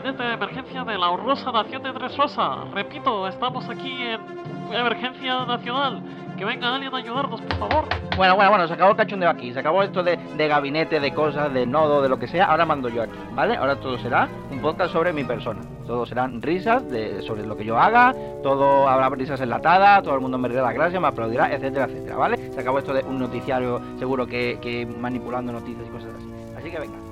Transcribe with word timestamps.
gabinete 0.00 0.22
de 0.22 0.34
emergencia 0.34 0.84
de 0.84 0.98
la 0.98 1.10
horrorosa 1.10 1.50
nación 1.52 1.82
de 1.82 1.92
Tres 1.92 2.16
Rosa. 2.18 2.64
Repito, 2.74 3.26
estamos 3.28 3.66
aquí 3.68 4.02
en 4.02 4.20
emergencia 4.70 5.46
nacional. 5.46 6.02
Que 6.36 6.44
venga 6.44 6.74
alguien 6.74 6.94
a 6.94 6.98
ayudarnos, 6.98 7.40
por 7.40 7.56
favor. 7.56 7.84
Bueno, 8.14 8.36
bueno, 8.36 8.50
bueno, 8.50 8.68
se 8.68 8.74
acabó 8.74 8.90
el 8.90 8.96
cachondeo 8.98 9.30
aquí. 9.30 9.54
Se 9.54 9.60
acabó 9.60 9.82
esto 9.82 10.02
de, 10.02 10.18
de 10.18 10.48
gabinete, 10.48 11.00
de 11.00 11.14
cosas, 11.14 11.50
de 11.54 11.64
nodo, 11.64 12.02
de 12.02 12.10
lo 12.10 12.18
que 12.18 12.28
sea. 12.28 12.44
Ahora 12.44 12.66
mando 12.66 12.90
yo 12.90 13.04
aquí, 13.04 13.16
¿vale? 13.32 13.56
Ahora 13.56 13.76
todo 13.76 13.96
será 13.96 14.28
un 14.50 14.60
podcast 14.60 14.92
sobre 14.92 15.14
mi 15.14 15.24
persona. 15.24 15.62
Todo 15.86 16.04
serán 16.04 16.42
risas 16.42 16.86
de, 16.90 17.22
sobre 17.22 17.46
lo 17.46 17.56
que 17.56 17.64
yo 17.64 17.78
haga. 17.78 18.14
Todo 18.42 18.86
habrá 18.86 19.08
risas 19.08 19.40
enlatadas. 19.40 20.02
Todo 20.02 20.14
el 20.14 20.20
mundo 20.20 20.36
me 20.36 20.50
dirá 20.50 20.60
la 20.60 20.72
gracia, 20.74 21.00
me 21.00 21.08
aplaudirá, 21.08 21.50
etcétera, 21.50 21.86
etcétera, 21.86 22.16
¿vale? 22.16 22.52
Se 22.52 22.60
acabó 22.60 22.80
esto 22.80 22.92
de 22.92 23.02
un 23.02 23.18
noticiario 23.18 23.80
seguro 23.98 24.26
que, 24.26 24.86
manipulando 25.00 25.52
noticias 25.52 25.86
y 25.88 25.90
cosas 25.90 26.10
así. 26.18 26.30
Así 26.54 26.70
que 26.70 26.80
venga. 26.80 27.05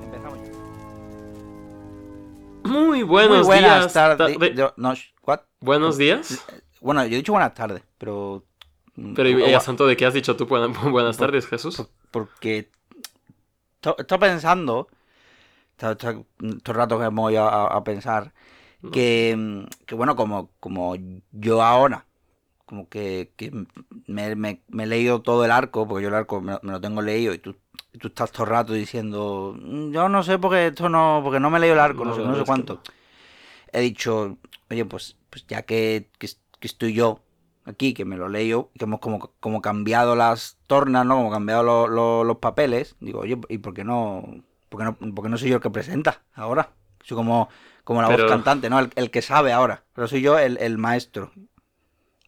Muy 2.65 3.03
buenos 3.03 3.39
Muy 3.39 3.47
buenas 3.47 3.81
días. 3.83 3.93
tarde- 3.93 4.73
no, 4.77 4.95
what? 5.27 5.41
Buenos 5.61 5.99
días. 5.99 6.45
Bueno, 6.81 7.05
yo 7.07 7.15
he 7.15 7.17
dicho 7.17 7.33
buenas 7.33 7.55
tardes, 7.55 7.83
pero. 7.99 8.45
Pero 9.15 9.29
¿y 9.29 9.53
a 9.53 9.61
santo 9.61 9.87
de 9.87 9.97
qué 9.97 10.07
has 10.07 10.15
dicho 10.15 10.37
tú? 10.37 10.47
Buena- 10.47 10.67
Buenas 10.91 11.17
tardes, 11.17 11.47
Jesús. 11.47 11.77
Por- 11.77 11.89
porque 12.11 12.71
to- 13.81 13.97
estoy 13.99 14.19
pensando, 14.19 14.89
todo, 15.77 16.27
el 16.41 16.61
rato 16.65 16.99
que 16.99 17.05
me 17.11 17.21
voy 17.21 17.37
a, 17.37 17.47
a- 17.47 17.77
a 17.77 17.85
pensar, 17.85 18.33
que, 18.93 19.35
mm, 19.37 19.65
que 19.87 19.95
bueno, 19.95 20.15
como, 20.17 20.51
como 20.61 20.95
yo 21.33 21.63
ahora, 21.63 22.07
como 22.67 22.89
que, 22.89 23.33
que 23.37 23.51
me, 24.07 24.37
me- 24.37 24.63
me 24.69 24.85
he 24.85 24.87
leído 24.87 25.21
todo 25.23 25.45
el 25.45 25.51
arco, 25.51 25.87
porque 25.89 26.03
yo 26.05 26.09
el 26.09 26.15
arco 26.15 26.41
me, 26.41 26.59
me 26.63 26.73
lo 26.73 26.81
tengo 26.81 27.03
leído 27.03 27.35
y 27.35 27.39
tú, 27.39 27.57
y 27.95 27.99
tú 27.99 28.09
estás 28.09 28.31
todo 28.33 28.43
el 28.45 28.51
rato 28.51 28.73
diciendo, 28.75 29.57
"Mm, 29.59 29.93
yo 29.93 30.09
no 30.11 30.23
sé 30.23 30.39
porque 30.39 30.67
esto 30.67 30.89
no, 30.89 31.21
porque 31.25 31.41
no 31.41 31.49
me 31.49 31.57
he 31.57 31.61
leído 31.61 31.75
el 31.75 31.81
arco, 31.81 32.05
no, 32.05 32.11
No, 32.11 32.17
sé, 32.17 32.23
no 32.23 32.37
sé 32.37 32.45
cuánto. 32.45 32.81
He 33.73 33.81
dicho, 33.81 34.37
oye, 34.71 34.85
pues, 34.85 35.17
pues 35.31 35.47
ya 35.47 35.63
que, 35.63 36.11
que, 36.19 36.29
que 36.61 36.67
estoy 36.67 36.93
yo 36.93 37.21
aquí, 37.65 37.95
que 37.95 38.05
me 38.05 38.17
lo 38.17 38.29
leo, 38.29 38.71
que 38.79 38.85
hemos 38.85 39.01
como, 39.01 39.33
como 39.41 39.63
cambiado 39.63 40.15
las 40.17 40.59
tornas, 40.67 41.07
¿no? 41.07 41.17
Como 41.17 41.31
cambiado 41.31 41.63
lo- 41.63 41.89
lo- 41.89 42.25
los 42.25 42.37
papeles, 42.39 42.97
digo, 43.01 43.21
oye, 43.21 43.39
¿y 43.49 43.59
por 43.59 43.75
qué 43.75 43.85
no, 43.85 44.23
por 44.69 44.81
qué 44.81 44.85
no, 44.85 45.15
por 45.15 45.25
qué 45.25 45.31
no 45.31 45.39
soy 45.39 45.49
yo 45.51 45.57
el 45.57 45.63
que 45.63 45.71
presenta 45.71 46.23
ahora? 46.35 46.71
Soy 47.03 47.17
como, 47.17 47.49
como 47.85 48.01
la 48.03 48.09
Pero- 48.09 48.25
voz 48.25 48.33
cantante, 48.33 48.69
¿no? 48.71 48.79
El, 48.81 48.91
el 48.97 49.11
que 49.11 49.23
sabe 49.23 49.53
ahora, 49.53 49.85
pero 49.95 50.09
soy 50.09 50.21
yo 50.23 50.39
el, 50.39 50.57
el 50.59 50.79
maestro. 50.79 51.31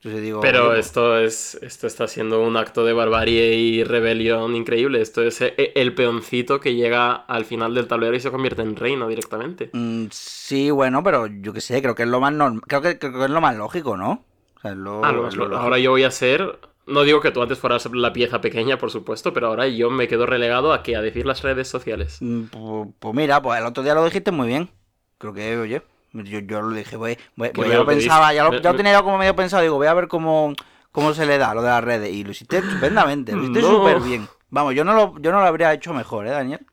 Entonces 0.07 0.23
digo, 0.23 0.41
Pero 0.41 0.75
esto 0.75 1.19
es 1.19 1.59
esto 1.63 1.87
está 1.89 2.07
siendo 2.07 2.41
un 2.43 2.57
acto 2.57 2.85
de 2.85 2.93
barbarie 2.93 3.55
y 3.57 3.83
rebelión 3.83 4.55
increíble. 4.55 5.01
Esto 5.01 5.23
es 5.23 5.41
e- 5.41 5.73
el 5.75 5.95
peoncito 5.95 6.61
que 6.61 6.75
llega 6.77 7.13
al 7.13 7.45
final 7.45 7.75
del 7.75 7.89
tablero 7.89 8.15
y 8.15 8.21
se 8.21 8.31
convierte 8.31 8.63
en 8.63 8.77
reino 8.77 9.09
directamente. 9.09 9.71
mm, 9.73 10.07
sí, 10.13 10.71
bueno, 10.71 11.03
pero 11.03 11.27
yo 11.27 11.53
qué 11.53 11.61
sé, 11.61 11.83
creo 11.83 11.97
que 11.97 12.05
es 12.05 12.09
lo 12.09 12.21
más 12.21 12.33
normal, 12.33 12.61
creo 12.69 12.83
que, 12.83 12.99
creo 12.99 13.13
que 13.13 13.25
es 13.25 13.31
lo 13.31 13.41
más 13.41 13.57
lógico, 13.57 13.97
¿no? 13.97 14.25
O 14.57 14.61
sea, 14.61 14.71
es 14.73 14.77
lo, 14.77 15.05
Ah, 15.05 15.11
lo- 15.13 15.27
es 15.29 15.35
lo 15.35 15.45
lo- 15.45 15.51
lógico. 15.51 15.63
ahora 15.65 15.79
yo 15.79 15.91
voy 15.91 16.05
a 16.05 16.11
ser. 16.11 16.59
No 16.87 17.03
digo 17.03 17.21
que 17.21 17.33
tú 17.33 17.43
antes 17.43 17.59
fueras 17.59 17.89
la 17.93 18.13
pieza 18.13 18.41
pequeña, 18.41 18.79
por 18.79 18.93
supuesto, 18.93 19.33
pero 19.33 19.49
ahora 19.49 19.67
yo 19.67 19.91
me 19.91 20.07
quedo 20.07 20.25
relegado 20.25 20.73
a 20.73 20.85
que 20.85 20.95
a 20.95 21.03
decir 21.03 21.27
las 21.27 21.43
redes 21.43 21.67
sociales. 21.67 22.19
Pues, 22.21 22.89
pues 23.01 23.15
mira, 23.15 23.43
pues 23.43 23.59
el 23.59 23.67
otro 23.67 23.83
día 23.83 23.95
lo 23.95 24.05
dijiste 24.05 24.31
muy 24.31 24.47
bien. 24.47 24.71
Creo 25.19 25.33
que, 25.33 25.57
oye, 25.59 25.83
yo, 26.13 26.39
yo 26.41 26.63
lo 26.63 26.75
dije, 26.77 26.97
voy, 26.97 27.17
voy- 27.37 27.51
voy- 27.55 27.69
ya 27.69 27.77
lo 27.79 27.87
pensaba, 27.87 28.33
ya 28.33 28.45
lo, 28.45 28.61
ya 28.61 28.71
lo 28.71 28.77
tenía 28.77 28.93
yo 28.95 29.05
como 29.05 29.19
medio 29.19 29.35
pensado, 29.37 29.63
digo, 29.63 29.77
voy 29.77 29.87
a 29.87 29.95
ver 29.95 30.09
cómo, 30.09 30.53
cómo 30.93 31.13
se 31.15 31.27
le 31.27 31.39
da 31.39 31.55
lo 31.55 31.63
de 31.63 31.69
las 31.69 31.85
redes. 31.85 32.13
Y 32.13 32.25
lo 32.25 32.31
hiciste 32.31 32.59
estupendamente, 32.59 33.33
lo 33.33 33.43
hiciste 33.43 33.61
No. 33.63 33.69
súper 33.69 34.01
bien. 34.01 34.29
Vamos, 34.49 34.75
yo 34.75 34.85
no, 34.85 34.95
lo, 34.95 35.19
yo 35.21 35.33
no 35.33 35.41
lo 35.41 35.47
habría 35.47 35.73
hecho 35.73 35.93
mejor, 35.93 36.27
¿eh, 36.27 36.31
Daniel? 36.31 36.65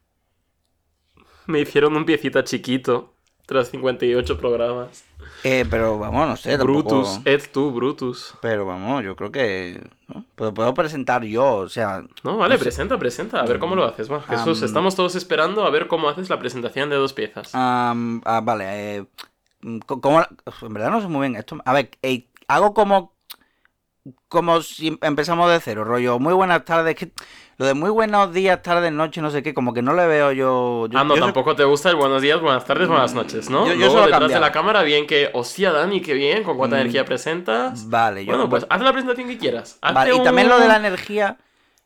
Me 1.47 1.59
hicieron 1.59 1.95
un 1.97 2.05
piecita 2.05 2.43
chiquito 2.43 3.12
tras 3.45 3.69
58 3.69 4.37
programas. 4.37 5.03
Eh, 5.45 5.65
pero 5.69 5.99
vamos, 5.99 6.27
no 6.27 6.35
sé, 6.37 6.57
tampoco... 6.57 6.89
Brutus, 6.89 7.19
Ed 7.25 7.41
tú, 7.51 7.71
Brutus. 7.71 8.33
Pero 8.41 8.65
vamos, 8.65 9.03
yo 9.03 9.15
creo 9.15 9.31
que... 9.31 9.81
¿no? 10.07 10.23
Puedo, 10.35 10.53
puedo 10.53 10.73
presentar 10.73 11.23
yo, 11.23 11.55
o 11.55 11.69
sea... 11.69 12.03
No, 12.23 12.37
vale, 12.37 12.55
No 12.55 12.59
sé. 12.59 12.63
presenta, 12.65 12.97
presenta. 12.97 13.39
A 13.41 13.45
ver 13.45 13.59
cómo 13.59 13.75
lo 13.75 13.83
haces. 13.85 14.11
Va, 14.11 14.21
Jesús, 14.21 14.59
Am. 14.59 14.65
estamos 14.65 14.95
todos 14.95 15.15
esperando 15.15 15.65
a 15.65 15.69
ver 15.69 15.87
cómo 15.87 16.09
haces 16.09 16.29
la 16.29 16.39
presentación 16.39 16.89
de 16.89 16.95
dos 16.97 17.13
piezas. 17.13 17.49
ah, 17.53 17.93
vale, 18.43 18.97
eh, 18.97 19.05
mm, 19.61 19.79
co- 19.79 19.99
¿cómo 20.01 20.19
la- 20.19 20.29
en 20.61 20.73
verdad 20.73 20.91
no 20.91 21.01
sé 21.01 21.07
muy 21.07 21.21
bien 21.27 21.35
esto. 21.39 21.57
A 21.65 21.73
ver, 21.73 21.89
eh, 22.01 22.27
hago 22.47 22.73
como 22.73 23.12
como 24.27 24.61
si 24.61 24.97
empezamos 25.01 25.49
de 25.49 25.59
cero, 25.59 25.83
rollo, 25.85 26.19
muy 26.19 26.33
buenas 26.33 26.65
tardes, 26.65 26.95
que 26.95 27.11
lo 27.57 27.65
de 27.65 27.73
muy 27.73 27.89
buenos 27.89 28.33
días, 28.33 28.61
tardes, 28.61 28.91
noches, 28.91 29.23
no 29.23 29.29
sé 29.29 29.43
qué, 29.43 29.53
como 29.53 29.73
que 29.73 29.81
no 29.81 29.93
le 29.93 30.05
veo 30.07 30.31
yo... 30.33 30.87
yo 30.89 30.99
ah, 30.99 31.03
no, 31.03 31.09
yo 31.15 31.21
soy- 31.21 31.21
tampoco 31.27 31.55
te 31.55 31.63
gusta 31.63 31.89
el 31.89 31.95
buenos 31.95 32.21
días, 32.21 32.41
buenas 32.41 32.65
tardes, 32.65 32.87
buenas 32.89 33.13
noches, 33.13 33.49
¿no? 33.49 33.65
Yo- 33.65 33.73
yo 33.73 33.85
Luego 33.87 34.01
detrás 34.01 34.33
de 34.33 34.39
la 34.39 34.51
cámara, 34.51 34.81
bien 34.83 35.07
que, 35.07 35.29
hostia, 35.33 35.71
Dani, 35.71 36.01
qué 36.01 36.13
bien, 36.13 36.43
con 36.43 36.57
cuánta 36.57 36.75
Mm, 36.75 36.79
energía 36.81 37.05
presentas. 37.05 37.89
Vale, 37.89 38.25
yo... 38.25 38.33
Bueno, 38.33 38.49
pues 38.49 38.65
haz 38.69 38.81
la 38.81 38.91
presentación 38.91 39.27
que 39.29 39.37
quieras. 39.37 39.79
Vale, 39.81 40.15
y 40.15 40.19
también 40.23 40.49
lo 40.49 40.59
de 40.59 40.67
la 40.67 40.75
energía... 40.77 41.37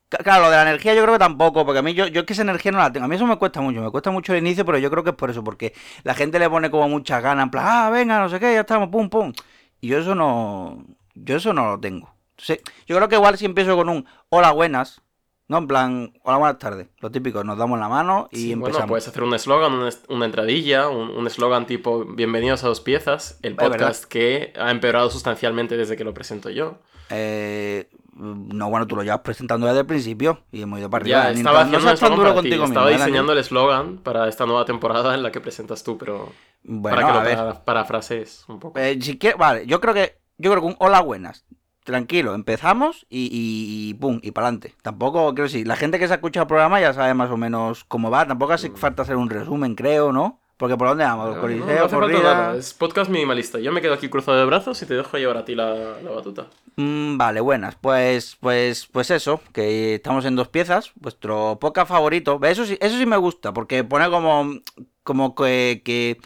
Claro, 0.10 0.46
lo 0.46 0.50
de 0.50 0.56
la 0.56 0.62
energía 0.62 0.94
yo 0.96 1.02
creo 1.02 1.16
que 1.16 1.20
tampoco, 1.20 1.66
porque 1.66 1.80
a 1.80 1.82
mí 1.82 1.94
yo, 1.94 2.08
yo 2.08 2.22
es 2.22 2.26
que 2.26 2.32
esa 2.32 2.42
energía 2.44 2.72
no 2.72 2.78
la 2.78 2.92
tengo. 2.94 3.06
A 3.06 3.10
mí 3.10 3.18
eso 3.18 3.28
me 3.28 3.36
cuesta 3.38 3.60
mucho, 3.60 3.82
me 3.82 3.92
cuesta 3.92 4.10
mucho 4.10 4.34
el 4.34 4.40
inicio, 4.40 4.64
pero 4.66 4.78
yo 4.78 4.90
creo 4.90 5.04
que 5.04 5.10
es 5.10 5.16
por 5.18 5.30
eso, 5.30 5.44
porque 5.44 5.74
la 6.04 6.14
gente 6.16 6.40
le 6.40 6.50
pone 6.50 6.72
como 6.72 6.88
muchas 6.88 7.22
ganas, 7.22 7.44
en 7.44 7.52
plan, 7.52 7.66
ah, 7.68 7.90
venga, 7.90 8.18
no 8.20 8.30
sé 8.30 8.40
qué, 8.40 8.54
ya 8.54 8.62
estamos, 8.62 8.88
pum, 8.88 9.10
pum. 9.10 9.34
Y 9.82 9.90
yo 9.90 9.98
eso 10.00 10.16
no, 10.16 10.82
yo 11.24 11.36
eso 11.38 11.54
no 11.54 11.72
lo 11.72 11.80
tengo. 11.80 12.14
Entonces, 12.32 12.62
yo 12.86 12.96
creo 12.96 13.10
que 13.10 13.16
igual 13.16 13.38
si 13.38 13.46
empiezo 13.46 13.76
con 13.76 13.90
un 13.90 14.06
hola, 14.30 14.52
buenas, 14.52 15.02
¿no? 15.48 15.58
En 15.58 15.68
plan, 15.68 16.14
hola, 16.24 16.38
buenas 16.38 16.60
tardes. 16.60 16.88
Lo 17.00 17.10
típico, 17.10 17.44
nos 17.44 17.58
damos 17.58 17.80
la 17.80 17.88
mano 17.90 18.28
y 18.32 18.38
Sí, 18.38 18.52
empezamos. 18.52 18.78
bueno, 18.80 18.88
puedes 18.90 19.08
hacer 19.08 19.24
un 19.24 19.34
eslogan, 19.34 19.90
una 20.10 20.26
entradilla, 20.26 20.88
un 20.90 21.26
eslogan 21.26 21.66
tipo 21.66 22.06
Bienvenidos 22.06 22.64
a 22.64 22.68
dos 22.68 22.82
piezas, 22.82 23.40
el 23.42 23.56
podcast 23.56 24.06
que 24.06 24.54
ha 24.60 24.70
empeorado 24.72 25.10
sustancialmente 25.10 25.78
desde 25.78 25.96
que 25.98 26.04
lo 26.04 26.14
presento 26.14 26.50
yo. 26.50 26.78
Eh, 27.10 27.90
no, 28.16 28.70
bueno, 28.70 28.86
tú 28.88 28.96
lo 28.96 29.04
llevas 29.04 29.22
presentando 29.22 29.66
desde 29.68 29.80
el 29.82 29.86
principio 29.86 30.42
y 30.52 30.62
hemos 30.64 30.80
ido 30.80 30.90
para 30.90 31.04
arriba. 31.04 31.24
Ya, 31.26 31.32
estaba 31.32 31.64
no 31.66 31.80
seas 31.80 32.00
tan 32.00 32.16
duro 32.16 32.34
contigo 32.34 32.66
estaba 32.66 32.88
mismo, 32.88 33.02
¿eh, 33.02 33.06
diseñando 33.06 33.32
el 33.34 33.38
eslogan 33.40 33.98
para 34.00 34.28
esta 34.28 34.46
nueva 34.46 34.66
temporada 34.66 35.14
en 35.16 35.24
la 35.24 35.32
que 35.32 35.40
presentas 35.40 35.84
tú, 35.84 35.98
pero 35.98 36.30
Bueno, 36.64 36.98
para 36.98 37.08
que 37.08 37.14
a 37.14 37.16
lo 37.20 37.24
ver. 37.26 37.38
para- 37.38 37.64
parafrasees 37.64 38.44
un 38.48 38.60
poco. 38.60 38.78
Eh, 38.80 39.00
si 39.02 39.18
vale, 39.38 39.66
yo 39.68 39.80
creo 39.80 39.94
que 39.94 40.18
yo 40.38 40.52
creo 40.52 40.62
que 40.62 40.68
un 40.68 40.76
hola 40.80 41.02
buenas. 41.02 41.46
Tranquilo, 41.84 42.36
empezamos 42.36 43.06
y, 43.10 43.28
y, 43.32 43.90
y 43.90 43.94
pum, 43.94 44.20
y 44.22 44.32
para 44.32 44.48
adelante. 44.48 44.76
Tampoco, 44.82 45.34
creo 45.34 45.46
decir, 45.46 45.66
la 45.66 45.78
gente 45.78 46.00
que 46.00 46.08
se 46.08 46.14
ha 46.14 46.18
escuchado 46.18 46.44
el 46.44 46.48
programa 46.48 46.82
ya 46.82 46.92
sabe 46.94 47.14
más 47.14 47.32
o 47.32 47.38
menos 47.38 47.86
cómo 47.86 48.12
va. 48.12 48.28
Tampoco 48.28 48.52
hace 48.54 48.70
falta 48.72 49.04
hacer 49.04 49.16
un 49.16 49.30
resumen, 49.30 49.74
creo, 49.74 50.12
¿no? 50.12 50.42
Porque 50.58 50.76
por 50.76 50.88
dónde 50.90 51.06
vamos, 51.06 51.30
No, 51.30 51.36
no, 51.36 51.42
Coliseo, 51.42 51.66
no 51.66 51.72
hace 51.72 51.96
falta 51.96 52.00
corrida. 52.00 52.34
nada, 52.34 52.56
es 52.58 52.74
podcast 52.74 53.10
minimalista. 53.10 53.60
Yo 53.60 53.72
me 53.72 53.80
quedo 53.80 53.94
aquí 53.94 54.10
cruzado 54.10 54.38
de 54.38 54.46
brazos 54.46 54.82
y 54.82 54.86
te 54.86 54.96
dejo 54.96 55.18
llevar 55.18 55.38
a 55.38 55.46
ti 55.46 55.56
la, 55.56 56.02
la 56.02 56.12
batuta. 56.12 56.48
Mm, 56.76 57.16
vale, 57.18 57.40
buenas. 57.42 57.76
Pues, 57.76 58.36
pues, 58.42 58.88
pues 58.88 59.10
eso, 59.12 59.40
que 59.54 59.96
estamos 59.96 60.26
en 60.26 60.36
dos 60.36 60.50
piezas. 60.50 60.92
Vuestro 60.96 61.58
podcast 61.62 61.88
favorito. 61.90 62.40
Eso 62.44 62.66
sí, 62.66 62.78
eso 62.82 62.98
sí 62.98 63.06
me 63.06 63.18
gusta, 63.18 63.54
porque 63.54 63.84
pone 63.84 64.10
como, 64.10 64.56
como 65.04 65.36
que, 65.36 65.84
que, 65.86 66.18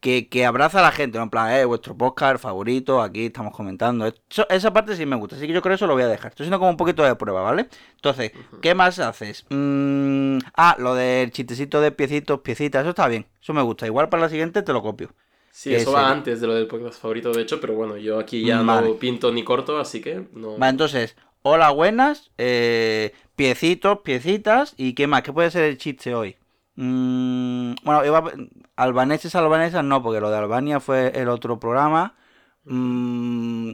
que, 0.00 0.28
que 0.28 0.46
abraza 0.46 0.80
a 0.80 0.82
la 0.82 0.92
gente, 0.92 1.18
¿no? 1.18 1.24
En 1.24 1.30
plan, 1.30 1.50
eh, 1.54 1.64
vuestro 1.64 1.94
podcast 1.96 2.42
favorito, 2.42 3.02
aquí 3.02 3.26
estamos 3.26 3.54
comentando. 3.54 4.06
Eso- 4.06 4.48
esa 4.48 4.72
parte 4.72 4.96
sí 4.96 5.04
me 5.06 5.16
gusta, 5.16 5.36
así 5.36 5.46
que 5.46 5.52
yo 5.52 5.60
creo 5.60 5.72
que 5.72 5.74
eso 5.76 5.86
lo 5.86 5.92
voy 5.92 6.02
a 6.02 6.08
dejar. 6.08 6.30
Estoy 6.30 6.44
haciendo 6.44 6.58
como 6.58 6.70
un 6.70 6.76
poquito 6.76 7.02
de 7.02 7.14
prueba, 7.16 7.42
¿vale? 7.42 7.68
Entonces, 7.96 8.32
¿qué 8.62 8.74
más 8.74 8.98
haces? 8.98 9.44
Mm, 9.50 10.38
ah, 10.56 10.74
lo 10.78 10.94
del 10.94 11.30
chistecito 11.32 11.80
de 11.80 11.92
piecitos, 11.92 12.40
piecitas, 12.40 12.80
eso 12.80 12.90
está 12.90 13.06
bien. 13.08 13.26
Eso 13.42 13.52
me 13.52 13.62
gusta. 13.62 13.86
Igual 13.86 14.08
para 14.08 14.22
la 14.22 14.28
siguiente 14.30 14.62
te 14.62 14.72
lo 14.72 14.82
copio. 14.82 15.10
Sí, 15.52 15.74
eso 15.74 15.92
va 15.92 16.10
antes 16.10 16.40
de 16.40 16.46
lo 16.46 16.54
del 16.54 16.66
podcast 16.68 17.00
favorito, 17.02 17.32
de 17.32 17.42
hecho, 17.42 17.60
pero 17.60 17.74
bueno, 17.74 17.96
yo 17.96 18.18
aquí 18.18 18.44
ya 18.44 18.62
Vale. 18.62 18.88
no 18.88 18.94
pinto 18.96 19.30
ni 19.32 19.42
corto, 19.44 19.78
así 19.78 20.00
que 20.00 20.26
no. 20.32 20.56
Vale, 20.56 20.70
entonces, 20.70 21.16
hola, 21.42 21.70
buenas, 21.70 22.30
eh, 22.38 23.12
piecitos, 23.36 23.98
piecitas, 23.98 24.72
¿y 24.78 24.94
qué 24.94 25.06
más? 25.08 25.22
¿Qué 25.22 25.32
puede 25.32 25.50
ser 25.50 25.64
el 25.64 25.76
chiste 25.76 26.14
hoy? 26.14 26.36
Mm, 26.76 27.74
bueno, 27.82 28.04
iba 28.06 28.18
a- 28.18 28.32
albaneses, 28.80 29.34
albanesas, 29.34 29.84
no, 29.84 30.02
porque 30.02 30.20
lo 30.20 30.30
de 30.30 30.38
Albania 30.38 30.80
fue 30.80 31.12
el 31.14 31.28
otro 31.28 31.60
programa. 31.60 32.14
Mm, 32.64 33.72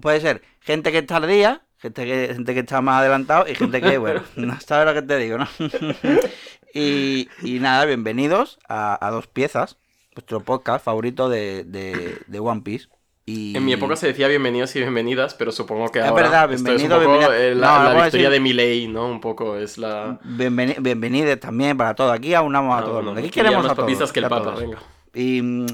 puede 0.00 0.20
ser 0.20 0.42
gente 0.60 0.92
que 0.92 0.98
está 0.98 1.16
al 1.16 1.26
día, 1.26 1.62
gente 1.76 2.04
que, 2.04 2.28
gente 2.32 2.54
que 2.54 2.60
está 2.60 2.80
más 2.80 3.00
adelantado 3.00 3.48
y 3.48 3.56
gente 3.56 3.80
que, 3.80 3.98
bueno, 3.98 4.22
no 4.36 4.60
sabes 4.60 4.86
lo 4.86 4.94
que 4.94 5.06
te 5.06 5.18
digo, 5.18 5.38
¿no? 5.38 5.48
y, 6.74 7.28
y 7.42 7.58
nada, 7.58 7.84
bienvenidos 7.86 8.58
a, 8.68 9.04
a 9.04 9.10
Dos 9.10 9.26
Piezas, 9.26 9.78
vuestro 10.14 10.40
podcast 10.40 10.84
favorito 10.84 11.28
de, 11.28 11.64
de, 11.64 12.22
de 12.28 12.38
One 12.38 12.60
Piece. 12.60 12.88
Y... 13.28 13.56
En 13.56 13.64
mi 13.64 13.72
época 13.72 13.96
se 13.96 14.06
decía 14.06 14.28
bienvenidos 14.28 14.76
y 14.76 14.78
bienvenidas, 14.78 15.34
pero 15.34 15.50
supongo 15.50 15.88
que 15.90 15.98
Es 15.98 16.04
ahora 16.04 16.22
verdad, 16.22 16.52
esto 16.52 16.70
es 16.70 16.82
un 16.82 16.88
bienvenido, 16.88 17.12
poco 17.18 17.32
No, 17.32 17.54
la, 17.60 17.90
a 17.90 18.02
victoria 18.04 18.30
de 18.30 18.38
Milei, 18.38 18.86
¿no? 18.86 19.06
Un 19.08 19.20
poco 19.20 19.56
es 19.56 19.78
la... 19.78 20.20
Bienveni- 20.22 20.80
bienvenidos 20.80 21.40
también 21.40 21.76
para 21.76 21.94
todos. 21.96 22.12
Aquí 22.14 22.34
aunamos 22.34 22.74
a 22.76 22.78
Ah, 22.78 22.80
todo 22.82 22.90
el 22.90 22.94
bueno, 22.94 23.06
mundo. 23.14 23.20
Aquí 23.20 23.30
queremos 23.30 23.64
más 23.64 23.72
a 23.72 23.74
todos. 23.74 24.12
que 24.12 24.18
el 24.20 24.24
a 24.26 24.28
Papa, 24.28 24.44
todos. 24.44 24.60
venga. 24.60 24.78
Y, 25.12 25.66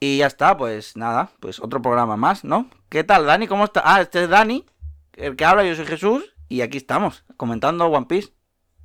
y 0.00 0.18
ya 0.18 0.26
está, 0.26 0.56
pues 0.56 0.96
nada, 0.96 1.30
pues 1.38 1.60
otro 1.60 1.80
programa 1.80 2.16
más, 2.16 2.42
¿no? 2.42 2.68
¿Qué 2.88 3.04
tal, 3.04 3.24
Dani? 3.24 3.46
¿Cómo 3.46 3.62
está? 3.64 3.82
Ah, 3.84 4.00
este 4.00 4.24
es 4.24 4.28
Dani, 4.28 4.66
el 5.12 5.36
que 5.36 5.44
habla, 5.44 5.62
yo 5.62 5.76
soy 5.76 5.86
Jesús, 5.86 6.24
y 6.48 6.62
aquí 6.62 6.76
estamos, 6.76 7.24
comentando 7.36 7.86
One 7.86 8.06
Piece. 8.06 8.30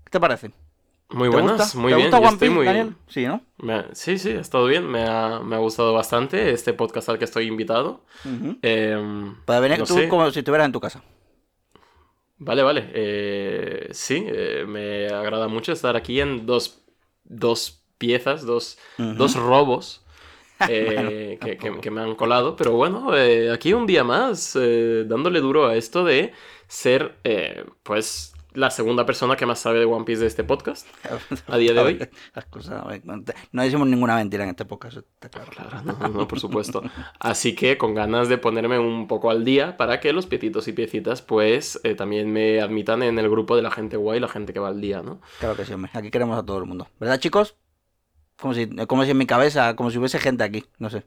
¿Qué 0.04 0.12
te 0.12 0.20
parece? 0.20 0.52
Muy 1.10 1.30
¿Te 1.30 1.36
buenas, 1.36 1.62
gusta? 1.62 1.80
muy 1.80 1.92
¿Te 1.92 1.96
bien. 1.96 2.08
gusta 2.08 2.18
yo 2.20 2.24
One 2.28 2.34
estoy 2.34 2.50
Piece, 2.50 2.56
muy... 2.56 2.66
Daniel? 2.66 2.96
Sí, 3.08 3.26
¿no? 3.26 3.42
me 3.60 3.86
Sí, 3.94 4.18
sí, 4.18 4.32
ha 4.32 4.42
estado 4.42 4.66
bien. 4.66 4.86
Me 4.90 5.04
ha, 5.08 5.40
me 5.40 5.56
ha 5.56 5.60
gustado 5.60 5.94
bastante 5.94 6.52
este 6.52 6.74
podcast 6.74 7.08
al 7.10 7.18
que 7.18 7.26
estoy 7.26 7.48
invitado. 7.48 8.02
Em, 8.62 9.36
Puedes 9.46 9.62
venir 9.62 9.80
no 9.80 9.86
tú 9.86 9.94
sé. 9.96 10.10
como 10.10 10.30
si 10.32 10.40
estuvieras 10.40 10.66
en 10.66 10.72
tu 10.74 10.80
casa. 10.82 11.02
Vale, 12.40 12.62
vale. 12.62 12.92
Eh, 12.94 13.88
sí, 13.92 14.24
eh, 14.28 14.66
me 14.68 15.08
agrada 15.08 15.48
mucho 15.48 15.72
estar 15.72 15.96
aquí 15.96 16.20
en 16.22 16.46
dos, 16.46 16.84
dos 17.24 17.84
piezas, 17.98 18.46
dos, 18.46 18.78
dos 18.98 19.36
robos 19.36 20.06
eh, 20.70 21.40
que, 21.42 21.58
que- 21.58 21.92
me 21.92 22.02
han 22.02 22.16
colado. 22.16 22.56
Pero 22.56 22.74
bueno, 22.74 23.16
eh, 23.18 23.52
aquí 23.52 23.74
un 23.74 23.88
día 23.88 24.04
más, 24.04 24.56
eh, 24.60 25.06
dándole 25.08 25.40
duro 25.42 25.66
a 25.68 25.76
esto 25.76 26.04
de 26.06 26.32
ser, 26.68 27.16
eh, 27.24 27.66
pues, 27.84 28.34
la 28.58 28.72
segunda 28.72 29.06
persona 29.06 29.36
que 29.36 29.46
más 29.46 29.60
sabe 29.60 29.78
de 29.78 29.86
One 29.86 30.04
Piece 30.04 30.22
de 30.22 30.28
este 30.28 30.44
podcast. 30.44 30.88
A 31.48 31.58
día 31.58 31.74
de 31.74 31.80
hoy. 31.82 32.10
Las 32.34 32.46
cosas, 32.46 32.84
no 33.52 33.62
decimos 33.62 33.88
ninguna 33.88 34.16
mentira 34.16 34.44
en 34.44 34.50
este 34.50 34.66
podcast, 34.66 34.98
está 34.98 35.30
claro. 35.30 35.52
Claro, 35.52 35.82
no, 35.84 36.08
no, 36.08 36.28
por 36.28 36.40
supuesto. 36.40 36.82
Así 37.20 37.54
que 37.54 37.78
con 37.78 37.94
ganas 37.94 38.30
de 38.30 38.40
ponerme 38.40 38.80
un 38.80 39.08
poco 39.08 39.30
al 39.30 39.46
día 39.46 39.78
para 39.78 40.00
que 40.00 40.12
los 40.12 40.26
piecitos 40.26 40.68
y 40.68 40.74
piecitas, 40.74 41.22
pues, 41.22 41.80
eh, 41.84 41.94
también 41.94 42.34
me 42.34 42.60
admitan 42.60 43.04
en 43.04 43.20
el 43.20 43.30
grupo 43.30 43.56
de 43.56 43.62
la 43.62 43.70
gente 43.70 43.96
guay, 43.96 44.20
la 44.20 44.28
gente 44.28 44.54
que 44.54 44.60
va 44.60 44.70
al 44.70 44.82
día, 44.82 45.04
¿no? 45.04 45.22
Claro 45.40 45.56
que 45.56 45.64
sí, 45.64 45.74
hombre. 45.74 45.92
Aquí 45.94 46.10
queremos 46.10 46.38
a 46.40 46.44
todo 46.44 46.58
el 46.58 46.66
mundo. 46.66 46.88
¿Verdad, 47.00 47.20
chicos? 47.20 47.58
Como 48.38 48.56
si, 48.56 48.68
como 48.88 49.04
si 49.06 49.12
en 49.12 49.18
mi 49.18 49.28
cabeza, 49.28 49.76
como 49.76 49.92
si 49.92 50.00
hubiese 50.00 50.18
gente 50.18 50.44
aquí. 50.44 50.66
No 50.80 50.90
sé, 50.90 51.04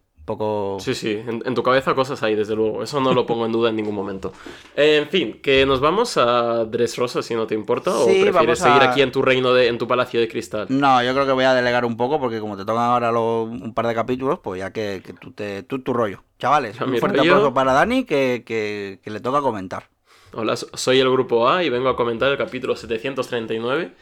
Sí, 0.80 0.94
sí, 0.94 1.10
en, 1.12 1.42
en 1.44 1.54
tu 1.54 1.62
cabeza 1.62 1.94
cosas 1.94 2.22
hay, 2.22 2.34
desde 2.34 2.54
luego. 2.56 2.82
Eso 2.82 3.00
no 3.00 3.12
lo 3.14 3.26
pongo 3.26 3.46
en 3.46 3.52
duda 3.52 3.70
en 3.70 3.76
ningún 3.76 3.94
momento. 3.94 4.32
Eh, 4.76 4.98
en 5.02 5.08
fin, 5.08 5.40
que 5.42 5.64
nos 5.66 5.80
vamos 5.80 6.16
a 6.16 6.64
Dressrosa, 6.64 7.22
si 7.22 7.34
no 7.34 7.46
te 7.46 7.54
importa, 7.54 7.90
o 7.90 8.04
Sí, 8.04 8.22
prefieres 8.22 8.34
vamos 8.34 8.60
a- 8.60 8.64
seguir 8.64 8.82
aquí 8.82 9.02
en 9.02 9.12
tu 9.12 9.22
reino, 9.22 9.52
de, 9.52 9.68
en 9.68 9.78
tu 9.78 9.86
palacio 9.88 10.20
de 10.20 10.28
cristal. 10.28 10.66
No, 10.68 11.02
yo 11.02 11.12
creo 11.12 11.26
que 11.26 11.32
voy 11.32 11.44
a 11.44 11.54
delegar 11.54 11.84
un 11.84 11.96
poco 11.96 12.18
porque 12.20 12.40
como 12.40 12.56
te 12.56 12.64
tocan 12.64 12.84
ahora 12.84 13.10
los- 13.12 13.48
un 13.48 13.72
par 13.74 13.86
de 13.86 13.94
capítulos, 13.94 14.38
pues 14.40 14.58
ya 14.60 14.72
que, 14.72 15.02
que 15.04 15.12
tú 15.12 15.32
te 15.32 15.62
tú 15.62 15.78
tu 15.80 15.92
rollo. 15.92 16.22
Chavales, 16.38 16.80
un 16.80 16.96
fuerte 16.98 17.18
rollo. 17.18 17.32
aplauso 17.32 17.54
para 17.54 17.72
Dani 17.72 18.04
que, 18.04 18.42
que, 18.46 19.00
que 19.02 19.10
le 19.10 19.20
toca 19.20 19.40
comentar. 19.40 19.88
Hola, 20.32 20.56
so- 20.56 20.68
soy 20.74 21.00
el 21.00 21.10
grupo 21.10 21.48
A 21.48 21.64
y 21.64 21.70
vengo 21.70 21.88
a 21.88 21.96
comentar 21.96 22.30
el 22.30 22.38
capítulo 22.38 22.76
739 22.76 23.92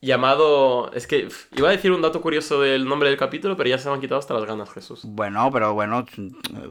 llamado... 0.00 0.92
Es 0.92 1.06
que 1.06 1.28
iba 1.56 1.68
a 1.68 1.72
decir 1.72 1.92
un 1.92 2.02
dato 2.02 2.20
curioso 2.20 2.60
del 2.60 2.84
nombre 2.86 3.08
del 3.08 3.18
capítulo, 3.18 3.56
pero 3.56 3.68
ya 3.68 3.78
se 3.78 3.88
me 3.88 3.94
han 3.94 4.00
quitado 4.00 4.18
hasta 4.18 4.34
las 4.34 4.44
ganas, 4.44 4.70
Jesús. 4.70 5.00
Bueno, 5.04 5.50
pero 5.52 5.74
bueno, 5.74 6.04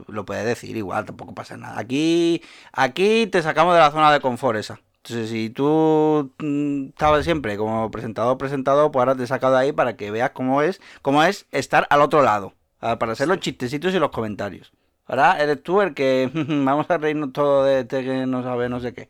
lo 0.08 0.24
puedes 0.24 0.44
decir 0.44 0.76
igual, 0.76 1.04
tampoco 1.04 1.34
pasa 1.34 1.56
nada. 1.56 1.78
Aquí, 1.78 2.42
aquí 2.72 3.26
te 3.26 3.42
sacamos 3.42 3.74
de 3.74 3.80
la 3.80 3.90
zona 3.90 4.12
de 4.12 4.20
confort 4.20 4.58
esa. 4.58 4.80
Entonces, 4.98 5.30
si 5.30 5.48
tú 5.50 6.32
mm, 6.38 6.88
estabas 6.88 7.24
siempre 7.24 7.56
como 7.56 7.90
presentador, 7.90 8.36
presentador, 8.36 8.90
pues 8.90 9.00
ahora 9.00 9.14
te 9.16 9.24
he 9.24 9.26
sacado 9.26 9.54
de 9.54 9.60
ahí 9.60 9.72
para 9.72 9.96
que 9.96 10.10
veas 10.10 10.30
cómo 10.30 10.60
es, 10.62 10.80
cómo 11.02 11.22
es 11.22 11.46
estar 11.50 11.86
al 11.90 12.02
otro 12.02 12.22
lado. 12.22 12.52
ah, 12.80 12.98
Para 12.98 13.12
hacer 13.12 13.28
los 13.28 13.38
chistecitos 13.40 13.94
y 13.94 13.98
los 13.98 14.10
comentarios. 14.10 14.72
Ahora 15.06 15.40
eres 15.42 15.62
tú 15.62 15.80
el 15.80 15.94
que 15.94 16.30
vamos 16.34 16.90
a 16.90 16.98
reírnos 16.98 17.32
todo 17.32 17.64
de 17.64 17.80
este 17.80 18.04
que 18.04 18.26
no 18.26 18.42
sabe 18.42 18.68
no 18.68 18.80
sé 18.80 18.92
qué. 18.92 19.08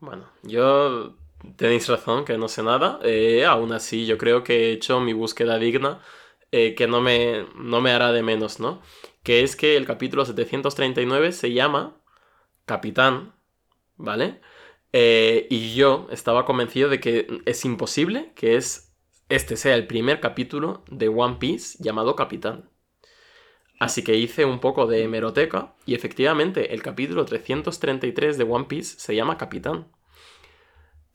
Bueno, 0.00 0.26
yo 0.44 1.16
tenéis 1.56 1.88
razón 1.88 2.24
que 2.24 2.38
no 2.38 2.48
sé 2.48 2.62
nada. 2.62 2.98
eh, 3.04 3.44
aún 3.46 3.72
así, 3.72 4.06
yo 4.06 4.18
creo 4.18 4.44
que 4.44 4.70
he 4.70 4.72
hecho 4.72 5.00
mi 5.00 5.12
búsqueda 5.12 5.58
digna, 5.58 6.00
eh, 6.52 6.74
que 6.74 6.86
no 6.86 7.00
me, 7.00 7.46
no 7.56 7.80
me 7.80 7.90
hará 7.92 8.12
de 8.12 8.22
menos, 8.22 8.60
¿no? 8.60 8.82
Que 9.22 9.42
es 9.42 9.56
que 9.56 9.76
el 9.76 9.86
capítulo 9.86 10.24
739 10.24 11.32
se 11.32 11.52
llama 11.52 11.96
Capitán, 12.66 13.34
¿vale? 13.96 14.40
Eh, 14.92 15.46
y 15.50 15.74
yo 15.74 16.08
estaba 16.10 16.44
convencido 16.46 16.88
de 16.90 17.00
que 17.00 17.28
es 17.46 17.64
imposible 17.64 18.32
que 18.36 18.56
es, 18.56 18.94
este 19.28 19.56
sea 19.56 19.74
el 19.76 19.86
primer 19.86 20.20
capítulo 20.20 20.84
de 20.90 21.08
One 21.08 21.36
Piece 21.40 21.78
llamado 21.82 22.16
Capitán. 22.16 22.70
Así 23.80 24.02
que 24.04 24.16
hice 24.16 24.44
un 24.44 24.60
poco 24.60 24.86
de 24.86 25.02
hemeroteca 25.04 25.74
y 25.86 25.94
efectivamente 25.94 26.74
el 26.74 26.82
capítulo 26.82 27.24
333 27.24 28.36
de 28.38 28.44
One 28.44 28.66
Piece 28.66 28.98
se 28.98 29.14
llama 29.14 29.38
Capitán. 29.38 29.88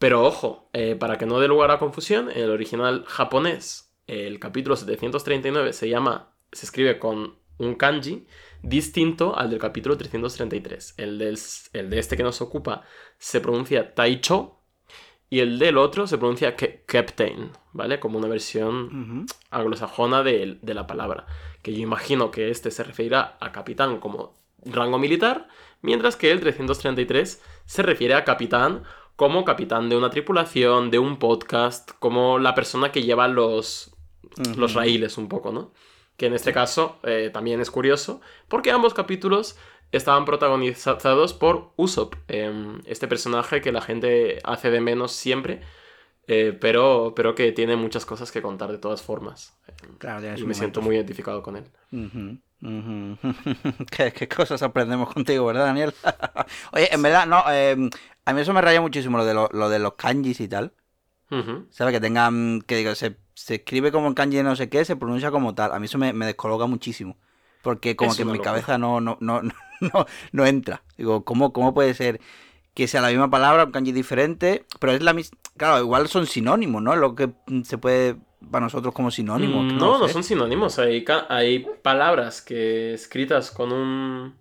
Pero 0.04 0.22
ojo, 0.26 0.70
eh, 0.74 0.98
para 0.98 1.18
que 1.18 1.26
no 1.26 1.40
dé 1.40 1.48
lugar 1.48 1.72
a 1.72 1.80
confusión, 1.80 2.30
en 2.30 2.40
el 2.44 2.50
original 2.50 3.06
japonés 3.08 3.96
el 4.06 4.38
capítulo 4.38 4.76
739 4.76 5.72
se 5.72 5.88
llama, 5.88 6.34
se 6.52 6.66
escribe 6.66 7.00
con 7.00 7.36
un 7.58 7.76
kanji 7.76 8.28
distinto 8.62 9.34
al 9.38 9.50
del 9.50 9.60
capítulo 9.60 9.96
333. 9.96 10.96
El, 10.98 11.18
del, 11.20 11.40
el 11.72 11.90
de 11.90 12.00
este 12.00 12.18
que 12.18 12.24
nos 12.24 12.42
ocupa 12.42 12.82
se 13.18 13.40
pronuncia 13.40 13.94
Taicho 13.96 14.60
y 15.30 15.40
el 15.40 15.58
del 15.58 15.78
otro 15.78 16.06
se 16.06 16.18
pronuncia 16.18 16.58
Ke- 16.58 16.82
Captain, 16.86 17.52
¿vale? 17.72 18.02
Como 18.02 18.18
una 18.20 18.28
versión 18.28 19.26
anglosajona 19.52 20.22
de, 20.22 20.60
de 20.62 20.74
la 20.74 20.86
palabra. 20.86 21.28
Que 21.62 21.72
yo 21.74 21.80
imagino 21.82 22.30
que 22.30 22.50
este 22.50 22.72
se 22.72 22.84
referirá 22.84 23.38
a 23.40 23.54
capitán 23.54 24.02
como 24.02 24.34
rango 24.66 25.00
militar, 25.00 25.48
mientras 25.82 26.18
que 26.18 26.30
el 26.32 26.42
333 26.42 27.42
se 27.66 27.82
refiere 27.84 28.16
a 28.16 28.26
capitán 28.26 28.84
como 29.24 29.46
capitán 29.46 29.88
de 29.88 29.96
una 29.96 30.10
tripulación, 30.10 30.92
de 30.92 31.00
un 31.00 31.18
podcast, 31.18 31.92
como 32.00 32.40
la 32.40 32.54
persona 32.54 32.92
que 32.92 33.04
lleva 33.04 33.30
los, 33.30 33.96
los 34.58 34.74
raíles 34.74 35.18
un 35.18 35.30
poco, 35.30 35.54
¿no? 35.54 35.72
Que 36.18 36.26
en 36.26 36.34
este 36.34 36.52
caso 36.52 37.00
eh, 37.04 37.30
también 37.32 37.62
es 37.62 37.72
curioso, 37.72 38.20
porque 38.50 38.72
ambos 38.72 38.94
capítulos 38.94 39.58
estaban 39.94 40.26
protagonizados 40.26 41.34
por 41.34 41.72
Usopp, 41.78 42.16
em, 42.28 42.82
este 42.84 43.08
personaje 43.08 43.62
que 43.62 43.72
la 43.72 43.80
gente 43.80 44.42
hace 44.44 44.70
de 44.70 44.82
menos 44.82 45.14
siempre, 45.14 45.62
eh, 46.28 46.58
pero, 46.60 47.14
pero 47.16 47.34
que 47.34 47.54
tiene 47.54 47.78
muchas 47.78 48.06
cosas 48.06 48.30
que 48.30 48.42
contar 48.42 48.74
de 48.74 48.78
todas 48.78 49.02
formas. 49.02 49.58
Claro, 50.00 50.20
tienes 50.20 50.42
Y 50.42 50.46
me 50.46 50.54
siento 50.54 50.82
muy 50.82 50.98
identificado 50.98 51.42
con 51.42 51.56
él. 51.56 51.72
¿Qué, 53.92 54.14
qué 54.14 54.28
cosas 54.28 54.62
aprendemos 54.64 55.14
contigo, 55.14 55.46
¿verdad, 55.46 55.66
Daniel? 55.66 55.94
Oye, 56.72 56.94
en 56.94 57.02
verdad, 57.02 57.28
no, 57.28 57.44
eh, 57.52 57.76
a 58.26 58.34
mí 58.34 58.42
eso 58.42 58.54
me 58.54 58.62
raya 58.62 58.80
muchísimo 58.82 59.18
lo 59.18 59.26
de, 59.26 59.34
lo, 59.34 59.50
lo 59.52 59.70
de 59.70 59.80
los 59.80 59.94
kanjis 59.96 60.40
y 60.40 60.48
tal. 60.48 60.74
¿Sabes? 61.72 61.94
Que 61.94 62.00
tengan, 62.00 62.62
que 62.62 62.78
digo, 62.78 62.94
se, 62.96 63.18
se 63.34 63.56
escribe 63.56 63.92
como 63.92 64.08
en 64.08 64.14
kanji 64.14 64.38
de 64.38 64.44
no 64.44 64.56
sé 64.56 64.70
qué, 64.70 64.86
se 64.86 64.96
pronuncia 64.96 65.32
como 65.32 65.56
tal. 65.56 65.72
A 65.74 65.80
mí 65.80 65.86
eso 65.86 65.98
me, 65.98 66.14
me 66.14 66.26
descoloca 66.28 66.68
muchísimo. 66.68 67.18
Porque 67.62 67.96
como 67.96 68.12
Es 68.12 68.18
que 68.18 68.24
en 68.24 68.30
mi 68.32 68.38
locura. 68.38 68.52
cabeza 68.52 68.78
no, 68.78 69.02
no, 69.02 69.18
no, 69.20 69.42
no, 69.42 69.54
no, 69.82 70.06
no 70.32 70.46
entra. 70.46 70.84
Digo, 70.98 71.26
¿cómo, 71.26 71.52
¿cómo 71.54 71.74
puede 71.74 71.94
ser 71.96 72.22
que 72.76 72.88
sea 72.88 73.02
la 73.02 73.10
misma 73.10 73.30
palabra, 73.32 73.66
un 73.66 73.72
kanji 73.72 73.92
diferente? 73.92 74.66
Pero 74.80 74.94
es 74.94 75.02
la 75.02 75.14
misma... 75.14 75.38
Claro, 75.58 75.80
igual 75.80 76.08
son 76.08 76.28
sinónimos, 76.28 76.82
¿no? 76.84 76.96
Lo 76.96 77.16
que 77.16 77.32
se 77.64 77.78
puede 77.78 78.18
para 78.52 78.66
nosotros 78.66 78.94
como 78.94 79.12
sinónimos. 79.12 79.66
Mm, 79.74 79.78
no, 79.78 79.98
no 79.98 80.08
sé. 80.08 80.14
son 80.14 80.24
sinónimos. 80.24 80.80
Hay, 80.80 81.06
hay 81.30 81.66
palabras 81.82 82.42
que 82.42 82.94
escritas 82.94 83.52
con 83.52 83.72
un 83.72 84.36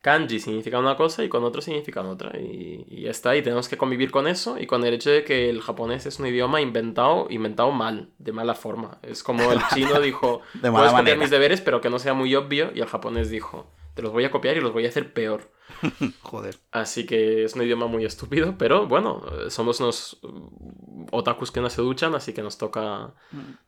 kanji 0.00 0.40
significan 0.40 0.80
una 0.80 0.96
cosa 0.96 1.22
y 1.22 1.28
con 1.28 1.44
otro 1.44 1.60
significan 1.62 2.06
otra. 2.06 2.38
Y, 2.38 2.84
y 2.88 3.02
ya 3.02 3.10
está. 3.10 3.36
Y 3.36 3.42
tenemos 3.42 3.68
que 3.68 3.76
convivir 3.76 4.10
con 4.10 4.26
eso 4.26 4.58
y 4.58 4.66
con 4.66 4.84
el 4.84 4.94
hecho 4.94 5.10
de 5.10 5.24
que 5.24 5.48
el 5.48 5.60
japonés 5.60 6.06
es 6.06 6.18
un 6.18 6.26
idioma 6.26 6.60
inventado, 6.60 7.26
inventado 7.30 7.70
mal, 7.70 8.08
de 8.18 8.32
mala 8.32 8.54
forma. 8.54 8.98
Es 9.02 9.22
como 9.22 9.52
el 9.52 9.60
chino 9.74 10.00
dijo, 10.00 10.40
De 10.54 10.70
mala 10.70 10.90
puedes 10.90 10.92
manera. 10.92 11.16
mis 11.16 11.30
deberes, 11.30 11.60
pero 11.60 11.80
que 11.80 11.90
no 11.90 11.98
sea 11.98 12.14
muy 12.14 12.34
obvio. 12.34 12.72
Y 12.74 12.80
el 12.80 12.86
japonés 12.86 13.30
dijo, 13.30 13.66
te 13.94 14.02
los 14.02 14.12
voy 14.12 14.24
a 14.24 14.30
copiar 14.30 14.56
y 14.56 14.60
los 14.60 14.72
voy 14.72 14.86
a 14.86 14.88
hacer 14.88 15.12
peor. 15.12 15.50
Joder. 16.22 16.56
Así 16.70 17.06
que 17.06 17.44
es 17.44 17.54
un 17.54 17.62
idioma 17.62 17.86
muy 17.86 18.04
estúpido, 18.04 18.56
pero 18.58 18.86
bueno, 18.86 19.22
eh, 19.32 19.50
somos 19.50 19.80
unos 19.80 20.18
mm, 20.22 21.06
otakus 21.12 21.50
que 21.50 21.60
no 21.60 21.70
se 21.70 21.82
duchan, 21.82 22.14
así 22.14 22.32
que 22.32 22.42
nos 22.42 22.58
toca, 22.58 23.14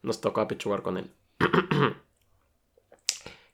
nos 0.03 0.21
toca 0.21 0.43
apechugar 0.43 0.83
con 0.83 0.99
él. 0.99 1.11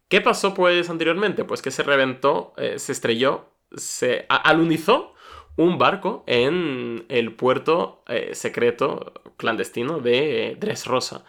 ¿Qué 0.09 0.21
pasó 0.21 0.55
pues 0.55 0.91
anteriormente? 0.91 1.45
Pues 1.45 1.63
que 1.63 1.71
se 1.71 1.85
reventó, 1.85 2.53
eh, 2.57 2.79
se 2.79 2.93
estrelló, 2.93 3.47
se 3.77 4.27
alunizó 4.29 5.15
un 5.57 5.79
barco 5.79 6.25
en 6.27 7.05
el 7.09 7.35
puerto 7.35 8.03
eh, 8.09 8.35
secreto 8.35 9.13
clandestino 9.37 10.01
de 10.01 10.57
Dressrosa. 10.59 11.25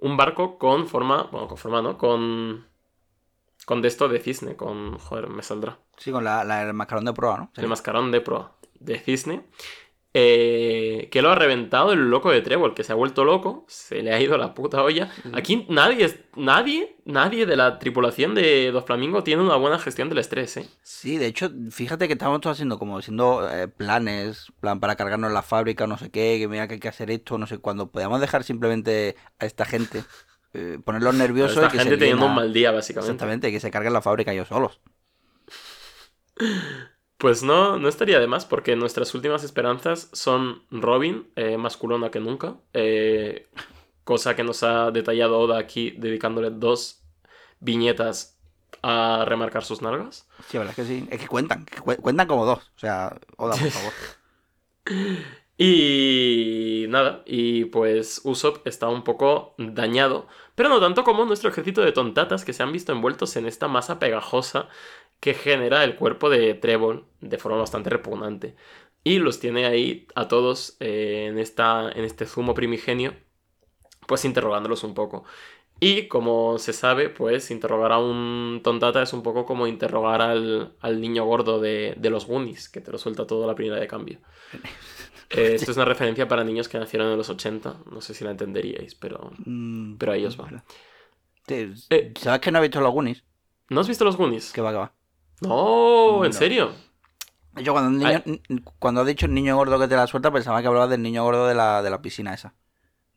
Un 0.00 0.16
barco 0.16 0.58
con 0.58 0.86
forma, 0.86 1.28
bueno, 1.32 1.48
con 1.48 1.56
forma, 1.56 1.80
¿no? 1.82 1.96
Con, 1.96 2.67
con 3.68 3.82
de 3.82 3.88
esto 3.88 4.08
de 4.08 4.18
cisne, 4.18 4.56
con, 4.56 4.98
joder, 4.98 5.28
me 5.28 5.42
saldrá. 5.42 5.78
Sí, 5.98 6.10
con 6.10 6.24
la, 6.24 6.42
la- 6.42 6.62
el 6.62 6.72
mascarón 6.72 7.04
de 7.04 7.12
prueba, 7.12 7.36
¿no? 7.36 7.52
El 7.56 7.68
mascarón 7.68 8.10
de 8.10 8.22
pro 8.22 8.56
de 8.80 8.98
cisne. 8.98 9.44
eh, 10.14 11.08
que 11.12 11.20
lo 11.22 11.30
ha 11.30 11.34
reventado 11.34 11.92
el 11.92 12.08
loco 12.10 12.30
de 12.30 12.40
Trébol, 12.40 12.74
que 12.74 12.82
se 12.82 12.92
ha 12.92 12.96
vuelto 12.96 13.24
loco, 13.24 13.66
se 13.68 14.02
le 14.02 14.12
ha 14.14 14.20
ido 14.20 14.36
la 14.38 14.54
puta 14.54 14.82
olla. 14.82 15.10
Aquí 15.34 15.66
nadie, 15.68 16.24
nadie, 16.34 16.96
nadie 17.04 17.44
de 17.44 17.56
la 17.56 17.78
tripulación 17.78 18.34
de 18.34 18.70
Dos 18.72 18.84
Flamingo 18.86 19.22
tiene 19.22 19.42
una 19.42 19.56
buena 19.56 19.78
gestión 19.78 20.08
del 20.08 20.18
estrés, 20.18 20.56
¿eh? 20.56 20.66
Sí, 20.82 21.18
de 21.18 21.26
hecho, 21.26 21.50
fíjate 21.70 22.06
que 22.06 22.14
estamos 22.14 22.40
todos 22.40 22.56
haciendo 22.56 22.78
como 22.78 22.98
haciendo 22.98 23.48
eh, 23.50 23.68
planes, 23.68 24.46
plan 24.60 24.80
para 24.80 24.96
cargarnos 24.96 25.30
la 25.30 25.42
fábrica, 25.42 25.86
no 25.86 25.98
sé 25.98 26.10
qué, 26.10 26.38
que 26.40 26.48
mira 26.48 26.66
que 26.66 26.74
hay 26.74 26.80
que 26.80 26.88
hacer 26.88 27.10
esto, 27.10 27.36
no 27.36 27.46
sé, 27.46 27.58
cuando 27.58 27.90
podíamos 27.92 28.20
dejar 28.20 28.42
simplemente 28.44 29.14
a 29.38 29.44
esta 29.46 29.66
gente, 29.66 30.02
eh, 30.54 30.78
ponerlos 30.84 31.14
nerviosos 31.14 31.58
Esta 31.58 31.68
y 31.68 31.70
que 31.70 31.80
gente 31.80 31.96
se 31.96 31.96
teniendo 31.98 32.26
un 32.26 32.34
mal 32.34 32.52
día, 32.52 32.70
básicamente. 32.70 33.36
Exactamente, 33.36 33.52
que 33.52 33.60
se 33.60 33.70
carguen 33.70 33.92
la 33.94 34.02
fábrica 34.02 34.32
ellos 34.32 34.48
solos. 34.48 34.80
Pues 37.16 37.42
no, 37.42 37.78
no 37.78 37.88
estaría 37.88 38.20
de 38.20 38.28
más, 38.28 38.46
porque 38.46 38.76
nuestras 38.76 39.12
últimas 39.14 39.42
esperanzas 39.42 40.08
son 40.12 40.62
Robin, 40.70 41.28
eh, 41.34 41.56
más 41.58 41.76
culona 41.76 42.10
que 42.10 42.20
nunca. 42.20 42.56
eh, 42.72 43.48
cosa 44.04 44.36
que 44.36 44.44
nos 44.44 44.62
ha 44.64 44.90
detallado 44.92 45.38
Oda 45.40 45.58
aquí, 45.58 45.92
dedicándole 45.92 46.50
dos 46.50 47.02
viñetas 47.60 48.38
a 48.82 49.24
remarcar 49.26 49.64
sus 49.64 49.82
nalgas. 49.82 50.28
Sí, 50.46 50.56
la 50.56 50.60
verdad 50.64 50.78
es 50.80 50.86
que 50.88 50.94
sí. 51.00 51.08
Es 51.10 51.20
que 51.20 51.26
cuentan, 51.28 51.64
que 51.64 51.80
cu- 51.80 51.96
cuentan 52.02 52.26
como 52.26 52.44
dos. 52.46 52.72
O 52.76 52.78
sea, 52.78 53.16
Oda, 53.36 53.58
por 53.58 53.68
favor. 53.70 53.96
Y 55.60 56.86
nada, 56.88 57.22
y 57.26 57.64
pues 57.66 58.20
Usopp 58.22 58.64
está 58.64 58.88
un 58.88 59.02
poco 59.02 59.54
dañado, 59.58 60.28
pero 60.54 60.68
no 60.68 60.78
tanto 60.78 61.02
como 61.02 61.24
nuestro 61.24 61.50
ejército 61.50 61.80
de 61.80 61.90
tontatas 61.90 62.44
que 62.44 62.52
se 62.52 62.62
han 62.62 62.72
visto 62.72 62.92
envueltos 62.92 63.34
en 63.36 63.44
esta 63.44 63.66
masa 63.66 63.98
pegajosa 63.98 64.68
que 65.18 65.34
genera 65.34 65.82
el 65.82 65.96
cuerpo 65.96 66.30
de 66.30 66.54
Trébol 66.54 67.06
de 67.20 67.38
forma 67.38 67.58
bastante 67.58 67.90
repugnante. 67.90 68.54
Y 69.02 69.18
los 69.18 69.40
tiene 69.40 69.66
ahí 69.66 70.06
a 70.14 70.28
todos 70.28 70.76
eh, 70.80 71.26
en, 71.28 71.38
esta, 71.38 71.90
en 71.90 72.04
este 72.04 72.26
zumo 72.26 72.54
primigenio, 72.54 73.14
pues 74.06 74.24
interrogándolos 74.24 74.84
un 74.84 74.94
poco. 74.94 75.24
Y 75.80 76.08
como 76.08 76.58
se 76.58 76.72
sabe, 76.72 77.08
pues 77.08 77.50
interrogar 77.50 77.92
a 77.92 77.98
un 77.98 78.60
tontata 78.64 79.02
es 79.02 79.12
un 79.12 79.22
poco 79.22 79.44
como 79.46 79.66
interrogar 79.66 80.22
al, 80.22 80.74
al 80.80 81.00
niño 81.00 81.24
gordo 81.24 81.60
de, 81.60 81.94
de 81.96 82.10
los 82.10 82.26
Goonies, 82.26 82.68
que 82.68 82.80
te 82.80 82.92
lo 82.92 82.98
suelta 82.98 83.26
todo 83.26 83.44
a 83.44 83.46
la 83.48 83.54
primera 83.56 83.80
de 83.80 83.86
cambio. 83.88 84.20
Eh, 85.30 85.54
esto 85.56 85.70
es 85.70 85.76
una 85.76 85.84
referencia 85.84 86.26
para 86.26 86.42
niños 86.44 86.68
que 86.68 86.78
nacieron 86.78 87.10
en 87.10 87.18
los 87.18 87.28
80. 87.28 87.76
No 87.90 88.00
sé 88.00 88.14
si 88.14 88.24
la 88.24 88.30
entenderíais, 88.30 88.94
pero, 88.94 89.30
Mm, 89.44 89.96
pero 89.96 90.12
ahí 90.12 90.24
os 90.24 90.38
va. 90.40 90.48
Eh. 91.48 92.12
¿Sabes 92.18 92.40
que 92.40 92.50
no 92.52 92.58
he 92.58 92.62
visto 92.62 92.80
los 92.80 92.92
Goonies? 92.92 93.24
¿No 93.70 93.80
has 93.80 93.88
visto 93.88 94.04
los 94.04 94.16
Goonies? 94.16 94.52
Que 94.52 94.60
va, 94.60 94.70
que 94.72 94.78
va. 94.78 94.92
No, 95.42 96.24
¿en 96.24 96.30
No. 96.30 96.36
serio? 96.36 96.70
Yo 97.56 97.72
cuando, 97.72 97.90
un 97.90 97.98
niño, 97.98 98.22
cuando 98.78 99.00
has 99.00 99.06
dicho 99.06 99.26
el 99.26 99.34
niño 99.34 99.56
gordo 99.56 99.78
que 99.78 99.88
te 99.88 99.96
la 99.96 100.06
suelta, 100.06 100.30
pensaba 100.32 100.60
que 100.62 100.68
hablabas 100.68 100.90
del 100.90 101.02
niño 101.02 101.24
gordo 101.24 101.46
de 101.46 101.54
la, 101.54 101.82
de 101.82 101.90
la 101.90 102.00
piscina 102.00 102.34
esa. 102.34 102.54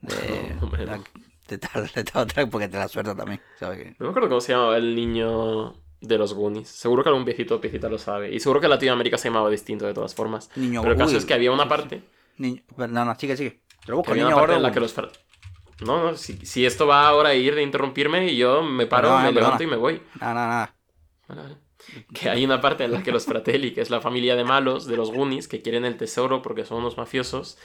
De, 0.02 0.56
No, 0.62 0.68
de, 0.68 0.86
la- 0.86 1.02
de 1.48 1.58
tal, 1.58 1.88
de 1.94 2.04
tal 2.04 2.50
porque 2.50 2.68
te 2.68 2.78
la 2.78 2.88
suelta 2.88 3.16
también. 3.16 3.42
¿sabes 3.60 3.78
qué? 3.80 3.96
No 4.00 4.06
me 4.06 4.10
acuerdo 4.10 4.30
cómo 4.30 4.42
se 4.42 4.54
llamaba 4.54 4.78
el 4.78 4.96
niño 4.96 5.76
de 6.02 6.18
los 6.18 6.34
Goonies. 6.34 6.68
Seguro 6.68 7.04
que 7.04 7.10
algún 7.10 7.24
viejito 7.24 7.56
o 7.56 7.62
piecita 7.62 7.88
lo 7.88 7.98
sabe. 7.98 8.34
Y 8.34 8.40
seguro 8.40 8.60
que 8.60 8.68
Latinoamérica 8.68 9.18
se 9.18 9.30
llamaba 9.30 9.50
distinto 9.50 9.86
de 9.86 9.94
todas 9.94 10.14
formas. 10.14 10.50
Niño 10.56 10.82
Pero 10.82 10.94
el 10.94 11.00
caso 11.00 11.12
uy, 11.12 11.18
es 11.18 11.26
que 11.26 11.34
había 11.34 11.52
una 11.52 11.70
parte... 11.70 12.04
Niño, 12.38 12.64
no, 12.76 13.06
no, 13.06 13.16
sigue, 13.16 13.38
sigue. 13.38 13.62
Lo 13.86 13.98
busco, 13.98 14.12
había 14.12 14.24
niño 14.24 14.36
una 14.36 14.42
parte 14.42 14.56
en 14.58 14.64
la 14.64 14.72
que 14.72 14.80
los... 14.80 14.96
No, 15.86 16.04
no, 16.04 16.16
si, 16.16 16.38
si 16.46 16.66
esto 16.66 16.86
va 16.86 17.08
ahora 17.08 17.30
a 17.30 17.36
ir 17.36 17.56
de 17.56 17.64
interrumpirme 17.64 18.28
y 18.28 18.38
yo 18.38 18.62
me 18.62 18.86
paro, 18.86 19.18
me 19.20 19.30
eh, 19.30 19.32
levanto 19.32 19.64
y 19.64 19.68
me 19.68 19.78
voy. 19.78 20.02
Nada, 20.20 20.34
nada, 20.34 20.48
nada. 20.48 20.76
Vale, 21.28 21.42
vale. 21.42 21.58
Que 22.14 22.30
hay 22.30 22.46
una 22.46 22.62
parte 22.62 22.84
en 22.84 22.92
la 22.92 23.02
que 23.02 23.12
los 23.12 23.26
Fratelli, 23.26 23.74
que 23.74 23.82
es 23.82 23.90
la 23.90 24.02
familia 24.02 24.36
de 24.36 24.44
malos 24.44 24.86
de 24.86 24.98
los 24.98 25.12
Goonies, 25.12 25.48
que 25.48 25.62
quieren 25.62 25.86
el 25.86 25.98
tesoro 25.98 26.42
porque 26.42 26.66
son 26.66 26.80
unos 26.80 26.98
mafiosos, 26.98 27.58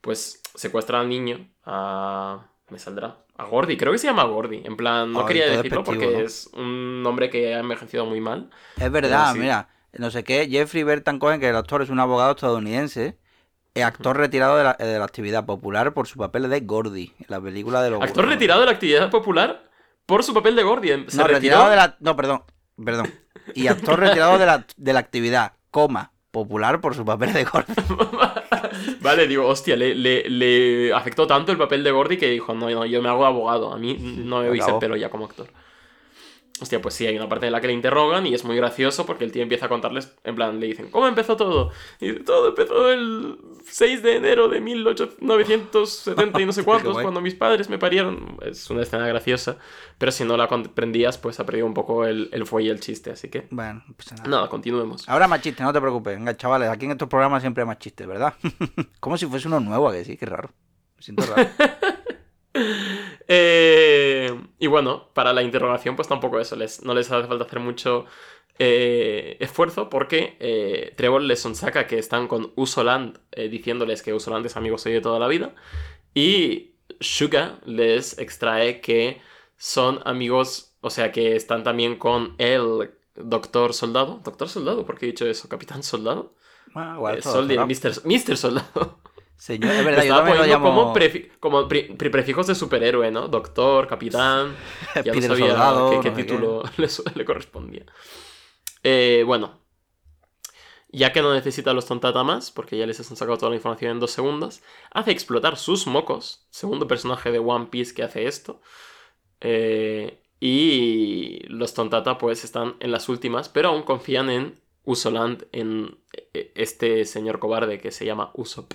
pues 0.00 0.42
secuestran 0.54 1.02
al 1.02 1.08
niño 1.08 1.50
a... 1.64 2.50
me 2.70 2.78
saldrá. 2.78 3.18
A 3.36 3.44
Gordy, 3.44 3.76
creo 3.76 3.92
que 3.92 3.98
se 3.98 4.06
llama 4.06 4.24
Gordy. 4.24 4.62
En 4.64 4.76
plan, 4.76 5.12
no 5.12 5.24
quería 5.26 5.48
decirlo 5.48 5.84
porque 5.84 6.06
¿no? 6.06 6.18
es 6.18 6.50
un 6.54 7.02
nombre 7.02 7.30
que 7.30 7.54
ha 7.54 7.60
envejecido 7.60 8.06
muy 8.06 8.20
mal. 8.20 8.50
Es 8.78 8.90
verdad, 8.90 9.32
sí. 9.32 9.40
mira. 9.40 9.68
No 9.96 10.10
sé 10.10 10.22
qué, 10.22 10.46
Jeffrey 10.48 10.82
Bertan 10.82 11.18
Cohen, 11.18 11.40
que 11.40 11.48
el 11.48 11.56
actor 11.56 11.80
es 11.80 11.88
un 11.88 11.98
abogado 11.98 12.32
estadounidense, 12.32 13.16
es 13.74 13.84
actor 13.84 14.16
retirado 14.16 14.56
de 14.56 14.64
la, 14.64 14.74
de 14.74 14.98
la 14.98 15.04
actividad 15.04 15.46
popular 15.46 15.94
por 15.94 16.06
su 16.06 16.18
papel 16.18 16.48
de 16.48 16.60
Gordy 16.60 17.14
en 17.18 17.26
la 17.28 17.40
película 17.40 17.82
de 17.82 17.90
los 17.90 18.02
Actor 18.02 18.26
retirado 18.26 18.60
de 18.60 18.66
la 18.66 18.72
actividad 18.72 19.10
popular 19.10 19.68
por 20.04 20.24
su 20.24 20.34
papel 20.34 20.56
de 20.56 20.62
Gordy. 20.62 21.06
Se 21.08 21.16
No, 21.16 21.26
retirado 21.26 21.70
de 21.70 21.76
la. 21.76 21.96
No, 22.00 22.16
perdón. 22.16 22.42
Perdón. 22.82 23.12
Y 23.54 23.66
actor 23.68 23.98
retirado 23.98 24.38
de 24.38 24.46
la, 24.46 24.66
de 24.76 24.92
la 24.92 25.00
actividad, 25.00 25.54
coma, 25.70 26.12
popular 26.42 26.80
por 26.80 26.94
su 26.94 27.04
papel 27.04 27.32
de 27.32 27.44
Gordy. 27.44 27.72
vale, 29.00 29.26
digo, 29.26 29.46
hostia, 29.46 29.76
le, 29.76 29.94
le- 29.94 30.28
le 30.28 30.92
afectó 30.92 31.26
tanto 31.26 31.52
el 31.52 31.58
papel 31.58 31.82
de 31.84 31.90
Gordy 31.90 32.16
que 32.16 32.30
dijo, 32.30 32.54
no, 32.54 32.68
no, 32.70 32.84
yo 32.86 33.02
me 33.02 33.08
hago 33.08 33.24
abogado, 33.26 33.72
a 33.72 33.78
mí 33.78 33.96
no 34.00 34.40
me 34.42 34.50
veis 34.50 34.64
el 34.74 34.78
pelo 34.78 34.96
ya 34.96 35.10
como 35.10 35.24
actor. 35.26 35.48
Hostia, 36.60 36.80
pues 36.80 36.94
sí, 36.94 37.06
hay 37.06 37.16
una 37.16 37.28
parte 37.28 37.46
en 37.46 37.52
la 37.52 37.60
que 37.60 37.68
le 37.68 37.72
interrogan 37.72 38.26
y 38.26 38.34
es 38.34 38.44
muy 38.44 38.56
gracioso 38.56 39.06
porque 39.06 39.24
el 39.24 39.32
tío 39.32 39.42
empieza 39.42 39.66
a 39.66 39.68
contarles, 39.68 40.16
en 40.24 40.34
plan, 40.34 40.58
le 40.58 40.66
dicen, 40.66 40.90
¿cómo 40.90 41.06
empezó 41.06 41.36
todo? 41.36 41.70
Y 42.00 42.08
dice, 42.08 42.20
todo 42.20 42.48
empezó 42.48 42.90
el 42.90 43.38
6 43.70 44.02
de 44.02 44.16
enero 44.16 44.48
de 44.48 44.60
1870 44.60 46.40
y 46.40 46.46
no 46.46 46.52
sé 46.52 46.64
cuántos, 46.64 47.00
cuando 47.00 47.20
mis 47.20 47.34
padres 47.34 47.68
me 47.68 47.78
parieron. 47.78 48.38
Es 48.42 48.68
una 48.70 48.82
escena 48.82 49.06
graciosa, 49.06 49.56
pero 49.98 50.12
si 50.12 50.24
no 50.24 50.36
la 50.36 50.48
comprendías, 50.48 51.18
pues 51.18 51.38
ha 51.40 51.46
perdido 51.46 51.66
un 51.66 51.74
poco 51.74 52.04
el, 52.04 52.28
el 52.32 52.46
fuelle 52.46 52.68
y 52.68 52.70
el 52.70 52.80
chiste, 52.80 53.10
así 53.10 53.28
que... 53.28 53.46
Bueno, 53.50 53.82
pues 53.96 54.12
nada. 54.12 54.28
Nada, 54.28 54.48
continuemos. 54.48 55.08
Habrá 55.08 55.28
más 55.28 55.40
chistes, 55.40 55.64
no 55.64 55.72
te 55.72 55.80
preocupes. 55.80 56.16
Venga, 56.16 56.36
chavales, 56.36 56.68
aquí 56.68 56.86
en 56.86 56.92
estos 56.92 57.08
programas 57.08 57.42
siempre 57.42 57.62
hay 57.62 57.68
más 57.68 57.78
chistes, 57.78 58.06
¿verdad? 58.06 58.34
Como 59.00 59.16
si 59.16 59.26
fuese 59.26 59.48
uno 59.48 59.60
nuevo, 59.60 59.88
¿a 59.88 59.92
que 59.92 60.04
sí, 60.04 60.16
qué 60.16 60.26
raro. 60.26 60.50
Me 60.96 61.02
siento 61.02 61.24
raro. 61.26 61.48
Eh, 63.30 64.34
y 64.58 64.68
bueno, 64.68 65.10
para 65.12 65.34
la 65.34 65.42
interrogación, 65.42 65.96
pues 65.96 66.08
tampoco 66.08 66.40
eso. 66.40 66.56
Les, 66.56 66.82
no 66.82 66.94
les 66.94 67.12
hace 67.12 67.28
falta 67.28 67.44
hacer 67.44 67.60
mucho 67.60 68.06
eh, 68.58 69.36
esfuerzo 69.38 69.88
porque 69.88 70.36
eh, 70.40 70.94
Trevor 70.96 71.22
les 71.22 71.40
sonsaca 71.40 71.86
que 71.86 71.98
están 71.98 72.26
con 72.26 72.52
Usoland 72.56 73.18
eh, 73.32 73.48
diciéndoles 73.48 74.02
que 74.02 74.14
Usoland 74.14 74.46
es 74.46 74.56
amigo 74.56 74.78
suyo 74.78 74.96
de 74.96 75.00
toda 75.02 75.18
la 75.18 75.28
vida. 75.28 75.54
Y 76.14 76.74
Suga 77.00 77.60
les 77.66 78.18
extrae 78.18 78.80
que 78.80 79.20
son 79.56 80.00
amigos, 80.04 80.74
o 80.80 80.90
sea, 80.90 81.12
que 81.12 81.36
están 81.36 81.62
también 81.62 81.96
con 81.96 82.34
el 82.38 82.90
Doctor 83.14 83.74
Soldado. 83.74 84.20
¿Doctor 84.24 84.48
Soldado? 84.48 84.84
¿Por 84.84 84.98
qué 84.98 85.06
he 85.06 85.10
dicho 85.10 85.26
eso? 85.26 85.48
¿Capitán 85.48 85.82
Soldado? 85.82 86.34
Eh, 86.74 87.20
todo 87.22 87.34
Soldier. 87.34 87.60
Mr. 87.66 88.36
Soldado. 88.36 88.98
Señor, 89.38 89.70
es 89.70 89.84
verdad, 89.84 90.02
yo 90.02 90.02
Estaba 90.02 90.24
también 90.24 90.38
lo 90.38 90.46
llamo 90.52 90.68
como, 90.68 90.94
prefi- 90.94 91.30
como 91.38 91.68
pri- 91.68 91.94
prefijos 91.96 92.46
de 92.48 92.54
superhéroe, 92.56 93.10
¿no? 93.12 93.28
Doctor, 93.28 93.86
capitán. 93.86 94.56
Ya 95.04 95.14
no 95.14 95.22
sabía 95.22 95.48
Soldado, 95.50 96.00
qué, 96.00 96.10
no 96.10 96.16
título 96.16 96.62
le, 97.14 97.24
correspondía. 97.24 97.86
Eh, 98.82 99.22
bueno. 99.26 99.60
Ya 100.90 101.12
que 101.12 101.20
no 101.22 101.34
necesita 101.34 101.74
los 101.74 101.86
tontata 101.86 102.24
más, 102.24 102.50
porque 102.50 102.76
ya 102.78 102.86
les 102.86 102.98
han 102.98 103.16
sacado 103.16 103.36
toda 103.36 103.50
la 103.50 103.56
información 103.56 103.92
en 103.92 104.00
dos 104.00 104.10
segundos, 104.10 104.62
hace 104.90 105.10
explotar 105.12 105.56
sus 105.58 105.86
mocos. 105.86 106.46
Segundo 106.50 106.88
personaje 106.88 107.30
de 107.30 107.38
One 107.38 107.66
Piece 107.66 107.94
que 107.94 108.02
hace 108.02 108.26
esto. 108.26 108.60
Eh, 109.40 110.22
y 110.40 111.40
los 111.48 111.74
tontata 111.74 112.18
pues 112.18 112.42
están 112.44 112.76
en 112.80 112.90
las 112.90 113.08
últimas, 113.08 113.48
pero 113.48 113.68
aún 113.68 113.82
confían 113.82 114.30
en 114.30 114.60
Usoland, 114.84 115.46
en 115.52 115.98
eh, 116.32 116.52
este 116.54 117.04
señor 117.04 117.38
cobarde 117.38 117.78
que 117.78 117.90
se 117.90 118.06
llama 118.06 118.30
Usopp, 118.34 118.72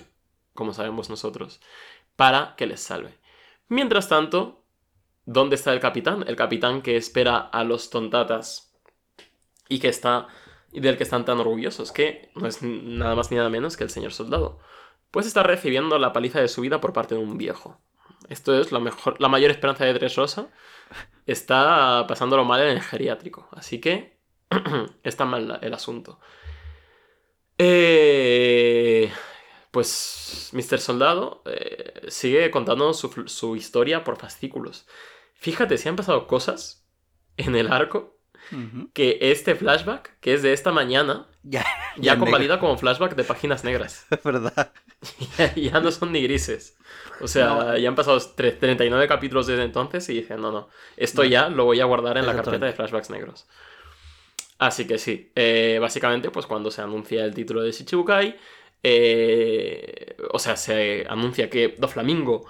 como 0.54 0.72
sabemos 0.72 1.10
nosotros, 1.10 1.60
para 2.16 2.54
que 2.56 2.66
les 2.66 2.80
salve. 2.80 3.18
Mientras 3.68 4.08
tanto, 4.08 4.64
¿dónde 5.24 5.56
está 5.56 5.72
el 5.72 5.80
capitán? 5.80 6.24
El 6.26 6.36
capitán 6.36 6.82
que 6.82 6.96
espera 6.96 7.38
a 7.38 7.64
los 7.64 7.90
tontatas 7.90 8.74
y 9.68 9.78
que 9.78 9.88
está 9.88 10.28
y 10.72 10.80
del 10.80 10.96
que 10.96 11.04
están 11.04 11.24
tan 11.24 11.38
orgullosos, 11.38 11.92
que 11.92 12.30
no 12.34 12.48
es 12.48 12.62
nada 12.62 13.14
más 13.14 13.30
ni 13.30 13.36
nada 13.36 13.48
menos 13.48 13.76
que 13.76 13.84
el 13.84 13.90
señor 13.90 14.12
soldado. 14.12 14.58
Pues 15.12 15.24
está 15.24 15.44
recibiendo 15.44 15.98
la 16.00 16.12
paliza 16.12 16.40
de 16.40 16.48
su 16.48 16.62
vida 16.62 16.80
por 16.80 16.92
parte 16.92 17.14
de 17.14 17.20
un 17.20 17.38
viejo. 17.38 17.78
Esto 18.28 18.58
es 18.58 18.72
la, 18.72 18.80
mejor, 18.80 19.20
la 19.20 19.28
mayor 19.28 19.52
esperanza 19.52 19.84
de 19.84 19.94
Dressrosa. 19.94 20.48
Está 21.26 22.06
pasándolo 22.08 22.44
mal 22.44 22.60
en 22.60 22.70
el 22.70 22.82
geriátrico. 22.82 23.48
Así 23.52 23.80
que 23.80 24.18
está 25.04 25.24
mal 25.24 25.60
el 25.62 25.74
asunto. 25.74 26.18
Eh, 27.56 29.12
pues 29.74 30.48
Mr. 30.52 30.78
Soldado 30.78 31.42
eh, 31.44 32.06
sigue 32.08 32.50
contando 32.50 32.94
su, 32.94 33.24
su 33.26 33.56
historia 33.56 34.04
por 34.04 34.16
fascículos. 34.16 34.86
Fíjate, 35.34 35.76
si 35.76 35.88
han 35.90 35.96
pasado 35.96 36.26
cosas 36.26 36.86
en 37.36 37.54
el 37.56 37.70
arco 37.70 38.16
que 38.92 39.18
este 39.20 39.54
flashback, 39.54 40.18
que 40.20 40.34
es 40.34 40.42
de 40.42 40.52
esta 40.52 40.70
mañana, 40.70 41.26
Ya, 41.42 41.64
ya 41.96 42.18
convalida 42.18 42.58
como 42.60 42.76
flashback 42.78 43.14
de 43.16 43.24
páginas 43.24 43.64
negras. 43.64 44.06
Verdad. 44.24 44.72
ya 45.56 45.80
no 45.80 45.90
son 45.90 46.12
ni 46.12 46.22
grises. 46.22 46.76
O 47.20 47.26
sea, 47.28 47.46
No. 47.48 47.76
ya 47.78 47.88
han 47.88 47.94
pasado 47.94 48.18
tre- 48.36 48.58
39 48.58 49.08
capítulos 49.08 49.46
desde 49.46 49.64
entonces 49.64 50.08
y 50.10 50.14
dicen, 50.14 50.40
no, 50.40 50.52
no, 50.52 50.68
esto 50.96 51.24
ya 51.24 51.48
lo 51.48 51.64
voy 51.64 51.80
a 51.80 51.84
guardar 51.86 52.16
en 52.18 52.26
la 52.26 52.34
carpeta 52.36 52.66
de 52.66 52.72
flashbacks 52.74 53.10
negros. 53.10 53.46
Así 54.58 54.86
que 54.86 54.98
sí, 54.98 55.32
eh, 55.34 55.78
básicamente, 55.80 56.30
pues 56.30 56.46
cuando 56.46 56.70
se 56.70 56.80
anuncia 56.82 57.24
el 57.24 57.34
título 57.34 57.62
de 57.62 57.72
Shichibukai, 57.72 58.36
eh, 58.84 60.16
o 60.30 60.38
sea, 60.38 60.56
se 60.56 61.04
anuncia 61.08 61.50
que 61.50 61.74
Doflamingo 61.78 62.46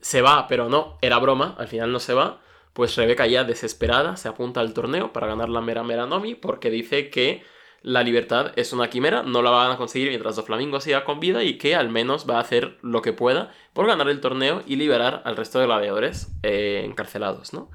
se 0.00 0.20
va, 0.20 0.46
pero 0.48 0.68
no, 0.68 0.98
era 1.00 1.18
broma, 1.18 1.54
al 1.58 1.68
final 1.68 1.92
no 1.92 2.00
se 2.00 2.12
va, 2.12 2.42
pues 2.72 2.94
Rebeca 2.96 3.26
ya 3.26 3.44
desesperada 3.44 4.16
se 4.16 4.28
apunta 4.28 4.60
al 4.60 4.74
torneo 4.74 5.12
para 5.12 5.26
ganar 5.26 5.48
la 5.48 5.62
Mera 5.62 5.82
Mera 5.82 6.06
Nomi 6.06 6.34
porque 6.34 6.70
dice 6.70 7.08
que 7.08 7.42
la 7.82 8.02
libertad 8.02 8.52
es 8.56 8.72
una 8.72 8.90
quimera, 8.90 9.22
no 9.22 9.42
la 9.42 9.50
van 9.50 9.70
a 9.70 9.76
conseguir 9.76 10.08
mientras 10.08 10.36
Doflamingo 10.36 10.80
siga 10.80 11.04
con 11.04 11.20
vida 11.20 11.44
y 11.44 11.56
que 11.56 11.76
al 11.76 11.88
menos 11.88 12.28
va 12.28 12.38
a 12.38 12.40
hacer 12.40 12.78
lo 12.82 13.00
que 13.00 13.12
pueda 13.12 13.52
por 13.72 13.86
ganar 13.86 14.08
el 14.08 14.20
torneo 14.20 14.62
y 14.66 14.76
liberar 14.76 15.22
al 15.24 15.36
resto 15.36 15.60
de 15.60 15.66
gladiadores 15.66 16.36
eh, 16.42 16.82
encarcelados, 16.84 17.52
¿no? 17.52 17.70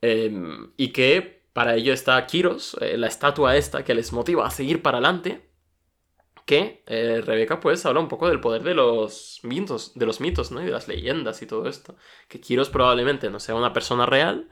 Eh, 0.00 0.32
y 0.78 0.88
que 0.88 1.42
para 1.52 1.74
ello 1.74 1.92
está 1.92 2.26
Kiros, 2.26 2.76
eh, 2.80 2.96
la 2.96 3.06
estatua 3.06 3.56
esta 3.56 3.84
que 3.84 3.94
les 3.94 4.12
motiva 4.12 4.46
a 4.46 4.50
seguir 4.50 4.80
para 4.82 4.98
adelante. 4.98 5.51
Que 6.44 6.82
eh, 6.86 7.22
Rebeca 7.24 7.60
pues 7.60 7.86
habla 7.86 8.00
un 8.00 8.08
poco 8.08 8.28
del 8.28 8.40
poder 8.40 8.62
de 8.62 8.74
los 8.74 9.40
mitos, 9.42 9.94
de 9.94 10.06
los 10.06 10.20
mitos, 10.20 10.50
¿no? 10.50 10.60
Y 10.60 10.66
de 10.66 10.72
las 10.72 10.88
leyendas 10.88 11.40
y 11.42 11.46
todo 11.46 11.68
esto. 11.68 11.96
Que 12.28 12.40
Kiros 12.40 12.68
probablemente 12.68 13.30
no 13.30 13.38
sea 13.38 13.54
una 13.54 13.72
persona 13.72 14.06
real, 14.06 14.48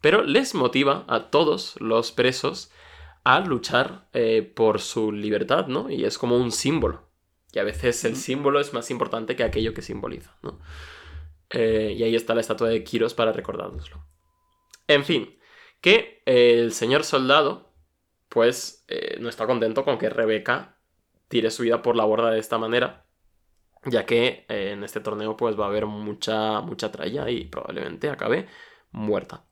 pero 0.00 0.22
les 0.22 0.54
motiva 0.54 1.04
a 1.08 1.30
todos 1.30 1.80
los 1.80 2.12
presos 2.12 2.70
a 3.24 3.40
luchar 3.40 4.08
eh, 4.12 4.42
por 4.42 4.80
su 4.80 5.12
libertad, 5.12 5.66
¿no? 5.66 5.90
Y 5.90 6.04
es 6.04 6.18
como 6.18 6.36
un 6.36 6.52
símbolo. 6.52 7.08
Y 7.52 7.58
a 7.58 7.64
veces 7.64 8.04
el 8.04 8.16
símbolo 8.16 8.60
es 8.60 8.72
más 8.72 8.90
importante 8.90 9.36
que 9.36 9.44
aquello 9.44 9.74
que 9.74 9.82
simboliza, 9.82 10.36
¿no? 10.42 10.58
Eh, 11.50 11.94
y 11.96 12.02
ahí 12.02 12.14
está 12.14 12.34
la 12.34 12.40
estatua 12.40 12.68
de 12.68 12.82
Kiros 12.82 13.14
para 13.14 13.32
recordárnoslo. 13.32 14.04
En 14.86 15.04
fin, 15.04 15.36
que 15.80 16.22
el 16.24 16.72
señor 16.72 17.04
soldado, 17.04 17.74
pues, 18.28 18.86
no 19.20 19.28
está 19.28 19.46
contento 19.46 19.84
con 19.84 19.98
que 19.98 20.08
Rebeca 20.08 20.71
tire 21.32 21.50
su 21.50 21.62
vida 21.62 21.80
por 21.80 21.96
la 21.96 22.04
borda 22.04 22.30
de 22.30 22.38
esta 22.38 22.58
manera, 22.58 23.06
ya 23.86 24.04
que 24.04 24.44
eh, 24.50 24.72
en 24.72 24.84
este 24.84 25.00
torneo, 25.00 25.34
pues, 25.34 25.58
va 25.58 25.64
a 25.64 25.68
haber 25.68 25.86
mucha, 25.86 26.60
mucha 26.60 26.92
tralla 26.92 27.30
y 27.30 27.46
probablemente 27.46 28.10
acabe 28.10 28.48
muerta. 28.90 29.46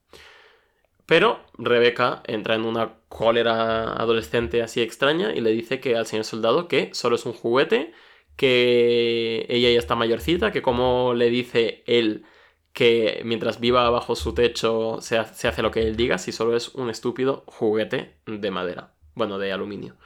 Pero 1.06 1.40
Rebeca 1.56 2.22
entra 2.26 2.54
en 2.54 2.66
una 2.66 2.98
cólera 3.08 3.94
adolescente 3.94 4.62
así 4.62 4.82
extraña 4.82 5.32
y 5.32 5.40
le 5.40 5.52
dice 5.52 5.80
que 5.80 5.96
al 5.96 6.06
señor 6.06 6.26
soldado 6.26 6.68
que 6.68 6.90
solo 6.92 7.16
es 7.16 7.24
un 7.24 7.32
juguete 7.32 7.94
que 8.36 9.46
ella 9.48 9.70
ya 9.70 9.78
está 9.78 9.96
mayorcita, 9.96 10.52
que 10.52 10.60
como 10.60 11.14
le 11.14 11.30
dice 11.30 11.82
él 11.86 12.26
que 12.74 13.22
mientras 13.24 13.58
viva 13.58 13.88
bajo 13.88 14.14
su 14.16 14.34
techo 14.34 14.98
se, 15.00 15.16
hace 15.18 15.62
lo 15.62 15.70
que 15.70 15.80
él 15.80 15.96
diga, 15.96 16.18
si 16.18 16.30
solo 16.30 16.54
es 16.54 16.68
un 16.74 16.90
estúpido 16.90 17.42
juguete 17.46 18.20
de 18.26 18.50
madera, 18.50 18.92
bueno, 19.14 19.38
de 19.38 19.50
aluminio. 19.50 19.96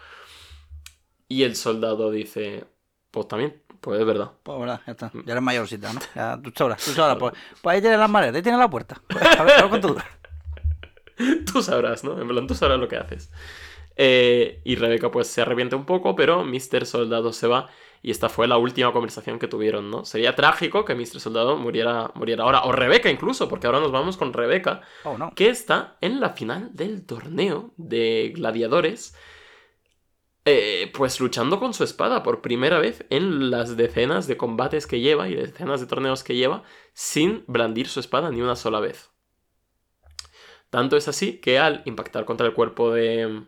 Y 1.35 1.43
el 1.43 1.57
soldado 1.57 2.13
dice, 2.13 2.63
pues 3.11 3.27
también, 3.27 3.61
pues 3.81 3.99
es 3.99 4.07
verdad. 4.07 4.31
Pues 4.45 4.57
verdad, 4.57 4.81
ya 4.87 4.93
está. 4.93 5.11
Ya 5.13 5.33
eres 5.33 5.43
mayorcita, 5.43 5.93
¿no? 5.93 5.99
Ya, 6.15 6.41
tú 6.41 6.53
sabrás, 6.55 6.85
tú 6.85 6.93
sabrás. 6.93 7.17
Pues, 7.19 7.35
pues 7.61 7.75
ahí 7.75 7.81
tienes 7.81 7.99
las 7.99 8.09
maletas, 8.09 8.37
ahí 8.37 8.43
tienes 8.43 8.61
la 8.61 8.71
puerta. 8.71 9.03
Pues, 9.09 9.25
a 9.25 9.43
ver, 9.43 9.69
con 9.69 9.81
tu... 9.81 9.97
tú 11.53 11.61
sabrás, 11.61 12.05
¿no? 12.05 12.21
En 12.21 12.29
plan, 12.29 12.47
tú 12.47 12.55
sabrás 12.55 12.79
lo 12.79 12.87
que 12.87 12.99
haces. 12.99 13.33
Eh, 13.97 14.61
y 14.63 14.77
Rebeca 14.77 15.11
pues 15.11 15.27
se 15.27 15.43
arrepiente 15.43 15.75
un 15.75 15.87
poco, 15.87 16.15
pero 16.15 16.45
Mr. 16.45 16.87
Soldado 16.87 17.33
se 17.33 17.49
va 17.49 17.69
y 18.01 18.13
esta 18.13 18.29
fue 18.29 18.47
la 18.47 18.57
última 18.57 18.93
conversación 18.93 19.41
que 19.41 19.49
tuvieron, 19.49 19.91
¿no? 19.91 20.05
Sería 20.05 20.37
trágico 20.37 20.85
que 20.85 20.95
Mr. 20.95 21.19
Soldado 21.19 21.57
muriera, 21.57 22.13
muriera 22.15 22.45
ahora, 22.45 22.63
o 22.63 22.71
Rebeca 22.71 23.11
incluso, 23.11 23.49
porque 23.49 23.67
ahora 23.67 23.81
nos 23.81 23.91
vamos 23.91 24.17
con 24.17 24.33
Rebeca, 24.33 24.83
oh, 25.03 25.19
no. 25.19 25.35
que 25.35 25.49
está 25.49 25.97
en 26.01 26.21
la 26.21 26.31
final 26.31 26.71
del 26.75 27.05
torneo 27.05 27.73
de 27.77 28.33
gladiadores, 28.37 29.17
eh, 30.45 30.91
pues 30.93 31.21
luchando 31.21 31.59
con 31.59 31.73
su 31.73 31.85
espada 31.85 32.23
por 32.23 32.43
primera 32.43 32.79
vez 32.79 33.05
en 33.11 33.51
las 33.51 33.77
decenas 33.77 34.27
de 34.27 34.37
combates 34.37 34.87
que 34.87 35.01
lleva 35.01 35.29
y 35.29 35.35
decenas 35.35 35.81
de 35.81 35.87
torneos 35.87 36.23
que 36.23 36.37
lleva, 36.37 36.65
sin 36.93 37.45
blandir 37.47 37.89
su 37.89 38.01
espada 38.01 38.31
ni 38.31 38.43
una 38.43 38.57
sola 38.57 38.81
vez. 38.81 39.11
Tanto 40.69 40.97
es 40.97 41.09
así 41.09 41.39
que 41.39 41.59
al 41.59 41.83
impactar 41.87 42.25
contra 42.25 42.47
el 42.47 42.53
cuerpo 42.53 42.93
de 42.93 43.45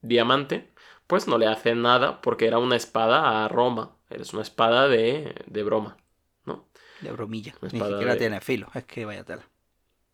Diamante, 0.00 0.72
pues 1.06 1.26
no 1.26 1.36
le 1.36 1.46
hace 1.46 1.74
nada 1.74 2.22
porque 2.22 2.46
era 2.46 2.58
una 2.58 2.76
espada 2.76 3.44
a 3.44 3.48
Roma. 3.48 3.96
Es 4.08 4.32
una 4.32 4.42
espada 4.42 4.88
de, 4.88 5.34
de 5.46 5.62
broma, 5.62 5.96
¿no? 6.44 6.68
De 7.00 7.10
bromilla. 7.12 7.54
Ni 7.62 7.70
siquiera 7.70 8.16
tiene 8.16 8.40
filo, 8.40 8.68
es 8.74 8.84
que 8.84 9.04
vaya 9.04 9.24
tela. 9.24 9.42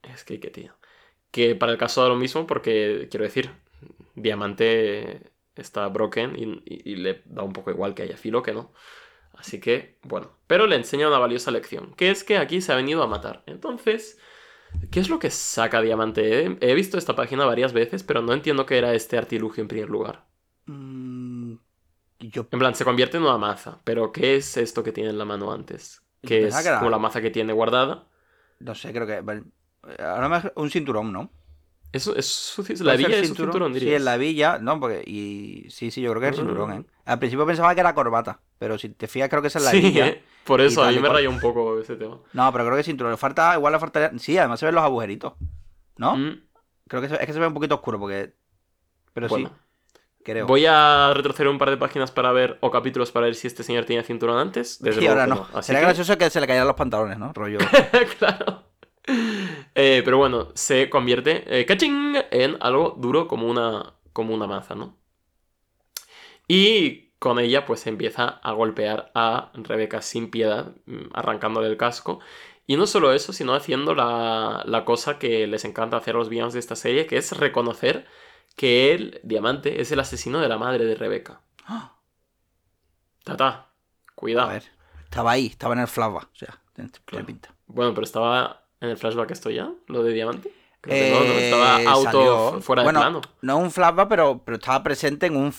Es 0.02 0.24
que, 0.24 0.40
qué 0.40 0.50
tío. 0.50 0.74
Que 1.30 1.54
para 1.54 1.72
el 1.72 1.78
caso 1.78 2.02
de 2.02 2.08
lo 2.08 2.16
mismo, 2.16 2.46
porque 2.46 3.08
quiero 3.10 3.24
decir, 3.24 3.50
Diamante 4.14 5.30
está 5.58 5.86
broken 5.88 6.34
y, 6.36 6.96
le 6.96 7.22
da 7.26 7.42
un 7.42 7.52
poco 7.52 7.70
igual 7.70 7.94
que 7.94 8.02
haya 8.02 8.16
filo 8.16 8.42
que 8.42 8.52
no. 8.52 8.72
Así 9.34 9.60
que, 9.60 9.98
bueno. 10.02 10.30
Pero 10.46 10.66
le 10.66 10.76
enseña 10.76 11.08
una 11.08 11.18
valiosa 11.18 11.50
lección, 11.50 11.94
que 11.94 12.10
es 12.10 12.24
que 12.24 12.38
aquí 12.38 12.60
se 12.60 12.72
ha 12.72 12.76
venido 12.76 13.02
a 13.02 13.06
matar. 13.06 13.42
Entonces, 13.46 14.18
¿qué 14.90 15.00
es 15.00 15.08
lo 15.08 15.18
que 15.18 15.30
saca 15.30 15.80
Diamante? 15.80 16.56
He 16.60 16.74
visto 16.74 16.98
esta 16.98 17.14
página 17.14 17.44
varias 17.44 17.72
veces, 17.72 18.02
pero 18.02 18.22
no 18.22 18.32
entiendo 18.32 18.66
qué 18.66 18.78
era 18.78 18.94
este 18.94 19.16
artilugio 19.16 19.62
en 19.62 19.68
primer 19.68 19.88
lugar. 19.88 20.26
Mm, 20.66 21.54
en 22.20 22.58
plan, 22.58 22.74
se 22.74 22.84
convierte 22.84 23.16
en 23.16 23.22
una 23.22 23.38
maza. 23.38 23.80
Pero 23.84 24.12
¿qué 24.12 24.36
es 24.36 24.56
esto 24.56 24.82
que 24.82 24.92
tiene 24.92 25.10
en 25.10 25.18
la 25.18 25.24
mano 25.24 25.52
antes? 25.52 26.02
¿Qué 26.22 26.48
es 26.48 26.68
como 26.78 26.90
la 26.90 26.98
maza 26.98 27.20
que 27.20 27.30
tiene 27.30 27.52
guardada? 27.52 28.08
No 28.58 28.74
sé, 28.74 28.92
creo 28.92 29.06
que. 29.06 29.22
Ahora 30.02 30.28
me... 30.28 30.52
un 30.56 30.70
cinturón, 30.70 31.12
¿no? 31.12 31.30
Eso 31.92 32.14
es 32.16 32.80
la 32.80 32.96
villa 32.96 33.16
es 33.16 33.26
cinturón, 33.28 33.74
Sí, 33.74 33.94
en 33.94 34.04
la 34.04 34.16
villa, 34.16 34.58
no, 34.58 34.78
porque. 34.78 35.02
Y 35.06 35.66
sí, 35.70 35.90
sí, 35.90 36.02
yo 36.02 36.10
creo 36.10 36.20
que 36.20 36.28
es 36.28 36.38
el 36.38 36.44
cinturón, 36.44 36.72
¿eh? 36.72 36.84
Al 37.06 37.18
principio 37.18 37.46
pensaba 37.46 37.74
que 37.74 37.80
era 37.80 37.94
corbata, 37.94 38.40
pero 38.58 38.76
si 38.76 38.90
te 38.90 39.08
fijas, 39.08 39.28
creo 39.30 39.40
que 39.40 39.48
es 39.48 39.56
en 39.56 39.64
la 39.64 39.72
villa. 39.72 40.08
¿eh? 40.08 40.22
Por 40.44 40.60
eso, 40.60 40.82
a 40.82 40.90
mí 40.90 40.98
me 40.98 41.08
rayó 41.08 41.30
un 41.30 41.40
poco 41.40 41.78
ese 41.78 41.96
tema. 41.96 42.18
No, 42.32 42.52
pero 42.52 42.64
creo 42.64 42.74
que 42.74 42.80
es 42.80 42.86
cinturón. 42.86 43.16
Falta, 43.16 43.54
igual 43.54 43.72
le 43.72 43.78
faltaría. 43.78 44.18
Sí, 44.18 44.36
además 44.36 44.60
se 44.60 44.66
ven 44.66 44.74
los 44.74 44.84
agujeritos. 44.84 45.34
¿No? 45.96 46.16
Mm. 46.16 46.42
Creo 46.88 47.02
que 47.02 47.06
es 47.08 47.18
que 47.18 47.32
se 47.32 47.38
ve 47.38 47.46
un 47.46 47.54
poquito 47.54 47.76
oscuro, 47.76 47.98
porque. 47.98 48.34
Pero 49.14 49.28
sí. 49.28 49.46
Voy 50.46 50.66
a 50.66 51.12
retroceder 51.14 51.48
un 51.48 51.58
par 51.58 51.70
de 51.70 51.76
páginas 51.76 52.10
para 52.10 52.32
ver, 52.32 52.58
o 52.60 52.70
capítulos 52.70 53.10
para 53.10 53.26
ver 53.26 53.34
si 53.34 53.46
este 53.46 53.62
señor 53.62 53.84
tenía 53.84 54.02
cinturón 54.02 54.38
antes. 54.38 54.78
Desde 54.80 55.02
y 55.02 55.06
ahora 55.06 55.26
no. 55.26 55.46
Sería 55.62 55.80
gracioso 55.80 56.18
que 56.18 56.28
se 56.28 56.40
le 56.40 56.46
cayeran 56.46 56.66
los 56.66 56.76
pantalones, 56.76 57.18
¿no? 57.18 57.32
Rollo. 57.32 57.58
claro. 58.18 58.67
Eh, 59.74 60.02
pero 60.04 60.18
bueno, 60.18 60.48
se 60.54 60.90
convierte, 60.90 61.44
eh, 61.46 61.64
¡caching! 61.64 62.16
en 62.30 62.56
algo 62.60 62.96
duro 62.98 63.28
como 63.28 63.46
una, 63.46 63.94
como 64.12 64.34
una 64.34 64.46
maza, 64.46 64.74
¿no? 64.74 64.96
Y 66.46 67.10
con 67.18 67.38
ella, 67.38 67.64
pues 67.66 67.86
empieza 67.86 68.26
a 68.28 68.52
golpear 68.52 69.10
a 69.14 69.50
Rebeca 69.54 70.02
sin 70.02 70.30
piedad, 70.30 70.74
mm, 70.86 71.10
arrancándole 71.12 71.68
el 71.68 71.76
casco. 71.76 72.20
Y 72.66 72.76
no 72.76 72.86
solo 72.86 73.12
eso, 73.12 73.32
sino 73.32 73.54
haciendo 73.54 73.94
la, 73.94 74.62
la 74.66 74.84
cosa 74.84 75.18
que 75.18 75.46
les 75.46 75.64
encanta 75.64 75.96
hacer 75.96 76.14
a 76.14 76.18
los 76.18 76.28
villanos 76.28 76.52
de 76.52 76.60
esta 76.60 76.76
serie, 76.76 77.06
que 77.06 77.16
es 77.16 77.32
reconocer 77.36 78.06
que 78.56 78.92
él, 78.92 79.20
Diamante, 79.22 79.80
es 79.80 79.92
el 79.92 80.00
asesino 80.00 80.40
de 80.40 80.48
la 80.48 80.58
madre 80.58 80.84
de 80.84 80.94
Rebeca. 80.94 81.40
Tata, 83.24 83.68
cuidado. 84.14 84.50
A 84.50 84.52
ver, 84.54 84.64
estaba 85.04 85.32
ahí, 85.32 85.46
estaba 85.46 85.74
en 85.74 85.80
el 85.80 85.88
flashback. 85.88 86.28
O 86.32 86.36
sea, 86.36 86.60
pinta. 87.26 87.54
Bueno, 87.66 87.94
pero 87.94 88.04
estaba 88.04 88.67
en 88.80 88.90
el 88.90 88.96
flashback 88.96 89.30
esto 89.30 89.50
ya, 89.50 89.70
lo 89.86 90.02
de 90.02 90.12
Diamante. 90.12 90.52
no, 90.86 90.92
estaba 90.92 91.82
eh, 91.82 91.86
auto 91.86 92.60
fuera 92.60 92.82
de 92.82 92.90
plano. 92.90 93.20
No 93.42 93.58
un 93.58 93.70
flashback, 93.70 94.08
pero, 94.08 94.42
pero 94.44 94.56
estaba 94.56 94.82
presente 94.82 95.26
en 95.26 95.36
un. 95.36 95.52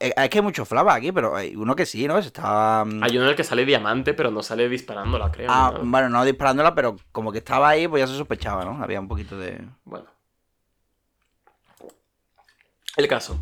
Eh, 0.00 0.12
es 0.16 0.28
que 0.28 0.38
hay 0.38 0.42
muchos 0.42 0.68
flashbacks 0.68 0.98
aquí, 0.98 1.12
pero 1.12 1.34
hay 1.34 1.56
uno 1.56 1.74
que 1.74 1.86
sí, 1.86 2.06
¿no? 2.06 2.18
Estaba... 2.18 2.84
Mm, 2.84 3.02
hay 3.02 3.16
uno 3.16 3.24
en 3.24 3.30
el 3.30 3.36
que 3.36 3.42
sale 3.42 3.64
diamante, 3.64 4.14
pero 4.14 4.30
no 4.30 4.42
sale 4.42 4.68
disparándola, 4.68 5.32
creo. 5.32 5.50
Ah, 5.50 5.80
bueno, 5.82 6.08
no 6.08 6.24
disparándola, 6.24 6.74
pero 6.74 6.96
como 7.10 7.32
que 7.32 7.38
estaba 7.38 7.70
ahí, 7.70 7.88
pues 7.88 8.00
ya 8.00 8.06
se 8.06 8.16
sospechaba, 8.16 8.64
¿no? 8.64 8.82
Había 8.82 9.00
un 9.00 9.08
poquito 9.08 9.38
de. 9.38 9.60
Bueno. 9.84 10.06
El 12.96 13.08
caso. 13.08 13.40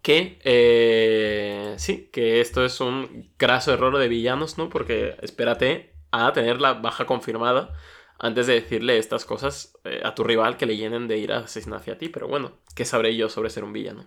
Que 0.00 0.40
eh, 0.44 1.74
sí, 1.76 2.08
que 2.10 2.40
esto 2.40 2.64
es 2.64 2.80
un 2.80 3.30
graso 3.38 3.74
error 3.74 3.98
de 3.98 4.08
villanos, 4.08 4.56
¿no? 4.56 4.70
Porque 4.70 5.16
espérate 5.20 5.92
a 6.10 6.32
tener 6.32 6.60
la 6.60 6.72
baja 6.72 7.04
confirmada 7.04 7.74
antes 8.20 8.46
de 8.46 8.54
decirle 8.54 8.98
estas 8.98 9.24
cosas 9.24 9.76
eh, 9.84 10.02
a 10.04 10.14
tu 10.14 10.22
rival 10.22 10.58
que 10.58 10.66
le 10.66 10.76
llenen 10.76 11.08
de 11.08 11.18
ir 11.18 11.32
a 11.32 11.38
asesinar 11.38 11.80
hacia 11.80 11.98
ti. 11.98 12.08
Pero 12.08 12.28
bueno, 12.28 12.52
¿qué 12.74 12.84
sabré 12.84 13.16
yo 13.16 13.28
sobre 13.28 13.50
ser 13.50 13.64
un 13.64 13.72
villano? 13.72 14.06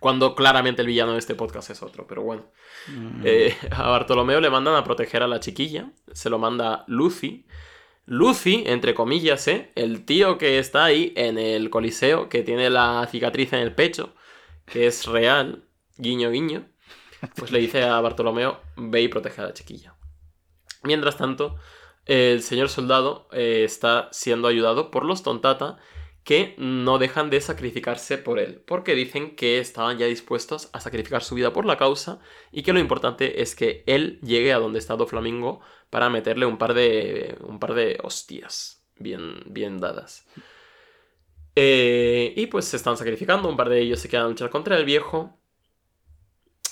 Cuando 0.00 0.34
claramente 0.34 0.82
el 0.82 0.88
villano 0.88 1.12
de 1.12 1.20
este 1.20 1.36
podcast 1.36 1.70
es 1.70 1.82
otro, 1.82 2.06
pero 2.06 2.22
bueno. 2.22 2.44
Mm. 2.88 3.22
Eh, 3.24 3.56
a 3.70 3.88
Bartolomeo 3.88 4.40
le 4.40 4.50
mandan 4.50 4.74
a 4.74 4.84
proteger 4.84 5.22
a 5.22 5.28
la 5.28 5.40
chiquilla, 5.40 5.92
se 6.12 6.28
lo 6.28 6.38
manda 6.38 6.84
Lucy, 6.88 7.46
Lucy, 8.06 8.64
entre 8.66 8.94
comillas, 8.94 9.46
¿eh? 9.48 9.70
El 9.76 10.04
tío 10.04 10.36
que 10.36 10.58
está 10.58 10.84
ahí 10.84 11.12
en 11.16 11.38
el 11.38 11.70
coliseo, 11.70 12.28
que 12.28 12.42
tiene 12.42 12.68
la 12.68 13.06
cicatriz 13.10 13.52
en 13.52 13.60
el 13.60 13.74
pecho, 13.74 14.12
que 14.66 14.86
es 14.86 15.06
real, 15.06 15.64
guiño 15.96 16.30
guiño, 16.30 16.66
pues 17.36 17.52
le 17.52 17.60
dice 17.60 17.84
a 17.84 18.00
Bartolomeo, 18.00 18.60
ve 18.76 19.02
y 19.02 19.08
protege 19.08 19.40
a 19.40 19.44
la 19.44 19.54
chiquilla. 19.54 19.94
Mientras 20.82 21.16
tanto, 21.16 21.56
el 22.06 22.42
señor 22.42 22.68
soldado 22.68 23.28
eh, 23.32 23.62
está 23.64 24.08
siendo 24.12 24.48
ayudado 24.48 24.90
por 24.90 25.04
los 25.04 25.22
Tontata, 25.22 25.78
que 26.24 26.54
no 26.56 26.98
dejan 26.98 27.28
de 27.28 27.40
sacrificarse 27.40 28.16
por 28.16 28.38
él, 28.38 28.62
porque 28.66 28.94
dicen 28.94 29.36
que 29.36 29.58
estaban 29.58 29.98
ya 29.98 30.06
dispuestos 30.06 30.70
a 30.72 30.80
sacrificar 30.80 31.22
su 31.22 31.34
vida 31.34 31.52
por 31.52 31.66
la 31.66 31.76
causa 31.76 32.18
y 32.50 32.62
que 32.62 32.72
lo 32.72 32.78
importante 32.78 33.42
es 33.42 33.54
que 33.54 33.84
él 33.86 34.18
llegue 34.22 34.52
a 34.54 34.58
donde 34.58 34.78
está 34.78 34.96
Flamingo 35.06 35.60
para 35.90 36.08
meterle 36.08 36.46
un 36.46 36.56
par 36.56 36.72
de, 36.72 37.36
un 37.40 37.58
par 37.58 37.74
de 37.74 37.98
hostias 38.02 38.84
bien, 38.98 39.42
bien 39.46 39.78
dadas. 39.78 40.26
Eh, 41.56 42.32
y 42.36 42.46
pues 42.46 42.64
se 42.64 42.76
están 42.76 42.96
sacrificando, 42.96 43.48
un 43.48 43.56
par 43.56 43.68
de 43.68 43.80
ellos 43.80 44.00
se 44.00 44.08
quedan 44.08 44.26
a 44.26 44.28
luchar 44.28 44.50
contra 44.50 44.76
el 44.76 44.84
viejo. 44.84 45.38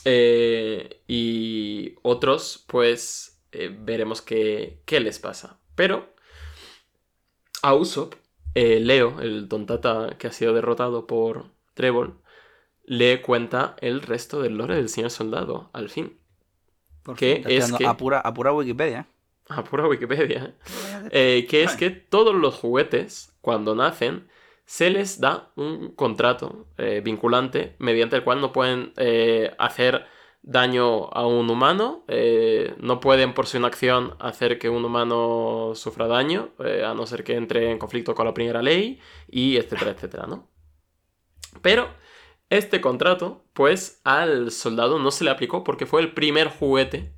Eh, 0.05 1.03
y 1.07 1.95
otros, 2.03 2.65
pues, 2.67 3.32
eh, 3.53 3.75
veremos 3.79 4.23
qué, 4.23 4.81
qué 4.85 5.01
les 5.01 5.19
pasa. 5.19 5.59
Pero 5.75 6.13
a 7.63 7.75
Usopp 7.75 8.15
eh, 8.55 8.81
Leo, 8.81 9.21
el 9.21 9.49
tontata 9.49 10.17
que 10.19 10.27
ha 10.27 10.33
sido 10.33 10.53
derrotado 10.53 11.07
por 11.07 11.47
Trevor, 11.75 12.17
le 12.85 13.23
cuenta 13.23 13.77
el 13.81 14.03
resto 14.03 14.43
del 14.43 14.59
lore 14.59 14.75
del 14.77 14.89
señor 14.89 15.11
soldado, 15.11 15.71
al 15.73 15.89
fin. 15.89 16.19
Por 17.03 17.17
¿Qué 17.17 17.37
fin, 17.37 17.45
te 17.45 17.57
estoy 17.57 17.75
es 17.75 17.79
que- 17.79 17.87
A 17.87 17.97
pura, 17.97 18.21
a 18.21 18.35
pura 18.35 18.53
Wikipedia. 18.53 19.07
A 19.49 19.65
pura 19.65 19.87
Wikipedia. 19.89 20.55
¿eh? 21.11 21.47
Que 21.49 21.63
es 21.65 21.77
que 21.77 21.91
todos 21.91 22.35
los 22.35 22.57
juguetes, 22.57 23.33
cuando 23.41 23.75
nacen, 23.75 24.29
se 24.67 24.91
les 24.91 25.21
da 25.21 25.51
un 25.57 25.95
contrato 25.95 26.67
eh, 26.79 27.01
vinculante 27.05 27.75
mediante 27.79 28.17
el 28.17 28.25
cual 28.25 28.41
no 28.41 28.53
pueden 28.53 28.93
hacer 29.59 30.07
daño 30.43 31.09
a 31.13 31.27
un 31.27 31.49
humano, 31.51 32.05
eh, 32.09 32.75
no 32.79 33.01
pueden 33.01 33.33
por 33.33 33.47
su 33.47 33.57
inacción 33.57 34.17
hacer 34.19 34.59
que 34.59 34.69
un 34.69 34.85
humano 34.85 35.73
sufra 35.75 36.09
daño, 36.09 36.51
eh, 36.65 36.85
a 36.85 36.95
no 36.95 37.07
ser 37.07 37.23
que 37.25 37.37
entre 37.37 37.71
en 37.71 37.79
conflicto 37.79 38.15
con 38.15 38.27
la 38.27 38.35
primera 38.35 38.61
ley, 38.61 39.01
y 39.29 39.57
etcétera, 39.57 39.93
etcétera, 39.93 40.27
¿no? 40.27 40.51
Pero 41.63 41.89
este 42.51 42.81
contrato, 42.81 43.45
pues 43.53 44.01
al 44.05 44.51
soldado 44.51 44.99
no 44.99 45.11
se 45.11 45.25
le 45.25 45.31
aplicó 45.31 45.65
porque 45.65 45.87
fue 45.87 46.01
el 46.01 46.13
primer 46.13 46.49
juguete 46.49 47.15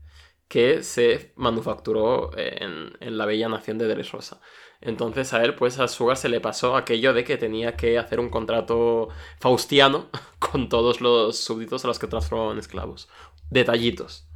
que 0.49 0.83
se 0.83 1.33
manufacturó 1.37 2.31
en, 2.37 2.93
en 3.01 3.19
la 3.19 3.27
bella 3.27 3.49
nación 3.49 3.79
de 3.79 3.89
Dressrosa. 3.89 4.41
Entonces 4.85 5.33
a 5.33 5.42
él, 5.42 5.55
pues 5.55 5.79
a 5.81 5.88
Sugar 5.88 6.16
se 6.16 6.29
le 6.29 6.40
pasó 6.40 6.77
aquello 6.77 7.12
de 7.14 7.25
que 7.25 7.37
tenía 7.38 7.75
que 7.77 7.99
hacer 7.99 8.20
un 8.20 8.29
contrato 8.29 9.09
faustiano 9.40 10.09
con 10.38 10.68
todos 10.68 11.01
los 11.01 11.38
súbditos 11.38 11.85
a 11.85 11.88
los 11.88 11.99
que 11.99 12.07
transformaba 12.07 12.53
en 12.53 12.59
esclavos. 12.59 13.09
Detallitos. 13.51 14.29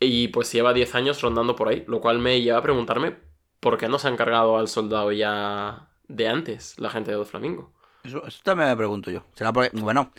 Y 0.00 0.28
pues 0.28 0.52
lleva 0.52 0.72
10 0.72 0.94
años 0.94 1.20
rondando 1.20 1.56
por 1.56 1.68
ahí, 1.68 1.84
lo 1.88 2.00
cual 2.00 2.20
me 2.20 2.40
lleva 2.40 2.58
a 2.58 2.62
preguntarme 2.62 3.16
por 3.60 3.76
qué 3.78 3.88
no 3.88 3.98
se 3.98 4.06
han 4.08 4.16
cargado 4.16 4.56
al 4.56 4.68
soldado 4.68 5.10
ya 5.10 5.88
de 6.06 6.28
antes, 6.28 6.78
la 6.78 6.90
gente 6.90 7.10
de 7.10 7.16
Doflamingo. 7.16 7.72
Eso, 8.04 8.24
eso 8.26 8.40
también 8.44 8.68
me 8.70 8.76
pregunto 8.76 9.10
yo. 9.10 9.24
Será 9.34 9.52
porque, 9.52 9.70
bueno, 9.76 10.12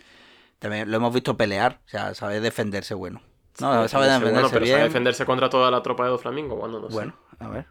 también 0.58 0.90
lo 0.90 0.96
hemos 0.98 1.14
visto 1.14 1.36
pelear. 1.36 1.80
O 1.86 1.88
sea, 1.88 2.14
sabe 2.14 2.40
defenderse 2.40 2.94
bueno. 2.94 3.22
No, 3.58 3.88
sabe 3.88 4.06
Defenderse, 4.06 4.08
defenderse 4.08 4.30
bueno, 4.32 4.50
pero 4.50 4.66
bien. 4.66 4.74
sabe 4.76 4.84
defenderse 4.84 5.26
contra 5.26 5.50
toda 5.50 5.70
la 5.70 5.82
tropa 5.82 6.04
de 6.04 6.10
Doflamingo, 6.10 6.56
bueno, 6.56 6.80
no 6.80 6.90
sé. 6.90 6.94
Bueno, 6.94 7.14
a 7.38 7.48
ver, 7.48 7.66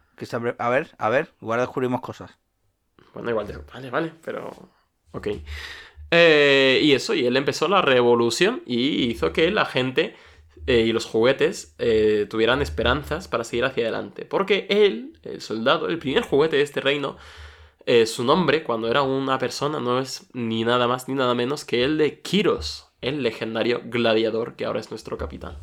a 0.58 0.68
ver, 0.68 0.90
a 0.98 1.08
ver, 1.08 1.32
igual 1.40 1.60
descubrimos 1.60 2.00
cosas. 2.00 2.30
Bueno, 3.14 3.30
igual, 3.30 3.64
vale, 3.72 3.90
vale, 3.90 4.12
pero... 4.22 4.50
Ok. 5.12 5.28
Eh, 6.10 6.80
y 6.82 6.92
eso, 6.92 7.14
y 7.14 7.26
él 7.26 7.36
empezó 7.36 7.68
la 7.68 7.82
revolución 7.82 8.62
y 8.66 9.04
hizo 9.10 9.32
que 9.32 9.50
la 9.50 9.64
gente 9.64 10.16
eh, 10.66 10.80
y 10.80 10.92
los 10.92 11.04
juguetes 11.04 11.74
eh, 11.78 12.26
tuvieran 12.28 12.62
esperanzas 12.62 13.28
para 13.28 13.44
seguir 13.44 13.64
hacia 13.64 13.84
adelante. 13.84 14.24
Porque 14.24 14.66
él, 14.70 15.18
el 15.22 15.40
soldado, 15.40 15.88
el 15.88 15.98
primer 15.98 16.22
juguete 16.22 16.56
de 16.56 16.62
este 16.62 16.80
reino, 16.80 17.16
su 18.06 18.22
nombre, 18.22 18.62
cuando 18.62 18.88
era 18.88 19.02
una 19.02 19.36
persona, 19.38 19.80
no 19.80 19.98
es 19.98 20.28
ni 20.32 20.62
nada 20.62 20.86
más 20.86 21.08
ni 21.08 21.14
nada 21.14 21.34
menos 21.34 21.64
que 21.64 21.82
el 21.82 21.98
de 21.98 22.20
Kiros, 22.20 22.86
el 23.00 23.24
legendario 23.24 23.80
gladiador 23.84 24.54
que 24.54 24.64
ahora 24.64 24.78
es 24.78 24.90
nuestro 24.90 25.18
capitán. 25.18 25.56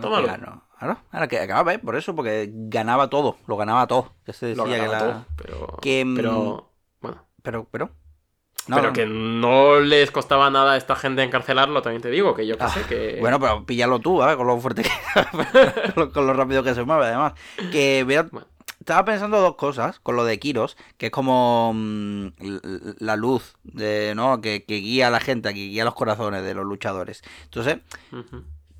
Tómalo. 0.00 0.26
Claro, 0.26 0.62
claro, 0.78 0.98
ahora 1.12 1.28
que 1.28 1.38
acaba, 1.40 1.74
¿eh? 1.74 1.78
por 1.78 1.96
eso, 1.96 2.14
porque 2.14 2.50
ganaba 2.52 3.08
todo, 3.10 3.36
lo 3.46 3.56
ganaba 3.56 3.86
todo. 3.86 4.12
Ya 4.26 4.32
se 4.32 4.54
Lo 4.54 4.64
decía 4.64 4.82
que 4.84 4.88
la- 4.90 4.98
todo, 4.98 5.24
pero... 5.36 5.76
que, 5.82 6.04
mm, 6.04 6.16
pero... 6.16 6.70
Bueno. 7.00 7.24
Pero, 7.42 7.66
pero. 7.70 7.90
No, 8.68 8.76
pero 8.76 8.92
que 8.92 9.06
no 9.06 9.80
les 9.80 10.10
costaba 10.10 10.50
nada 10.50 10.72
a 10.72 10.76
esta 10.76 10.94
gente 10.94 11.22
encarcelarlo, 11.22 11.80
también 11.82 12.02
te 12.02 12.10
digo, 12.10 12.34
que 12.34 12.46
yo 12.46 12.58
qué 12.58 12.64
Ah, 12.64 12.68
sé, 12.68 12.82
que... 12.84 13.16
Bueno, 13.20 13.40
pero 13.40 13.64
píllalo 13.64 13.98
tú, 14.00 14.18
¿vale? 14.18 14.36
Con 14.36 14.46
lo 14.46 14.58
fuerte 14.60 14.82
que. 14.82 14.90
con, 15.94 16.04
lo, 16.04 16.12
con 16.12 16.26
lo 16.26 16.34
rápido 16.34 16.62
que 16.62 16.74
se 16.74 16.84
mueve, 16.84 17.06
además. 17.06 17.32
Que 17.72 18.04
Bueno. 18.04 18.46
Estaba 18.78 19.04
pensando 19.04 19.40
dos 19.42 19.56
cosas 19.56 20.00
con 20.00 20.16
lo 20.16 20.24
de 20.24 20.38
Kiros, 20.38 20.76
que 20.96 21.06
es 21.06 21.12
como 21.12 21.72
mm, 21.74 22.28
la 22.98 23.14
luz 23.16 23.54
de, 23.62 24.14
¿no? 24.16 24.40
que, 24.40 24.64
que 24.64 24.76
guía 24.76 25.08
a 25.08 25.10
la 25.10 25.20
gente, 25.20 25.50
que 25.52 25.60
guía 25.60 25.84
los 25.84 25.94
corazones 25.94 26.42
de 26.42 26.54
los 26.54 26.64
luchadores. 26.64 27.22
Entonces. 27.44 27.78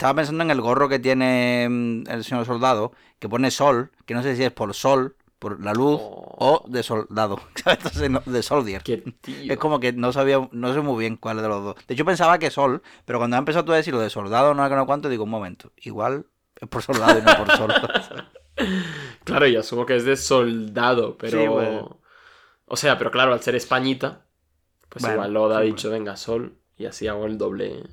Estaba 0.01 0.15
pensando 0.15 0.43
en 0.43 0.51
el 0.51 0.63
gorro 0.63 0.89
que 0.89 0.99
tiene 0.99 1.69
mm, 1.69 2.05
el 2.09 2.25
señor 2.25 2.47
soldado, 2.47 2.93
que 3.19 3.29
pone 3.29 3.51
sol, 3.51 3.91
que 4.07 4.15
no 4.15 4.23
sé 4.23 4.35
si 4.35 4.43
es 4.43 4.51
por 4.51 4.73
sol, 4.73 5.15
por 5.39 5.63
la 5.63 5.75
luz, 5.75 6.01
Oh. 6.03 6.37
o 6.39 6.65
de 6.69 6.83
soldado, 6.83 7.39
¿sabes? 7.63 7.79
Entonces, 7.81 8.11
no, 8.11 8.23
de 8.25 8.43
soldier. 8.43 8.83
Es 9.27 9.59
como 9.59 9.79
que 9.79 9.93
no 9.93 10.11
sabía, 10.13 10.49
no 10.53 10.73
sé 10.73 10.81
muy 10.81 10.99
bien 10.99 11.17
cuál 11.17 11.37
de 11.43 11.49
los 11.49 11.63
dos. 11.63 11.77
De 11.87 11.93
hecho 11.95 12.07
pensaba 12.07 12.39
que 12.39 12.51
sol, 12.51 12.83
pero 13.05 13.19
cuando 13.19 13.37
ha 13.37 13.41
empezado 13.41 13.67
tú 13.67 13.73
a 13.73 13.77
decir 13.77 13.93
lo 13.93 14.01
de 14.01 14.09
soldado, 14.09 14.55
no 14.55 14.67
sé 14.67 14.75
no 14.75 14.87
cuánto, 14.87 15.11
digo, 15.11 15.25
un 15.25 15.31
momento, 15.31 15.71
igual 15.77 16.25
es 16.59 16.69
por 16.69 16.83
soldado 16.83 17.19
y 17.19 17.23
no 17.23 17.37
por 17.37 17.57
sol. 17.57 17.73
Claro, 19.25 19.47
yo 19.47 19.61
asumo 19.61 19.87
que 19.87 19.97
es 19.97 20.05
de 20.05 20.17
soldado, 20.17 21.17
pero... 21.17 21.41
Sí, 21.41 21.47
bueno. 21.49 22.01
O 22.67 22.77
sea, 22.77 22.99
pero 22.99 23.11
claro, 23.11 23.33
al 23.33 23.41
ser 23.43 23.55
españita, 23.55 24.27
pues 24.89 25.03
Bueno, 25.03 25.17
igual 25.17 25.33
Loda 25.33 25.59
ha 25.59 25.63
sí, 25.63 25.69
dicho, 25.69 25.91
venga, 25.91 26.17
sol, 26.17 26.59
y 26.77 26.87
así 26.87 27.07
hago 27.09 27.27
el 27.27 27.39
doble... 27.39 27.85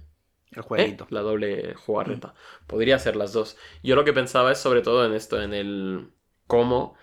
El 0.51 0.59
¿eh? 0.59 0.61
jueguito. 0.61 1.07
La 1.09 1.21
doble 1.21 1.73
jugarreta. 1.75 2.33
Podría 2.67 2.99
ser 2.99 3.15
las 3.15 3.33
dos. 3.33 3.57
Yo 3.83 3.95
lo 3.95 4.05
que 4.05 4.13
pensaba 4.13 4.51
es 4.51 4.57
sobre 4.57 4.81
todo 4.81 5.05
en 5.05 5.13
esto, 5.13 5.41
en 5.41 5.53
el 5.53 6.09
cómo 6.47 6.95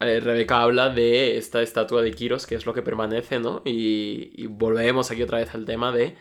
eh, 0.00 0.20
Rebeca 0.20 0.62
habla 0.62 0.90
de 0.90 1.36
esta 1.36 1.62
estatua 1.62 2.02
de 2.02 2.12
Kiros, 2.12 2.46
que 2.46 2.54
es 2.54 2.66
lo 2.66 2.74
que 2.74 2.82
permanece, 2.82 3.40
¿no? 3.40 3.62
Y, 3.64 4.32
y 4.34 4.46
volvemos 4.46 5.10
aquí 5.10 5.22
otra 5.22 5.38
vez 5.38 5.54
al 5.54 5.64
tema 5.64 5.92
de 5.92 6.16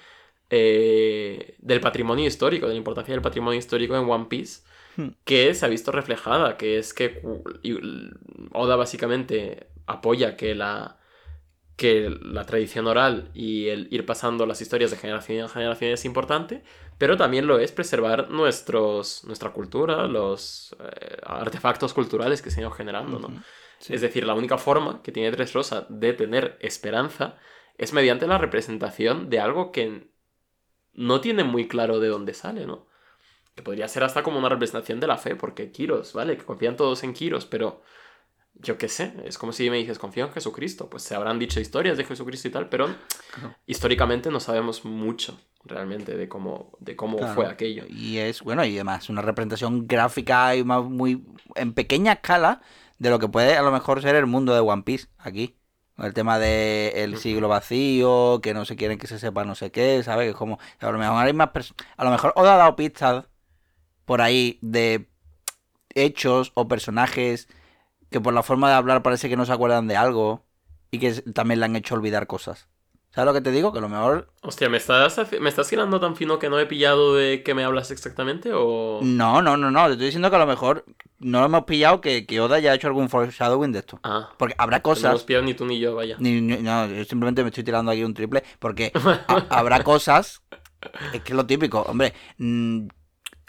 eh, 0.49 1.55
del 1.59 1.81
patrimonio 1.81 2.25
histórico, 2.25 2.67
de 2.67 2.73
la 2.73 2.77
importancia 2.77 3.13
del 3.13 3.21
patrimonio 3.21 3.59
histórico 3.59 3.95
en 3.95 4.09
One 4.09 4.25
Piece, 4.29 4.61
Hmm. 4.97 5.09
que 5.25 5.53
se 5.53 5.65
ha 5.65 5.69
visto 5.69 5.91
reflejada, 5.91 6.57
que 6.57 6.79
es 6.79 6.93
que 6.93 7.21
Oda 8.51 8.75
básicamente 8.75 9.67
apoya 9.85 10.35
que 10.35 10.55
la 10.55 10.97
que 11.77 12.09
la 12.23 12.43
tradición 12.43 12.87
oral 12.87 13.29
y 13.35 13.67
el 13.67 13.87
ir 13.91 14.05
pasando 14.05 14.47
las 14.47 14.61
historias 14.61 14.89
de 14.89 14.97
generación 14.97 15.37
en 15.37 15.47
generación 15.47 15.91
es 15.91 16.05
importante, 16.05 16.63
pero 16.97 17.17
también 17.17 17.45
lo 17.45 17.59
es 17.59 17.71
preservar 17.71 18.31
nuestros, 18.31 19.23
nuestra 19.25 19.51
cultura, 19.51 20.07
los 20.07 20.75
eh, 20.79 21.17
artefactos 21.23 21.93
culturales 21.93 22.41
que 22.41 22.49
se 22.49 22.59
han 22.59 22.63
ido 22.63 22.71
generando, 22.71 23.19
¿no? 23.19 23.43
Sí. 23.77 23.93
Es 23.93 24.01
decir, 24.01 24.25
la 24.25 24.33
única 24.33 24.57
forma 24.57 25.03
que 25.03 25.11
tiene 25.11 25.31
Tres 25.31 25.53
Rosa 25.53 25.85
de 25.87 26.13
tener 26.13 26.57
esperanza 26.61 27.37
es 27.77 27.93
mediante 27.93 28.25
la 28.25 28.39
representación 28.39 29.29
de 29.29 29.39
algo 29.39 29.71
que 29.71 30.09
no 30.93 31.21
tiene 31.21 31.43
muy 31.43 31.67
claro 31.67 31.99
de 31.99 32.07
dónde 32.07 32.33
sale, 32.33 32.65
¿no? 32.65 32.87
Que 33.53 33.61
podría 33.61 33.87
ser 33.87 34.03
hasta 34.03 34.23
como 34.23 34.39
una 34.39 34.49
representación 34.49 34.99
de 34.99 35.05
la 35.05 35.17
fe, 35.17 35.35
porque 35.35 35.71
Kiros, 35.71 36.13
¿vale? 36.13 36.37
Que 36.37 36.43
confían 36.43 36.75
todos 36.75 37.03
en 37.03 37.13
Kiros, 37.13 37.45
pero 37.45 37.83
yo 38.61 38.77
qué 38.77 38.87
sé, 38.89 39.13
es 39.25 39.37
como 39.37 39.51
si 39.51 39.69
me 39.69 39.77
dices, 39.77 39.99
confío 39.99 40.25
en 40.25 40.31
Jesucristo. 40.31 40.89
Pues 40.89 41.03
se 41.03 41.15
habrán 41.15 41.39
dicho 41.39 41.59
historias 41.59 41.97
de 41.97 42.03
Jesucristo 42.05 42.47
y 42.47 42.51
tal, 42.51 42.69
pero 42.69 42.87
Claro. 43.33 43.55
históricamente 43.65 44.31
no 44.31 44.39
sabemos 44.39 44.83
mucho 44.85 45.39
realmente 45.63 46.15
de 46.17 46.27
cómo, 46.29 46.71
de 46.79 46.95
cómo 46.95 47.17
Claro. 47.17 47.33
fue 47.33 47.45
aquello. 47.47 47.83
Y 47.89 48.17
es, 48.17 48.41
bueno, 48.41 48.63
y 48.65 48.73
además 48.75 49.09
una 49.09 49.21
representación 49.21 49.87
gráfica 49.87 50.55
y 50.55 50.63
más 50.63 50.83
muy 50.83 51.23
en 51.55 51.73
pequeña 51.73 52.13
escala 52.13 52.61
de 52.99 53.09
lo 53.09 53.19
que 53.19 53.27
puede 53.27 53.55
a 53.57 53.61
lo 53.61 53.71
mejor 53.71 54.01
ser 54.01 54.15
el 54.15 54.25
mundo 54.25 54.53
de 54.53 54.59
One 54.61 54.83
Piece 54.83 55.07
aquí. 55.17 55.55
El 55.97 56.13
tema 56.13 56.37
de 56.37 56.93
el 57.03 57.17
siglo 57.17 57.47
vacío, 57.47 58.39
que 58.41 58.53
no 58.53 58.65
se 58.65 58.75
quieren 58.75 58.99
que 58.99 59.07
se 59.07 59.17
sepa 59.17 59.45
no 59.45 59.55
sé 59.55 59.71
qué, 59.71 60.03
¿sabes? 60.03 60.25
Que 60.25 60.29
es 60.29 60.35
como, 60.35 60.59
a 60.79 60.91
lo 60.91 60.97
mejor 60.99 61.25
hay 61.25 61.33
más 61.33 61.49
a 61.97 62.03
lo 62.05 62.11
mejor 62.11 62.33
Oda 62.35 62.53
ha 62.53 62.57
dado 62.57 62.75
pistas 62.75 63.25
por 64.05 64.21
ahí 64.21 64.59
de 64.61 65.09
hechos 65.95 66.51
o 66.53 66.67
personajes 66.67 67.47
que 68.09 68.21
por 68.21 68.33
la 68.33 68.43
forma 68.43 68.69
de 68.69 68.75
hablar 68.75 69.03
parece 69.03 69.29
que 69.29 69.37
no 69.37 69.45
se 69.45 69.51
acuerdan 69.53 69.87
de 69.87 69.95
algo 69.97 70.43
y 70.91 70.99
que 70.99 71.11
también 71.33 71.59
le 71.59 71.65
han 71.65 71.75
hecho 71.75 71.95
olvidar 71.95 72.27
cosas. 72.27 72.67
¿Sabes 73.11 73.27
lo 73.27 73.33
que 73.33 73.41
te 73.41 73.51
digo? 73.51 73.71
Que 73.71 73.79
a 73.79 73.81
lo 73.81 73.89
mejor 73.89 74.29
Hostia, 74.43 74.69
¿me 74.69 74.77
estás, 74.77 75.19
¿me 75.39 75.49
estás 75.49 75.67
tirando 75.69 75.99
tan 75.99 76.15
fino 76.15 76.37
que 76.37 76.49
no 76.49 76.59
he 76.59 76.65
pillado 76.67 77.15
de 77.15 77.41
qué 77.41 77.53
me 77.55 77.63
hablas 77.63 77.89
exactamente? 77.89 78.51
¿O.? 78.53 78.99
No, 79.01 79.41
no, 79.41 79.57
no, 79.57 79.71
no. 79.71 79.85
Te 79.87 79.93
estoy 79.93 80.05
diciendo 80.07 80.29
que 80.29 80.35
a 80.35 80.39
lo 80.39 80.45
mejor 80.45 80.85
no 81.17 81.39
lo 81.39 81.45
hemos 81.47 81.63
pillado 81.63 81.99
que, 81.99 82.25
que 82.27 82.39
Oda 82.41 82.59
ya 82.59 82.71
ha 82.71 82.75
hecho 82.75 82.87
algún 82.87 83.09
foreshadowing 83.09 83.71
de 83.71 83.79
esto. 83.79 83.99
Ah, 84.03 84.29
Porque 84.37 84.55
habrá 84.59 84.81
que 84.81 84.89
no 84.89 84.93
hemos 84.93 85.03
cosas. 85.11 85.23
pillado 85.23 85.45
ni 85.45 85.53
tú 85.55 85.65
ni 85.65 85.79
yo, 85.79 85.95
vaya. 85.95 86.15
Ni, 86.19 86.41
ni- 86.41 86.57
no, 86.57 86.85
yo 86.87 87.03
simplemente 87.05 87.41
me 87.43 87.49
estoy 87.49 87.63
tirando 87.63 87.91
aquí 87.91 88.03
un 88.03 88.13
triple. 88.13 88.43
Porque 88.59 88.91
ha- 89.27 89.45
habrá 89.49 89.83
cosas. 89.83 90.43
Es 91.13 91.21
que 91.21 91.31
es 91.31 91.35
lo 91.35 91.45
típico, 91.47 91.81
hombre. 91.83 92.13
mm, 92.37 92.87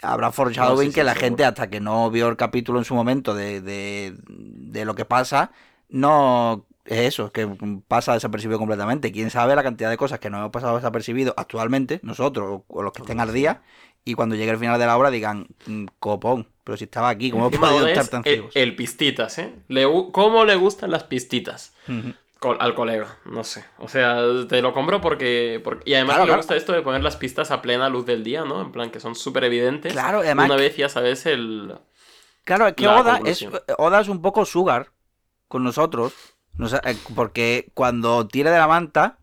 habrá 0.01 0.31
foreshadowing 0.31 0.75
No, 0.77 0.81
sí, 0.83 0.87
sí, 0.89 0.93
que 0.95 1.03
la 1.03 1.13
seguro. 1.13 1.27
gente, 1.27 1.45
hasta 1.45 1.69
que 1.69 1.79
no 1.79 2.09
vio 2.11 2.27
el 2.27 2.37
capítulo 2.37 2.79
en 2.79 2.85
su 2.85 2.95
momento 2.95 3.33
de, 3.33 3.61
de, 3.61 4.15
de 4.27 4.85
lo 4.85 4.95
que 4.95 5.05
pasa, 5.05 5.51
no. 5.89 6.65
Es 6.85 6.99
eso, 7.01 7.31
que 7.31 7.47
pasa 7.87 8.13
desapercibido 8.15 8.57
completamente. 8.57 9.11
Quién 9.11 9.29
sabe 9.29 9.55
la 9.55 9.61
cantidad 9.61 9.91
de 9.91 9.97
cosas 9.97 10.17
que 10.19 10.31
no 10.31 10.37
hemos 10.39 10.49
pasado 10.49 10.75
desapercibido 10.75 11.35
actualmente, 11.37 11.99
nosotros, 12.01 12.47
o, 12.49 12.65
o 12.67 12.81
los 12.81 12.93
que 12.93 13.03
estén 13.03 13.19
al 13.19 13.31
día, 13.31 13.61
y 14.05 14.15
cuando 14.15 14.35
llegue 14.35 14.49
el 14.49 14.57
final 14.57 14.79
de 14.79 14.87
la 14.87 14.97
obra 14.97 15.11
digan, 15.11 15.47
"Mm, 15.67 15.85
copón, 15.99 16.47
pero 16.63 16.77
si 16.77 16.85
estaba 16.85 17.09
aquí, 17.09 17.29
¿cómo 17.29 17.47
he 17.47 17.51
podido 17.51 17.85
estar 17.85 18.03
es 18.05 18.09
tan 18.09 18.23
el, 18.25 18.33
ciegos? 18.33 18.55
el 18.55 18.75
pistitas, 18.75 19.37
¿eh? 19.37 19.53
Le 19.67 19.83
¿Cómo 20.11 20.45
le 20.45 20.55
gustan 20.55 20.89
las 20.89 21.03
pistitas? 21.03 21.73
Col- 21.85 22.15
al 22.59 22.73
colega, 22.73 23.17
no 23.25 23.43
sé. 23.43 23.65
O 23.77 23.87
sea, 23.87 24.17
te 24.47 24.61
lo 24.61 24.73
compro 24.73 25.01
porque. 25.01 25.59
porque- 25.63 25.89
y 25.89 25.93
además 25.93 26.15
Claro, 26.15 26.23
me 26.23 26.27
claro. 26.29 26.39
gusta 26.39 26.55
esto 26.55 26.71
de 26.73 26.81
poner 26.81 27.03
las 27.03 27.17
pistas 27.17 27.51
a 27.51 27.61
plena 27.61 27.89
luz 27.89 28.05
del 28.05 28.23
día, 28.23 28.45
¿no? 28.45 28.61
En 28.61 28.71
plan, 28.71 28.89
que 28.91 28.99
son 28.99 29.15
súper 29.15 29.43
evidentes. 29.43 29.91
Claro, 29.93 30.19
además- 30.19 30.45
Una 30.45 30.55
vez 30.55 30.75
ya 30.77 30.89
sabes 30.89 31.25
el. 31.25 31.75
Claro, 32.45 32.67
es 32.67 32.73
que 32.73 32.87
Oda 32.87 33.19
es. 33.25 33.45
Oda 33.77 34.01
es 34.01 34.07
un 34.07 34.21
poco 34.21 34.45
sugar 34.45 34.91
con 35.47 35.63
nosotros, 35.63 36.13
eh, 36.83 36.97
porque 37.15 37.69
cuando 37.73 38.27
tira 38.27 38.49
de 38.51 38.57
la 38.57 38.67
manta, 38.67 39.18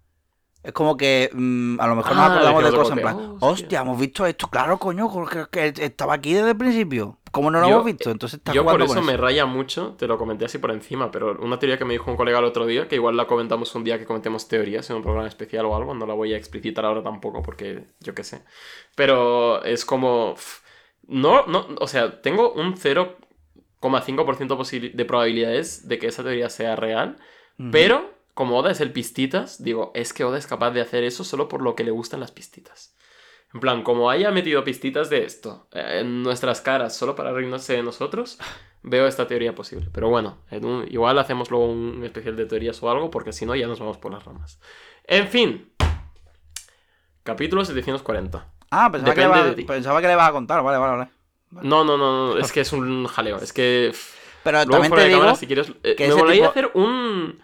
es 0.66 0.72
como 0.72 0.96
que 0.96 1.30
mm, 1.32 1.80
a 1.80 1.86
lo 1.86 1.94
mejor 1.96 2.16
nos 2.16 2.20
Ah, 2.24 2.34
acordamos 2.34 2.64
de 2.64 2.70
cosas 2.70 2.96
en 2.96 3.02
plan, 3.02 3.16
Hostia. 3.16 3.48
hostia, 3.48 3.80
hemos 3.82 3.98
visto 4.00 4.26
esto, 4.26 4.48
claro, 4.48 4.78
coño, 4.78 5.08
que, 5.50 5.72
estaba 5.78 6.14
aquí 6.14 6.34
desde 6.34 6.50
el 6.50 6.56
principio. 6.56 7.18
¿Cómo 7.30 7.50
no 7.50 7.60
lo 7.60 7.66
Yo- 7.68 7.72
hemos 7.74 7.84
visto? 7.86 8.10
Entonces 8.10 8.38
está 8.38 8.52
Yo 8.52 8.64
por 8.64 8.80
eso 8.82 8.94
con 8.94 9.04
me 9.04 9.16
raya 9.16 9.44
mucho, 9.46 9.94
te 9.98 10.06
lo 10.06 10.16
comenté 10.18 10.46
así 10.46 10.56
por 10.58 10.70
encima, 10.70 11.10
pero 11.10 11.36
una 11.40 11.58
teoría 11.58 11.76
que 11.78 11.84
me 11.84 11.92
dijo 11.92 12.10
un 12.10 12.16
colega 12.16 12.38
el 12.38 12.44
otro 12.46 12.64
día, 12.66 12.88
que 12.88 12.94
igual 12.96 13.16
la 13.16 13.26
comentamos 13.26 13.74
un 13.74 13.84
día 13.84 13.98
que 13.98 14.06
comentemos 14.06 14.48
teorías 14.48 14.88
en 14.90 14.96
un 14.96 15.02
programa 15.02 15.28
especial 15.28 15.66
o 15.66 15.76
algo, 15.76 15.94
no 15.94 16.06
la 16.06 16.14
voy 16.14 16.32
a 16.32 16.36
explicitar 16.38 16.84
ahora 16.86 17.02
tampoco 17.02 17.42
porque 17.42 17.84
yo 18.00 18.14
qué 18.14 18.24
sé. 18.24 18.42
Pero 18.94 19.62
es 19.64 19.84
como... 19.84 20.34
No, 21.08 21.46
no, 21.46 21.66
o 21.78 21.86
sea, 21.86 22.20
tengo 22.22 22.52
un 22.52 22.74
0,5% 23.80 24.56
posi- 24.56 24.92
de 24.92 25.04
probabilidades 25.04 25.86
de 25.88 25.98
que 25.98 26.06
esa 26.08 26.22
teoría 26.22 26.48
sea 26.50 26.74
real, 26.76 27.16
pero 27.70 28.10
como 28.36 28.58
Oda 28.58 28.70
es 28.70 28.80
el 28.80 28.92
pistitas, 28.92 29.60
digo, 29.64 29.90
es 29.94 30.12
que 30.12 30.22
Oda 30.22 30.36
es 30.38 30.46
capaz 30.46 30.70
de 30.70 30.80
hacer 30.82 31.02
eso 31.02 31.24
solo 31.24 31.48
por 31.48 31.62
lo 31.62 31.74
que 31.74 31.82
le 31.84 31.90
gustan 31.90 32.20
las 32.20 32.30
pistitas. 32.30 32.94
En 33.54 33.60
plan, 33.60 33.82
como 33.82 34.10
haya 34.10 34.30
metido 34.30 34.62
pistitas 34.62 35.08
de 35.08 35.24
esto 35.24 35.66
eh, 35.72 36.00
en 36.02 36.22
nuestras 36.22 36.60
caras 36.60 36.94
solo 36.94 37.14
para 37.16 37.32
reírnos 37.32 37.66
de 37.66 37.82
nosotros, 37.82 38.38
veo 38.82 39.06
esta 39.06 39.26
teoría 39.26 39.54
posible. 39.54 39.88
Pero 39.92 40.08
bueno, 40.10 40.38
en 40.50 40.64
un- 40.64 40.86
igual 40.90 41.18
hacemos 41.18 41.50
luego 41.50 41.66
un 41.66 42.04
especial 42.04 42.36
de 42.36 42.44
teorías 42.46 42.80
o 42.82 42.90
algo, 42.90 43.10
porque 43.10 43.32
si 43.32 43.46
no 43.46 43.54
ya 43.56 43.66
nos 43.66 43.80
vamos 43.80 43.96
por 43.96 44.12
las 44.12 44.24
ramas. 44.24 44.60
En 45.04 45.26
fin. 45.28 45.72
Capítulo 47.22 47.64
740. 47.64 48.52
Ah, 48.70 48.90
pensaba 48.92 49.14
que, 49.14 49.20
le 49.20 49.26
Depende 49.26 49.38
iba- 49.46 49.50
de 49.50 49.56
ti. 49.56 49.64
pensaba 49.64 50.00
que 50.00 50.06
le 50.06 50.12
ibas 50.12 50.28
a 50.28 50.32
contar, 50.32 50.62
vale, 50.62 50.78
vale, 50.78 50.96
vale. 50.98 51.10
No, 51.66 51.84
no, 51.84 51.96
no, 51.96 52.34
no, 52.34 52.38
es 52.38 52.52
que 52.52 52.60
es 52.60 52.72
un 52.72 53.06
jaleo. 53.06 53.36
Es 53.38 53.52
que... 53.52 53.92
Pero 54.42 54.58
Luego 54.64 54.70
también 54.82 54.92
te 54.94 55.08
digo, 55.08 55.20
cámara, 55.20 55.36
si 55.36 55.46
quieres, 55.46 55.72
eh, 55.82 55.94
que 55.96 56.08
me 56.08 56.14
molaría 56.14 56.42
tipo- 56.42 56.50
hacer 56.50 56.70
un, 56.74 57.40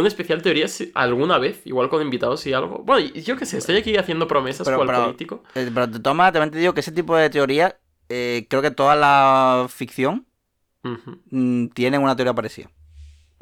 un 0.00 0.06
especial 0.06 0.42
teoría 0.42 0.66
alguna 0.94 1.38
vez, 1.38 1.62
igual 1.64 1.88
con 1.88 2.02
invitados 2.02 2.46
y 2.46 2.52
algo. 2.52 2.78
Bueno, 2.84 3.08
yo 3.14 3.36
qué 3.36 3.46
sé, 3.46 3.58
estoy 3.58 3.76
aquí 3.76 3.96
haciendo 3.96 4.28
promesas 4.28 4.64
Pero- 4.66 4.76
cual 4.78 4.88
pero- 4.88 5.04
político. 5.04 5.42
eh, 5.54 5.70
pero 5.72 5.86
maneras, 6.14 6.32
también 6.32 6.50
te 6.50 6.58
digo 6.58 6.74
que 6.74 6.80
ese 6.80 6.92
tipo 6.92 7.16
de 7.16 7.30
teoría, 7.30 7.78
eh, 8.08 8.46
creo 8.48 8.62
que 8.62 8.70
toda 8.70 8.94
la 8.96 9.66
ficción 9.68 10.26
mm, 11.30 11.66
tiene 11.68 11.98
una 11.98 12.14
teoría 12.14 12.34
parecida. 12.34 12.70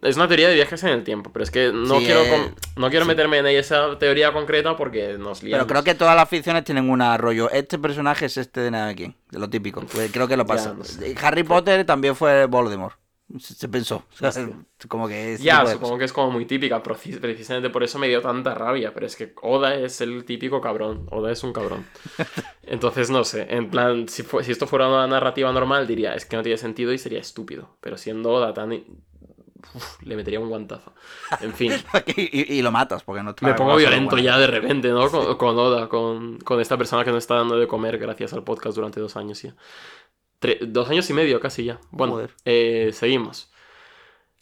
Es 0.03 0.17
una 0.17 0.29
teoría 0.29 0.49
de 0.49 0.55
viajes 0.55 0.83
en 0.83 0.91
el 0.91 1.03
tiempo, 1.05 1.31
pero 1.33 1.45
es 1.45 1.51
que 1.51 1.73
no 1.73 1.99
Sí, 1.99 2.05
quiero, 2.07 2.21
eh, 2.23 2.53
no 2.77 2.91
quiero 2.91 3.05
sí. 3.07 3.09
meterme 3.09 3.39
en 3.39 3.47
esa 3.47 3.99
teoría 3.99 4.33
concreta 4.35 4.77
porque 4.77 5.17
nos 5.19 5.43
liamos. 5.43 5.65
Pero 5.65 5.67
creo 5.67 5.85
que 5.85 5.95
todas 5.99 6.15
las 6.15 6.29
ficciones 6.29 6.65
tienen 6.65 6.91
un 6.91 7.01
rollo. 7.17 7.49
Este 7.51 7.79
personaje 7.79 8.27
es 8.27 8.37
este 8.37 8.61
de 8.61 8.71
nada 8.71 8.95
quién, 8.95 9.17
de 9.31 9.39
lo 9.39 9.49
típico. 9.49 9.81
Pues 9.83 10.13
creo 10.13 10.29
que 10.29 10.37
lo 10.37 10.43
Ya, 10.43 10.47
pasa. 10.49 10.75
no 10.75 10.85
sé. 10.85 11.15
Harry 11.23 11.43
Potter 11.43 11.87
también 11.87 12.15
fue 12.17 12.45
Voldemort. 12.47 12.99
Se, 13.39 13.69
pensó. 13.69 14.05
O 14.21 14.31
sea, 14.31 14.31
como 14.89 15.09
que 15.09 15.33
es 15.35 15.41
Ya, 15.43 15.65
supongo 15.67 15.99
que 15.99 16.05
es 16.05 16.13
como 16.13 16.31
muy 16.31 16.45
típica, 16.45 16.83
precisamente 16.83 17.71
por 17.71 17.83
eso 17.83 17.99
me 17.99 18.07
dio 18.09 18.21
tanta 18.21 18.55
rabia, 18.55 18.93
pero 18.93 19.07
es 19.07 19.17
que 19.17 19.35
Oda 19.43 19.75
es 19.75 20.01
el 20.03 20.25
típico 20.25 20.61
cabrón, 20.61 21.07
Oda 21.11 21.33
es 21.33 21.43
un 21.43 21.53
cabrón. 21.53 21.87
Entonces, 22.63 23.11
no 23.11 23.25
sé, 23.25 23.47
en 23.51 23.71
plan, 23.71 24.09
si, 24.09 24.23
si 24.43 24.53
esto 24.53 24.67
fuera 24.67 24.89
una 24.89 25.07
narrativa 25.07 25.51
normal, 25.53 25.87
diría, 25.87 26.15
es 26.15 26.27
que 26.27 26.37
no 26.37 26.43
tiene 26.43 26.59
sentido 26.59 26.93
y 26.93 26.99
sería 26.99 27.19
estúpido, 27.21 27.77
pero 27.81 27.97
siendo 27.97 28.31
Oda 28.31 28.53
tan... 28.53 28.73
uf, 28.73 30.03
le 30.03 30.17
metería 30.17 30.39
un 30.41 30.51
guantazo. 30.51 30.93
En 31.41 31.55
fin, 31.55 31.73
y, 32.17 32.55
y 32.57 32.63
lo 32.63 32.71
matas 32.71 33.03
porque 33.05 33.23
no 33.23 33.31
está- 33.31 33.47
me 33.47 33.55
pongo 33.55 33.77
violento 33.77 34.19
ya 34.19 34.39
de 34.39 34.47
repente, 34.47 34.89
¿no? 34.91 35.11
Con, 35.11 35.37
con 35.39 35.59
Oda, 35.59 35.89
con, 35.89 36.39
con 36.41 36.61
esta 36.61 36.77
persona 36.77 37.05
que 37.05 37.11
nos 37.11 37.25
está 37.25 37.37
dando 37.37 37.57
de 37.59 37.67
comer 37.67 37.97
gracias 37.99 38.33
al 38.35 38.45
podcast 38.45 38.77
durante 38.77 39.01
dos 39.01 39.17
años 39.17 39.41
ya. 39.43 39.55
Tre- 40.41 40.59
dos 40.61 40.89
años 40.91 41.09
y 41.11 41.13
medio 41.13 41.41
casi 41.41 41.65
ya. 41.65 41.81
Bueno, 41.91 42.21
eh, 42.45 42.91
seguimos. 42.93 43.51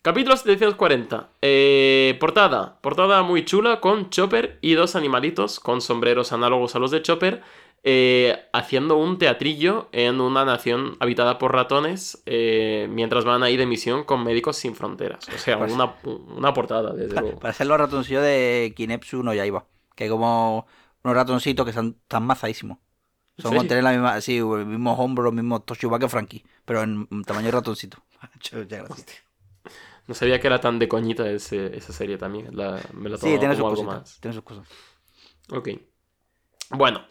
Capítulo 0.03 0.37
740. 0.37 1.29
Eh, 1.43 2.17
portada. 2.19 2.81
Portada 2.81 3.23
muy 3.23 3.45
chula 3.45 3.81
con 3.81 4.11
Chopper 4.11 4.59
y 4.61 4.75
dos 4.75 4.97
animalitos 4.97 5.61
con 5.61 5.81
sombreros 5.81 6.33
análogos 6.33 6.75
a 6.75 6.81
los 6.81 6.91
de 6.91 7.03
Chopper 7.03 7.41
eh, 7.85 8.37
haciendo 8.53 8.97
un 8.97 9.19
teatrillo 9.19 9.89
en 9.93 10.21
una 10.21 10.45
nación 10.45 10.97
habitada 11.01 11.39
por 11.39 11.53
ratones 11.53 12.23
eh, 12.27 12.87
mientras 12.91 13.25
van 13.25 13.43
ahí 13.45 13.57
de 13.57 13.67
misión 13.67 14.03
con 14.05 14.25
Médicos 14.25 14.57
Sin 14.57 14.75
Fronteras. 14.75 15.29
O 15.29 15.39
sea, 15.39 15.59
Pues- 15.59 15.73
una, 15.73 15.95
una 16.37 16.53
portada, 16.53 16.93
desde 16.95 17.21
luego. 17.21 17.39
Para 17.39 17.55
ser 17.55 17.69
los 17.69 17.79
ratoncillos 17.79 18.23
de 18.25 18.73
Kinepsu 18.77 19.23
no 19.23 19.35
Yaiba. 19.35 19.67
Que 19.95 20.05
hay 20.05 20.11
como 20.11 20.67
unos 21.05 21.17
ratoncitos 21.17 21.65
que 21.65 21.71
están 21.71 21.97
tan 22.09 22.25
mazadísimos. 22.25 22.79
¿En 23.39 23.43
Son 23.43 23.51
como 23.51 23.61
serio? 23.63 23.69
tener 23.69 23.85
la 23.85 23.91
misma, 23.93 24.21
sí, 24.21 24.37
el 24.39 24.67
mismo 24.67 24.93
hombro, 24.95 25.29
el 25.31 25.35
mismo 25.35 25.61
Toshiba 25.63 25.99
que 25.99 26.09
Frankie. 26.09 26.45
Pero 26.65 26.83
en 26.83 27.07
tamaño 27.25 27.47
de 27.47 27.53
ratoncito. 27.53 27.99
Muchas 28.35 28.69
gracias. 28.69 29.23
No 30.07 30.15
sabía 30.15 30.41
que 30.41 30.47
era 30.49 30.61
tan 30.61 30.79
de 30.79 30.89
coñita 30.89 31.31
ese- 31.31 31.77
esa 31.77 31.93
serie 31.93 32.19
también. 32.19 32.49
La- 32.57 32.81
me 32.93 33.09
la 33.09 33.17
Sí, 33.17 33.37
tiene 33.39 33.55
sus 33.55 33.63
como 33.63 33.69
algo 33.71 33.85
cositas. 33.87 34.11
más. 34.11 34.21
Tiene 34.21 34.35
sus 34.35 34.43
cosas. 34.45 34.69
Ok. 35.51 35.69
Bueno. 36.71 37.05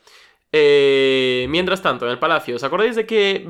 eh, 0.54 1.46
mientras 1.50 1.82
tanto, 1.82 2.06
en 2.06 2.12
el 2.12 2.20
palacio, 2.20 2.56
¿os 2.58 2.64
acordáis 2.64 2.96
de 2.98 3.06
que 3.06 3.46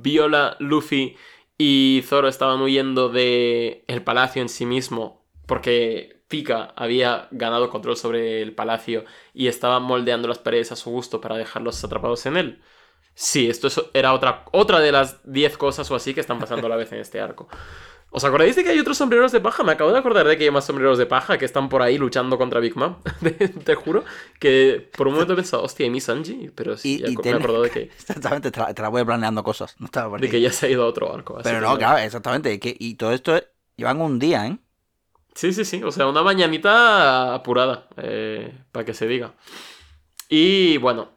Viola, 0.00 0.56
Luffy 0.60 1.16
y 1.58 2.02
Zoro 2.06 2.28
estaban 2.28 2.60
huyendo 2.60 3.08
de 3.08 3.84
el 3.88 4.04
palacio 4.04 4.42
en 4.42 4.48
sí 4.48 4.64
mismo? 4.64 5.24
Porque 5.46 6.15
Pika 6.28 6.72
había 6.76 7.28
ganado 7.30 7.70
control 7.70 7.96
sobre 7.96 8.42
el 8.42 8.54
palacio 8.54 9.04
y 9.32 9.46
estaba 9.48 9.78
moldeando 9.80 10.28
las 10.28 10.38
paredes 10.38 10.72
a 10.72 10.76
su 10.76 10.90
gusto 10.90 11.20
para 11.20 11.36
dejarlos 11.36 11.82
atrapados 11.84 12.26
en 12.26 12.36
él. 12.36 12.62
Sí, 13.14 13.48
esto 13.48 13.68
es- 13.68 13.80
era 13.94 14.12
otra, 14.12 14.44
otra 14.52 14.80
de 14.80 14.92
las 14.92 15.20
10 15.24 15.56
cosas 15.56 15.90
o 15.90 15.94
así 15.94 16.12
que 16.14 16.20
están 16.20 16.38
pasando 16.38 16.66
a 16.66 16.70
la 16.70 16.76
vez 16.76 16.92
en 16.92 16.98
este 16.98 17.20
arco. 17.20 17.48
¿Os 18.10 18.24
acordáis 18.24 18.54
de 18.56 18.62
que 18.64 18.70
hay 18.70 18.78
otros 18.78 18.96
sombreros 18.96 19.32
de 19.32 19.40
paja? 19.40 19.62
Me 19.64 19.72
acabo 19.72 19.92
de 19.92 19.98
acordar 19.98 20.26
de 20.26 20.38
que 20.38 20.44
hay 20.44 20.50
más 20.50 20.64
sombreros 20.64 20.96
de 20.96 21.06
paja 21.06 21.38
que 21.38 21.44
están 21.44 21.68
por 21.68 21.82
ahí 21.82 21.98
luchando 21.98 22.38
contra 22.38 22.60
Big 22.60 22.76
Mom. 22.76 22.96
Te 23.64 23.74
juro 23.74 24.04
que 24.38 24.88
por 24.96 25.08
un 25.08 25.14
momento 25.14 25.32
he 25.32 25.36
pensado, 25.36 25.62
hostia, 25.62 25.86
¿y 25.86 25.90
mi 25.90 26.00
Sanji? 26.00 26.50
Pero 26.54 26.76
sí, 26.76 26.94
Y- 26.96 26.98
ya 27.00 27.08
y 27.08 27.16
me 27.16 27.30
he 27.30 27.34
acordado 27.34 27.62
de 27.62 27.70
que, 27.70 27.82
Exactamente, 27.98 28.50
te 28.50 28.60
la, 28.60 28.72
te 28.74 28.80
la 28.82 28.88
voy 28.88 29.04
planeando 29.04 29.42
cosas. 29.42 29.74
No 29.80 29.86
estaba 29.86 30.08
por 30.10 30.20
de 30.20 30.30
que 30.30 30.40
ya 30.40 30.52
se 30.52 30.66
ha 30.66 30.70
ido 30.70 30.84
a 30.84 30.86
otro 30.86 31.12
arco. 31.12 31.34
así 31.38 31.44
Pero 31.48 31.60
no, 31.60 31.76
claro, 31.76 31.98
exactamente. 31.98 32.52
y 32.54 32.58
que- 32.58 32.76
y 32.78 32.94
todo 32.94 33.12
esto 33.12 33.36
es- 33.36 33.46
llevan 33.76 34.00
un 34.00 34.18
día, 34.18 34.46
¿eh? 34.46 34.58
Sí, 35.36 35.52
sí, 35.52 35.64
sí. 35.64 35.82
O 35.82 35.92
sea, 35.92 36.06
una 36.08 36.22
mañanita 36.22 37.34
apurada, 37.34 37.88
para 38.72 38.84
que 38.84 38.94
se 38.94 39.06
diga. 39.06 39.34
Y 40.28 40.78
bueno, 40.78 41.10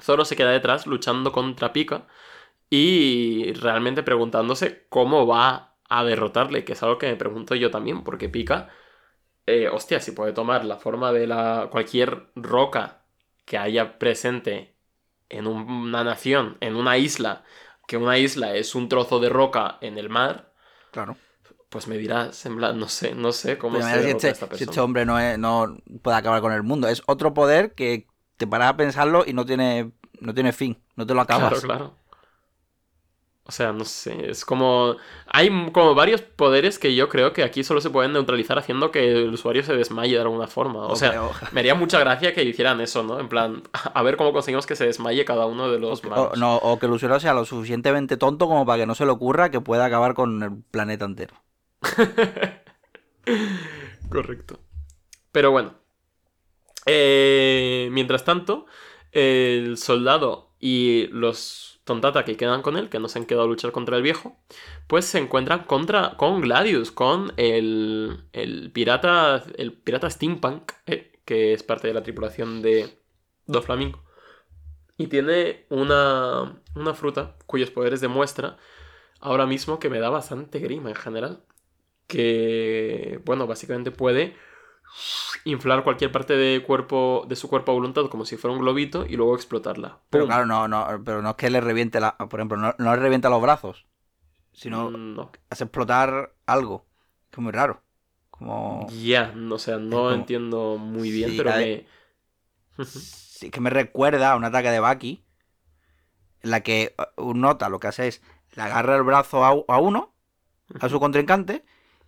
Zoro 0.00 0.24
se 0.24 0.36
queda 0.36 0.50
detrás 0.52 0.86
luchando 0.86 1.32
contra 1.32 1.72
Pika 1.72 2.06
y 2.70 3.52
realmente 3.54 4.02
preguntándose 4.02 4.86
cómo 4.88 5.26
va 5.26 5.74
a 5.88 6.04
derrotarle, 6.04 6.64
que 6.64 6.74
es 6.74 6.82
algo 6.82 6.98
que 6.98 7.08
me 7.08 7.16
pregunto 7.16 7.54
yo 7.54 7.70
también, 7.70 8.04
porque 8.04 8.28
Pika, 8.28 8.70
eh, 9.46 9.68
hostia, 9.68 10.00
si 10.00 10.12
puede 10.12 10.32
tomar 10.32 10.64
la 10.64 10.78
forma 10.78 11.12
de 11.12 11.26
la 11.26 11.68
cualquier 11.70 12.28
roca 12.36 13.02
que 13.44 13.58
haya 13.58 13.98
presente 13.98 14.76
en 15.28 15.46
un- 15.48 15.70
una 15.70 16.04
nación, 16.04 16.58
en 16.60 16.76
una 16.76 16.96
isla, 16.98 17.44
que 17.86 17.96
una 17.96 18.18
isla 18.18 18.54
es 18.54 18.74
un 18.74 18.88
trozo 18.88 19.20
de 19.20 19.28
roca 19.28 19.78
en 19.80 19.98
el 19.98 20.08
mar, 20.08 20.52
Claro. 20.92 21.16
Pues 21.72 21.88
me 21.88 21.96
dirás, 21.98 22.46
en 22.46 22.56
plan, 22.58 22.78
no 22.78 22.88
sé, 22.88 23.14
no 23.14 23.32
sé 23.32 23.58
cómo 23.58 23.78
Pero 23.78 23.86
se 23.86 23.90
mira, 23.90 24.02
si, 24.02 24.10
este, 24.10 24.28
esta 24.30 24.46
si 24.46 24.50
persona. 24.50 24.64
este 24.64 24.80
hombre 24.80 25.06
no, 25.06 25.18
es- 25.18 25.38
no 25.38 25.78
puede 26.02 26.16
acabar 26.18 26.40
con 26.42 26.52
el 26.52 26.62
mundo. 26.62 26.88
Es 26.88 27.02
otro 27.06 27.34
poder 27.34 27.74
que 27.74 28.06
te 28.36 28.46
paras 28.46 28.70
a 28.70 28.76
pensarlo 28.76 29.24
y 29.26 29.32
no 29.32 29.46
tiene, 29.46 29.92
no 30.20 30.34
tiene 30.34 30.52
fin. 30.52 30.78
No 30.96 31.06
te 31.06 31.14
lo 31.14 31.20
acabas. 31.22 31.48
Claro, 31.50 31.60
claro. 31.62 31.96
O 33.44 33.50
sea, 33.50 33.72
no 33.72 33.84
sé, 33.84 34.30
es 34.30 34.44
como... 34.44 34.96
Hay 35.26 35.50
como 35.72 35.96
varios 35.96 36.22
poderes 36.22 36.78
que 36.78 36.94
yo 36.94 37.08
creo 37.08 37.32
que 37.32 37.42
aquí 37.42 37.64
solo 37.64 37.80
se 37.80 37.90
pueden 37.90 38.12
neutralizar 38.12 38.56
haciendo 38.56 38.92
que 38.92 39.10
el 39.10 39.34
usuario 39.34 39.64
se 39.64 39.74
desmaye 39.74 40.14
de 40.14 40.20
alguna 40.22 40.46
forma. 40.46 40.86
O 40.86 40.94
sea, 40.94 41.24
o- 41.24 41.32
me 41.50 41.58
haría 41.60 41.74
mucha 41.74 41.98
gracia 41.98 42.32
que 42.34 42.44
hicieran 42.44 42.80
eso, 42.80 43.02
¿no? 43.02 43.18
En 43.18 43.28
plan, 43.28 43.64
a 43.94 44.02
ver 44.02 44.16
cómo 44.16 44.32
conseguimos 44.32 44.66
que 44.66 44.76
se 44.76 44.86
desmaye 44.86 45.24
cada 45.24 45.46
uno 45.46 45.70
de 45.72 45.80
los 45.80 46.04
o, 46.04 46.08
malos. 46.08 46.38
no, 46.38 46.56
o 46.56 46.78
que 46.78 46.86
el 46.86 46.92
usuario 46.92 47.20
sea 47.20 47.34
lo 47.34 47.44
suficientemente 47.44 48.16
tonto 48.16 48.46
como 48.48 48.64
para 48.66 48.78
que 48.82 48.86
no 48.86 48.94
se 48.94 49.04
le 49.04 49.12
ocurra 49.12 49.50
que 49.50 49.60
pueda 49.60 49.84
acabar 49.86 50.14
con 50.14 50.42
el 50.42 50.62
planeta 50.70 51.04
entero. 51.04 51.34
Correcto. 54.08 54.58
Pero 55.30 55.50
bueno. 55.50 55.74
Eh, 56.86 57.88
mientras 57.92 58.24
tanto, 58.24 58.66
el 59.12 59.78
soldado 59.78 60.54
y 60.58 61.06
los 61.08 61.72
tontata 61.84 62.24
que 62.24 62.36
quedan 62.36 62.62
con 62.62 62.76
él, 62.76 62.88
que 62.88 62.98
no 62.98 63.08
se 63.08 63.18
han 63.18 63.26
quedado 63.26 63.44
a 63.44 63.48
luchar 63.48 63.72
contra 63.72 63.96
el 63.96 64.02
viejo, 64.02 64.36
pues 64.86 65.04
se 65.04 65.18
encuentran 65.18 65.64
contra, 65.64 66.16
con 66.16 66.40
Gladius, 66.40 66.92
con 66.92 67.32
el, 67.36 68.24
el 68.32 68.70
pirata, 68.72 69.42
el 69.56 69.72
pirata 69.72 70.10
Steampunk, 70.10 70.72
eh, 70.86 71.20
que 71.24 71.52
es 71.52 71.62
parte 71.62 71.88
de 71.88 71.94
la 71.94 72.02
tripulación 72.02 72.62
de 72.62 72.98
Doflamingo. 73.46 74.02
Y 74.96 75.08
tiene 75.08 75.66
una, 75.70 76.62
una 76.74 76.94
fruta 76.94 77.36
cuyos 77.46 77.70
poderes 77.70 78.00
demuestra 78.00 78.58
ahora 79.20 79.46
mismo 79.46 79.78
que 79.78 79.88
me 79.88 79.98
da 79.98 80.10
bastante 80.10 80.58
grima 80.58 80.90
en 80.90 80.96
general 80.96 81.44
que, 82.12 83.20
bueno, 83.24 83.46
básicamente 83.46 83.90
puede 83.90 84.34
inflar 85.44 85.84
cualquier 85.84 86.12
parte 86.12 86.34
de, 86.36 86.62
cuerpo, 86.62 87.24
de 87.28 87.36
su 87.36 87.48
cuerpo 87.48 87.72
a 87.72 87.74
voluntad 87.74 88.08
como 88.08 88.24
si 88.24 88.36
fuera 88.36 88.54
un 88.54 88.60
globito 88.60 89.06
y 89.08 89.16
luego 89.16 89.34
explotarla. 89.34 89.98
Pero 90.10 90.26
claro, 90.26 90.46
no, 90.46 90.68
no, 90.68 90.86
pero 91.04 91.22
no 91.22 91.30
es 91.30 91.36
que 91.36 91.50
le 91.50 91.60
reviente 91.60 92.00
la. 92.00 92.16
Por 92.16 92.40
ejemplo, 92.40 92.56
no, 92.58 92.74
no 92.78 92.94
le 92.94 93.00
revienta 93.00 93.30
los 93.30 93.42
brazos. 93.42 93.86
Sino 94.52 94.90
Mm, 94.90 95.14
no. 95.16 95.32
hace 95.50 95.64
explotar 95.64 96.34
algo. 96.46 96.86
Que 97.30 97.40
es 97.40 97.42
muy 97.42 97.52
raro. 97.52 97.82
Como... 98.30 98.86
Ya, 98.90 99.34
o 99.50 99.58
sea, 99.58 99.78
no 99.78 99.96
como- 99.96 100.10
entiendo 100.10 100.76
muy 100.78 101.10
bien, 101.10 101.30
Sí, 101.30 101.38
pero 101.38 101.52
me... 101.52 101.86
Sí, 102.84 103.50
que 103.50 103.60
me 103.60 103.70
recuerda 103.70 104.32
a 104.32 104.36
un 104.36 104.44
ataque 104.44 104.70
de 104.70 104.80
Baki 104.80 105.24
en 106.42 106.50
la 106.50 106.60
que 106.62 106.94
eh, 106.98 107.04
un 107.16 107.40
nota 107.40 107.68
lo 107.68 107.80
que 107.80 107.88
hace 107.88 108.08
es 108.08 108.22
le 108.54 108.62
agarra 108.62 108.96
el 108.96 109.02
brazo 109.02 109.44
a, 109.44 109.48
a 109.74 109.78
uno, 109.80 110.14
a 110.80 110.88
su 110.88 111.00
contrincante, 111.00 111.64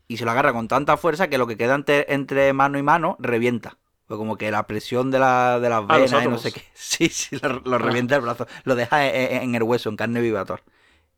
y 0.08 0.16
se 0.16 0.24
lo 0.24 0.30
agarra 0.30 0.52
con 0.52 0.68
tanta 0.68 0.96
fuerza 0.96 1.28
que 1.28 1.38
lo 1.38 1.46
que 1.46 1.56
queda 1.56 1.74
entre, 1.74 2.12
entre 2.12 2.52
mano 2.52 2.78
y 2.78 2.82
mano 2.82 3.16
revienta. 3.18 3.78
Pues 4.06 4.18
como 4.18 4.36
que 4.36 4.50
la 4.50 4.66
presión 4.66 5.10
de, 5.10 5.18
la, 5.18 5.58
de 5.60 5.68
las 5.70 5.84
Ah, 5.88 5.98
venas 5.98 6.24
y 6.24 6.28
no 6.28 6.38
sé 6.38 6.52
qué. 6.52 6.62
Sí, 6.74 7.08
sí, 7.08 7.36
lo, 7.42 7.60
lo 7.60 7.78
revienta 7.78 8.16
el 8.16 8.20
brazo. 8.22 8.46
Lo 8.64 8.74
deja 8.74 9.06
en, 9.08 9.42
en 9.42 9.54
el 9.54 9.62
hueso, 9.62 9.88
en 9.88 9.96
carne 9.96 10.20
viva. 10.20 10.44
Thor. 10.44 10.62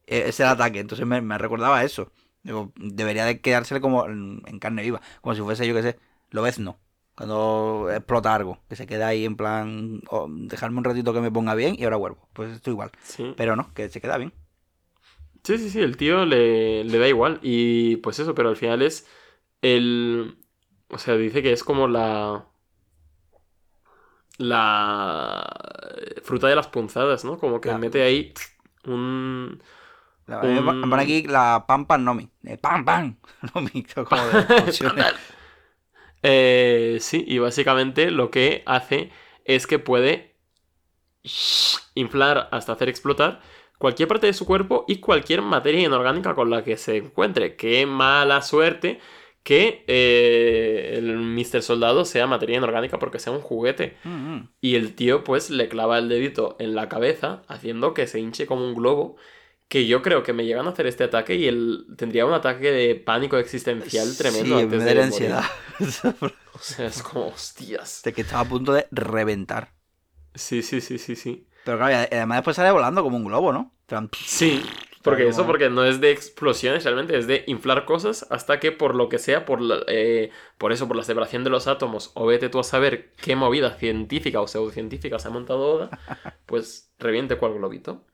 Ese 0.07 0.29
es 0.29 0.41
el 0.41 0.47
ataque. 0.47 0.81
Entonces 0.81 1.07
me, 1.07 1.21
me 1.21 1.39
recordaba 1.39 1.83
eso. 1.85 2.13
Digo, 2.43 2.73
debería 2.77 3.25
de 3.25 3.41
quedársele 3.41 3.81
como 3.81 4.07
en, 4.07 4.43
en 4.47 4.59
carne 4.59 4.83
viva. 4.83 5.01
Como 5.21 5.35
si 5.35 5.43
fuese, 5.43 5.67
yo 5.67 5.75
qué 5.75 5.83
sé, 5.83 5.99
lo 6.31 6.43
ves 6.43 6.59
no. 6.59 6.79
Cuando 7.17 7.89
explota 7.93 8.35
algo. 8.35 8.61
Que 8.69 8.77
se 8.77 8.87
queda 8.87 9.09
ahí 9.09 9.25
en 9.25 9.37
plan, 9.37 10.01
oh, 10.11 10.27
dejarme 10.31 10.79
un 10.79 10.85
ratito 10.85 11.13
que 11.13 11.21
me 11.21 11.31
ponga 11.33 11.55
bien 11.55 11.75
y 11.79 11.85
ahora 11.85 11.97
vuelvo. 11.97 12.29
Pues 12.33 12.53
esto 12.53 12.71
igual. 12.71 12.93
Sí. 13.03 13.35
Pero 13.35 13.57
no, 13.57 13.73
que 13.75 13.89
se 13.89 14.01
queda 14.01 14.19
bien. 14.19 14.33
Sí, 15.47 15.59
sí, 15.59 15.71
sí, 15.71 15.81
el 15.81 15.97
tío 15.97 16.25
le, 16.25 16.83
le 16.83 16.99
da 16.99 17.07
igual. 17.07 17.39
Y 17.41 17.99
pues 17.99 18.19
eso, 18.19 18.35
pero 18.35 18.49
al 18.49 18.57
final 18.57 18.83
es 18.83 19.09
el... 19.63 20.39
O 20.89 20.99
sea, 20.99 21.17
dice 21.17 21.41
que 21.41 21.53
es 21.53 21.63
como 21.63 21.87
la... 21.87 22.47
La 24.39 25.49
fruta 26.25 26.49
de 26.49 26.57
las 26.57 26.67
punzadas, 26.67 27.25
¿no? 27.25 27.39
Como 27.39 27.61
que 27.61 27.73
mete 27.75 28.03
ahí 28.03 28.35
un... 28.87 29.63
La, 30.27 30.43
me 30.43 30.61
pone 30.61 31.03
aquí 31.03 31.23
la 31.23 31.65
pam 31.69 31.87
pam 31.87 32.03
nomi. 32.03 32.29
Eh, 32.43 32.59
pam 32.59 32.85
pam 32.85 33.17
nomi. 33.55 33.85
Como 33.95 34.23
de. 34.27 34.67
Eh, 36.23 36.99
sí, 37.01 37.25
y 37.25 37.39
básicamente 37.39 38.11
lo 38.11 38.33
que 38.33 38.65
hace 38.67 39.13
es 39.45 39.69
que 39.69 39.79
puede 39.79 40.35
inflar 41.95 42.49
hasta 42.51 42.73
hacer 42.73 42.89
explotar 42.89 43.41
cualquier 43.79 44.09
parte 44.09 44.27
de 44.27 44.33
su 44.33 44.47
cuerpo 44.47 44.85
y 44.89 44.97
cualquier 45.01 45.43
materia 45.43 45.83
inorgánica 45.83 46.35
con 46.35 46.51
la 46.51 46.65
que 46.65 46.77
se 46.77 46.97
encuentre. 46.97 47.57
Qué 47.57 47.87
mala 47.87 48.43
suerte 48.43 49.01
que 49.43 49.85
eh, 49.87 50.95
el 50.97 51.19
Mr. 51.19 51.63
Soldado 51.63 52.05
sea 52.05 52.27
materia 52.27 52.57
inorgánica 52.57 52.99
porque 52.99 53.21
sea 53.21 53.33
un 53.33 53.41
juguete. 53.41 53.97
Mm, 54.03 54.09
mm. 54.09 54.51
Y 54.61 54.75
el 54.75 54.95
tío 54.97 55.23
pues 55.23 55.51
le 55.51 55.69
clava 55.69 55.99
el 55.99 56.09
dedito 56.09 56.57
en 56.59 56.75
la 56.75 56.89
cabeza 56.89 57.43
haciendo 57.47 57.95
que 57.95 58.09
se 58.09 58.19
hinche 58.19 58.47
como 58.47 58.67
un 58.67 58.75
globo. 58.75 59.17
Que 59.69 59.87
yo 59.87 60.01
creo 60.01 60.23
que 60.23 60.33
me 60.33 60.45
llegan 60.45 60.67
a 60.67 60.71
hacer 60.71 60.87
este 60.87 61.05
ataque 61.05 61.35
y 61.35 61.47
él 61.47 61.87
tendría 61.97 62.25
un 62.25 62.33
ataque 62.33 62.71
de 62.71 62.95
pánico 62.95 63.37
existencial 63.37 64.17
tremendo 64.17 64.59
Sí, 64.59 64.63
antes 64.63 64.83
me 64.83 64.95
de 64.95 65.03
ansiedad. 65.03 65.45
O 66.57 66.59
sea, 66.59 66.87
es 66.87 67.03
como, 67.03 67.27
hostias. 67.27 68.01
de 68.03 68.15
que 68.15 68.23
estaba 68.23 68.41
a 68.41 68.49
punto 68.49 68.73
de 68.73 68.87
reventar. 68.91 69.75
Sí, 70.35 70.63
sí, 70.63 70.81
sí, 70.81 70.99
sí, 70.99 71.15
sí. 71.15 71.47
Pero 71.67 71.79
claro, 71.79 72.09
además 72.13 72.39
después 72.39 72.57
sale 72.57 72.71
volando 72.71 73.03
como 73.03 73.17
un 73.17 73.25
globo, 73.25 73.53
¿no? 73.53 73.73
Sí, 74.25 74.63
porque 75.03 75.29
eso 75.29 75.47
porque 75.47 75.71
no 75.71 75.85
es 75.85 76.01
de 76.01 76.11
explosiones 76.11 76.85
realmente, 76.85 77.17
es 77.19 77.27
de 77.27 77.45
inflar 77.47 77.85
cosas 77.85 78.27
hasta 78.31 78.59
que 78.61 78.73
por 78.73 78.95
lo 78.95 79.09
que 79.09 79.19
sea, 79.19 79.45
por, 79.45 79.61
la- 79.61 79.83
eh, 79.89 80.31
por 80.59 80.73
eso, 80.73 80.89
por 80.89 80.97
la 80.97 81.05
separación 81.05 81.45
de 81.45 81.51
los 81.51 81.67
átomos, 81.67 82.11
o 82.15 82.27
vete 82.27 82.49
tú 82.49 82.59
a 82.59 82.65
saber 82.65 83.13
qué 83.21 83.37
movida 83.37 83.73
científica 83.75 84.41
o 84.41 84.49
pseudocientífica 84.49 85.19
se 85.19 85.29
ha 85.29 85.31
montado 85.31 85.61
Oda, 85.75 85.91
pues 86.47 86.93
reviente 86.99 87.37
cual 87.39 87.55
globito. 87.55 88.05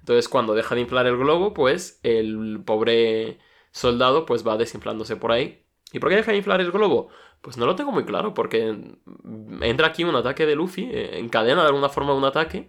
Entonces 0.00 0.28
cuando 0.28 0.54
deja 0.54 0.74
de 0.74 0.82
inflar 0.82 1.06
el 1.06 1.16
globo, 1.16 1.54
pues 1.54 2.00
el 2.02 2.62
pobre 2.64 3.38
soldado 3.72 4.26
pues 4.26 4.46
va 4.46 4.56
desinflándose 4.56 5.16
por 5.16 5.32
ahí. 5.32 5.64
¿Y 5.92 5.98
por 6.00 6.10
qué 6.10 6.16
deja 6.16 6.32
de 6.32 6.38
inflar 6.38 6.60
el 6.60 6.72
globo? 6.72 7.08
Pues 7.42 7.56
no 7.58 7.66
lo 7.66 7.76
tengo 7.76 7.92
muy 7.92 8.04
claro, 8.04 8.34
porque 8.34 8.74
entra 9.60 9.88
aquí 9.88 10.04
un 10.04 10.16
ataque 10.16 10.46
de 10.46 10.56
Luffy, 10.56 10.88
eh, 10.92 11.18
encadena 11.18 11.62
de 11.62 11.68
alguna 11.68 11.88
forma 11.88 12.14
un 12.14 12.24
ataque, 12.24 12.68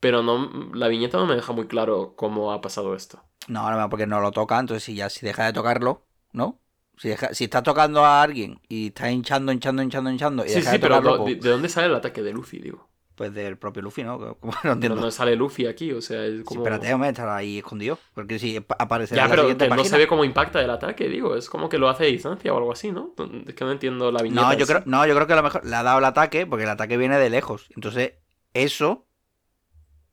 pero 0.00 0.22
no, 0.22 0.50
la 0.74 0.88
viñeta 0.88 1.18
no 1.18 1.26
me 1.26 1.36
deja 1.36 1.52
muy 1.52 1.66
claro 1.68 2.14
cómo 2.16 2.52
ha 2.52 2.60
pasado 2.60 2.94
esto. 2.94 3.22
No, 3.48 3.70
no, 3.70 3.88
porque 3.90 4.06
no 4.06 4.20
lo 4.20 4.30
toca, 4.32 4.58
entonces 4.58 4.84
si 4.84 4.94
ya 4.94 5.10
si 5.10 5.26
deja 5.26 5.44
de 5.46 5.52
tocarlo, 5.52 6.06
¿no? 6.32 6.60
Si, 6.96 7.08
deja- 7.08 7.34
si 7.34 7.44
está 7.44 7.62
tocando 7.62 8.04
a 8.04 8.22
alguien 8.22 8.60
y 8.68 8.88
está 8.88 9.10
hinchando, 9.10 9.52
hinchando, 9.52 9.82
hinchando, 9.82 10.10
hinchando 10.10 10.44
y 10.46 10.50
Sí, 10.50 10.50
deja 10.50 10.70
sí, 10.70 10.72
de 10.72 10.78
pero 10.78 10.94
tocarlo, 10.94 11.18
¿de, 11.20 11.36
pues, 11.36 11.40
de 11.42 11.50
dónde 11.50 11.68
sale 11.70 11.86
el 11.88 11.94
ataque 11.94 12.22
de 12.22 12.32
Luffy, 12.32 12.58
digo? 12.58 12.90
pues 13.14 13.34
del 13.34 13.58
propio 13.58 13.82
Luffy, 13.82 14.02
¿no? 14.04 14.18
Como 14.40 14.52
no 14.64 14.72
Pero 14.72 14.72
entiendo. 14.72 15.00
no 15.02 15.10
sale 15.10 15.36
Luffy 15.36 15.66
aquí, 15.66 15.92
o 15.92 16.00
sea, 16.00 16.24
es 16.24 16.42
Sí, 16.44 16.44
como... 16.44 16.64
espérate, 16.64 16.92
hombre, 16.94 17.10
estará 17.10 17.36
ahí 17.36 17.58
escondido. 17.58 17.98
Porque 18.14 18.38
si 18.38 18.60
pa- 18.60 18.76
aparecerá 18.78 19.18
Ya, 19.18 19.24
en 19.24 19.30
la 19.30 19.36
pero 19.36 19.42
siguiente 19.42 19.66
no 19.68 19.76
página. 19.76 19.90
se 19.90 19.98
ve 19.98 20.06
cómo 20.06 20.24
impacta 20.24 20.62
el 20.62 20.70
ataque, 20.70 21.08
digo. 21.08 21.36
Es 21.36 21.48
como 21.50 21.68
que 21.68 21.78
lo 21.78 21.88
hace 21.88 22.04
a 22.04 22.06
distancia 22.06 22.52
o 22.54 22.56
algo 22.58 22.72
así, 22.72 22.92
¿no? 22.92 23.14
Es 23.46 23.54
que 23.54 23.64
no 23.64 23.72
entiendo 23.72 24.10
la 24.12 24.22
viñeta. 24.22 24.42
No, 24.42 24.52
yo 24.52 24.64
esa. 24.64 24.74
creo, 24.74 24.82
no, 24.86 25.06
yo 25.06 25.14
creo 25.14 25.26
que 25.26 25.32
a 25.32 25.36
lo 25.36 25.42
mejor 25.42 25.64
le 25.64 25.76
ha 25.76 25.82
dado 25.82 25.98
el 25.98 26.04
ataque 26.04 26.46
porque 26.46 26.64
el 26.64 26.70
ataque 26.70 26.96
viene 26.96 27.18
de 27.18 27.30
lejos. 27.30 27.68
Entonces, 27.74 28.14
eso 28.54 29.06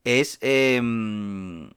es 0.03 0.37
em, 0.41 1.69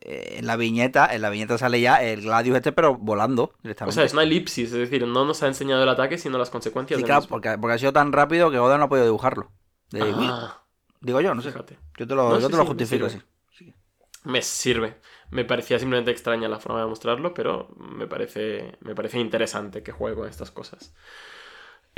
eh, 0.00 0.36
en 0.38 0.46
la 0.46 0.56
viñeta, 0.56 1.14
en 1.14 1.22
la 1.22 1.30
viñeta 1.30 1.58
sale 1.58 1.80
ya 1.80 2.02
el 2.02 2.22
Gladius 2.22 2.56
este, 2.56 2.72
pero 2.72 2.96
volando 2.96 3.44
O 3.44 3.62
directamente. 3.62 3.94
sea, 3.94 4.04
es 4.04 4.12
una 4.12 4.22
elipsis, 4.22 4.66
es 4.72 4.78
decir, 4.78 5.06
no 5.06 5.24
nos 5.24 5.42
ha 5.42 5.46
enseñado 5.48 5.82
el 5.82 5.88
ataque, 5.88 6.18
sino 6.18 6.38
las 6.38 6.50
consecuencias 6.50 7.00
Sí, 7.00 7.04
claro, 7.04 7.20
mismo. 7.22 7.36
porque, 7.36 7.58
porque 7.58 7.74
ha 7.74 7.78
sido 7.78 7.92
tan 7.92 8.12
rápido 8.12 8.50
que 8.50 8.58
Oda 8.58 8.78
no 8.78 8.84
ha 8.84 8.88
podido 8.88 9.06
dibujarlo. 9.06 9.50
De- 9.90 10.02
Ah, 10.02 10.62
Digo 11.00 11.20
yo, 11.20 11.34
no 11.34 11.42
sé. 11.42 11.50
fíjate. 11.50 11.78
Yo 11.96 12.06
te 12.06 12.14
lo, 12.14 12.30
No, 12.30 12.40
yo 12.40 12.46
sí, 12.46 12.50
te 12.50 12.56
lo 12.56 12.62
sí, 12.62 12.68
justifico 12.68 13.06
así. 13.06 13.22
Me 14.24 14.42
sirve. 14.42 14.96
Me 15.30 15.44
parecía 15.44 15.78
simplemente 15.78 16.10
extraña 16.10 16.48
la 16.48 16.58
forma 16.58 16.80
de 16.80 16.86
mostrarlo, 16.86 17.34
pero 17.34 17.68
me 17.78 18.06
parece, 18.06 18.76
me 18.80 18.94
parece 18.94 19.18
interesante 19.18 19.82
que 19.82 19.92
juegue 19.92 20.16
con 20.16 20.28
estas 20.28 20.50
cosas. 20.50 20.94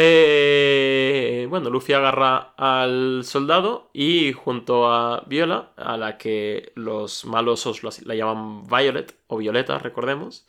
Eh, 0.02 1.46
bueno, 1.50 1.68
Luffy 1.68 1.92
agarra 1.92 2.54
al 2.56 3.20
soldado 3.24 3.90
y 3.92 4.32
junto 4.32 4.90
a 4.90 5.24
Viola, 5.26 5.72
a 5.76 5.98
la 5.98 6.16
que 6.16 6.72
los 6.74 7.26
malosos 7.26 7.82
los- 7.82 8.00
la 8.06 8.14
llaman 8.14 8.66
Violet 8.66 9.14
o 9.26 9.36
Violeta, 9.36 9.78
recordemos, 9.78 10.46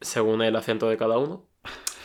según 0.00 0.40
el 0.42 0.54
acento 0.56 0.88
de 0.88 0.96
cada 0.96 1.18
uno, 1.18 1.48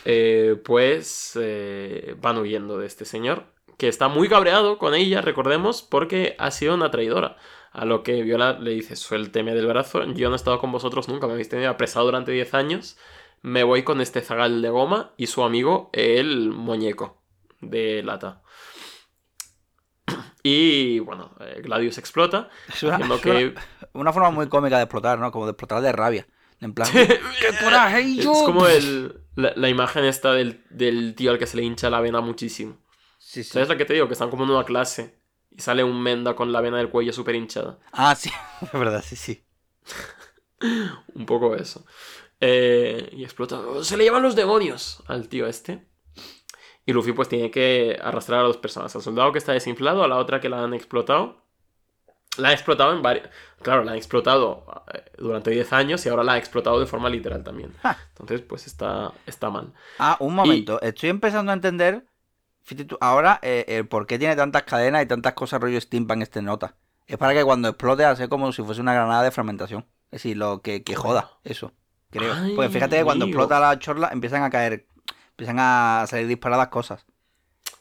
eh, 0.04 0.56
pues 0.64 1.38
eh, 1.40 2.16
van 2.20 2.38
huyendo 2.38 2.78
de 2.78 2.86
este 2.88 3.04
señor, 3.04 3.44
que 3.78 3.86
está 3.88 4.08
muy 4.08 4.28
cabreado 4.28 4.78
con 4.78 4.94
ella, 4.94 5.20
recordemos, 5.20 5.82
porque 5.82 6.34
ha 6.38 6.50
sido 6.50 6.74
una 6.74 6.90
traidora. 6.90 7.36
A 7.72 7.84
lo 7.84 8.02
que 8.02 8.22
Viola 8.22 8.58
le 8.58 8.72
dice, 8.72 8.96
suélteme 8.96 9.54
del 9.54 9.68
brazo, 9.68 10.02
yo 10.14 10.28
no 10.28 10.34
he 10.34 10.36
estado 10.36 10.58
con 10.58 10.72
vosotros 10.72 11.08
nunca, 11.08 11.28
me 11.28 11.34
habéis 11.34 11.48
tenido 11.48 11.70
apresado 11.70 12.06
durante 12.06 12.32
10 12.32 12.54
años, 12.54 12.98
me 13.42 13.62
voy 13.64 13.82
con 13.82 14.00
este 14.00 14.20
zagal 14.20 14.62
de 14.62 14.68
goma 14.70 15.12
y 15.16 15.26
su 15.28 15.42
amigo, 15.44 15.90
el 15.92 16.50
muñeco 16.50 17.22
de 17.60 18.02
lata. 18.02 18.42
Y 20.42 21.00
bueno, 21.00 21.34
eh, 21.40 21.60
Gladius 21.62 21.98
explota, 21.98 22.48
Es 22.68 22.82
una, 22.82 22.94
haciendo 22.94 23.16
es 23.16 23.24
una- 23.26 23.34
que... 23.38 23.54
una 23.92 24.12
forma 24.12 24.30
muy 24.30 24.48
cómica 24.48 24.76
de 24.78 24.84
explotar, 24.84 25.18
¿no? 25.18 25.30
Como 25.30 25.44
de 25.46 25.50
explotar 25.52 25.82
de 25.82 25.92
rabia. 25.92 26.26
En 26.60 26.72
plan, 26.74 26.88
¡qué 26.92 27.20
coraje! 27.62 28.02
y 28.02 28.18
Es 28.20 28.24
yo! 28.24 28.32
como 28.44 28.66
el, 28.66 29.20
la, 29.36 29.52
la 29.56 29.68
imagen 29.68 30.04
esta 30.04 30.32
del, 30.32 30.64
del 30.70 31.14
tío 31.14 31.30
al 31.30 31.38
que 31.38 31.46
se 31.46 31.56
le 31.56 31.62
hincha 31.62 31.90
la 31.90 32.00
vena 32.00 32.20
muchísimo. 32.20 32.78
Sí, 33.18 33.44
sí. 33.44 33.50
¿Sabes 33.50 33.68
lo 33.68 33.76
que 33.76 33.84
te 33.84 33.92
digo? 33.94 34.06
Que 34.08 34.14
están 34.14 34.30
como 34.30 34.44
en 34.44 34.50
una 34.50 34.64
clase 34.64 35.20
y 35.50 35.60
sale 35.60 35.84
un 35.84 36.02
menda 36.02 36.34
con 36.34 36.52
la 36.52 36.60
vena 36.62 36.78
del 36.78 36.88
cuello 36.90 37.12
súper 37.12 37.34
hinchada. 37.34 37.78
Ah, 37.92 38.14
sí, 38.14 38.30
es 38.62 38.72
verdad, 38.72 39.04
sí, 39.06 39.16
sí. 39.16 39.44
Un 41.14 41.26
poco 41.26 41.54
eso. 41.54 41.84
Eh, 42.40 43.10
y 43.12 43.24
explota. 43.24 43.60
¡Oh, 43.60 43.84
Se 43.84 43.96
le 43.96 44.04
llaman 44.04 44.22
los 44.22 44.34
demonios 44.34 45.02
al 45.06 45.28
tío 45.28 45.46
este. 45.46 45.86
Y 46.86 46.92
Luffy 46.92 47.12
pues 47.12 47.28
tiene 47.28 47.50
que 47.50 47.98
arrastrar 48.02 48.40
a 48.40 48.44
dos 48.44 48.56
personas. 48.56 48.94
Al 48.96 49.02
soldado 49.02 49.32
que 49.32 49.38
está 49.38 49.52
desinflado, 49.52 50.02
a 50.02 50.08
la 50.08 50.16
otra 50.16 50.40
que 50.40 50.48
la 50.48 50.64
han 50.64 50.74
explotado. 50.74 51.44
La 52.38 52.48
ha 52.48 52.52
explotado 52.52 52.92
en 52.92 53.02
varios... 53.02 53.28
Claro, 53.60 53.84
la 53.84 53.92
han 53.92 53.98
explotado 53.98 54.64
eh, 54.94 55.04
durante 55.18 55.50
10 55.50 55.72
años 55.74 56.06
y 56.06 56.08
ahora 56.08 56.24
la 56.24 56.34
ha 56.34 56.38
explotado 56.38 56.80
de 56.80 56.86
forma 56.86 57.10
literal 57.10 57.44
también. 57.44 57.74
Entonces 58.10 58.40
pues 58.40 58.66
está, 58.66 59.12
está 59.26 59.50
mal. 59.50 59.74
Ah, 59.98 60.16
un 60.20 60.34
momento. 60.34 60.80
Estoy 60.80 61.10
empezando 61.10 61.50
a 61.50 61.54
entender, 61.54 62.06
ahora, 63.00 63.38
eh, 63.42 63.64
el 63.68 63.86
por 63.86 64.06
qué 64.06 64.18
tiene 64.18 64.36
tantas 64.36 64.62
cadenas 64.62 65.02
y 65.02 65.06
tantas 65.06 65.34
cosas 65.34 65.60
rollo 65.60 65.80
steampunk 65.80 66.22
este 66.22 66.40
nota. 66.40 66.76
Es 67.06 67.18
para 67.18 67.34
que 67.34 67.44
cuando 67.44 67.68
explote 67.68 68.04
hace 68.04 68.28
como 68.28 68.52
si 68.52 68.62
fuese 68.62 68.80
una 68.80 68.94
granada 68.94 69.24
de 69.24 69.32
fragmentación. 69.32 69.86
Es 70.06 70.22
decir, 70.22 70.36
lo 70.36 70.62
que, 70.62 70.82
que 70.82 70.94
joda, 70.94 71.38
eso. 71.44 71.72
Creo. 72.10 72.32
Ay, 72.34 72.54
Porque 72.54 72.70
fíjate 72.70 72.98
que 72.98 73.04
cuando 73.04 73.26
explota 73.26 73.60
la 73.60 73.78
chorla 73.78 74.10
empiezan 74.12 74.42
a 74.42 74.50
caer, 74.50 74.86
empiezan 75.30 75.56
a 75.58 76.04
salir 76.08 76.26
disparadas 76.26 76.68
cosas. 76.68 77.06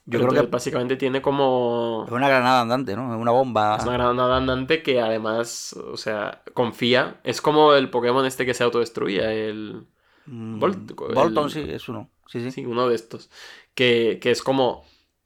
Yo 0.05 0.17
Pero 0.17 0.32
creo 0.32 0.43
que 0.43 0.49
básicamente 0.49 0.95
tiene 0.95 1.21
como... 1.21 2.03
es 2.07 2.11
una 2.11 2.27
granada 2.27 2.61
andante, 2.61 2.95
¿no? 2.95 3.13
Es 3.13 3.21
una 3.21 3.32
bomba. 3.32 3.77
Es 3.77 3.84
una 3.84 3.93
granada 3.93 4.38
andante 4.38 4.82
que 4.82 4.99
además, 4.99 5.73
o 5.73 5.97
sea, 5.97 6.41
confía. 6.55 7.19
Es 7.23 7.41
como 7.41 7.73
el 7.73 7.91
Pokémon 7.91 8.25
este 8.25 8.45
que 8.45 8.55
se 8.55 8.63
autodestruía, 8.63 9.32
el... 9.32 9.86
Mm, 10.25 10.59
Volt- 10.59 11.13
Bolton, 11.13 11.51
sí, 11.51 11.63
es 11.69 11.88
uno. 11.89 12.09
Sí, 12.25 12.41
sí. 12.41 12.49
Sí, 12.51 12.65
uno 12.65 12.88
de 12.89 12.95
estos. 12.95 13.30
Que, 13.75 14.17
que 14.19 14.32
es 14.32 14.41
como... 14.41 14.84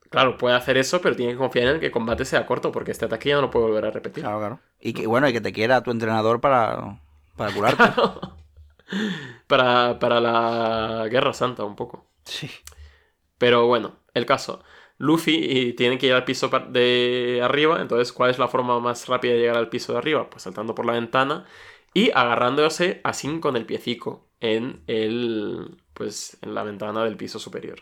Claro, 0.09 0.37
puede 0.37 0.55
hacer 0.55 0.77
eso, 0.77 0.99
pero 1.01 1.15
tiene 1.15 1.31
que 1.31 1.37
confiar 1.37 1.67
en 1.67 1.73
el 1.75 1.79
que 1.79 1.85
el 1.87 1.91
combate 1.91 2.25
sea 2.25 2.45
corto, 2.45 2.71
porque 2.71 2.91
este 2.91 3.05
ataque 3.05 3.29
ya 3.29 3.35
no 3.35 3.41
lo 3.43 3.51
puede 3.51 3.67
volver 3.67 3.85
a 3.85 3.91
repetir. 3.91 4.23
Claro, 4.23 4.39
claro. 4.39 4.59
Y 4.81 4.93
que, 4.93 5.07
bueno, 5.07 5.29
y 5.29 5.33
que 5.33 5.41
te 5.41 5.53
quiera 5.53 5.81
tu 5.81 5.91
entrenador 5.91 6.41
para, 6.41 6.99
para 7.37 7.53
curarte. 7.53 7.83
para, 9.47 9.99
para 9.99 10.19
la 10.19 11.07
Guerra 11.09 11.33
Santa, 11.33 11.63
un 11.63 11.75
poco. 11.75 12.07
Sí. 12.25 12.49
Pero 13.37 13.67
bueno, 13.67 13.97
el 14.13 14.25
caso. 14.25 14.63
Luffy 14.97 15.73
tiene 15.73 15.97
que 15.97 16.07
ir 16.07 16.13
al 16.13 16.23
piso 16.23 16.49
de 16.69 17.41
arriba, 17.43 17.81
entonces 17.81 18.13
¿cuál 18.13 18.29
es 18.29 18.39
la 18.39 18.47
forma 18.47 18.79
más 18.79 19.07
rápida 19.07 19.33
de 19.33 19.39
llegar 19.39 19.57
al 19.57 19.69
piso 19.69 19.91
de 19.91 19.97
arriba? 19.97 20.29
Pues 20.29 20.43
saltando 20.43 20.75
por 20.75 20.85
la 20.85 20.93
ventana 20.93 21.45
y 21.93 22.11
agarrándose 22.11 23.01
así 23.03 23.39
con 23.39 23.57
el 23.57 23.65
piecico 23.65 24.29
en 24.39 24.83
el 24.87 25.77
pues 25.93 26.37
en 26.41 26.55
la 26.55 26.63
ventana 26.63 27.03
del 27.03 27.17
piso 27.17 27.39
superior. 27.39 27.81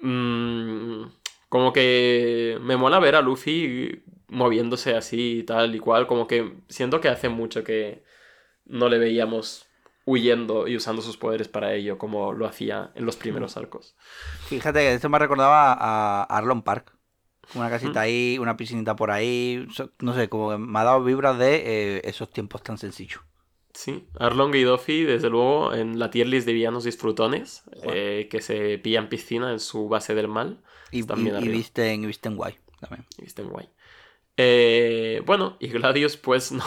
Mm, 0.00 1.04
como 1.48 1.72
que 1.72 2.58
me 2.62 2.76
mola 2.76 2.98
ver 2.98 3.14
a 3.14 3.22
Luffy 3.22 4.02
moviéndose 4.28 4.94
así 4.94 5.44
tal 5.46 5.74
y 5.74 5.78
cual, 5.78 6.06
como 6.06 6.26
que 6.26 6.54
siento 6.68 7.00
que 7.00 7.08
hace 7.08 7.28
mucho 7.28 7.62
que 7.64 8.04
no 8.64 8.88
le 8.88 8.98
veíamos 8.98 9.66
huyendo 10.04 10.66
y 10.68 10.76
usando 10.76 11.02
sus 11.02 11.16
poderes 11.16 11.48
para 11.48 11.74
ello 11.74 11.98
como 11.98 12.32
lo 12.32 12.46
hacía 12.46 12.90
en 12.94 13.06
los 13.06 13.16
primeros 13.16 13.56
arcos. 13.56 13.96
Fíjate 14.48 14.80
que 14.80 14.94
esto 14.94 15.08
me 15.08 15.18
recordaba 15.18 15.72
a 15.72 16.22
Arlon 16.24 16.62
Park. 16.62 16.96
Una 17.54 17.68
casita 17.68 18.00
ahí, 18.02 18.38
una 18.40 18.56
piscinita 18.56 18.96
por 18.96 19.10
ahí. 19.10 19.66
No 20.00 20.14
sé, 20.14 20.28
como 20.28 20.50
que 20.50 20.58
me 20.58 20.78
ha 20.78 20.84
dado 20.84 21.02
vibras 21.04 21.38
de 21.38 21.96
eh, 21.96 22.00
esos 22.04 22.30
tiempos 22.30 22.62
tan 22.62 22.78
sencillos. 22.78 23.20
Sí, 23.74 24.06
Arlong 24.18 24.54
y 24.54 24.62
Doffy, 24.62 25.04
desde 25.04 25.30
luego, 25.30 25.72
en 25.74 25.98
la 25.98 26.10
tier 26.10 26.26
list 26.26 26.46
de 26.46 26.52
villanos 26.52 26.84
disfrutones, 26.84 27.62
eh, 27.84 28.28
que 28.30 28.42
se 28.42 28.78
pillan 28.78 29.08
piscina 29.08 29.50
en 29.50 29.60
su 29.60 29.88
base 29.88 30.14
del 30.14 30.28
mal, 30.28 30.62
Y, 30.90 31.00
Están 31.00 31.26
y- 31.26 31.48
visten, 31.48 32.04
y 32.04 32.06
visten 32.06 32.36
guay 32.36 32.58
también. 32.80 33.06
y 33.16 33.22
visten 33.22 33.48
guay. 33.48 33.70
Eh, 34.36 35.22
bueno, 35.26 35.56
y 35.60 35.68
Gladius, 35.68 36.16
pues 36.16 36.52
no, 36.52 36.64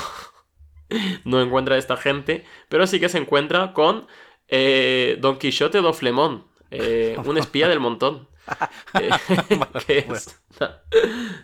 no 1.25 1.41
encuentra 1.41 1.75
a 1.75 1.77
esta 1.77 1.97
gente, 1.97 2.45
pero 2.69 2.87
sí 2.87 2.99
que 2.99 3.09
se 3.09 3.17
encuentra 3.17 3.73
con 3.73 4.07
eh, 4.47 5.17
Don 5.21 5.37
Quixote 5.37 5.81
do 5.81 5.93
Flemón, 5.93 6.45
eh, 6.71 7.17
un 7.25 7.37
espía 7.37 7.67
del 7.67 7.79
montón. 7.79 8.27
eh, 8.93 9.09
que 9.87 9.97
es 9.99 10.39
na- 10.59 10.81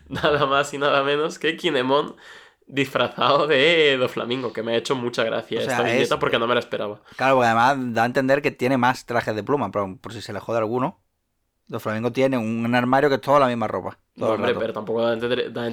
nada 0.08 0.46
más 0.46 0.72
y 0.74 0.78
nada 0.78 1.04
menos 1.04 1.40
que 1.40 1.58
Kinemon 1.58 2.16
disfrazado 2.68 3.48
de 3.48 3.98
Doflamingo, 3.98 4.54
que 4.54 4.64
me 4.64 4.74
ha 4.74 4.78
hecho 4.78 4.96
mucha 4.96 5.24
gracia 5.24 5.60
O 5.60 5.62
sea, 5.64 5.72
esta 5.74 5.84
viñeta 5.84 6.16
es- 6.16 6.20
porque 6.20 6.40
no 6.40 6.48
me 6.48 6.54
la 6.54 6.60
esperaba. 6.60 7.02
Claro, 7.18 7.36
porque 7.36 7.48
además 7.48 7.94
da 7.94 8.04
a 8.04 8.06
entender 8.06 8.42
que 8.42 8.52
tiene 8.52 8.78
más 8.78 9.06
trajes 9.06 9.36
de 9.36 9.44
pluma, 9.44 9.72
pero 9.72 9.98
por 9.98 10.14
si 10.14 10.22
se 10.22 10.32
le 10.32 10.40
jode 10.40 10.60
alguno. 10.60 11.02
Los 11.68 11.82
flamencos 11.82 12.14
tienen 12.14 12.40
un 12.42 12.76
armario 12.76 13.10
que 13.10 13.16
es 13.16 13.22
toda 13.22 13.40
la 13.40 13.48
misma 13.48 13.68
ropa. 13.68 13.98
No, 14.16 14.26
todo 14.28 14.36
hombre, 14.36 14.54
pero 14.56 14.74
tampoco 14.74 15.02
da 15.02 15.12
a 15.12 15.14
entender. 15.14 15.54
da 15.54 15.64
a 15.66 15.70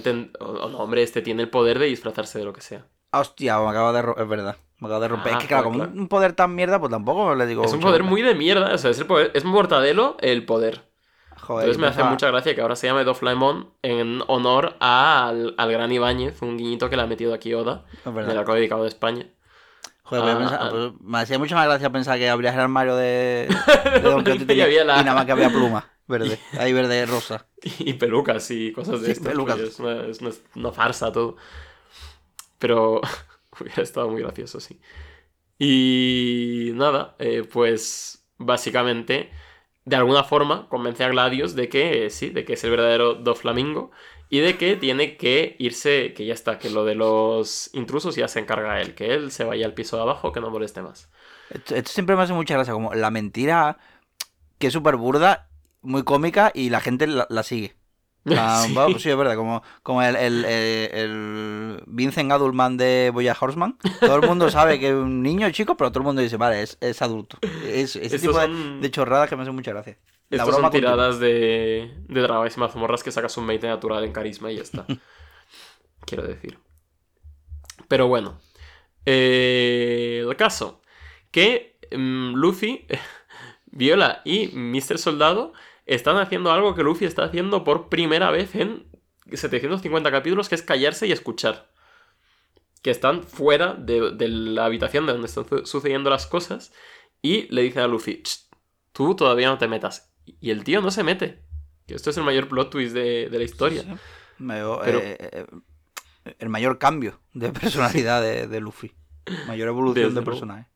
no, 0.69 0.79
hombre, 0.79 1.03
este 1.03 1.23
tiene 1.23 1.43
el 1.43 1.51
poder 1.51 1.79
de 1.79 1.87
disfrazarse 1.87 2.39
de 2.39 2.45
lo 2.45 2.53
que 2.53 2.61
sea. 2.61 2.87
Hostia, 3.13 3.59
me 3.61 3.69
acabo 3.71 3.93
de 3.93 4.03
romper. 4.03 4.23
Es 4.25 4.29
verdad. 4.29 4.57
Me 4.79 4.87
acabo 4.87 5.01
de 5.01 5.09
romper. 5.09 5.33
Ah, 5.33 5.37
es 5.37 5.43
que 5.43 5.49
claro, 5.49 5.65
como 5.65 5.77
claro. 5.79 5.93
un 5.93 6.09
poder 6.09 6.33
tan 6.35 6.55
mierda, 6.55 6.79
pues 6.79 6.91
tampoco 6.91 7.35
le 7.35 7.47
digo. 7.47 7.65
es 7.65 7.73
un 7.73 7.81
poder 7.81 8.03
muy 8.03 8.23
de 8.23 8.35
mierda, 8.35 8.73
o 8.75 8.79
sea, 8.79 8.91
es, 8.91 8.99
el 8.99 9.07
poder, 9.07 9.31
es 9.35 9.45
Mortadelo 9.45 10.17
el 10.21 10.45
poder. 10.45 10.83
Joder, 11.41 11.65
Entonces 11.69 11.81
me 11.81 11.87
hace 11.87 12.05
mucha 12.05 12.29
gracia 12.29 12.55
que 12.55 12.61
ahora 12.61 12.77
se 12.77 12.87
llame 12.89 13.05
Doflaemon 13.05 13.71
en 13.83 14.23
honor 14.27 14.77
al, 14.81 15.55
al 15.57 15.73
gran 15.73 15.91
Ibáñez, 15.91 16.43
un 16.43 16.59
guiñito 16.59 16.91
que 16.91 16.97
le 16.97 17.03
ha 17.03 17.07
metido 17.07 17.33
aquí 17.33 17.55
Oda, 17.55 17.85
en 18.05 18.19
el 18.19 18.37
arco 18.39 18.53
dedicado 18.55 18.83
de 18.83 18.89
España. 18.89 19.27
Joder, 20.03 20.25
Ah, 20.35 20.39
pensaba- 20.39 20.67
ah. 20.67 20.71
pues 20.71 20.93
me 21.01 21.19
hacía 21.19 21.39
mucha 21.39 21.55
más 21.55 21.67
gracia 21.67 21.91
pensar 21.91 22.19
que 22.19 22.29
abrías 22.29 22.55
el 22.55 22.61
armario 22.61 22.97
de, 22.97 23.49
de 23.95 24.01
Don 24.01 24.25
Quijote 24.25 24.41
y, 24.41 24.43
Y 24.43 24.47
tenía- 24.47 24.65
había 24.65 24.85
la- 24.85 25.01
y 25.01 25.05
nada 25.05 25.15
más 25.15 25.25
que 25.27 25.33
había 25.33 25.49
pluma 25.49 25.87
verde. 26.07 26.39
Ahí 26.59 26.73
verde 26.73 27.07
rosa. 27.07 27.47
Y 27.63 27.95
pelucas 27.95 28.51
y 28.51 28.73
cosas 28.73 29.01
de 29.01 29.07
Sí, 29.07 29.13
estas. 29.13 29.29
pelucas. 29.29 29.59
Es 29.59 29.79
una, 29.81 30.07
es 30.07 30.21
una- 30.21 30.31
una 30.57 30.73
farsa 30.73 31.11
todo. 31.13 31.37
Pero 32.59 33.01
hubiera 33.61 33.83
estado 33.83 34.09
muy 34.11 34.23
gracioso, 34.23 34.61
sí. 34.61 34.81
Y 35.59 36.71
nada, 36.75 37.17
eh, 37.19 37.43
pues 37.51 38.25
básicamente, 38.39 39.31
de 39.85 39.97
alguna 39.97 40.23
forma, 40.23 40.69
convence 40.69 41.03
a 41.05 41.09
Gladius 41.09 41.55
de 41.55 41.69
que 41.69 42.07
eh, 42.07 42.11
sí, 42.11 42.31
de 42.31 42.45
que 42.45 42.53
es 42.53 42.65
el 42.65 42.71
verdadero 42.71 43.15
Doflamingo 43.15 43.91
y 44.31 44.39
de 44.41 44.57
que 44.57 44.77
tiene 44.77 45.17
que 45.17 45.57
irse, 45.59 46.13
que 46.15 46.27
ya 46.27 46.35
está, 46.35 46.59
que 46.59 46.71
lo 46.71 46.85
de 46.85 46.95
los 46.95 47.71
intrusos 47.75 48.15
ya 48.15 48.29
se 48.29 48.41
encarga 48.41 48.81
él, 48.81 48.95
que 48.95 49.15
él 49.15 49.33
se 49.33 49.45
vaya 49.45 49.67
al 49.67 49.75
piso 49.75 49.97
de 49.97 50.03
abajo, 50.03 50.33
que 50.33 50.41
no 50.41 50.51
moleste 50.51 50.83
más. 50.83 51.11
Esto, 51.51 51.75
siempre 51.91 52.15
me 52.15 52.23
hace 52.23 52.35
mucha 52.35 52.55
gracia, 52.55 52.75
como 52.75 52.95
la 52.95 53.11
mentira 53.11 53.79
que 54.59 54.69
es 54.69 54.73
súper 54.73 54.97
burda, 54.97 55.49
muy 55.81 56.05
cómica 56.05 56.53
y 56.55 56.71
la 56.71 56.81
gente 56.81 57.07
la 57.07 57.43
sigue. 57.43 57.78
Ah, 58.37 58.65
Sí. 58.67 58.75
pues 58.75 59.03
sí, 59.03 59.11
es 59.11 59.17
verdad, 59.17 59.37
como, 59.37 59.63
como 59.83 60.03
el, 60.03 60.17
el, 60.17 60.45
eh, 60.47 60.91
el 60.93 61.83
Vincent 61.87 62.31
Adultman 62.33 62.77
de 62.77 63.11
Boya 63.13 63.37
Horseman. 63.39 63.79
Todo 64.01 64.17
el 64.17 64.27
mundo 64.29 64.51
sabe 64.51 64.79
que 64.81 64.89
es 64.89 64.95
un 64.95 65.23
niño 65.23 65.51
chico, 65.51 65.77
pero 65.77 65.91
todo 65.91 66.01
el 66.01 66.07
mundo 66.07 66.23
dice, 66.23 66.37
vale, 66.37 66.63
es, 66.63 66.77
es 66.81 67.01
adulto. 67.03 67.39
Es, 67.67 67.97
ese 67.97 68.19
tipo 68.19 68.39
de, 68.39 68.47
son- 68.47 68.81
de 68.81 68.91
chorradas 68.91 69.29
que 69.29 69.37
me 69.37 69.43
hacen 69.43 69.55
mucha 69.55 69.71
gracia. 69.73 69.97
La 70.31 70.39
Estos 70.43 70.55
son 70.57 70.63
continua. 70.65 70.93
tiradas 70.93 71.21
de, 71.21 71.95
de 72.07 72.21
dragas 72.21 72.57
y 72.57 72.61
mazmorras 72.61 73.03
que 73.03 73.11
sacas 73.11 73.37
un 73.39 73.47
20 73.47 73.67
natural 73.67 74.05
en 74.05 74.13
carisma 74.13 74.51
y 74.53 74.57
ya 74.57 74.63
está. 74.63 74.85
Quiero 76.07 76.23
decir. 76.25 76.59
Pero 77.89 78.09
bueno. 78.09 78.39
Eh, 79.07 80.25
el 80.29 80.37
caso. 80.37 80.83
Que 81.31 81.79
mm, 81.97 82.35
Luffy, 82.35 82.87
Viola 83.67 84.21
y 84.25 84.49
Mr. 84.49 84.99
Soldado 84.99 85.53
están 85.89 86.17
haciendo 86.19 86.53
algo 86.53 86.75
que 86.75 86.83
Luffy 86.83 87.05
está 87.07 87.25
haciendo 87.25 87.65
por 87.65 87.89
primera 87.89 88.31
vez 88.31 88.55
en 88.55 88.87
750 89.33 90.11
capítulos, 90.11 90.49
que 90.49 90.55
es 90.55 90.63
callarse 90.63 91.07
y 91.07 91.13
escuchar. 91.13 91.71
Que 92.83 92.91
están 92.91 93.25
fuera 93.25 93.75
de, 93.75 94.13
de 94.13 94.29
la 94.29 94.65
habitación 94.67 95.07
de 95.07 95.13
donde 95.13 95.27
están 95.27 95.49
su- 95.49 95.67
sucediendo 95.67 96.11
las 96.11 96.27
cosas. 96.27 96.73
Y 97.21 97.53
le 97.53 97.63
dicen 97.63 97.83
a 97.83 97.89
Luffy, 97.89 98.23
"Ch, 98.23 98.49
tú 98.93 99.17
todavía 99.17 99.49
no 99.49 99.59
te 99.59 99.67
metas. 99.69 100.15
Y 100.25 100.51
el 100.51 100.63
tío 100.63 100.81
no 100.81 100.91
se 100.91 101.03
mete. 101.03 101.43
Que 101.87 101.95
esto 101.95 102.11
es 102.11 102.17
el 102.19 102.23
mayor 102.25 102.49
plot 102.49 102.71
twist 102.71 102.95
de, 102.95 103.29
de 103.31 103.39
la 103.39 103.45
historia. 103.45 103.83
Sí, 103.83 103.89
veo, 104.39 104.81
Pero- 104.85 104.99
eh, 105.01 105.17
eh, 105.19 105.47
el 106.39 106.49
mayor 106.51 106.79
cambio 106.79 107.19
de 107.33 107.51
personalidad 107.53 108.23
de, 108.23 108.47
de 108.47 108.61
Luffy. 108.61 108.93
Mayor 109.47 109.69
evolución 109.69 110.15
de 110.15 110.23
personaje. 110.23 110.69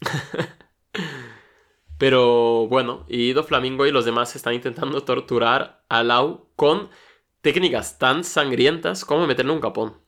Pero 2.00 2.66
bueno, 2.66 3.04
y 3.08 3.34
Doflamingo 3.34 3.84
y 3.84 3.92
los 3.92 4.06
demás 4.06 4.34
están 4.34 4.54
intentando 4.54 5.02
torturar 5.04 5.84
a 5.90 6.02
Lau 6.02 6.46
con 6.56 6.88
técnicas 7.42 7.98
tan 7.98 8.24
sangrientas 8.24 9.04
como 9.04 9.26
meterle 9.26 9.52
un 9.52 9.60
capón. 9.60 9.98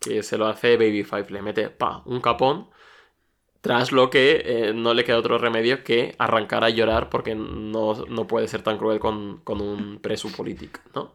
Que 0.00 0.22
se 0.22 0.38
lo 0.38 0.46
hace 0.46 0.78
Baby 0.78 1.04
Five, 1.04 1.26
le 1.28 1.42
mete 1.42 1.68
pa, 1.68 2.02
un 2.06 2.22
capón. 2.22 2.70
Tras 3.60 3.92
lo 3.92 4.08
que 4.08 4.42
eh, 4.42 4.72
no 4.72 4.94
le 4.94 5.04
queda 5.04 5.18
otro 5.18 5.36
remedio 5.36 5.84
que 5.84 6.16
arrancar 6.18 6.64
a 6.64 6.70
llorar 6.70 7.10
porque 7.10 7.34
no, 7.34 8.06
no 8.06 8.26
puede 8.26 8.48
ser 8.48 8.62
tan 8.62 8.78
cruel 8.78 8.98
con, 8.98 9.42
con 9.44 9.60
un 9.60 9.98
preso 10.00 10.30
político, 10.32 10.80
¿no? 10.94 11.14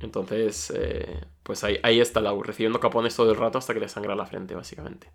Entonces, 0.00 0.72
eh, 0.76 1.24
pues 1.44 1.62
ahí, 1.62 1.78
ahí 1.84 2.00
está 2.00 2.20
Lau, 2.20 2.42
recibiendo 2.42 2.80
capones 2.80 3.14
todo 3.14 3.30
el 3.30 3.38
rato 3.38 3.58
hasta 3.58 3.72
que 3.72 3.80
le 3.80 3.88
sangra 3.88 4.16
la 4.16 4.26
frente, 4.26 4.56
básicamente. 4.56 5.12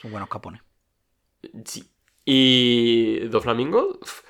Son 0.00 0.10
buenos 0.10 0.28
capones. 0.28 0.60
Sí. 1.64 1.91
Y 2.24 3.20
Doflamingo, 3.28 3.98
uf, 4.00 4.22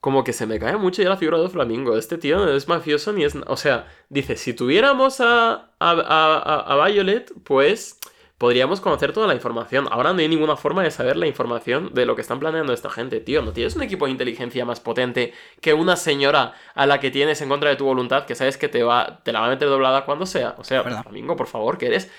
como 0.00 0.24
que 0.24 0.32
se 0.32 0.46
me 0.46 0.58
cae 0.58 0.76
mucho 0.76 1.02
ya 1.02 1.08
la 1.08 1.16
figura 1.16 1.38
de 1.38 1.44
Doflamingo. 1.44 1.96
Este 1.96 2.18
tío 2.18 2.38
no 2.38 2.50
es 2.52 2.68
mafioso 2.68 3.12
ni 3.12 3.24
es... 3.24 3.36
O 3.46 3.56
sea, 3.56 3.88
dice, 4.08 4.36
si 4.36 4.54
tuviéramos 4.54 5.20
a, 5.20 5.52
a, 5.52 5.90
a- 5.90 6.74
a- 6.82 6.86
Violet, 6.88 7.32
pues 7.44 7.98
podríamos 8.38 8.80
conocer 8.80 9.12
toda 9.12 9.28
la 9.28 9.34
información. 9.34 9.86
Ahora 9.90 10.12
no 10.12 10.18
hay 10.20 10.28
ninguna 10.28 10.56
forma 10.56 10.82
de 10.82 10.90
saber 10.90 11.16
la 11.16 11.28
información 11.28 11.94
de 11.94 12.06
lo 12.06 12.16
que 12.16 12.22
están 12.22 12.40
planeando 12.40 12.72
esta 12.72 12.90
gente. 12.90 13.20
Tío, 13.20 13.42
¿no 13.42 13.52
tienes 13.52 13.76
un 13.76 13.82
equipo 13.82 14.06
de 14.06 14.10
inteligencia 14.12 14.64
más 14.64 14.80
potente 14.80 15.32
que 15.60 15.74
una 15.74 15.96
señora 15.96 16.54
a 16.74 16.86
la 16.86 16.98
que 17.00 17.10
tienes 17.12 17.40
en 17.40 17.48
contra 17.48 17.70
de 17.70 17.76
tu 17.76 17.84
voluntad 17.84 18.26
que 18.26 18.34
sabes 18.34 18.58
que 18.58 18.68
te, 18.68 18.82
va, 18.82 19.20
te 19.22 19.32
la 19.32 19.40
va 19.40 19.46
a 19.46 19.50
meter 19.50 19.68
doblada 19.68 20.04
cuando 20.04 20.26
sea? 20.26 20.56
O 20.58 20.64
sea. 20.64 20.82
Doflamingo, 20.82 21.36
por 21.36 21.46
favor, 21.46 21.78
que 21.78 21.86
eres 21.86 22.10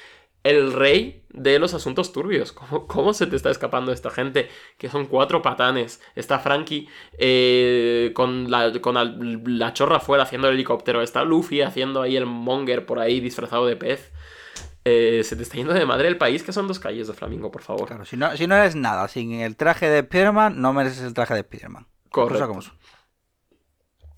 el 0.44 0.74
rey 0.74 1.24
de 1.30 1.58
los 1.60 1.74
asuntos 1.74 2.12
turbios. 2.14 2.52
¿Cómo, 2.54 2.88
cómo 2.88 3.14
se 3.14 3.28
te 3.28 3.36
está 3.36 3.50
escapando 3.50 3.92
esta 3.92 4.10
gente? 4.12 4.50
Que 4.78 4.90
son 4.90 5.06
cuatro 5.08 5.42
patanes. 5.42 6.02
Está 6.16 6.40
Frankie 6.40 6.88
eh, 7.18 8.12
con, 8.14 8.52
la, 8.52 8.72
con 8.82 8.98
al- 8.98 9.42
la 9.46 9.74
chorra 9.74 10.00
fuera 10.00 10.24
haciendo 10.24 10.48
el 10.50 10.56
helicóptero. 10.56 11.02
Está 11.02 11.24
Luffy 11.24 11.62
haciendo 11.62 12.02
ahí 12.02 12.16
el 12.18 12.26
monger 12.26 12.86
por 12.86 13.00
ahí 13.00 13.20
disfrazado 13.20 13.66
de 13.66 13.76
pez. 13.76 14.12
Eh, 14.86 15.22
se 15.24 15.38
te 15.38 15.44
está 15.44 15.56
yendo 15.56 15.74
de 15.74 15.86
madre 15.86 16.10
el 16.10 16.18
país, 16.18 16.44
que 16.44 16.52
son 16.52 16.68
dos 16.68 16.78
calles 16.80 17.08
de 17.08 17.14
Flamingo, 17.14 17.52
por 17.52 17.62
favor. 17.62 17.88
Claro, 17.88 18.04
si 18.04 18.18
no, 18.18 18.36
si 18.36 18.48
no 18.48 18.56
eres 18.56 18.76
nada, 18.76 19.08
sin 19.08 19.32
el 19.40 19.56
traje 19.56 19.90
de 19.90 20.00
Spider-Man, 20.00 20.62
no 20.62 20.74
mereces 20.74 21.04
el 21.04 21.14
traje 21.14 21.34
de 21.36 21.40
Spider-Man. 21.40 21.88
Correcto. 22.10 22.48
Como. 22.50 22.62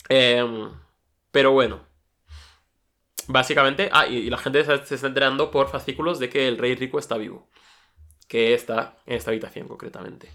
Em, 0.10 0.72
pero 1.32 1.52
bueno. 1.52 1.85
Básicamente, 3.28 3.90
ah, 3.92 4.08
y, 4.08 4.18
y 4.18 4.30
la 4.30 4.38
gente 4.38 4.64
se, 4.64 4.86
se 4.86 4.96
está 4.96 5.08
enterando 5.08 5.52
por 5.52 5.70
fascículos 5.70 6.20
de 6.20 6.30
que 6.30 6.48
el 6.48 6.58
rey 6.58 6.76
rico 6.76 7.00
está 7.00 7.18
vivo. 7.18 7.48
Que 8.28 8.54
está 8.54 8.98
en 9.06 9.18
esta 9.18 9.32
habitación, 9.32 9.68
concretamente. 9.68 10.30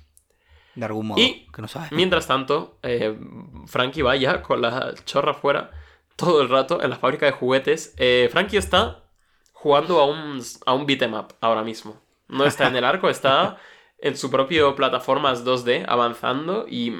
De 0.75 0.85
algún 0.85 1.09
modo. 1.09 1.21
Y 1.21 1.47
que 1.53 1.63
no 1.63 1.69
sabes. 1.69 1.93
Mientras 1.93 2.27
tanto, 2.27 2.79
eh, 2.83 3.19
Frankie 3.67 4.03
va 4.03 4.17
ya 4.17 4.43
con 4.43 4.61
la 4.61 4.95
chorra 5.05 5.35
fuera 5.35 5.71
todo 6.17 6.43
el 6.43 6.49
rato 6.49 6.83
en 6.83 6.91
la 6.91 6.97
fábrica 6.97 7.27
de 7.27 7.33
juguetes. 7.33 7.95
Eh, 7.97 8.29
Frankie 8.31 8.59
está 8.59 9.05
jugando 9.53 9.99
a 10.01 10.07
un, 10.07 10.41
a 10.67 10.75
un 10.75 10.87
beat'em 10.87 11.15
up 11.15 11.35
ahora 11.41 11.63
mismo. 11.63 12.01
No 12.29 12.45
está 12.45 12.69
en 12.69 12.77
el 12.77 12.85
arco, 12.85 13.09
está 13.09 13.57
en 13.99 14.17
su 14.17 14.31
propio 14.31 14.75
plataformas 14.77 15.45
2D 15.45 15.85
avanzando 15.89 16.67
y 16.69 16.95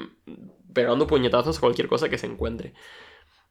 pegando 0.73 1.07
puñetazos 1.07 1.57
a 1.57 1.61
cualquier 1.61 1.87
cosa 1.87 2.09
que 2.09 2.17
se 2.17 2.27
encuentre. 2.27 2.73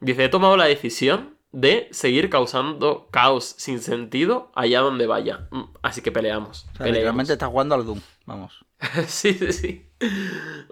Dice, 0.00 0.24
he 0.24 0.28
tomado 0.28 0.56
la 0.56 0.66
decisión 0.66 1.38
de 1.52 1.88
seguir 1.90 2.30
causando 2.30 3.08
caos 3.10 3.54
sin 3.58 3.80
sentido 3.80 4.50
allá 4.54 4.80
donde 4.80 5.06
vaya. 5.06 5.48
Mm, 5.50 5.64
Así 5.82 6.00
que 6.00 6.12
peleamos. 6.12 6.66
O 6.74 6.76
sea, 6.78 6.86
literalmente 6.86 7.32
está 7.32 7.46
jugando 7.46 7.74
al 7.74 7.84
Doom. 7.84 8.00
Vamos. 8.26 8.64
sí, 9.06 9.34
sí, 9.34 9.52
sí. 9.52 9.86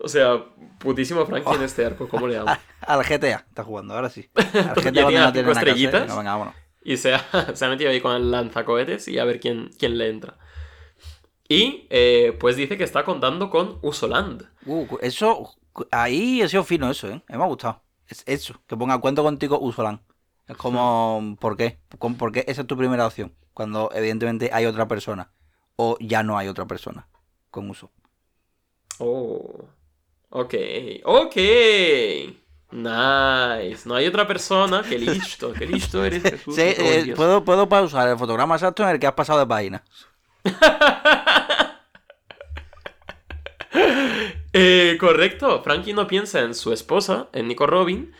O 0.03 0.09
sea, 0.09 0.45
putísimo 0.79 1.26
Frankie 1.26 1.55
en 1.55 1.62
este 1.62 1.85
arco, 1.85 2.09
¿cómo 2.09 2.26
le 2.26 2.39
llamo? 2.39 2.53
Al 2.81 3.03
GTA 3.05 3.45
está 3.49 3.64
jugando, 3.64 3.95
ahora 3.95 4.09
sí. 4.09 4.31
Al 4.35 4.74
GTA 4.74 5.03
cuando 5.03 5.33
tiene 5.33 5.43
no 5.43 5.53
estrellitas. 5.53 6.03
venga, 6.03 6.16
venga, 6.16 6.31
vámonos. 6.33 6.55
Y 6.83 6.97
se 6.97 7.14
ha, 7.14 7.55
se 7.55 7.64
ha 7.64 7.68
metido 7.68 7.91
ahí 7.91 8.01
con 8.01 8.14
el 8.14 8.31
lanzacohetes 8.31 9.09
y 9.09 9.18
a 9.18 9.24
ver 9.24 9.41
quién, 9.41 9.70
quién 9.79 9.99
le 9.99 10.09
entra. 10.09 10.39
Y 11.49 11.87
eh, 11.91 12.37
pues 12.39 12.57
dice 12.57 12.79
que 12.79 12.85
está 12.85 13.05
contando 13.05 13.51
con 13.51 13.79
Usoland. 13.83 14.49
Uh, 14.64 14.87
eso, 15.01 15.55
ahí 15.91 16.41
ha 16.43 16.49
sido 16.49 16.64
fino 16.64 16.91
eso, 16.91 17.09
¿eh? 17.09 17.22
Me 17.29 17.37
ha 17.37 17.47
gustado. 17.47 17.83
Es 18.07 18.22
eso, 18.26 18.61
que 18.66 18.76
ponga 18.76 18.99
cuento 18.99 19.22
contigo 19.22 19.59
Usolan. 19.61 20.01
Es 20.49 20.57
como, 20.57 21.37
¿por 21.41 21.57
qué? 21.57 21.79
¿Con- 21.99 22.17
¿Por 22.17 22.33
qué 22.33 22.45
esa 22.49 22.63
es 22.63 22.67
tu 22.67 22.77
primera 22.77 23.07
opción? 23.07 23.35
Cuando 23.55 23.91
evidentemente 23.95 24.51
hay 24.53 24.67
otra 24.67 24.89
persona. 24.89 25.31
O 25.77 25.97
ya 26.01 26.23
no 26.23 26.37
hay 26.39 26.49
otra 26.49 26.67
persona 26.67 27.07
con 27.51 27.71
uso. 27.71 27.91
Oh. 28.99 29.67
Ok. 30.31 30.55
Ok. 31.05 31.37
Nice. 32.71 33.87
No 33.89 33.95
hay 33.95 34.07
otra 34.07 34.27
persona. 34.27 34.83
Qué 34.89 34.99
listo. 34.99 35.53
Qué 35.53 35.67
listo 35.67 36.05
eres, 36.05 36.23
Jesús. 36.23 36.55
Sí, 36.55 36.63
eh, 36.63 37.13
puedo, 37.15 37.45
puedo 37.45 37.69
pausar 37.69 38.09
el 38.09 38.19
fotograma 38.19 38.55
exacto 38.57 38.83
en 38.83 38.89
el 38.91 38.99
que 38.99 39.07
has 39.07 39.13
pasado 39.15 39.39
de 39.39 39.47
página. 39.47 39.85
Eh, 44.53 44.97
correcto. 44.99 45.63
Frankie 45.63 45.93
no 45.93 46.07
piensa 46.07 46.41
en 46.41 46.55
su 46.55 46.73
esposa, 46.73 47.29
en 47.33 47.49
Nico 47.49 47.67
Robin, 47.67 48.13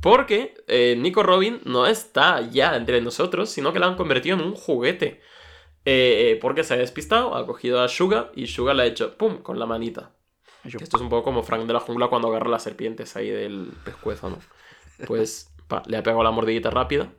porque 0.00 0.54
eh, 0.68 0.96
Nico 0.98 1.22
Robin 1.22 1.60
no 1.64 1.86
está 1.86 2.40
ya 2.42 2.76
entre 2.76 3.00
nosotros, 3.00 3.50
sino 3.50 3.72
que 3.72 3.78
la 3.78 3.86
han 3.86 3.96
convertido 3.96 4.36
en 4.36 4.42
un 4.42 4.54
juguete. 4.54 5.20
Eh, 5.84 6.32
eh, 6.32 6.38
porque 6.40 6.64
se 6.64 6.74
ha 6.74 6.76
despistado, 6.76 7.36
ha 7.36 7.46
cogido 7.46 7.80
a 7.80 7.88
Suga 7.88 8.32
y 8.34 8.48
Suga 8.48 8.74
le 8.74 8.82
ha 8.82 8.86
hecho 8.86 9.16
¡pum! 9.16 9.38
con 9.38 9.60
la 9.60 9.66
manita. 9.66 10.16
Esto 10.64 10.96
es 10.96 11.02
un 11.02 11.08
poco 11.08 11.22
como 11.22 11.44
Frank 11.44 11.64
de 11.64 11.72
la 11.72 11.78
jungla 11.78 12.08
cuando 12.08 12.26
agarra 12.26 12.48
las 12.48 12.64
serpientes 12.64 13.14
ahí 13.14 13.30
del 13.30 13.72
pescuezo, 13.84 14.30
¿no? 14.30 14.38
Pues 15.06 15.54
pa, 15.68 15.84
le 15.86 15.96
ha 15.96 16.02
pegado 16.02 16.24
la 16.24 16.32
mordidita 16.32 16.70
rápida 16.70 17.12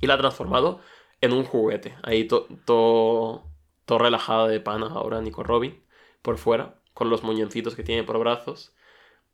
y 0.00 0.06
la 0.06 0.14
ha 0.14 0.18
transformado 0.18 0.80
en 1.20 1.34
un 1.34 1.44
juguete. 1.44 1.94
Ahí 2.02 2.24
todo 2.24 2.46
to, 2.64 3.44
to 3.84 3.98
relajada 3.98 4.48
de 4.48 4.60
pana 4.60 4.86
ahora 4.86 5.20
Nico 5.20 5.42
Robin 5.42 5.84
por 6.22 6.38
fuera, 6.38 6.80
con 6.94 7.10
los 7.10 7.22
muñoncitos 7.22 7.74
que 7.74 7.82
tiene 7.82 8.04
por 8.04 8.18
brazos, 8.18 8.74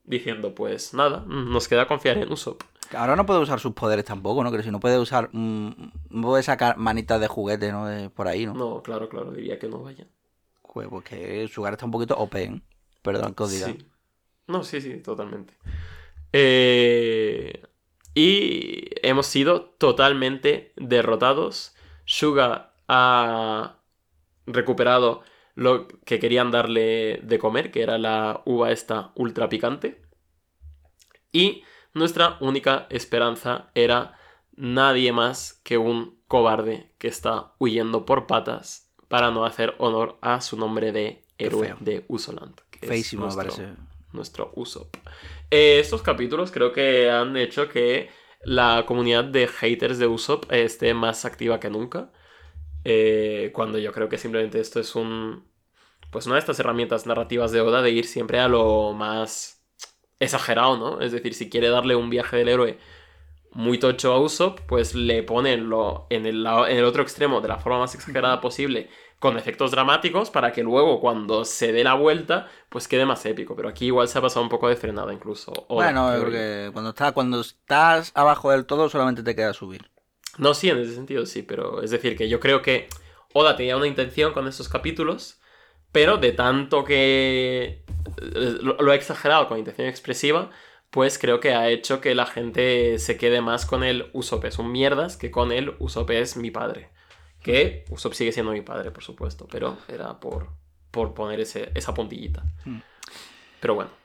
diciendo 0.04 0.54
pues 0.54 0.94
nada, 0.94 1.24
nos 1.26 1.68
queda 1.68 1.86
confiar 1.86 2.18
en 2.18 2.32
Usopp. 2.32 2.62
Ahora 2.92 3.14
no 3.14 3.24
puede 3.24 3.40
usar 3.40 3.60
sus 3.60 3.72
poderes 3.72 4.04
tampoco, 4.04 4.42
¿no? 4.42 4.50
Creo 4.50 4.60
que 4.60 4.66
si 4.66 4.72
no 4.72 4.80
puede 4.80 4.98
usar. 4.98 5.30
mm, 5.32 5.92
no 6.10 6.28
puede 6.28 6.42
sacar 6.42 6.76
manitas 6.76 7.20
de 7.20 7.28
juguete, 7.28 7.70
¿no? 7.70 7.86
De 7.86 8.10
por 8.10 8.26
ahí, 8.26 8.46
¿no? 8.46 8.54
No, 8.54 8.82
claro, 8.82 9.08
claro, 9.08 9.30
diría 9.30 9.58
que 9.58 9.68
no 9.68 9.82
vaya. 9.82 10.06
Joder, 10.62 10.88
porque 10.88 11.48
su 11.48 11.66
está 11.66 11.84
un 11.84 11.92
poquito 11.92 12.16
OP, 12.16 12.34
¿eh? 12.34 12.60
Perdón 13.02 13.34
que 13.34 13.42
os 13.42 13.50
diga. 13.50 13.66
Sí. 13.66 13.78
No, 14.46 14.64
sí, 14.64 14.80
sí, 14.80 14.96
totalmente. 14.98 15.54
Eh, 16.32 17.62
y 18.14 18.90
hemos 19.02 19.26
sido 19.26 19.62
totalmente 19.78 20.72
derrotados. 20.76 21.74
Suga 22.04 22.72
ha 22.88 23.76
recuperado 24.46 25.22
lo 25.54 25.88
que 26.04 26.18
querían 26.18 26.50
darle 26.50 27.20
de 27.22 27.38
comer, 27.38 27.70
que 27.70 27.82
era 27.82 27.98
la 27.98 28.42
uva 28.44 28.70
esta 28.72 29.12
ultra 29.14 29.48
picante. 29.48 30.00
Y 31.32 31.62
nuestra 31.94 32.36
única 32.40 32.86
esperanza 32.90 33.70
era 33.74 34.16
nadie 34.56 35.12
más 35.12 35.60
que 35.64 35.78
un 35.78 36.18
cobarde 36.26 36.92
que 36.98 37.08
está 37.08 37.52
huyendo 37.58 38.04
por 38.06 38.26
patas 38.26 38.92
para 39.08 39.30
no 39.30 39.44
hacer 39.44 39.74
honor 39.78 40.18
a 40.20 40.40
su 40.40 40.56
nombre 40.56 40.92
de 40.92 41.22
héroe 41.38 41.74
de 41.80 42.04
Usoland. 42.08 42.54
que 42.70 42.78
es 42.82 42.88
Feísimo, 42.88 43.26
me 43.26 43.34
nuestro- 43.34 43.56
parece. 43.56 43.80
nuestro 44.12 44.52
Usopp. 44.54 44.96
Eh, 45.50 45.80
estos 45.80 46.02
capítulos 46.02 46.50
creo 46.50 46.72
que 46.72 47.10
han 47.10 47.36
hecho 47.36 47.68
que 47.68 48.08
la 48.44 48.84
comunidad 48.86 49.24
de 49.24 49.48
haters 49.48 49.98
de 49.98 50.06
Usopp 50.06 50.50
esté 50.52 50.94
más 50.94 51.24
activa 51.24 51.58
que 51.60 51.70
nunca. 51.70 52.10
Eh, 52.84 53.50
cuando 53.54 53.78
yo 53.78 53.92
creo 53.92 54.08
que 54.08 54.18
simplemente 54.18 54.60
esto 54.60 54.80
es 54.80 54.94
un. 54.94 55.44
Pues 56.10 56.26
una 56.26 56.36
de 56.36 56.40
estas 56.40 56.60
herramientas 56.60 57.06
narrativas 57.06 57.52
de 57.52 57.60
Oda 57.60 57.82
de 57.82 57.90
ir 57.90 58.06
siempre 58.06 58.40
a 58.40 58.48
lo 58.48 58.92
más 58.94 59.62
exagerado, 60.20 60.76
¿no? 60.78 61.00
Es 61.00 61.12
decir, 61.12 61.34
si 61.34 61.50
quiere 61.50 61.68
darle 61.70 61.96
un 61.96 62.10
viaje 62.10 62.36
del 62.38 62.48
héroe 62.48 62.78
muy 63.52 63.78
tocho 63.78 64.12
a 64.12 64.20
Usopp, 64.20 64.60
pues 64.68 64.94
le 64.94 65.22
ponen 65.24 65.68
lo 65.68 66.06
en 66.10 66.24
el, 66.26 66.44
lado- 66.44 66.66
en 66.68 66.76
el 66.78 66.84
otro 66.84 67.02
extremo 67.02 67.40
de 67.40 67.48
la 67.48 67.58
forma 67.58 67.80
más 67.80 67.94
exagerada 67.94 68.40
posible, 68.40 68.88
con 69.18 69.36
efectos 69.36 69.72
dramáticos, 69.72 70.30
para 70.30 70.52
que 70.52 70.62
luego 70.62 71.00
cuando 71.00 71.44
se 71.44 71.72
dé 71.72 71.82
la 71.84 71.94
vuelta, 71.94 72.48
pues 72.68 72.86
quede 72.88 73.06
más 73.06 73.24
épico. 73.26 73.56
Pero 73.56 73.68
aquí 73.68 73.86
igual 73.86 74.08
se 74.08 74.18
ha 74.18 74.22
pasado 74.22 74.42
un 74.42 74.48
poco 74.50 74.68
de 74.68 74.76
frenada 74.76 75.12
incluso. 75.12 75.52
Oda, 75.68 75.92
Bueno, 75.92 76.08
porque 76.20 76.70
cuando, 76.72 76.90
está, 76.90 77.12
cuando 77.12 77.40
estás 77.40 78.12
abajo 78.14 78.50
del 78.52 78.66
todo 78.66 78.88
solamente 78.88 79.22
te 79.22 79.34
queda 79.34 79.52
subir. 79.52 79.89
No, 80.40 80.54
sí, 80.54 80.70
en 80.70 80.78
ese 80.78 80.94
sentido 80.94 81.26
sí, 81.26 81.42
pero 81.42 81.82
es 81.82 81.90
decir, 81.90 82.16
que 82.16 82.28
yo 82.30 82.40
creo 82.40 82.62
que 82.62 82.88
Oda 83.34 83.56
tenía 83.56 83.76
una 83.76 83.86
intención 83.86 84.32
con 84.32 84.48
estos 84.48 84.70
capítulos, 84.70 85.38
pero 85.92 86.16
de 86.16 86.32
tanto 86.32 86.82
que 86.82 87.84
eh, 88.22 88.58
lo, 88.62 88.90
ha 88.90 88.94
exagerado 88.94 89.48
con 89.48 89.58
intención 89.58 89.86
expresiva, 89.86 90.50
pues 90.88 91.18
creo 91.18 91.40
que 91.40 91.52
ha 91.52 91.68
hecho 91.68 92.00
que 92.00 92.14
la 92.14 92.24
gente 92.24 92.98
se 92.98 93.18
quede 93.18 93.42
más 93.42 93.66
con 93.66 93.84
el 93.84 94.08
Usopp 94.14 94.46
es 94.46 94.58
un 94.58 94.72
mierdas 94.72 95.18
que 95.18 95.30
con 95.30 95.52
el 95.52 95.74
Usopp 95.78 96.10
es 96.10 96.38
mi 96.38 96.50
padre. 96.50 96.88
Que 97.42 97.84
Usopp 97.90 98.14
sigue 98.14 98.32
siendo 98.32 98.52
mi 98.52 98.62
padre, 98.62 98.90
por 98.90 99.04
supuesto, 99.04 99.46
pero 99.50 99.76
era 99.88 100.20
por, 100.20 100.48
por 100.90 101.12
poner 101.12 101.40
ese, 101.40 101.70
esa 101.74 101.92
puntillita. 101.92 102.44
Hmm. 102.64 102.78
Pero 103.60 103.74
bueno. 103.74 103.99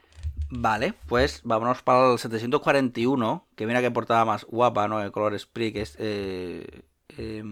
Vale, 0.58 0.94
pues 1.08 1.42
vámonos 1.44 1.82
para 1.82 2.12
el 2.12 2.18
741, 2.20 3.46
que 3.56 3.66
mira 3.66 3.82
qué 3.82 3.92
portada 3.92 4.26
más 4.26 4.46
guapa, 4.46 4.88
¿no? 4.88 5.02
El 5.02 5.12
color 5.12 5.38
Spree, 5.40 5.74
que 5.74 5.82
es... 5.82 5.96
eh, 6.00 6.82
eh, 7.18 7.44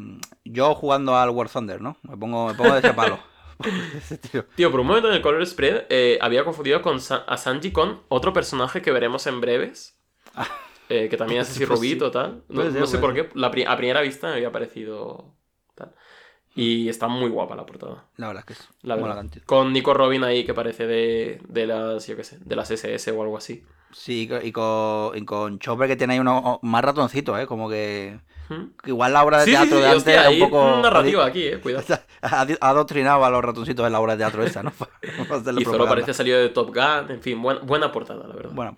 yo 0.45 0.76
jugando 0.76 1.16
al 1.16 1.30
War 1.32 1.49
Thunder, 1.49 1.82
¿no? 1.82 1.97
Me 2.04 2.18
pongo, 2.18 2.47
me 2.47 2.54
pongo 2.54 2.74
de 2.74 2.80
ese 2.80 2.93
palo. 2.93 3.20
Ese 3.95 4.18
tío. 4.18 4.45
Tío, 4.56 4.72
por 4.72 4.80
un 4.82 4.88
momento 4.88 5.08
en 5.08 5.16
el 5.16 5.22
color 5.22 5.45
spread 5.45 5.86
eh, 5.89 6.18
había 6.22 6.43
confundido 6.43 6.82
con 6.82 6.97
a 7.28 7.38
Sanji 7.38 7.72
con 7.72 8.01
otro 8.10 8.34
personaje 8.34 8.82
que 8.82 8.91
veremos 8.91 9.26
en 9.28 9.39
breves. 9.39 9.97
eh, 10.89 11.08
que 11.08 11.16
también 11.16 11.41
es 11.41 11.51
así 11.51 11.66
Pues 11.66 11.80
rubito, 11.80 12.12
tal. 12.12 12.43
No, 12.49 12.56
Puede 12.56 12.72
ser, 12.72 12.82
no 12.82 12.88
sé 12.88 12.97
por 12.97 13.14
qué. 13.14 13.30
La 13.36 13.51
pri- 13.51 13.64
a 13.66 13.78
primera 13.78 14.01
vista 14.01 14.28
me 14.28 14.34
había 14.34 14.51
parecido. 14.51 15.34
Y 16.56 16.88
está 16.88 17.08
muy 17.08 17.30
guapa 17.30 17.56
la 17.56 17.66
portada. 17.66 18.06
La 18.18 18.28
verdad 18.28 18.43
es 18.47 18.56
que 18.58 18.62
es 18.64 18.70
La 18.84 18.95
verdad. 18.95 19.16
cantidad. 19.16 19.45
Con 19.45 19.74
Nico 19.74 19.93
Robin 19.93 20.24
ahí 20.24 20.45
que 20.45 20.54
parece 20.54 20.86
de, 20.86 21.41
de 21.47 21.66
las, 21.68 22.06
yo 22.06 22.16
qué 22.16 22.24
sé, 22.24 22.38
de 22.39 22.56
las 22.56 22.70
SS 22.70 23.12
o 23.12 23.22
algo 23.24 23.38
así. 23.38 23.64
Sí, 23.91 24.30
y 24.43 24.51
con- 24.51 25.16
y 25.18 25.26
con, 25.26 25.60
Chopper 25.60 25.88
que 25.88 25.95
tiene 25.95 26.14
ahí 26.14 26.20
unos 26.20 26.60
más 26.62 26.84
ratoncitos, 26.84 27.39
¿eh? 27.39 27.47
Como 27.47 27.70
que... 27.70 28.20
¿Mm? 28.49 28.64
que 28.84 28.89
igual 28.89 29.14
la 29.14 29.24
obra 29.24 29.39
de 29.39 29.45
Sí, 29.45 29.51
teatro 29.51 29.78
sí, 29.78 29.82
de 29.84 29.88
antes 29.88 30.08
era 30.08 30.22
un 30.24 30.28
hay 30.28 30.39
poco... 30.41 30.80
narrativa 30.82 31.26
aquí, 31.26 31.43
eh, 31.43 31.60
cuidado. 31.60 31.86
Adoctrinado 32.62 33.24
a 33.26 33.30
los 33.32 33.43
ratoncitos 33.43 33.86
en 33.88 33.91
la 33.93 33.99
obra 33.99 34.14
de 34.16 34.18
teatro 34.24 34.43
esa, 34.43 34.62
¿no? 34.64 34.74
Y 35.60 35.64
solo 35.66 35.88
parece 35.88 36.14
salido 36.14 36.38
de 36.39 36.49
Top 36.49 36.70
Gun, 36.76 37.10
en 37.12 37.22
fin, 37.22 37.41
buena, 37.41 37.62
buena 37.62 37.91
portada, 37.91 38.28
la 38.28 38.36
verdad. 38.36 38.51
Bueno, 38.54 38.76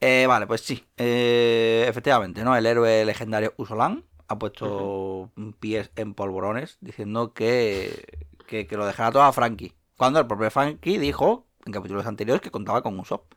eh, 0.00 0.26
vale, 0.26 0.46
pues 0.46 0.62
sí. 0.62 0.84
Eh, 0.96 1.84
efectivamente, 1.88 2.42
¿no? 2.42 2.56
El 2.56 2.66
héroe 2.66 3.04
legendario 3.04 3.52
Usolan 3.56 4.04
ha 4.30 4.38
puesto 4.38 5.30
pies 5.58 5.90
en 5.96 6.14
polvorones 6.14 6.78
diciendo 6.80 7.32
que, 7.34 8.18
que, 8.46 8.66
que 8.66 8.76
lo 8.76 8.86
dejara 8.86 9.12
todo 9.12 9.22
a 9.24 9.32
Frankie. 9.32 9.74
Cuando 9.96 10.20
el 10.20 10.26
propio 10.26 10.50
Frankie 10.50 10.98
dijo 10.98 11.46
en 11.66 11.72
capítulos 11.72 12.06
anteriores 12.06 12.40
que 12.40 12.50
contaba 12.50 12.82
con 12.82 12.98
Usopp. 12.98 13.34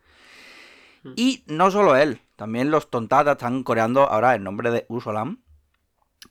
Mm. 1.04 1.14
Y 1.16 1.44
no 1.48 1.72
solo 1.72 1.96
él, 1.96 2.22
también 2.36 2.72
los 2.72 2.89
tontatas 2.89 3.34
están 3.34 3.64
coreando 3.64 4.04
ahora 4.10 4.36
el 4.36 4.44
nombre 4.44 4.72
de 4.72 4.86
Usolan. 4.88 5.39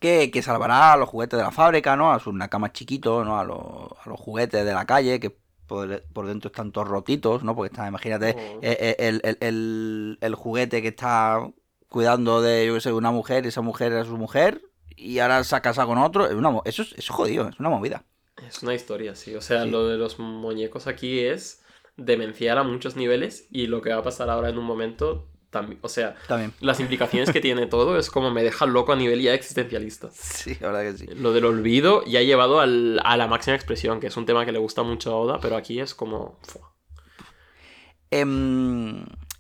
Que, 0.00 0.30
que 0.30 0.42
salvará 0.42 0.94
a 0.94 0.96
los 0.96 1.08
juguetes 1.08 1.36
de 1.36 1.44
la 1.44 1.50
fábrica, 1.50 1.96
¿no? 1.96 2.12
A 2.12 2.18
sus 2.18 2.32
nakamas 2.32 2.72
chiquitos, 2.72 3.26
¿no? 3.26 3.38
A 3.38 3.44
los, 3.44 3.58
a 4.04 4.08
los 4.08 4.18
juguetes 4.18 4.64
de 4.64 4.72
la 4.72 4.86
calle, 4.86 5.20
que 5.20 5.36
por, 5.66 6.02
por 6.14 6.26
dentro 6.26 6.48
están 6.48 6.72
todos 6.72 6.88
rotitos, 6.88 7.44
¿no? 7.44 7.54
Porque 7.54 7.72
está, 7.74 7.86
imagínate, 7.86 8.34
Oh. 8.36 8.58
eh, 8.62 8.76
eh, 8.80 8.96
el, 8.98 9.20
el- 9.22 9.38
el- 9.40 10.18
el 10.20 10.34
juguete 10.34 10.80
que 10.82 10.88
está 10.88 11.46
cuidando 11.93 12.43
de, 12.43 12.66
yo 12.66 12.74
qué 12.74 12.80
sé, 12.80 12.93
una 12.93 13.11
mujer, 13.12 13.45
y 13.45 13.49
esa 13.49 13.61
mujer 13.61 13.93
era 13.93 14.05
su 14.05 14.16
mujer, 14.16 14.61
y 14.97 15.20
ahora 15.20 15.45
se 15.45 15.55
ha 15.55 15.61
casado 15.62 15.88
con 15.88 15.99
otro. 15.99 16.26
Es 16.26 16.32
una, 16.34 16.51
eso, 16.64 16.82
es, 16.82 16.88
eso 16.93 16.97
es 16.99 17.09
jodido, 17.11 17.49
es 17.49 17.61
una 17.61 17.68
movida. 17.68 18.05
Es 18.49 18.62
una 18.62 18.74
historia, 18.74 19.14
sí. 19.14 19.34
O 19.36 19.40
sea, 19.40 19.64
Sí. 19.64 19.70
lo 19.70 19.86
de 19.86 19.99
los 19.99 20.18
muñecos 20.18 20.86
aquí 20.86 21.20
es 21.20 21.62
demenciar 21.97 22.59
a 22.59 22.62
muchos 22.64 22.97
niveles 22.97 23.47
y 23.51 23.66
lo 23.66 23.82
que 23.82 23.90
va 23.93 24.01
a 24.01 24.03
pasar 24.03 24.30
ahora 24.30 24.49
en 24.49 24.59
un 24.59 24.64
momento 24.64 25.28
también. 25.51 25.78
O 25.82 25.88
sea, 25.90 26.16
También. 26.28 26.55
las 26.61 26.80
implicaciones 26.80 27.30
que 27.30 27.40
tiene 27.43 27.66
todo 27.66 27.99
es 27.99 28.11
como 28.11 28.30
me 28.30 28.43
deja 28.43 28.64
loco 28.64 28.93
a 28.93 28.97
nivel 28.97 29.20
ya 29.20 29.34
existencialista. 29.34 30.09
Sí, 30.12 30.57
la 30.61 30.68
verdad 30.72 30.82
que 30.93 30.97
sí. 30.99 31.07
Lo 31.14 31.32
del 31.34 31.45
olvido 31.45 32.03
ya 32.07 32.20
ha 32.20 32.22
llevado 32.22 32.61
al- 32.61 33.01
a 33.05 33.18
la 33.18 33.26
máxima 33.26 33.55
expresión, 33.55 34.01
que 34.01 34.07
es 34.07 34.16
un 34.16 34.24
tema 34.24 34.47
que 34.47 34.53
le 34.53 34.59
gusta 34.59 34.82
mucho 34.82 35.12
a 35.12 35.16
Oda, 35.16 35.38
pero 35.43 35.57
aquí 35.57 35.78
es 35.78 35.95
como... 35.95 36.38
¡fua! 36.43 36.72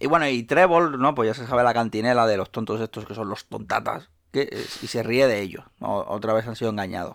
Y 0.02 0.08
bueno, 0.08 0.26
y 0.26 0.42
Trevor, 0.42 0.98
¿no? 0.98 1.14
Pues 1.14 1.28
ya 1.28 1.34
se 1.34 1.48
sabe 1.48 1.62
la 1.62 1.72
cantinela 1.72 2.26
de 2.26 2.36
los 2.36 2.50
tontos 2.50 2.80
estos 2.80 3.06
que 3.06 3.14
son 3.14 3.28
los 3.28 3.44
tontatas. 3.44 4.10
Que, 4.32 4.50
y 4.82 4.88
se 4.88 5.04
ríe 5.04 5.28
de 5.28 5.40
ellos. 5.40 5.64
Otra 5.78 6.32
vez 6.32 6.48
han 6.48 6.56
sido 6.56 6.72
engañados. 6.72 7.14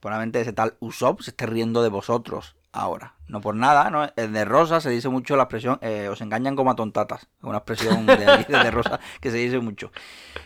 Probablemente 0.00 0.40
ese 0.40 0.52
tal 0.52 0.74
Usopp 0.80 1.20
se 1.20 1.30
esté 1.30 1.46
riendo 1.46 1.80
de 1.84 1.90
vosotros 1.90 2.56
ahora. 2.72 3.14
No 3.28 3.40
por 3.40 3.54
nada, 3.54 3.88
¿no? 3.88 4.08
De 4.08 4.44
Rosa 4.44 4.80
se 4.80 4.90
dice 4.90 5.08
mucho 5.08 5.36
la 5.36 5.44
expresión, 5.44 5.78
eh, 5.80 6.08
os 6.08 6.20
engañan 6.22 6.56
como 6.56 6.72
a 6.72 6.74
tontatas. 6.74 7.28
Una 7.40 7.58
expresión 7.58 8.04
de 8.06 8.70
Rosa 8.72 8.98
que 9.20 9.30
se 9.30 9.36
dice 9.36 9.60
mucho. 9.60 9.92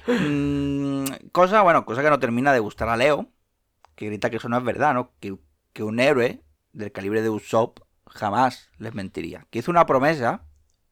Mm, 0.06 1.06
cosa, 1.32 1.62
bueno, 1.62 1.86
cosa 1.86 2.02
que 2.02 2.10
no 2.10 2.18
termina 2.18 2.52
de 2.52 2.58
gustar 2.58 2.90
a 2.90 2.98
Leo, 2.98 3.28
que 3.94 4.06
grita 4.06 4.28
que 4.28 4.36
eso 4.36 4.50
no 4.50 4.58
es 4.58 4.64
verdad, 4.64 4.92
¿no? 4.92 5.12
Que, 5.20 5.38
que 5.72 5.84
un 5.84 6.00
héroe 6.00 6.42
del 6.74 6.92
calibre 6.92 7.22
de 7.22 7.30
Usopp 7.30 7.78
jamás 8.06 8.68
les 8.76 8.92
mentiría. 8.92 9.46
Que 9.48 9.60
hizo 9.60 9.70
una 9.70 9.86
promesa 9.86 10.42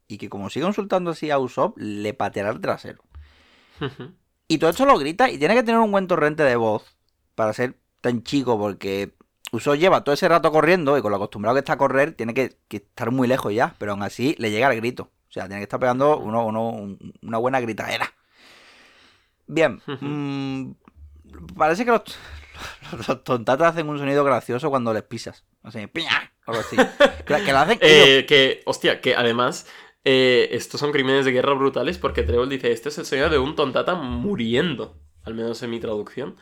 y 0.08 0.18
que 0.18 0.28
como 0.28 0.50
sigue 0.50 0.66
insultando 0.66 1.10
así 1.10 1.30
a 1.30 1.38
Usopp, 1.38 1.76
le 1.78 2.14
pateará 2.14 2.50
el 2.50 2.60
trasero. 2.60 3.02
y 4.48 4.58
todo 4.58 4.70
esto 4.70 4.86
lo 4.86 4.98
grita 4.98 5.30
y 5.30 5.38
tiene 5.38 5.54
que 5.54 5.62
tener 5.62 5.80
un 5.80 5.90
buen 5.92 6.06
torrente 6.06 6.42
de 6.42 6.56
voz 6.56 6.96
para 7.34 7.52
ser 7.52 7.76
tan 8.00 8.22
chico 8.22 8.58
porque 8.58 9.14
Usopp 9.52 9.76
lleva 9.76 10.02
todo 10.04 10.14
ese 10.14 10.28
rato 10.28 10.50
corriendo 10.52 10.96
y 10.96 11.02
con 11.02 11.10
lo 11.10 11.16
acostumbrado 11.16 11.54
que 11.54 11.60
está 11.60 11.74
a 11.74 11.78
correr 11.78 12.12
tiene 12.12 12.34
que, 12.34 12.56
que 12.68 12.78
estar 12.78 13.10
muy 13.10 13.28
lejos 13.28 13.52
ya, 13.52 13.74
pero 13.78 13.92
aún 13.92 14.02
así 14.02 14.34
le 14.38 14.50
llega 14.50 14.70
el 14.70 14.76
grito. 14.76 15.10
O 15.28 15.32
sea, 15.32 15.44
tiene 15.46 15.58
que 15.60 15.64
estar 15.64 15.80
pegando 15.80 16.18
uno, 16.18 16.46
uno, 16.46 16.70
un- 16.70 17.12
una 17.22 17.38
buena 17.38 17.60
gritadera. 17.60 18.12
Bien, 19.46 19.80
mm, 20.00 20.72
parece 21.56 21.84
que 21.84 21.90
los, 21.92 22.02
los 23.08 23.22
tontatas 23.24 23.72
hacen 23.72 23.88
un 23.88 23.98
sonido 23.98 24.24
gracioso 24.24 24.70
cuando 24.70 24.92
les 24.92 25.02
pisas. 25.02 25.44
Así, 25.62 25.86
piña, 25.88 26.32
o 26.46 26.50
algo 26.52 26.62
así. 26.62 26.76
Que, 27.26 27.42
que 27.44 27.52
lo 27.52 27.58
hacen. 27.58 27.78
Eh, 27.80 28.24
que, 28.26 28.62
hostia, 28.66 29.00
que 29.00 29.14
además 29.16 29.66
eh, 30.08 30.48
estos 30.52 30.78
son 30.78 30.92
crímenes 30.92 31.24
de 31.24 31.32
guerra 31.32 31.52
brutales 31.54 31.98
porque 31.98 32.22
Trevor 32.22 32.48
dice, 32.48 32.70
este 32.70 32.90
es 32.90 32.98
el 32.98 33.06
sonido 33.06 33.28
de 33.28 33.38
un 33.38 33.56
tontata 33.56 33.94
muriendo, 33.96 34.96
al 35.24 35.34
menos 35.34 35.60
en 35.64 35.70
mi 35.70 35.80
traducción. 35.80 36.36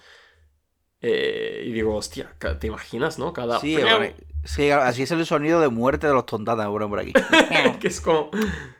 Eh, 1.01 1.65
y 1.67 1.73
digo, 1.73 1.95
hostia, 1.97 2.35
¿te 2.61 2.67
imaginas, 2.67 3.19
no? 3.19 3.33
Cada... 3.33 3.59
Sí, 3.61 3.75
bueno, 3.77 4.07
sí, 4.45 4.71
así 4.71 5.03
es 5.03 5.11
el 5.11 5.25
sonido 5.27 5.61
de 5.61 5.69
muerte 5.69 6.07
de 6.07 6.13
los 6.15 6.27
tontatas, 6.27 6.67
ponen 6.67 6.89
por 6.91 6.99
aquí. 7.01 7.13
que 7.81 7.89
es 7.89 8.01
como 8.01 8.31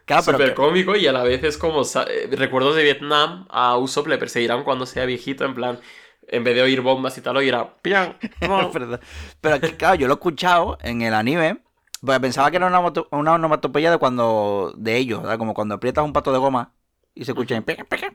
Claro, 0.05 0.23
pero 0.27 0.39
súper 0.39 0.49
que- 0.51 0.55
cómico 0.55 0.97
y 0.97 1.07
a 1.07 1.13
la 1.13 1.23
vez 1.23 1.43
es 1.45 1.57
como 1.59 1.83
eh, 1.83 2.29
recuerdos 2.33 2.77
de 2.77 2.83
Vietnam 2.83 3.47
a 3.51 3.77
Usopp 3.79 4.07
le 4.09 4.19
perseguirán 4.19 4.65
cuando 4.65 4.85
sea 4.87 5.05
viejito 5.07 5.45
en 5.45 5.55
plan 5.55 5.81
en 6.29 6.45
vez 6.45 6.55
de 6.55 6.63
oír 6.63 6.81
bombas 6.81 7.17
y 7.19 7.21
tal 7.21 7.37
oirá 7.37 7.77
pian. 7.83 8.17
Pero 9.41 9.61
que, 9.61 9.77
claro, 9.77 9.95
yo 9.95 10.07
lo 10.07 10.15
he 10.15 10.17
escuchado 10.17 10.79
en 10.83 11.03
el 11.03 11.13
anime. 11.15 11.63
Porque 12.05 12.21
pensaba 12.21 12.51
que 12.51 12.57
era 12.59 12.67
una, 12.67 12.81
una 13.11 13.33
onomatopeya 13.35 13.91
de 13.91 13.99
cuando. 13.99 14.73
de 14.77 14.97
ellos, 14.97 15.23
¿verdad? 15.23 15.39
Como 15.39 15.55
cuando 15.55 15.75
aprietas 15.77 16.05
un 16.05 16.13
pato 16.13 16.33
de 16.33 16.39
goma 16.39 16.73
y 17.15 17.25
se 17.25 17.33
escucha 17.33 17.61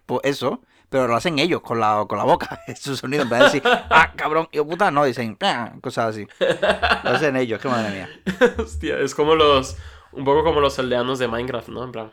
pues 0.06 0.22
eso. 0.24 0.62
Pero 0.90 1.08
lo 1.08 1.16
hacen 1.16 1.38
ellos 1.38 1.62
con 1.62 1.80
la, 1.80 2.06
con 2.08 2.18
la 2.18 2.24
boca. 2.24 2.62
Es 2.68 2.80
su 2.80 2.96
sonido. 2.98 3.24
En 3.24 3.30
vez 3.30 3.40
de 3.40 3.46
decir, 3.46 3.64
ah, 3.90 4.14
cabrón, 4.16 4.50
y 4.52 4.60
puta, 4.62 4.90
no, 4.92 5.04
dicen, 5.06 5.36
"Pia", 5.36 5.74
cosas 5.82 6.10
así. 6.16 6.28
Lo 7.04 7.12
hacen 7.12 7.36
ellos, 7.36 7.62
qué 7.62 7.68
madre 7.68 7.92
mía. 7.92 8.10
hostia 8.58 8.98
es 9.00 9.14
como 9.16 9.36
los 9.36 9.78
un 10.12 10.26
poco 10.26 10.44
como 10.44 10.60
los 10.60 10.78
aldeanos 10.80 11.20
de 11.20 11.28
Minecraft 11.28 11.70
no 11.70 11.84
en 11.84 11.92
plan 11.92 12.12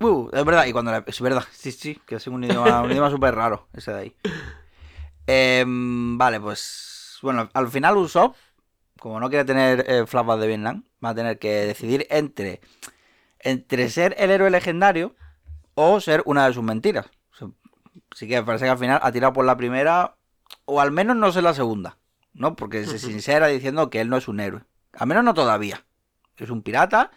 Uh, 0.00 0.28
es 0.32 0.44
verdad, 0.44 0.64
y 0.64 0.72
cuando 0.72 0.90
la- 0.90 1.04
es 1.06 1.20
verdad, 1.20 1.44
sí, 1.52 1.70
sí, 1.70 2.00
que 2.06 2.14
es 2.16 2.26
un 2.26 2.42
idioma, 2.44 2.80
un 2.82 2.90
idioma 2.90 3.10
súper 3.10 3.34
raro, 3.34 3.68
ese 3.74 3.92
de 3.92 3.98
ahí. 4.00 4.16
Em, 5.26 6.16
vale, 6.16 6.40
pues 6.40 7.18
bueno, 7.22 7.48
al 7.52 7.68
final 7.68 7.96
Usopp, 7.96 8.36
como 9.00 9.20
no 9.20 9.28
quiere 9.28 9.44
tener 9.44 9.84
eh, 9.88 10.06
flashbacks 10.06 10.40
de 10.40 10.46
Vietnam, 10.46 10.84
va 11.04 11.10
a 11.10 11.14
tener 11.14 11.38
que 11.38 11.66
decidir 11.66 12.06
entre, 12.10 12.60
entre 13.40 13.88
ser 13.90 14.14
el 14.18 14.30
héroe 14.30 14.50
legendario 14.50 15.14
o 15.74 16.00
ser 16.00 16.22
una 16.24 16.46
de 16.46 16.54
sus 16.54 16.62
mentiras. 16.64 17.06
O 17.40 18.14
sea, 18.14 18.28
que 18.28 18.42
parece 18.42 18.64
que 18.64 18.70
al 18.70 18.78
final 18.78 19.00
ha 19.02 19.12
tirado 19.12 19.32
por 19.32 19.44
la 19.44 19.56
primera, 19.56 20.16
o 20.64 20.80
al 20.80 20.90
menos 20.90 21.16
no 21.16 21.30
ser 21.32 21.42
la 21.42 21.54
segunda, 21.54 21.98
¿no? 22.32 22.56
Porque 22.56 22.84
se 22.86 22.98
sincera 22.98 23.46
diciendo 23.48 23.90
que 23.90 24.00
él 24.00 24.08
no 24.08 24.16
es 24.16 24.28
un 24.28 24.40
héroe. 24.40 24.62
Al 24.92 25.06
menos 25.06 25.24
no 25.24 25.34
todavía. 25.34 25.84
Es 26.38 26.50
un 26.50 26.62
pirata, 26.62 27.10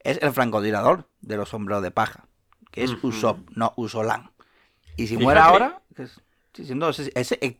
es 0.00 0.18
el 0.22 0.32
francotirador 0.32 1.08
de 1.20 1.36
los 1.36 1.48
sombreros 1.50 1.82
de 1.82 1.90
paja, 1.90 2.26
que 2.70 2.84
es. 2.84 2.92
Usopp, 3.02 3.48
no 3.54 3.72
Usolan. 3.76 4.30
Y 4.96 5.02
si 5.06 5.16
Fíjate. 5.16 5.24
muere 5.24 5.40
ahora, 5.40 5.82
es- 5.96 6.20
siendo 6.52 6.90
eh, 6.90 7.58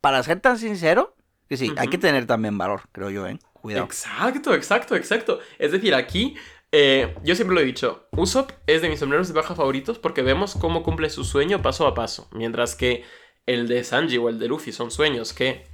para 0.00 0.22
ser 0.22 0.40
tan 0.40 0.58
sincero, 0.58 1.16
que 1.50 1.56
sí, 1.56 1.72
hay 1.76 1.88
que 1.88 1.98
tener 1.98 2.26
también 2.26 2.56
valor, 2.56 2.82
creo 2.92 3.10
yo, 3.10 3.26
¿eh? 3.26 3.36
Cuidado. 3.54 3.84
exacto 3.84 4.54
exacto 4.54 4.96
exacto. 4.96 5.40
Es 5.58 5.72
decir 5.72 5.94
aquí 5.94 6.34
eh, 6.72 7.14
yo 7.24 7.34
siempre 7.34 7.54
lo 7.54 7.60
he 7.60 7.64
dicho 7.64 8.06
Usopp 8.12 8.52
es 8.66 8.80
de 8.80 8.88
mis 8.88 9.00
sombreros 9.00 9.28
de 9.28 9.34
paja 9.34 9.54
favoritos 9.54 9.98
porque 9.98 10.22
vemos 10.22 10.54
cómo 10.54 10.82
cumple 10.82 11.10
su 11.10 11.24
sueño 11.24 11.60
paso 11.60 11.86
a 11.86 11.92
paso 11.92 12.28
mientras 12.32 12.74
que 12.74 13.04
el 13.44 13.68
de 13.68 13.84
Sanji 13.84 14.16
o 14.16 14.30
el 14.30 14.38
de 14.38 14.48
Luffy 14.48 14.72
son 14.72 14.90
sueños 14.90 15.34
que 15.34 15.66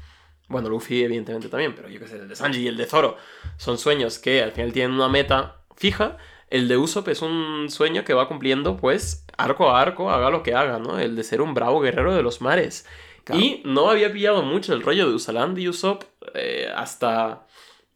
bueno 0.49 0.69
Luffy 0.69 1.05
evidentemente 1.05 1.49
también 1.49 1.75
pero 1.77 1.89
yo 1.89 2.01
que 2.01 2.09
sé 2.09 2.17
el 2.17 2.29
de 2.29 2.35
Sanji 2.35 2.63
y 2.63 2.67
el 2.67 2.77
de 2.77 2.87
Zoro 2.87 3.19
son 3.57 3.79
sueños 3.79 4.19
que 4.19 4.43
al 4.43 4.51
final 4.51 4.73
tienen 4.73 4.97
una 4.97 5.09
meta 5.09 5.63
fija. 5.77 6.17
El 6.49 6.69
de 6.69 6.77
Usopp 6.77 7.09
es 7.09 7.23
un 7.23 7.67
sueño 7.69 8.05
que 8.05 8.15
va 8.15 8.27
cumpliendo 8.27 8.77
pues 8.77 9.27
arco 9.37 9.71
a 9.71 9.81
arco 9.81 10.11
haga 10.11 10.31
lo 10.31 10.43
que 10.43 10.55
haga 10.55 10.79
no 10.79 10.99
el 10.99 11.15
de 11.15 11.23
ser 11.23 11.41
un 11.43 11.55
bravo 11.55 11.81
guerrero 11.81 12.15
de 12.15 12.23
los 12.23 12.41
mares 12.41 12.87
Claro. 13.27 13.43
y 13.43 13.61
no 13.65 13.91
había 13.91 14.13
pillado 14.13 14.43
mucho 14.43 14.73
el 14.73 14.83
rollo 14.83 15.09
de 15.09 15.15
Usaland 15.17 15.59
y 15.59 15.69
Usopp 15.69 16.05
eh, 16.35 16.71
hasta 16.75 17.45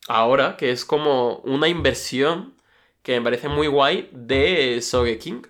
ahora, 0.08 0.56
que 0.56 0.72
es 0.72 0.84
como 0.84 1.36
una 1.44 1.68
inversión 1.68 2.54
que 3.04 3.16
me 3.18 3.22
parece 3.22 3.48
muy 3.48 3.68
guay 3.68 4.10
de 4.12 4.82
Sogeking. 4.82 5.46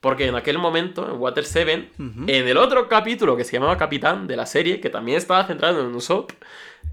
Porque 0.00 0.26
en 0.26 0.34
aquel 0.34 0.58
momento, 0.58 1.10
en 1.10 1.18
Water 1.18 1.46
7, 1.46 1.90
Ujú. 1.98 2.24
en 2.26 2.46
el 2.46 2.58
otro 2.58 2.86
capítulo 2.88 3.38
que 3.38 3.44
se 3.44 3.52
llamaba 3.54 3.78
Capitán 3.78 4.26
de 4.26 4.36
la 4.36 4.44
serie, 4.44 4.78
que 4.78 4.90
también 4.90 5.16
estaba 5.16 5.46
centrado 5.46 5.80
en 5.80 5.94
Usopp, 5.94 6.32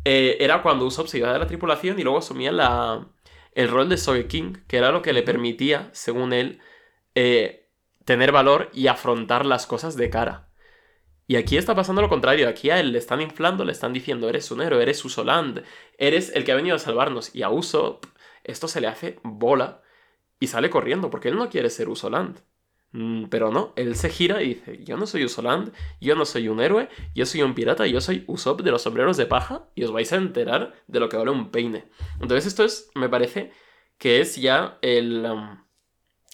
eh, 0.06 0.38
era 0.40 0.62
cuando 0.62 0.86
Usopp 0.86 1.08
se 1.08 1.18
iba 1.18 1.34
de 1.34 1.40
la 1.40 1.46
tripulación 1.46 2.00
y 2.00 2.04
luego 2.04 2.20
asumía 2.20 2.54
la, 2.54 3.06
el 3.54 3.68
rol 3.68 3.90
de 3.90 3.98
Sogeking, 3.98 4.64
que 4.66 4.78
era 4.78 4.92
lo 4.94 5.02
que 5.02 5.12
le 5.12 5.24
permitía, 5.24 5.90
según 5.92 6.32
él, 6.32 6.60
eh, 7.16 7.68
tener 8.06 8.32
valor 8.32 8.70
y 8.74 8.88
afrontar 8.88 9.46
las 9.46 9.68
cosas 9.68 9.98
de 9.98 10.10
cara. 10.10 10.48
Y 11.28 11.36
aquí 11.38 11.58
está 11.58 11.76
pasando 11.76 12.02
lo 12.02 12.10
contrario. 12.10 12.50
Aquí 12.50 12.70
a 12.70 12.80
él 12.80 12.92
le 12.92 12.98
están 13.00 13.22
inflando, 13.22 13.64
le 13.64 13.72
están 13.72 13.94
diciendo, 13.94 14.28
eres 14.30 14.52
un 14.52 14.62
héroe, 14.62 14.82
eres 14.82 15.04
Usoland, 15.06 15.64
eres 15.98 16.32
el 16.36 16.44
que 16.44 16.52
ha 16.52 16.56
venido 16.56 16.76
a 16.76 16.80
salvarnos. 16.80 17.34
Y 17.36 17.44
a 17.44 17.50
Usopp 17.50 18.06
esto 18.44 18.68
se 18.68 18.82
le 18.82 18.88
hace 18.88 19.20
bola 19.24 19.82
y 20.40 20.48
sale 20.48 20.70
corriendo, 20.70 21.10
porque 21.10 21.30
él 21.30 21.36
no 21.36 21.50
quiere 21.50 21.70
ser 21.70 21.90
Usoland. 21.90 22.40
Mm, 22.94 23.26
Pero 23.30 23.52
no, 23.52 23.72
él 23.78 23.96
se 23.96 24.10
gira 24.10 24.42
y 24.42 24.56
dice, 24.56 24.84
yo 24.84 24.98
no 24.98 25.06
soy 25.08 25.24
Usoland, 25.24 25.72
yo 26.02 26.16
no 26.16 26.26
soy 26.26 26.50
un 26.50 26.60
héroe, 26.60 26.90
yo 27.16 27.26
soy 27.26 27.42
un 27.42 27.54
pirata, 27.56 27.88
yo 27.88 28.02
soy 28.02 28.26
Usopp 28.28 28.62
de 28.62 28.72
los 28.72 28.82
sombreros 28.82 29.16
de 29.18 29.26
paja 29.28 29.70
y 29.76 29.84
os 29.84 29.92
vais 29.92 30.12
a 30.12 30.18
enterar 30.18 30.74
de 30.88 31.00
lo 31.00 31.08
que 31.08 31.16
vale 31.18 31.32
un 31.32 31.52
peine. 31.52 31.86
Entonces 32.20 32.48
esto 32.48 32.64
es, 32.66 32.90
me 32.96 33.08
parece, 33.08 33.52
que 33.98 34.20
es 34.22 34.36
ya 34.36 34.78
el... 34.82 35.26
um, 35.26 35.64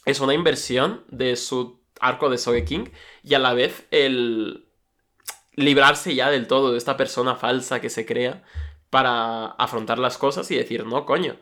es 0.06 0.20
una 0.22 0.34
inversión 0.34 1.04
de 1.10 1.36
su 1.36 1.84
arco 2.00 2.30
de 2.30 2.38
Sogeking 2.38 2.92
y 3.24 3.34
a 3.34 3.40
la 3.40 3.54
vez 3.54 3.88
el 3.92 4.67
librarse 5.58 6.16
ya 6.16 6.30
del 6.30 6.48
todo 6.48 6.72
de 6.72 6.78
esta 6.78 6.96
persona 6.96 7.36
falsa 7.36 7.82
que 7.82 7.90
se 7.90 8.06
crea 8.06 8.44
para 8.90 9.48
afrontar 9.48 10.00
las 10.00 10.18
cosas 10.18 10.50
y 10.52 10.56
decir, 10.56 10.86
no, 10.86 11.06
coño, 11.06 11.36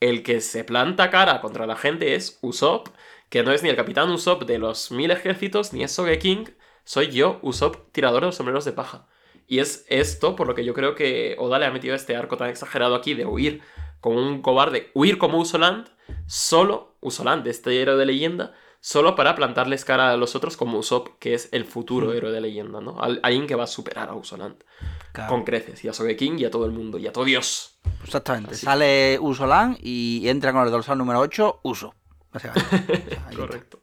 el 0.00 0.22
que 0.22 0.40
se 0.40 0.64
planta 0.64 1.10
cara 1.10 1.42
contra 1.42 1.66
la 1.66 1.76
gente 1.76 2.14
es 2.14 2.38
Usopp, 2.40 2.88
que 3.28 3.42
no 3.42 3.52
es 3.52 3.62
ni 3.62 3.68
el 3.68 3.76
capitán 3.76 4.10
Usopp 4.10 4.44
de 4.44 4.58
los 4.58 4.90
mil 4.90 5.10
ejércitos, 5.10 5.72
ni 5.72 5.82
es 5.82 5.92
Sogeking, 5.92 6.56
soy 6.84 7.08
yo, 7.08 7.40
Usopp, 7.42 7.92
tirador 7.92 8.20
de 8.20 8.26
los 8.26 8.36
sombreros 8.36 8.64
de 8.64 8.72
paja. 8.72 9.08
Y 9.48 9.58
es 9.58 9.84
esto 9.88 10.36
por 10.36 10.46
lo 10.46 10.54
que 10.54 10.64
yo 10.64 10.72
creo 10.72 10.94
que 10.94 11.36
Oda 11.38 11.58
le 11.58 11.66
ha 11.66 11.70
metido 11.70 11.94
este 11.94 12.16
arco 12.16 12.36
tan 12.36 12.48
exagerado 12.48 12.94
aquí 12.94 13.14
de 13.14 13.26
huir 13.26 13.62
como 14.00 14.18
un 14.20 14.42
cobarde, 14.42 14.90
huir 14.94 15.18
como 15.18 15.38
Usoland, 15.38 15.88
solo 16.26 16.96
Usoland, 17.00 17.46
este 17.46 17.80
héroe 17.80 17.96
de 17.96 18.06
leyenda, 18.06 18.54
solo 18.88 19.16
para 19.16 19.34
plantarles 19.34 19.84
cara 19.84 20.12
a 20.12 20.16
los 20.16 20.36
otros 20.36 20.56
como 20.56 20.78
Usopp, 20.78 21.08
que 21.18 21.34
es 21.34 21.48
el 21.50 21.64
futuro 21.64 22.12
héroe 22.12 22.30
de 22.30 22.40
leyenda, 22.40 22.80
¿no? 22.80 23.00
Al- 23.00 23.18
alguien 23.24 23.48
que 23.48 23.56
va 23.56 23.64
a 23.64 23.66
superar 23.66 24.08
a 24.10 24.14
Usoland 24.14 24.62
Claro. 25.10 25.28
con 25.32 25.42
creces, 25.42 25.84
y 25.84 25.88
a 25.88 25.92
Sogeking 25.92 26.38
y 26.38 26.44
a 26.44 26.52
todo 26.52 26.66
el 26.66 26.70
mundo, 26.70 26.96
y 26.96 27.06
a 27.08 27.12
todo 27.12 27.24
Dios. 27.24 27.80
Exactamente. 28.04 28.54
Así. 28.54 28.64
Sale 28.64 29.18
Usolan 29.20 29.76
y 29.80 30.28
entra 30.28 30.52
con 30.52 30.62
el 30.64 30.70
dorsal 30.70 30.98
número 30.98 31.18
8, 31.18 31.60
Uso. 31.64 31.94
O 32.32 32.38
sea, 32.38 32.52
está. 32.54 33.36
Correcto. 33.36 33.80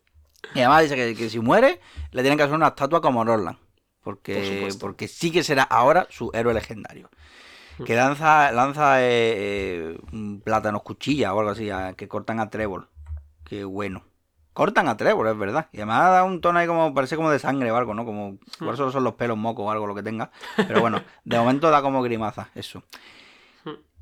Y 0.55 0.59
además 0.59 0.83
dice 0.83 0.95
que, 0.95 1.15
que 1.15 1.29
si 1.29 1.39
muere, 1.39 1.81
le 2.11 2.21
tienen 2.21 2.37
que 2.37 2.43
hacer 2.43 2.55
una 2.55 2.67
estatua 2.67 3.01
como 3.01 3.25
Norland. 3.25 3.57
Por 3.57 4.15
Porque, 4.15 4.69
porque 4.79 5.07
sí 5.09 5.31
que 5.31 5.43
será 5.43 5.63
ahora 5.63 6.07
su 6.11 6.29
héroe 6.33 6.53
legendario. 6.53 7.09
Que 7.85 7.95
lanza, 7.95 8.51
lanza 8.53 9.01
eh, 9.01 9.97
eh, 9.97 10.39
plátanos 10.45 10.83
cuchilla 10.83 11.33
o 11.33 11.39
algo 11.39 11.51
así, 11.51 11.69
a- 11.71 11.93
que 11.93 12.07
cortan 12.07 12.39
a 12.39 12.49
Trevor. 12.49 12.87
Qué 13.43 13.63
bueno. 13.65 14.03
Cortan 14.53 14.87
a 14.87 14.95
Trevor, 14.97 15.27
es 15.27 15.37
verdad. 15.37 15.67
Y 15.71 15.77
además 15.77 16.11
da 16.11 16.23
un 16.23 16.39
tono 16.41 16.59
ahí 16.59 16.67
como, 16.67 16.93
parece 16.93 17.15
como 17.15 17.31
de 17.31 17.39
sangre 17.39 17.71
o 17.71 17.75
algo, 17.77 17.93
¿no? 17.93 18.05
Como, 18.05 18.37
igual 18.61 18.77
solo 18.77 18.91
son 18.91 19.03
los 19.03 19.15
pelos 19.15 19.37
mocos 19.37 19.65
o 19.65 19.71
algo 19.71 19.87
lo 19.87 19.95
que 19.95 20.03
tenga. 20.03 20.31
Pero 20.55 20.79
bueno, 20.81 21.01
de 21.23 21.37
momento 21.37 21.69
da 21.71 21.81
como 21.81 22.01
grimaza, 22.03 22.49
eso. 22.55 22.83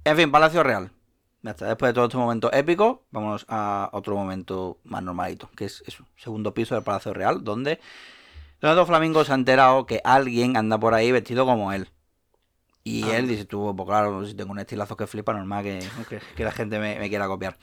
En 0.03 0.17
fin, 0.17 0.31
Palacio 0.31 0.63
Real. 0.63 0.91
Ya 1.43 1.51
está. 1.51 1.65
Después 1.67 1.89
de 1.89 1.93
todo 1.93 2.05
este 2.05 2.17
momento 2.17 2.51
épico, 2.53 3.03
vámonos 3.11 3.45
a 3.47 3.89
otro 3.93 4.15
momento 4.15 4.77
más 4.83 5.01
normalito, 5.03 5.49
que 5.55 5.65
es 5.65 5.83
eso, 5.87 6.05
segundo 6.15 6.53
piso 6.53 6.75
del 6.75 6.83
Palacio 6.83 7.13
Real, 7.13 7.43
donde 7.43 7.79
Leonardo 8.59 8.85
Flamingo 8.85 9.23
se 9.23 9.31
ha 9.31 9.35
enterado 9.35 9.85
que 9.85 10.01
alguien 10.03 10.55
anda 10.57 10.79
por 10.79 10.93
ahí 10.93 11.11
vestido 11.11 11.45
como 11.45 11.71
él. 11.73 11.89
Y 12.83 13.03
Ah. 13.03 13.17
él 13.17 13.27
dice, 13.27 13.45
tú, 13.45 13.73
pues 13.75 13.87
claro, 13.87 14.25
si 14.25 14.33
tengo 14.33 14.51
un 14.51 14.59
estilazo 14.59 14.97
que 14.97 15.07
flipa, 15.07 15.33
normal 15.33 15.63
que, 15.63 15.79
que, 16.09 16.19
que 16.35 16.43
la 16.43 16.51
gente 16.51 16.79
me, 16.79 16.97
me 16.99 17.09
quiera 17.09 17.27
copiar. 17.27 17.55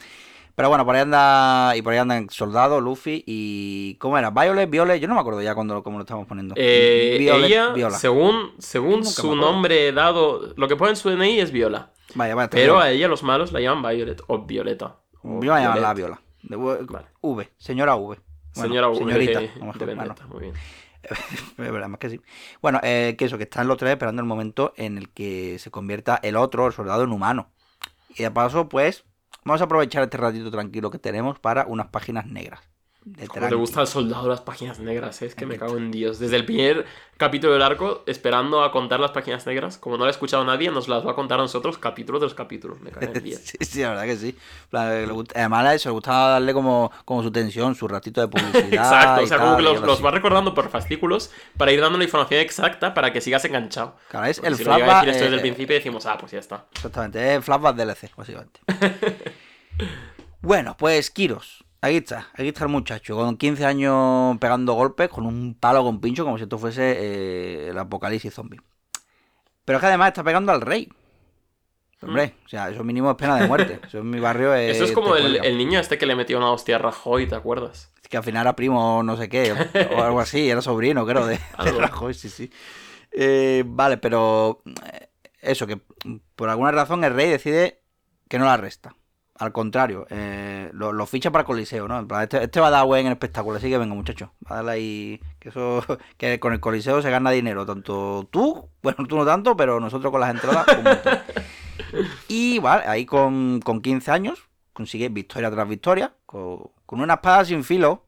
Pero 0.59 0.71
bueno, 0.71 0.85
por 0.85 0.97
ahí 0.97 1.03
anda, 1.03 1.77
y 1.77 1.83
por 1.83 1.93
ahí 1.93 2.01
andan 2.01 2.29
Soldado, 2.31 2.81
Luffy 2.81 3.23
y... 3.29 3.95
¿Cómo 4.01 4.19
era? 4.19 4.31
Violet, 4.31 4.69
Violet, 4.69 5.01
yo 5.01 5.07
no 5.07 5.15
me 5.15 5.21
acuerdo 5.21 5.41
ya 5.41 5.55
cuando, 5.55 5.85
cómo 5.85 5.99
lo 5.99 6.03
estamos 6.03 6.27
poniendo. 6.27 6.57
Eh, 6.59 7.15
Violet, 7.17 7.45
ella, 7.45 7.69
Viola. 7.75 7.97
según, 7.97 8.55
según 8.59 9.05
su 9.05 9.37
nombre 9.37 9.93
dado, 9.93 10.53
lo 10.57 10.67
que 10.67 10.75
pone 10.75 10.91
en 10.91 10.97
su 10.97 11.11
DNI 11.11 11.39
es 11.39 11.53
Viola. 11.53 11.93
Vaya, 12.17 12.35
vaya, 12.35 12.51
Pero 12.51 12.81
a 12.81 12.91
ella 12.91 13.07
los 13.07 13.23
malos 13.23 13.53
la 13.53 13.61
llaman 13.61 13.89
Violet 13.89 14.21
o 14.27 14.47
Violeta. 14.47 14.97
o 15.23 15.35
Yo 15.35 15.37
voy 15.37 15.49
a 15.51 15.61
llamarla. 15.61 15.95
Viola. 15.95 16.21
De- 16.43 16.57
Vale. 16.57 17.07
V, 17.21 17.49
señora 17.57 17.95
V. 17.95 18.19
Bueno, 18.57 18.69
Señora 18.69 18.89
V 18.89 18.99
Señorita, 18.99 19.39
de, 19.39 19.51
mejor, 19.61 19.95
bueno. 19.95 20.15
Muy 20.29 20.41
bien. 21.71 21.89
Más 21.89 22.01
que 22.01 22.11
sí. 22.11 22.21
Bueno, 22.61 22.81
eh, 22.83 23.15
que 23.17 23.27
eso, 23.27 23.39
que 23.39 23.45
están 23.45 23.69
los 23.69 23.77
tres 23.77 23.93
esperando 23.93 24.23
el 24.23 24.27
momento 24.27 24.73
en 24.77 24.99
el 24.99 25.09
que 25.11 25.61
se 25.61 25.71
convierta 25.71 26.19
el 26.21 26.35
otro, 26.35 26.67
el 26.67 26.73
soldado, 26.73 27.05
en 27.05 27.13
humano. 27.13 27.49
Y 28.17 28.25
de 28.25 28.33
paso, 28.33 28.69
pues, 28.69 29.05
vamos 29.49 29.63
a 29.63 29.65
aprovechar 29.65 30.03
este 30.03 30.19
ratito 30.19 30.51
tranquilo 30.51 30.91
que 30.91 30.99
tenemos 30.99 31.39
para 31.41 31.67
unas 31.67 31.89
páginas 31.89 32.27
negras. 32.27 32.61
De 33.13 33.27
Como 33.27 33.41
le 33.41 33.49
tranqui. 33.49 33.57
gusta 33.57 33.81
al 33.81 33.87
soldado 33.87 34.29
las 34.29 34.41
páginas 34.43 34.79
negras, 34.81 35.23
¿eh? 35.23 35.27
es 35.27 35.35
que 35.35 35.47
me 35.47 35.57
cago 35.57 35.77
en 35.77 35.91
Dios. 35.91 36.19
Desde 36.19 36.37
el 36.37 36.45
primer 36.45 36.85
capítulo 37.17 37.53
del 37.55 37.63
arco, 37.63 38.03
esperando 38.07 38.63
a 38.63 38.71
contar 38.71 39.01
las 39.01 39.13
páginas 39.13 39.47
negras, 39.47 39.79
como 39.79 39.97
no 39.97 40.05
lo 40.05 40.09
ha 40.09 40.11
escuchado 40.11 40.45
nadie, 40.45 40.71
nos 40.71 40.89
las 40.89 41.07
va 41.07 41.13
a 41.13 41.15
contar 41.15 41.39
a 41.39 41.43
nosotros 41.43 41.79
capítulo 41.79 42.19
tras 42.19 42.35
capítulo. 42.35 42.77
Me 42.81 42.91
cago 42.91 43.13
en 43.15 43.23
10. 43.25 43.41
Sí, 43.41 43.57
sí, 43.61 43.81
la 43.83 43.91
verdad 43.91 44.05
que 44.05 44.17
sí. 44.17 44.37
Además, 44.73 45.67
a 45.67 45.75
eso 45.75 45.89
le 45.89 45.93
gustaba 45.95 46.29
darle 46.31 46.53
como, 46.53 46.93
como 47.05 47.23
su 47.23 47.31
tensión, 47.33 47.75
su 47.75 47.89
ratito 47.89 48.21
de 48.21 48.29
publicidad. 48.29 48.65
Exacto, 48.73 49.23
o 49.23 49.27
sea, 49.27 49.39
como 49.39 49.57
que 49.57 49.63
los, 49.63 50.05
va 50.05 50.11
recordando 50.11 50.53
por 50.55 50.69
fascículos 50.69 51.31
para 51.57 51.73
ir 51.73 51.81
dando 51.81 51.99
la 51.99 52.05
información 52.05 52.41
exacta 52.41 52.95
para 52.95 53.13
que 53.13 53.21
sigas 53.21 53.45
enganchado. 53.45 53.97
Claro, 54.11 54.27
es 54.27 54.37
Porque 54.37 54.49
el 54.49 54.57
si 54.57 54.65
lo 54.65 54.73
llega 54.77 54.85
a 54.85 55.03
flashback. 55.03 55.07
decir 55.07 55.11
esto 55.15 55.25
desde 55.25 55.35
el 55.35 55.39
eh, 55.39 55.43
principio 55.43 55.77
decimos, 55.77 56.07
ah, 56.07 56.17
pues 56.19 56.33
ya 56.33 56.39
está. 56.41 56.67
Exactamente, 56.75 57.35
es 57.37 57.45
flashback 57.45 57.77
DLC, 57.77 58.15
básicamente. 58.17 58.61
bueno, 60.43 60.77
pues 60.79 61.11
Kiros. 61.11 61.65
Aquí 61.81 61.97
está, 61.97 62.29
aquí 62.35 62.49
está 62.49 62.65
el 62.65 62.71
muchacho, 62.71 63.15
con 63.15 63.37
15 63.37 63.65
años 63.65 64.37
pegando 64.39 64.73
golpes, 64.73 65.09
con 65.09 65.27
un 65.27 65.55
palo 65.55 65.85
con 65.85 66.01
pincho, 66.01 66.25
como 66.25 66.37
si 66.37 66.43
esto 66.43 66.59
fuese 66.59 66.97
eh, 66.99 67.69
el 67.69 67.79
apocalipsis 67.79 68.35
zombie. 68.35 68.61
Pero 69.65 69.79
es 69.79 69.81
que 69.81 69.87
además 69.87 70.09
está 70.09 70.25
pegando 70.25 70.51
al 70.51 70.61
rey. 70.61 70.89
Hombre, 72.01 72.35
o 72.45 72.49
sea, 72.49 72.69
eso 72.71 72.83
mínimo 72.85 73.11
es 73.11 73.17
pena 73.17 73.37
de 73.37 73.49
muerte. 73.49 73.81
Eso 73.87 73.99
en 73.99 74.11
mi 74.11 74.21
barrio 74.21 74.55
es. 74.55 74.73
Mm. 74.73 74.75
Eso 74.77 74.85
es 74.85 74.93
como 74.93 75.17
el, 75.17 75.59
niño 75.59 75.81
este 75.81 75.99
que 75.99 76.07
le 76.07 76.15
metió 76.15 76.39
una 76.39 76.51
hostia 76.53 76.77
a 76.77 76.79
Rajoy, 76.79 77.27
¿te 77.27 77.35
acuerdas? 77.35 77.93
Es 78.01 78.09
que 78.09 78.17
al 78.17 78.23
final 78.23 78.43
era 78.43 78.55
primo 78.55 79.03
no 79.03 79.17
sé 79.17 79.29
qué, 79.29 79.53
o 79.53 79.57
algo 80.03 80.21
así, 80.21 80.49
era 80.49 80.63
sobrino, 80.63 81.05
creo, 81.05 81.27
de, 81.27 81.39
de. 81.65 81.73
Rajoy, 81.73 82.15
sí, 82.15 82.29
sí. 82.29 82.51
Eh, 83.11 83.65
vale, 83.67 83.97
pero 83.99 84.63
eh, 84.93 85.09
eso, 85.41 85.67
que 85.67 85.81
por 86.37 86.49
alguna 86.49 86.71
razón 86.71 87.03
el 87.03 87.15
rey 87.15 87.29
decide 87.29 87.83
que 88.29 88.39
no 88.39 88.45
la 88.45 88.55
arresta. 88.55 88.95
Al 89.39 89.53
contrario, 89.53 90.07
eh, 90.11 90.69
lo, 90.73 90.93
lo 90.93 91.07
ficha 91.07 91.31
para 91.31 91.45
Coliseo, 91.45 91.87
¿no? 91.87 91.99
En 91.99 92.09
plan, 92.09 92.23
este, 92.23 92.43
este 92.43 92.61
va 92.61 92.67
a 92.69 92.71
dar 92.71 92.87
buen 92.87 93.07
espectáculo, 93.07 93.57
así 93.57 93.69
que 93.71 93.79
venga, 93.79 93.95
muchacho, 93.95 94.33
va 94.45 94.51
a 94.51 94.55
darle 94.57 94.73
ahí. 94.73 95.21
Que 95.39 95.51
eso, 95.51 95.85
que 96.17 96.41
con 96.41 96.53
el 96.53 96.61
Coliseo 96.61 97.01
se 97.03 97.11
gana 97.11 97.31
dinero, 97.31 97.65
tanto 97.65 98.27
tú, 98.31 98.69
bueno, 98.83 99.07
tú 99.07 99.17
no 99.17 99.25
tanto, 99.25 99.57
pero 99.57 99.79
nosotros 99.79 100.11
con 100.11 100.21
las 100.21 100.31
entradas, 100.31 100.67
un 100.77 100.85
montón. 100.85 101.19
Y 102.29 102.59
vale, 102.59 102.85
ahí 102.87 103.07
con, 103.07 103.61
con 103.61 103.81
15 103.81 104.11
años 104.11 104.49
consigue 104.75 105.09
victoria 105.09 105.51
tras 105.51 105.67
victoria, 105.69 106.13
con, 106.27 106.71
con 106.85 107.01
una 107.01 107.15
espada 107.15 107.45
sin 107.45 107.65
filo. 107.65 108.05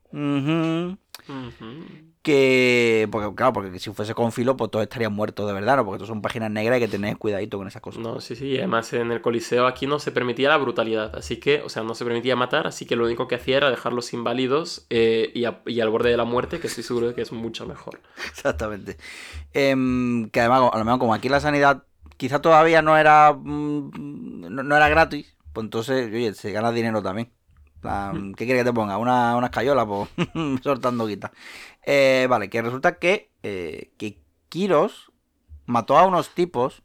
Que, 2.23 3.09
porque 3.11 3.35
claro, 3.35 3.53
porque 3.53 3.79
si 3.79 3.91
fuese 3.93 4.15
con 4.15 4.31
filo, 4.33 4.57
pues 4.57 4.71
todos 4.71 4.83
estarían 4.83 5.13
muertos 5.13 5.47
de 5.47 5.55
verdad, 5.55 5.77
¿no? 5.77 5.85
Porque 5.85 5.99
todos 5.99 6.09
son 6.09 6.21
páginas 6.23 6.51
negras 6.51 6.79
y 6.79 6.83
hay 6.83 6.89
que 6.89 6.93
tener 6.93 7.17
cuidadito 7.17 7.57
con 7.59 7.67
esas 7.67 7.81
cosas. 7.81 8.03
No, 8.03 8.21
sí, 8.21 8.37
sí, 8.37 8.47
y 8.49 8.59
además 8.59 8.93
en 8.93 9.11
el 9.11 9.21
Coliseo 9.23 9.67
aquí 9.67 9.87
no 9.87 9.99
se 9.99 10.13
permitía 10.13 10.49
la 10.51 10.59
brutalidad, 10.59 11.17
así 11.17 11.39
que, 11.39 11.63
o 11.63 11.69
sea, 11.69 11.83
no 11.83 11.95
se 11.95 12.05
permitía 12.05 12.37
matar, 12.37 12.67
así 12.67 12.85
que 12.87 12.95
lo 12.97 13.07
único 13.07 13.27
que 13.27 13.37
hacía 13.37 13.57
era 13.57 13.71
dejarlos 13.71 14.13
inválidos 14.13 14.87
eh, 14.91 15.31
y, 15.35 15.45
a- 15.47 15.63
y 15.67 15.81
al 15.81 15.89
borde 15.91 16.11
de 16.11 16.17
la 16.17 16.25
muerte, 16.25 16.61
que 16.61 16.67
estoy 16.67 16.85
seguro 16.85 17.09
de 17.09 17.15
que 17.15 17.23
es 17.23 17.33
mucho 17.33 17.67
mejor. 17.67 18.01
Exactamente. 18.31 18.97
Em, 19.53 20.31
que 20.31 20.41
además, 20.41 20.71
a 20.73 20.79
lo 20.79 20.85
mejor 20.85 21.01
como 21.01 21.15
aquí 21.15 21.29
la 21.29 21.41
sanidad 21.41 21.85
quizá 22.17 22.41
todavía 22.41 22.83
no 22.83 22.97
era 22.99 23.33
mm, 23.33 23.91
no, 24.51 24.63
no 24.63 24.77
era 24.77 24.89
gratis, 24.89 25.35
pues 25.53 25.65
entonces, 25.65 26.07
oye, 26.13 26.35
se 26.35 26.53
gana 26.53 26.73
dinero 26.73 27.03
también. 27.03 27.31
¿Qué 28.37 28.45
quieres 28.47 28.63
que 28.63 28.71
te 28.71 28.75
ponga? 28.75 28.99
Una, 28.99 29.37
una 29.37 29.47
escayola, 29.47 29.87
pues 29.87 30.09
soltando 30.63 31.07
guita. 31.07 31.33
Eh, 31.85 32.27
vale, 32.29 32.51
que 32.51 32.61
resulta 32.63 32.99
que, 32.99 33.31
eh, 33.43 33.91
que 33.97 34.19
Kiros 34.49 35.11
mató 35.67 35.97
a 35.99 36.07
unos 36.07 36.31
tipos 36.35 36.83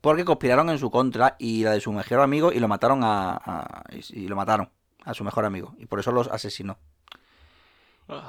porque 0.00 0.24
conspiraron 0.24 0.68
en 0.70 0.78
su 0.78 0.90
contra 0.90 1.36
y 1.38 1.62
la 1.62 1.72
de 1.72 1.80
su 1.80 1.92
mejor 1.92 2.20
amigo 2.20 2.50
y 2.52 2.58
lo 2.58 2.66
mataron 2.68 3.04
a, 3.04 3.32
a- 3.36 3.84
y, 3.92 4.24
y 4.24 4.28
lo 4.28 4.34
mataron 4.36 4.68
a 5.04 5.14
su 5.14 5.22
mejor 5.24 5.44
amigo 5.44 5.74
y 5.78 5.86
por 5.86 6.00
eso 6.00 6.10
los 6.12 6.28
asesinó. 6.28 6.78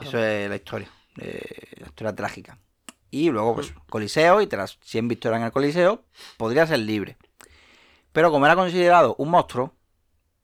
Eso 0.01 0.20
es 0.20 0.49
la 0.49 0.55
historia, 0.55 0.89
eh, 1.18 1.41
la 1.80 1.88
historia 1.88 2.16
trágica. 2.16 2.57
Y 3.09 3.30
luego, 3.30 3.55
pues, 3.55 3.74
Coliseo, 3.89 4.41
y 4.41 4.47
tras 4.47 4.78
100 4.82 5.07
victorias 5.07 5.39
en 5.39 5.45
el 5.45 5.51
Coliseo, 5.51 6.03
podría 6.38 6.66
ser 6.68 6.80
libre. 6.80 7.18
Pero 8.11 8.32
como 8.32 8.45
era 8.45 8.55
considerado 8.55 9.16
un 9.18 9.30
monstruo, 9.30 9.74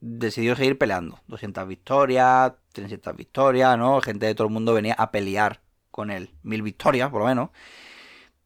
decidió 0.02 0.56
seguir 0.56 0.78
peleando. 0.78 1.20
200 1.28 1.68
victorias, 1.68 2.54
300 2.74 3.16
victorias, 3.16 3.78
¿no? 3.78 4.00
Gente 4.02 4.26
de 4.26 4.36
todo 4.36 4.48
el 4.48 4.54
mundo 4.54 4.74
venía 4.74 4.94
a 4.94 5.12
pelear 5.12 5.62
con 5.92 6.12
él. 6.12 6.32
Mil 6.44 6.62
victorias, 6.62 7.10
por 7.10 7.22
lo 7.22 7.28
menos. 7.28 7.50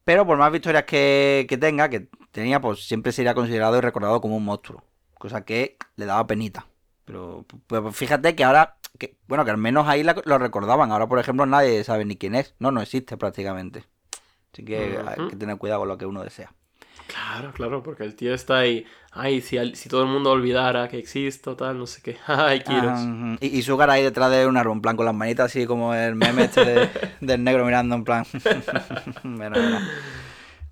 Pero 0.04 0.26
por 0.26 0.36
más 0.36 0.52
victorias 0.52 0.84
que, 0.84 1.46
que 1.48 1.56
tenga, 1.56 1.88
que 1.88 2.08
tenía, 2.30 2.60
pues 2.60 2.86
siempre 2.86 3.12
sería 3.12 3.34
considerado 3.34 3.78
y 3.78 3.80
recordado 3.80 4.20
como 4.20 4.36
un 4.36 4.44
monstruo. 4.44 4.82
Cosa 5.18 5.44
que 5.44 5.76
le 5.96 6.04
daba 6.06 6.26
penita. 6.26 6.66
Pero 7.06 7.46
pues, 7.66 7.96
fíjate 7.96 8.34
que 8.34 8.44
ahora, 8.44 8.76
que, 8.98 9.16
bueno, 9.28 9.44
que 9.44 9.50
al 9.50 9.56
menos 9.58 9.86
ahí 9.88 10.02
la- 10.02 10.20
lo 10.24 10.38
recordaban. 10.38 10.92
Ahora, 10.92 11.06
por 11.06 11.18
ejemplo, 11.18 11.46
nadie 11.46 11.82
sabe 11.84 12.04
ni 12.04 12.16
quién 12.16 12.34
es. 12.34 12.54
No, 12.58 12.70
no 12.70 12.82
existe 12.82 13.16
prácticamente. 13.16 13.84
Así 14.52 14.64
que 14.64 14.98
hay 15.08 15.28
que 15.28 15.36
tener 15.36 15.56
cuidado 15.56 15.80
con 15.80 15.88
lo 15.88 15.98
que 15.98 16.06
uno 16.06 16.22
desea. 16.22 16.52
Claro, 17.06 17.52
claro, 17.52 17.82
porque 17.82 18.04
el 18.04 18.14
tío 18.16 18.34
está 18.34 18.58
ahí, 18.58 18.86
ay, 19.12 19.40
si, 19.40 19.58
si 19.76 19.88
todo 19.88 20.02
el 20.02 20.08
mundo 20.08 20.30
olvidara 20.30 20.88
que 20.88 20.98
existo, 20.98 21.54
tal, 21.56 21.78
no 21.78 21.86
sé 21.86 22.00
qué, 22.02 22.16
ay, 22.26 22.60
Kiros. 22.60 22.84
Ah, 22.98 23.36
y, 23.40 23.58
y 23.58 23.62
Sugar 23.62 23.90
ahí 23.90 24.02
detrás 24.02 24.30
de 24.30 24.46
un 24.46 24.56
árbol, 24.56 24.76
en 24.76 24.82
plan 24.82 24.96
con 24.96 25.04
las 25.06 25.14
manitas 25.14 25.46
así 25.46 25.66
como 25.66 25.94
el 25.94 26.14
meme 26.14 26.44
este 26.44 26.64
de- 26.64 26.90
del 27.20 27.44
negro 27.44 27.64
mirando 27.64 27.94
en 27.94 28.04
plan. 28.04 28.24
Bueno, 29.22 29.50
bueno. 29.60 29.80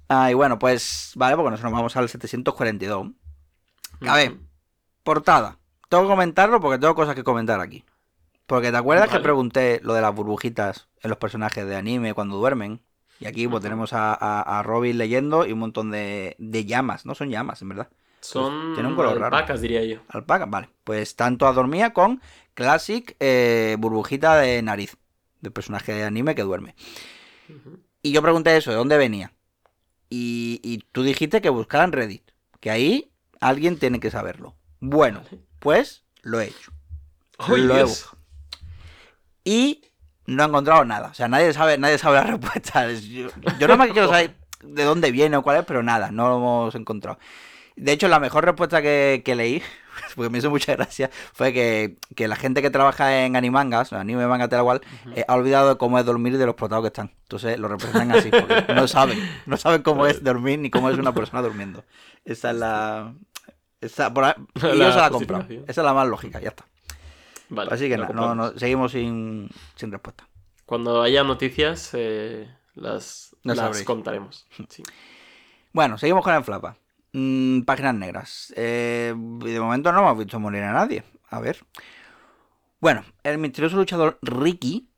Ah, 0.08 0.30
y 0.30 0.34
bueno, 0.34 0.58
pues 0.58 1.12
vale, 1.16 1.36
porque 1.36 1.50
nosotros 1.50 1.70
nos 1.72 1.78
vamos 1.78 1.96
al 1.96 2.08
742. 2.08 3.08
A 4.06 4.16
ver, 4.16 4.34
portada. 5.02 5.58
Tengo 5.88 6.04
que 6.04 6.08
comentarlo 6.10 6.60
porque 6.60 6.78
tengo 6.78 6.94
cosas 6.94 7.14
que 7.14 7.22
comentar 7.24 7.60
aquí. 7.60 7.84
Porque 8.46 8.70
te 8.70 8.76
acuerdas 8.76 9.08
que 9.08 9.20
pregunté 9.22 9.80
lo 9.82 9.94
de 9.94 10.00
las 10.02 10.14
burbujitas 10.14 10.88
en 11.02 11.08
los 11.10 11.18
personajes 11.18 11.66
de 11.66 11.76
anime 11.76 12.12
cuando 12.14 12.36
duermen. 12.36 12.82
Y 13.22 13.26
aquí 13.26 13.48
pues, 13.48 13.62
tenemos 13.62 13.92
a, 13.92 14.12
a- 14.14 14.58
a 14.58 14.62
Robin 14.62 14.98
leyendo 14.98 15.46
y 15.46 15.52
un 15.52 15.58
montón 15.60 15.90
de, 15.90 16.34
de 16.38 16.64
llamas. 16.64 17.06
No 17.06 17.14
son 17.14 17.30
llamas, 17.30 17.62
en 17.62 17.68
verdad. 17.70 17.88
Son 18.20 18.74
tiene 18.74 18.88
un 18.88 18.94
color 18.96 19.18
raro. 19.18 19.36
alpacas, 19.36 19.60
diría 19.60 19.84
yo. 19.84 20.00
Alpaca, 20.08 20.46
vale. 20.46 20.68
Pues 20.84 21.16
tanto 21.16 21.46
a 21.46 21.52
dormía 21.52 21.92
con 21.92 22.20
Classic 22.54 23.16
eh, 23.20 23.76
burbujita 23.78 24.36
de 24.36 24.62
nariz. 24.62 24.96
Del 25.40 25.52
personaje 25.52 25.92
de 25.92 26.04
anime 26.04 26.34
que 26.36 26.42
duerme. 26.42 26.76
Y 28.00 28.12
yo 28.12 28.22
pregunté 28.22 28.56
eso, 28.56 28.70
¿de 28.70 28.76
dónde 28.76 28.96
venía? 28.96 29.32
Y, 30.08 30.60
y 30.62 30.78
tú 30.92 31.02
dijiste 31.02 31.40
que 31.40 31.48
buscara 31.48 31.82
en 31.84 31.90
Reddit. 31.92 32.30
Que 32.60 32.70
ahí 32.70 33.10
alguien 33.40 33.76
tiene 33.78 33.98
que 33.98 34.10
saberlo. 34.12 34.54
Bueno, 34.78 35.22
pues 35.58 36.04
lo 36.22 36.40
he 36.40 36.46
hecho. 36.46 36.72
¡Ay, 37.38 37.62
Lo 37.62 37.76
he! 37.76 37.84
Y 39.44 39.82
no 40.26 40.42
he 40.42 40.46
encontrado 40.46 40.84
nada. 40.84 41.08
O 41.08 41.14
sea, 41.14 41.28
nadie 41.28 41.52
sabe, 41.52 41.78
nadie 41.78 41.98
sabe 41.98 42.16
la 42.16 42.22
respuesta. 42.36 42.90
Yo, 42.92 43.28
yo 43.58 43.68
no 43.68 43.76
me 43.76 43.88
quiero 43.90 44.08
saber 44.08 44.34
de 44.62 44.84
dónde 44.84 45.10
viene 45.10 45.36
o 45.36 45.42
cuál 45.42 45.58
es, 45.58 45.64
pero 45.64 45.82
nada, 45.82 46.10
no 46.10 46.28
lo 46.28 46.36
hemos 46.36 46.74
encontrado. 46.74 47.18
De 47.74 47.90
hecho, 47.92 48.06
la 48.08 48.20
mejor 48.20 48.44
respuesta 48.44 48.82
que, 48.82 49.22
que 49.24 49.34
leí, 49.34 49.62
porque 50.14 50.28
me 50.30 50.38
hizo 50.38 50.50
mucha 50.50 50.76
gracia, 50.76 51.10
fue 51.32 51.52
que, 51.54 51.96
que 52.14 52.28
la 52.28 52.36
gente 52.36 52.60
que 52.62 52.70
trabaja 52.70 53.24
en 53.24 53.34
animangas, 53.34 53.92
anime 53.94 54.26
manga 54.26 54.48
tal 54.48 54.62
cual, 54.62 54.82
eh, 55.16 55.24
ha 55.26 55.34
olvidado 55.34 55.78
cómo 55.78 55.98
es 55.98 56.04
dormir 56.04 56.36
de 56.38 56.44
los 56.46 56.54
protados 56.54 56.82
que 56.84 56.88
están. 56.88 57.12
Entonces 57.22 57.58
lo 57.58 57.68
representan 57.68 58.12
así, 58.12 58.30
porque 58.30 58.66
no 58.74 58.86
saben, 58.86 59.18
no 59.46 59.56
saben 59.56 59.82
cómo 59.82 60.06
es 60.06 60.22
dormir 60.22 60.58
ni 60.58 60.70
cómo 60.70 60.90
es 60.90 60.98
una 60.98 61.12
persona 61.14 61.40
durmiendo. 61.42 61.82
Esa 62.24 62.50
es 62.50 62.56
la... 62.56 63.14
Esa, 63.80 64.14
por 64.14 64.24
ahí- 64.24 64.34
y 64.54 64.60
yo 64.60 64.74
La 64.74 64.92
se 64.92 65.00
la. 65.00 65.08
Esa 65.66 65.80
es 65.80 65.84
la 65.84 65.94
más 65.94 66.06
lógica, 66.06 66.40
ya 66.40 66.50
está. 66.50 66.64
Vale, 67.55 67.70
Así 67.70 67.86
que 67.88 67.98
nada, 67.98 68.34
no, 68.34 68.59
seguimos 68.59 68.92
sin, 68.92 69.50
sin 69.74 69.92
respuesta. 69.92 70.26
Cuando 70.64 71.03
haya 71.03 71.22
noticias, 71.22 71.90
eh, 71.92 72.48
las, 72.74 73.36
Las 73.42 73.59
sabréis. 73.59 73.84
contaremos. 73.84 74.46
Sí. 74.70 74.82
Bueno, 75.72 75.98
seguimos 75.98 76.24
con 76.24 76.34
el 76.34 76.44
flapa. 76.44 76.76
Mm, 77.12 77.62
páginas 77.62 77.94
negras. 77.94 78.55
Eh, 78.57 79.14
de 79.14 79.61
momento 79.61 79.92
no 79.92 80.00
hemos 80.00 80.18
visto 80.18 80.40
morir 80.40 80.62
a 80.62 80.72
nadie. 80.72 81.05
A 81.28 81.40
ver. 81.40 81.59
Bueno, 82.80 83.05
el 83.22 83.36
misterioso 83.38 83.76
luchador 83.76 84.18
Ricky, 84.22 84.88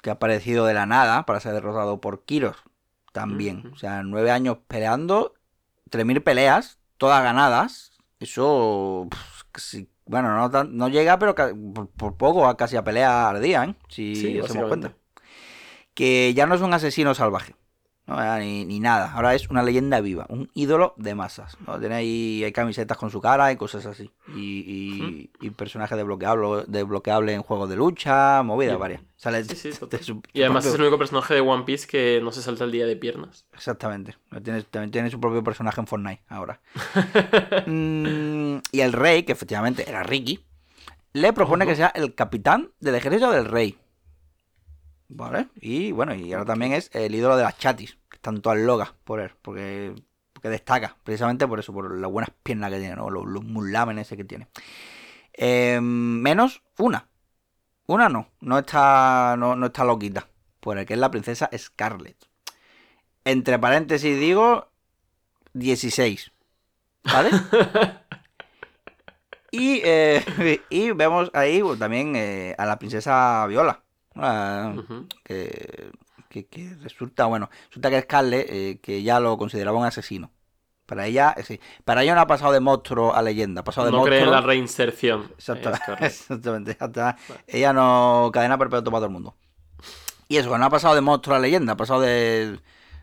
que 0.00 0.10
ha 0.10 0.14
aparecido 0.14 0.66
de 0.66 0.74
la 0.74 0.86
nada 0.86 1.26
para 1.26 1.40
ser 1.40 1.52
derrotado 1.52 2.00
por 2.00 2.24
Kiros, 2.24 2.56
también. 3.12 3.70
O 3.72 3.76
sea, 3.76 4.02
nueve 4.04 4.30
años 4.30 4.58
peleando, 4.68 5.34
3.000 5.90 6.22
peleas, 6.22 6.78
todas 6.96 7.22
ganadas. 7.24 7.92
Eso, 8.20 9.06
pf, 9.10 9.44
que 9.52 9.60
sí, 9.60 9.90
bueno, 10.08 10.36
no, 10.36 10.50
tan- 10.50 10.76
no 10.76 10.88
llega, 10.88 11.18
pero 11.18 11.34
por, 11.74 11.88
por 11.90 12.16
poco 12.16 12.46
a 12.46 12.56
casi 12.56 12.76
a 12.76 12.84
pelea 12.84 13.28
al 13.30 13.42
día, 13.42 13.64
¿eh? 13.64 13.74
Si 13.88 14.14
Sí, 14.16 14.32
cuenta. 14.68 14.94
Que 15.94 16.32
ya 16.34 16.46
no 16.46 16.54
es 16.54 16.60
un 16.60 16.72
asesino 16.74 17.14
salvaje. 17.14 17.54
¿No? 18.08 18.38
Ni, 18.38 18.64
ni 18.64 18.80
nada. 18.80 19.12
Ahora 19.12 19.34
es 19.34 19.48
una 19.50 19.62
leyenda 19.62 20.00
viva, 20.00 20.26
un 20.28 20.50
ídolo 20.54 20.94
de 20.96 21.14
masas. 21.14 21.56
¿no? 21.66 21.78
Tiene 21.78 21.94
ahí 21.94 22.42
hay 22.42 22.50
camisetas 22.52 22.96
con 22.96 23.10
su 23.10 23.20
cara 23.20 23.52
y 23.52 23.56
cosas 23.56 23.86
así. 23.86 24.10
Y, 24.34 24.40
y, 24.40 25.30
y 25.46 25.50
personajes 25.50 25.96
desbloqueables 25.96 26.64
desbloqueable 26.66 27.34
en 27.34 27.42
juegos 27.42 27.68
de 27.70 27.76
lucha, 27.76 28.42
movidas 28.42 28.78
varias. 28.78 29.02
Sale 29.16 29.44
Sí, 29.44 29.54
sí, 29.54 29.68
de 29.70 29.76
total. 29.76 30.00
su- 30.02 30.22
Y 30.32 30.40
además 30.42 30.64
es 30.66 30.74
el 30.74 30.80
único 30.80 30.98
personaje 30.98 31.34
de 31.34 31.40
One 31.40 31.64
Piece 31.64 31.86
que 31.86 32.20
no 32.22 32.32
se 32.32 32.42
salta 32.42 32.64
el 32.64 32.72
día 32.72 32.86
de 32.86 32.96
piernas. 32.96 33.46
Exactamente. 33.52 34.16
Tiene, 34.42 34.62
también 34.62 34.90
tiene 34.90 35.10
su 35.10 35.20
propio 35.20 35.44
personaje 35.44 35.80
en 35.80 35.86
Fortnite 35.86 36.22
ahora. 36.28 36.60
Mm, 37.66 38.58
y 38.72 38.80
el 38.80 38.92
rey, 38.92 39.22
que 39.24 39.32
efectivamente 39.32 39.88
era 39.88 40.02
Ricky, 40.02 40.40
le 41.12 41.32
propone 41.32 41.66
que 41.66 41.76
sea 41.76 41.88
el 41.94 42.14
capitán 42.14 42.70
del 42.80 42.94
ejército 42.94 43.30
del 43.30 43.44
rey. 43.44 43.76
¿Vale? 45.08 45.48
Y 45.60 45.92
bueno, 45.92 46.14
y 46.14 46.32
ahora 46.32 46.44
también 46.46 46.72
es 46.72 46.90
el 46.94 47.14
ídolo 47.14 47.36
de 47.36 47.42
las 47.42 47.58
chatis, 47.58 47.97
están 48.18 48.42
todas 48.42 48.58
locas 48.58 48.92
por 49.04 49.20
él, 49.20 49.30
porque, 49.40 49.94
porque 50.32 50.48
destaca, 50.48 50.96
precisamente 51.04 51.46
por 51.46 51.60
eso, 51.60 51.72
por 51.72 51.96
las 51.96 52.10
buenas 52.10 52.30
piernas 52.42 52.70
que 52.70 52.78
tiene, 52.78 52.96
¿no? 52.96 53.10
los, 53.10 53.24
los 53.24 53.44
muslámenes 53.44 54.08
ese 54.08 54.16
que 54.16 54.24
tiene. 54.24 54.48
Eh, 55.32 55.78
menos 55.80 56.62
una. 56.78 57.08
Una 57.86 58.08
no, 58.08 58.28
no 58.40 58.58
está, 58.58 59.36
no, 59.38 59.56
no 59.56 59.66
está 59.66 59.84
loquita, 59.84 60.28
por 60.60 60.78
el 60.78 60.84
que 60.84 60.94
es 60.94 61.00
la 61.00 61.10
princesa 61.10 61.48
Scarlett. 61.56 62.16
Entre 63.24 63.58
paréntesis 63.58 64.18
digo 64.18 64.68
16. 65.54 66.32
¿Vale? 67.04 67.30
y, 69.52 69.80
eh, 69.84 70.60
y 70.70 70.90
vemos 70.90 71.30
ahí 71.32 71.62
pues, 71.62 71.78
también 71.78 72.16
eh, 72.16 72.54
a 72.58 72.66
la 72.66 72.78
princesa 72.78 73.46
Viola. 73.46 73.82
que, 75.24 75.92
que- 76.28 76.46
que 76.46 76.74
resulta, 76.82 77.26
bueno, 77.26 77.50
resulta 77.68 77.90
que 77.90 78.00
Scarlett, 78.02 78.46
eh, 78.50 78.78
que 78.82 79.02
ya 79.02 79.20
lo 79.20 79.36
consideraba 79.38 79.78
un 79.78 79.84
asesino. 79.86 80.30
Para 80.86 81.06
ella, 81.06 81.34
eh, 81.36 81.42
sí, 81.42 81.60
para 81.84 82.02
ella 82.02 82.14
no 82.14 82.22
ha 82.22 82.26
pasado 82.26 82.52
de 82.52 82.60
monstruo 82.60 83.14
a 83.14 83.20
leyenda, 83.20 83.60
ha 83.60 83.64
pasado 83.64 83.86
de 83.88 83.92
No 83.92 84.02
cree 84.04 84.20
en 84.20 84.24
monstruo. 84.24 84.40
la 84.40 84.46
reinserción. 84.46 85.30
Scarlett. 85.38 85.80
exactamente. 86.00 86.76
hasta- 86.80 87.16
ella 87.46 87.72
no. 87.74 88.30
Cadena 88.32 88.56
perpetua 88.56 88.84
para 88.90 88.98
todo 89.00 89.06
el 89.06 89.12
mundo. 89.12 89.34
Y 90.28 90.36
eso, 90.38 90.50
que 90.50 90.58
no 90.58 90.64
ha 90.64 90.70
pasado 90.70 90.94
de 90.94 91.00
monstruo 91.02 91.36
a 91.36 91.38
leyenda, 91.40 91.74
ha 91.74 91.76
pasado 91.76 92.00
de. 92.00 92.58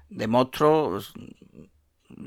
de 0.09 0.27
monstruo. 0.27 0.91
pues, 0.91 1.13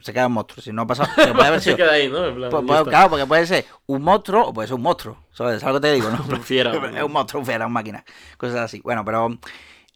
Se 0.05 0.13
queda 0.13 0.25
en 0.27 0.33
monstruo. 0.33 0.63
Si 0.63 0.73
no 0.73 0.83
ha 0.83 0.87
pasado. 0.87 1.09
puede 1.15 1.47
haber 1.49 1.61
Se 1.61 1.65
sido. 1.65 1.77
queda 1.77 1.93
ahí, 1.93 2.09
¿no? 2.09 2.25
En 2.27 2.35
plan, 2.37 2.51
pues, 2.51 2.65
pues, 2.65 2.83
claro, 2.85 3.11
porque 3.11 3.27
puede 3.27 3.47
ser 3.47 3.65
un 3.87 4.03
monstruo 4.03 4.47
o 4.49 4.53
puede 4.53 4.69
ser 4.69 4.75
un 4.77 4.83
monstruo. 4.83 5.17
¿Sabes? 5.33 5.61
¿Sabes 5.61 5.75
lo 5.75 5.81
que 5.81 5.89
te 5.89 5.95
digo? 5.95 6.09
¿no? 6.11 6.23
Un 6.37 6.43
fiera. 6.43 6.73
es 6.97 7.03
un 7.03 7.13
monstruo, 7.13 7.41
un 7.41 7.47
fiera, 7.47 7.67
un 7.67 7.73
máquina. 7.73 8.05
Cosas 8.37 8.57
así. 8.61 8.81
Bueno, 8.81 9.05
pero. 9.05 9.29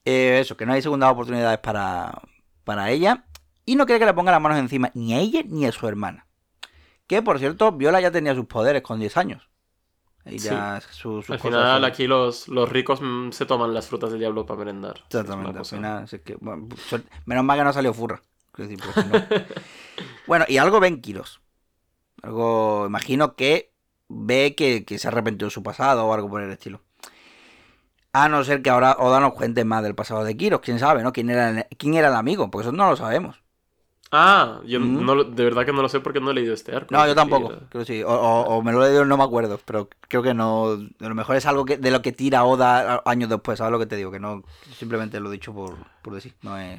Eh, 0.05 0.39
eso, 0.41 0.57
que 0.57 0.67
no 0.67 0.73
hay 0.73 0.83
segundas 0.83 1.11
oportunidades 1.13 1.59
para, 1.59 2.23
para 2.65 2.91
ella. 2.91 3.25
Y 3.65 3.77
no 3.77 3.87
quiere 3.87 4.01
que 4.01 4.07
le 4.07 4.15
ponga 4.15 4.33
las 4.33 4.41
manos 4.41 4.59
encima 4.59 4.91
ni 4.95 5.15
a 5.15 5.19
ella 5.21 5.43
ni 5.47 5.65
a 5.67 5.73
su 5.73 5.87
hermana. 5.87 6.27
Que 7.07 7.23
por 7.23 7.39
cierto, 7.39 7.73
Viola 7.73 8.01
ya 8.01 8.11
tenía 8.11 8.35
sus 8.35 8.47
poderes 8.47 8.83
con 8.83 8.99
10 8.99 9.17
años. 9.17 9.49
Y 10.25 10.39
ya 10.39 10.81
su- 10.81 11.21
sus 11.23 11.31
Al 11.31 11.39
cosas 11.39 11.43
final 11.43 11.81
son- 11.83 11.85
aquí 11.85 12.07
los, 12.07 12.47
los 12.49 12.69
ricos 12.69 13.01
mm, 13.03 13.31
se 13.33 13.45
toman 13.45 13.75
las 13.75 13.89
frutas 13.89 14.11
del 14.11 14.21
diablo 14.21 14.47
para 14.47 14.59
merendar. 14.61 15.01
Exactamente, 15.07 15.59
al 15.59 15.65
final, 15.65 16.05
es 16.11 16.21
que, 16.21 16.37
bueno, 16.41 16.69
suerte- 16.89 17.09
menos 17.25 17.45
mal 17.45 17.59
que 17.59 17.65
no 17.65 17.73
salió 17.73 17.93
furra. 17.93 18.23
Decir, 18.57 18.79
no. 18.79 19.13
bueno, 20.27 20.45
y 20.49 20.59
algo 20.59 20.79
ven 20.79 21.01
Kiros. 21.01 21.41
Algo, 22.23 22.85
imagino 22.87 23.35
que 23.35 23.73
ve 24.09 24.55
que, 24.55 24.85
que 24.85 24.99
se 24.99 25.09
arrepintió 25.09 25.47
de 25.47 25.51
su 25.51 25.63
pasado 25.63 26.05
o 26.07 26.15
algo 26.15 26.29
por 26.29 26.43
el 26.43 26.51
estilo. 26.51 26.83
A 28.15 28.29
no 28.29 28.45
ser 28.45 28.61
que 28.63 28.69
ahora 28.71 28.97
Oda 28.99 29.21
nos 29.21 29.33
cuente 29.33 29.65
más 29.65 29.83
del 29.83 29.95
pasado 29.95 30.23
de 30.25 30.37
Kiros, 30.37 30.61
quién 30.61 30.79
sabe, 30.79 31.03
¿no? 31.03 31.13
¿Quién 31.13 31.31
era 31.31 31.49
el, 31.49 31.67
quién 31.79 31.95
era 31.95 32.09
el 32.09 32.15
amigo? 32.15 32.51
Porque 32.51 32.69
eso 32.69 32.73
no 32.77 32.91
lo 32.91 32.97
sabemos. 32.97 33.41
Ah, 34.15 34.61
yo 34.67 34.79
Mm. 34.79 35.07
no 35.07 35.25
de 35.25 35.43
verdad 35.45 35.65
que 35.65 35.73
no 35.73 35.81
lo 35.81 35.89
sé 35.89 36.01
porque 36.01 36.21
no 36.21 36.31
he 36.31 36.35
leído 36.35 36.53
este 36.53 36.77
arco. 36.77 36.89
No, 36.95 37.07
yo 37.07 37.15
tampoco. 37.15 37.49
que- 37.49 37.57
Creo 37.71 37.85
que 37.85 37.93
sí. 37.93 38.03
O, 38.03 38.11
o- 38.13 38.43
o 38.57 38.63
me 38.63 38.71
lo 38.73 38.85
he 38.85 38.89
leído 38.89 39.07
no 39.07 39.17
me 39.17 39.25
acuerdo. 39.25 39.59
Pero 39.65 39.89
creo 40.09 40.23
que 40.23 40.35
no. 40.35 40.73
A 41.01 41.09
lo 41.09 41.15
mejor 41.15 41.37
es 41.37 41.47
algo 41.47 41.65
que, 41.65 41.79
de 41.79 41.91
lo 41.91 42.03
que 42.03 42.13
tira 42.13 42.45
Oda 42.45 43.01
años 43.07 43.31
después. 43.31 43.57
¿Sabes 43.59 43.73
lo 43.73 43.79
que 43.79 43.87
te 43.87 43.97
digo? 43.97 44.11
Que 44.11 44.21
no. 44.21 44.43
Simplemente 44.77 45.19
lo 45.19 45.31
he 45.31 45.33
dicho 45.33 45.55
por, 45.55 45.77
por 46.03 46.13
decir. 46.15 46.35
No, 46.43 46.59
es- 46.59 46.79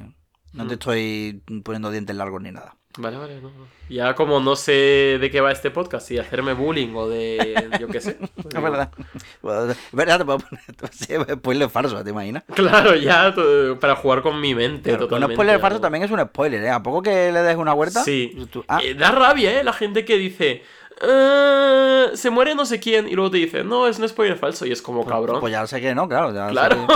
no 0.54 0.66
te 0.66 0.74
estoy 0.74 1.42
poniendo 1.62 1.90
dientes 1.90 2.16
largos 2.16 2.40
ni 2.42 2.50
nada. 2.52 2.76
Vale, 2.96 3.16
vale, 3.16 3.40
no. 3.40 3.50
Ya 3.88 4.14
como 4.14 4.38
no 4.38 4.54
sé 4.54 5.18
de 5.20 5.28
qué 5.28 5.40
va 5.40 5.50
este 5.50 5.72
podcast, 5.72 6.06
si 6.06 6.16
hacerme 6.16 6.52
bullying 6.52 6.94
o 6.94 7.08
de. 7.08 7.76
yo 7.80 7.88
qué 7.88 8.00
sé. 8.00 8.16
Es 8.54 8.62
verdad. 8.62 8.88
Es 8.98 9.76
verdad, 9.92 10.18
te 10.18 10.24
puedo 10.24 10.38
poner. 10.38 11.34
Spoiler 11.38 11.68
falso, 11.70 12.04
¿te 12.04 12.10
imaginas? 12.10 12.44
Claro, 12.54 12.94
ya 12.94 13.34
para 13.80 13.96
jugar 13.96 14.22
con 14.22 14.40
mi 14.40 14.54
mente 14.54 14.90
Claro, 14.90 14.98
que 14.98 15.04
un 15.06 15.08
totalmente. 15.08 15.34
spoiler 15.34 15.60
falso 15.60 15.80
también 15.80 16.04
es 16.04 16.10
un 16.12 16.20
spoiler, 16.20 16.62
¿eh? 16.62 16.70
¿A 16.70 16.82
poco 16.84 17.02
que 17.02 17.32
le 17.32 17.42
des 17.42 17.56
una 17.56 17.72
vuelta? 17.72 18.00
Sí. 18.04 18.46
Tú- 18.52 18.64
ah, 18.68 18.78
Eh, 18.80 18.94
da 18.94 19.10
rabia, 19.10 19.58
¿eh? 19.60 19.64
La 19.64 19.72
gente 19.72 20.04
que 20.04 20.16
dice. 20.16 20.62
"Eh, 21.00 22.10
se 22.14 22.30
muere 22.30 22.54
no 22.54 22.64
sé 22.66 22.80
quién 22.80 23.08
y 23.08 23.12
luego 23.14 23.30
te 23.30 23.38
dice, 23.38 23.64
no, 23.64 23.86
es 23.86 23.98
un 23.98 24.08
spoiler 24.08 24.38
falso 24.38 24.66
y 24.66 24.72
es 24.72 24.82
como 24.82 25.04
cabrón. 25.04 25.40
Pues 25.40 25.52
ya 25.52 25.66
sé 25.66 25.80
que 25.80 25.94
no, 25.94 26.08
claro. 26.08 26.32
ya 26.32 26.46
sé 26.46 26.52
claro. 26.52 26.86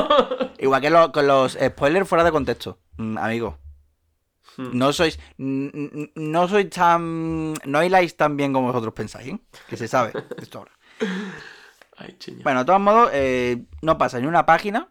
que- 0.56 0.64
Igual 0.64 0.80
que 0.80 0.90
lo- 0.90 1.12
con 1.12 1.26
los 1.26 1.56
spoilers 1.62 2.08
fuera 2.08 2.24
de 2.24 2.30
contexto. 2.32 2.78
Mm, 2.96 3.18
amigo, 3.18 3.58
Hmm. 4.56 4.70
no 4.76 4.92
sois. 4.92 5.18
No 5.36 6.48
sois 6.48 6.68
tan. 6.70 7.54
No 7.64 7.82
hiláis 7.84 8.16
tan 8.16 8.36
bien 8.36 8.52
como 8.52 8.68
vosotros 8.68 8.92
pensáis, 8.94 9.28
¿eh? 9.34 9.38
Que 9.68 9.76
se 9.76 9.86
sabe 9.86 10.12
esto 10.38 10.58
ahora. 10.58 10.72
Ay. 11.96 12.16
Bueno, 12.42 12.60
de 12.60 12.64
todos 12.66 12.80
modos, 12.80 13.10
eh, 13.12 13.64
no 13.82 13.98
pasa 13.98 14.18
ni 14.20 14.26
una 14.26 14.46
página. 14.46 14.88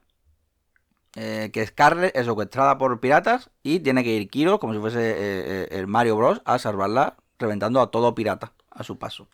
eh, 1.19 1.49
que 1.51 1.65
Scarlett 1.65 2.15
es 2.15 2.27
secuestrada 2.27 2.77
por 2.77 2.99
piratas 2.99 3.49
y 3.63 3.79
tiene 3.79 4.03
que 4.03 4.11
ir 4.11 4.29
Kiro, 4.29 4.59
como 4.59 4.73
si 4.73 4.79
fuese 4.79 5.67
el 5.71 5.87
Mario 5.87 6.15
Bros, 6.15 6.41
a 6.45 6.59
salvarla, 6.59 7.15
reventando 7.39 7.81
a 7.81 7.89
todo 7.89 8.13
pirata 8.13 8.53
a 8.77 8.83
su 8.83 8.97
paso. 8.97 9.27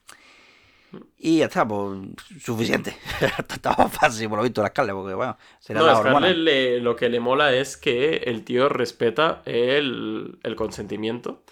Y 1.17 1.39
ya 1.39 1.45
está, 1.45 1.67
pues 1.67 1.99
suficiente. 2.39 2.95
Estaba 3.49 3.89
fácil, 3.89 4.29
por 4.29 4.37
lo 4.37 4.43
visto, 4.43 4.61
la 4.61 4.67
Scarlett, 4.69 4.95
porque 4.95 5.15
bueno, 5.15 5.37
será 5.59 5.79
No, 5.79 5.87
la. 5.87 5.95
Scarlett 5.97 6.37
le- 6.37 6.79
lo 6.81 6.95
que 6.95 7.09
le 7.09 7.19
mola 7.19 7.51
es 7.53 7.77
que 7.77 8.17
el 8.25 8.43
tío 8.43 8.69
respeta 8.69 9.41
el, 9.45 10.37
el 10.43 10.55
consentimiento. 10.55 11.43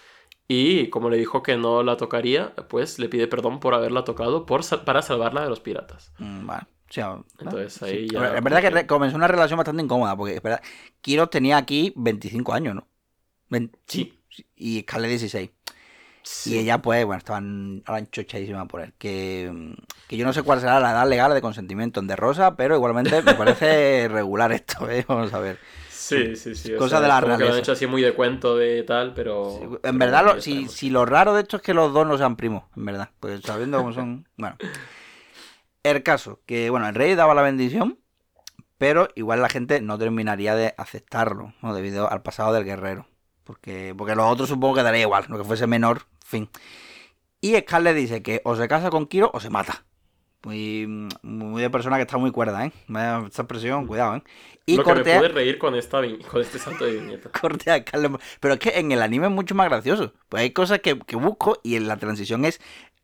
Y 0.48 0.90
como 0.90 1.10
le 1.10 1.18
dijo 1.18 1.42
que 1.42 1.56
no 1.58 1.82
la 1.82 1.96
tocaría, 1.98 2.54
pues 2.68 3.00
le 3.00 3.08
pide 3.10 3.28
perdón 3.28 3.60
por 3.60 3.74
haberla 3.74 4.04
tocado 4.04 4.46
por, 4.46 4.62
para 4.84 5.02
salvarla 5.02 5.42
de 5.44 5.50
los 5.50 5.62
piratas. 5.62 6.12
Mm, 6.20 6.50
ah, 6.50 6.68
Entonces, 7.40 7.74
sí. 7.74 7.86
ahí 7.86 8.08
ya 8.10 8.20
Pero 8.20 8.36
Es 8.38 8.44
verdad 8.44 8.62
que 8.82 8.86
comenzó 8.86 9.16
una 9.16 9.30
relación 9.30 9.58
bastante 9.58 9.82
incómoda, 9.82 10.16
porque 10.18 10.36
es 10.36 10.44
verdad, 10.44 10.62
Kiro 11.00 11.28
tenía 11.30 11.56
aquí 11.58 11.94
25 11.96 12.54
años, 12.54 12.76
¿no? 12.76 12.88
Sí. 13.88 14.20
Y 14.56 14.82
Scarlett 14.82 15.10
16. 15.10 15.50
Sí. 16.24 16.56
Y 16.56 16.60
ella, 16.60 16.82
pues, 16.82 17.04
bueno, 17.06 17.18
estaban 17.18 17.84
ahora 17.86 18.00
enchochadísima 18.00 18.68
por 18.68 18.82
él. 18.82 18.94
Que, 18.98 19.50
mm, 19.54 19.74
que 20.08 20.18
yo 20.18 20.26
no 20.26 20.34
sé 20.34 20.44
cuál 20.44 20.60
será 20.60 20.80
la 20.80 20.92
edad 20.92 21.08
legal 21.10 21.34
de 21.34 21.42
consentimiento 21.42 22.00
en 22.00 22.08
De 22.08 22.16
Rosa, 22.16 22.56
pero 22.56 22.76
igualmente 22.76 23.22
me 23.22 23.34
parece 23.34 24.08
regular 24.12 24.52
esto, 24.52 24.90
¿eh? 24.90 25.04
Vamos 25.08 25.34
a 25.34 25.40
ver. 25.40 25.58
Sí, 25.90 26.36
sí, 26.36 26.56
sí. 26.56 26.74
o 26.74 26.78
Cosa 26.78 26.98
sea, 26.98 27.02
de 27.02 27.08
la 27.08 27.38
que 27.38 27.44
lo 27.46 27.54
han 27.54 27.60
hecho 27.60 27.72
así 27.72 27.88
muy 27.88 28.02
de 28.02 28.14
cuento 28.14 28.58
de 28.58 28.84
tal, 28.84 29.14
pero. 29.14 29.58
Sí, 29.60 29.68
pero 29.68 29.80
En 29.84 29.98
verdad, 30.00 30.26
lo- 30.26 30.42
si, 30.42 30.68
si 30.68 30.90
lo 30.90 31.06
raro 31.06 31.34
de 31.34 31.42
esto 31.42 31.58
es 31.58 31.64
que 31.64 31.74
los 31.74 31.94
dos 31.94 32.06
no 32.06 32.18
sean 32.18 32.36
primos, 32.36 32.64
en 32.76 32.86
verdad. 32.86 33.10
Pues 33.20 33.42
sabiendo 33.42 33.78
cómo 33.78 33.94
son. 33.94 34.28
Bueno. 34.38 34.58
El 35.84 36.04
caso, 36.04 36.42
que 36.46 36.70
bueno, 36.70 36.88
el 36.88 36.96
rey 36.96 37.16
daba 37.16 37.34
la 37.34 37.42
bendición, 37.42 37.98
pero 38.78 39.10
igual 39.16 39.42
la 39.42 39.50
gente 39.50 39.82
no 39.82 39.98
terminaría 39.98 40.56
de 40.56 40.74
aceptarlo, 40.78 41.54
¿no? 41.62 41.74
Debido 41.74 42.12
al 42.12 42.22
pasado 42.22 42.54
del 42.54 42.66
guerrero. 42.66 43.08
Porque, 43.44 43.94
porque 43.98 44.16
los 44.16 44.26
otros 44.32 44.50
supongo 44.50 44.76
que 44.76 44.84
daría 44.84 45.02
igual, 45.02 45.26
lo 45.28 45.38
que 45.38 45.44
fuese 45.44 45.68
menor, 45.68 46.04
fin. 46.32 46.50
Y 47.42 47.56
Scarlett 47.58 47.96
dice 47.96 48.24
que 48.24 48.42
o 48.44 48.56
se 48.56 48.68
casa 48.68 48.90
con 48.90 49.08
Kiro 49.08 49.32
o 49.34 49.40
se 49.40 49.50
mata. 49.50 49.86
Muy, 50.44 50.88
muy 51.22 51.62
de 51.62 51.70
persona 51.70 51.98
que 51.98 52.02
está 52.04 52.18
muy 52.18 52.32
cuerda, 52.32 52.66
¿eh? 52.66 52.72
Esta 52.88 53.44
expresión, 53.44 53.86
cuidado, 53.86 54.16
¿eh? 54.16 54.24
Y 54.66 54.78
Lo 54.78 54.84
que 54.84 54.90
me 54.90 54.96
cortea, 54.96 55.20
pude 55.20 55.30
reír 55.30 55.60
con, 55.60 55.76
esta, 55.76 56.02
con 56.30 56.42
este 56.42 56.58
salto 56.58 56.86
de 56.86 56.94
viñeta. 56.94 57.30
corte 57.42 57.70
a 57.70 57.80
Scarlett. 57.80 58.20
Pero 58.40 58.56
es 58.56 58.60
que 58.60 58.70
en 58.80 58.92
el 58.92 59.02
anime 59.02 59.28
es 59.28 59.32
mucho 59.32 59.54
más 59.54 59.70
gracioso. 59.70 60.14
Pues 60.30 60.42
hay 60.42 60.52
cosas 60.52 60.80
que, 60.80 60.98
que 61.00 61.16
busco 61.16 61.60
y 61.64 61.76
en 61.76 61.88
la 61.88 61.98
transición 61.98 62.46
es 62.46 62.60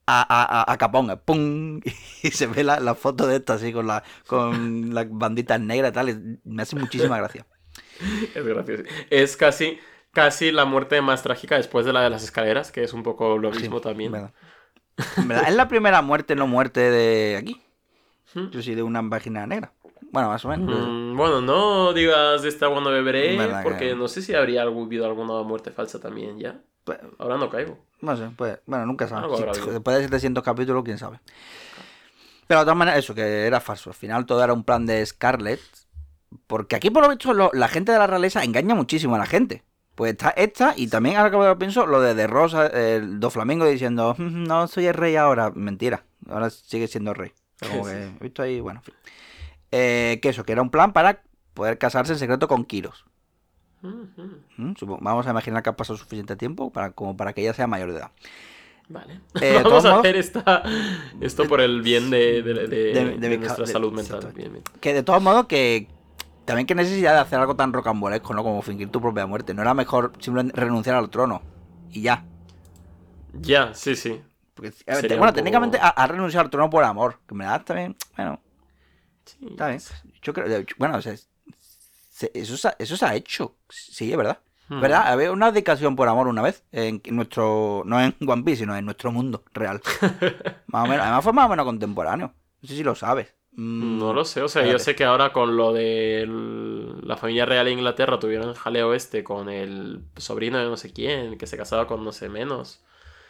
a, 0.07 0.21
a, 0.21 0.61
a, 0.61 0.71
a 0.71 0.77
Capón, 0.77 1.11
a 1.11 1.17
¡pum! 1.17 1.81
Y 2.23 2.31
se 2.31 2.47
ve 2.47 2.63
la, 2.63 2.79
la 2.79 2.95
foto 2.95 3.27
de 3.27 3.35
esta 3.35 3.53
así 3.55 3.71
con, 3.71 3.85
la, 3.85 4.03
con 4.25 4.93
las 4.95 5.05
banditas 5.09 5.59
negras 5.59 5.91
y 5.91 5.93
tal. 5.93 6.39
Me 6.43 6.61
hace 6.63 6.75
muchísima 6.75 7.17
gracia. 7.17 7.45
Es 8.35 8.45
gracioso. 8.45 8.83
Es 9.09 9.37
casi 9.37 9.79
casi 10.17 10.51
la 10.51 10.65
muerte 10.65 10.99
más 11.01 11.21
trágica 11.21 11.57
después 11.57 11.85
de 11.85 11.93
la 11.93 12.01
de 12.01 12.09
las 12.09 12.23
escaleras, 12.23 12.71
que 12.71 12.83
es 12.83 12.91
un 12.93 13.03
poco 13.03 13.37
lo 13.37 13.53
Sí, 13.53 13.59
mismo 13.61 13.81
también. 13.81 14.11
verdad. 14.11 14.31
Es 15.47 15.55
la 15.55 15.67
primera 15.67 16.01
muerte, 16.01 16.35
no 16.35 16.47
muerte 16.47 16.79
de 16.89 17.37
aquí. 17.37 17.61
Yo 18.33 18.63
sí, 18.63 18.73
de 18.73 18.81
una 18.81 19.07
página 19.07 19.45
negra. 19.45 19.71
Bueno, 20.11 20.29
más 20.29 20.43
o 20.43 20.49
menos. 20.49 20.67
Mm, 20.87 21.15
bueno, 21.15 21.41
no 21.41 21.93
digas 21.93 22.41
de 22.41 22.49
esta 22.49 22.65
agua 22.65 22.81
no 22.81 22.89
beberé, 22.89 23.37
porque 23.61 23.89
que- 23.89 23.95
no 23.95 24.07
sé 24.07 24.23
si 24.23 24.33
habría 24.33 24.63
habido 24.63 25.05
alguna 25.05 25.43
muerte 25.43 25.69
falsa 25.69 25.99
también 25.99 26.39
ya. 26.39 26.59
Pues, 26.83 26.97
Ahora 27.19 27.37
no 27.37 27.47
caigo. 27.51 27.77
No 28.01 28.17
sé, 28.17 28.29
pues, 28.35 28.57
bueno, 28.65 28.87
nunca 28.87 29.07
sabes. 29.07 29.31
Si- 29.55 29.69
después 29.69 29.97
de 29.97 30.03
700 30.05 30.43
capítulos, 30.43 30.83
quién 30.83 30.97
sabe. 30.97 31.19
Pero 32.47 32.61
de 32.61 32.65
todas 32.65 32.77
maneras, 32.77 32.99
eso, 32.99 33.13
que 33.13 33.45
era 33.45 33.59
falso. 33.59 33.91
Al 33.91 33.95
final 33.95 34.25
todo 34.25 34.43
era 34.43 34.53
un 34.53 34.63
plan 34.63 34.85
de 34.87 35.05
Scarlett. 35.05 35.59
Porque 36.47 36.75
aquí, 36.75 36.89
por 36.89 37.03
lo 37.03 37.09
visto, 37.09 37.33
lo- 37.33 37.51
la 37.53 37.67
gente 37.67 37.91
de 37.91 37.99
la 37.99 38.07
realeza 38.07 38.43
engaña 38.43 38.73
muchísimo 38.75 39.15
a 39.15 39.19
la 39.19 39.25
gente. 39.25 39.63
Pues 39.97 40.11
está 40.11 40.29
esta, 40.29 40.73
y 40.77 40.87
también 40.89 41.17
ahora 41.17 41.31
que 41.31 41.37
lo 41.37 41.57
pienso, 41.57 41.87
lo 41.87 41.99
de 41.99 42.13
De 42.13 42.27
Rosa, 42.27 42.67
el 42.67 43.19
Do 43.19 43.31
Flamingo 43.31 43.65
diciendo, 43.65 44.13
"Mm, 44.17 44.43
no 44.43 44.67
soy 44.67 44.85
el 44.85 44.93
rey 44.93 45.15
ahora. 45.15 45.49
Mentira, 45.55 46.03
ahora 46.29 46.51
sigue 46.51 46.87
siendo 46.87 47.15
rey. 47.15 47.31
Como 47.67 47.83
que 47.83 47.91
he 48.03 48.09
visto 48.23 48.43
ahí, 48.43 48.59
bueno, 48.59 48.81
en 48.81 48.83
fin. 48.83 48.93
Eh, 49.71 50.19
que 50.21 50.29
eso, 50.29 50.45
que 50.45 50.51
era 50.51 50.61
un 50.61 50.69
plan 50.69 50.93
para 50.93 51.23
poder 51.55 51.79
casarse 51.79 52.13
en 52.13 52.19
secreto 52.19 52.47
con 52.47 52.63
Kiros. 52.63 53.05
¿Mm? 53.81 54.73
Vamos 55.01 55.25
a 55.25 55.31
imaginar 55.31 55.63
que 55.63 55.69
ha 55.71 55.75
pasado 55.75 55.97
suficiente 55.97 56.35
tiempo 56.35 56.71
para, 56.71 56.91
como 56.91 57.17
para 57.17 57.33
que 57.33 57.41
ella 57.41 57.53
sea 57.55 57.65
mayor 57.67 57.91
de 57.91 57.97
edad. 57.99 58.11
Vale. 58.89 59.19
Eh, 59.41 59.59
Vamos 59.63 59.83
a 59.85 59.89
modos- 59.89 59.99
hacer 60.05 60.15
esta, 60.15 60.63
esto 61.21 61.45
por 61.47 61.59
el 61.59 61.81
bien 61.81 62.09
de, 62.11 62.41
de- 62.43 62.67
de- 62.67 63.17
De- 63.17 63.37
nuestra 63.39 63.65
salud 63.65 63.91
mental. 63.91 64.17
exactamente. 64.19 64.39
Bien, 64.39 64.51
bien. 64.53 64.63
Que 64.79 64.93
de 64.93 65.03
todos 65.03 65.21
modos, 65.21 65.47
que 65.47 65.87
también 66.47 66.65
qué 66.65 66.73
necesidad 66.73 67.13
de 67.13 67.19
hacer 67.19 67.39
algo 67.39 67.55
tan 67.55 67.71
rocambolesco, 67.73 68.33
¿no? 68.33 68.41
Como 68.41 68.61
fingir 68.63 68.89
tu 68.89 68.99
propia 68.99 69.27
muerte. 69.27 69.53
No 69.53 69.61
era 69.61 69.75
mejor 69.75 70.13
simplemente 70.19 70.59
renunciar 70.59 70.95
al 70.95 71.09
trono. 71.11 71.43
Y 71.91 72.01
ya. 72.01 72.25
Ya, 73.33 73.73
sí, 73.75 73.95
sí. 73.95 74.21
Porque, 74.55 74.73
a 74.87 74.95
ver, 74.95 75.07
bueno, 75.09 75.17
poco- 75.25 75.33
técnicamente 75.33 75.77
ha, 75.79 75.89
ha 75.89 76.07
renunciado 76.07 76.45
al 76.45 76.49
trono 76.49 76.69
por 76.69 76.83
amor. 76.83 77.19
Que 77.27 77.35
me 77.35 77.45
da 77.45 77.59
también. 77.63 77.95
Bueno, 78.15 78.39
Sí, 79.25 79.37
está 79.51 79.67
bien. 79.67 79.81
Yo 80.23 80.33
creo. 80.33 80.65
Bueno, 80.77 80.97
o 80.97 81.01
sea, 81.01 81.15
se- 82.09 82.31
eso, 82.33 82.57
se 82.57 82.67
ha, 82.69 82.75
eso 82.79 82.97
se 82.97 83.05
ha 83.05 83.13
hecho. 83.13 83.55
Sí, 83.69 84.09
es 84.11 84.17
verdad. 84.17 84.39
Hmm. 84.69 84.81
¿Verdad? 84.81 85.07
Había 85.11 85.31
una 85.31 85.51
dedicación 85.51 85.95
por 85.95 86.07
amor 86.07 86.27
una 86.27 86.41
vez. 86.41 86.63
En 86.71 87.01
nuestro. 87.11 87.83
No 87.85 88.01
en 88.01 88.15
One 88.25 88.43
Piece, 88.43 88.61
sino 88.61 88.75
en 88.75 88.85
nuestro 88.85 89.11
mundo 89.11 89.43
real. 89.53 89.81
más 90.67 90.85
o 90.85 90.87
menos. 90.87 91.03
Además 91.05 91.23
fue 91.23 91.33
más 91.33 91.45
o 91.45 91.49
menos 91.49 91.65
contemporáneo. 91.65 92.33
No 92.61 92.67
sé 92.67 92.75
si 92.75 92.83
lo 92.83 92.95
sabes. 92.95 93.27
Mm, 93.57 93.97
No 93.99 94.13
lo 94.13 94.23
sé, 94.23 94.41
o 94.41 94.47
sea, 94.47 94.65
yo 94.65 94.77
sé 94.79 94.95
que 94.95 95.03
ahora 95.03 95.33
con 95.33 95.57
lo 95.57 95.73
de 95.73 96.25
la 97.03 97.17
familia 97.17 97.45
real 97.45 97.65
de 97.65 97.71
Inglaterra 97.71 98.19
tuvieron 98.19 98.49
el 98.49 98.55
jaleo 98.55 98.93
este 98.93 99.23
con 99.23 99.49
el 99.49 100.03
sobrino 100.15 100.57
de 100.59 100.65
no 100.65 100.77
sé 100.77 100.93
quién, 100.93 101.37
que 101.37 101.47
se 101.47 101.57
casaba 101.57 101.87
con 101.87 102.03
no 102.03 102.11
sé 102.11 102.29
menos. 102.29 102.81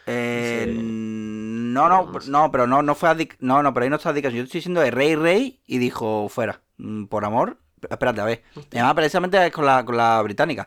Eh, 0.06 0.64
Sí. 0.68 0.78
no, 0.82 1.88
no, 1.88 2.10
No 2.12 2.20
sé. 2.20 2.30
no, 2.30 2.50
pero 2.50 2.66
no, 2.66 2.82
no 2.82 2.94
fue 2.94 3.08
adic- 3.10 3.36
no, 3.40 3.62
no, 3.62 3.72
pero 3.74 3.84
ahí 3.84 3.90
no 3.90 3.96
está 3.96 4.12
dedicación. 4.12 4.38
Yo 4.40 4.44
estoy 4.44 4.58
diciendo 4.58 4.80
de 4.80 4.90
Rey 4.90 5.14
Rey 5.16 5.60
y 5.66 5.78
dijo 5.78 6.28
fuera. 6.28 6.62
Mm, 6.78 7.06
Por 7.06 7.24
amor. 7.24 7.58
Espérate, 7.88 8.20
a 8.20 8.24
ver. 8.24 8.42
Además, 8.72 8.94
precisamente 8.94 9.46
es 9.46 9.52
con 9.52 9.64
la, 9.64 9.84
con 9.84 9.96
la 9.96 10.20
británica. 10.22 10.66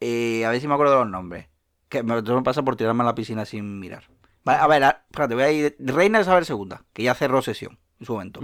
Eh, 0.00 0.44
a 0.46 0.50
ver 0.50 0.60
si 0.60 0.66
me 0.68 0.74
acuerdo 0.74 0.92
de 0.94 0.98
los 1.00 1.08
nombres. 1.08 1.46
Que 1.88 2.02
me, 2.02 2.20
me 2.22 2.42
pasa 2.42 2.62
por 2.62 2.76
tirarme 2.76 3.02
a 3.02 3.06
la 3.06 3.14
piscina 3.14 3.44
sin 3.44 3.78
mirar. 3.80 4.04
Vale, 4.44 4.58
a 4.60 4.66
ver, 4.66 4.84
a- 4.84 5.04
espérate, 5.10 5.34
voy 5.34 5.42
a 5.44 5.50
ir. 5.52 5.76
Reina 5.78 6.18
de 6.18 6.24
Saber 6.24 6.44
Segunda, 6.44 6.84
que 6.92 7.02
ya 7.02 7.14
cerró 7.14 7.42
sesión 7.42 7.78
en 8.00 8.06
su 8.06 8.12
momento. 8.14 8.40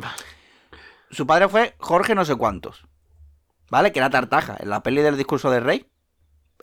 Su 1.14 1.26
padre 1.26 1.48
fue 1.48 1.74
Jorge 1.78 2.14
no 2.14 2.24
sé 2.24 2.34
cuántos. 2.34 2.86
¿Vale? 3.70 3.92
Que 3.92 3.98
era 4.00 4.10
Tartaja. 4.10 4.56
En 4.60 4.68
la 4.68 4.82
peli 4.82 5.00
del 5.00 5.16
discurso 5.16 5.50
del 5.50 5.64
rey, 5.64 5.88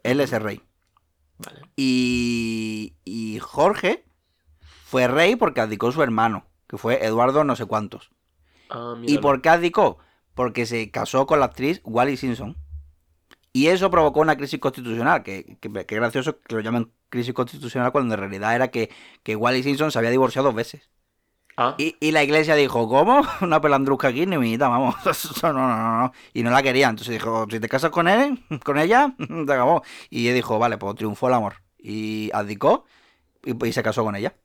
él 0.04 0.20
es 0.20 0.34
el 0.34 0.41
rey. 0.41 0.62
Vale. 1.38 1.62
Y, 1.76 2.95
y 3.04 3.39
Jorge 3.39 4.06
fue 4.60 5.08
rey 5.08 5.36
porque 5.36 5.62
abdicó 5.62 5.91
su 5.91 6.04
hermano, 6.04 6.45
que 6.68 6.78
fue 6.78 7.06
Eduardo 7.06 7.43
no 7.43 7.56
sé 7.56 7.66
cuántos. 7.66 8.12
Ah, 8.70 8.95
¿Y 9.04 9.18
por 9.18 9.41
qué 9.41 9.49
abdicó? 9.49 9.97
Porque 10.34 10.66
se 10.66 10.91
casó 10.91 11.26
con 11.26 11.39
la 11.39 11.45
actriz 11.45 11.82
Wally 11.84 12.18
Simpson. 12.18 12.58
Y 13.54 13.68
eso 13.68 13.89
provocó 13.91 14.22
una 14.22 14.38
crisis 14.38 14.60
constitucional, 14.60 15.24
que, 15.24 15.58
que, 15.60 15.86
que 15.86 15.95
gracioso 15.95 16.39
que 16.39 16.56
lo 16.56 16.62
llamen 16.62 16.91
crisis 17.10 17.34
constitucional 17.34 17.91
cuando 17.91 18.14
en 18.14 18.20
realidad 18.20 18.56
era 18.56 18.70
que, 18.70 18.89
que 19.24 19.36
Wally 19.36 19.64
Simpson 19.64 19.91
se 19.91 19.99
había 19.99 20.12
divorciado 20.12 20.47
dos 20.47 20.56
veces. 20.56 20.89
Ah, 21.58 21.76
Y, 21.78 21.95
y 21.99 22.12
la 22.12 22.24
iglesia 22.24 22.56
dijo, 22.56 22.88
¿cómo? 22.88 23.22
Una 23.41 23.62
pelandrusca 23.62 24.10
aquí, 24.10 24.26
ni 24.26 24.38
minita, 24.38 24.68
vamos. 24.68 24.95
No, 25.43 25.54
no, 25.54 25.68
no, 25.68 25.99
no. 26.02 26.12
Y 26.34 26.43
no 26.43 26.52
la 26.52 26.62
quería. 26.64 26.89
Entonces 26.89 27.14
dijo, 27.14 27.45
si 27.49 27.60
te 27.60 27.70
casas 27.70 27.91
con 27.91 28.08
él, 28.08 28.43
con 28.64 28.78
ella, 28.80 29.14
te 29.18 29.54
acabó. 29.54 29.84
Y 30.10 30.26
ella 30.26 30.34
dijo, 30.36 30.60
vale, 30.60 30.78
pues 30.78 30.95
triunfó 30.95 31.28
el 31.28 31.34
amor. 31.36 31.56
Y 31.78 32.30
abdicó 32.34 32.86
y, 33.43 33.66
y 33.68 33.74
se 33.74 33.84
casó 33.84 34.04
con 34.04 34.16
ella. 34.16 34.36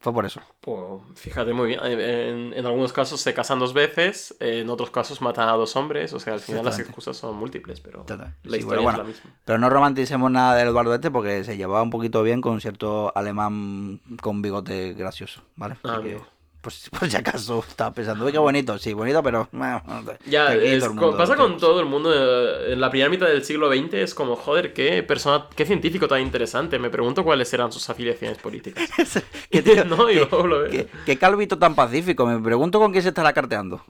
Fue 0.00 0.12
por 0.12 0.26
eso. 0.26 0.40
pues 0.60 1.02
fíjate 1.14 1.52
muy 1.52 1.68
bien. 1.68 1.80
En, 1.84 2.52
en 2.52 2.66
algunos 2.66 2.92
casos 2.92 3.20
se 3.20 3.34
casan 3.34 3.58
dos 3.58 3.72
veces, 3.74 4.36
en 4.40 4.68
otros 4.70 4.90
casos 4.90 5.20
matan 5.22 5.48
a 5.48 5.52
dos 5.52 5.74
hombres, 5.76 6.12
o 6.12 6.20
sea, 6.20 6.34
al 6.34 6.40
final 6.40 6.64
las 6.64 6.78
excusas 6.78 7.16
son 7.16 7.36
múltiples, 7.36 7.80
pero 7.80 8.04
Total. 8.04 8.36
la 8.42 8.56
Sí, 8.56 8.58
historia 8.58 8.86
es 8.88 8.94
la 8.94 9.04
misma. 9.04 9.30
Pero 9.44 9.58
no 9.58 9.70
romanticemos 9.70 10.30
nada 10.30 10.54
del 10.56 10.68
Eduardo 10.68 10.94
este 10.94 11.10
porque 11.10 11.44
se 11.44 11.56
llevaba 11.56 11.82
un 11.82 11.90
poquito 11.90 12.22
bien 12.22 12.40
con 12.40 12.60
cierto 12.60 13.12
alemán 13.16 14.00
con 14.22 14.42
bigote 14.42 14.92
gracioso, 14.94 15.42
¿vale? 15.56 15.76
Ah, 15.82 15.94
Así 15.94 16.00
que, 16.00 16.14
amigo. 16.14 16.26
Pues, 16.66 16.90
pues 16.98 17.12
si 17.12 17.16
acaso 17.16 17.64
estaba 17.68 17.92
pensando, 17.94 18.24
uy, 18.24 18.32
qué 18.32 18.38
bonito, 18.38 18.76
sí, 18.76 18.92
bonito, 18.92 19.22
pero... 19.22 19.48
bueno, 19.52 19.80
Ya, 20.26 20.52
es 20.52 20.82
mundo 20.88 21.16
pasa 21.16 21.36
con 21.36 21.58
todo 21.58 21.78
el 21.78 21.86
mundo. 21.86 22.10
eh, 22.12 22.72
En 22.72 22.80
la 22.80 22.90
primera 22.90 23.08
mitad 23.08 23.26
del 23.28 23.44
siglo 23.44 23.70
XX 23.72 23.94
es 23.94 24.14
como, 24.16 24.34
joder, 24.34 24.72
qué 24.72 25.04
persona, 25.04 25.46
qué 25.54 25.64
científico 25.64 26.08
tan 26.08 26.20
interesante. 26.22 26.80
Me 26.80 26.90
pregunto 26.90 27.22
cuáles 27.22 27.52
eran 27.54 27.70
sus 27.70 27.88
afiliaciones 27.88 28.38
políticas. 28.38 28.90
Que, 29.50 29.62
tío, 29.62 29.84
no, 29.86 30.08
lo. 30.08 30.68
Qué, 30.68 30.88
qué 31.06 31.16
calvito 31.16 31.56
tan 31.56 31.76
pacífico. 31.76 32.26
Me 32.26 32.40
pregunto 32.40 32.80
con 32.80 32.90
quién 32.90 33.02
se 33.04 33.10
estará 33.10 33.32
carteando. 33.32 33.84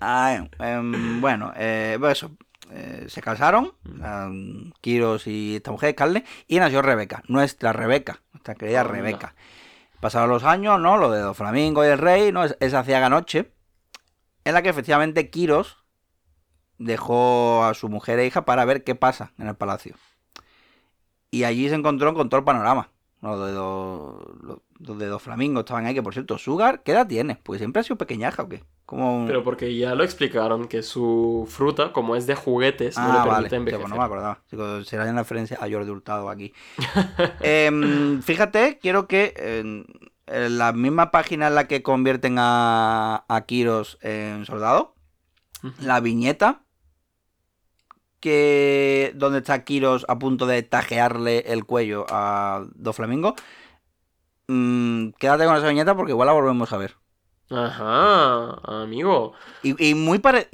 Ah, 0.00 0.46
em, 0.60 1.20
bueno, 1.20 1.52
eh, 1.56 1.96
pues 1.98 2.18
eso. 2.18 2.30
eh, 2.70 3.06
se 3.08 3.20
casaron, 3.20 3.72
um, 3.84 4.70
Kiros 4.80 5.26
y 5.26 5.56
esta 5.56 5.72
mujer, 5.72 5.94
Carle, 5.96 6.24
y 6.46 6.58
nació 6.60 6.82
Rebeca, 6.82 7.22
nuestra 7.26 7.72
Rebeca, 7.72 8.20
nuestra 8.32 8.54
querida. 8.54 8.84
Rebeca. 8.84 9.34
Pasaron 10.00 10.30
los 10.30 10.44
años, 10.44 10.80
¿no? 10.80 10.96
Lo 10.96 11.10
de 11.10 11.20
Don 11.20 11.34
Flamingo 11.34 11.84
y 11.84 11.88
el 11.88 11.98
rey, 11.98 12.32
¿no? 12.32 12.44
Es- 12.44 12.56
Esa 12.60 12.84
ciaga 12.84 13.08
noche, 13.08 13.52
en 14.44 14.54
la 14.54 14.62
que 14.62 14.68
efectivamente 14.68 15.30
Kiros 15.30 15.78
dejó 16.78 17.64
a 17.64 17.74
su 17.74 17.88
mujer 17.88 18.18
e 18.18 18.26
hija 18.26 18.44
para 18.44 18.64
ver 18.64 18.84
qué 18.84 18.94
pasa 18.94 19.32
en 19.38 19.48
el 19.48 19.56
palacio. 19.56 19.96
Y 21.30 21.44
allí 21.44 21.68
se 21.68 21.74
encontró 21.74 22.14
con 22.14 22.28
todo 22.28 22.38
el 22.38 22.44
panorama. 22.44 22.90
Los 23.20 23.46
de 23.46 23.52
dos, 23.52 24.22
los, 24.80 25.22
flamingos 25.22 25.62
estaban 25.62 25.86
ahí, 25.86 25.94
que 25.94 26.02
por 26.02 26.14
cierto, 26.14 26.38
Sugar, 26.38 26.82
¿qué 26.84 26.92
edad 26.92 27.06
tiene? 27.06 27.36
Pues 27.42 27.58
siempre 27.58 27.80
ha 27.80 27.82
sido 27.82 27.98
pequeñaja 27.98 28.44
o 28.44 28.48
qué. 28.48 28.62
Como... 28.88 29.26
Pero 29.26 29.44
porque 29.44 29.76
ya 29.76 29.94
lo 29.94 30.02
explicaron 30.02 30.66
que 30.66 30.82
su 30.82 31.46
fruta, 31.46 31.92
como 31.92 32.16
es 32.16 32.26
de 32.26 32.34
juguetes, 32.34 32.96
no 32.96 33.12
le 33.12 33.18
Ah, 33.18 33.22
permite 33.24 33.30
vale. 33.34 33.56
Envejecer. 33.56 33.88
no 33.90 33.96
me 33.96 34.02
acordaba. 34.02 34.40
Será 34.86 35.04
una 35.04 35.20
referencia 35.20 35.58
a 35.60 35.68
Jordi 35.70 35.90
Hurtado 35.90 36.30
aquí. 36.30 36.54
Em, 37.42 38.22
fíjate, 38.22 38.78
quiero 38.80 39.06
que 39.06 39.34
en, 39.36 39.84
en 40.26 40.56
la 40.56 40.72
misma 40.72 41.10
página 41.10 41.48
en 41.48 41.54
la 41.56 41.68
que 41.68 41.82
convierten 41.82 42.36
a, 42.38 43.26
a 43.28 43.40
Kiros 43.44 43.98
en 44.00 44.46
soldado, 44.46 44.94
la 45.80 46.00
viñeta 46.00 46.62
que 48.20 49.12
donde 49.16 49.38
está 49.40 49.64
Kiros 49.64 50.06
a 50.08 50.18
punto 50.18 50.46
de 50.46 50.62
tajearle 50.62 51.40
el 51.52 51.66
cuello 51.66 52.06
a 52.08 52.64
Do 52.74 52.94
Flamingo. 52.94 53.34
mm, 54.48 55.10
quédate 55.18 55.44
con 55.44 55.56
esa 55.56 55.68
viñeta 55.68 55.94
porque 55.94 56.12
igual 56.12 56.26
la 56.26 56.32
volvemos 56.32 56.72
a 56.72 56.78
ver. 56.78 56.96
Ajá, 57.50 58.54
amigo. 58.82 59.32
Y, 59.62 59.90
y 59.90 59.94
muy 59.94 60.18
pare... 60.18 60.48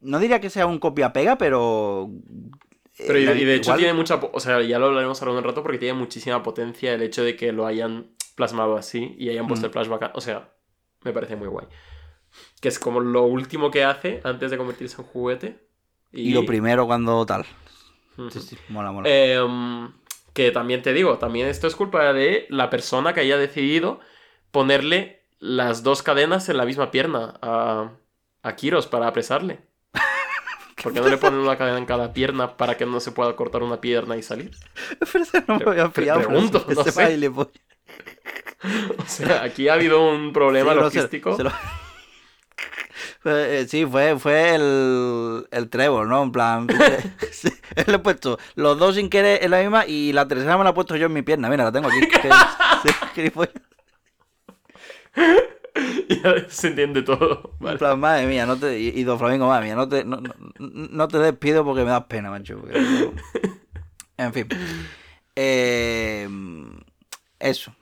No 0.00 0.20
diría 0.20 0.40
que 0.40 0.50
sea 0.50 0.66
un 0.66 0.78
copia-pega, 0.78 1.36
pero... 1.38 2.08
eh, 2.98 3.04
Pero 3.06 3.18
y, 3.18 3.24
la- 3.24 3.34
y 3.34 3.44
de 3.44 3.54
hecho 3.56 3.70
igual- 3.70 3.78
tiene 3.78 3.94
mucha... 3.94 4.14
O 4.32 4.38
sea, 4.40 4.60
ya 4.62 4.78
lo 4.78 4.86
hablaremos 4.86 5.20
ahora 5.20 5.36
un 5.38 5.42
rato 5.44 5.62
porque 5.62 5.78
tiene 5.78 5.94
muchísima 5.98 6.42
potencia 6.42 6.94
el 6.94 7.02
hecho 7.02 7.24
de 7.24 7.34
que 7.36 7.50
lo 7.52 7.66
hayan 7.66 8.10
plasmado 8.36 8.76
así 8.76 9.16
y 9.18 9.28
hayan 9.30 9.48
puesto 9.48 9.66
Mm. 9.66 9.68
el 9.68 9.72
flashback. 9.72 10.02
a- 10.04 10.12
O 10.14 10.20
sea, 10.20 10.52
me 11.02 11.12
parece 11.12 11.34
muy 11.34 11.48
guay. 11.48 11.66
Que 12.60 12.68
es 12.68 12.78
como 12.78 13.00
lo 13.00 13.24
último 13.24 13.70
que 13.72 13.82
hace 13.84 14.20
antes 14.22 14.50
de 14.52 14.56
convertirse 14.58 15.00
en 15.02 15.08
juguete. 15.08 15.66
Y 16.12 16.32
lo 16.32 16.44
primero 16.46 16.86
cuando 16.86 17.26
tal. 17.26 17.44
Sí, 18.30 18.40
sí, 18.40 18.58
mola, 18.68 18.92
mola. 18.92 19.08
Em, 19.08 19.92
que 20.32 20.50
también 20.52 20.82
te 20.82 20.92
digo, 20.92 21.18
también 21.18 21.48
esto 21.48 21.66
es 21.66 21.74
culpa 21.76 22.12
de 22.12 22.46
la 22.50 22.70
persona 22.70 23.12
que 23.14 23.20
haya 23.20 23.36
decidido 23.36 23.98
ponerle 24.50 25.17
las 25.38 25.82
dos 25.82 26.02
cadenas 26.02 26.48
en 26.48 26.56
la 26.56 26.64
misma 26.64 26.90
pierna 26.90 27.34
a, 27.42 27.90
a 28.42 28.56
Kiros 28.56 28.86
para 28.86 29.06
apresarle. 29.08 29.60
¿Por 30.82 30.92
qué 30.92 31.00
no 31.00 31.08
le 31.08 31.16
ponen 31.16 31.40
una 31.40 31.56
cadena 31.58 31.78
en 31.78 31.86
cada 31.86 32.12
pierna 32.12 32.56
para 32.56 32.76
que 32.76 32.86
no 32.86 33.00
se 33.00 33.10
pueda 33.12 33.34
cortar 33.36 33.62
una 33.62 33.80
pierna 33.80 34.16
y 34.16 34.22
salir? 34.22 34.52
Pero 35.12 35.24
no 35.48 35.58
me 35.58 35.64
había 35.70 35.88
pillado. 35.90 36.20
pregunto, 36.20 36.64
no 36.68 36.84
sé. 36.84 36.90
baile. 36.92 37.30
O 38.98 39.04
sea, 39.06 39.44
aquí 39.44 39.68
ha 39.68 39.74
habido 39.74 40.10
un 40.10 40.32
problema 40.32 40.72
Sí, 40.72 40.76
pero 40.78 40.90
se- 40.90 40.96
logístico. 40.96 41.36
se 41.36 41.44
lo- 41.44 41.52
Fue- 43.20 43.60
eh, 43.60 43.68
Sí, 43.68 43.86
fue, 43.86 44.18
fue 44.18 44.54
el, 44.56 45.46
el 45.50 45.68
Trevor, 45.70 46.06
¿no? 46.08 46.22
En 46.24 46.32
plan, 46.32 46.66
sí, 47.30 47.48
le 47.86 47.94
he 47.94 47.98
puesto 48.00 48.38
los 48.56 48.78
dos 48.78 48.96
sin 48.96 49.08
querer 49.10 49.42
en 49.44 49.50
la 49.52 49.60
misma 49.60 49.86
y 49.86 50.12
la 50.12 50.26
tercera 50.26 50.56
me 50.58 50.64
la 50.64 50.70
he 50.70 50.72
puesto 50.72 50.96
yo 50.96 51.06
en 51.06 51.12
mi 51.12 51.22
pierna. 51.22 51.48
Mira, 51.48 51.64
la 51.64 51.72
tengo 51.72 51.88
aquí. 51.88 52.00
Que- 52.00 52.30
sí, 53.22 53.30
Ya 56.08 56.48
se 56.48 56.68
entiende 56.68 57.02
todo. 57.02 57.52
En 57.60 57.64
Vale. 57.66 57.78
plan, 57.78 58.00
madre 58.00 58.26
mía, 58.26 58.46
no 58.46 58.56
te, 58.56 58.80
y, 58.80 58.88
y 58.88 59.04
Don 59.04 59.18
Flamingo, 59.18 59.46
madre 59.46 59.66
mía, 59.66 59.76
no 59.76 59.88
te, 59.88 60.04
no, 60.04 60.16
no- 60.20 60.34
no 60.58 61.08
te 61.08 61.18
despido 61.18 61.64
porque 61.64 61.84
me 61.84 61.90
das 61.90 62.04
pena, 62.06 62.30
macho. 62.30 62.58
porque 62.58 63.12
En 64.16 64.32
fin. 64.32 64.48
Eh, 65.36 66.28
eso. 67.38 67.72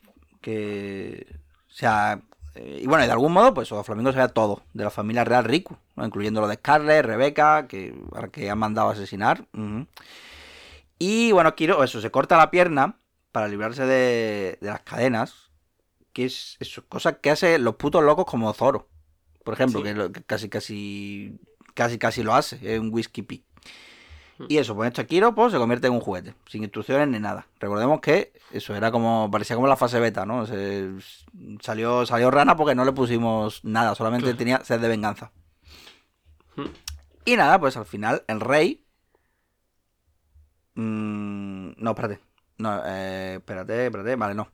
Que. 0.43 1.27
O 1.69 1.73
sea. 1.73 2.21
eh, 2.55 2.81
y 2.83 2.87
bueno, 2.87 3.05
y 3.05 3.07
de 3.07 3.13
algún 3.13 3.33
modo, 3.33 3.55
pues 3.55 3.69
Don 3.71 3.85
Flamingo 3.85 4.13
sabía 4.13 4.29
todo 4.29 4.63
de 4.75 4.85
la 4.85 4.91
familia 4.91 5.25
real 5.25 5.45
Riku, 5.45 5.77
¿no? 5.95 6.05
incluyendo 6.05 6.41
lo 6.43 6.49
de 6.49 6.57
Scarlett, 6.57 7.07
Rebeca, 7.07 7.67
que, 7.67 7.95
que 8.33 8.51
han 8.51 8.59
mandado 8.59 8.91
a 8.91 8.93
asesinar. 8.93 9.47
Y 10.99 11.33
bueno, 11.33 11.55
Kiro, 11.55 11.83
eso, 11.85 12.01
se 12.01 12.11
corta 12.11 12.37
la 12.37 12.51
pierna 12.51 12.97
para 13.33 13.49
librarse 13.49 13.85
de, 13.87 14.59
de 14.61 14.69
las 14.69 14.81
cadenas. 14.81 15.46
Que 16.17 16.25
es 16.25 16.57
cosas 16.89 17.19
que 17.21 17.29
hacen 17.31 17.63
los 17.63 17.77
putos 17.77 18.03
locos 18.03 18.25
como 18.25 18.51
Zoro. 18.55 18.89
Por 19.45 19.53
ejemplo, 19.53 19.81
Sí. 19.81 19.85
que, 19.85 19.95
lo- 19.95 20.11
que 20.13 20.23
casi, 20.23 20.49
casi, 20.49 21.39
casi, 21.75 21.99
casi 21.99 22.23
lo 22.23 22.35
hace, 22.35 22.59
es 22.75 22.81
un 22.81 22.89
whisky 22.93 23.21
pig. 23.21 23.45
Y 24.49 24.57
eso, 24.57 24.75
pues 24.75 24.89
este 24.89 25.07
Kiro 25.07 25.35
pues, 25.35 25.53
se 25.53 25.59
convierte 25.59 25.87
en 25.89 25.93
un 25.93 26.01
juguete, 26.01 26.35
sin 26.47 26.63
instrucciones 26.63 27.09
ni 27.09 27.19
nada. 27.19 27.47
Recordemos 27.61 28.01
que 28.01 28.33
eso 28.51 28.75
era 28.75 28.91
como, 28.91 29.31
parecía 29.31 29.57
como 29.57 29.69
la 29.69 29.77
fase 29.77 30.01
beta, 30.01 30.25
¿no? 30.25 30.47
Se- 30.47 30.91
salió, 31.61 32.07
salió 32.07 32.31
rana 32.31 32.57
porque 32.57 32.75
no 32.75 32.85
le 32.87 32.93
pusimos 32.93 33.63
nada, 33.65 33.95
solamente 33.95 34.25
Claro. 34.25 34.39
tenía 34.39 34.65
sed 34.65 34.81
de 34.81 34.89
venganza. 34.89 35.33
Mm. 36.57 36.65
Y 37.27 37.37
nada, 37.37 37.59
pues 37.61 37.77
al 37.77 37.85
final 37.87 38.25
el 38.27 38.41
rey... 38.41 38.85
Mm, 40.75 41.73
no, 41.77 41.91
espérate. 41.91 42.21
No, 42.59 42.83
eh, 42.87 43.35
espérate, 43.39 43.87
espérate, 43.87 44.17
vale, 44.17 44.35
no. 44.35 44.51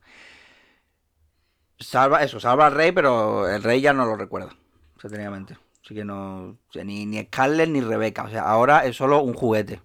Salva, 1.83 2.23
eso, 2.23 2.39
salva 2.39 2.67
al 2.67 2.73
rey, 2.73 2.91
pero 2.91 3.47
el 3.49 3.61
rey 3.61 3.81
ya 3.81 3.93
no 3.93 4.05
lo 4.05 4.15
recuerda, 4.15 4.55
técnicamente. 5.01 5.57
Así 5.83 5.93
que 5.93 6.05
no, 6.05 6.43
o 6.43 6.57
sea, 6.71 6.83
ni, 6.83 7.05
ni 7.05 7.21
Scarlett 7.23 7.69
ni 7.69 7.81
Rebeca. 7.81 8.23
O 8.23 8.29
sea, 8.29 8.43
ahora 8.43 8.85
es 8.85 8.95
solo 8.95 9.21
un 9.21 9.33
juguete. 9.33 9.81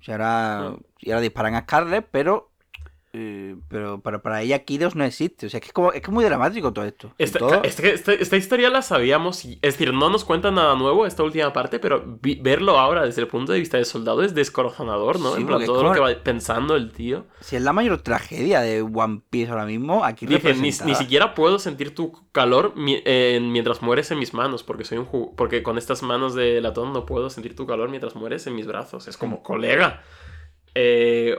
O 0.00 0.02
sea, 0.02 0.14
ahora, 0.14 0.76
y 0.98 1.10
ahora 1.10 1.20
disparan 1.20 1.54
a 1.54 1.62
Scarlett, 1.62 2.08
pero, 2.10 2.49
eh, 3.12 3.56
pero 3.68 4.00
para, 4.00 4.22
para 4.22 4.40
ella 4.42 4.60
Kiros 4.60 4.94
no 4.94 5.04
existe. 5.04 5.46
O 5.46 5.48
sea, 5.50 5.58
es 5.58 5.62
que 5.62 5.66
es, 5.68 5.72
como, 5.72 5.92
es 5.92 6.00
que 6.00 6.06
es 6.06 6.12
muy 6.12 6.24
dramático 6.24 6.72
todo 6.72 6.84
esto. 6.84 7.12
Esta, 7.18 7.38
todo- 7.40 7.62
esta, 7.64 7.88
esta- 7.88 8.12
esta 8.12 8.36
historia 8.36 8.70
la 8.70 8.82
sabíamos, 8.82 9.44
y- 9.44 9.54
es 9.62 9.74
decir, 9.74 9.92
no 9.92 10.10
nos 10.10 10.24
cuenta 10.24 10.50
nada 10.50 10.76
nuevo 10.76 11.06
esta 11.06 11.22
última 11.24 11.52
parte, 11.52 11.78
pero 11.80 12.18
vi- 12.22 12.38
verlo 12.40 12.78
ahora 12.78 13.04
desde 13.04 13.22
el 13.22 13.26
punto 13.28 13.52
de 13.52 13.58
vista 13.58 13.78
del 13.78 13.86
soldado 13.86 14.22
es 14.22 14.34
descorazonador, 14.34 15.18
¿no? 15.18 15.34
Sí, 15.34 15.40
en 15.40 15.46
plan, 15.48 15.64
todo 15.64 15.82
lo 15.82 15.92
que 15.92 16.00
va 16.00 16.22
pensando 16.22 16.76
el 16.76 16.92
tío. 16.92 17.26
Si 17.40 17.56
es 17.56 17.62
la 17.62 17.72
mayor 17.72 18.00
tragedia 18.02 18.60
de 18.60 18.82
One 18.82 19.22
Piece 19.28 19.50
ahora 19.50 19.66
mismo, 19.66 20.04
aquí 20.04 20.26
Dice, 20.26 20.54
ni, 20.54 20.70
siquiera 20.94 21.34
puedo 21.34 21.58
sentir 21.58 21.94
tu 21.94 22.12
calor 22.32 22.74
mi- 22.76 23.02
eh, 23.04 23.40
mientras 23.42 23.82
mueres 23.82 24.10
en 24.12 24.18
mis 24.20 24.34
manos, 24.34 24.62
porque 24.62 24.84
soy 24.84 24.98
un 24.98 25.06
ju- 25.06 25.34
porque 25.36 25.62
con 25.64 25.78
estas 25.78 26.02
manos 26.02 26.34
de 26.34 26.60
latón 26.60 26.92
no 26.92 27.06
puedo 27.06 27.28
sentir 27.30 27.56
tu 27.56 27.66
calor 27.66 27.88
mientras 27.88 28.14
mueres 28.14 28.46
en 28.46 28.54
mis 28.54 28.66
brazos. 28.66 29.08
Es 29.08 29.16
como, 29.16 29.42
colega. 29.42 30.02
Eh, 30.74 31.36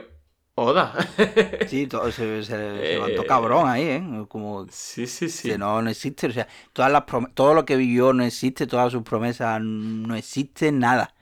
Oda. 0.54 0.92
Sí, 1.64 1.86
todo 1.86 2.10
se, 2.12 2.42
se- 2.44 2.54
Eh, 2.56 2.94
levantó 2.94 3.24
cabrón 3.24 3.68
ahí, 3.68 3.84
¿eh? 3.84 4.26
Como 4.28 4.66
sí, 4.68 5.06
sí, 5.06 5.28
sí. 5.28 5.48
que 5.48 5.58
no, 5.58 5.80
no 5.82 5.90
existe. 5.90 6.26
O 6.26 6.32
sea, 6.32 6.48
todas 6.72 6.90
las 6.92 7.02
prom- 7.06 7.32
todo 7.34 7.54
lo 7.54 7.64
que 7.64 7.76
vivió 7.76 8.12
no 8.12 8.24
existe, 8.24 8.66
todas 8.66 8.92
sus 8.92 9.02
promesas 9.02 9.60
no 9.62 10.14
existe, 10.16 10.72
nada. 10.72 11.14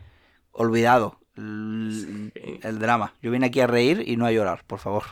Olvidado. 0.53 1.21
El, 1.37 2.33
Sí. 2.35 2.61
el 2.63 2.79
drama. 2.79 3.15
Yo 3.23 3.31
vine 3.31 3.47
aquí 3.47 3.61
a 3.61 3.67
reír 3.67 4.05
y 4.07 4.17
no 4.17 4.27
a 4.27 4.33
llorar, 4.33 4.65
por 4.67 4.79
favor. 4.81 5.05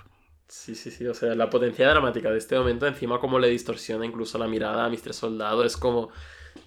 Sí, 0.49 0.75
sí, 0.75 0.91
sí. 0.91 1.07
O 1.07 1.15
sea, 1.15 1.35
la 1.35 1.51
potencia 1.51 1.89
dramática 1.89 2.31
de 2.31 2.39
este 2.39 2.59
momento, 2.59 2.87
encima 2.87 3.21
como 3.21 3.39
le 3.39 3.49
distorsiona 3.49 4.07
incluso 4.07 4.39
la 4.39 4.47
mirada 4.49 4.85
a 4.87 4.89
Mr. 4.89 5.13
Soldado, 5.13 5.65
es 5.65 5.77
como, 5.77 6.09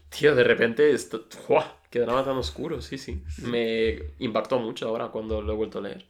tío, 0.10 0.36
de 0.36 0.43
repente, 0.43 0.91
esto, 0.91 1.28
qué 1.89 1.99
drama 2.02 2.24
tan 2.26 2.38
oscuro, 2.38 2.82
sí, 2.82 2.97
sí. 2.97 3.24
Me 3.38 4.14
impactó 4.20 4.60
mucho 4.60 4.88
ahora 4.89 5.10
cuando 5.10 5.41
lo 5.41 5.54
he 5.54 5.56
vuelto 5.56 5.80
a 5.80 5.82
leer. 5.84 6.06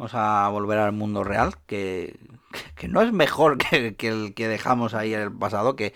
Vamos 0.00 0.14
a 0.14 0.48
volver 0.48 0.78
al 0.78 0.92
mundo 0.92 1.24
real, 1.24 1.56
que, 1.66 2.18
que 2.74 2.88
no 2.88 3.02
es 3.02 3.12
mejor 3.12 3.58
que, 3.58 3.94
el 4.00 4.32
que 4.32 4.48
dejamos 4.48 4.94
ahí 4.94 5.12
en 5.12 5.20
el 5.20 5.30
pasado, 5.30 5.76
que 5.76 5.92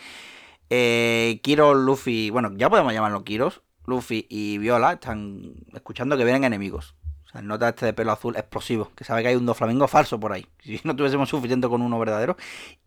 eh, 0.68 1.40
Kiro, 1.42 1.72
Luffy, 1.72 2.28
bueno, 2.28 2.50
ya 2.55 2.68
podemos 2.68 2.92
llamarlo 2.92 3.24
Kiros, 3.24 3.62
Luffy 3.86 4.26
y 4.28 4.59
Viola 4.59 4.92
están 4.92 5.55
escuchando 5.72 6.18
que 6.18 6.24
vienen 6.24 6.44
enemigos. 6.44 6.96
O 7.24 7.28
sea, 7.30 7.40
nota 7.40 7.70
este 7.70 7.86
de 7.86 7.92
pelo 7.94 8.12
azul 8.12 8.36
explosivo, 8.36 8.90
que 8.94 9.05
sabe 9.05 9.22
que 9.22 9.28
hay 9.28 9.36
un 9.36 9.46
Doflamingo 9.46 9.88
falso 9.88 10.20
por 10.20 10.32
ahí. 10.32 10.46
Si 10.62 10.78
no 10.84 10.94
tuviésemos 10.94 11.30
suficiente 11.30 11.66
con 11.68 11.80
uno 11.80 11.98
verdadero. 11.98 12.36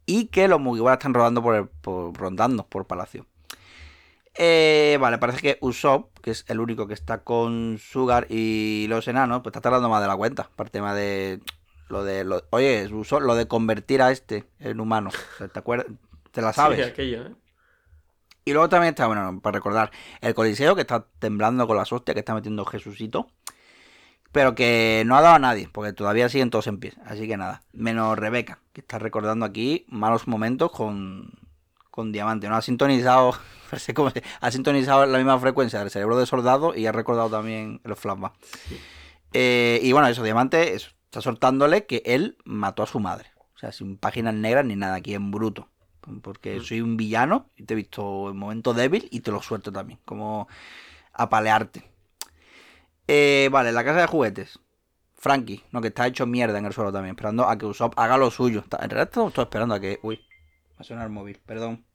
Y 0.05 0.26
que 0.28 0.47
los 0.47 0.59
Mugiwara 0.61 0.97
están 0.97 1.15
rodando 1.15 1.41
por, 1.41 1.55
el- 1.55 1.68
por 1.68 2.15
rondando 2.15 2.68
por 2.68 2.86
Palacio. 2.86 3.26
Eh, 4.38 4.98
vale, 5.02 5.18
parece 5.18 5.42
que 5.42 5.58
Usopp, 5.62 6.18
que 6.20 6.32
es 6.32 6.46
el 6.48 6.60
único 6.60 6.88
que 6.88 6.94
está 6.94 7.24
con 7.24 7.80
Sugar 7.80 8.28
y 8.30 8.86
los 8.88 9.08
enanos, 9.08 9.42
pues 9.42 9.52
está 9.52 9.62
tardando 9.62 9.90
más 9.90 10.02
de 10.02 10.08
la 10.08 10.16
cuenta. 10.16 10.50
Para 10.56 10.68
el 10.68 10.72
tema 10.72 10.94
de 10.94 11.40
lo 11.90 12.04
de. 12.04 12.24
Lo, 12.24 12.44
oye, 12.52 12.88
Usopp, 12.94 13.22
lo 13.22 13.36
de 13.36 13.48
convertir 13.48 14.02
a 14.02 14.12
este 14.12 14.46
en 14.60 14.80
humano. 14.80 15.10
O 15.10 15.38
sea, 15.38 15.48
¿Te 15.48 15.60
acuerdas? 15.60 15.88
¿Te 16.32 16.42
la 16.42 16.54
sabes? 16.54 16.78
Sí, 16.78 16.84
aquello, 16.84 17.24
¿eh? 17.24 17.36
Y 18.46 18.54
luego 18.54 18.70
también 18.70 18.92
está, 18.92 19.08
bueno, 19.08 19.42
para 19.42 19.56
recordar, 19.56 19.92
el 20.22 20.34
Coliseo 20.34 20.74
que 20.74 20.82
está 20.82 21.06
temblando 21.20 21.68
con 21.68 21.76
las 21.76 21.92
hostias 21.92 22.14
que 22.14 22.20
está 22.20 22.34
metiendo 22.34 22.64
Jesucito. 22.64 23.28
Pero 24.32 24.56
que 24.56 25.04
no 25.06 25.18
ha 25.18 25.22
dado 25.22 25.36
a 25.36 25.40
nadie, 25.40 25.70
porque 25.72 25.94
todavía 25.94 26.30
siguen 26.30 26.50
todos 26.50 26.68
en 26.68 26.80
pie. 26.80 26.94
Así 27.06 27.28
que 27.28 27.38
nada, 27.38 27.64
menos 27.74 28.18
Rebeca, 28.18 28.60
que 28.72 28.82
está 28.82 29.00
recordando 29.00 29.46
aquí 29.46 29.86
malos 29.90 30.28
momentos 30.28 30.72
con, 30.72 31.32
con 31.98 32.12
Diamante. 32.12 32.48
No 32.48 32.56
ha 32.56 32.62
sintonizado, 32.62 33.34
ha 34.41 34.52
sintonizado 34.52 35.06
la 35.08 35.18
misma 35.18 35.39
frecuencia 35.39 35.80
del 35.80 35.89
cerebro 35.89 36.16
de 36.16 36.28
soldado 36.28 36.76
y 36.76 36.86
ha 36.86 36.91
recordado 36.91 37.28
también 37.30 37.82
los 37.84 38.00
flashbacks. 38.00 38.38
Eh, 39.34 39.80
y 39.82 39.91
bueno, 39.93 40.08
eso, 40.08 40.22
Diamante 40.22 40.76
eso, 40.76 40.91
está 41.06 41.22
soltándole 41.22 41.88
que 41.88 42.04
él 42.06 42.38
mató 42.45 42.84
a 42.84 42.86
su 42.86 43.00
madre. 43.00 43.32
O 43.56 43.58
sea, 43.58 43.72
sin 43.72 43.98
páginas 43.98 44.36
negras 44.36 44.64
ni 44.64 44.76
nada, 44.76 44.93
aquí 44.95 45.16
en 45.16 45.32
bruto. 45.32 45.70
Porque 46.22 46.60
Mm. 46.60 46.62
soy 46.64 46.82
un 46.82 46.98
villano 46.98 47.50
y 47.56 47.64
te 47.64 47.74
he 47.74 47.78
visto 47.78 48.30
en 48.30 48.38
momento 48.38 48.76
débil 48.76 49.08
y 49.12 49.22
te 49.22 49.32
lo 49.32 49.41
suelto 49.41 49.72
también. 49.72 50.00
Como 50.06 50.48
apalearte. 51.14 51.84
Eh, 53.08 53.50
vale, 53.52 53.72
la 53.72 53.84
casa 53.84 54.02
de 54.02 54.08
juguetes. 54.08 54.60
Frankie, 55.16 55.64
no, 55.72 55.82
que 55.82 55.88
está 55.88 56.06
hecho 56.06 56.28
mierda 56.28 56.60
en 56.60 56.66
el 56.68 56.74
suelo 56.74 56.93
también, 56.93 57.16
esperando 57.16 57.50
a 57.50 57.58
que 57.58 57.66
Usopp 57.66 57.98
haga 57.98 58.18
lo 58.18 58.30
suyo. 58.30 58.64
En 58.80 58.89
realidad 58.91 59.10
estoy 59.12 59.43
esperando 59.43 59.74
a 59.74 59.80
que. 59.80 59.99
Uy, 60.03 60.18
va 60.74 60.82
a 60.82 60.84
sonar 60.84 61.06
el 61.06 61.10
móvil, 61.11 61.40
perdón. 61.44 61.86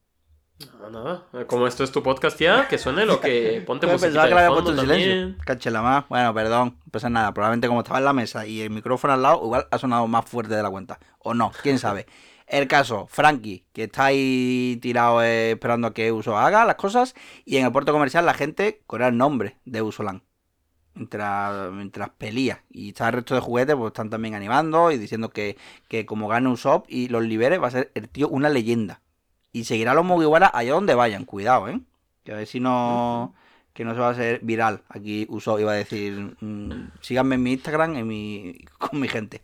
Nada, 0.73 0.91
nada. 1.33 1.47
Como 1.47 1.67
esto 1.67 1.85
es 1.85 1.93
tu 1.93 2.03
podcast 2.03 2.39
ya, 2.39 2.69
que 2.69 2.79
suene 2.79 3.07
lo 3.07 3.21
que... 3.21 3.63
Ponte 3.67 3.87
música 3.87 4.07
pensaba 4.07 4.29
que 4.29 4.35
lo 4.35 4.41
había 4.41 4.51
puesto 4.51 4.73
en 4.73 4.81
silencio. 4.81 5.45
Cáchela 5.45 5.83
más. 5.83 6.09
Bueno, 6.09 6.35
perdón, 6.35 6.77
no 6.85 6.91
pasa 6.91 7.11
nada. 7.11 7.33
Probablemente 7.33 7.69
como 7.69 7.81
estaba 7.81 7.99
en 7.99 8.05
la 8.05 8.13
mesa 8.13 8.47
y 8.47 8.61
el 8.61 8.71
micrófono 8.71 9.13
al 9.15 9.23
lado, 9.23 9.41
igual 9.45 9.67
ha 9.71 9.79
sonado 9.79 10.07
más 10.07 10.25
fuerte 10.25 10.55
de 10.55 10.63
la 10.63 10.71
cuenta. 10.71 10.99
O 11.19 11.35
no, 11.35 11.53
quién 11.63 11.79
sabe. 11.79 12.07
El 12.47 12.69
caso, 12.69 13.07
Frankie, 13.09 13.65
que 13.73 13.85
está 13.85 14.07
ahí 14.07 14.79
tirado 14.83 15.23
eh, 15.23 15.53
esperando 15.53 15.89
a 15.89 15.95
que 15.95 16.13
Uso 16.13 16.37
haga 16.37 16.67
las 16.67 16.75
cosas. 16.75 17.15
Y 17.47 17.57
en 17.57 17.65
el 17.65 17.73
puerto 17.73 17.93
comercial 17.93 18.27
la 18.27 18.35
gente 18.35 18.83
con 18.87 19.01
el 19.01 19.17
nombre 19.17 19.57
de 19.65 19.81
Usolan. 19.81 20.23
Mientras, 20.95 21.73
mientras 21.73 22.11
pelea. 22.11 22.63
Y 22.71 22.91
está 22.91 23.07
el 23.07 23.15
resto 23.15 23.35
de 23.35 23.41
juguetes, 23.41 23.75
pues 23.75 23.93
están 23.93 24.11
también 24.11 24.35
animando 24.35 24.91
y 24.91 24.99
diciendo 24.99 25.31
que, 25.31 25.57
que 25.89 26.05
como 26.05 26.29
gane 26.29 26.51
Usopp 26.51 26.85
y 26.89 27.09
los 27.09 27.23
libere, 27.23 27.57
va 27.57 27.69
a 27.69 27.71
ser 27.71 27.91
el 27.95 28.11
tío 28.11 28.29
una 28.29 28.51
leyenda. 28.51 29.01
Y 29.53 29.65
seguirá 29.65 29.93
a 29.93 29.95
los 29.95 30.05
Mugiwara 30.05 30.51
allá 30.53 30.73
donde 30.73 30.95
vayan. 30.95 31.25
Cuidado, 31.25 31.69
¿eh? 31.69 31.81
Que 32.25 32.33
a 32.33 32.37
ver 32.37 32.47
si 32.47 32.61
no 32.61 33.35
que 33.73 33.85
no 33.85 33.95
se 33.95 34.01
va 34.01 34.09
a 34.09 34.11
hacer 34.11 34.41
viral. 34.43 34.83
Aquí 34.89 35.27
Usopp 35.31 35.61
iba 35.61 35.73
a 35.73 35.77
decir, 35.77 36.37
mm, 36.41 36.91
síganme 37.01 37.37
en 37.37 37.43
mi 37.43 37.53
Instagram 37.53 37.97
en 37.97 38.07
mi, 38.07 38.65
con 38.79 39.01
mi 39.01 39.09
gente. 39.09 39.41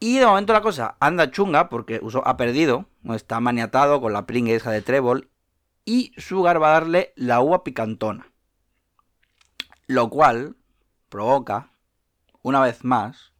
Y 0.00 0.18
de 0.18 0.26
momento 0.26 0.52
la 0.52 0.60
cosa 0.60 0.96
anda 1.00 1.30
chunga 1.30 1.68
porque 1.68 1.98
Usopp 2.02 2.26
ha 2.26 2.36
perdido, 2.36 2.86
está 3.14 3.40
maniatado 3.40 4.00
con 4.00 4.12
la 4.12 4.26
pringue 4.26 4.54
esa 4.54 4.70
de 4.70 4.82
Trébol 4.82 5.28
y 5.84 6.12
Sugar 6.18 6.62
va 6.62 6.68
a 6.68 6.80
darle 6.80 7.12
la 7.16 7.40
uva 7.40 7.64
picantona. 7.64 8.30
Lo 9.86 10.10
cual 10.10 10.56
provoca, 11.08 11.70
una 12.42 12.60
vez 12.60 12.84
más, 12.84 13.32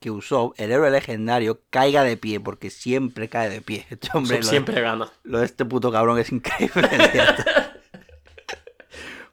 que 0.00 0.10
Usopp, 0.10 0.58
el 0.58 0.70
héroe 0.72 0.90
legendario, 0.90 1.60
caiga 1.70 2.02
de 2.04 2.16
pie, 2.16 2.40
porque 2.40 2.70
siempre 2.70 3.28
cae 3.28 3.48
de 3.48 3.60
pie. 3.60 3.86
Este 3.90 4.08
hombre, 4.14 4.38
Usopp 4.38 4.44
lo 4.44 4.50
siempre 4.50 4.80
gana. 4.80 5.12
lo 5.24 5.38
de 5.40 5.44
este 5.46 5.64
puto 5.64 5.90
cabrón 5.92 6.18
es 6.18 6.30
increíble. 6.32 6.88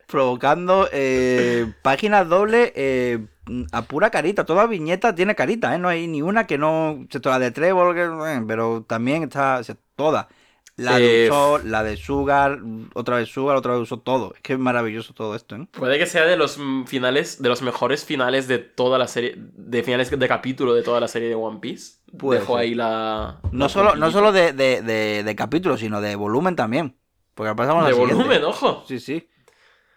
Provocando 0.07 0.87
eh, 0.91 1.73
páginas 1.81 2.29
dobles 2.29 2.71
eh, 2.75 3.25
a 3.71 3.81
pura 3.81 4.11
carita. 4.11 4.45
Toda 4.45 4.67
viñeta 4.67 5.15
tiene 5.15 5.33
carita, 5.33 5.73
¿eh? 5.73 5.79
No 5.79 5.89
hay 5.89 6.07
ni 6.07 6.21
una 6.21 6.45
que 6.45 6.59
no. 6.59 6.99
Excepto 7.05 7.31
la 7.31 7.39
de 7.39 7.51
que, 7.51 7.69
eh, 7.69 8.43
pero 8.47 8.83
también 8.83 9.23
está. 9.23 9.61
toda. 9.95 10.29
La 10.75 10.97
de 10.97 11.25
Eh, 11.25 11.29
Usopp, 11.29 11.65
la 11.65 11.83
de 11.83 11.97
Sugar, 11.97 12.59
otra 12.95 13.17
vez 13.17 13.29
Sugar, 13.29 13.55
otra 13.55 13.73
vez 13.73 13.81
Usopp, 13.83 14.03
todo. 14.03 14.33
Es 14.35 14.41
que 14.41 14.53
es 14.53 14.59
maravilloso 14.59 15.13
todo 15.13 15.35
esto, 15.35 15.55
¿eh? 15.55 15.67
Puede 15.71 15.99
que 15.99 16.05
sea 16.07 16.25
de 16.25 16.35
los 16.35 16.57
mm, 16.57 16.85
finales, 16.85 17.41
de 17.41 17.49
los 17.49 17.61
mejores 17.61 18.05
finales 18.05 18.47
de 18.47 18.57
toda 18.59 18.97
la 18.97 19.07
serie, 19.07 19.35
de 19.37 19.83
finales 19.83 20.09
de 20.09 20.27
capítulo 20.27 20.73
de 20.73 20.81
toda 20.81 20.99
la 20.99 21.07
serie 21.07 21.29
de 21.29 21.35
One 21.35 21.59
Piece. 21.59 21.97
Puede 22.17 22.39
Dejo 22.39 22.53
ser. 22.53 22.61
ahí 22.61 22.73
la... 22.75 23.39
No 23.51 23.65
la 23.65 23.69
solo, 23.69 23.95
no 23.95 24.11
solo 24.11 24.31
de, 24.31 24.53
de, 24.53 24.81
de, 24.81 25.23
de 25.23 25.35
capítulos, 25.35 25.79
sino 25.79 26.01
de 26.01 26.15
volumen 26.15 26.55
también. 26.55 26.97
Porque 27.35 27.53
pasamos 27.55 27.83
a 27.83 27.87
De 27.87 27.91
la 27.91 27.97
siguiente. 27.97 28.15
volumen, 28.15 28.43
ojo. 28.43 28.83
Sí, 28.87 28.99
sí. 28.99 29.27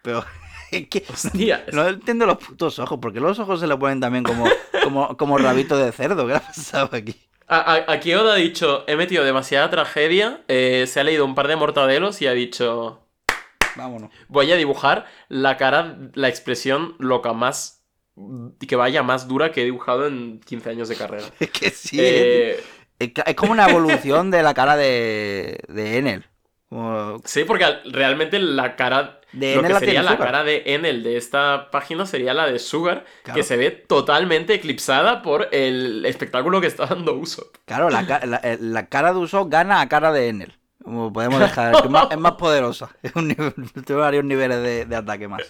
Pero 0.02 0.24
es 0.70 0.88
que 0.88 1.04
Hostia. 1.08 1.64
no 1.72 1.86
entiendo 1.88 2.26
los 2.26 2.38
putos 2.38 2.78
ojos, 2.78 2.98
porque 3.00 3.20
los 3.20 3.38
ojos 3.38 3.60
se 3.60 3.66
le 3.66 3.76
ponen 3.76 4.00
también 4.00 4.24
como, 4.24 4.44
como, 4.82 5.16
como 5.16 5.38
rabito 5.38 5.76
de 5.78 5.92
cerdo. 5.92 6.26
¿Qué 6.26 6.34
ha 6.34 6.40
pasado 6.40 6.90
aquí? 6.92 7.16
A- 7.48 7.74
a- 7.74 7.92
Aquí 7.92 8.12
Oda 8.14 8.34
ha 8.34 8.36
dicho, 8.36 8.84
he 8.88 8.96
metido 8.96 9.24
demasiada 9.24 9.70
tragedia, 9.70 10.42
eh, 10.48 10.84
se 10.88 11.00
ha 11.00 11.04
leído 11.04 11.24
un 11.24 11.34
par 11.34 11.46
de 11.48 11.56
mortadelos 11.56 12.20
y 12.22 12.26
ha 12.26 12.32
dicho, 12.32 13.06
Vámonos. 13.76 14.10
voy 14.28 14.50
a 14.52 14.56
dibujar 14.56 15.06
la 15.28 15.56
cara, 15.56 15.96
la 16.14 16.28
expresión 16.28 16.96
loca 16.98 17.32
más, 17.32 17.84
que 18.66 18.74
vaya 18.76 19.02
más 19.02 19.28
dura 19.28 19.52
que 19.52 19.60
he 19.62 19.64
dibujado 19.64 20.06
en 20.06 20.40
15 20.40 20.70
años 20.70 20.88
de 20.88 20.96
carrera. 20.96 21.26
Es 21.40 21.50
que 21.50 21.70
sí. 21.70 21.98
Eh, 22.00 22.62
Es, 22.98 23.12
como 23.36 23.52
una 23.52 23.68
evolución 23.68 24.30
de 24.30 24.42
la 24.42 24.54
cara 24.54 24.76
de, 24.76 25.60
de 25.68 25.98
Enel. 25.98 26.24
Como- 26.68 27.20
sí, 27.24 27.44
porque 27.44 27.64
al- 27.64 27.82
realmente 27.92 28.38
la 28.40 28.74
cara, 28.74 29.20
De 29.36 29.54
lo 29.54 29.60
Enel 29.60 29.66
que 29.68 29.72
la 29.74 29.78
sería 29.80 30.02
la 30.02 30.12
Sugar. 30.12 30.26
cara 30.26 30.44
de 30.44 30.62
Enel 30.66 31.02
de 31.02 31.16
esta 31.16 31.70
página 31.70 32.06
sería 32.06 32.32
la 32.34 32.46
de 32.50 32.58
Sugar, 32.58 33.04
Claro. 33.22 33.36
que 33.36 33.42
se 33.44 33.56
ve 33.56 33.70
totalmente 33.70 34.54
eclipsada 34.54 35.22
por 35.22 35.48
el 35.52 36.04
espectáculo 36.06 36.60
que 36.60 36.66
está 36.66 36.86
dando 36.86 37.14
uso. 37.14 37.50
Claro, 37.66 37.90
la, 37.90 38.00
eh, 38.42 38.58
la 38.60 38.86
cara 38.88 39.12
de 39.12 39.18
Usopp 39.18 39.50
gana 39.50 39.80
a 39.80 39.88
cara 39.88 40.10
de 40.12 40.28
Enel. 40.28 40.54
Como 40.82 41.12
podemos 41.12 41.40
dejar. 41.40 41.74
Es, 41.74 41.90
más, 41.90 42.06
es 42.12 42.16
más 42.18 42.32
poderosa. 42.32 42.94
Es 43.02 43.12
un 43.16 43.28
nivel- 43.28 43.52
tiene 43.84 44.00
varios 44.00 44.24
niveles 44.24 44.62
de, 44.62 44.84
de 44.84 44.96
ataque 44.96 45.26
más. 45.26 45.42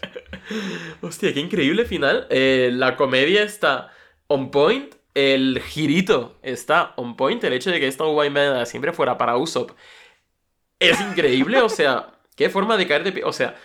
Hostia, 1.03 1.33
qué 1.35 1.41
increíble 1.41 1.85
final. 1.85 2.27
Eh, 2.31 2.71
la 2.73 2.97
comedia 2.97 3.43
está 3.43 3.91
on 4.29 4.51
point. 4.51 4.95
El 5.15 5.61
girito 5.61 6.39
está 6.43 6.93
on 6.97 7.17
point. 7.17 7.43
El 7.45 7.53
hecho 7.53 7.71
de 7.71 7.81
que 7.81 7.87
esta 7.87 8.05
envenenada 8.05 8.65
siempre 8.67 8.93
fuera 8.93 9.19
para 9.19 9.37
Usopp 9.37 9.73
es 10.79 11.01
increíble. 11.01 11.61
O 11.61 11.69
sea, 11.69 12.13
qué 12.35 12.49
forma 12.49 12.77
de 12.77 12.87
caer 12.87 13.05
de 13.05 13.13
pie. 13.13 13.25
O 13.25 13.33
sea, 13.33 13.57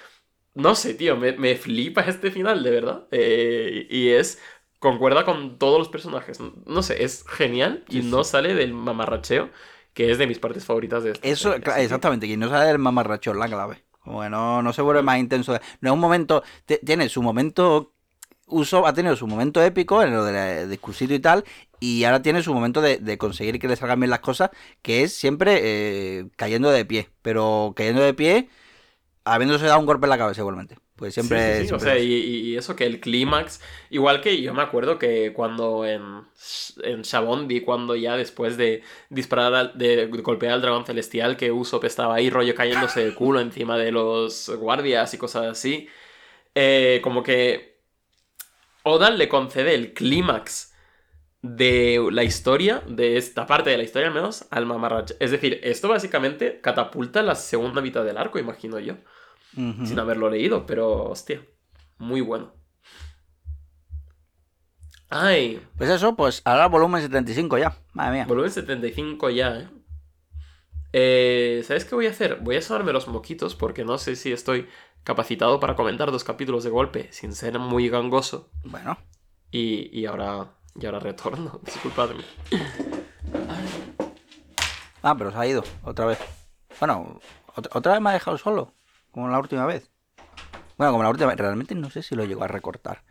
no 0.53 0.75
sé, 0.75 0.93
tío. 0.93 1.17
Me, 1.17 1.33
me 1.33 1.55
flipa 1.55 2.01
este 2.01 2.31
final, 2.31 2.63
de 2.63 2.71
verdad. 2.71 3.07
Eh, 3.11 3.87
y 3.89 4.09
es. 4.09 4.39
Concuerda 4.79 5.25
con 5.25 5.59
todos 5.59 5.77
los 5.77 5.89
personajes. 5.89 6.39
No 6.65 6.81
sé, 6.83 7.03
es 7.03 7.23
genial 7.27 7.85
y 7.87 8.01
Sí, 8.01 8.01
no 8.01 8.23
sale 8.23 8.55
del 8.55 8.73
mamarracheo, 8.73 9.51
que 9.93 10.09
es 10.11 10.17
de 10.17 10.25
mis 10.25 10.39
partes 10.39 10.65
favoritas 10.65 11.03
de 11.03 11.11
esta 11.11 11.27
Eso, 11.27 11.51
que- 11.61 11.71
exactamente, 11.83 12.25
quien 12.25 12.39
no 12.39 12.49
sabe 12.49 12.65
del 12.67 12.79
mamarracho 12.79 13.31
es 13.31 13.37
la 13.37 13.47
clave. 13.47 13.83
Como 13.99 14.21
que 14.21 14.29
no, 14.29 14.73
se 14.73 14.81
vuelve 14.81 15.03
más 15.03 15.19
intenso. 15.19 15.53
No 15.81 15.89
es 15.89 15.93
un 15.93 15.99
momento. 15.99 16.43
tiene 16.85 17.09
su 17.09 17.21
momento. 17.21 17.93
Uso 18.47 18.85
ha 18.85 18.93
tenido 18.93 19.15
su 19.15 19.27
momento 19.27 19.63
épico 19.63 20.03
en 20.03 20.11
lo 20.13 20.25
del 20.25 20.69
discursito 20.69 21.13
y 21.13 21.19
tal. 21.19 21.43
Y 21.79 22.03
ahora 22.03 22.21
tiene 22.21 22.43
su 22.43 22.53
momento 22.53 22.81
de, 22.81 22.97
de 22.97 23.17
conseguir 23.17 23.59
que 23.59 23.67
le 23.67 23.75
salgan 23.75 23.99
bien 23.99 24.09
las 24.09 24.19
cosas. 24.19 24.49
Que 24.81 25.03
es 25.03 25.13
siempre 25.15 25.59
eh, 26.19 26.27
cayendo 26.35 26.71
de 26.71 26.85
pie. 26.85 27.09
Pero 27.21 27.73
cayendo 27.75 28.01
de 28.01 28.13
pie. 28.13 28.49
Habiéndose 29.25 29.65
dado 29.65 29.79
un 29.79 29.85
golpe 29.85 30.05
en 30.05 30.09
la 30.11 30.17
cabeza 30.17 30.41
igualmente. 30.41 30.77
Pues 30.95 31.13
siempre. 31.13 31.39
Sí, 31.39 31.41
sí, 31.41 31.53
sí, 31.53 31.65
siempre 31.65 31.77
O 31.77 31.79
sea, 31.79 31.97
es. 31.97 31.99
y, 31.99 32.13
y 32.13 32.57
eso 32.57 32.75
que 32.75 32.85
el 32.85 32.99
clímax. 32.99 33.61
Igual 33.91 34.21
que 34.21 34.41
yo 34.41 34.53
me 34.55 34.63
acuerdo 34.63 34.97
que 34.97 35.33
cuando 35.33 35.85
en, 35.85 36.23
en 36.83 37.01
Shabon 37.03 37.47
vi 37.47 37.61
cuando 37.61 37.95
ya 37.95 38.15
después 38.17 38.57
de 38.57 38.81
disparar, 39.09 39.53
al- 39.53 39.77
de, 39.77 40.07
golpear 40.07 40.53
al 40.53 40.61
dragón 40.61 40.85
celestial, 40.85 41.37
que 41.37 41.51
Usopp 41.51 41.83
estaba 41.83 42.15
ahí 42.15 42.29
rollo 42.31 42.55
cayéndose 42.55 43.03
de 43.05 43.13
culo 43.13 43.39
encima 43.41 43.77
de 43.77 43.91
los 43.91 44.49
guardias 44.57 45.13
y 45.13 45.17
cosas 45.19 45.45
así. 45.47 45.87
eh, 46.55 47.01
como 47.03 47.23
que 47.23 47.79
Oda 48.83 49.09
le 49.11 49.27
concede 49.29 49.73
el 49.75 49.93
clímax 49.93 50.70
de 51.41 52.07
la 52.11 52.23
historia, 52.23 52.83
de 52.87 53.17
esta 53.17 53.47
parte 53.47 53.69
de 53.71 53.77
la 53.77 53.83
historia 53.83 54.07
al 54.07 54.13
menos, 54.13 54.45
al 54.51 54.65
mamarracho. 54.65 55.15
Es 55.19 55.31
decir, 55.31 55.59
esto 55.63 55.87
básicamente 55.89 56.61
catapulta 56.61 57.23
la 57.23 57.35
segunda 57.35 57.81
mitad 57.81 58.03
del 58.03 58.17
arco, 58.17 58.39
imagino 58.39 58.79
yo 58.79 58.95
sin 59.53 59.99
haberlo 59.99 60.29
leído, 60.29 60.65
pero 60.65 61.09
hostia, 61.09 61.41
muy 61.97 62.21
bueno. 62.21 62.53
Ay, 65.09 65.61
Pues 65.77 65.89
eso, 65.89 66.15
pues 66.15 66.41
ahora 66.45 66.67
volumen 66.67 67.01
75 67.01 67.57
ya. 67.57 67.75
Madre 67.91 68.13
mía. 68.13 68.25
volumen 68.25 68.49
75 68.49 69.29
ya, 69.29 69.59
¿eh? 69.59 69.69
Eh, 70.93 71.63
¿Sabes 71.65 71.85
qué 71.85 71.95
voy 71.95 72.07
a 72.07 72.11
hacer? 72.11 72.37
Voy 72.41 72.55
a 72.55 72.61
sobarme 72.61 72.93
los 72.93 73.07
moquitos 73.07 73.55
porque 73.55 73.83
no 73.83 73.97
sé 73.97 74.15
si 74.15 74.31
estoy 74.31 74.67
capacitado 75.03 75.59
para 75.59 75.75
comentar 75.75 76.11
dos 76.11 76.23
capítulos 76.23 76.63
de 76.63 76.69
golpe 76.69 77.07
sin 77.11 77.33
ser 77.33 77.59
muy 77.59 77.89
gangoso. 77.89 78.49
Bueno. 78.63 78.97
Y, 79.51 79.89
y 79.97 80.05
ahora, 80.05 80.55
y 80.79 80.85
ahora 80.85 80.99
retorno, 80.99 81.59
disculpadme. 81.65 82.23
Ah, 85.03 85.15
pero 85.17 85.31
se 85.31 85.37
ha 85.37 85.47
ido 85.47 85.63
otra 85.83 86.05
vez. 86.05 86.19
Bueno, 86.79 87.19
otra, 87.73 87.93
vez 87.93 88.01
me 88.01 88.09
ha 88.11 88.13
dejado 88.13 88.37
solo, 88.37 88.73
como 89.11 89.27
la 89.29 89.39
última 89.39 89.65
vez. 89.65 89.89
Bueno, 90.77 90.91
como 90.91 91.03
la 91.03 91.09
última 91.09 91.29
vez, 91.29 91.37
realmente 91.37 91.75
no 91.75 91.89
sé 91.89 92.03
si 92.03 92.15
lo 92.15 92.25
llegó 92.25 92.43
a 92.43 92.47
recortar. 92.47 93.03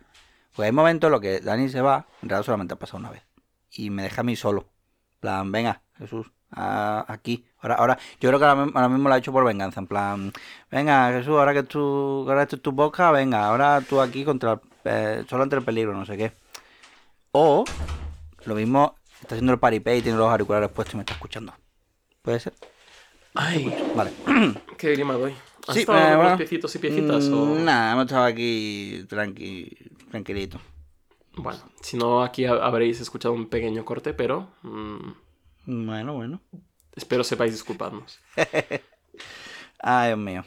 Porque 0.55 0.67
hay 0.67 0.71
momentos 0.71 1.07
en 1.07 1.11
los 1.11 1.21
que 1.21 1.39
Dani 1.39 1.69
se 1.69 1.81
va, 1.81 2.05
en 2.21 2.29
realidad 2.29 2.45
solamente 2.45 2.73
ha 2.73 2.79
pasado 2.79 2.99
una 2.99 3.11
vez. 3.11 3.23
Y 3.71 3.89
me 3.89 4.03
deja 4.03 4.21
a 4.21 4.23
mí 4.23 4.35
solo. 4.35 4.67
Plan, 5.19 5.51
venga, 5.51 5.81
Jesús, 5.97 6.31
aquí. 6.49 7.45
Ahora, 7.59 7.75
ahora, 7.75 7.97
yo 8.19 8.29
creo 8.29 8.39
que 8.39 8.45
ahora, 8.45 8.89
mismo- 8.89 9.09
lo 9.09 9.13
ha 9.13 9.17
hecho 9.17 9.31
por 9.31 9.45
venganza. 9.45 9.79
En 9.79 9.87
plan, 9.87 10.33
venga, 10.69 11.09
Jesús, 11.11 11.37
ahora 11.37 11.53
que 11.53 11.63
tú, 11.63 12.25
ahora 12.27 12.43
esto 12.43 12.55
es 12.55 12.61
tu 12.61 12.71
boca, 12.71 13.11
venga, 13.11 13.45
ahora 13.45 13.81
tú 13.81 14.01
aquí 14.01 14.25
contra, 14.25 14.59
eh, 14.83 15.23
solo 15.29 15.43
ante 15.43 15.55
el 15.55 15.63
peligro, 15.63 15.93
no 15.93 16.05
sé 16.05 16.17
qué. 16.17 16.33
O, 17.31 17.63
lo 18.45 18.55
mismo, 18.55 18.95
está 19.21 19.35
haciendo 19.35 19.53
el 19.53 19.59
paripé 19.59 19.97
y 19.97 20.01
tiene 20.01 20.17
los 20.17 20.29
auriculares 20.29 20.69
puestos 20.69 20.93
y 20.93 20.97
me 20.97 21.03
está 21.03 21.13
escuchando. 21.13 21.53
¿Puede 22.21 22.39
ser? 22.39 22.53
Ay, 23.33 23.73
Vale. 23.95 24.11
qué 24.77 24.91
grima 24.91 25.13
doy. 25.13 25.33
¿Has 25.67 25.75
Sí, 25.75 25.81
estado 25.81 25.99
eh, 25.99 26.15
bueno. 26.17 26.37
piecitos 26.37 26.75
y 26.75 26.79
piecitas? 26.79 27.29
o- 27.29 27.45
Mm, 27.45 27.63
Nada, 27.65 27.93
hemos 27.93 28.05
estado 28.05 28.25
aquí 28.25 29.05
tranqui, 29.07 29.77
tranquilito. 30.09 30.59
Bueno, 31.35 31.59
si 31.81 31.95
no, 31.97 32.21
aquí 32.23 32.45
ha- 32.45 32.65
habréis 32.65 32.99
escuchado 32.99 33.33
un 33.33 33.47
pequeño 33.47 33.85
corte, 33.85 34.13
pero 34.13 34.49
mm, 34.63 35.11
Bueno, 35.85 36.13
bueno. 36.15 36.41
espero 36.95 37.23
sepáis 37.23 37.53
disculparnos. 37.53 38.19
Ay, 39.79 40.09
Dios 40.09 40.19
mío. 40.19 40.43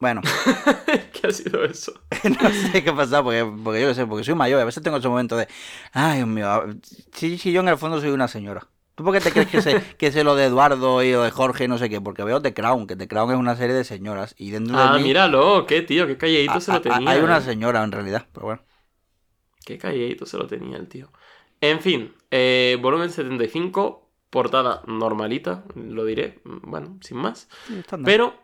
Bueno, 0.00 0.22
¿Qué 1.12 1.26
ha 1.28 1.30
sido 1.32 1.62
eso? 1.64 1.92
no 2.42 2.50
sé 2.50 2.82
qué 2.82 2.90
ha 2.90 2.96
pasado, 2.96 3.24
porque, 3.24 3.44
porque 3.62 3.82
yo 3.82 3.88
qué 3.88 3.94
sé, 3.94 4.06
porque 4.06 4.24
soy 4.24 4.34
mayor. 4.34 4.58
y 4.58 4.62
A 4.62 4.64
veces 4.64 4.82
tengo 4.82 4.96
ese 4.96 5.08
momento 5.08 5.36
de, 5.36 5.46
ay, 5.92 6.18
Dios 6.18 6.28
mío, 6.28 6.64
si, 7.12 7.38
si 7.38 7.52
yo 7.52 7.60
en 7.60 7.68
el 7.68 7.76
fondo 7.78 8.00
soy 8.00 8.10
una 8.10 8.26
señora. 8.28 8.66
¿Tú 8.94 9.04
por 9.04 9.14
qué 9.14 9.20
te 9.20 9.30
crees 9.32 9.48
que 9.48 9.62
sé, 9.62 9.80
que 9.98 10.12
sé 10.12 10.24
lo 10.24 10.34
de 10.34 10.46
Eduardo 10.46 11.02
y 11.02 11.12
lo 11.12 11.22
de 11.22 11.30
Jorge 11.30 11.64
y 11.64 11.68
no 11.68 11.78
sé 11.78 11.88
qué? 11.88 12.00
Porque 12.00 12.24
veo 12.24 12.42
The 12.42 12.52
Crown, 12.54 12.86
que 12.86 12.96
The 12.96 13.08
Crown 13.08 13.30
es 13.30 13.36
una 13.38 13.56
serie 13.56 13.74
de 13.74 13.84
señoras. 13.84 14.34
Y 14.38 14.50
dentro 14.50 14.76
de 14.76 14.82
Ah, 14.84 14.96
mí 14.98 15.02
míralo, 15.04 15.66
qué 15.66 15.82
tío, 15.82 16.06
qué 16.06 16.16
calladito 16.18 16.52
a- 16.54 16.60
se 16.60 16.70
lo 16.72 16.78
a- 16.78 16.82
tenía. 16.82 17.10
hay 17.10 17.20
una 17.20 17.38
eh. 17.38 17.40
señora 17.42 17.82
en 17.84 17.92
realidad, 17.92 18.26
pero 18.32 18.46
bueno. 18.46 18.62
Qué 19.64 19.78
calladito 19.78 20.26
se 20.26 20.38
lo 20.38 20.46
tenía 20.46 20.76
el 20.76 20.88
tío. 20.88 21.10
En 21.60 21.80
fin, 21.80 22.14
eh, 22.30 22.78
volumen 22.80 23.10
75, 23.10 24.08
portada 24.30 24.82
normalita, 24.86 25.64
lo 25.74 26.04
diré, 26.04 26.40
mm, 26.44 26.70
bueno, 26.70 26.98
sin 27.02 27.18
más. 27.18 27.48
Sí. 27.66 27.82
Pero, 28.04 28.34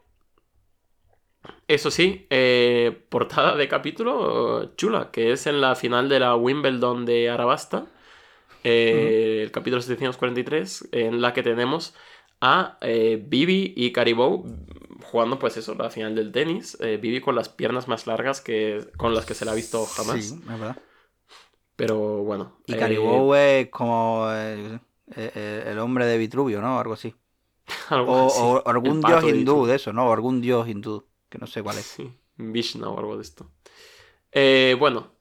eso 1.68 1.90
sí, 1.90 2.26
eh, 2.30 3.04
portada 3.08 3.56
de 3.56 3.68
capítulo 3.68 4.74
chula, 4.76 5.10
que 5.10 5.32
es 5.32 5.46
en 5.46 5.60
la 5.60 5.74
final 5.74 6.08
de 6.08 6.20
la 6.20 6.36
Wimbledon 6.36 7.04
de 7.04 7.30
Arabasta, 7.30 7.86
eh, 8.64 9.40
el 9.42 9.52
capítulo 9.52 9.82
743, 9.82 10.88
en 10.92 11.20
la 11.20 11.32
que 11.34 11.42
tenemos 11.42 11.94
a 12.40 12.78
eh, 12.82 13.22
Bibi 13.26 13.74
y 13.76 13.92
Caribou 13.92 14.44
jugando, 15.02 15.38
pues 15.38 15.56
eso, 15.56 15.74
la 15.74 15.90
final 15.90 16.14
del 16.14 16.32
tenis. 16.32 16.76
Eh, 16.80 16.98
Bibi 16.98 17.20
con 17.20 17.34
las 17.34 17.48
piernas 17.48 17.88
más 17.88 18.06
largas 18.06 18.40
que 18.40 18.86
con 18.96 19.14
las 19.14 19.26
que 19.26 19.34
se 19.34 19.44
la 19.44 19.52
ha 19.52 19.54
visto 19.54 19.84
jamás. 19.86 20.24
Sí, 20.24 20.34
es 20.34 20.46
verdad. 20.46 20.76
Pero 21.76 22.24
bueno. 22.24 22.56
Y 22.66 22.74
Caribou 22.74 23.34
es 23.34 23.68
como 23.70 24.28
el 24.30 25.78
hombre 25.78 26.06
de 26.06 26.18
Vitruvio, 26.18 26.60
¿no? 26.60 26.78
Algo 26.78 26.94
así. 26.94 27.14
algo 27.90 28.12
O, 28.12 28.26
así. 28.26 28.42
o 28.42 28.62
algún 28.68 29.00
dios 29.00 29.24
de 29.24 29.30
hindú 29.30 29.66
de 29.66 29.76
eso, 29.76 29.92
¿no? 29.92 30.08
O 30.08 30.12
algún 30.12 30.40
dios 30.40 30.68
hindú, 30.68 31.06
que 31.28 31.38
no 31.38 31.46
sé 31.46 31.62
cuál 31.62 31.78
es. 31.78 31.86
Sí, 31.86 32.12
Vishnu 32.36 32.88
o 32.88 32.98
algo 32.98 33.16
de 33.16 33.22
esto. 33.22 33.52
Eh, 34.32 34.76
bueno. 34.78 35.14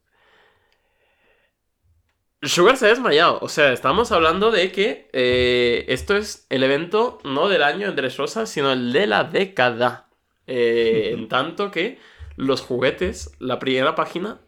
Sugar 2.42 2.78
se 2.78 2.86
ha 2.86 2.90
desmayado. 2.90 3.40
O 3.42 3.50
sea, 3.50 3.72
estamos 3.74 4.12
hablando 4.12 4.52
de 4.52 4.72
que 4.72 5.10
eh, 5.14 5.86
esto 5.88 6.16
es 6.16 6.46
el 6.50 6.64
evento 6.64 7.20
no 7.24 7.50
del 7.50 7.64
año 7.64 7.88
en 7.88 7.96
Dressrosa, 7.96 8.46
sino 8.46 8.72
el 8.72 8.94
de 8.94 9.08
la 9.08 9.24
década. 9.24 10.10
Eh, 10.48 11.12
en 11.14 11.28
tanto 11.28 11.72
que 11.72 12.00
los 12.36 12.62
juguetes, 12.62 13.32
la 13.40 13.58
primera 13.60 13.96
página, 13.96 14.42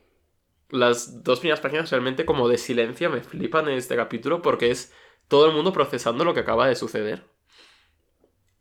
las 0.70 1.24
dos 1.24 1.40
primeras 1.40 1.62
páginas 1.62 1.92
realmente 1.92 2.26
como 2.26 2.50
de 2.50 2.58
silencio 2.58 3.10
me 3.10 3.22
flipan 3.22 3.70
en 3.70 3.78
este 3.78 3.96
capítulo 3.96 4.42
porque 4.42 4.72
es 4.72 4.94
todo 5.28 5.48
el 5.48 5.54
mundo 5.56 5.74
procesando 5.74 6.26
lo 6.26 6.34
que 6.34 6.42
acaba 6.42 6.68
de 6.68 6.76
suceder. 6.76 7.26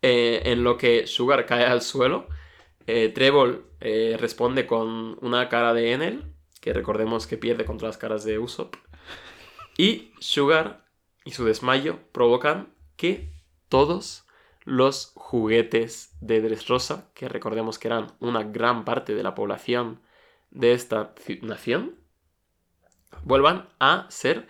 eh, 0.01 0.41
en 0.45 0.63
lo 0.63 0.77
que 0.77 1.07
Sugar 1.07 1.45
cae 1.45 1.65
al 1.65 1.81
suelo. 1.81 2.27
Eh, 2.87 3.09
Trevor 3.09 3.69
eh, 3.81 4.17
responde 4.19 4.65
con 4.65 5.17
una 5.21 5.49
cara 5.49 5.73
de 5.73 5.91
Enel, 5.93 6.33
que 6.61 6.73
recordemos 6.73 7.27
que 7.27 7.37
pierde 7.37 7.65
contra 7.65 7.87
las 7.87 7.97
caras 7.97 8.23
de 8.23 8.39
Usopp. 8.39 8.75
Y 9.77 10.13
Sugar 10.19 10.85
y 11.23 11.31
su 11.31 11.45
desmayo 11.45 11.99
provocan 12.11 12.73
que 12.95 13.31
todos 13.69 14.25
los 14.63 15.11
juguetes 15.15 16.17
de 16.19 16.41
Dressrosa, 16.41 17.11
que 17.13 17.29
recordemos 17.29 17.77
que 17.77 17.87
eran 17.89 18.07
una 18.19 18.43
gran 18.43 18.85
parte 18.85 19.13
de 19.13 19.23
la 19.23 19.35
población 19.35 20.01
de 20.49 20.73
esta 20.73 21.13
ci- 21.15 21.41
nación, 21.41 21.95
vuelvan 23.23 23.69
a 23.79 24.07
ser 24.09 24.47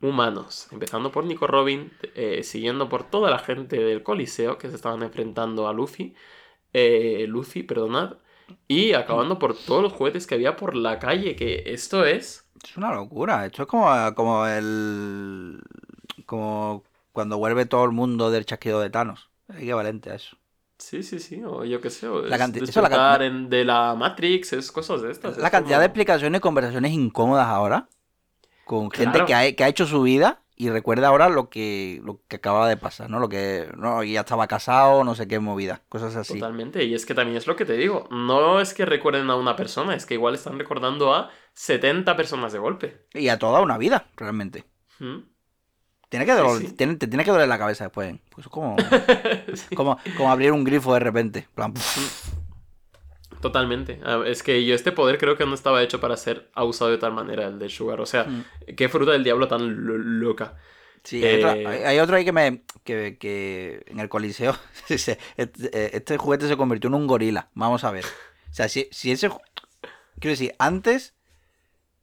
humanos. 0.00 0.68
Empezando 0.70 1.10
por 1.12 1.24
Nico 1.24 1.46
Robin, 1.46 1.92
eh, 2.14 2.42
siguiendo 2.42 2.88
por 2.88 3.10
toda 3.10 3.30
la 3.30 3.38
gente 3.38 3.78
del 3.82 4.02
Coliseo 4.02 4.56
que 4.56 4.70
se 4.70 4.76
estaban 4.76 5.02
enfrentando 5.02 5.68
a 5.68 5.72
Luffy, 5.72 6.14
eh, 6.72 7.24
Luffy, 7.28 7.62
perdonad, 7.62 8.14
y 8.66 8.92
acabando 8.94 9.38
por 9.38 9.56
todos 9.56 9.82
los 9.82 9.92
juguetes 9.92 10.26
que 10.26 10.34
había 10.34 10.56
por 10.56 10.74
la 10.76 10.98
calle, 10.98 11.36
que 11.36 11.62
esto 11.66 12.04
es... 12.04 12.46
Es 12.64 12.76
una 12.76 12.92
locura. 12.92 13.46
Esto 13.46 13.62
es 13.62 13.68
como, 13.68 13.88
como 14.14 14.46
el. 14.46 15.60
Como 16.26 16.84
cuando 17.12 17.38
vuelve 17.38 17.64
todo 17.66 17.84
el 17.84 17.92
mundo 17.92 18.30
del 18.30 18.44
chasquido 18.44 18.80
de 18.80 18.90
Thanos. 18.90 19.30
Es 19.48 19.56
equivalente 19.56 20.10
a 20.10 20.14
eso. 20.16 20.36
Sí, 20.78 21.02
sí, 21.02 21.18
sí, 21.20 21.42
o 21.44 21.64
yo 21.64 21.80
qué 21.80 21.90
sé, 21.90 22.06
o 22.08 22.22
La 22.22 22.36
es 22.36 22.42
canti- 22.42 22.62
eso 22.62 22.80
la 22.82 22.88
despertar 22.88 23.20
canti- 23.20 23.26
en- 23.26 23.50
de 23.50 23.64
la 23.64 23.94
Matrix, 23.94 24.52
es 24.52 24.70
cosas 24.72 25.02
de 25.02 25.10
estas. 25.10 25.36
La 25.38 25.46
es 25.46 25.50
cantidad 25.50 25.76
como- 25.76 25.80
de 25.80 25.86
explicaciones 25.86 26.38
y 26.38 26.40
conversaciones 26.42 26.92
incómodas 26.92 27.46
ahora. 27.46 27.88
Con 28.64 28.90
gente 28.90 29.12
Claro. 29.12 29.26
que 29.26 29.34
ha, 29.34 29.52
que 29.56 29.64
ha 29.64 29.68
hecho 29.68 29.86
su 29.86 30.02
vida 30.02 30.40
y 30.62 30.70
recuerda 30.70 31.08
ahora 31.08 31.28
lo 31.28 31.48
que, 31.48 32.00
lo 32.04 32.20
que 32.28 32.36
acababa 32.36 32.68
de 32.68 32.76
pasar, 32.76 33.08
¿no? 33.08 33.18
Lo 33.18 33.28
que. 33.28 33.68
No, 33.76 34.02
ya 34.04 34.20
estaba 34.20 34.46
casado, 34.46 35.04
no 35.04 35.14
sé 35.14 35.26
qué 35.26 35.38
movida. 35.40 35.82
Cosas 35.88 36.14
así. 36.16 36.34
Totalmente, 36.34 36.84
y 36.84 36.94
es 36.94 37.06
que 37.06 37.14
también 37.14 37.36
es 37.38 37.46
lo 37.46 37.56
que 37.56 37.64
te 37.64 37.74
digo, 37.78 38.06
no 38.10 38.60
es 38.60 38.74
que 38.74 38.84
recuerden 38.84 39.30
a 39.30 39.36
una 39.36 39.56
persona, 39.56 39.94
es 39.94 40.04
que 40.06 40.14
igual 40.14 40.34
están 40.34 40.58
recordando 40.58 41.14
a 41.14 41.30
70 41.54 42.14
personas 42.16 42.52
de 42.52 42.58
golpe. 42.58 43.06
Y 43.14 43.28
a 43.28 43.38
toda 43.38 43.60
una 43.62 43.78
vida, 43.78 44.08
realmente. 44.16 44.64
¿Mm? 44.98 45.20
Tiene 46.10 46.26
que 46.26 46.32
doler- 46.34 46.66
sí. 46.66 46.72
tiene- 46.74 46.96
te 46.96 47.06
tiene 47.06 47.24
que 47.24 47.30
doler 47.30 47.48
la 47.48 47.58
cabeza 47.58 47.84
después. 47.84 48.14
Pues 48.34 48.46
es 48.46 48.50
como, 48.52 48.76
Sí, 49.54 49.74
como, 49.76 49.96
como 50.16 50.30
abrir 50.30 50.52
un 50.52 50.64
grifo 50.64 50.92
de 50.92 51.00
repente. 51.00 51.38
En 51.40 51.54
plan, 51.54 51.72
puf. 51.72 52.34
Totalmente. 53.40 54.00
Ah, 54.04 54.22
Es 54.26 54.42
que 54.42 54.64
yo 54.64 54.74
este 54.74 54.92
poder 54.92 55.18
creo 55.18 55.36
que 55.36 55.46
no 55.46 55.54
estaba 55.54 55.82
hecho 55.82 56.00
para 56.00 56.16
ser 56.16 56.50
abusado 56.54 56.90
de 56.90 56.98
tal 56.98 57.12
manera, 57.12 57.46
el 57.46 57.58
de 57.58 57.68
Sugar. 57.68 58.00
O 58.00 58.06
sea, 58.06 58.24
Mm. 58.24 58.44
qué 58.76 58.88
fruta 58.88 59.12
del 59.12 59.24
diablo 59.24 59.48
tan 59.48 59.86
lo- 59.86 59.96
loca. 59.98 60.56
Sí, 61.02 61.24
hay, 61.24 61.36
otro, 61.42 61.52
Eh, 61.54 61.66
hay- 61.66 61.82
hay 61.84 61.98
otro 61.98 62.16
ahí 62.16 62.24
que 62.26 62.32
me. 62.32 62.62
Que, 62.84 63.16
que 63.18 63.82
en 63.86 64.00
el 64.00 64.08
Coliseo. 64.10 64.54
se- 64.98 65.18
este, 65.36 65.96
este 65.96 66.18
juguete 66.18 66.46
se 66.48 66.56
convirtió 66.58 66.88
en 66.88 66.94
un 66.94 67.06
gorila. 67.06 67.48
Vamos 67.54 67.84
a 67.84 67.90
ver. 67.90 68.04
O 68.04 68.52
sea, 68.54 68.68
si, 68.68 68.88
si 68.90 69.10
ese. 69.12 69.28
Quiero 70.18 70.32
decir, 70.32 70.54
antes. 70.58 71.14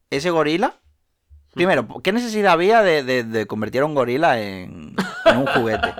Ese 0.10 0.30
gorila. 0.32 0.80
Primero, 1.54 1.88
¿qué 2.04 2.12
necesidad 2.14 2.54
había 2.54 2.82
de, 2.82 3.04
de- 3.04 3.24
de 3.24 3.46
convertir 3.46 3.82
a 3.82 3.86
un 3.86 3.94
gorila 3.96 4.40
en, 4.42 4.96
en 5.26 5.38
un 5.38 5.46
juguete? 5.48 5.94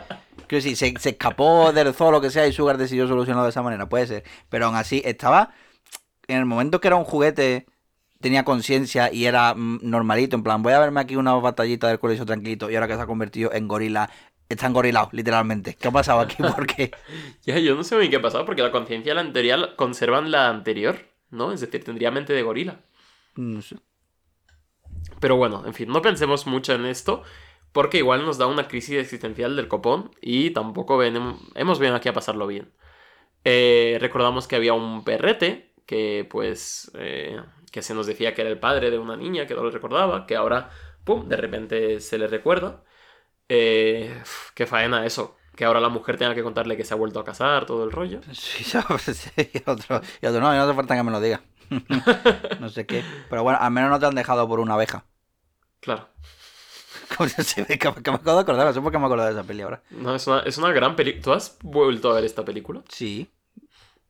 Quiero 0.48 0.64
decir, 0.64 0.78
se, 0.78 1.00
se 1.00 1.10
escapó 1.10 1.72
del 1.74 1.94
zoo 1.94 2.12
lo 2.12 2.22
que 2.22 2.30
sea 2.30 2.48
y 2.48 2.54
Sugar 2.54 2.78
decidió 2.78 3.08
solucionarlo 3.08 3.44
de 3.44 3.50
esa 3.50 3.62
manera, 3.62 3.88
puede 3.90 4.08
ser. 4.08 4.24
Pero 4.50 4.66
aún 4.66 4.76
así, 4.76 5.02
estaba. 5.06 5.54
En 6.28 6.38
el 6.38 6.46
momento 6.46 6.80
que 6.80 6.88
era 6.88 6.98
un 6.98 7.04
juguete, 7.04 7.66
tenía 8.20 8.44
conciencia 8.44 9.12
y 9.12 9.26
era 9.26 9.54
mm, 9.54 9.80
normalito. 9.84 10.36
En 10.36 10.44
plan, 10.44 10.64
voy 10.64 10.74
a 10.74 10.80
verme 10.80 11.02
aquí 11.02 11.16
una 11.16 11.34
batallita 11.34 11.88
del 11.88 12.00
colegio 12.00 12.26
tranquilito 12.26 12.70
y 12.70 12.76
ahora 12.76 12.88
que 12.88 12.96
se 12.96 13.02
ha 13.02 13.08
convertido 13.08 13.54
en 13.54 13.68
gorila. 13.68 14.10
Está 14.50 14.68
engorilado, 14.68 15.10
literalmente. 15.12 15.76
¿Qué 15.76 15.90
ha 15.90 15.92
pasado 15.92 16.22
aquí? 16.22 16.38
¿Por 16.38 16.66
qué? 16.66 16.92
Ya, 17.44 17.60
yo 17.60 17.76
no 17.76 17.84
sé 17.84 17.96
muy 17.96 18.04
bien 18.04 18.12
qué 18.12 18.18
ha 18.18 18.22
pasado, 18.22 18.46
porque 18.46 18.62
la 18.62 18.72
conciencia 18.72 19.12
de 19.12 19.16
la 19.16 19.22
anterior 19.22 19.76
conservan 19.76 20.32
la 20.32 20.50
anterior, 20.50 21.00
¿no? 21.32 21.52
Es 21.52 21.60
decir, 21.60 21.84
tendría 21.84 22.12
mente 22.12 22.34
de 22.34 22.44
gorila. 22.44 22.80
No 23.36 23.62
sé. 23.62 23.76
Pero 25.20 25.36
bueno, 25.36 25.64
en 25.66 25.74
fin, 25.74 25.90
no 25.90 26.02
pensemos 26.02 26.48
mucho 26.48 26.74
en 26.74 26.86
esto, 26.86 27.24
porque 27.78 28.00
igual 28.00 28.26
nos 28.26 28.40
da 28.40 28.48
una 28.48 28.68
crisis 28.68 28.98
existencial 28.98 29.56
del 29.56 29.68
copón 29.68 30.10
y 30.20 30.50
tampoco 30.50 30.98
ven- 30.98 31.38
hemos 31.54 31.78
venido 31.78 31.96
aquí 31.96 32.10
a 32.10 32.14
pasarlo 32.14 32.48
bien. 32.48 32.74
Eh, 33.46 33.98
recordamos 34.02 34.48
que 34.48 34.56
había 34.58 34.74
un 34.74 35.04
perrete 35.04 35.74
que 35.86 36.28
pues 36.30 36.92
eh, 36.96 37.40
que 37.72 37.82
se 37.84 37.94
nos 37.94 38.08
decía 38.08 38.34
que 38.34 38.42
era 38.42 38.50
el 38.50 38.60
padre 38.60 38.92
de 38.92 39.00
una 39.00 39.18
niña 39.18 39.46
que 39.48 39.56
no 39.56 39.64
lo 39.64 39.72
recordaba, 39.72 40.26
que 40.26 40.36
ahora, 40.36 40.72
pum, 41.04 41.28
de 41.30 41.38
repente 41.38 42.00
se 42.02 42.18
le 42.18 42.28
recuerda. 42.28 42.84
Eh, 43.50 44.22
qué 44.56 44.66
faena 44.68 45.06
eso, 45.06 45.38
que 45.56 45.66
ahora 45.66 45.80
la 45.80 45.90
mujer 45.90 46.18
tenga 46.18 46.36
que 46.36 46.44
contarle 46.44 46.78
que 46.78 46.86
se 46.86 46.94
ha 46.94 46.98
vuelto 46.98 47.20
a 47.20 47.26
casar, 47.26 47.66
todo 47.68 47.84
el 47.86 47.92
rollo. 47.92 48.22
Sí, 48.34 48.64
¿sabes? 48.64 49.04
Sí, 49.04 49.32
y 49.54 49.70
otro, 49.70 50.02
y 50.22 50.26
otro, 50.28 50.42
no, 50.42 50.54
y 50.54 50.58
no 50.58 50.64
hace 50.64 50.74
falta 50.76 50.96
que 50.96 51.04
me 51.04 51.12
lo 51.12 51.22
diga. 51.22 51.42
no 52.60 52.70
sé 52.70 52.86
qué. 52.88 53.04
Pero 53.30 53.44
bueno, 53.44 53.60
al 53.62 53.72
menos 53.72 53.90
no 53.92 54.00
te 54.00 54.06
han 54.08 54.16
dejado 54.16 54.48
por 54.48 54.60
una 54.60 54.76
abeja. 54.76 55.06
Claro. 55.80 56.10
Como 57.18 57.30
se 57.30 57.64
ve, 57.64 57.78
que, 57.78 57.90
me 57.90 57.98
acabo 57.98 58.36
de 58.36 58.42
acordar, 58.42 58.68
no 58.68 58.74
sé 58.74 58.82
por 58.82 58.92
qué 58.92 58.98
me 58.98 59.06
acuerdo 59.06 59.26
de 59.26 59.32
esa 59.32 59.44
peli 59.44 59.62
ahora. 59.62 59.82
No, 59.92 60.16
es 60.16 60.28
una, 60.28 60.40
es 60.42 60.58
una 60.58 60.72
gran 60.72 60.96
película. 60.96 61.24
¿Tú 61.24 61.32
has 61.34 61.58
vuelto 61.62 62.12
a 62.12 62.16
ver 62.16 62.26
esta 62.26 62.44
película? 62.44 62.84
Sí. 62.90 63.30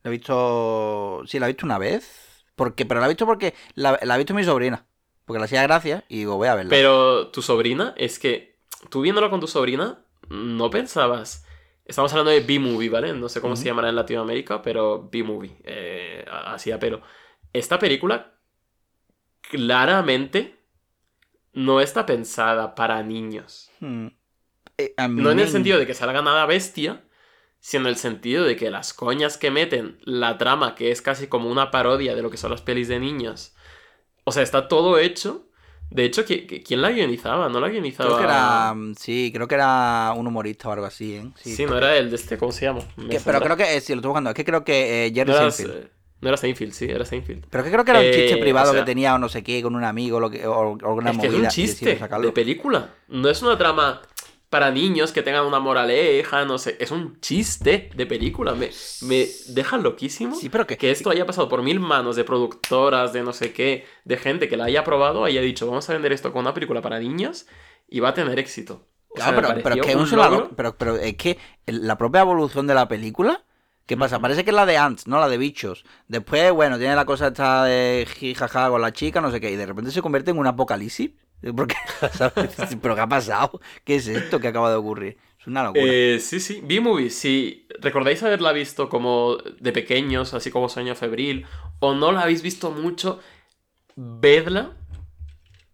La 0.04 0.10
he 0.10 0.12
visto. 0.12 1.24
Sí, 1.26 1.40
la 1.40 1.48
he 1.48 1.50
visto 1.50 1.66
una 1.66 1.78
vez. 1.78 2.44
Porque, 2.56 2.86
pero 2.86 3.00
la 3.00 3.06
he 3.06 3.10
visto 3.10 3.26
porque 3.26 3.54
la, 3.76 4.00
la 4.02 4.14
ha 4.16 4.18
visto 4.18 4.34
mi 4.34 4.44
sobrina. 4.44 4.86
Porque 5.26 5.40
le 5.40 5.46
hacía 5.46 5.62
gracia 5.64 6.06
y 6.08 6.20
digo, 6.20 6.38
voy 6.38 6.48
a 6.48 6.56
verla. 6.56 6.70
Pero 6.70 7.28
tu 7.28 7.42
sobrina, 7.42 7.94
es 7.98 8.18
que 8.18 8.60
tú 8.90 9.02
viéndolo 9.02 9.30
con 9.30 9.40
tu 9.40 9.48
sobrina, 9.48 10.06
no 10.30 10.70
pensabas. 10.70 11.46
Estamos 11.86 12.12
hablando 12.12 12.32
de 12.32 12.42
B-Movie, 12.42 12.90
¿vale? 12.90 13.14
No 13.14 13.30
sé 13.30 13.42
cómo 13.42 13.56
se 13.56 13.66
llamará 13.66 13.90
en 13.90 13.96
Latinoamérica, 13.96 14.62
pero 14.62 15.08
B-Movie. 15.12 15.58
Eh, 15.64 16.26
así 16.30 16.72
a 16.72 16.80
pelo. 16.80 17.02
Esta 17.54 17.80
película 17.80 18.34
claramente 19.42 20.57
no 21.58 21.82
está 21.82 22.06
pensada 22.06 22.76
para 22.76 23.02
niños. 23.02 23.72
Hmm. 23.80 24.08
Eh, 24.78 24.94
No 25.10 25.32
en 25.32 25.40
el 25.40 25.50
sentido 25.50 25.80
de 25.80 25.88
que 25.88 25.96
salga 25.96 26.22
nada 26.22 26.46
bestia, 26.46 27.04
sino 27.60 27.84
en 27.86 27.90
el 27.90 27.96
sentido 27.96 28.46
de 28.46 28.56
que 28.56 28.70
las 28.70 28.94
coñas 28.94 29.38
que 29.38 29.50
meten, 29.50 29.98
la 30.04 30.38
trama 30.38 30.76
que 30.76 30.92
es 30.92 31.02
casi 31.02 31.26
como 31.28 31.50
una 31.50 31.72
parodia 31.72 32.16
de 32.16 32.22
lo 32.22 32.30
que 32.30 32.38
son 32.38 32.52
las 32.52 32.62
pelis 32.62 32.88
de 32.88 33.00
niños. 33.00 33.56
O 34.24 34.32
sea, 34.32 34.44
está 34.44 34.68
todo 34.68 35.00
hecho. 35.00 35.48
De 35.90 36.04
hecho, 36.06 36.24
¿qui- 36.26 36.46
qui- 36.48 36.64
¿quién 36.64 36.82
la 36.84 36.92
guionizaba? 36.92 37.50
No 37.50 37.60
la 37.60 37.70
guionizaba. 37.70 38.10
Creo 38.10 38.18
que 38.20 38.24
era. 38.26 38.76
Sí, 39.00 39.32
creo 39.34 39.48
que 39.48 39.56
era 39.56 40.14
un 40.16 40.28
humorista 40.28 40.70
o 40.70 40.74
algo 40.74 40.86
así, 40.86 41.16
¿eh? 41.16 41.32
Sí, 41.36 41.66
no 41.66 41.76
era 41.78 41.98
el 41.98 42.10
de 42.12 42.18
este, 42.18 42.38
¿cómo 42.38 42.52
se 42.52 42.66
llama? 42.66 42.82
Que- 43.10 43.20
pero 43.22 43.40
creo 43.42 43.58
que. 43.58 43.78
eh, 43.78 43.82
sí, 43.82 43.94
lo 43.94 44.00
estoy 44.00 44.10
buscando. 44.10 44.30
Es 44.30 44.36
que 44.36 44.46
creo 44.46 44.64
que 44.64 45.08
eh, 45.08 45.12
Jerry 45.16 45.32
no, 45.32 45.38
era, 45.38 45.50
Seinfeld. 45.50 45.90
No 46.22 46.28
era 46.30 46.38
Seinfeld, 46.38 46.74
sí, 46.74 46.86
era 46.86 47.06
Seinfeld. 47.06 47.46
Pero 47.50 47.64
que 47.64 47.72
creo 47.72 47.86
que 47.86 47.92
era 47.92 48.00
un 48.00 48.06
Eh, 48.08 48.14
chiste 48.14 48.38
privado 48.38 48.72
o 48.72 48.74
sea- 48.74 48.82
que 48.82 48.86
tenía 48.86 49.16
o 49.16 49.20
no 49.20 49.30
sé 49.30 49.44
qué 49.44 49.62
con 49.62 49.76
un 49.76 49.84
amigo 49.84 50.20
lo 50.20 50.30
que, 50.30 50.46
o, 50.48 50.52
o 50.54 50.72
alguna 50.88 51.12
es 51.12 51.18
que 51.18 51.28
es 51.28 51.34
un 51.34 51.48
chiste 51.48 52.00
de 52.22 52.32
película. 52.32 52.96
No 53.08 53.30
es 53.30 53.42
una 53.42 53.58
trama 53.58 54.02
para 54.50 54.72
niños 54.72 55.12
que 55.12 55.22
tengan 55.24 55.46
una 55.46 55.60
moraleja, 55.60 56.46
no 56.46 56.58
sé. 56.58 56.78
Es 56.80 56.92
un 56.92 57.20
chiste 57.20 57.90
de 57.94 58.06
película. 58.06 58.54
Me, 58.56 58.70
me 59.02 59.28
deja 59.50 59.78
loquísimo 59.78 60.36
Sí, 60.36 60.48
pero 60.50 60.66
que, 60.66 60.78
que 60.78 60.90
esto 60.90 61.10
haya 61.10 61.26
pasado 61.26 61.50
por 61.50 61.62
mil 61.64 61.80
manos 61.82 62.16
de 62.16 62.24
productoras, 62.24 63.12
de 63.14 63.24
no 63.24 63.34
sé 63.34 63.52
qué, 63.52 63.86
de 64.06 64.18
gente 64.18 64.48
que 64.48 64.56
la 64.58 64.66
haya 64.66 64.84
probado, 64.86 65.26
haya 65.26 65.42
dicho, 65.42 65.68
vamos 65.68 65.90
a 65.90 65.94
vender 65.94 66.14
esto 66.14 66.32
como 66.32 66.42
una 66.42 66.54
película 66.54 66.82
para 66.82 66.98
niños 67.00 67.46
y 67.90 68.00
va 68.00 68.10
a 68.10 68.14
tener 68.14 68.40
éxito. 68.40 68.88
O 69.10 69.18
sea, 69.18 69.34
Claro, 69.34 69.48
pero, 69.50 69.64
pero 69.64 69.86
que 69.86 69.96
un 69.96 70.08
solo- 70.08 70.50
pero, 70.56 70.78
pero 70.78 70.96
es 70.96 71.16
que 71.16 71.38
el- 71.66 71.86
la 71.86 71.98
propia 71.98 72.22
evolución 72.22 72.68
de 72.68 72.74
la 72.74 72.88
película, 72.88 73.44
¿qué 73.88 73.98
pasa? 73.98 74.20
Parece 74.20 74.44
que 74.44 74.52
es 74.52 74.56
la 74.56 74.68
de 74.68 74.78
Ants, 74.78 75.08
¿no? 75.08 75.20
La 75.20 75.30
de 75.30 75.38
bichos. 75.38 75.84
Después, 76.08 76.52
bueno, 76.52 76.78
tiene 76.78 76.96
la 76.96 77.06
cosa 77.06 77.28
esta 77.28 77.64
de 77.64 78.08
jijaja 78.08 78.70
con 78.70 78.82
la 78.82 78.94
chica, 78.94 79.22
no 79.22 79.32
sé 79.32 79.42
qué, 79.42 79.50
y 79.50 79.56
de 79.56 79.66
repente 79.66 79.90
se 79.90 80.04
convierte 80.04 80.32
en 80.32 80.38
un 80.38 80.46
apocalipsis. 80.46 81.12
¿Por 81.56 81.68
qué? 81.68 81.76
¿Sabes? 82.14 82.56
¿Pero 82.82 82.96
qué 82.96 83.02
ha 83.02 83.08
pasado? 83.08 83.60
¿Qué 83.84 83.96
es 83.96 84.08
esto 84.08 84.40
que 84.40 84.50
acaba 84.50 84.70
de 84.70 84.76
ocurrir? 84.76 85.18
Es 85.40 85.48
una 85.48 85.64
locura. 85.64 85.86
Eh, 85.88 86.20
sí, 86.20 86.40
sí. 86.40 86.62
B-Movie, 86.64 87.10
si 87.10 87.68
recordáis 87.80 88.22
haberla 88.24 88.52
visto 88.52 88.90
como 88.90 89.38
de 89.38 89.72
pequeños, 89.72 90.34
así 90.34 90.52
como 90.52 90.70
Sueño 90.70 90.96
Febril, 90.96 91.46
o 91.80 91.94
no 91.94 92.12
la 92.12 92.22
habéis 92.22 92.42
visto 92.42 92.72
mucho, 92.72 93.20
vedla, 93.96 94.76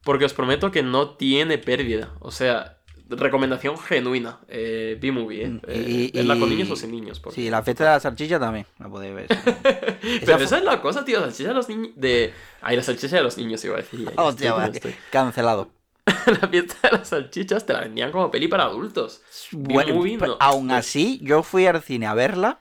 porque 0.04 0.26
os 0.26 0.34
prometo 0.34 0.72
que 0.72 0.84
no 0.84 1.16
tiene 1.16 1.58
pérdida. 1.58 2.14
O 2.20 2.32
sea, 2.32 2.83
recomendación 3.18 3.78
genuina. 3.78 4.40
Eh, 4.48 4.98
B-Movie, 5.02 5.44
¿eh? 5.44 5.50
Mm, 5.50 5.60
Eh, 5.68 5.86
y- 5.88 6.12
verla 6.18 6.40
con 6.40 6.50
niños 6.50 6.70
o 6.72 6.76
sin 6.76 6.92
niños. 6.92 7.20
porque- 7.20 7.42
Sí, 7.42 7.50
la 7.50 7.64
fiesta 7.64 7.84
de 7.86 7.90
la 7.92 8.00
salchicha 8.00 8.40
también, 8.40 8.66
la 8.80 8.90
podéis 8.90 9.16
ver. 9.16 9.28
Pero 10.26 10.38
esa 10.38 10.58
es 10.58 10.64
la 10.64 10.82
cosa, 10.82 11.04
tío. 11.06 11.20
Salchicha 11.20 11.50
de 11.50 11.56
los 11.56 11.70
niños. 11.70 11.92
De... 11.96 12.34
Ay, 12.62 12.76
la 12.78 12.84
salchicha 12.84 13.16
de 13.18 13.24
los 13.24 13.38
niños 13.38 13.64
iba 13.66 13.76
a 13.76 13.78
decir. 13.78 14.08
Ay, 14.08 14.14
Hostia, 14.18 14.30
estoy 14.30 14.48
como 14.50 14.58
vale. 14.62 14.74
estoy. 14.78 14.96
Cancelado. 15.12 15.70
La 16.42 16.48
fiesta 16.50 16.76
de 16.90 16.98
las 16.98 17.08
salchichas 17.08 17.66
te 17.66 17.72
la 17.72 17.80
vendían 17.82 18.12
como 18.12 18.30
peli 18.30 18.50
para 18.50 18.66
adultos. 18.66 19.22
Bueno, 19.54 19.94
B-Movie, 19.94 20.18
pero 20.20 20.32
no. 20.34 20.38
aún 20.42 20.70
así, 20.72 21.20
yo 21.24 21.44
fui 21.44 21.66
al 21.66 21.82
cine 21.82 22.08
a 22.08 22.14
verla. 22.14 22.60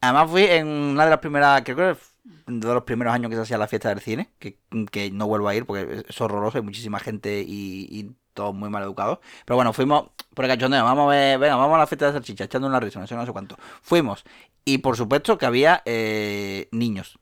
Además 0.00 0.30
fui 0.30 0.42
en 0.44 0.66
una 0.66 1.04
de 1.04 1.10
las 1.10 1.18
primeras, 1.20 1.62
creo 1.64 1.76
que 1.94 2.00
de 2.46 2.74
los 2.74 2.82
primeros 2.82 3.14
años 3.14 3.30
que 3.30 3.36
se 3.36 3.42
hacía 3.42 3.58
la 3.58 3.68
fiesta 3.68 3.88
del 3.90 4.00
cine, 4.00 4.30
que, 4.38 4.58
que 4.90 5.10
no 5.10 5.26
vuelvo 5.26 5.48
a 5.48 5.54
ir 5.54 5.66
porque 5.66 6.04
es 6.08 6.20
horroroso, 6.20 6.58
hay 6.58 6.64
muchísima 6.64 6.98
gente 6.98 7.42
y, 7.46 7.86
y 7.90 8.10
todos 8.34 8.54
muy 8.54 8.68
mal 8.68 8.82
educados. 8.82 9.18
Pero 9.44 9.56
bueno, 9.56 9.72
fuimos 9.72 10.06
por 10.34 10.44
el 10.44 10.50
cachondeo, 10.50 10.84
vamos 10.84 11.06
a 11.06 11.16
ver, 11.16 11.38
venga, 11.38 11.56
vamos 11.56 11.76
a 11.76 11.78
la 11.78 11.86
fiesta 11.86 12.06
de 12.06 12.12
salchicha, 12.12 12.44
echando 12.44 12.68
una 12.68 12.80
risa, 12.80 13.00
no 13.00 13.06
sé, 13.06 13.14
no 13.14 13.24
sé 13.24 13.32
cuánto. 13.32 13.56
Fuimos. 13.82 14.24
Y 14.64 14.78
por 14.78 14.96
supuesto 14.96 15.38
que 15.38 15.46
había 15.46 15.82
eh, 15.84 16.68
niños. 16.72 17.18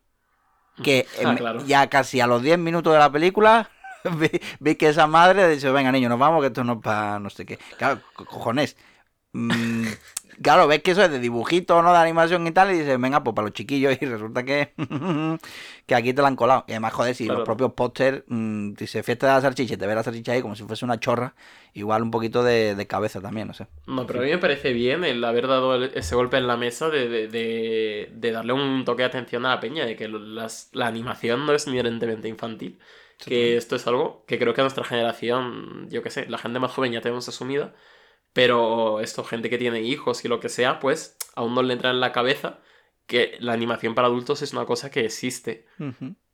Que 0.82 1.06
Ah, 1.24 1.34
claro. 1.36 1.64
ya 1.66 1.88
casi 1.88 2.20
a 2.20 2.26
los 2.26 2.42
10 2.42 2.58
minutos 2.58 2.92
de 2.92 2.98
la 2.98 3.12
película 3.12 3.70
vi, 4.18 4.30
vi 4.58 4.74
que 4.76 4.88
esa 4.88 5.06
madre 5.06 5.48
dice, 5.48 5.70
venga 5.70 5.92
niños, 5.92 6.08
nos 6.10 6.18
vamos, 6.18 6.40
que 6.40 6.46
esto 6.48 6.64
no 6.64 6.74
es 6.74 6.78
para 6.80 7.18
no 7.18 7.28
sé 7.30 7.44
qué. 7.46 7.58
Claro, 7.76 8.00
co- 8.14 8.24
cojones. 8.24 8.76
Mm, 9.34 9.86
claro, 10.42 10.66
ves 10.66 10.82
que 10.82 10.90
eso 10.90 11.02
es 11.02 11.10
de 11.10 11.18
dibujito, 11.18 11.80
¿no? 11.82 11.92
De 11.92 11.98
animación 11.98 12.46
y 12.46 12.50
tal, 12.52 12.70
y 12.70 12.78
dices, 12.78 13.00
venga, 13.00 13.22
pues 13.24 13.34
para 13.34 13.46
los 13.46 13.54
chiquillos, 13.54 13.96
y 14.00 14.06
resulta 14.06 14.44
que, 14.44 14.72
que 15.86 15.94
aquí 15.94 16.12
te 16.12 16.22
la 16.22 16.28
han 16.28 16.36
colado. 16.36 16.64
Y 16.68 16.72
además, 16.72 16.92
joder, 16.92 17.14
si 17.14 17.24
Claro. 17.24 17.38
los 17.40 17.46
propios 17.46 17.72
póster, 17.72 18.24
mm, 18.28 18.74
dice 18.74 19.02
fiesta 19.02 19.26
de 19.28 19.32
la 19.34 19.40
salchicha 19.40 19.74
y 19.74 19.76
te 19.76 19.86
ve 19.86 19.94
la 19.94 20.02
salchicha 20.02 20.32
ahí 20.32 20.42
como 20.42 20.54
si 20.54 20.64
fuese 20.64 20.84
una 20.84 21.00
chorra, 21.00 21.34
igual 21.72 22.02
un 22.02 22.10
poquito 22.10 22.42
de, 22.42 22.74
de 22.74 22.86
cabeza 22.86 23.20
también, 23.20 23.48
no 23.48 23.54
sé. 23.54 23.66
No, 23.86 24.06
pero 24.06 24.20
a 24.20 24.22
mí 24.22 24.30
me 24.30 24.38
parece 24.38 24.72
bien 24.72 25.04
el 25.04 25.24
haber 25.24 25.46
dado 25.48 25.74
el- 25.76 25.92
ese 25.94 26.14
golpe 26.14 26.36
en 26.36 26.46
la 26.46 26.56
mesa 26.56 26.90
de, 26.90 27.08
de, 27.08 28.08
de- 28.12 28.32
darle 28.32 28.52
un 28.52 28.84
toque 28.84 29.02
de 29.02 29.08
atención 29.08 29.46
a 29.46 29.50
la 29.50 29.60
peña, 29.60 29.86
de 29.86 29.96
que 29.96 30.08
las- 30.08 30.68
la 30.72 30.86
animación 30.88 31.46
no 31.46 31.52
es 31.54 31.66
inherentemente 31.66 32.28
infantil. 32.28 32.78
Que 33.18 33.56
esto 33.56 33.76
es 33.76 33.86
algo 33.86 34.24
que 34.26 34.36
creo 34.38 34.52
que 34.52 34.62
a 34.62 34.64
nuestra 34.64 34.82
generación, 34.84 35.88
yo 35.90 36.02
qué 36.02 36.10
sé, 36.10 36.26
la 36.28 36.38
gente 36.38 36.58
más 36.58 36.72
joven 36.72 36.90
ya 36.92 37.00
tenemos 37.00 37.28
asumida, 37.28 37.72
pero 38.32 39.00
esto, 39.00 39.24
gente 39.24 39.50
que 39.50 39.58
tiene 39.58 39.80
hijos 39.82 40.24
y 40.24 40.28
lo 40.28 40.40
que 40.40 40.48
sea, 40.48 40.78
pues 40.80 41.16
aún 41.34 41.54
no 41.54 41.62
le 41.62 41.74
entra 41.74 41.90
en 41.90 42.00
la 42.00 42.12
cabeza 42.12 42.58
que 43.06 43.36
la 43.40 43.52
animación 43.52 43.94
para 43.94 44.08
adultos 44.08 44.42
es 44.42 44.52
una 44.52 44.64
cosa 44.64 44.90
que 44.90 45.04
existe. 45.04 45.66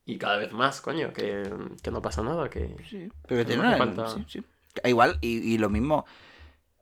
Y 0.04 0.16
cada 0.18 0.36
vez 0.38 0.52
más, 0.52 0.80
coño, 0.80 1.12
que, 1.12 1.42
que 1.82 1.90
no 1.90 2.00
pasa 2.00 2.22
nada, 2.22 2.48
que... 2.48 2.76
Sí, 2.88 3.08
pero 3.26 3.40
Que 3.40 3.44
tiene 3.44 3.62
no 3.62 3.68
una- 3.68 3.76
falta- 3.78 4.08
sí, 4.08 4.24
sí. 4.28 4.42
Igual, 4.84 5.18
y, 5.20 5.38
y 5.54 5.58
lo 5.58 5.68
mismo. 5.70 6.06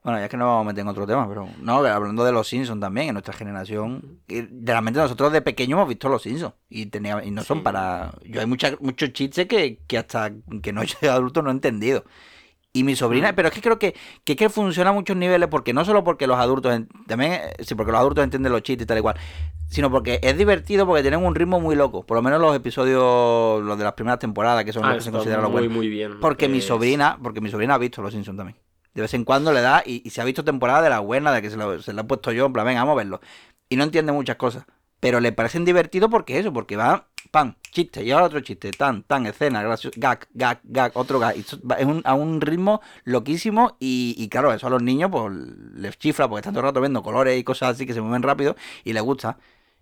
Bueno, 0.05 0.18
ya 0.20 0.26
es 0.26 0.30
que 0.30 0.36
no 0.36 0.47
vamos 0.47 0.60
a 0.60 0.68
meter 0.68 0.82
en 0.82 0.88
otro 0.88 1.06
tema, 1.06 1.26
pero 1.28 1.48
no, 1.60 1.78
hablando 1.78 2.24
de 2.24 2.30
los 2.30 2.47
Simpsons 2.47 2.80
también, 2.80 3.09
en 3.09 3.14
nuestra 3.14 3.32
generación, 3.34 4.20
y 4.28 4.43
realmente 4.64 5.01
nosotros 5.01 5.32
de 5.32 5.43
pequeños 5.43 5.78
hemos 5.78 5.88
visto 5.88 6.09
los 6.09 6.22
Simpsons 6.22 6.55
y 6.68 6.86
tenía, 6.86 7.24
y 7.24 7.30
no 7.32 7.43
son 7.43 7.59
Sí. 7.59 7.62
para. 7.64 8.12
Yo 8.22 8.40
hay 8.40 8.47
mucha, 8.47 8.76
muchos 8.80 9.12
chistes 9.12 9.47
que, 9.48 9.80
que 9.88 9.98
hasta 9.98 10.30
que 10.62 10.72
no 10.72 10.82
he 10.82 10.86
sido 10.86 11.10
adulto 11.12 11.43
no 11.43 11.51
he 11.51 11.55
entendido. 11.55 12.05
Y 12.77 12.85
mi 12.85 12.94
sobrina, 12.94 13.35
pero 13.35 13.48
es 13.48 13.55
que 13.55 13.61
creo 13.62 13.78
que, 13.78 13.94
que, 14.24 14.36
que 14.36 14.48
funciona 14.51 14.90
a 14.90 14.93
muchos 14.93 15.16
niveles, 15.16 15.48
porque 15.48 15.73
no 15.73 15.85
solo 15.85 16.05
porque 16.05 16.27
los 16.27 16.39
adultos, 16.39 16.78
también, 17.07 17.32
eh, 17.32 17.53
sí, 17.61 17.74
porque 17.74 17.90
los 17.93 18.01
adultos 18.01 18.23
entienden 18.24 18.53
los 18.53 18.62
chistes 18.62 18.85
y 18.85 18.86
tal 18.86 18.98
y 18.98 19.01
cual, 19.01 19.16
sino 19.69 19.90
porque 19.90 20.20
es 20.23 20.36
divertido 20.36 20.86
porque 20.86 21.03
tienen 21.03 21.24
un 21.24 21.35
ritmo 21.35 21.59
muy 21.59 21.74
loco. 21.74 22.05
Por 22.05 22.16
lo 22.16 22.23
menos 22.23 22.40
los 22.40 22.55
episodios, 22.55 23.62
los 23.65 23.78
de 23.78 23.85
las 23.85 23.94
primeras 23.94 24.19
temporadas, 24.19 24.65
que 24.65 24.73
son 24.73 24.85
Ah, 24.85 24.89
los 24.89 24.97
que 24.98 25.05
se 25.05 25.11
consideran 25.12 25.43
los 25.43 25.53
buenos. 25.53 25.73
muy 25.73 25.89
bien. 25.89 26.20
Porque 26.20 26.48
mi 26.48 26.61
sobrina, 26.61 27.19
porque 27.23 27.40
mi 27.40 27.51
sobrina 27.51 27.74
ha 27.74 27.78
visto 27.78 28.03
Los 28.03 28.12
Simpsons 28.12 28.36
también. 28.36 28.59
De 28.94 29.03
vez 29.03 29.12
en 29.15 29.24
cuando 29.24 29.53
le 29.53 29.61
da 29.61 29.82
y, 29.85 30.03
y 30.05 30.11
se 30.11 30.20
ha 30.20 30.24
visto 30.24 30.44
temporada 30.44 30.82
de 30.82 30.90
la 30.90 31.01
buena, 31.01 31.32
de 31.32 31.43
que 31.43 31.51
se, 31.51 31.57
lo- 31.57 31.81
se 31.82 31.93
la 31.93 32.03
he 32.03 32.05
puesto 32.05 32.31
yo, 32.32 32.47
en 32.47 32.53
plan, 32.53 32.65
venga, 32.66 32.81
vamos 32.81 32.93
a 32.94 32.97
verlo. 32.97 33.20
Y 33.69 33.77
no 33.77 33.85
entiende 33.85 34.12
muchas 34.12 34.36
cosas. 34.36 34.65
Pero 35.01 35.20
le 35.20 35.32
parecen 35.32 35.65
divertidos 35.65 36.11
porque 36.11 36.39
eso, 36.39 36.53
porque 36.53 36.77
va, 36.77 37.07
pan, 37.31 37.57
chiste, 37.70 38.05
y 38.05 38.11
ahora 38.11 38.27
otro 38.27 38.40
chiste, 38.40 38.70
tan, 38.70 39.03
tan, 39.03 39.27
escena, 39.27 39.62
gracioso, 39.62 39.94
gag, 39.98 40.27
gag, 40.35 40.61
gag, 40.65 40.93
otro 40.94 41.19
gag. 41.19 41.36
Es 41.36 41.53
un- 41.85 42.03
a 42.05 42.15
un 42.15 42.40
ritmo 42.40 42.81
loquísimo 43.05 43.77
y, 43.81 44.15
y 44.19 44.28
claro, 44.28 44.53
eso 44.53 44.66
a 44.66 44.70
los 44.70 44.82
niños 44.82 45.11
pues 45.11 45.32
les 45.74 45.98
chifla 45.98 46.28
porque 46.28 46.40
están 46.40 46.55
todo 46.55 46.61
el 46.61 46.66
rato 46.70 46.81
viendo 46.81 47.03
colores 47.03 47.39
y 47.39 47.44
cosas 47.44 47.70
así 47.74 47.86
que 47.86 47.94
se 47.94 48.01
mueven 48.01 48.23
rápido 48.23 48.57
y 48.85 48.93
les 48.93 49.03
gusta. 49.03 49.39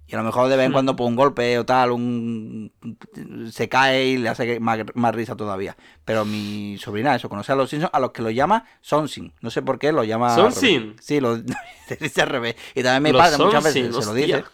Y 0.07 0.15
a 0.15 0.19
lo 0.19 0.25
mejor 0.25 0.51
de 0.51 0.57
vez 0.59 0.67
en 0.67 0.71
Hmm. 0.73 0.75
cuando 0.75 0.97
por 0.97 1.07
un 1.07 1.17
golpe 1.17 1.59
o 1.59 1.65
tal, 1.65 1.91
un 1.93 2.71
se 3.51 3.71
cae 3.71 4.05
y 4.09 4.17
le 4.19 4.29
hace 4.29 4.61
más, 4.61 4.81
más 4.95 5.15
risa 5.15 5.35
todavía. 5.35 5.79
Pero 6.05 6.27
mi 6.27 6.77
sobrina, 6.79 7.15
eso, 7.15 7.31
conoce 7.31 7.53
a 7.53 7.55
los 7.55 7.71
Simpsons, 7.71 7.91
a 7.95 8.01
los 8.01 8.11
que 8.13 8.21
lo 8.21 8.29
llama 8.29 8.67
Sonsin. 8.83 9.33
No 9.41 9.49
sé 9.49 9.63
por 9.63 9.79
qué 9.79 9.93
lo 9.93 10.05
llama. 10.05 10.35
¿Sonsin? 10.35 10.97
Sí, 11.01 11.21
lo 11.21 11.39
dice 12.01 12.21
al 12.21 12.29
revés. 12.29 12.55
Y 12.75 12.83
también 12.83 13.15
mi 13.15 13.19
padre 13.19 13.43
muchas 13.43 13.65
veces 13.65 13.95
se 13.97 14.05
lo 14.05 14.13
dice. 14.13 14.45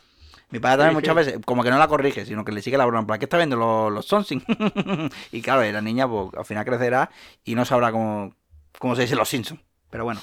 Mi 0.51 0.59
padre 0.59 0.79
también 0.79 0.95
muchas 0.95 1.15
veces, 1.15 1.39
como 1.45 1.63
que 1.63 1.71
no 1.71 1.79
la 1.79 1.89
corrige, 1.89 2.27
sino 2.27 2.45
que 2.45 2.53
le 2.53 2.63
sigue 2.63 2.77
la 2.77 2.87
broma. 2.87 3.07
plan, 3.07 3.19
¿Qué 3.19 3.27
está 3.27 3.37
viendo 3.37 3.57
los, 3.57 3.93
los 3.93 4.07
Sonsin? 4.07 4.43
y 5.33 5.43
claro, 5.43 5.63
la 5.71 5.81
niña, 5.81 6.09
pues 6.09 6.31
al 6.37 6.45
final 6.45 6.65
crecerá 6.65 7.11
y 7.45 7.55
no 7.55 7.65
sabrá 7.65 7.93
cómo, 7.93 8.35
cómo 8.79 8.97
se 8.97 9.03
dice 9.03 9.17
los 9.17 9.29
Simpsons. 9.29 9.61
Pero 9.91 10.05
bueno, 10.05 10.21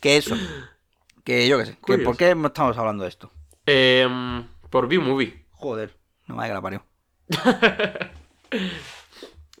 que 0.00 0.16
eso. 0.16 0.36
Que 1.24 1.46
yo 1.46 1.58
qué 1.58 1.66
sé. 1.66 1.78
Que. 1.84 1.98
¿Por 1.98 2.16
qué 2.16 2.30
estamos 2.30 2.76
hablando 2.78 3.04
de 3.04 3.10
esto? 3.10 3.30
Em, 3.66 4.46
por 4.70 4.88
B-Movie. 4.88 5.46
Joder, 5.52 5.96
no 6.26 6.36
me 6.36 6.46
que 6.46 6.54
la 6.54 6.62
parió. 6.62 6.84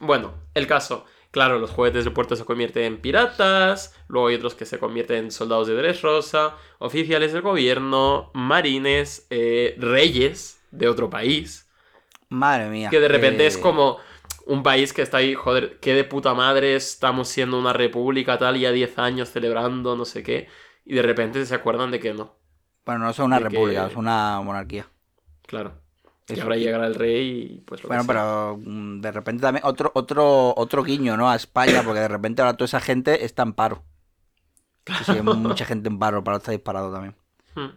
Bueno, 0.00 0.32
el 0.54 0.66
caso. 0.66 1.04
Claro, 1.30 1.60
los 1.60 1.70
juguetes 1.70 2.04
de 2.04 2.10
puerto 2.10 2.34
se 2.34 2.44
convierten 2.44 2.82
en 2.84 3.00
piratas, 3.00 3.94
luego 4.08 4.28
hay 4.28 4.34
otros 4.34 4.54
que 4.56 4.66
se 4.66 4.78
convierten 4.80 5.16
en 5.26 5.30
soldados 5.30 5.68
de 5.68 5.74
Dressrosa, 5.76 6.56
oficiales 6.78 7.32
del 7.32 7.42
gobierno, 7.42 8.30
marines, 8.34 9.26
eh, 9.30 9.76
reyes 9.78 10.60
de 10.72 10.88
otro 10.88 11.08
país, 11.08 11.68
Madre 12.28 12.68
mía. 12.68 12.90
que 12.90 12.98
de 12.98 13.06
repente 13.08 13.44
eh, 13.44 13.46
es 13.46 13.58
como 13.58 13.98
un 14.46 14.64
país 14.64 14.92
que 14.92 15.02
está 15.02 15.18
ahí, 15.18 15.34
joder, 15.34 15.78
qué 15.78 15.94
de 15.94 16.02
puta 16.02 16.34
madre, 16.34 16.74
estamos 16.74 17.28
siendo 17.28 17.58
una 17.60 17.72
república 17.72 18.36
tal, 18.36 18.58
ya 18.58 18.72
10 18.72 18.98
años 18.98 19.28
celebrando, 19.30 19.94
no 19.94 20.04
sé 20.04 20.24
qué, 20.24 20.48
y 20.84 20.94
de 20.94 21.02
repente 21.02 21.46
se 21.46 21.54
acuerdan 21.54 21.92
de 21.92 22.00
que 22.00 22.12
no, 22.12 22.34
Bueno, 22.84 23.04
no 23.04 23.10
es 23.10 23.18
una 23.20 23.36
de 23.38 23.42
que- 23.44 23.48
república, 23.50 23.86
es 23.86 23.94
una 23.96 24.40
monarquía. 24.40 24.88
claro. 25.46 25.74
Y 26.32 26.38
Eso. 26.38 26.42
ahora 26.44 26.56
llegará 26.56 26.86
el 26.86 26.94
rey 26.94 27.56
y 27.56 27.60
pues 27.62 27.82
lo 27.82 27.88
Bueno, 27.88 28.04
pero 28.06 28.56
mm, 28.64 29.00
de 29.00 29.12
repente 29.12 29.42
también 29.42 29.64
otro, 29.66 29.90
otro, 29.94 30.54
otro 30.56 30.82
guiño, 30.84 31.16
¿no? 31.16 31.28
A 31.30 31.36
España, 31.36 31.82
porque 31.82 32.00
de 32.00 32.08
repente 32.08 32.42
ahora 32.42 32.56
toda 32.56 32.66
esa 32.66 32.80
gente 32.80 33.24
está 33.24 33.42
en 33.42 33.52
paro. 33.54 33.84
Sí, 34.92 35.04
sí, 35.04 35.20
mucha 35.22 35.64
gente 35.64 35.88
en 35.88 35.98
paro, 35.98 36.18
el 36.18 36.24
paro 36.24 36.38
está 36.38 36.52
disparado 36.52 36.92
también. 36.92 37.16
Hmm. 37.54 37.68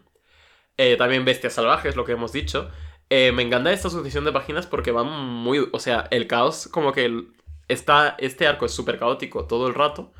Eh, 0.78 0.98
también 0.98 1.26
Bestias 1.26 1.54
Salvajes, 1.54 1.96
lo 1.96 2.06
que 2.06 2.14
hemos 2.14 2.32
dicho. 2.34 2.70
Eh, 3.10 3.32
me 3.32 3.44
encanta 3.44 3.72
esta 3.72 3.90
sucesión 3.90 4.26
de 4.26 4.32
páginas 4.32 4.68
porque 4.68 4.92
van 4.92 5.08
muy... 5.10 5.70
O 5.72 5.80
sea, 5.80 6.08
el 6.12 6.28
caos 6.28 6.68
como 6.72 6.94
que 6.94 7.06
el- 7.06 7.34
está, 7.68 8.16
este 8.20 8.48
arco 8.48 8.66
es 8.66 8.74
súper 8.74 9.00
caótico 9.00 9.46
todo 9.46 9.68
el 9.68 9.76
rato. 9.76 10.14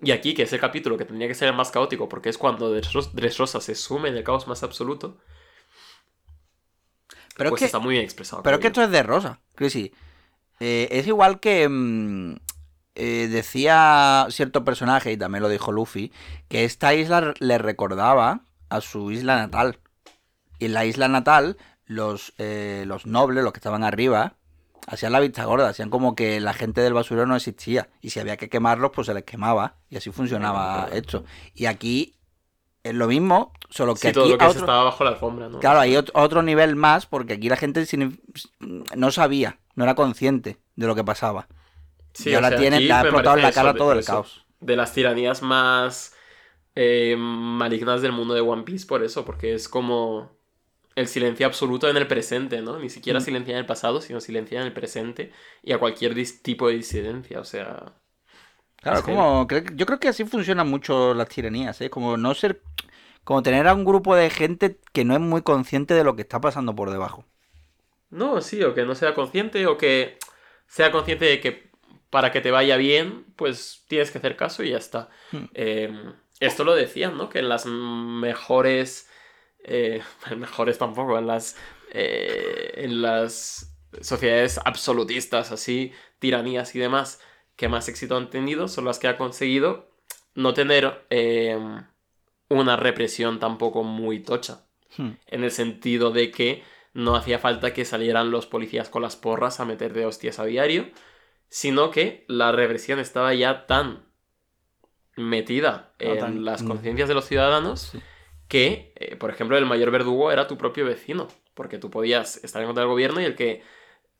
Y 0.00 0.12
aquí, 0.12 0.34
que 0.34 0.42
es 0.44 0.52
el 0.52 0.60
capítulo 0.60 0.98
que 0.98 1.04
tendría 1.06 1.28
que 1.28 1.34
ser 1.34 1.48
el 1.48 1.54
más 1.56 1.70
caótico 1.70 2.08
porque 2.08 2.28
es 2.30 2.38
cuando 2.38 2.74
Dressros- 2.76 3.12
Dressrosa 3.12 3.60
se 3.60 3.74
sume 3.74 4.08
en 4.10 4.16
el 4.16 4.24
caos 4.24 4.48
más 4.48 4.62
absoluto, 4.62 5.18
Pero 7.36 7.50
pues 7.50 7.60
es 7.60 7.64
que, 7.64 7.66
está 7.66 7.78
muy 7.78 7.92
bien 7.94 8.04
expresado. 8.04 8.42
pero 8.42 8.56
es 8.56 8.60
que 8.60 8.68
esto 8.68 8.82
es 8.82 8.90
de 8.90 9.02
rosa, 9.02 9.40
Chrissy. 9.54 9.92
Eh, 10.60 10.88
es 10.90 11.06
igual 11.06 11.40
que 11.40 11.68
mm, 11.68 12.36
eh, 12.94 13.28
decía 13.30 14.26
cierto 14.30 14.64
personaje, 14.64 15.12
y 15.12 15.16
también 15.16 15.42
lo 15.42 15.48
dijo 15.48 15.72
Luffy, 15.72 16.12
que 16.48 16.64
esta 16.64 16.94
isla 16.94 17.34
le 17.38 17.58
recordaba 17.58 18.42
a 18.68 18.80
su 18.80 19.10
isla 19.10 19.36
natal. 19.36 19.80
Y 20.58 20.66
en 20.66 20.74
la 20.74 20.84
isla 20.84 21.08
natal, 21.08 21.56
los, 21.86 22.34
eh, 22.38 22.84
los 22.86 23.06
nobles, 23.06 23.42
los 23.42 23.52
que 23.52 23.58
estaban 23.58 23.82
arriba, 23.82 24.36
hacían 24.86 25.12
la 25.12 25.20
vista 25.20 25.44
gorda, 25.44 25.68
hacían 25.68 25.90
como 25.90 26.14
que 26.14 26.40
la 26.40 26.54
gente 26.54 26.80
del 26.82 26.94
basurero 26.94 27.26
no 27.26 27.36
existía. 27.36 27.88
Y 28.00 28.10
si 28.10 28.20
había 28.20 28.36
que 28.36 28.48
quemarlos, 28.48 28.92
pues 28.94 29.06
se 29.06 29.14
les 29.14 29.24
quemaba. 29.24 29.76
Y 29.88 29.96
así 29.96 30.10
funcionaba 30.10 30.88
esto. 30.92 31.24
Y 31.54 31.66
aquí 31.66 32.13
es 32.84 32.94
lo 32.94 33.08
mismo, 33.08 33.52
solo 33.70 33.94
que 33.94 34.08
Sí, 34.08 34.12
todo 34.12 34.24
aquí 34.24 34.32
lo 34.32 34.38
que 34.38 34.44
otro- 34.44 34.60
estaba 34.60 34.84
bajo 34.84 35.04
la 35.04 35.10
alfombra, 35.10 35.48
¿no? 35.48 35.58
Claro, 35.58 35.80
hay 35.80 35.94
ot- 35.94 36.10
otro 36.14 36.42
nivel 36.42 36.76
más 36.76 37.06
porque 37.06 37.34
aquí 37.34 37.48
la 37.48 37.56
gente 37.56 37.84
no 38.96 39.10
sabía, 39.10 39.58
no 39.74 39.84
era 39.84 39.94
consciente 39.94 40.58
de 40.76 40.86
lo 40.86 40.94
que 40.94 41.02
pasaba. 41.04 41.48
Sí, 42.12 42.30
y 42.30 42.34
ahora 42.34 42.50
sea, 42.50 42.58
tiene, 42.58 42.80
le 42.80 42.92
ha 42.92 43.00
explotado 43.00 43.36
en 43.36 43.42
la 43.42 43.52
cara 43.52 43.70
eso, 43.70 43.78
todo 43.78 43.92
el 43.92 43.98
eso, 44.00 44.12
caos. 44.12 44.46
De 44.60 44.76
las 44.76 44.92
tiranías 44.92 45.42
más 45.42 46.14
eh, 46.76 47.16
malignas 47.18 48.02
del 48.02 48.12
mundo 48.12 48.34
de 48.34 48.40
One 48.40 48.62
Piece, 48.64 48.86
por 48.86 49.02
eso, 49.02 49.24
porque 49.24 49.54
es 49.54 49.68
como 49.68 50.30
el 50.96 51.08
silencio 51.08 51.46
absoluto 51.46 51.88
en 51.88 51.96
el 51.96 52.06
presente, 52.06 52.62
¿no? 52.62 52.78
Ni 52.78 52.90
siquiera 52.90 53.20
Mm. 53.20 53.22
silencia 53.22 53.52
en 53.52 53.58
el 53.58 53.66
pasado, 53.66 54.00
sino 54.00 54.20
silencia 54.20 54.60
en 54.60 54.66
el 54.66 54.72
presente 54.72 55.32
y 55.62 55.72
a 55.72 55.78
cualquier 55.78 56.14
tipo 56.42 56.68
de 56.68 56.74
disidencia, 56.76 57.40
o 57.40 57.44
sea... 57.44 57.94
Claro, 58.84 59.02
como, 59.02 59.46
creo- 59.48 59.64
yo 59.74 59.86
creo 59.86 59.98
que 60.00 60.08
así 60.08 60.24
funcionan 60.24 60.68
mucho 60.68 61.14
las 61.14 61.28
tiranías, 61.28 61.80
¿eh? 61.80 61.90
Como 61.90 62.16
no 62.16 62.34
ser, 62.34 62.62
como 63.24 63.42
tener 63.42 63.66
a 63.68 63.74
un 63.74 63.84
grupo 63.84 64.14
de 64.16 64.30
gente 64.30 64.78
que 64.92 65.04
no 65.04 65.14
es 65.14 65.20
muy 65.20 65.42
consciente 65.42 65.94
de 65.94 66.04
lo 66.04 66.16
que 66.16 66.22
está 66.22 66.40
pasando 66.40 66.74
por 66.74 66.90
debajo. 66.90 67.24
No, 68.10 68.40
sí, 68.40 68.62
o 68.62 68.74
que 68.74 68.84
no 68.84 68.94
sea 68.94 69.14
consciente, 69.14 69.66
o 69.66 69.76
que 69.76 70.18
sea 70.68 70.92
consciente 70.92 71.24
de 71.26 71.40
que 71.40 71.70
para 72.10 72.30
que 72.32 72.40
te 72.40 72.50
vaya 72.50 72.76
bien, 72.76 73.24
pues 73.36 73.84
tienes 73.88 74.10
que 74.10 74.18
hacer 74.18 74.36
caso 74.36 74.62
y 74.62 74.70
ya 74.70 74.78
está. 74.78 75.08
Hmm. 75.32 75.44
Eh, 75.54 75.92
esto 76.40 76.64
lo 76.64 76.74
decían, 76.74 77.16
¿no? 77.18 77.28
Que 77.28 77.40
en 77.40 77.48
las 77.48 77.66
mejores... 77.66 79.08
eh, 79.64 80.02
mejores 80.36 80.78
tampoco, 80.78 81.18
en 81.18 81.26
las... 81.26 81.56
eh, 81.92 82.72
en 82.76 83.02
las 83.02 83.72
sociedades 84.00 84.60
absolutistas, 84.64 85.52
así, 85.52 85.92
tiranías 86.20 86.74
y 86.74 86.80
demás, 86.80 87.20
que 87.56 87.68
más 87.68 87.88
éxito 87.88 88.16
han 88.16 88.30
tenido, 88.30 88.68
son 88.68 88.84
las 88.84 88.98
que 88.98 89.08
ha 89.08 89.16
conseguido 89.16 89.88
no 90.34 90.54
tener 90.54 91.06
eh, 91.10 91.58
una 92.48 92.76
represión 92.76 93.38
tampoco 93.40 93.82
muy 93.84 94.20
tocha 94.20 94.66
Hmm. 94.96 95.10
en 95.26 95.42
el 95.42 95.50
sentido 95.50 96.12
de 96.12 96.30
que 96.30 96.62
no 96.92 97.16
hacía 97.16 97.40
falta 97.40 97.74
que 97.74 97.84
salieran 97.84 98.30
los 98.30 98.46
policías 98.46 98.88
con 98.88 99.02
las 99.02 99.16
porras 99.16 99.58
a 99.58 99.64
meter 99.64 99.92
de 99.92 100.06
hostias 100.06 100.38
a 100.38 100.44
diario, 100.44 100.88
sino 101.48 101.90
que 101.90 102.24
la 102.28 102.52
represión 102.52 103.00
estaba 103.00 103.34
ya 103.34 103.66
tan 103.66 104.04
metida 105.16 105.94
en 105.98 106.18
tan- 106.18 106.44
las 106.44 106.62
mm. 106.62 106.68
conciencias 106.68 107.08
de 107.08 107.14
los 107.14 107.26
ciudadanos 107.26 107.80
Sí. 107.92 108.00
que, 108.48 108.92
eh, 108.96 109.16
por 109.16 109.30
ejemplo, 109.30 109.56
el 109.56 109.66
mayor 109.66 109.90
verdugo 109.90 110.30
era 110.32 110.46
tu 110.46 110.58
propio 110.58 110.84
vecino, 110.84 111.28
porque 111.54 111.78
tú 111.78 111.90
podías 111.90 112.42
estar 112.44 112.62
en 112.62 112.68
contra 112.68 112.82
del 112.82 112.90
gobierno 112.90 113.20
y 113.20 113.24
el 113.24 113.34
que 113.36 113.62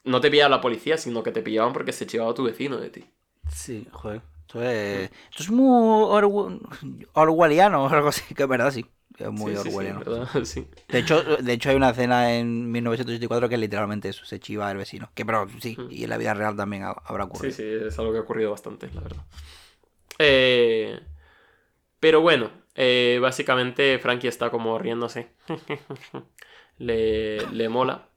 no 0.04 0.20
te 0.20 0.30
pillaba 0.30 0.50
la 0.50 0.60
policía, 0.60 0.98
sino 0.98 1.22
que 1.22 1.32
te 1.32 1.42
pillaban 1.42 1.72
porque 1.72 1.92
se 1.92 2.06
chivaba 2.06 2.34
tu 2.34 2.44
vecino 2.44 2.78
de 2.78 2.90
ti. 2.90 3.04
Sí, 3.50 3.86
joder. 3.92 4.22
Esto 4.46 4.62
es, 4.62 5.10
esto 5.30 5.42
es 5.42 5.50
muy 5.50 6.04
orwelliano 7.14 7.84
o 7.84 7.88
algo 7.92 8.08
así, 8.08 8.34
que 8.34 8.42
es 8.44 8.48
verdad, 8.48 8.70
sí. 8.70 8.86
Es 9.18 9.30
muy 9.30 9.52
Sí, 9.52 9.56
sí, 9.56 9.70
sí, 9.70 9.70
orwelliano. 9.70 10.00
¿verdad? 10.00 10.28
Sí. 10.44 10.68
de, 10.88 10.98
hecho, 10.98 11.22
de 11.22 11.52
hecho, 11.52 11.70
hay 11.70 11.76
una 11.76 11.90
escena 11.90 12.34
en 12.34 12.70
1984 12.70 13.48
que 13.48 13.54
es 13.56 13.60
literalmente 13.60 14.08
eso, 14.08 14.24
se 14.24 14.40
chiva 14.40 14.70
el 14.70 14.76
vecino. 14.78 15.10
Que 15.14 15.24
pero 15.24 15.46
sí, 15.60 15.76
Mm. 15.78 15.90
y 15.90 16.04
en 16.04 16.10
la 16.10 16.16
vida 16.18 16.34
real 16.34 16.56
también 16.56 16.82
ha- 16.84 16.90
habrá 17.04 17.24
Sí, 17.24 17.30
ocurrido. 17.30 17.56
sí, 17.56 17.62
es 17.88 17.98
algo 17.98 18.12
que 18.12 18.18
ha 18.18 18.22
ocurrido 18.22 18.50
bastante, 18.50 18.88
la 18.92 19.00
verdad. 19.00 19.22
Eh, 20.18 21.00
pero 22.00 22.20
bueno, 22.20 22.50
eh, 22.74 23.18
básicamente 23.20 23.98
Frankie 23.98 24.28
está 24.28 24.50
como 24.50 24.78
riéndose. 24.78 25.28
le, 26.78 27.46
le 27.52 27.68
mola. 27.68 28.08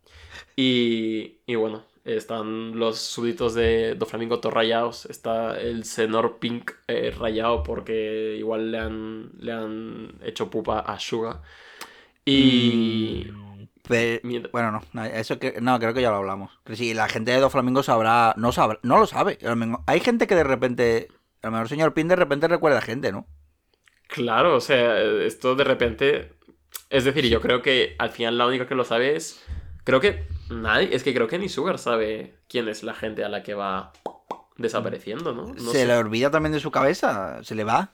Y, 0.55 1.39
y 1.47 1.55
bueno, 1.55 1.85
están 2.15 2.79
los 2.79 2.99
súbditos 2.99 3.53
de 3.53 3.95
Doflamingo 3.95 4.39
todos 4.39 4.53
rayados. 4.53 5.05
Está 5.07 5.59
el 5.59 5.83
Senor 5.83 6.37
Pink 6.39 6.71
eh, 6.87 7.13
rayado 7.17 7.63
porque 7.63 8.35
igual 8.37 8.71
le 8.71 8.79
han, 8.79 9.31
le 9.39 9.51
han 9.51 10.13
hecho 10.23 10.49
pupa 10.49 10.79
a 10.79 10.99
Suga. 10.99 11.41
Y... 12.23 13.27
Mm, 13.29 13.47
bueno, 14.51 14.71
no, 14.71 14.81
no, 14.93 15.05
eso 15.05 15.39
que, 15.39 15.61
no, 15.61 15.79
creo 15.79 15.93
que 15.93 16.01
ya 16.01 16.09
lo 16.09 16.17
hablamos. 16.17 16.51
Pero 16.63 16.75
sí, 16.77 16.93
la 16.93 17.09
gente 17.09 17.31
de 17.31 17.39
Dos 17.39 17.51
Flamingos 17.51 17.85
sabrá, 17.87 18.33
no 18.37 18.51
sabrá, 18.51 18.79
no 18.83 18.99
lo 18.99 19.07
sabe. 19.07 19.37
Hay 19.85 19.99
gente 19.99 20.27
que 20.27 20.35
de 20.35 20.43
repente, 20.43 21.07
a 21.41 21.47
lo 21.47 21.51
mejor 21.51 21.65
el 21.65 21.69
señor 21.69 21.93
Pin 21.93 22.07
de 22.07 22.15
repente 22.15 22.47
recuerda 22.47 22.79
a 22.79 22.81
gente, 22.81 23.11
¿no? 23.11 23.27
Claro, 24.07 24.55
o 24.55 24.61
sea, 24.61 25.01
esto 25.01 25.55
de 25.55 25.63
repente. 25.63 26.33
Es 26.89 27.03
decir, 27.03 27.25
yo 27.27 27.41
creo 27.41 27.61
que 27.61 27.95
al 27.97 28.09
final 28.09 28.37
la 28.37 28.47
única 28.47 28.67
que 28.67 28.75
lo 28.75 28.85
sabe 28.85 29.15
es. 29.15 29.43
Creo 29.83 30.01
que 30.01 30.25
nadie. 30.49 30.89
Es 30.95 31.03
que 31.03 31.13
creo 31.13 31.27
que 31.27 31.39
ni 31.39 31.49
Sugar 31.49 31.77
sabe 31.79 32.35
quién 32.47 32.67
es 32.69 32.83
la 32.83 32.93
gente 32.93 33.23
a 33.23 33.29
la 33.29 33.43
que 33.43 33.53
va 33.53 33.91
desapareciendo, 34.57 35.33
¿no? 35.33 35.53
No 35.53 35.71
se 35.71 35.79
sé. 35.79 35.85
le 35.85 35.95
olvida 35.97 36.31
también 36.31 36.53
de 36.53 36.59
su 36.59 36.71
cabeza, 36.71 37.43
se 37.43 37.55
le 37.55 37.63
va. 37.63 37.91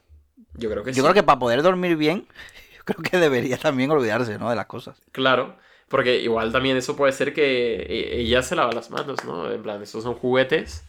Yo 0.55 0.69
creo 0.69 0.83
que 0.83 0.91
Yo 0.91 0.95
sí. 0.95 1.01
creo 1.01 1.13
que 1.13 1.23
para 1.23 1.39
poder 1.39 1.61
dormir 1.61 1.95
bien, 1.97 2.27
yo 2.77 2.83
creo 2.85 3.01
que 3.03 3.17
debería 3.17 3.57
también 3.57 3.91
olvidarse, 3.91 4.37
¿no? 4.37 4.49
De 4.49 4.55
las 4.55 4.67
cosas. 4.67 5.01
Claro. 5.11 5.57
Porque 5.89 6.21
igual 6.21 6.51
también 6.51 6.77
eso 6.77 6.95
puede 6.95 7.11
ser 7.11 7.33
que 7.33 7.75
e- 7.75 8.21
ella 8.21 8.41
se 8.41 8.55
lava 8.55 8.71
las 8.71 8.89
manos, 8.89 9.23
¿no? 9.25 9.51
En 9.51 9.61
plan, 9.61 9.81
estos 9.83 10.03
son 10.03 10.15
juguetes. 10.15 10.85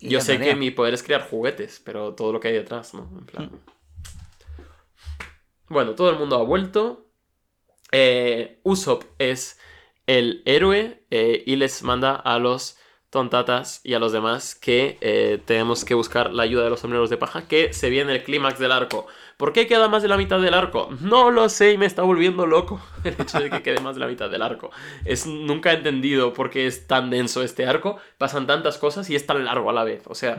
Y 0.00 0.08
Yo 0.10 0.20
sé 0.20 0.38
que 0.38 0.54
mi 0.54 0.70
poder 0.70 0.92
es 0.92 1.02
crear 1.02 1.22
juguetes, 1.28 1.80
pero 1.82 2.14
todo 2.14 2.32
lo 2.32 2.40
que 2.40 2.48
hay 2.48 2.54
detrás, 2.54 2.92
¿no? 2.92 3.08
En 3.18 3.24
plan. 3.24 3.50
Bueno, 5.68 5.94
todo 5.94 6.10
el 6.10 6.18
mundo 6.18 6.36
ha 6.36 6.42
vuelto. 6.42 7.06
Eh, 7.92 8.60
Usopp 8.64 9.04
es 9.18 9.58
el 10.06 10.42
héroe 10.44 11.04
eh, 11.10 11.42
y 11.46 11.56
les 11.56 11.82
manda 11.82 12.14
a 12.14 12.38
los 12.38 12.78
tontatas 13.14 13.80
y 13.84 13.94
a 13.94 14.00
los 14.00 14.10
demás 14.10 14.56
que 14.56 14.98
eh, 15.00 15.40
tenemos 15.44 15.84
que 15.84 15.94
buscar 15.94 16.32
la 16.32 16.42
ayuda 16.42 16.64
de 16.64 16.70
los 16.70 16.80
sombreros 16.80 17.10
de 17.10 17.16
paja, 17.16 17.46
que 17.46 17.72
se 17.72 17.88
viene 17.88 18.12
el 18.12 18.24
clímax 18.24 18.58
del 18.58 18.72
arco. 18.72 19.06
¿Por 19.36 19.52
qué 19.52 19.68
queda 19.68 19.88
más 19.88 20.02
de 20.02 20.08
la 20.08 20.16
mitad 20.16 20.40
del 20.40 20.52
arco? 20.52 20.88
No 21.00 21.30
lo 21.30 21.48
sé 21.48 21.72
y 21.72 21.78
me 21.78 21.86
está 21.86 22.02
volviendo 22.02 22.44
loco 22.44 22.80
el 23.04 23.14
hecho 23.16 23.38
de 23.38 23.50
que 23.50 23.62
quede 23.62 23.80
más 23.80 23.94
de 23.94 24.00
la 24.00 24.08
mitad 24.08 24.28
del 24.28 24.42
arco. 24.42 24.72
Es, 25.04 25.26
nunca 25.26 25.70
he 25.72 25.76
entendido 25.76 26.32
por 26.32 26.50
qué 26.50 26.66
es 26.66 26.88
tan 26.88 27.08
denso 27.08 27.44
este 27.44 27.66
arco, 27.66 27.98
pasan 28.18 28.48
tantas 28.48 28.78
cosas 28.78 29.08
y 29.10 29.14
es 29.14 29.24
tan 29.26 29.44
largo 29.44 29.70
a 29.70 29.72
la 29.72 29.84
vez. 29.84 30.02
O 30.06 30.16
sea, 30.16 30.38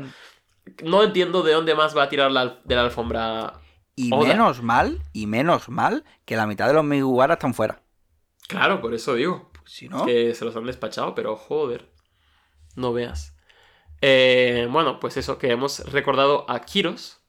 no 0.83 1.01
entiendo 1.01 1.43
de 1.43 1.53
dónde 1.53 1.75
más 1.75 1.95
va 1.95 2.03
a 2.03 2.09
tirar 2.09 2.29
la, 2.29 2.59
de 2.65 2.75
la 2.75 2.81
alfombra. 2.81 3.53
Y 3.95 4.13
Oda. 4.13 4.27
menos 4.27 4.61
mal, 4.61 5.01
y 5.13 5.27
menos 5.27 5.69
mal, 5.69 6.03
que 6.25 6.35
la 6.35 6.45
mitad 6.45 6.67
de 6.67 6.73
los 6.73 6.83
Miguara 6.83 7.35
están 7.35 7.53
fuera. 7.53 7.79
Claro, 8.49 8.81
por 8.81 8.93
eso 8.93 9.15
digo. 9.15 9.49
Si 9.65 9.89
no, 9.89 10.05
que 10.05 10.33
se 10.33 10.45
los 10.45 10.55
han 10.55 10.65
despachado, 10.65 11.15
pero 11.15 11.35
joder, 11.35 11.89
no 12.75 12.93
veas. 12.93 13.35
Eh, 14.01 14.67
bueno, 14.69 14.99
pues 14.99 15.17
eso, 15.17 15.37
que 15.37 15.51
hemos 15.51 15.79
recordado 15.91 16.49
a 16.49 16.61
Kiros, 16.61 17.25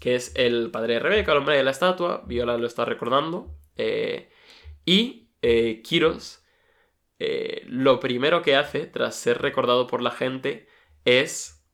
que 0.00 0.14
es 0.14 0.32
el 0.36 0.70
padre 0.70 0.94
de 0.94 1.00
Rebeca, 1.00 1.32
el 1.32 1.38
hombre 1.38 1.56
de 1.56 1.64
la 1.64 1.70
estatua, 1.70 2.22
Viola 2.26 2.58
lo 2.58 2.66
está 2.66 2.84
recordando, 2.84 3.56
eh, 3.76 4.30
y 4.84 5.30
eh, 5.42 5.82
Kiros, 5.82 6.44
eh, 7.18 7.62
lo 7.66 7.98
primero 8.00 8.42
que 8.42 8.56
hace, 8.56 8.86
tras 8.86 9.16
ser 9.16 9.40
recordado 9.40 9.86
por 9.86 10.02
la 10.02 10.10
gente, 10.10 10.68
es, 11.04 11.64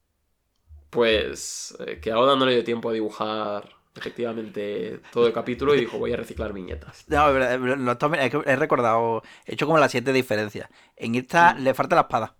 pues, 0.90 1.76
que 2.00 2.12
ahora 2.12 2.36
no 2.36 2.46
le 2.46 2.54
dio 2.54 2.64
tiempo 2.64 2.90
a 2.90 2.92
dibujar 2.92 3.81
efectivamente 3.94 5.00
todo 5.12 5.26
el 5.26 5.32
capítulo 5.32 5.74
y 5.74 5.80
dijo, 5.80 5.98
voy 5.98 6.12
a 6.12 6.16
reciclar 6.16 6.52
viñetas. 6.52 7.04
No, 7.08 7.30
lo 7.30 8.42
he 8.46 8.56
recordado, 8.56 9.22
he 9.46 9.54
hecho 9.54 9.66
como 9.66 9.78
las 9.78 9.90
siete 9.90 10.12
diferencias. 10.12 10.68
En 10.96 11.14
esta 11.14 11.54
le 11.54 11.74
falta 11.74 11.94
la 11.96 12.02
espada. 12.02 12.34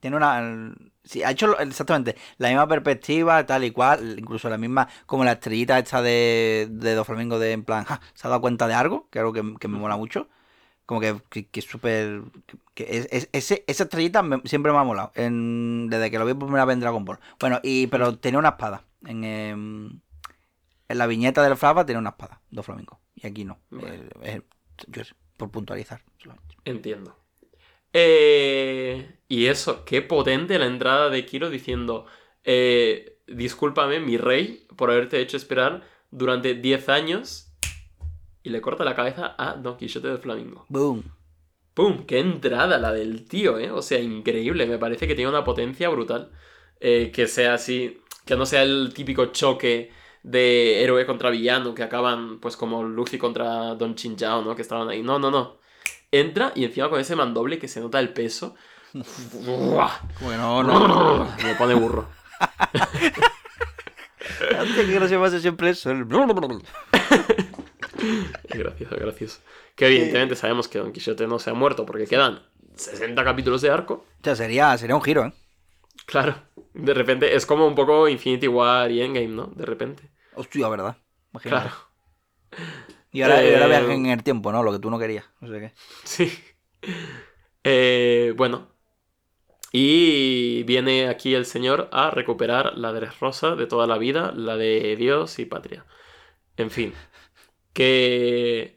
Tiene 0.00 0.16
una. 0.16 0.74
Sí, 1.04 1.22
ha 1.22 1.30
hecho 1.30 1.58
exactamente 1.58 2.16
la 2.38 2.48
misma 2.48 2.66
perspectiva, 2.66 3.44
tal 3.46 3.64
y 3.64 3.70
cual, 3.70 4.16
incluso 4.18 4.48
la 4.48 4.58
misma, 4.58 4.88
como 5.06 5.24
la 5.24 5.32
estrellita 5.32 5.78
esta 5.78 6.02
de, 6.02 6.68
de 6.70 6.94
Dos 6.94 7.06
Flamingos, 7.06 7.38
de 7.40 7.52
en 7.52 7.64
plan, 7.64 7.84
"Ja, 7.84 8.00
se 8.14 8.26
ha 8.26 8.30
dado 8.30 8.40
cuenta 8.40 8.66
de 8.68 8.74
algo, 8.74 9.08
que 9.10 9.18
es 9.18 9.20
algo 9.20 9.32
que, 9.32 9.42
que 9.60 9.68
me 9.68 9.78
mola 9.78 9.96
mucho. 9.96 10.28
Como 10.86 11.00
que, 11.00 11.16
que, 11.30 11.46
que 11.48 11.60
es 11.60 11.66
súper. 11.66 12.22
que 12.74 12.84
es- 12.90 13.08
es- 13.12 13.28
ese- 13.32 13.64
esa 13.68 13.84
estrellita 13.84 14.22
me- 14.22 14.40
siempre 14.44 14.72
me 14.72 14.78
ha 14.78 14.84
molado, 14.84 15.12
en- 15.14 15.88
desde 15.88 16.10
que 16.10 16.18
lo 16.18 16.26
vi 16.26 16.34
por 16.34 16.46
primera 16.46 16.64
vez 16.64 16.74
en 16.74 16.80
Dragon 16.80 17.04
Ball. 17.04 17.18
Bueno, 17.38 17.60
y 17.62 17.86
pero 17.86 18.18
tenía 18.18 18.38
una 18.40 18.50
espada. 18.50 18.84
En, 19.06 19.22
em, 19.24 20.00
en 20.88 20.98
la 20.98 21.06
viñeta 21.06 21.42
del 21.42 21.56
Flava 21.56 21.86
tenía 21.86 22.00
una 22.00 22.10
espada, 22.10 22.40
Dos 22.50 22.66
Flamingos. 22.66 22.98
Y 23.14 23.26
aquí 23.26 23.44
no. 23.44 23.60
Vale. 23.70 23.96
Eh, 23.96 24.08
eh, 24.22 24.42
yo 24.88 25.04
sé, 25.04 25.14
por 25.36 25.50
puntualizar. 25.50 26.02
solamente. 26.18 26.56
Entiendo. 26.64 27.16
Eh, 27.92 29.18
y 29.28 29.46
eso, 29.46 29.84
qué 29.84 30.02
potente 30.02 30.58
la 30.58 30.66
entrada 30.66 31.10
de 31.10 31.26
Kiro 31.26 31.50
diciendo, 31.50 32.06
eh, 32.44 33.18
discúlpame, 33.26 34.00
mi 34.00 34.16
rey, 34.16 34.66
por 34.76 34.90
haberte 34.90 35.20
hecho 35.20 35.36
esperar 35.36 35.82
durante 36.10 36.54
10 36.54 36.88
años. 36.88 37.48
Y 38.42 38.50
le 38.50 38.60
corta 38.60 38.84
la 38.84 38.96
cabeza 38.96 39.36
a 39.38 39.54
Don 39.54 39.76
Quixote 39.76 40.08
del 40.08 40.18
Flamingo. 40.18 40.66
Boom. 40.68 41.04
¡Pum! 41.74 42.04
¡Qué 42.06 42.18
entrada 42.18 42.76
la 42.78 42.92
del 42.92 43.26
tío, 43.26 43.58
eh! 43.58 43.70
O 43.70 43.82
sea, 43.82 44.00
increíble. 44.00 44.66
Me 44.66 44.78
parece 44.78 45.06
que 45.06 45.14
tiene 45.14 45.30
una 45.30 45.44
potencia 45.44 45.88
brutal. 45.88 46.32
Eh, 46.80 47.12
que 47.14 47.28
sea 47.28 47.54
así, 47.54 48.02
que 48.26 48.34
no 48.36 48.44
sea 48.44 48.62
el 48.64 48.92
típico 48.92 49.26
choque 49.26 49.92
de 50.22 50.82
héroe 50.82 51.04
contra 51.06 51.30
villano 51.30 51.74
que 51.74 51.82
acaban, 51.82 52.38
pues, 52.40 52.56
como 52.56 52.82
Luffy 52.84 53.18
contra 53.18 53.74
Don 53.74 53.94
Chinchao, 53.94 54.42
¿no? 54.42 54.54
Que 54.56 54.62
estaban 54.62 54.88
ahí. 54.88 55.02
No, 55.02 55.18
no, 55.18 55.30
no. 55.30 55.58
Entra 56.10 56.52
y 56.54 56.64
encima 56.64 56.88
con 56.90 57.00
ese 57.00 57.16
mandoble 57.16 57.58
que 57.58 57.68
se 57.68 57.80
nota 57.80 58.00
el 58.00 58.12
peso. 58.12 58.54
Bueno, 60.20 60.62
no. 60.62 61.26
Me 61.42 61.54
pone 61.54 61.72
burro. 61.74 62.06
Antes 64.58 64.86
que 64.86 65.00
no 65.00 65.08
se 65.08 65.18
pase 65.18 65.40
siempre 65.40 65.70
eso. 65.70 65.90
el- 65.90 66.04
Gracioso, 68.48 68.96
gracioso. 68.96 69.40
Que 69.74 69.86
evidentemente 69.86 70.36
sabemos 70.36 70.68
que 70.68 70.78
Don 70.78 70.92
Quixote 70.92 71.26
no 71.26 71.38
se 71.38 71.50
ha 71.50 71.54
muerto 71.54 71.86
porque 71.86 72.06
quedan 72.06 72.42
60 72.76 73.22
capítulos 73.24 73.62
de 73.62 73.70
arco. 73.70 74.04
O 74.20 74.24
sea, 74.24 74.36
sería, 74.36 74.76
sería 74.76 74.96
un 74.96 75.02
giro, 75.02 75.24
¿eh? 75.26 75.32
Claro. 76.06 76.34
De 76.74 76.94
repente 76.94 77.34
es 77.34 77.46
como 77.46 77.66
un 77.66 77.74
poco 77.74 78.08
Infinity 78.08 78.48
War 78.48 78.90
y 78.90 79.00
Endgame, 79.02 79.28
¿no? 79.28 79.46
De 79.54 79.64
repente. 79.64 80.02
Hostia, 80.34 80.68
¿verdad? 80.68 80.96
Imagínate. 81.32 81.68
Claro. 81.68 81.76
Y 83.12 83.22
ahora, 83.22 83.36
ahora 83.36 83.64
Eh, 83.64 83.68
viaje 83.68 83.94
en 83.94 84.06
el 84.06 84.22
tiempo, 84.22 84.52
¿no? 84.52 84.62
Lo 84.62 84.72
que 84.72 84.78
tú 84.78 84.90
no 84.90 84.98
querías. 84.98 85.24
No 85.40 85.48
sé 85.48 85.60
qué. 85.60 85.72
Sí. 86.04 86.32
Eh, 87.64 88.34
bueno. 88.36 88.68
Y 89.70 90.64
viene 90.64 91.08
aquí 91.08 91.34
el 91.34 91.46
señor 91.46 91.88
a 91.92 92.10
recuperar 92.10 92.76
la 92.76 92.92
Rosa 93.20 93.56
de 93.56 93.66
toda 93.66 93.86
la 93.86 93.96
vida, 93.98 94.32
la 94.32 94.56
de 94.56 94.96
Dios 94.96 95.38
y 95.38 95.46
patria. 95.46 95.86
En 96.56 96.70
fin. 96.70 96.92
Que... 97.72 98.76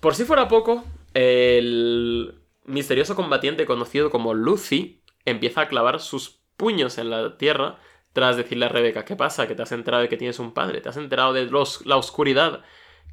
Por 0.00 0.14
si 0.14 0.24
fuera 0.24 0.46
poco, 0.48 0.84
el 1.14 2.40
misterioso 2.64 3.16
combatiente 3.16 3.66
conocido 3.66 4.10
como 4.10 4.34
Lucy 4.34 5.02
empieza 5.24 5.62
a 5.62 5.68
clavar 5.68 6.00
sus 6.00 6.40
puños 6.56 6.98
en 6.98 7.10
la 7.10 7.36
tierra 7.38 7.78
tras 8.14 8.38
decirle 8.38 8.64
a 8.66 8.70
Rebeca, 8.70 9.04
¿qué 9.04 9.16
pasa? 9.16 9.46
Que 9.46 9.54
te 9.54 9.62
has 9.62 9.72
enterado 9.72 10.02
de 10.02 10.08
que 10.08 10.16
tienes 10.16 10.38
un 10.38 10.54
padre, 10.54 10.80
te 10.80 10.88
has 10.88 10.96
enterado 10.96 11.34
de 11.34 11.44
los- 11.46 11.84
la 11.84 11.96
oscuridad 11.98 12.62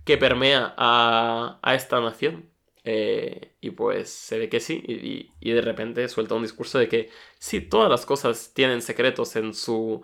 que 0.06 0.18
permea 0.18 0.74
a, 0.78 1.60
a 1.62 1.76
esta 1.76 2.00
nación. 2.00 2.50
Eh, 2.86 3.56
y 3.62 3.72
pues 3.72 4.10
se 4.12 4.40
ve 4.40 4.50
que 4.50 4.60
sí, 4.60 4.82
y, 4.88 4.94
y- 4.94 5.32
y 5.40 5.52
de 5.52 5.62
repente 5.62 6.08
suelta 6.10 6.34
un 6.36 6.42
discurso 6.44 6.80
de 6.80 6.88
que 6.90 7.10
sí, 7.40 7.62
todas 7.62 7.90
las 7.92 8.06
cosas 8.08 8.54
tienen 8.56 8.82
secretos 8.82 9.36
en 9.36 9.54
su, 9.54 10.02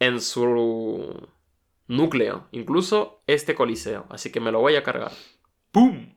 en 0.00 0.20
su 0.20 1.28
núcleo, 1.86 2.48
incluso 2.50 3.22
este 3.28 3.54
coliseo, 3.54 4.06
así 4.10 4.32
que 4.32 4.40
me 4.40 4.50
lo 4.50 4.60
voy 4.60 4.74
a 4.76 4.82
cargar. 4.82 5.12
¡Pum! 5.70 6.14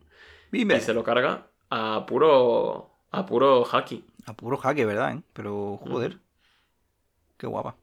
Dime. 0.52 0.78
Y 0.78 0.82
se 0.82 0.96
lo 0.96 1.04
carga 1.04 1.48
a 1.70 2.06
puro, 2.08 2.92
a 3.12 3.26
puro 3.28 3.66
haki. 3.72 4.04
A 4.26 4.34
puro 4.34 4.58
jaque, 4.58 4.86
¿verdad? 4.86 5.14
eh? 5.14 5.22
Pero, 5.34 5.78
joder. 5.84 6.18
Qué 7.38 7.46
guapa. 7.48 7.76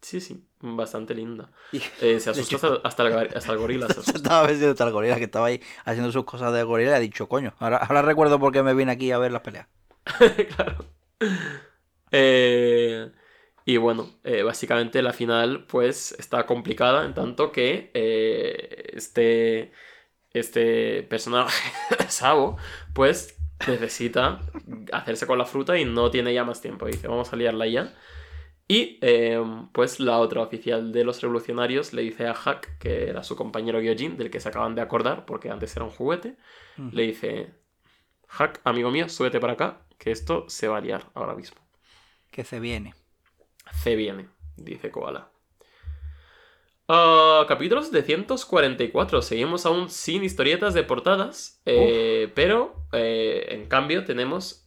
Sí, 0.00 0.20
sí. 0.20 0.44
bastante 0.60 1.14
linda. 1.14 1.50
Y- 1.72 1.80
Eh, 2.00 2.20
se 2.20 2.30
hecho- 2.40 2.56
hasta, 2.56 2.74
hasta 2.84 3.02
el, 3.04 3.12
gar- 3.12 3.36
hasta 3.36 3.52
el 3.52 3.58
gorila. 3.58 3.88
Se. 3.92 4.12
Estaba 4.12 4.46
vestido 4.46 4.70
hasta 4.70 4.84
el 4.84 4.92
gorila 4.92 5.16
que 5.16 5.24
estaba 5.24 5.46
ahí 5.46 5.60
haciendo 5.84 6.12
sus 6.12 6.24
cosas 6.24 6.52
de 6.52 6.62
gorila 6.62 6.90
y 6.92 6.94
ha 6.94 6.98
dicho, 7.00 7.28
coño, 7.28 7.54
ahora, 7.58 7.78
ahora 7.78 8.02
recuerdo 8.02 8.38
por 8.38 8.52
qué 8.52 8.62
me 8.62 8.74
vine 8.74 8.92
aquí 8.92 9.10
a 9.10 9.18
ver 9.18 9.32
las 9.32 9.42
peleas. 9.42 9.66
claro. 10.56 10.84
Eh, 12.12 13.10
y 13.64 13.76
bueno, 13.78 14.10
eh, 14.24 14.42
básicamente 14.42 15.02
la 15.02 15.12
final 15.12 15.66
pues 15.66 16.12
está 16.18 16.46
complicada 16.46 17.04
en 17.04 17.14
tanto 17.14 17.50
que 17.50 17.90
eh, 17.94 18.90
este, 18.94 19.72
este 20.32 21.02
personaje, 21.04 21.72
Sabo, 22.08 22.56
pues 22.94 23.36
necesita 23.66 24.40
hacerse 24.92 25.26
con 25.26 25.38
la 25.38 25.46
fruta 25.46 25.78
y 25.78 25.84
no 25.84 26.10
tiene 26.10 26.32
ya 26.34 26.44
más 26.44 26.60
tiempo. 26.60 26.86
Dice, 26.86 27.08
vamos 27.08 27.32
a 27.32 27.36
liarla 27.36 27.66
ya. 27.66 27.94
Y 28.68 28.98
eh, 29.00 29.40
pues 29.72 30.00
la 30.00 30.18
otra 30.18 30.42
oficial 30.42 30.90
de 30.90 31.04
los 31.04 31.20
revolucionarios 31.20 31.92
le 31.92 32.02
dice 32.02 32.26
a 32.26 32.34
Hack, 32.34 32.78
que 32.78 33.08
era 33.08 33.22
su 33.22 33.36
compañero 33.36 33.80
Gyojin, 33.80 34.16
del 34.16 34.30
que 34.30 34.40
se 34.40 34.48
acaban 34.48 34.74
de 34.74 34.82
acordar 34.82 35.24
porque 35.24 35.50
antes 35.50 35.76
era 35.76 35.84
un 35.84 35.92
juguete, 35.92 36.36
le 36.76 37.02
dice, 37.02 37.54
Hack, 38.28 38.60
amigo 38.64 38.90
mío, 38.90 39.08
súbete 39.08 39.38
para 39.38 39.52
acá, 39.52 39.86
que 39.98 40.10
esto 40.10 40.46
se 40.48 40.66
va 40.66 40.78
a 40.78 40.80
liar 40.80 41.10
ahora 41.14 41.34
mismo. 41.34 41.58
Que 42.30 42.42
se 42.42 42.58
viene. 42.58 42.94
Se 43.72 43.94
viene, 43.94 44.28
dice 44.56 44.90
Koala. 44.90 45.30
Ah, 46.88 47.44
capítulo 47.48 47.82
744. 47.82 49.20
Seguimos 49.22 49.66
aún 49.66 49.90
sin 49.90 50.22
historietas 50.22 50.72
de 50.74 50.84
portadas. 50.84 51.60
eh, 51.66 52.30
pero 52.34 52.86
eh, 52.92 53.46
en 53.50 53.66
cambio 53.66 54.04
tenemos 54.04 54.64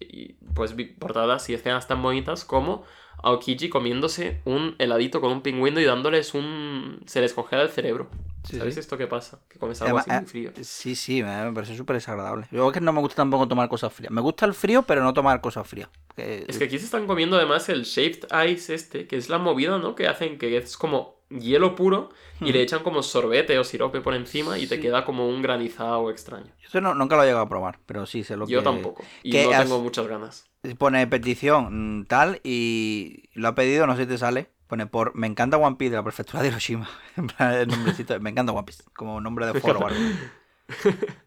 pues 0.53 0.75
portadas 0.99 1.49
y 1.49 1.53
escenas 1.53 1.87
tan 1.87 2.01
bonitas 2.01 2.43
como 2.43 2.83
Aokiji 3.23 3.69
comiéndose 3.69 4.41
un 4.45 4.75
heladito 4.79 5.21
con 5.21 5.31
un 5.31 5.41
pingüino 5.41 5.79
y 5.79 5.83
dándoles 5.85 6.33
un. 6.33 7.01
se 7.05 7.21
les 7.21 7.33
congela 7.33 7.63
el 7.63 7.69
cerebro. 7.69 8.09
Sí, 8.43 8.57
¿Sabéis 8.57 8.75
sí. 8.75 8.79
esto 8.79 8.97
qué 8.97 9.05
pasa? 9.05 9.39
Que 9.49 9.59
comes 9.59 9.81
algo 9.81 9.97
Además, 9.99 10.25
así 10.25 10.37
muy 10.37 10.45
eh, 10.47 10.51
frío. 10.51 10.63
Sí, 10.65 10.95
sí, 10.95 11.21
me, 11.21 11.51
parece 11.51 11.75
súper 11.75 11.95
desagradable. 11.97 12.47
Yo 12.51 12.67
es 12.67 12.73
que 12.73 12.79
no 12.81 12.93
me 12.93 13.01
gusta 13.01 13.17
tampoco 13.17 13.47
tomar 13.47 13.67
cosas 13.67 13.91
frías. 13.91 14.11
Me 14.11 14.21
gusta 14.21 14.45
el 14.45 14.53
frío, 14.53 14.83
pero 14.83 15.03
no 15.03 15.13
tomar 15.13 15.41
cosas 15.41 15.67
frías. 15.67 15.89
Que- 16.15 16.45
Es 16.47 16.57
que 16.57 16.63
aquí 16.63 16.79
se 16.79 16.85
están 16.85 17.05
comiendo 17.05 17.35
además 17.35 17.67
el 17.69 17.83
shaved 17.83 18.27
ice 18.49 18.73
este, 18.73 19.07
que 19.07 19.17
es 19.17 19.27
la 19.29 19.37
movida, 19.39 19.77
¿no? 19.77 19.93
Que 19.93 20.07
hacen 20.07 20.37
que 20.37 20.55
es 20.55 20.77
como 20.77 21.19
hielo 21.29 21.75
puro 21.75 22.09
y 22.39 22.51
le 22.53 22.61
echan 22.61 22.81
como 22.81 23.03
sorbete 23.03 23.59
o 23.59 23.63
sirope 23.63 24.01
por 24.01 24.15
encima 24.15 24.57
y 24.57 24.65
te 24.67 24.79
queda 24.79 25.03
como 25.05 25.27
un 25.27 25.41
granizado 25.41 26.09
extraño. 26.09 26.51
Yo 26.71 26.79
no- 26.81 26.95
nunca 26.95 27.17
lo 27.17 27.23
he 27.23 27.25
llegado 27.25 27.43
a 27.43 27.49
probar, 27.49 27.79
pero 27.85 28.05
sí 28.05 28.23
sé 28.23 28.37
lo 28.37 28.47
Yo 28.47 28.59
que... 28.59 28.63
tampoco. 28.63 29.03
Y 29.21 29.31
que 29.31 29.43
no 29.43 29.51
has- 29.51 29.63
tengo 29.63 29.79
muchas 29.81 30.07
ganas. 30.07 30.48
Pone 30.77 31.07
petición 31.07 31.99
mm, 32.01 32.05
tal 32.05 32.41
y 32.43 33.29
lo 33.33 33.47
ha 33.47 33.55
pedido, 33.55 33.87
no 33.87 33.95
sé 33.95 34.03
si 34.03 34.09
te 34.09 34.17
sale. 34.17 34.49
Pone 34.67 34.85
por 34.85 35.15
Me 35.15 35.25
encanta 35.25 35.57
One 35.57 35.77
Piece 35.77 35.91
de 35.91 35.95
la 35.97 36.03
prefectura 36.03 36.41
de 36.43 36.49
Hiroshima. 36.49 36.87
En 37.17 37.27
plan, 37.27 37.53
el 37.53 37.67
nombrecito. 37.67 38.19
Me 38.19 38.29
encanta 38.29 38.51
One 38.51 38.63
Piece. 38.65 38.83
Como 38.95 39.19
nombre 39.21 39.45
de 39.47 39.59
foro 39.59 39.79
o 39.79 39.87
algo. 39.87 39.99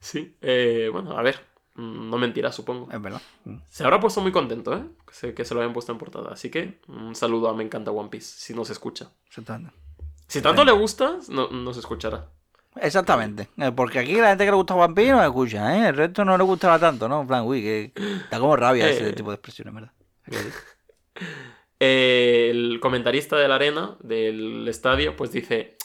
Sí. 0.00 0.36
eh, 0.40 0.88
bueno, 0.92 1.16
a 1.16 1.22
ver. 1.22 1.38
mm, 1.74 2.10
No 2.10 2.18
mentirá, 2.18 2.50
supongo. 2.52 2.90
Es 2.92 3.00
verdad. 3.00 3.22
Mm. 3.44 3.56
Se 3.68 3.84
habrá 3.84 4.00
puesto 4.00 4.20
muy 4.20 4.32
contento, 4.32 4.74
¿eh? 4.76 4.84
Que 5.06 5.14
se, 5.14 5.34
que 5.34 5.44
se 5.44 5.54
lo 5.54 5.60
hayan 5.60 5.72
puesto 5.72 5.92
en 5.92 5.98
portada. 5.98 6.32
Así 6.32 6.50
que 6.50 6.80
un 6.88 7.14
saludo 7.14 7.48
a 7.48 7.54
Me 7.54 7.62
encanta 7.64 7.90
One 7.90 8.08
Piece, 8.08 8.26
si 8.38 8.54
no 8.54 8.64
se 8.64 8.72
escucha. 8.72 9.10
Si 10.26 10.40
tanto 10.40 10.64
le 10.64 10.72
gusta, 10.72 11.18
no, 11.28 11.48
no 11.50 11.72
se 11.74 11.80
escuchará. 11.80 12.28
Exactamente. 12.76 13.48
Eh, 13.58 13.70
Porque 13.74 13.98
aquí 13.98 14.14
la 14.14 14.28
gente 14.30 14.44
que 14.44 14.50
le 14.50 14.56
gusta 14.56 14.74
One 14.74 14.94
Piece 14.94 15.12
no 15.12 15.22
escucha, 15.22 15.76
¿eh? 15.76 15.88
El 15.88 15.96
resto 15.96 16.24
no 16.24 16.36
le 16.38 16.44
gustaba 16.44 16.78
tanto, 16.78 17.08
¿no? 17.08 17.20
En 17.20 17.26
plan, 17.26 17.42
uy, 17.44 17.62
que 17.62 17.92
da 18.30 18.38
como 18.38 18.56
rabia 18.56 18.88
ese 18.88 19.10
Eh. 19.10 19.12
tipo 19.12 19.30
de 19.30 19.34
expresiones, 19.36 19.74
¿verdad? 19.74 19.92
Eh, 21.80 22.48
el 22.50 22.78
comentarista 22.80 23.36
de 23.36 23.48
la 23.48 23.56
arena, 23.56 23.96
del 24.00 24.66
estadio, 24.68 25.16
pues 25.16 25.32
dice, 25.32 25.76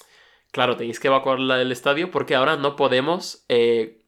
claro, 0.51 0.77
tenéis 0.77 0.99
que 0.99 1.07
evacuar 1.07 1.39
la- 1.39 1.59
el 1.61 1.71
estadio 1.71 2.11
porque 2.11 2.35
ahora 2.35 2.55
no 2.55 2.75
podemos, 2.75 3.43
eh, 3.49 4.03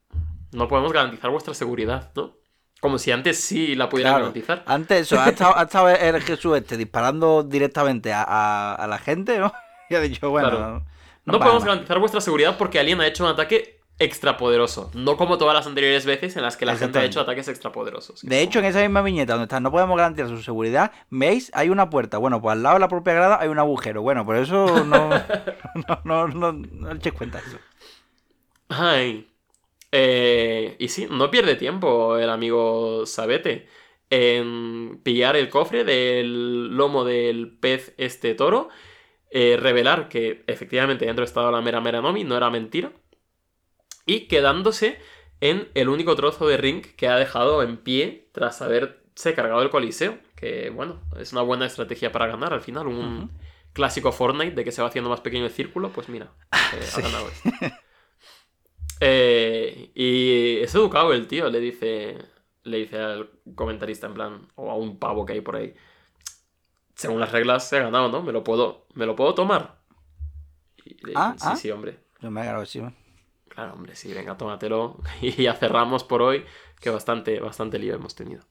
no 0.51 0.67
podemos 0.67 0.93
garantizar 0.93 1.31
vuestra 1.31 1.53
seguridad, 1.53 2.11
¿no? 2.15 2.37
Como 2.79 2.97
si 2.97 3.11
antes 3.11 3.39
sí 3.43 3.75
la 3.75 3.89
pudieran 3.89 4.13
Claro. 4.13 4.25
garantizar. 4.25 4.63
Antes 4.67 5.01
eso, 5.01 5.19
ha 5.19 5.29
estado, 5.29 5.57
ha 5.57 5.63
estado 5.63 5.89
el 5.89 6.21
Jesús 6.21 6.55
este 6.57 6.77
disparando 6.77 7.43
directamente 7.43 8.13
a, 8.13 8.23
a- 8.23 8.75
a 8.75 8.87
la 8.87 8.99
gente, 8.99 9.37
¿no? 9.39 9.51
Y 9.89 9.95
ha 9.95 9.99
dicho, 10.01 10.29
bueno, 10.29 10.49
Claro. 10.51 10.85
No, 11.31 11.39
podemos 11.39 11.63
garantizar 11.63 11.99
vuestra 11.99 12.21
seguridad 12.21 12.57
porque 12.57 12.79
alguien 12.79 12.99
ha 13.01 13.07
hecho 13.07 13.23
un 13.23 13.31
ataque 13.31 13.79
extrapoderoso. 13.99 14.91
No 14.93 15.17
como 15.17 15.37
todas 15.37 15.53
las 15.53 15.67
anteriores 15.67 16.05
veces 16.05 16.35
en 16.37 16.43
las 16.43 16.55
que 16.55 16.65
la 16.65 16.75
gente 16.75 16.99
ha 16.99 17.03
hecho 17.03 17.19
ataques 17.19 17.47
extrapoderosos. 17.47 18.21
De 18.21 18.41
hecho, 18.41 18.59
en 18.59 18.65
esa 18.65 18.81
misma 18.81 19.01
viñeta 19.01 19.33
donde 19.33 19.43
está, 19.43 19.59
no 19.59 19.71
podemos 19.71 19.97
garantizar 19.97 20.29
su 20.29 20.41
seguridad, 20.41 20.91
¿veis? 21.09 21.51
Hay 21.53 21.69
una 21.69 21.89
puerta. 21.89 22.17
Bueno, 22.17 22.41
pues 22.41 22.53
al 22.53 22.63
lado 22.63 22.75
de 22.75 22.79
la 22.79 22.87
propia 22.87 23.13
grada 23.13 23.39
hay 23.41 23.49
un 23.49 23.59
agujero. 23.59 24.01
Bueno, 24.01 24.25
por 24.25 24.37
eso 24.37 24.85
no, 24.85 25.09
no, 25.87 26.01
no, 26.05 26.27
no, 26.27 26.53
no 26.53 26.91
eches 26.93 27.13
cuenta 27.13 27.41
de 27.41 27.47
eso. 27.47 27.57
Ay. 28.69 29.27
Eh, 29.91 30.75
y 30.79 30.87
sí, 30.87 31.07
no 31.09 31.31
pierde 31.31 31.55
tiempo 31.55 32.17
el 32.17 32.29
amigo 32.29 33.05
Sabete 33.05 33.67
en 34.09 34.99
pillar 35.03 35.35
el 35.35 35.49
cofre 35.49 35.83
del 35.83 36.75
lomo 36.75 37.03
del 37.03 37.57
pez 37.59 37.93
este 37.97 38.33
toro, 38.33 38.69
eh, 39.31 39.57
revelar 39.59 40.09
que 40.09 40.43
efectivamente 40.47 41.05
dentro 41.05 41.23
estaba 41.25 41.51
la 41.51 41.61
mera 41.61 41.81
mera 41.81 42.01
Nomi, 42.01 42.23
no 42.23 42.35
era 42.37 42.49
mentira, 42.49 42.91
y 44.05 44.21
quedándose 44.27 44.99
en 45.41 45.69
el 45.73 45.89
único 45.89 46.15
trozo 46.15 46.47
de 46.47 46.57
ring 46.57 46.81
que 46.97 47.07
ha 47.07 47.15
dejado 47.17 47.63
en 47.63 47.77
pie 47.77 48.29
tras 48.33 48.61
haberse 48.61 49.33
cargado 49.35 49.61
el 49.61 49.69
coliseo, 49.69 50.17
que 50.35 50.69
bueno, 50.69 50.99
es 51.19 51.31
una 51.33 51.41
buena 51.41 51.65
estrategia 51.65 52.11
para 52.11 52.27
ganar 52.27 52.53
al 52.53 52.61
final, 52.61 52.87
un 52.87 53.31
clásico 53.73 54.11
Fortnite 54.11 54.55
de 54.55 54.63
que 54.63 54.71
se 54.71 54.81
va 54.81 54.87
haciendo 54.87 55.09
más 55.09 55.21
pequeño 55.21 55.45
el 55.45 55.51
círculo, 55.51 55.91
pues 55.91 56.09
mira, 56.09 56.31
eh, 56.73 56.81
Sí. 56.81 56.99
ha 57.01 57.03
ganado 57.03 57.27
esto. 57.29 57.49
Eh, 59.01 59.91
y 59.95 60.57
es 60.61 60.75
educado 60.75 61.13
el 61.13 61.27
tío, 61.27 61.49
le 61.49 61.59
dice, 61.59 62.17
le 62.63 62.77
dice 62.79 62.97
al 62.99 63.29
comentarista 63.55 64.07
en 64.07 64.13
plan, 64.13 64.47
o 64.55 64.69
a 64.71 64.75
un 64.75 64.99
pavo 64.99 65.25
que 65.25 65.33
hay 65.33 65.41
por 65.41 65.55
ahí, 65.55 65.73
según 66.99 67.19
las 67.21 67.31
reglas 67.31 67.71
he 67.71 67.79
ganado, 67.79 68.09
¿no? 68.09 68.21
Me 68.21 68.31
lo 68.33 68.43
puedo, 68.43 68.85
me 68.93 69.05
lo 69.05 69.15
puedo 69.15 69.33
tomar. 69.33 69.79
Y 70.83 70.89
le 71.05 71.09
dice, 71.11 71.13
Ah, 71.15 71.35
sí, 71.37 71.45
ah. 71.49 71.55
sí, 71.55 71.71
hombre. 71.71 71.99
Yo 72.21 72.29
me 72.29 72.41
agarro 72.41 72.59
encima. 72.59 72.93
Claro, 73.47 73.73
hombre, 73.73 73.95
sí, 73.95 74.13
venga, 74.13 74.37
tómatelo. 74.37 74.97
Y 75.21 75.31
ya 75.43 75.53
cerramos 75.53 76.03
por 76.03 76.21
hoy, 76.21 76.43
que 76.81 76.89
bastante, 76.89 77.39
bastante 77.39 77.79
lío 77.79 77.95
hemos 77.95 78.15
tenido. 78.15 78.43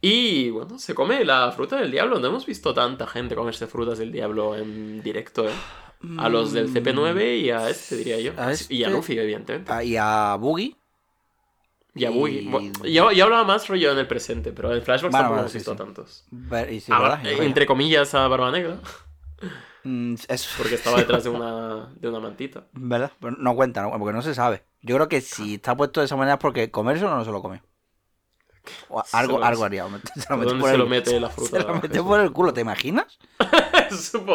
Y 0.00 0.50
bueno, 0.50 0.78
se 0.78 0.94
come 0.94 1.24
la 1.24 1.50
fruta 1.52 1.76
del 1.76 1.90
diablo. 1.90 2.18
No 2.18 2.26
hemos 2.26 2.44
visto 2.44 2.74
tanta 2.74 3.06
gente 3.06 3.34
comerse 3.34 3.66
frutas 3.66 3.98
del 3.98 4.12
diablo 4.12 4.54
en 4.56 5.02
directo, 5.02 5.48
¿eh? 5.48 5.52
A 6.18 6.28
los 6.28 6.52
del 6.52 6.68
CP9 6.70 7.40
y 7.40 7.50
a 7.50 7.70
este, 7.70 7.96
diría 7.96 8.20
yo. 8.20 8.32
Mm. 8.34 8.36
Y 8.36 8.40
a 8.40 8.50
este- 8.50 8.90
Luffy, 8.90 9.18
evidentemente. 9.18 9.72
Ah, 9.72 9.82
Y 9.82 9.96
a 9.96 10.36
Boogie. 10.38 10.76
Y 11.94 12.04
a 12.06 12.10
Boogie. 12.10 12.42
y- 12.42 12.48
Bueno, 12.48 12.72
yo, 12.84 13.12
yo 13.12 13.24
hablaba 13.24 13.44
más 13.44 13.68
rollo 13.68 13.92
en 13.92 13.98
el 13.98 14.06
presente, 14.08 14.52
pero 14.52 14.74
en 14.74 14.82
Flashbacks 14.82 15.12
Bueno, 15.12 15.18
tampoco 15.18 15.34
bueno, 15.36 15.48
sí, 15.48 15.58
visto 15.58 15.72
sí. 15.72 15.78
tantos. 15.78 16.24
Vaya. 16.30 17.20
entre 17.44 17.66
comillas 17.66 18.14
a 18.14 18.26
Barba 18.28 18.50
Negra, 18.50 18.78
Mm, 19.84 20.14
eso. 20.28 20.48
porque 20.58 20.74
estaba 20.76 20.96
detrás 20.98 21.24
de 21.24 21.30
una, 21.30 21.92
de 21.94 22.08
una 22.08 22.18
mantita. 22.20 22.64
¿Verdad? 22.72 23.12
Pero 23.20 23.36
no 23.38 23.54
cuenta, 23.54 23.82
¿no? 23.82 23.90
porque 23.98 24.12
no 24.14 24.22
se 24.22 24.34
sabe. 24.34 24.64
Yo 24.80 24.96
creo 24.96 25.08
que 25.08 25.20
si 25.20 25.54
está 25.54 25.76
puesto 25.76 26.00
de 26.00 26.06
esa 26.06 26.16
manera 26.16 26.34
es 26.34 26.40
porque 26.40 26.70
comerse 26.70 27.04
o 27.04 27.10
no 27.14 27.24
se 27.24 27.30
lo 27.30 27.42
come. 27.42 27.62
O 28.88 29.02
algo, 29.12 29.42
algo 29.44 29.64
haría. 29.64 29.84
Se 30.14 30.20
lo 30.30 30.36
¿Por 30.36 30.38
mete 30.46 30.58
por 30.60 30.68
se 30.68 30.74
el- 30.74 30.80
lo 30.80 30.86
mete 30.86 31.20
la 31.20 31.28
fruta? 31.30 31.50
Se 31.60 31.62
lo 31.66 31.74
mete 31.74 31.88
Jesús? 31.88 32.06
por 32.06 32.20
el 32.20 32.32
culo, 32.32 32.52
¿te 32.52 32.60
imaginas? 32.60 33.18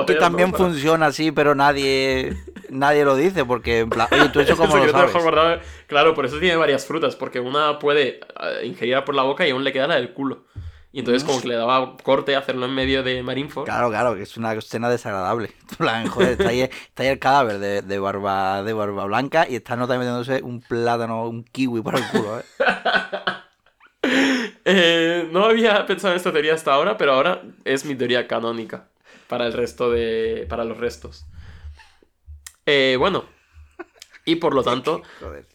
Que 0.08 0.16
también 0.16 0.52
Para- 0.52 0.64
funciona 0.66 1.08
así, 1.08 1.32
pero 1.32 1.54
nadie 1.56 2.38
nadie 2.70 3.04
lo 3.04 3.16
dice, 3.16 3.44
porque 3.46 3.80
en 3.80 3.90
plan, 3.90 4.08
oye, 4.12 4.30
tú 4.30 4.40
eso 4.40 4.56
como 4.56 4.78
lo 4.78 4.90
sabes. 4.92 5.12
Claro, 5.88 6.14
por 6.14 6.26
eso 6.26 6.40
tiene 6.40 6.56
varias 6.56 6.86
frutas, 6.86 7.16
porque 7.16 7.40
una 7.40 7.78
puede 7.80 8.20
eh, 8.42 8.66
ingerirla 8.66 9.04
por 9.06 9.16
la 9.16 9.24
boca 9.24 9.46
y 9.48 9.52
aún 9.52 9.64
le 9.64 9.74
queda 9.74 9.88
la 9.88 9.96
del 9.96 10.14
culo. 10.14 10.44
Y 10.92 11.00
entonces 11.00 11.24
como 11.24 11.40
que 11.42 11.48
le 11.48 11.56
daba 11.56 11.98
corte 12.04 12.36
hacerlo 12.36 12.66
en 12.66 12.74
medio 12.74 13.04
de 13.04 13.22
Marineford. 13.22 13.66
Claro, 13.66 13.90
claro, 13.90 14.16
que 14.16 14.24
es 14.24 14.38
una 14.38 14.54
escena 14.54 14.90
desagradable. 14.90 15.52
Plan, 15.78 16.08
joder, 16.08 16.32
está 16.32 16.50
ahí, 16.50 16.62
está 16.62 17.04
ahí 17.04 17.10
el 17.10 17.20
cadáver 17.20 17.60
de, 17.60 17.82
de 17.84 18.00
barba 18.00 18.64
de 18.64 18.74
barba 18.74 19.06
blanca 19.06 19.46
y 19.48 19.56
está 19.56 19.76
nota 19.76 19.98
metiéndose 19.98 20.42
un 20.42 20.62
plátano, 20.62 21.28
un 21.28 21.44
kiwi 21.44 21.82
por 21.82 21.96
el 21.96 22.08
culo, 22.08 22.40
¿eh? 22.40 22.44
Eh, 24.66 25.28
no 25.32 25.46
había 25.46 25.86
pensado 25.86 26.14
en 26.14 26.18
esta 26.18 26.32
teoría 26.32 26.54
hasta 26.54 26.74
ahora, 26.74 26.98
pero 26.98 27.14
ahora 27.14 27.42
es 27.66 27.86
mi 27.86 27.96
teoría 27.96 28.28
canónica 28.28 28.88
para 29.28 29.48
el 29.48 29.54
resto 29.54 29.90
de... 29.90 30.46
para 30.50 30.64
los 30.64 30.78
restos. 30.78 31.26
Eh, 32.66 32.96
bueno, 33.00 33.26
y 34.26 34.36
por 34.36 34.54
lo 34.54 34.64
tanto... 34.64 35.02
Joder. 35.20 35.46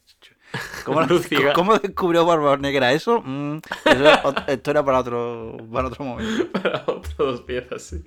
¿Cómo, 0.85 1.03
Luciga. 1.09 1.53
¿Cómo 1.53 1.79
descubrió 1.79 2.25
Barba 2.25 2.57
Negra 2.57 2.93
eso? 2.93 3.23
Mm, 3.23 3.59
eso 3.85 4.35
esto 4.47 4.71
era 4.71 4.85
para 4.85 5.01
otro, 5.01 5.57
para 5.73 5.89
otro 5.89 6.05
momento. 6.05 6.47
para 6.53 6.85
otras 6.87 7.17
dos 7.17 7.41
piezas, 7.43 7.83
sí. 7.83 8.05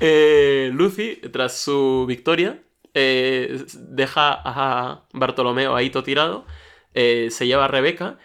Eh, 0.00 0.70
Lucy, 0.72 1.16
tras 1.32 1.56
su 1.58 2.04
victoria, 2.08 2.62
eh, 2.94 3.64
deja 3.74 4.40
a 4.44 5.04
Bartolomeo 5.12 5.76
ahí 5.76 5.90
todo 5.90 6.02
tirado, 6.02 6.46
eh, 6.94 7.28
se 7.30 7.46
lleva 7.46 7.66
a 7.66 7.68
Rebeca 7.68 8.18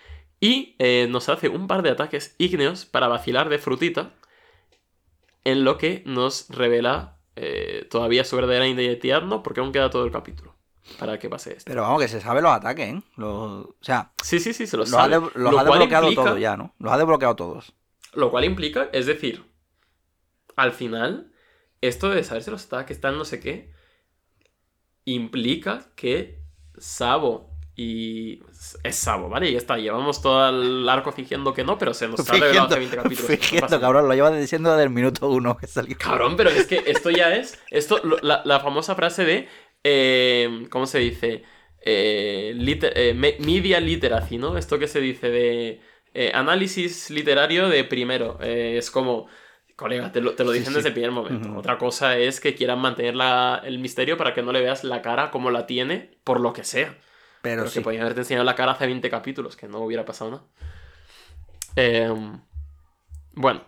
y 0.46 0.76
eh, 0.80 1.08
nos 1.10 1.30
hace 1.30 1.48
un 1.50 1.66
par 1.68 1.82
de 1.82 1.90
ataques 1.90 2.36
ígneos 2.38 2.86
para 2.86 3.08
vacilar 3.08 3.50
de 3.50 3.58
frutita. 3.60 4.14
en 5.44 5.64
lo 5.64 5.78
que 5.78 6.02
nos 6.06 6.50
revela 6.50 7.18
eh, 7.36 7.88
todavía 7.92 8.24
su 8.24 8.36
verdadera 8.36 8.68
identidad, 8.68 9.22
¿no? 9.24 9.44
Porque 9.44 9.60
aún 9.60 9.72
queda 9.72 9.90
todo 9.92 10.04
el 10.06 10.12
capítulo 10.12 10.56
para 11.00 11.20
que 11.20 11.30
pase 11.30 11.52
esto. 11.58 11.66
Pero 11.70 11.82
vamos, 11.84 12.02
que 12.02 12.08
se 12.08 12.20
sabe 12.22 12.42
los 12.42 12.52
ataques, 12.52 12.88
¿eh? 12.94 13.02
Los- 13.16 13.66
o 13.66 13.76
sea, 13.82 14.12
Sí, 14.24 14.40
sí, 14.40 14.54
sí, 14.54 14.66
se 14.68 14.76
lo 14.78 14.84
los 14.84 14.94
ha, 14.94 14.98
sabe. 15.04 15.16
de- 15.16 15.22
los 15.22 15.52
Lo 15.54 15.60
ha 15.60 15.64
desbloqueado 15.64 16.06
implica- 16.10 16.24
todos 16.24 16.40
ya, 16.40 16.58
¿no? 16.58 16.74
Los 16.80 16.92
ha 16.94 16.98
desbloqueado 16.98 17.36
todos. 17.36 17.74
Lo 18.14 18.32
cual 18.32 18.44
implica, 18.46 18.90
es 18.94 19.06
decir, 19.06 19.44
al 20.56 20.72
final, 20.72 21.32
esto 21.82 22.10
de 22.10 22.24
saberse 22.24 22.50
los 22.52 22.66
ataques, 22.66 23.00
tal, 23.02 23.18
no 23.18 23.26
sé 23.26 23.40
qué, 23.40 23.72
implica 25.06 25.86
que 25.96 26.42
Sabo 26.78 27.55
y. 27.76 28.42
Es 28.84 28.96
Sabo, 28.96 29.30
¿vale? 29.30 29.50
Y 29.50 29.54
ya 29.54 29.58
está, 29.58 29.78
llevamos 29.78 30.22
todo 30.22 30.50
el 30.50 30.88
arco 30.88 31.12
fingiendo 31.12 31.54
que 31.54 31.64
no, 31.64 31.78
pero 31.78 31.94
se 31.94 32.08
nos 32.08 32.20
ha 32.30 32.34
revelado 32.34 32.68
hace 32.68 32.80
20 32.80 32.96
capítulos. 32.96 33.30
no 33.30 33.38
fingiendo, 33.38 33.80
cabrón, 33.82 34.08
lo 34.08 34.14
llevas 34.14 34.38
diciendo 34.40 34.72
desde 34.72 34.84
el 34.84 34.90
minuto 34.90 35.30
uno 35.30 35.58
que 35.58 35.68
salió. 35.68 35.98
Cabrón, 35.98 36.36
pero 36.38 36.50
es 36.50 36.66
que 36.68 36.84
esto 36.88 37.10
ya 37.10 37.36
es. 37.36 37.60
Esto, 37.70 38.02
la, 38.22 38.42
la 38.46 38.60
famosa 38.60 38.96
frase 38.96 39.26
de. 39.26 39.48
eh, 39.84 40.68
¿Cómo 40.70 40.86
se 40.86 41.00
dice? 41.00 41.44
Eh, 41.82 42.54
liter- 42.56 42.94
eh, 42.96 43.14
me- 43.14 43.36
media 43.40 43.80
literacy, 43.80 44.38
¿no? 44.38 44.58
Esto 44.58 44.80
que 44.80 44.88
se 44.88 45.00
dice 45.02 45.30
de. 45.30 45.82
eh, 46.14 46.32
análisis 46.34 47.10
literario 47.12 47.68
de 47.70 47.84
primero. 47.84 48.40
Es 48.42 48.90
como. 48.92 49.28
Colega, 49.76 50.10
te 50.14 50.22
lo, 50.22 50.36
te 50.36 50.46
lo 50.46 50.52
dicen 50.54 50.70
sí. 50.70 50.76
desde 50.76 50.88
el 50.88 50.94
primer 50.94 51.12
momento. 51.12 51.54
Otra 51.58 51.78
cosa 51.78 52.18
es 52.18 52.40
que 52.40 52.56
quieran 52.56 52.80
mantener 52.80 53.14
la- 53.16 53.62
el 53.66 53.78
misterio 53.80 54.16
para 54.18 54.34
que 54.34 54.42
no 54.42 54.54
le 54.54 54.62
veas 54.62 54.86
la 54.86 55.02
cara 55.02 55.32
como 55.32 55.52
la 55.52 55.66
tiene, 55.68 56.12
por 56.24 56.40
lo 56.40 56.54
que 56.54 56.64
sea. 56.64 56.98
Pero, 57.46 57.62
Pero 57.62 57.70
sí. 57.72 57.80
que 57.80 57.84
podían 57.84 58.02
haberte 58.04 58.22
enseñado 58.22 58.44
la 58.44 58.56
cara 58.56 58.74
hace 58.74 58.86
20 58.86 59.10
capítulos, 59.10 59.56
que 59.56 59.68
no 59.68 59.80
hubiera 59.80 60.04
pasado 60.06 60.32
nada. 60.32 60.44
Em, 61.76 62.40
bueno, 63.34 63.62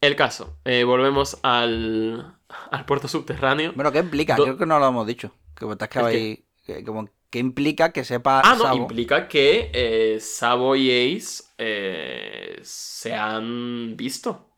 el 0.00 0.16
caso. 0.16 0.58
Eh, 0.64 0.84
volvemos 0.84 1.38
al, 1.42 2.36
al 2.70 2.84
puerto 2.86 3.08
subterráneo. 3.08 3.72
Bueno, 3.74 3.92
¿qué 3.92 3.98
implica? 4.00 4.36
Do- 4.36 4.44
Creo 4.44 4.58
que 4.58 4.66
no 4.66 4.78
lo 4.78 4.86
hemos 4.88 5.06
dicho. 5.06 5.32
Que 5.54 5.66
te 5.76 5.84
has 5.84 5.90
que- 5.90 6.84
como, 6.84 7.08
¿Qué 7.30 7.38
implica 7.40 7.92
que 7.92 8.04
sepa 8.04 8.40
Ah, 8.44 8.54
no, 8.56 8.62
Sabo? 8.64 8.76
implica 8.76 9.26
que 9.28 9.70
eh, 9.72 10.20
Sabo 10.20 10.76
y 10.76 10.90
Ace 11.16 11.44
eh, 11.58 12.58
se 12.62 13.14
han 13.14 13.96
visto 13.96 14.48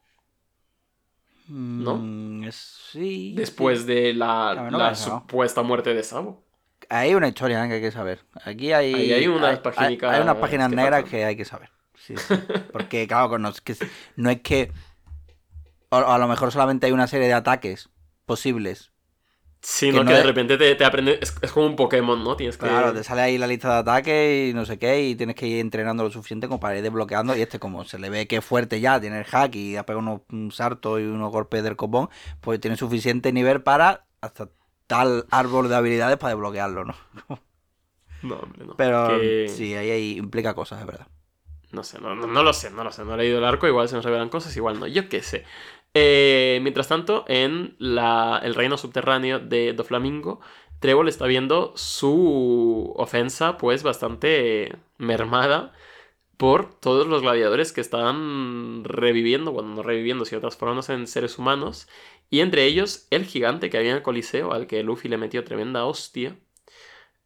¿no? 1.48 1.96
Mm, 1.96 2.48
sí. 2.50 3.32
después 3.34 3.86
de 3.86 4.12
la, 4.12 4.68
la 4.70 4.94
supuesta 4.94 5.62
muerte 5.62 5.94
de 5.94 6.02
Sabo. 6.02 6.44
Hay 6.90 7.14
una 7.14 7.28
historia 7.28 7.66
que 7.68 7.74
hay 7.74 7.80
que 7.80 7.90
saber. 7.92 8.20
Aquí 8.44 8.72
hay. 8.72 9.12
Hay 9.12 9.26
unas 9.28 9.60
hay- 9.76 9.96
páginas 10.40 10.70
negras 10.70 11.04
que 11.04 11.24
hay 11.24 11.36
que 11.36 11.44
saber. 11.44 11.70
Sí, 11.94 12.14
sí. 12.16 12.34
Porque, 12.72 13.06
claro, 13.06 13.28
con 13.28 13.42
los- 13.42 13.60
que 13.60 13.76
no 14.16 14.30
es 14.30 14.40
que. 14.40 14.72
O 15.90 15.96
a 15.96 16.18
lo 16.18 16.28
mejor 16.28 16.52
solamente 16.52 16.86
hay 16.86 16.92
una 16.92 17.06
serie 17.06 17.26
de 17.28 17.34
ataques 17.34 17.90
posibles. 18.26 18.92
Sí, 19.60 19.86
Que 19.90 19.96
¿no? 19.96 20.04
no 20.04 20.08
que 20.10 20.14
de 20.14 20.20
es- 20.20 20.26
repente 20.26 20.56
te, 20.56 20.74
te 20.76 20.84
aprende. 20.84 21.18
Es, 21.20 21.34
es 21.42 21.50
como 21.52 21.66
un 21.66 21.74
Pokémon, 21.76 22.22
¿no? 22.22 22.36
Tienes 22.36 22.56
que. 22.56 22.66
Claro, 22.66 22.92
te 22.94 23.02
sale 23.02 23.22
ahí 23.22 23.38
la 23.38 23.46
lista 23.48 23.72
de 23.72 23.78
ataques 23.80 24.50
y 24.50 24.54
no 24.54 24.64
sé 24.64 24.78
qué, 24.78 25.02
y 25.02 25.14
tienes 25.16 25.34
que 25.34 25.46
ir 25.48 25.58
entrenando 25.60 26.04
lo 26.04 26.10
suficiente 26.10 26.46
como 26.46 26.60
para 26.60 26.76
ir 26.76 26.82
desbloqueando. 26.82 27.36
Y 27.36 27.42
este, 27.42 27.58
como 27.58 27.84
se 27.84 27.98
le 27.98 28.08
ve 28.08 28.26
que 28.28 28.36
es 28.36 28.44
fuerte 28.44 28.80
ya, 28.80 29.00
tiene 29.00 29.18
el 29.18 29.24
hack 29.24 29.54
y 29.56 29.76
ha 29.76 29.84
pegado 29.84 29.98
unos 30.00 30.20
un 30.30 30.52
saltos 30.52 31.00
y 31.00 31.04
unos 31.04 31.32
golpes 31.32 31.62
del 31.64 31.74
copón, 31.76 32.08
pues 32.40 32.60
tiene 32.60 32.76
suficiente 32.76 33.32
nivel 33.32 33.60
para 33.62 34.04
hasta 34.20 34.48
tal 34.88 35.26
árbol 35.30 35.68
de 35.68 35.76
habilidades 35.76 36.16
para 36.16 36.30
desbloquearlo, 36.34 36.84
¿no? 36.84 36.94
No, 38.22 38.34
hombre, 38.34 38.66
no. 38.66 38.74
Pero 38.76 39.06
Que- 39.20 39.46
sí, 39.48 39.74
ahí, 39.76 39.90
ahí 39.92 40.16
implica 40.18 40.54
cosas, 40.54 40.80
es 40.80 40.86
verdad. 40.86 41.06
No 41.70 41.84
sé, 41.84 42.00
no, 42.00 42.16
no, 42.16 42.26
no 42.26 42.42
lo 42.42 42.52
sé, 42.52 42.70
no 42.70 42.82
lo 42.82 42.90
sé. 42.90 43.04
No 43.04 43.14
he 43.14 43.18
leído 43.18 43.38
el 43.38 43.44
arco, 43.44 43.68
igual 43.68 43.88
se 43.88 43.94
nos 43.94 44.04
revelan 44.04 44.28
cosas, 44.28 44.56
igual 44.56 44.80
no. 44.80 44.86
Yo 44.88 45.08
qué 45.08 45.22
sé. 45.22 45.44
Eh, 45.94 46.58
mientras 46.62 46.88
tanto, 46.88 47.24
en 47.28 47.76
la- 47.78 48.40
el 48.42 48.56
reino 48.56 48.76
subterráneo 48.76 49.38
de 49.38 49.72
Doflamingo, 49.72 50.40
Trébol 50.80 51.08
está 51.08 51.26
viendo 51.26 51.72
su 51.76 52.92
ofensa, 52.96 53.56
pues, 53.58 53.82
bastante 53.84 54.76
mermada 54.96 55.72
por 56.38 56.74
todos 56.80 57.06
los 57.06 57.22
gladiadores 57.22 57.72
que 57.72 57.82
están 57.82 58.84
reviviendo, 58.84 59.52
bueno, 59.52 59.74
no 59.74 59.82
reviviendo, 59.82 60.24
sino 60.24 60.40
transformándose 60.40 60.94
en 60.94 61.06
seres 61.06 61.38
humanos. 61.38 61.88
Y 62.30 62.40
entre 62.40 62.64
ellos, 62.64 63.06
el 63.10 63.26
gigante 63.26 63.70
que 63.70 63.78
había 63.78 63.90
en 63.90 63.98
el 63.98 64.02
Coliseo, 64.02 64.52
al 64.52 64.66
que 64.66 64.82
Luffy 64.84 65.08
le 65.10 65.18
metió 65.18 65.44
tremenda 65.44 65.84
hostia, 65.84 66.38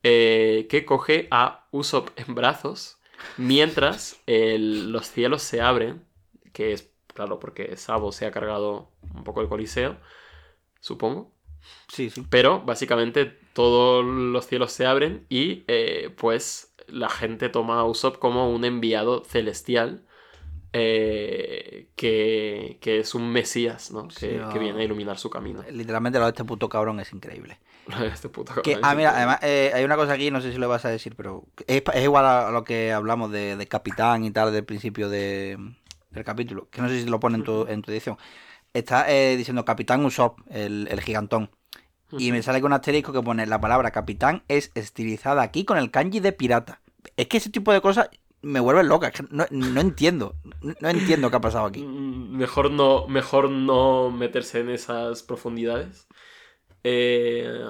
eh, 0.03 0.67
que 0.69 0.85
coge 0.85 1.29
a 1.31 1.67
Usopp 1.71 2.11
en 2.17 2.35
brazos 2.35 2.99
mientras 3.39 4.21
el- 4.27 4.91
los 4.91 5.07
cielos 5.09 5.43
se 5.43 5.61
abren, 5.61 6.05
que 6.53 6.73
es, 6.73 6.91
claro, 7.15 7.39
porque 7.39 7.77
Sabo 7.77 8.13
se 8.13 8.27
ha 8.27 8.33
cargado 8.33 8.91
un 9.15 9.25
poco 9.25 9.41
el 9.43 9.49
Coliseo, 9.49 9.97
supongo. 10.81 11.33
Sí, 11.89 12.11
sí. 12.11 12.27
Pero 12.29 12.63
básicamente 12.63 13.27
todos 13.53 14.05
los 14.05 14.47
cielos 14.47 14.73
se 14.73 14.87
abren 14.87 15.27
y 15.29 15.65
eh, 15.69 16.11
pues 16.17 16.72
la 16.93 17.09
gente 17.09 17.49
toma 17.49 17.81
a 17.81 17.85
Usopp 17.85 18.19
como 18.19 18.51
un 18.53 18.65
enviado 18.65 19.25
celestial 19.25 20.05
eh, 20.75 21.89
que, 21.97 22.79
que 22.81 23.01
es 23.01 23.15
un 23.15 23.31
mesías, 23.31 23.91
¿no? 23.91 24.11
Sí, 24.11 24.29
Que, 24.29 24.39
no. 24.39 24.49
que 24.51 24.59
viene 24.59 24.81
a 24.81 24.85
iluminar 24.85 25.19
su 25.19 25.29
camino. 25.31 25.63
Literalmente 25.71 26.19
lo 26.19 26.25
de 26.27 26.31
este 26.31 26.45
puto 26.45 26.69
cabrón 26.69 27.01
es 27.01 27.13
increíble. 27.13 27.59
Este 28.13 28.29
puto 28.29 28.55
Que, 28.63 28.75
cabrón 28.75 28.91
ah, 28.91 28.95
mira, 28.95 29.17
además 29.17 29.39
eh, 29.43 29.73
hay 29.75 29.85
una 29.85 29.97
cosa 29.97 30.13
aquí, 30.13 30.31
no 30.31 30.41
sé 30.41 30.53
si 30.53 30.59
lo 30.59 30.69
vas 30.69 30.85
a 30.85 30.89
decir, 30.89 31.15
pero 31.17 31.45
es, 31.67 31.83
es 31.93 32.03
igual 32.05 32.25
a 32.25 32.51
lo 32.51 32.65
que 32.65 32.93
hablamos 32.93 33.31
de, 33.33 33.57
de 33.57 33.67
Capitán 33.67 34.25
y 34.25 34.31
tal 34.31 34.53
del 34.53 34.65
principio 34.65 35.09
de, 35.09 35.59
del 36.11 36.25
capítulo, 36.25 36.69
que 36.71 36.81
no 36.81 36.89
sé 36.89 37.01
si 37.01 37.09
lo 37.09 37.21
pone 37.21 37.39
en 37.39 37.45
tu, 37.45 37.67
en 37.67 37.83
tu 37.83 37.91
edición. 37.91 38.17
Está 38.73 39.11
eh, 39.13 39.37
diciendo 39.37 39.65
Capitán 39.65 40.05
Usopp, 40.05 40.39
el, 40.51 40.89
el 40.91 41.01
gigantón. 41.01 41.51
Y 42.19 42.31
me 42.31 42.43
sale 42.43 42.61
con 42.61 42.73
un 42.73 42.75
asterisco 42.75 43.13
que 43.13 43.23
pone 43.23 43.47
la 43.47 43.59
palabra 43.61 43.91
capitán 43.91 44.43
es 44.49 44.71
estilizada 44.75 45.41
aquí 45.43 45.65
con 45.65 45.79
el 45.79 45.91
kanji 45.91 46.21
de 46.21 46.33
pirata. 46.33 46.82
Es 47.17 47.27
que 47.29 47.37
ese 47.39 47.51
tipo 47.51 47.73
de 47.73 47.81
cosas 47.81 48.09
me 48.43 48.61
vuelven 48.61 48.89
loca. 48.89 49.13
no, 49.31 49.45
no 49.51 49.81
entiendo. 49.81 50.35
No, 50.81 50.89
entiendo 50.89 51.31
qué 51.31 51.37
ha 51.37 51.41
pasado 51.41 51.67
aquí. 51.67 51.81
Mm, 51.83 52.37
Mejor 52.37 52.71
no, 52.71 53.07
mejor 53.07 53.51
no 53.51 54.11
meterse 54.11 54.61
en 54.61 54.71
esas 54.71 55.23
profundidades. 55.23 56.09
Eh, 56.85 57.65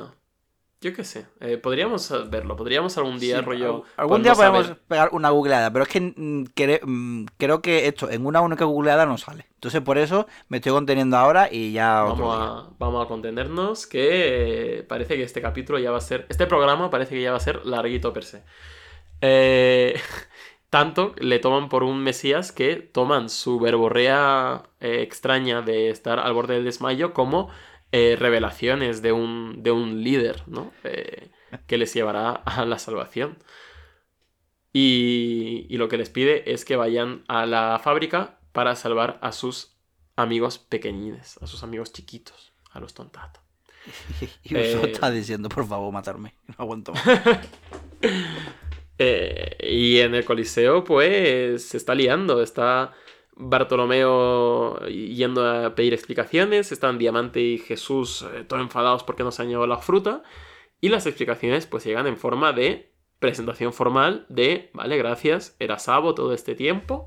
yo 0.80 0.92
qué 0.94 1.04
sé. 1.04 1.26
eh, 1.40 1.58
podríamos 1.58 2.12
verlo. 2.30 2.56
Podríamos 2.56 2.96
algún 2.98 3.18
día, 3.20 3.38
Sí, 3.38 3.44
rollo. 3.44 3.76
al- 3.76 3.82
Algún 3.98 4.22
día 4.22 4.34
podemos 4.34 4.68
ver. 4.68 4.78
pegar 4.88 5.10
una 5.12 5.30
googleada, 5.30 5.72
pero 5.72 5.84
es 5.84 5.88
que 5.90 6.00
mm, 6.00 6.44
cre- 6.56 6.80
mm, 6.82 7.26
creo 7.38 7.60
que 7.62 7.86
esto 7.86 8.10
en 8.10 8.26
una 8.26 8.40
única 8.40 8.64
googleada 8.64 9.06
no 9.06 9.16
sale. 9.18 9.46
Entonces 9.54 9.80
por 9.82 9.98
eso 9.98 10.26
me 10.48 10.56
estoy 10.56 10.72
conteniendo 10.72 11.16
ahora 11.18 11.48
y 11.52 11.72
ya 11.72 12.02
Vamos 12.02 12.36
a, 12.36 12.70
vamos 12.78 13.04
a 13.04 13.08
contenernos 13.08 13.86
que 13.86 14.78
eh, 14.78 14.82
parece 14.82 15.16
que 15.16 15.22
este 15.22 15.40
capítulo 15.42 15.78
ya 15.78 15.90
va 15.92 15.98
a 15.98 16.00
ser... 16.00 16.26
Este 16.28 16.46
programa 16.48 16.90
parece 16.90 17.14
que 17.14 17.22
ya 17.22 17.30
va 17.30 17.36
a 17.36 17.40
ser 17.40 17.64
larguito 17.64 18.12
per 18.12 18.24
se. 18.24 18.42
Eh, 19.22 19.98
tanto 20.70 21.14
le 21.18 21.38
toman 21.38 21.68
por 21.68 21.82
un 21.84 22.02
mesías 22.02 22.52
que 22.52 22.76
toman 22.76 23.30
su 23.30 23.58
verborrea 23.58 24.64
eh, 24.80 25.02
extraña 25.02 25.62
de 25.62 25.90
estar 25.90 26.18
al 26.18 26.34
borde 26.34 26.54
del 26.54 26.64
desmayo 26.64 27.14
como 27.14 27.48
eh, 27.92 28.16
revelaciones 28.18 29.02
de 29.02 29.12
un, 29.12 29.62
de 29.62 29.70
un 29.70 30.02
líder, 30.02 30.42
¿no? 30.46 30.72
Eh, 30.84 31.30
que 31.66 31.78
les 31.78 31.92
llevará 31.94 32.32
a 32.32 32.64
la 32.64 32.78
salvación. 32.78 33.38
Y, 34.72 35.66
y 35.68 35.76
lo 35.76 35.88
que 35.88 35.98
les 35.98 36.08
pide 36.08 36.52
es 36.52 36.64
que 36.64 36.76
vayan 36.76 37.24
a 37.28 37.44
la 37.44 37.78
fábrica 37.82 38.38
para 38.52 38.74
salvar 38.74 39.18
a 39.20 39.32
sus 39.32 39.76
amigos 40.16 40.58
pequeñines, 40.58 41.38
a 41.42 41.46
sus 41.46 41.62
amigos 41.62 41.92
chiquitos, 41.92 42.52
a 42.70 42.80
los 42.80 42.94
tontatos. 42.94 43.42
Y 44.44 44.56
está 44.56 45.10
diciendo, 45.10 45.48
por 45.48 45.66
favor, 45.66 45.92
matarme. 45.92 46.34
No 46.46 46.54
aguanto 46.58 46.92
más. 46.92 47.04
Eh, 48.98 49.56
y 49.70 49.98
en 50.00 50.14
el 50.14 50.24
Coliseo, 50.24 50.84
pues, 50.84 51.66
se 51.68 51.76
está 51.76 51.94
liando. 51.94 52.42
Está 52.42 52.92
Bartolomeo 53.36 54.78
yendo 54.86 55.46
a 55.46 55.74
pedir 55.74 55.94
explicaciones. 55.94 56.72
Están 56.72 56.98
Diamante 56.98 57.40
y 57.40 57.58
Jesús 57.58 58.26
eh, 58.34 58.44
todo 58.44 58.60
enfadados 58.60 59.02
porque 59.04 59.24
no 59.24 59.30
se 59.32 59.42
han 59.42 59.48
llevado 59.48 59.66
la 59.66 59.78
fruta. 59.78 60.22
Y 60.80 60.88
las 60.88 61.06
explicaciones, 61.06 61.66
pues, 61.66 61.84
llegan 61.84 62.06
en 62.06 62.16
forma 62.16 62.52
de 62.52 62.92
presentación 63.18 63.72
formal 63.72 64.26
de, 64.28 64.70
vale, 64.74 64.96
gracias, 64.98 65.54
era 65.60 65.78
Sabo 65.78 66.14
todo 66.14 66.34
este 66.34 66.54
tiempo. 66.56 67.06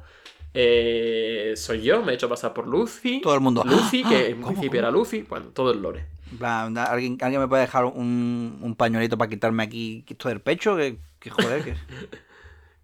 Eh, 0.53 1.53
soy 1.57 1.81
yo, 1.81 2.01
me 2.01 2.13
he 2.13 2.15
hecho 2.15 2.29
pasar 2.29 2.53
por 2.53 2.65
Lucy. 2.65 3.19
Todo 3.21 3.35
el 3.35 3.41
mundo. 3.41 3.63
Lucy, 3.65 4.03
¡Ah! 4.05 4.09
que 4.09 4.27
en 4.27 4.35
¿Cómo, 4.35 4.47
principio 4.47 4.79
cómo? 4.79 4.79
era 4.79 4.91
Lucy. 4.91 5.23
Bueno, 5.23 5.47
todo 5.47 5.71
el 5.71 5.81
lore. 5.81 6.05
¿alguien, 6.41 7.17
¿Alguien 7.21 7.41
me 7.41 7.47
puede 7.47 7.63
dejar 7.63 7.85
un, 7.85 8.57
un 8.61 8.75
pañuelito 8.75 9.17
para 9.17 9.29
quitarme 9.29 9.63
aquí 9.63 10.05
esto 10.07 10.29
del 10.29 10.39
pecho? 10.39 10.77
Que, 10.77 10.97
que 11.25 11.31
joder, 11.31 11.63
que... 11.63 11.75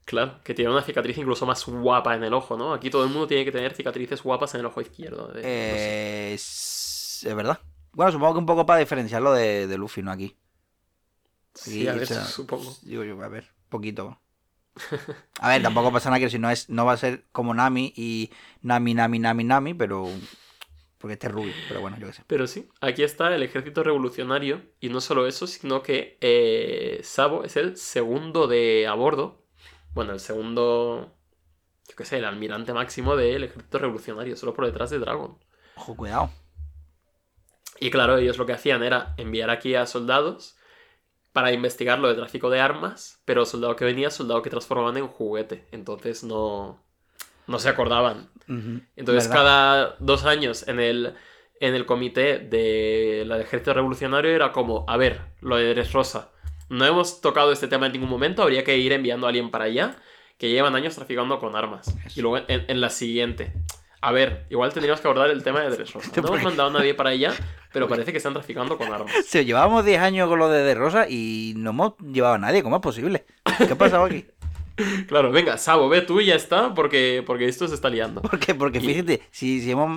Claro, 0.04 0.40
que 0.44 0.54
tiene 0.54 0.72
una 0.72 0.82
cicatriz 0.82 1.18
incluso 1.20 1.46
más 1.46 1.64
guapa 1.66 2.16
en 2.16 2.24
el 2.24 2.34
ojo, 2.34 2.58
¿no? 2.58 2.74
Aquí 2.74 2.90
todo 2.90 3.04
el 3.04 3.10
mundo 3.12 3.28
tiene 3.28 3.46
que 3.46 3.52
tener 3.52 3.74
cicatrices 3.74 4.22
guapas 4.24 4.54
en 4.56 4.60
el 4.62 4.66
ojo 4.66 4.82
izquierdo. 4.82 5.28
de- 5.28 5.36
no 5.36 5.42
sé. 5.42 5.48
Eh, 5.48 6.34
es, 6.34 7.24
es 7.26 7.36
verdad. 7.36 7.60
Bueno, 7.94 8.12
supongo 8.12 8.34
que 8.34 8.40
un 8.40 8.46
poco 8.46 8.66
para 8.66 8.80
diferenciarlo 8.80 9.32
de, 9.32 9.68
de 9.68 9.78
Luffy, 9.78 10.02
¿no? 10.02 10.12
Aquí. 10.12 10.36
Sí, 11.54 11.88
a 11.88 11.94
ver, 11.94 12.04
o 12.04 12.06
sea, 12.08 12.26
supongo. 12.26 12.76
Digo 12.82 13.04
yo, 13.04 13.22
a 13.24 13.28
ver, 13.30 13.52
poquito. 13.70 14.20
A 15.40 15.48
ver, 15.50 15.62
tampoco 15.62 15.92
pasa 15.94 16.10
nada 16.10 16.20
que 16.20 16.30
si 16.30 16.40
no 16.40 16.50
es, 16.50 16.70
no 16.70 16.84
va 16.86 16.94
a 16.94 16.98
ser 16.98 17.26
como 17.32 17.54
Nami 17.54 17.94
y 17.96 18.32
Nami, 18.64 18.94
Nami, 18.94 19.20
Nami, 19.20 19.44
Nami, 19.44 19.74
pero 19.76 20.10
Porque 21.02 21.14
este 21.14 21.28
es 21.28 21.34
rubio, 21.34 21.54
pero 21.68 21.82
bueno, 21.82 21.98
yo 22.00 22.08
qué 22.08 22.14
sé. 22.14 22.24
Pero 22.28 22.46
sí, 22.46 22.70
aquí 22.80 23.02
está 23.02 23.34
el 23.36 23.42
ejército 23.42 23.84
revolucionario. 23.84 24.62
Y 24.80 24.90
no 24.90 25.02
solo 25.02 25.26
eso, 25.26 25.48
sino 25.48 25.82
que 25.82 26.18
eh, 26.22 27.02
Sabo 27.04 27.44
es 27.44 27.58
el 27.58 27.76
segundo 27.76 28.48
de 28.48 28.86
a 28.88 28.94
bordo. 28.94 29.44
Bueno, 29.94 30.14
el 30.14 30.20
segundo. 30.20 31.18
Yo 31.90 31.96
qué 31.96 32.06
sé, 32.06 32.20
el 32.20 32.26
almirante 32.26 32.72
máximo 32.72 33.16
del 33.16 33.44
ejército 33.44 33.80
revolucionario, 33.80 34.38
solo 34.38 34.54
por 34.54 34.66
detrás 34.68 34.92
de 34.92 35.00
Dragon. 35.00 35.38
Ojo, 35.76 35.98
cuidado. 35.98 36.30
Y 37.80 37.90
claro, 37.90 38.18
ellos 38.18 38.38
lo 38.38 38.46
que 38.46 38.54
hacían 38.54 38.84
era 38.84 39.16
enviar 39.18 39.50
aquí 39.50 39.74
a 39.74 39.88
soldados 39.88 40.56
para 41.34 41.52
investigar 41.52 41.98
lo 41.98 42.10
de 42.10 42.16
tráfico 42.16 42.52
de 42.52 42.60
armas, 42.60 43.22
pero 43.26 43.46
soldado 43.46 43.76
que 43.76 43.86
venía, 43.86 44.12
soldado 44.12 44.44
que 44.44 44.52
transformaban 44.52 44.98
en 44.98 45.08
juguete. 45.08 45.68
Entonces 45.72 46.24
no, 46.24 46.84
no 47.48 47.60
se 47.60 47.70
acordaban. 47.70 48.30
Entonces 48.48 49.30
¿verdad? 49.30 49.44
cada 49.44 49.96
dos 50.00 50.26
años 50.26 50.68
en 50.68 50.80
el, 50.80 51.14
en 51.62 51.74
el 51.74 51.86
comité 51.86 52.40
de 52.40 53.24
la 53.26 53.36
del 53.36 53.46
ejército 53.46 53.74
revolucionario 53.74 54.32
era 54.32 54.52
como, 54.52 54.84
a 54.90 54.98
ver, 54.98 55.22
lo 55.40 55.56
de 55.56 55.74
Dressrosa, 55.74 56.32
no 56.68 56.86
hemos 56.86 57.22
tocado 57.22 57.52
este 57.52 57.68
tema 57.68 57.86
en 57.86 57.94
ningún 57.94 58.10
momento, 58.10 58.44
habría 58.44 58.64
que 58.64 58.78
ir 58.78 58.92
enviando 58.92 59.26
a 59.26 59.30
alguien 59.30 59.52
para 59.52 59.66
allá, 59.66 59.96
que 60.38 60.50
llevan 60.50 60.76
años 60.76 60.96
traficando 60.96 61.40
con 61.40 61.56
armas. 61.56 61.96
Y 62.16 62.22
luego 62.22 62.46
en, 62.48 62.66
en 62.68 62.82
la 62.82 62.90
siguiente, 62.90 63.54
a 64.02 64.12
ver, 64.12 64.48
igual 64.50 64.74
tendríamos 64.74 65.00
que 65.00 65.08
abordar 65.08 65.30
el 65.30 65.44
tema 65.44 65.62
de 65.62 65.70
Dressrosa. 65.70 66.12
No 66.22 66.28
hemos 66.30 66.44
mandado 66.44 66.70
a 66.70 66.74
nadie 66.74 66.96
para 66.96 67.12
allá, 67.12 67.34
pero 67.72 67.88
parece 67.88 68.12
que 68.12 68.18
están 68.18 68.34
traficando 68.34 68.78
con 68.78 68.92
armas. 68.92 69.12
Sí, 69.26 69.46
llevábamos 69.46 69.86
10 69.86 70.02
años 70.02 70.28
con 70.28 70.40
lo 70.40 70.50
de 70.50 70.64
De 70.64 70.74
Rosa 70.74 71.06
y 71.08 71.54
no 71.56 71.70
hemos 71.70 71.94
llevado 72.00 72.34
a 72.34 72.40
nadie. 72.40 72.64
¿Cómo 72.64 72.78
es 72.78 72.82
posible? 72.82 73.26
¿Qué 73.58 73.72
ha 73.72 73.78
pasado 73.78 74.06
aquí? 74.06 74.26
Claro, 75.08 75.32
venga, 75.32 75.58
Sabo, 75.58 75.90
ve 75.90 76.02
tú 76.02 76.20
y 76.22 76.26
ya 76.28 76.36
está, 76.36 76.74
porque, 76.74 77.24
porque 77.26 77.48
esto 77.48 77.68
se 77.68 77.76
está 77.76 77.90
liando. 77.90 78.22
¿Por 78.24 78.40
qué? 78.40 78.56
Porque 78.56 78.80
Y- 78.80 78.82
fíjate, 78.82 79.22
si, 79.32 79.62
si 79.62 79.72
hemos. 79.72 79.90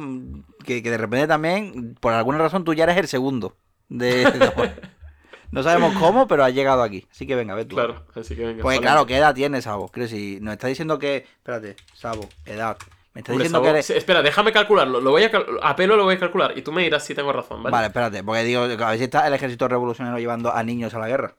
Que, 0.64 0.82
que 0.82 0.90
de 0.90 0.98
repente 0.98 1.26
también, 1.26 1.96
por 2.00 2.12
alguna 2.12 2.38
razón, 2.38 2.64
tú 2.64 2.74
ya 2.74 2.84
eres 2.84 2.96
el 2.96 3.08
segundo. 3.08 3.56
De, 3.88 4.24
de- 4.24 4.72
no 5.50 5.62
sabemos 5.62 5.94
cómo, 5.98 6.26
pero 6.26 6.44
has 6.44 6.54
llegado 6.54 6.82
aquí. 6.82 7.06
Así 7.10 7.26
que 7.26 7.34
venga, 7.36 7.54
ve 7.54 7.64
tú. 7.64 7.76
Claro, 7.76 8.04
así 8.14 8.34
que 8.34 8.44
venga. 8.46 8.62
Pues 8.62 8.80
claro, 8.80 9.06
¿qué 9.06 9.16
edad 9.16 9.34
tienes, 9.34 9.64
Sabo? 9.64 9.88
Creo 9.88 10.08
si 10.08 10.38
nos 10.40 10.52
está 10.54 10.68
diciendo 10.68 10.98
que. 10.98 11.18
Espérate, 11.38 11.76
Sabo, 11.94 12.28
edad. 12.46 12.76
Me 13.14 13.20
está 13.20 13.32
diciendo 13.32 13.58
Sabo, 13.58 13.64
que 13.64 13.70
eres. 13.70 13.90
Espera, 13.90 14.22
déjame 14.22 14.52
calcularlo. 14.52 15.00
Lo 15.00 15.10
voy 15.12 15.22
a 15.22 15.30
cal- 15.30 15.46
a 15.62 15.76
pelo 15.76 15.96
lo 15.96 16.04
voy 16.04 16.16
a 16.16 16.18
calcular 16.18 16.58
y 16.58 16.62
tú 16.62 16.72
me 16.72 16.82
dirás 16.82 17.04
si 17.04 17.14
tengo 17.14 17.32
razón, 17.32 17.62
¿vale? 17.62 17.72
Vale, 17.72 17.86
espérate, 17.86 18.24
porque 18.24 18.42
digo, 18.42 18.62
a 18.62 18.66
ver 18.66 18.98
si 18.98 19.04
está 19.04 19.26
el 19.28 19.34
ejército 19.34 19.68
revolucionario 19.68 20.18
llevando 20.18 20.52
a 20.52 20.62
niños 20.64 20.92
a 20.94 20.98
la 20.98 21.06
guerra. 21.08 21.34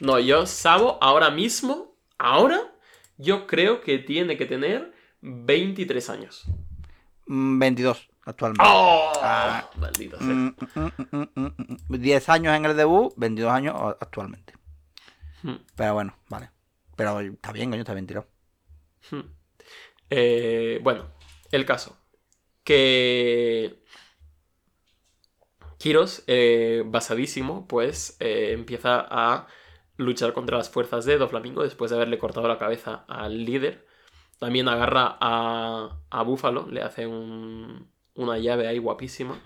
No, 0.00 0.18
yo, 0.18 0.44
Sabo, 0.44 0.98
ahora 1.00 1.30
mismo, 1.30 1.96
ahora, 2.18 2.73
yo 3.16 3.46
creo 3.46 3.80
que 3.80 3.98
tiene 3.98 4.36
que 4.36 4.46
tener 4.46 4.94
23 5.20 6.10
años. 6.10 6.44
Mm, 7.26 7.58
22 7.58 8.08
actualmente. 8.26 8.64
¡Oh! 8.66 9.12
Ah. 9.22 9.70
Maldito 9.76 10.18
sea. 10.18 10.26
Mm, 10.26 10.56
mm, 10.74 10.80
mm, 11.10 11.28
mm, 11.34 11.40
mm, 11.40 11.76
mm. 11.88 11.98
10 11.98 12.28
años 12.28 12.56
en 12.56 12.64
el 12.64 12.76
debut, 12.76 13.12
22 13.16 13.52
años 13.52 13.74
actualmente. 14.00 14.54
Hmm. 15.42 15.56
Pero 15.76 15.94
bueno, 15.94 16.16
vale. 16.28 16.50
Pero 16.96 17.20
está 17.20 17.52
bien, 17.52 17.70
coño, 17.70 17.82
está 17.82 17.94
bien 17.94 18.06
tirado. 18.06 18.28
Hmm. 19.10 19.20
Eh, 20.10 20.80
bueno, 20.82 21.10
el 21.50 21.64
caso. 21.64 21.98
Que. 22.62 23.82
Kiros, 25.78 26.24
eh, 26.26 26.82
basadísimo, 26.86 27.66
pues 27.68 28.16
eh, 28.20 28.52
empieza 28.52 29.06
a 29.10 29.46
luchar 29.96 30.32
contra 30.32 30.56
las 30.58 30.70
fuerzas 30.70 31.04
de 31.04 31.18
Doflamingo 31.18 31.62
después 31.62 31.90
de 31.90 31.96
haberle 31.96 32.18
cortado 32.18 32.48
la 32.48 32.58
cabeza 32.58 33.04
al 33.08 33.44
líder. 33.44 33.86
También 34.38 34.68
agarra 34.68 35.16
a, 35.20 35.98
a 36.10 36.22
Búfalo, 36.22 36.66
le 36.68 36.82
hace 36.82 37.06
un- 37.06 37.88
una 38.14 38.38
llave 38.38 38.66
ahí 38.66 38.78
guapísima. 38.78 39.38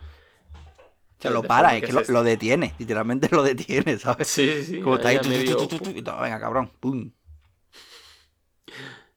Se 1.18 1.30
lo 1.30 1.42
para, 1.42 1.74
es 1.76 1.80
que 1.80 2.04
que 2.04 2.12
lo, 2.12 2.22
detiene, 2.22 2.74
literalmente 2.78 3.28
lo 3.32 3.42
detiene, 3.42 3.98
¿sabes? 3.98 4.28
Sí, 4.28 4.46
sí, 4.48 4.64
sí. 4.64 4.80
Como 4.80 4.96
está 4.96 5.08
ahí, 5.08 5.18
medio- 5.28 5.56
tu, 5.56 5.66
tu, 5.66 5.78
tu, 5.78 5.90
y 5.90 6.02
todo, 6.02 6.20
venga, 6.20 6.38
cabrón, 6.38 6.70
pum. 6.80 7.10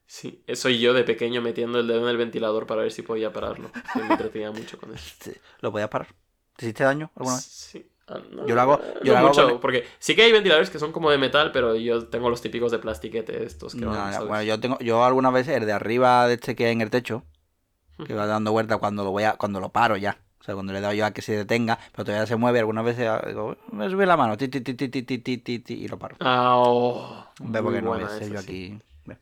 Sí, 0.06 0.44
soy 0.54 0.78
yo 0.78 0.92
de 0.92 1.04
pequeño 1.04 1.40
metiendo 1.40 1.80
el 1.80 1.86
dedo 1.86 2.02
en 2.02 2.08
el 2.08 2.16
ventilador 2.18 2.66
para 2.66 2.82
ver 2.82 2.92
si 2.92 3.02
podía 3.02 3.32
pararlo. 3.32 3.70
Me 3.94 4.02
entretenía 4.02 4.50
mucho 4.50 4.78
con 4.78 4.92
eso. 4.94 5.30
¿Lo 5.60 5.72
podías 5.72 5.88
parar? 5.88 6.08
¿Te 6.56 6.66
hiciste 6.66 6.84
daño 6.84 7.10
alguna 7.16 7.36
vez? 7.36 7.44
Sí. 7.44 7.88
No, 8.32 8.46
Yo 8.46 8.54
lo 8.54 8.60
hago- 8.62 8.80
yo 9.04 9.14
no 9.14 9.20
lo 9.20 9.26
hago 9.26 9.28
mucho, 9.28 9.50
con- 9.50 9.60
porque 9.60 9.84
sí 9.98 10.14
que 10.14 10.22
hay 10.22 10.32
ventiladores 10.32 10.70
que 10.70 10.78
son 10.78 10.92
como 10.92 11.10
de 11.10 11.18
metal, 11.18 11.52
pero 11.52 11.74
yo 11.76 12.06
tengo 12.08 12.30
los 12.30 12.40
típicos 12.40 12.72
de 12.72 12.78
plastiquete 12.78 13.44
estos 13.44 13.74
que 13.74 13.84
No, 13.84 13.92
van, 13.92 14.28
bueno, 14.28 14.42
yo 14.42 14.60
tengo, 14.60 14.78
yo 14.80 15.04
algunas 15.04 15.32
veces 15.32 15.56
el 15.56 15.66
de 15.66 15.72
arriba 15.72 16.26
de 16.26 16.34
este 16.34 16.54
que 16.54 16.66
hay 16.66 16.72
en 16.72 16.80
el 16.80 16.90
techo, 16.90 17.24
que 18.06 18.14
va 18.14 18.26
dando 18.26 18.52
vuelta 18.52 18.78
cuando 18.78 19.04
lo 19.04 19.10
voy 19.10 19.24
a, 19.24 19.34
cuando 19.34 19.60
lo 19.60 19.70
paro 19.70 19.96
ya. 19.96 20.18
O 20.40 20.44
sea, 20.44 20.54
cuando 20.54 20.72
le 20.72 20.80
he 20.80 20.82
dado 20.82 20.94
yo 20.94 21.06
a 21.06 21.12
que 21.12 21.22
se 21.22 21.36
detenga, 21.36 21.78
pero 21.92 22.04
todavía 22.04 22.26
se 22.26 22.34
mueve, 22.36 22.58
algunas 22.58 22.84
veces 22.84 23.08
ah, 23.08 23.22
digo, 23.26 23.56
me 23.70 23.88
sube 23.88 24.06
la 24.06 24.16
mano, 24.16 24.36
ti, 24.36 24.48
ti, 24.48 24.60
ti, 24.60 24.74
ti, 24.74 24.88
ti, 24.88 25.02
ti, 25.38 25.38
ti, 25.38 25.74
y 25.74 25.86
lo 25.88 25.98
paro. 25.98 26.16
Ah, 26.20 26.54
oh, 26.56 27.24
Ve 27.38 27.62
muy 27.62 27.62
porque 27.62 27.82
no 27.82 27.96
esa, 27.96 28.26
yo 28.26 28.38
sí. 28.40 28.78
aquí. 29.08 29.14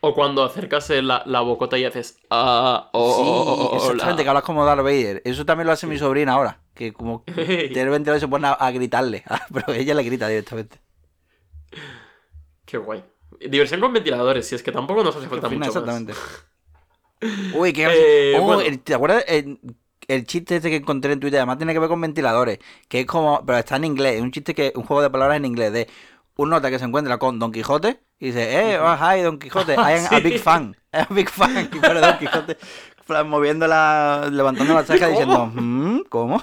O 0.00 0.14
cuando 0.14 0.44
acercas 0.44 0.90
la, 0.90 1.22
la 1.26 1.40
bocota 1.40 1.78
y 1.78 1.84
haces... 1.84 2.18
Ah, 2.30 2.90
oh, 2.92 3.12
sí, 3.12 3.22
oh, 3.24 3.52
oh, 3.52 3.70
oh, 3.72 3.76
exactamente, 3.76 4.22
que 4.22 4.28
hablas 4.28 4.44
como 4.44 4.64
Darth 4.64 4.82
Vader. 4.82 5.22
Eso 5.24 5.44
también 5.44 5.66
lo 5.66 5.72
hace 5.72 5.86
mi 5.86 5.98
sobrina 5.98 6.32
ahora, 6.34 6.58
que 6.76 6.92
como 6.92 7.24
ventilador 7.34 8.16
y 8.16 8.20
se 8.20 8.28
pone 8.28 8.46
a, 8.46 8.52
a 8.52 8.70
gritarle, 8.70 9.24
pero 9.52 9.72
ella 9.72 9.94
le 9.94 10.04
grita 10.04 10.28
directamente. 10.28 10.78
Qué 12.64 12.78
guay. 12.78 13.04
Diversión 13.40 13.80
con 13.80 13.92
ventiladores, 13.92 14.46
si 14.46 14.54
es 14.54 14.62
que 14.62 14.72
tampoco 14.72 15.02
nos 15.02 15.16
hace 15.16 15.28
falta 15.28 15.48
mucho 15.48 15.58
más. 15.58 15.68
exactamente. 15.68 16.12
Uy, 17.54 17.72
qué 17.72 17.86
Eh. 18.34 18.38
Oh, 18.38 18.42
bueno. 18.42 18.60
el- 18.62 18.80
¿Te 18.80 18.94
acuerdas 18.94 19.24
el, 19.28 19.58
el 20.08 20.26
chiste 20.26 20.56
este 20.56 20.70
que 20.70 20.76
encontré 20.76 21.12
en 21.12 21.20
Twitter? 21.20 21.38
Además 21.40 21.58
tiene 21.58 21.72
que 21.72 21.78
ver 21.78 21.88
con 21.88 22.00
ventiladores. 22.00 22.58
Que 22.88 23.00
es 23.00 23.06
como. 23.06 23.44
Pero 23.44 23.58
está 23.58 23.76
en 23.76 23.84
inglés. 23.84 24.16
Es 24.16 24.22
un 24.22 24.30
chiste 24.32 24.54
que. 24.54 24.72
Un 24.76 24.84
juego 24.84 25.02
de 25.02 25.10
palabras 25.10 25.36
en 25.38 25.44
inglés. 25.46 25.72
De 25.72 25.88
un 26.36 26.50
nota 26.50 26.70
que 26.70 26.78
se 26.78 26.84
encuentra 26.84 27.18
con 27.18 27.38
Don 27.38 27.52
Quijote. 27.52 28.00
Y 28.18 28.26
dice, 28.26 28.72
eh, 28.74 28.78
oh, 28.78 28.96
hi, 28.96 29.20
Don 29.22 29.38
Quijote. 29.38 29.74
I 29.74 29.78
am 29.78 30.06
a 30.14 30.20
big 30.20 30.38
fan. 30.38 30.76
I'm 30.92 31.06
a 31.10 31.14
big 31.14 31.28
fan. 31.30 31.70
Y 31.72 31.78
pone 31.78 32.00
Don 32.00 32.18
Quijote. 32.18 32.56
Moviendo 33.24 33.66
la. 33.66 34.28
Levantando 34.30 34.74
la 34.74 34.84
ceja 34.84 35.08
diciendo, 35.08 35.46
"Mm, 35.54 36.00
¿cómo? 36.08 36.42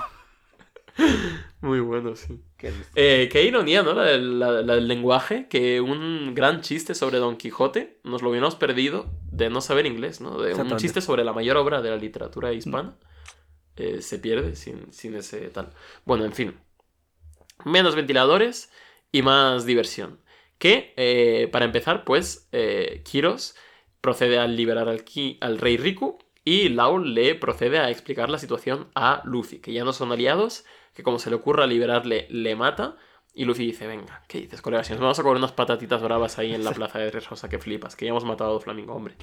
Muy 1.61 1.79
bueno, 1.79 2.15
sí. 2.15 2.39
Eh, 2.95 3.29
qué 3.31 3.43
ironía, 3.43 3.83
¿no? 3.83 3.93
La 3.93 4.03
del, 4.03 4.39
la- 4.39 4.61
la 4.61 4.75
del 4.75 4.87
lenguaje, 4.87 5.47
que 5.49 5.81
un 5.81 6.33
gran 6.35 6.61
chiste 6.61 6.93
sobre 6.93 7.17
Don 7.19 7.37
Quijote 7.37 7.99
nos 8.03 8.21
lo 8.21 8.29
hubiéramos 8.29 8.55
perdido 8.55 9.05
de 9.31 9.49
no 9.49 9.61
saber 9.61 9.85
inglés, 9.85 10.21
¿no? 10.21 10.39
De 10.39 10.53
un 10.61 10.69
chiste 10.77 11.01
sobre 11.01 11.23
la 11.23 11.33
mayor 11.33 11.57
obra 11.57 11.81
de 11.81 11.89
la 11.89 11.95
literatura 11.97 12.53
hispana 12.53 12.95
eh, 13.75 14.01
se 14.01 14.19
pierde 14.19 14.55
sin, 14.55 14.91
sin 14.93 15.15
ese 15.15 15.39
tal. 15.49 15.69
Bueno, 16.05 16.25
en 16.25 16.33
fin. 16.33 16.53
Menos 17.65 17.95
ventiladores 17.95 18.71
y 19.11 19.21
más 19.21 19.65
diversión. 19.65 20.19
Que, 20.57 20.93
eh, 20.97 21.49
para 21.51 21.65
empezar, 21.65 22.03
pues, 22.03 22.47
eh, 22.51 23.01
Kiros 23.03 23.55
procede 24.01 24.37
a 24.37 24.47
liberar 24.47 24.89
al, 24.89 25.03
Ki- 25.03 25.37
al 25.41 25.57
rey 25.57 25.77
Riku 25.77 26.17
y 26.45 26.69
Lau 26.69 26.99
le 26.99 27.35
procede 27.35 27.79
a 27.79 27.89
explicar 27.89 28.29
la 28.29 28.37
situación 28.37 28.89
a 28.95 29.21
Luffy, 29.25 29.59
que 29.59 29.71
ya 29.73 29.83
no 29.85 29.93
son 29.93 30.11
aliados, 30.11 30.65
que 30.93 31.03
como 31.03 31.19
se 31.19 31.29
le 31.29 31.35
ocurra 31.35 31.67
liberarle, 31.67 32.27
le 32.29 32.55
mata. 32.55 32.95
Y 33.33 33.45
Luffy 33.45 33.65
dice, 33.65 33.87
venga, 33.87 34.23
¿qué 34.27 34.41
dices, 34.41 34.61
colega? 34.61 34.83
Si 34.83 34.93
nos 34.93 35.01
vamos 35.01 35.19
a 35.19 35.23
comer 35.23 35.37
unas 35.37 35.51
patatitas 35.51 36.01
bravas 36.01 36.37
ahí 36.37 36.53
en 36.53 36.63
la 36.63 36.71
plaza 36.73 36.99
de 36.99 37.07
Dressrosa, 37.07 37.49
que 37.49 37.59
flipas, 37.59 37.95
que 37.95 38.05
ya 38.05 38.11
hemos 38.11 38.25
matado 38.25 38.57
a 38.57 38.59
Flamingo, 38.59 38.93
hombre. 38.93 39.15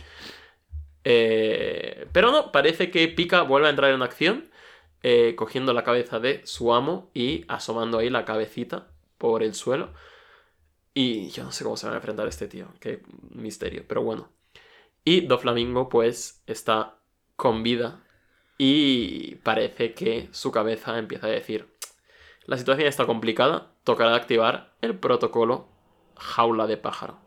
Eh, 1.05 2.09
pero 2.13 2.31
no, 2.31 2.53
parece 2.53 2.91
que 2.91 3.09
Pika 3.09 3.43
vuelve 3.43 3.69
a 3.69 3.71
entrar 3.71 3.93
en 3.93 4.03
acción, 4.03 4.51
eh, 5.03 5.35
cogiendo 5.37 5.73
la 5.73 5.85
cabeza 5.85 6.19
de 6.19 6.43
su 6.45 6.75
amo 6.75 7.11
y 7.15 7.45
asomando 7.49 7.99
ahí 7.99 8.11
la 8.11 8.25
cabecita 8.25 8.89
por 9.17 9.43
el 9.43 9.55
suelo. 9.55 9.93
Y 10.93 11.31
yo 11.31 11.45
no 11.45 11.53
sé 11.53 11.63
cómo 11.65 11.77
se 11.77 11.87
va 11.87 11.93
a 11.93 11.97
enfrentar 11.97 12.27
este 12.27 12.49
tío, 12.49 12.69
qué 12.81 13.03
misterio, 13.31 13.85
pero 13.87 14.03
bueno. 14.03 14.29
Y 15.05 15.23
Doflamingo 15.23 15.89
pues 15.89 16.43
está 16.47 16.99
con 17.37 17.63
vida 17.63 18.05
y 18.63 19.37
parece 19.37 19.95
que 19.95 20.29
su 20.33 20.53
cabeza 20.53 20.99
empieza 20.99 21.29
a 21.29 21.31
decir, 21.31 21.75
la 22.45 22.59
situación 22.59 22.89
está 22.89 23.07
complicada, 23.07 23.73
tocará 23.85 24.15
activar 24.15 24.75
el 24.83 24.99
protocolo 24.99 25.67
jaula 26.19 26.67
de 26.67 26.77
pájaro. 26.77 27.19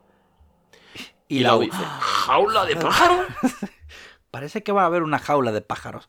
Y, 1.27 1.39
Y 1.39 1.39
la 1.39 1.57
dice, 1.57 1.83
¿jaula 1.99 2.65
de 2.65 2.75
pájaro? 2.75 3.25
Parece 4.29 4.61
que 4.61 4.71
va 4.71 4.83
a 4.83 4.85
haber 4.85 5.01
una 5.01 5.17
jaula 5.17 5.51
de 5.51 5.61
pájaros. 5.61 6.07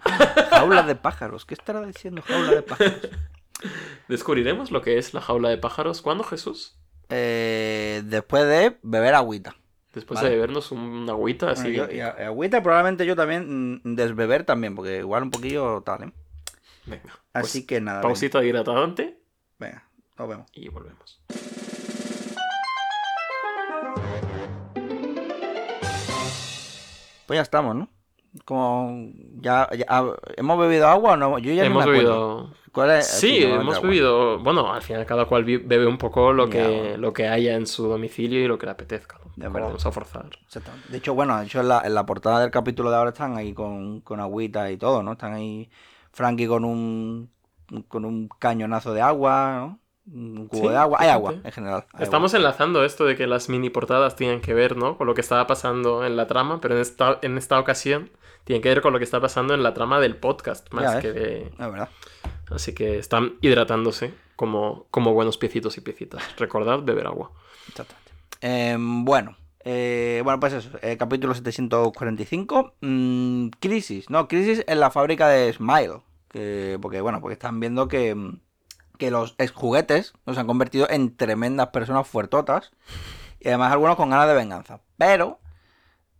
Jaula 0.51 0.83
de 0.83 0.95
pájaros. 0.95 1.47
¿Qué 1.47 1.55
estará 1.55 1.81
diciendo 1.87 2.21
jaula 2.21 2.51
de 2.57 2.63
pájaros? 2.63 3.09
Descubriremos 4.09 4.71
lo 4.73 4.83
que 4.83 4.99
es 4.99 5.15
la 5.15 5.23
jaula 5.23 5.49
de 5.49 5.57
pájaros. 5.57 6.03
¿Cuándo, 6.03 6.25
Jesús? 6.25 6.77
Eh, 7.09 8.03
después 8.05 8.45
de 8.45 8.79
beber 8.83 9.15
agüita. 9.15 9.57
Después 9.95 10.19
Vale. 10.19 10.31
de 10.31 10.35
bebernos 10.37 10.73
un 10.73 11.09
agüita 11.09 11.51
así. 11.53 11.77
Bueno, 11.77 11.91
yo- 11.91 11.97
y 11.97 12.01
agüita 12.01 12.63
probablemente 12.63 13.07
yo 13.07 13.15
también 13.15 13.81
mm, 13.85 13.95
desbeber 13.95 14.45
también, 14.45 14.75
porque 14.75 14.99
igual 14.99 15.23
un 15.23 15.31
poquillo 15.31 15.83
tal, 15.83 16.03
¿eh? 16.05 16.13
Venga. 16.87 17.19
Así 17.33 17.61
pues, 17.61 17.67
que 17.69 17.81
nada. 17.81 18.01
pausita 18.03 18.45
hidratante 18.45 19.19
Venga, 19.59 19.89
nos 20.19 20.29
vemos. 20.29 20.47
y 20.53 20.69
volvemos. 20.69 21.21
Pues 27.27 27.39
ya 27.39 27.43
estamos, 27.43 27.75
¿no? 27.75 27.89
Como 28.45 29.11
ya, 29.41 29.69
ya- 29.77 29.87
ah, 29.89 30.13
hemos 30.37 30.59
bebido 30.59 30.89
agua 30.89 31.13
o 31.13 31.17
no? 31.17 31.39
Yo 31.39 31.53
ya 31.53 31.65
hemos 31.65 31.85
no 31.85 31.91
me 31.93 31.97
bebido. 31.99 32.51
¿Cuál 32.73 32.91
es? 32.91 33.07
Sí, 33.07 33.43
hemos 33.45 33.77
agua. 33.77 33.89
bebido. 33.89 34.39
Bueno, 34.41 34.73
al 34.73 34.83
final 34.83 35.07
cada 35.07 35.27
cual 35.27 35.45
bebe 35.45 35.87
un 35.87 35.97
poco 35.99 36.33
lo 36.33 36.47
Ya, 36.47 36.51
que, 36.53 36.67
bueno. 36.81 36.97
lo 36.99 37.13
que 37.13 37.29
haya 37.29 37.55
en 37.55 37.67
su 37.69 37.87
domicilio 37.87 38.41
y 38.45 38.49
lo 38.49 38.59
que 38.59 38.67
le 38.67 38.73
apetezca. 38.73 39.19
De 39.37 39.49
verdad. 39.49 39.69
vamos 39.69 39.87
a 39.87 39.93
forzar. 39.93 40.27
Exactamente. 40.45 40.89
De 40.91 40.99
hecho, 40.99 41.15
bueno, 41.15 41.39
de 41.39 41.47
hecho 41.47 41.61
en 41.61 41.69
la, 41.69 41.83
en 41.85 41.95
la 41.95 42.05
portada 42.07 42.41
del 42.41 42.51
capítulo 42.51 42.91
de 42.91 42.97
ahora 42.97 43.11
están 43.11 43.37
ahí 43.37 43.53
con, 43.53 44.01
con 44.01 44.19
agüita 44.21 44.71
y 44.73 44.77
todo, 44.77 45.03
¿no? 45.05 45.13
Están 45.13 45.35
ahí 45.35 45.71
Frankie 46.13 46.47
con 46.49 46.65
un 46.65 47.31
con 47.89 48.05
un 48.05 48.29
cañonazo 48.39 48.93
de 48.93 49.01
agua, 49.01 49.55
¿no? 49.57 49.81
Un 50.13 50.49
cubo 50.49 50.63
Sí, 50.65 50.69
de 50.69 50.77
agua. 50.77 50.99
Hay 51.01 51.09
agua, 51.09 51.35
en 51.43 51.51
general. 51.53 51.87
hay 51.95 52.03
Estamos 52.03 52.35
enlazando 52.35 52.85
esto 52.85 53.05
de 53.07 53.17
que 53.17 53.27
las 53.27 53.49
mini 53.49 53.71
portadas 53.71 54.17
tienen 54.17 54.41
que 54.43 54.53
ver, 54.53 54.77
¿no? 54.77 54.99
Con 54.99 55.07
lo 55.07 55.15
que 55.15 55.23
estaba 55.23 55.47
pasando 55.47 56.05
en 56.05 56.17
la 56.17 56.27
trama, 56.27 56.61
pero 56.61 56.75
en 56.75 56.83
esta, 56.83 57.19
en 57.23 57.39
esta 57.39 57.59
ocasión 57.59 58.11
tienen 58.45 58.63
que 58.63 58.69
ver 58.69 58.81
con 58.83 58.93
lo 58.93 58.99
que 58.99 59.05
está 59.05 59.21
pasando 59.21 59.55
en 59.55 59.63
la 59.63 59.75
trama 59.75 60.01
del 60.01 60.17
podcast, 60.17 60.73
más 60.73 60.97
que 60.97 61.13
de... 61.13 61.43
Es 61.47 61.59
verdad. 61.59 61.89
Así 62.51 62.75
que 62.75 62.99
están 62.99 63.35
hidratándose 63.41 64.13
como, 64.37 64.87
como 64.91 65.15
buenos 65.15 65.39
piecitos 65.39 65.77
y 65.79 65.81
piecitas. 65.81 66.23
Recordad 66.37 66.81
beber 66.83 67.07
agua. 67.07 67.31
Exactamente. 67.69 68.13
Em, 68.41 69.05
bueno, 69.05 69.37
eh, 69.65 70.21
bueno, 70.25 70.39
pues 70.39 70.53
eso. 70.53 70.71
eh, 70.83 70.97
capítulo 70.99 71.35
745. 71.35 72.75
mm, 72.81 73.49
crisis, 73.61 74.11
¿no? 74.11 74.29
Crisis 74.29 74.63
en 74.67 74.81
la 74.81 74.91
fábrica 74.91 75.29
de 75.29 75.53
Smile. 75.53 76.03
Que, 76.29 76.79
porque, 76.83 77.01
bueno, 77.01 77.21
porque 77.21 77.35
están 77.35 77.61
viendo 77.61 77.89
que, 77.89 78.15
mm, 78.15 78.41
que 78.99 79.11
los 79.11 79.35
exjuguetes 79.39 80.13
nos 80.27 80.37
han 80.37 80.47
convertido 80.47 80.87
en 80.91 81.17
tremendas 81.17 81.69
personas 81.69 82.07
fuertotas. 82.07 82.73
Y 83.41 83.49
además 83.49 83.73
algunos 83.73 83.97
con 83.97 84.11
ganas 84.11 84.29
de 84.29 84.35
venganza. 84.35 84.81
Pero, 84.99 85.39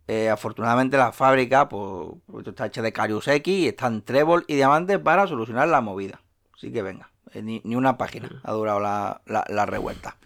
eh, 0.07 0.29
afortunadamente 0.29 0.97
la 0.97 1.11
fábrica, 1.11 1.67
pues, 1.69 2.09
pues, 2.27 2.47
está 2.47 2.67
hecha 2.67 2.81
de 2.81 2.93
Carius 2.93 3.27
X 3.27 3.47
y 3.53 3.67
están 3.67 4.01
trébol 4.03 4.45
y 4.47 4.55
diamantes 4.55 4.99
para 4.99 5.27
solucionar 5.27 5.67
la 5.67 5.81
movida. 5.81 6.21
Así 6.55 6.71
que 6.71 6.81
venga, 6.81 7.09
eh, 7.31 7.41
ni, 7.41 7.61
ni 7.63 7.75
una 7.75 7.97
página 7.97 8.29
ha 8.43 8.51
durado 8.53 8.79
la, 8.79 9.21
la- 9.25 9.45
la 9.49 9.65
revuelta. 9.65 10.17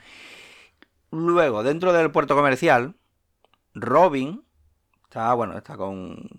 Luego, 1.12 1.64
dentro 1.64 1.92
del 1.94 2.12
puerto 2.12 2.36
comercial, 2.36 2.96
Robin 3.74 4.44
está, 5.06 5.34
bueno, 5.34 5.58
está 5.58 5.76
con, 5.76 6.30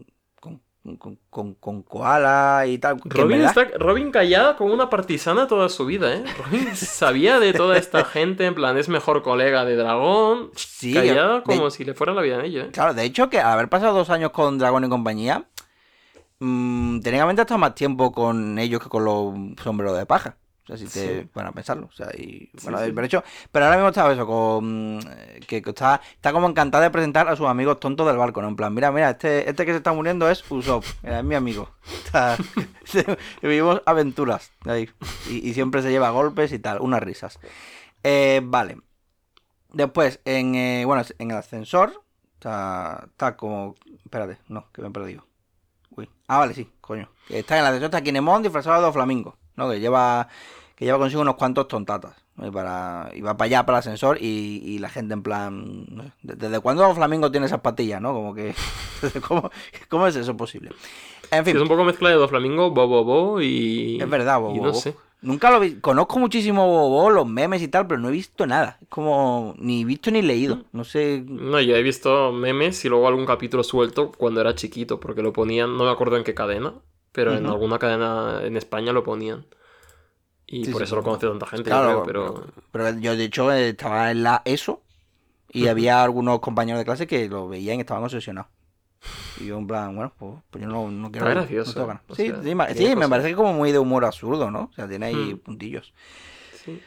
con, 0.96 1.54
con, 1.54 1.82
Koala 1.82 2.64
y 2.66 2.78
tal. 2.78 3.00
Robin, 3.04 3.42
está, 3.42 3.64
Robin 3.78 4.10
callada 4.10 4.56
como 4.56 4.72
una 4.74 4.90
partisana 4.90 5.46
toda 5.46 5.68
su 5.68 5.86
vida, 5.86 6.14
¿eh? 6.14 6.24
Robin 6.44 6.74
sabía 6.76 7.38
de 7.38 7.52
toda 7.52 7.76
esta 7.76 8.04
gente, 8.06 8.46
en 8.46 8.54
plan, 8.54 8.76
es 8.78 8.88
mejor 8.88 9.22
colega 9.22 9.64
de 9.64 9.76
Dragón. 9.76 10.50
Sí, 10.56 10.92
de- 10.92 11.42
como 11.44 11.70
si 11.70 11.84
le 11.84 11.94
fuera 11.94 12.12
la 12.14 12.22
vida 12.22 12.36
en 12.36 12.44
ello, 12.44 12.62
¿eh? 12.62 12.70
Claro, 12.72 12.94
de 12.94 13.04
hecho, 13.04 13.30
que 13.30 13.40
al 13.40 13.52
haber 13.52 13.68
pasado 13.68 13.94
dos 13.94 14.10
años 14.10 14.30
con 14.30 14.58
Dragón 14.58 14.84
y 14.84 14.88
compañía, 14.88 15.44
mmm, 16.38 17.00
técnicamente 17.00 17.42
ha 17.42 17.44
estado 17.44 17.58
más 17.58 17.74
tiempo 17.74 18.12
con 18.12 18.58
ellos 18.58 18.82
que 18.82 18.88
con 18.88 19.04
los 19.04 19.34
sombreros 19.62 19.96
de 19.96 20.06
paja. 20.06 20.36
Sea, 20.70 20.76
si 20.76 20.84
te 20.86 21.22
Sí. 21.22 21.28
van 21.34 21.46
a 21.48 21.52
pensarlo. 21.52 21.86
O 21.86 21.92
sea, 21.92 22.08
y 22.16 22.48
bueno, 22.62 22.78
sí. 22.78 22.92
de 22.92 23.04
hecho, 23.04 23.24
pero 23.50 23.64
ahora 23.64 23.76
mismo 23.76 23.88
está 23.88 24.12
eso, 24.12 24.24
con 24.24 25.00
eh, 25.04 25.40
que, 25.48 25.60
que 25.62 25.70
está, 25.70 26.00
está 26.14 26.32
como 26.32 26.48
encantada 26.48 26.84
de 26.84 26.90
presentar 26.90 27.26
a 27.28 27.34
sus 27.34 27.46
amigos 27.48 27.80
tontos 27.80 28.06
del 28.06 28.16
barco, 28.16 28.40
¿no? 28.40 28.46
En 28.48 28.54
plan, 28.56 28.72
mira, 28.72 28.92
mira, 28.92 29.10
este, 29.10 29.48
este 29.50 29.66
que 29.66 29.72
se 29.72 29.78
está 29.78 29.92
muriendo 29.92 30.30
es 30.30 30.48
Usopp, 30.48 30.84
mira, 31.02 31.18
es 31.18 31.24
mi 31.24 31.34
amigo. 31.34 31.70
Está- 32.04 32.36
vivimos 33.42 33.82
aventuras 33.84 34.52
ahí. 34.64 34.88
Y, 35.28 35.48
y 35.48 35.54
siempre 35.54 35.82
se 35.82 35.90
lleva 35.90 36.10
golpes 36.10 36.52
y 36.52 36.58
tal, 36.60 36.80
unas 36.80 37.02
risas. 37.02 37.38
Eh, 38.04 38.40
vale. 38.44 38.78
Después, 39.72 40.20
en, 40.24 40.54
eh, 40.54 40.84
bueno, 40.84 41.02
en 41.18 41.30
el 41.30 41.36
ascensor, 41.36 42.02
está, 42.34 43.04
está 43.10 43.36
como... 43.36 43.74
Espérate, 44.04 44.38
no, 44.48 44.66
que 44.72 44.82
me 44.82 44.88
he 44.88 44.90
perdido. 44.90 45.26
Uy. 45.90 46.08
Ah, 46.28 46.38
vale, 46.38 46.54
sí, 46.54 46.70
coño. 46.80 47.08
Está 47.28 47.54
en 47.56 47.60
el 47.60 47.66
ascensor, 47.66 47.86
está 47.86 48.02
Kinemon 48.02 48.42
disfrazado 48.42 48.76
de 48.76 48.82
dos 48.82 48.94
flamingos, 48.94 49.34
¿no? 49.56 49.70
Que 49.70 49.78
lleva, 49.78 50.28
que 50.80 50.86
lleva 50.86 50.96
consigo 50.96 51.20
unos 51.20 51.34
cuantos 51.34 51.68
tontatas. 51.68 52.14
¿no? 52.36 52.46
Y, 52.46 52.50
para, 52.50 53.10
y 53.12 53.20
va 53.20 53.36
para 53.36 53.44
allá, 53.44 53.66
para 53.66 53.76
el 53.76 53.80
ascensor, 53.80 54.16
y, 54.18 54.62
y 54.64 54.78
la 54.78 54.88
gente 54.88 55.12
en 55.12 55.22
plan... 55.22 55.84
no 55.90 56.04
sé, 56.04 56.12
¿Desde 56.22 56.58
cuándo 56.60 56.82
los 56.84 56.96
flamingos 56.96 57.30
tienen 57.30 57.48
esas 57.48 57.60
patillas, 57.60 58.00
no? 58.00 58.14
Como 58.14 58.34
que... 58.34 58.54
¿Cómo, 59.28 59.50
cómo 59.90 60.06
es 60.06 60.16
eso 60.16 60.34
posible? 60.38 60.70
En 61.30 61.44
fin, 61.44 61.54
es 61.54 61.60
un 61.60 61.68
poco 61.68 61.84
mezcla 61.84 62.08
de 62.08 62.14
Doflamingo, 62.14 62.70
Bobo 62.70 63.04
Bo 63.04 63.42
y... 63.42 64.00
es 64.00 64.08
verdad, 64.08 64.40
Bobo. 64.40 64.54
Y 64.56 64.60
no 64.60 64.68
Bobo. 64.68 64.74
sé. 64.80 64.96
Nunca 65.20 65.50
lo 65.50 65.60
vi. 65.60 65.74
Conozco 65.82 66.18
muchísimo 66.18 66.66
Bobo, 66.66 67.10
los 67.10 67.26
memes 67.28 67.60
y 67.60 67.68
tal, 67.68 67.86
pero 67.86 68.00
no 68.00 68.08
he 68.08 68.12
visto 68.12 68.46
nada. 68.46 68.78
Es 68.80 68.88
como 68.88 69.54
ni 69.58 69.84
visto 69.84 70.10
ni 70.10 70.22
leído. 70.22 70.62
No 70.72 70.84
sé. 70.84 71.22
No, 71.26 71.60
yo 71.60 71.76
he 71.76 71.82
visto 71.82 72.32
memes 72.32 72.82
y 72.86 72.88
luego 72.88 73.06
algún 73.06 73.26
capítulo 73.26 73.62
suelto 73.64 74.12
cuando 74.16 74.40
era 74.40 74.54
chiquito, 74.54 74.98
porque 74.98 75.20
lo 75.20 75.34
ponían, 75.34 75.76
no 75.76 75.84
me 75.84 75.90
acuerdo 75.90 76.16
en 76.16 76.24
qué 76.24 76.32
cadena, 76.32 76.72
pero 77.12 77.34
en 77.36 77.44
alguna 77.44 77.78
cadena 77.78 78.40
en 78.44 78.56
España 78.56 78.94
lo 78.94 79.04
ponían. 79.04 79.44
Y 80.52 80.64
Sí, 80.64 80.72
por 80.72 80.80
sí, 80.80 80.84
eso 80.84 80.96
lo 80.96 81.02
conoce 81.04 81.28
tanta 81.28 81.46
gente, 81.46 81.70
yo 81.70 81.76
Claro, 81.76 82.02
creo, 82.02 82.04
pero... 82.04 82.34
pero, 82.72 82.88
pero 82.90 82.98
yo 82.98 83.16
de 83.16 83.24
hecho 83.24 83.52
estaba 83.52 84.10
en 84.10 84.22
la 84.24 84.42
ESO 84.44 84.82
y 85.48 85.68
había 85.68 86.02
algunos 86.02 86.40
compañeros 86.40 86.78
de 86.80 86.84
clase 86.84 87.06
que 87.06 87.28
lo 87.28 87.48
veían 87.48 87.76
y 87.78 87.80
estaban 87.80 88.02
obsesionados. 88.04 88.50
Y 89.40 89.46
yo 89.46 89.56
en 89.58 89.66
plan, 89.66 89.94
bueno, 89.94 90.12
pues, 90.18 90.34
pues 90.50 90.62
yo 90.64 90.68
no, 90.68 90.90
no 90.90 91.10
quiero... 91.10 91.26
Está 91.28 91.34
no 91.40 91.46
gracioso, 91.46 91.86
ganas. 91.86 92.02
o 92.08 92.14
sí, 92.14 92.26
sea, 92.26 92.42
sí, 92.42 92.74
sí, 92.76 92.96
me 92.96 93.08
parece 93.08 93.34
como 93.34 93.52
muy 93.54 93.72
de 93.72 93.78
humor 93.78 94.04
absurdo, 94.04 94.50
¿no? 94.50 94.64
O 94.70 94.72
sea, 94.74 94.88
tiene 94.88 95.06
ahí 95.06 95.34
Hmm. 95.34 95.38
puntillos. 95.38 95.94
Sí. 96.64 96.82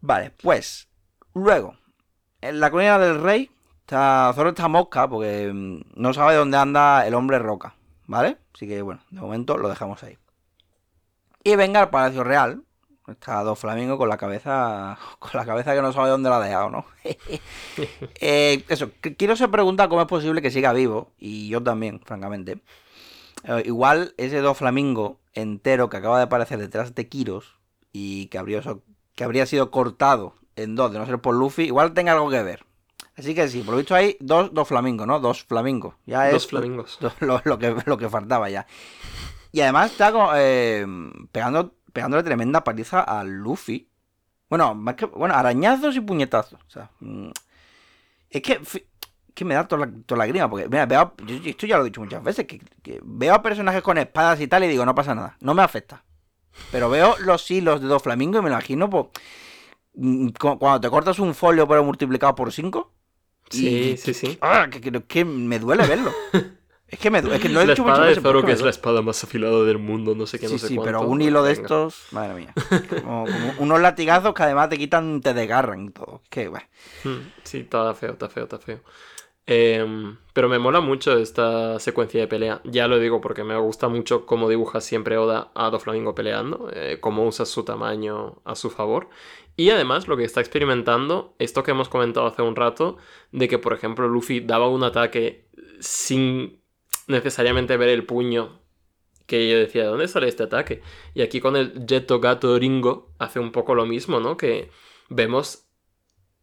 Vale, 0.00 0.32
pues, 0.42 0.88
luego, 1.34 1.76
en 2.42 2.60
la 2.60 2.70
colina 2.70 2.98
del 2.98 3.22
rey, 3.22 3.50
está, 3.80 4.32
Zoro 4.34 4.50
está 4.50 4.68
mosca 4.68 5.08
porque 5.08 5.50
mm, 5.54 5.80
no 5.94 6.12
sabe 6.12 6.34
dónde 6.34 6.56
anda 6.58 7.06
el 7.06 7.14
hombre 7.14 7.38
roca, 7.38 7.74
¿vale? 8.06 8.38
Así 8.54 8.68
que, 8.68 8.82
bueno, 8.82 9.00
de 9.10 9.20
momento 9.20 9.56
lo 9.56 9.68
dejamos 9.68 10.02
ahí. 10.02 10.18
Y 11.42 11.56
venga 11.56 11.80
al 11.80 11.90
Palacio 11.90 12.24
Real, 12.24 12.62
está 13.08 13.42
Dos 13.42 13.58
Flamingo 13.58 13.98
con 13.98 14.08
la 14.08 14.16
cabeza, 14.16 14.98
con 15.18 15.30
la 15.34 15.44
cabeza 15.44 15.74
que 15.74 15.82
no 15.82 15.92
sabe 15.92 16.10
dónde 16.10 16.30
la 16.30 16.36
ha 16.36 16.44
dejado, 16.44 16.70
¿no? 16.70 16.86
Eh, 18.20 18.64
eso, 18.68 18.90
qu- 19.02 19.16
quiero 19.16 19.36
se 19.36 19.48
pregunta 19.48 19.88
cómo 19.88 20.00
es 20.02 20.06
posible 20.08 20.42
que 20.42 20.50
siga 20.50 20.72
vivo, 20.72 21.12
y 21.18 21.48
yo 21.48 21.62
también, 21.62 22.00
francamente. 22.04 22.58
Eh, 23.44 23.62
igual 23.66 24.14
ese 24.16 24.38
Dos 24.40 24.56
Flamingo 24.58 25.18
entero 25.34 25.88
que 25.90 25.96
acaba 25.98 26.18
de 26.18 26.24
aparecer 26.24 26.58
detrás 26.58 26.94
de 26.94 27.08
Kiros 27.08 27.56
y 27.92 28.26
que 28.26 28.38
habría, 28.38 28.62
que 29.14 29.24
habría 29.24 29.46
sido 29.46 29.70
cortado 29.70 30.34
en 30.56 30.76
dos, 30.76 30.92
de 30.92 30.98
no 30.98 31.06
ser 31.06 31.18
por 31.20 31.34
Luffy, 31.34 31.64
igual 31.64 31.92
tenga 31.94 32.12
algo 32.12 32.30
que 32.30 32.42
ver. 32.42 32.64
Así 33.16 33.34
que 33.34 33.48
sí, 33.48 33.60
por 33.62 33.72
lo 33.74 33.78
visto 33.78 33.94
hay 33.94 34.16
dos, 34.20 34.52
dos 34.54 34.66
flamingos, 34.66 35.06
¿no? 35.06 35.20
Dos 35.20 35.44
flamingos. 35.44 35.94
Ya 36.06 36.30
Dos 36.30 36.44
es 36.44 36.48
flamingos. 36.48 36.98
lo, 37.00 37.12
lo- 37.20 37.42
lo 37.44 37.58
que, 37.58 37.76
lo 37.86 37.98
que 37.98 38.08
faltaba 38.08 38.48
ya. 38.50 38.66
Y 39.52 39.60
además 39.60 39.92
está 39.92 40.10
como, 40.10 40.30
eh, 40.34 40.84
pegando, 41.30 41.74
pegándole 41.94 42.22
tremenda 42.22 42.62
paliza 42.62 43.00
a 43.00 43.24
Luffy. 43.24 43.88
Bueno, 44.50 44.74
más 44.74 44.96
que, 44.96 45.06
bueno, 45.06 45.34
arañazos 45.34 45.96
y 45.96 46.00
puñetazos. 46.02 46.60
O 46.66 46.70
sea, 46.70 46.90
mm, 47.00 47.30
es 48.30 48.42
que, 48.42 48.60
me 49.44 49.54
da 49.54 49.66
toda 49.66 49.86
la, 49.86 49.92
toda 50.04 50.18
la 50.18 50.26
grima. 50.26 50.50
Porque, 50.50 50.68
mira, 50.68 50.84
veo, 50.84 51.14
esto 51.46 51.66
ya 51.66 51.76
lo 51.78 51.82
he 51.82 51.86
dicho 51.86 52.00
muchas 52.02 52.22
veces, 52.22 52.46
que, 52.46 52.60
que 52.82 53.00
veo 53.02 53.34
a 53.34 53.42
personajes 53.42 53.82
con 53.82 53.96
espadas 53.96 54.40
y 54.40 54.46
tal 54.48 54.64
y 54.64 54.68
digo, 54.68 54.84
no 54.84 54.94
pasa 54.94 55.14
nada, 55.14 55.36
no 55.40 55.54
me 55.54 55.62
afecta. 55.62 56.04
Pero 56.70 56.90
veo 56.90 57.16
los 57.20 57.50
hilos 57.50 57.80
de 57.80 57.86
dos 57.86 58.02
flamingos 58.02 58.40
y 58.40 58.44
me 58.44 58.50
imagino, 58.50 58.90
pues, 58.90 59.06
mm, 59.94 60.28
cu- 60.38 60.58
cuando 60.58 60.80
te 60.80 60.90
cortas 60.90 61.18
un 61.20 61.34
folio 61.34 61.66
pero 61.66 61.82
multiplicado 61.84 62.34
por 62.34 62.52
5. 62.52 62.92
Sí, 63.50 63.96
sí, 63.96 64.14
sí. 64.14 64.38
Ah, 64.40 64.66
que, 64.70 64.80
que- 64.80 65.02
que 65.04 65.24
me 65.24 65.58
duele 65.58 65.86
verlo. 65.86 66.12
Es 66.86 66.98
que 66.98 67.10
me 67.10 67.22
duele. 67.22 67.36
Es 67.36 67.42
que 67.42 67.48
lo 67.48 67.60
he 67.60 67.66
la 67.66 67.72
dicho 67.72 67.82
espada 67.82 67.98
muchas 67.98 68.08
veces. 68.08 68.22
Zoro, 68.22 68.40
que 68.42 68.46
me 68.48 68.52
es 68.52 68.62
la 68.62 68.70
espada 68.70 69.02
más 69.02 69.24
afilada 69.24 69.64
del 69.64 69.78
mundo, 69.78 70.14
no 70.14 70.26
sé 70.26 70.38
qué, 70.38 70.46
Sí, 70.48 70.52
no 70.54 70.58
sé 70.58 70.68
sí, 70.68 70.76
cuánto. 70.76 70.86
pero 71.00 71.00
un 71.02 71.22
hilo 71.22 71.42
de 71.42 71.50
Venga. 71.52 71.62
estos, 71.62 72.06
madre 72.12 72.34
mía. 72.34 72.52
Como, 73.02 73.24
como 73.24 73.54
unos 73.58 73.80
latigazos 73.80 74.34
que 74.34 74.42
además 74.42 74.68
te 74.68 74.78
quitan, 74.78 75.20
te 75.20 75.34
desgarran 75.34 75.86
y 75.86 75.90
todo. 75.90 76.22
Que, 76.30 76.48
bueno. 76.48 76.66
Mm, 77.04 77.30
Sí, 77.42 77.58
está 77.60 77.92
feo, 77.94 78.12
está 78.12 78.28
feo, 78.28 78.44
está 78.44 78.58
feo. 78.58 78.80
Em, 79.46 80.16
pero 80.32 80.48
me 80.48 80.58
mola 80.58 80.80
mucho 80.80 81.18
esta 81.18 81.78
secuencia 81.78 82.20
de 82.20 82.28
pelea. 82.28 82.60
Ya 82.64 82.88
lo 82.88 82.98
digo 82.98 83.20
porque 83.20 83.44
me 83.44 83.56
gusta 83.58 83.88
mucho 83.88 84.24
cómo 84.24 84.48
dibuja 84.48 84.80
siempre 84.80 85.18
Oda 85.18 85.50
a 85.54 85.68
Doflamingo 85.70 86.14
peleando, 86.14 86.70
eh, 86.72 86.98
cómo 87.00 87.26
usa 87.26 87.44
su 87.44 87.62
tamaño 87.64 88.40
a 88.44 88.54
su 88.54 88.70
favor. 88.70 89.08
Y 89.56 89.70
además 89.70 90.08
lo 90.08 90.16
que 90.16 90.24
está 90.24 90.40
experimentando, 90.40 91.34
esto 91.38 91.62
que 91.62 91.72
hemos 91.72 91.88
comentado 91.90 92.26
hace 92.26 92.40
un 92.42 92.56
rato, 92.56 92.96
de 93.32 93.48
que 93.48 93.58
por 93.58 93.74
ejemplo 93.74 94.08
Luffy 94.08 94.40
daba 94.40 94.68
un 94.68 94.82
ataque 94.82 95.46
sin 95.78 96.63
necesariamente 97.06 97.76
ver 97.76 97.88
el 97.88 98.04
puño 98.04 98.60
que 99.26 99.48
yo 99.50 99.58
decía, 99.58 99.82
¿de 99.82 99.88
dónde 99.88 100.08
sale 100.08 100.28
este 100.28 100.42
ataque? 100.42 100.82
Y 101.14 101.22
aquí 101.22 101.40
con 101.40 101.56
el 101.56 101.86
Jetto 101.86 102.20
Gato 102.20 102.58
Ringo 102.58 103.14
hace 103.18 103.40
un 103.40 103.52
poco 103.52 103.74
lo 103.74 103.86
mismo, 103.86 104.20
¿no? 104.20 104.36
Que 104.36 104.70
vemos 105.08 105.66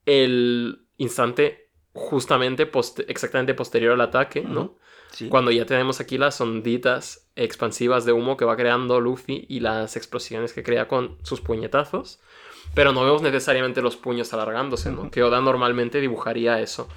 el 0.06 0.88
instante 0.98 1.70
justamente 1.94 2.70
exactamente 3.08 3.54
posterior 3.54 3.94
al 3.94 4.02
ataque, 4.02 4.42
¿no? 4.42 4.78
Sí. 5.12 5.28
Cuando 5.30 5.52
ya 5.52 5.66
tenemos 5.66 6.00
aquí 6.00 6.18
las 6.18 6.40
onditas 6.40 7.30
expansivas 7.36 8.06
de 8.06 8.14
humo 8.14 8.38
que 8.38 8.46
va 8.46 8.56
creando 8.56 9.02
Luffy 9.02 9.46
y 9.50 9.60
las 9.60 9.98
explosiones 9.98 10.54
que 10.54 10.64
crea 10.64 10.88
con 10.88 11.18
sus 11.24 11.42
puñetazos. 11.42 12.20
Pero 12.74 12.94
no 12.94 13.04
vemos 13.04 13.22
necesariamente 13.22 13.82
los 13.82 13.98
puños 13.98 14.34
alargándose, 14.34 14.92
¿no? 14.92 15.12
Que 15.12 15.24
Oda 15.24 15.42
normalmente 15.42 16.00
dibujaría 16.00 16.62
eso. 16.62 16.88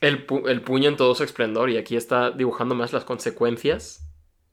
El, 0.00 0.26
pu- 0.26 0.48
el 0.48 0.62
puño 0.62 0.88
en 0.88 0.96
todo 0.96 1.14
su 1.14 1.24
esplendor 1.24 1.70
y 1.70 1.76
aquí 1.76 1.96
está 1.96 2.30
dibujando 2.30 2.74
más 2.74 2.92
las 2.92 3.04
consecuencias. 3.04 4.04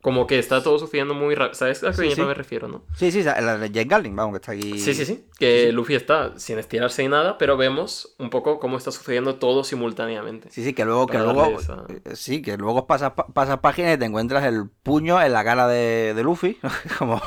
Como 0.02 0.28
que 0.28 0.38
está 0.38 0.62
todo 0.62 0.78
sucediendo 0.78 1.16
muy 1.16 1.34
rápido. 1.34 1.56
¿Sabes 1.56 1.84
a 1.84 1.90
qué 1.90 2.10
Sí, 2.12 2.12
sí. 2.16 2.22
me 2.22 2.36
refiero, 2.36 2.68
no? 2.68 2.84
Sí, 2.96 3.12
sí, 3.12 3.24
la 3.24 3.58
de 3.58 3.72
Jake 3.72 3.90
Garling, 3.90 4.16
vamos, 4.16 4.34
que 4.34 4.38
está 4.38 4.52
aquí. 4.52 4.78
Sí, 4.78 4.94
sí, 4.94 5.04
sí. 5.04 5.26
Que 5.40 5.72
Luffy 5.72 5.96
está 5.96 6.38
sin 6.38 6.60
estirarse 6.60 7.02
ni 7.02 7.10
nada, 7.10 7.40
pero 7.40 7.58
vemos 7.58 8.14
un 8.20 8.30
poco 8.30 8.60
cómo 8.60 8.78
está 8.78 8.92
sucediendo 8.92 9.38
todo 9.38 9.64
simultáneamente. 9.64 10.52
Sí, 10.52 10.64
sí, 10.64 10.74
que 10.74 10.86
luego, 10.86 11.08
que 11.08 11.18
luego, 11.18 11.60
esa- 11.60 11.86
eh, 11.90 12.16
sí, 12.16 12.44
que 12.44 12.56
luego 12.56 12.86
pasas, 12.86 13.14
pa- 13.14 13.26
pasas 13.26 13.58
páginas 13.62 13.96
y 13.96 13.98
te 13.98 14.06
encuentras 14.06 14.44
el 14.46 14.70
puño 14.84 15.20
en 15.20 15.34
la 15.34 15.44
cara 15.44 15.68
de, 15.68 16.14
de 16.14 16.22
Luffy. 16.22 16.60
Como, 17.00 17.20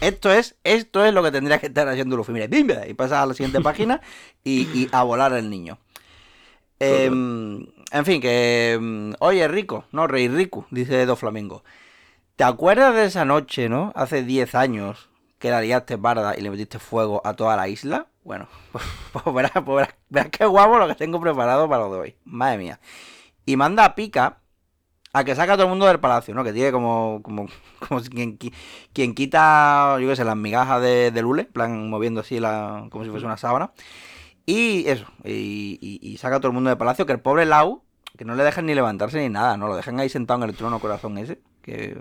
esto 0.00 0.32
es, 0.32 0.56
esto 0.64 1.04
es 1.04 1.14
lo 1.14 1.22
que 1.22 1.30
tendría 1.30 1.60
que 1.60 1.68
estar 1.68 1.86
haciendo 1.88 2.16
Luffy. 2.16 2.32
Mira, 2.32 2.48
¡bim! 2.48 2.68
y 2.88 2.94
pasas 2.94 3.18
a 3.18 3.26
la 3.26 3.34
siguiente 3.34 3.60
página 3.60 4.00
y, 4.42 4.62
y 4.76 4.88
a 4.90 5.04
volar 5.04 5.32
el 5.34 5.48
niño. 5.48 5.78
Em, 6.84 7.66
en 7.92 8.04
fin, 8.04 8.20
que. 8.20 8.78
mm, 8.80 9.12
Oye, 9.20 9.46
Rico, 9.48 9.84
no, 9.92 10.06
Rey 10.06 10.28
Riku, 10.28 10.66
dice 10.70 11.06
Do 11.06 11.16
Flamingo. 11.16 11.64
¿Te 12.36 12.44
acuerdas 12.44 12.94
de 12.94 13.04
esa 13.06 13.24
noche, 13.24 13.68
no? 13.68 13.92
Hace 13.94 14.22
10 14.24 14.54
años 14.54 15.08
que 15.38 15.50
la 15.50 15.60
liaste 15.60 15.98
parda 15.98 16.36
y 16.36 16.40
le 16.40 16.50
metiste 16.50 16.78
fuego 16.78 17.22
a 17.24 17.34
toda 17.34 17.56
la 17.56 17.68
isla. 17.68 18.06
Bueno, 18.24 18.48
pues 19.12 19.34
verás, 19.34 19.52
pues 19.52 19.76
verás, 19.76 19.94
verás 20.08 20.30
qué 20.30 20.44
guapo 20.46 20.78
lo 20.78 20.88
que 20.88 20.94
tengo 20.94 21.20
preparado 21.20 21.68
para 21.68 21.84
lo 21.84 21.92
de 21.94 22.00
hoy. 22.00 22.16
Madre 22.24 22.58
mía. 22.58 22.80
Y 23.46 23.56
manda 23.56 23.84
a 23.84 23.94
Pica 23.94 24.38
a 25.12 25.22
que 25.22 25.36
saque 25.36 25.52
a 25.52 25.54
todo 25.54 25.64
el 25.66 25.70
mundo 25.70 25.86
del 25.86 26.00
palacio, 26.00 26.34
¿no? 26.34 26.42
Que 26.42 26.52
tiene 26.52 26.72
como, 26.72 27.20
como, 27.22 27.46
como 27.88 28.00
quien, 28.00 28.36
qui- 28.38 28.52
quien 28.92 29.14
quita, 29.14 29.96
yo 30.00 30.08
qué 30.08 30.16
sé, 30.16 30.24
las 30.24 30.36
migajas 30.36 30.82
de, 30.82 31.12
de 31.12 31.22
Lule, 31.22 31.44
plan 31.44 31.88
moviendo 31.88 32.22
así 32.22 32.40
la, 32.40 32.86
como 32.90 33.04
si 33.04 33.10
fuese 33.10 33.26
una 33.26 33.36
sábana. 33.36 33.70
Y 34.46 34.86
eso, 34.88 35.06
y, 35.24 35.78
y- 35.80 36.00
y 36.02 36.16
saca 36.18 36.36
a 36.36 36.40
todo 36.40 36.48
el 36.48 36.54
mundo 36.54 36.68
del 36.70 36.78
palacio, 36.78 37.06
que 37.06 37.12
el 37.12 37.20
pobre 37.20 37.46
Lau, 37.46 37.82
que 38.18 38.24
no 38.24 38.34
le 38.34 38.44
dejan 38.44 38.66
ni 38.66 38.74
levantarse 38.74 39.18
ni 39.20 39.28
nada, 39.28 39.56
¿no? 39.56 39.68
Lo 39.68 39.76
dejan 39.76 39.98
ahí 40.00 40.08
sentado 40.08 40.42
en 40.44 40.50
el 40.50 40.56
trono 40.56 40.78
corazón 40.80 41.16
ese, 41.18 41.40
que... 41.62 41.96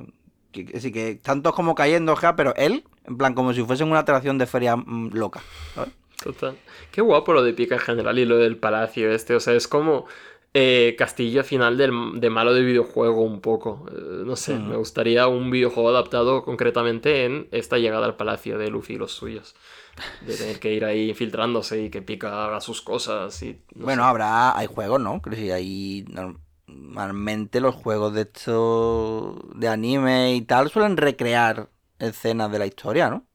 que, 0.52 0.66
que 0.66 0.80
sí, 0.82 0.92
que 0.92 1.16
tantos 1.16 1.54
como 1.56 1.74
cayendo, 1.74 2.16
ja, 2.16 2.36
pero 2.36 2.54
él, 2.56 2.84
en 3.06 3.18
plan, 3.18 3.34
como 3.34 3.54
si 3.54 3.64
fuesen 3.64 3.90
una 3.90 4.00
atracción 4.00 4.38
de 4.38 4.46
feria 4.46 4.76
mm, 4.76 5.12
loca. 5.14 5.42
¿sabes? 5.74 5.92
Total. 6.22 6.56
Qué 6.92 7.02
guapo 7.02 7.34
lo 7.34 7.44
de 7.44 7.54
Pica 7.54 7.76
en 7.76 7.82
general 7.82 8.20
y 8.20 8.26
lo 8.26 8.38
del 8.38 8.58
palacio 8.58 9.12
este. 9.12 9.36
O 9.36 9.40
sea, 9.40 9.54
es 9.56 9.68
como 9.68 10.06
eh, 10.54 10.96
castillo 10.98 11.44
final 11.44 11.78
del, 11.78 11.92
de 12.22 12.30
malo 12.30 12.54
de 12.54 12.62
videojuego 12.62 13.22
un 13.24 13.42
poco. 13.42 13.86
Eh, 13.92 14.24
no 14.26 14.36
sé, 14.36 14.54
Mm. 14.56 14.70
me 14.70 14.76
gustaría 14.78 15.28
un 15.28 15.50
videojuego 15.50 15.90
adaptado 15.90 16.44
concretamente 16.44 17.26
en 17.26 17.48
esta 17.52 17.78
llegada 17.78 18.06
al 18.06 18.16
palacio 18.16 18.58
de 18.58 18.70
Luffy 18.70 18.94
y 18.94 18.98
los 18.98 19.12
suyos. 19.14 19.56
De 20.20 20.38
tener 20.38 20.60
que 20.60 20.74
ir 20.74 20.86
ahí 20.86 21.10
infiltrándose 21.10 21.84
y 21.84 21.90
que 21.92 22.02
Pica 22.02 22.46
haga 22.46 22.62
sus 22.62 22.82
cosas 22.82 23.42
y... 23.44 23.62
no 23.76 23.90
bueno, 23.90 24.04
sé. 24.04 24.06
habrá, 24.06 24.58
hay 24.58 24.68
juegos, 24.68 25.00
¿no? 25.02 25.22
Creo 25.22 25.36
que 25.38 25.54
hay... 25.54 26.06
Normalmente 26.68 27.60
los 27.60 27.76
juegos 27.76 28.14
de 28.14 28.22
esto 28.22 29.42
de 29.56 29.68
anime 29.68 30.34
y 30.36 30.42
tal 30.42 30.70
suelen 30.72 30.98
recrear 30.98 31.70
escenas 32.00 32.52
de 32.52 32.60
la 32.60 32.66
historia, 32.66 33.10
¿no? 33.10 33.28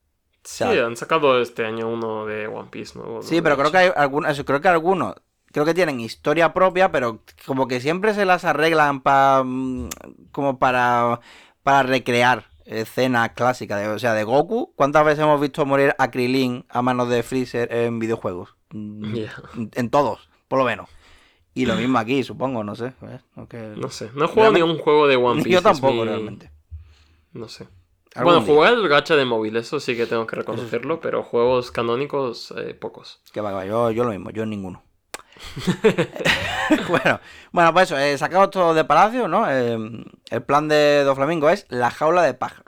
Sí, 0.44 0.68
sea- 0.72 0.78
han 0.78 0.96
sacado 0.96 1.40
este 1.40 1.64
año 1.64 1.88
uno 1.88 2.26
de 2.26 2.46
One 2.48 2.70
Piece, 2.70 2.98
¿no? 2.98 3.20
Sí, 3.20 3.42
pero 3.42 3.56
creo 3.56 3.70
que 3.72 3.78
hay 3.78 3.90
algunos, 3.96 4.42
creo 4.44 4.60
que 4.60 4.68
algunos, 4.68 5.14
creo 5.52 5.64
que 5.64 5.74
tienen 5.74 6.00
historia 6.00 6.54
propia, 6.54 6.90
pero 6.92 7.22
como 7.46 7.66
que 7.68 7.80
siempre 7.80 8.14
se 8.14 8.24
las 8.24 8.44
arreglan 8.44 9.00
para, 9.02 9.44
como 10.30 10.58
para, 10.58 11.20
para 11.62 11.82
recrear 11.82 12.46
escenas 12.68 13.30
clásicas, 13.30 13.80
de- 13.80 13.88
o 13.88 13.98
sea, 13.98 14.14
de 14.14 14.24
Goku. 14.24 14.72
¿Cuántas 14.76 15.04
veces 15.04 15.20
hemos 15.24 15.40
visto 15.40 15.64
morir 15.66 15.94
a 15.98 16.10
Krilin 16.10 16.64
a 16.68 16.82
manos 16.82 17.08
de 17.08 17.22
Freezer 17.22 17.72
en 17.72 17.98
videojuegos? 17.98 18.54
Mm. 18.70 19.14
En 19.74 19.90
todos, 19.90 20.28
por 20.48 20.58
lo 20.58 20.64
menos. 20.64 20.88
Y 21.54 21.66
lo 21.66 21.74
mismo 21.74 21.98
aquí, 21.98 22.22
supongo, 22.22 22.62
no 22.62 22.76
sé. 22.76 22.92
No 23.76 23.90
sé, 23.90 24.10
no 24.14 24.26
he 24.26 24.28
jugado 24.28 24.52
ni 24.52 24.62
un 24.62 24.78
juego 24.78 25.08
de 25.08 25.16
One 25.16 25.42
Piece. 25.42 25.50
Yo 25.54 25.62
tampoco, 25.62 25.94
mi- 25.94 26.04
realmente. 26.04 26.50
No 27.32 27.48
sé. 27.48 27.66
Bueno, 28.14 28.40
día. 28.40 28.54
jugué 28.54 28.68
al 28.68 28.88
gacha 28.88 29.16
de 29.16 29.24
móvil, 29.24 29.56
eso 29.56 29.78
sí 29.80 29.96
que 29.96 30.06
tengo 30.06 30.26
que 30.26 30.34
reconocerlo, 30.36 31.00
pero 31.00 31.22
juegos 31.22 31.70
canónicos, 31.70 32.52
eh, 32.56 32.74
pocos. 32.74 33.20
Que 33.32 33.40
va, 33.40 33.50
que 33.50 33.54
va, 33.56 33.64
yo, 33.66 33.90
yo 33.90 34.04
lo 34.04 34.10
mismo, 34.10 34.30
yo 34.30 34.44
ninguno. 34.46 34.82
bueno, 36.88 37.20
bueno, 37.52 37.72
pues 37.72 37.84
eso, 37.90 37.98
eh, 37.98 38.16
sacado 38.18 38.50
todo 38.50 38.74
de 38.74 38.84
palacio, 38.84 39.28
¿no? 39.28 39.50
Eh, 39.50 39.78
el 40.30 40.42
plan 40.42 40.68
de 40.68 41.02
Do 41.04 41.14
Flamingo 41.14 41.50
es 41.50 41.66
la 41.68 41.90
jaula 41.90 42.22
de 42.22 42.34
pájaros. 42.34 42.64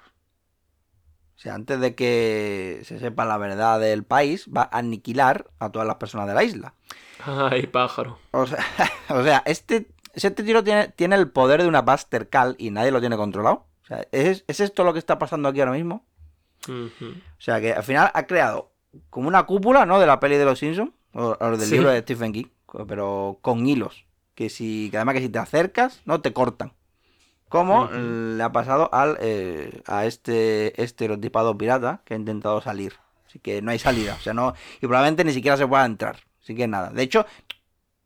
O 1.36 1.42
sea, 1.42 1.54
antes 1.54 1.80
de 1.80 1.94
que 1.94 2.82
se 2.84 2.98
sepa 2.98 3.24
la 3.24 3.38
verdad 3.38 3.80
del 3.80 4.04
país, 4.04 4.46
va 4.54 4.68
a 4.70 4.78
aniquilar 4.78 5.46
a 5.58 5.70
todas 5.70 5.88
las 5.88 5.96
personas 5.96 6.26
de 6.26 6.34
la 6.34 6.44
isla. 6.44 6.74
Ay, 7.24 7.66
pájaro. 7.66 8.18
O 8.32 8.46
sea, 8.46 8.58
o 9.08 9.22
sea 9.22 9.42
este, 9.46 9.88
este 10.14 10.42
tiro 10.42 10.62
tiene, 10.62 10.88
tiene 10.88 11.16
el 11.16 11.30
poder 11.30 11.62
de 11.62 11.68
una 11.68 11.80
Buster 11.82 12.28
Call 12.28 12.56
y 12.58 12.70
nadie 12.70 12.90
lo 12.90 13.00
tiene 13.00 13.16
controlado. 13.16 13.66
O 13.82 13.86
sea, 13.86 14.06
¿es, 14.12 14.44
¿es 14.48 14.60
esto 14.60 14.84
lo 14.84 14.92
que 14.92 14.98
está 14.98 15.18
pasando 15.18 15.48
aquí 15.48 15.60
ahora 15.60 15.72
mismo? 15.72 16.04
O 16.68 17.40
sea, 17.40 17.58
que 17.60 17.72
al 17.72 17.82
final 17.82 18.10
ha 18.12 18.26
creado 18.26 18.72
como 19.08 19.28
una 19.28 19.44
cúpula, 19.46 19.86
¿no? 19.86 19.98
De 19.98 20.06
la 20.06 20.20
peli 20.20 20.36
de 20.36 20.44
los 20.44 20.58
Simpsons, 20.58 20.92
o, 21.14 21.36
o 21.40 21.50
del 21.56 21.60
Sí. 21.66 21.72
libro 21.76 21.90
de 21.90 22.00
Stephen 22.00 22.32
King, 22.32 22.44
pero 22.88 23.38
con 23.42 23.66
hilos. 23.66 24.04
Que 24.34 24.48
si, 24.48 24.88
que 24.90 24.96
además 24.96 25.14
que 25.16 25.20
si 25.22 25.28
te 25.28 25.38
acercas, 25.38 26.00
¿no? 26.04 26.20
Te 26.20 26.32
cortan. 26.32 26.72
Como 27.48 27.88
le 27.90 28.42
ha 28.42 28.52
pasado 28.52 28.88
al, 28.94 29.18
eh, 29.20 29.82
a 29.86 30.06
este 30.06 30.80
estereotipado 30.82 31.58
pirata 31.58 32.00
que 32.04 32.14
ha 32.14 32.16
intentado 32.16 32.60
salir. 32.60 32.94
Así 33.26 33.38
que 33.40 33.60
no 33.60 33.72
hay 33.72 33.78
salida. 33.80 34.16
O 34.18 34.22
sea, 34.22 34.32
no. 34.34 34.54
Y 34.76 34.86
probablemente 34.86 35.24
ni 35.24 35.32
siquiera 35.32 35.56
se 35.56 35.66
pueda 35.66 35.84
entrar. 35.84 36.16
Así 36.42 36.54
que 36.54 36.68
nada. 36.68 36.90
De 36.90 37.02
hecho, 37.02 37.26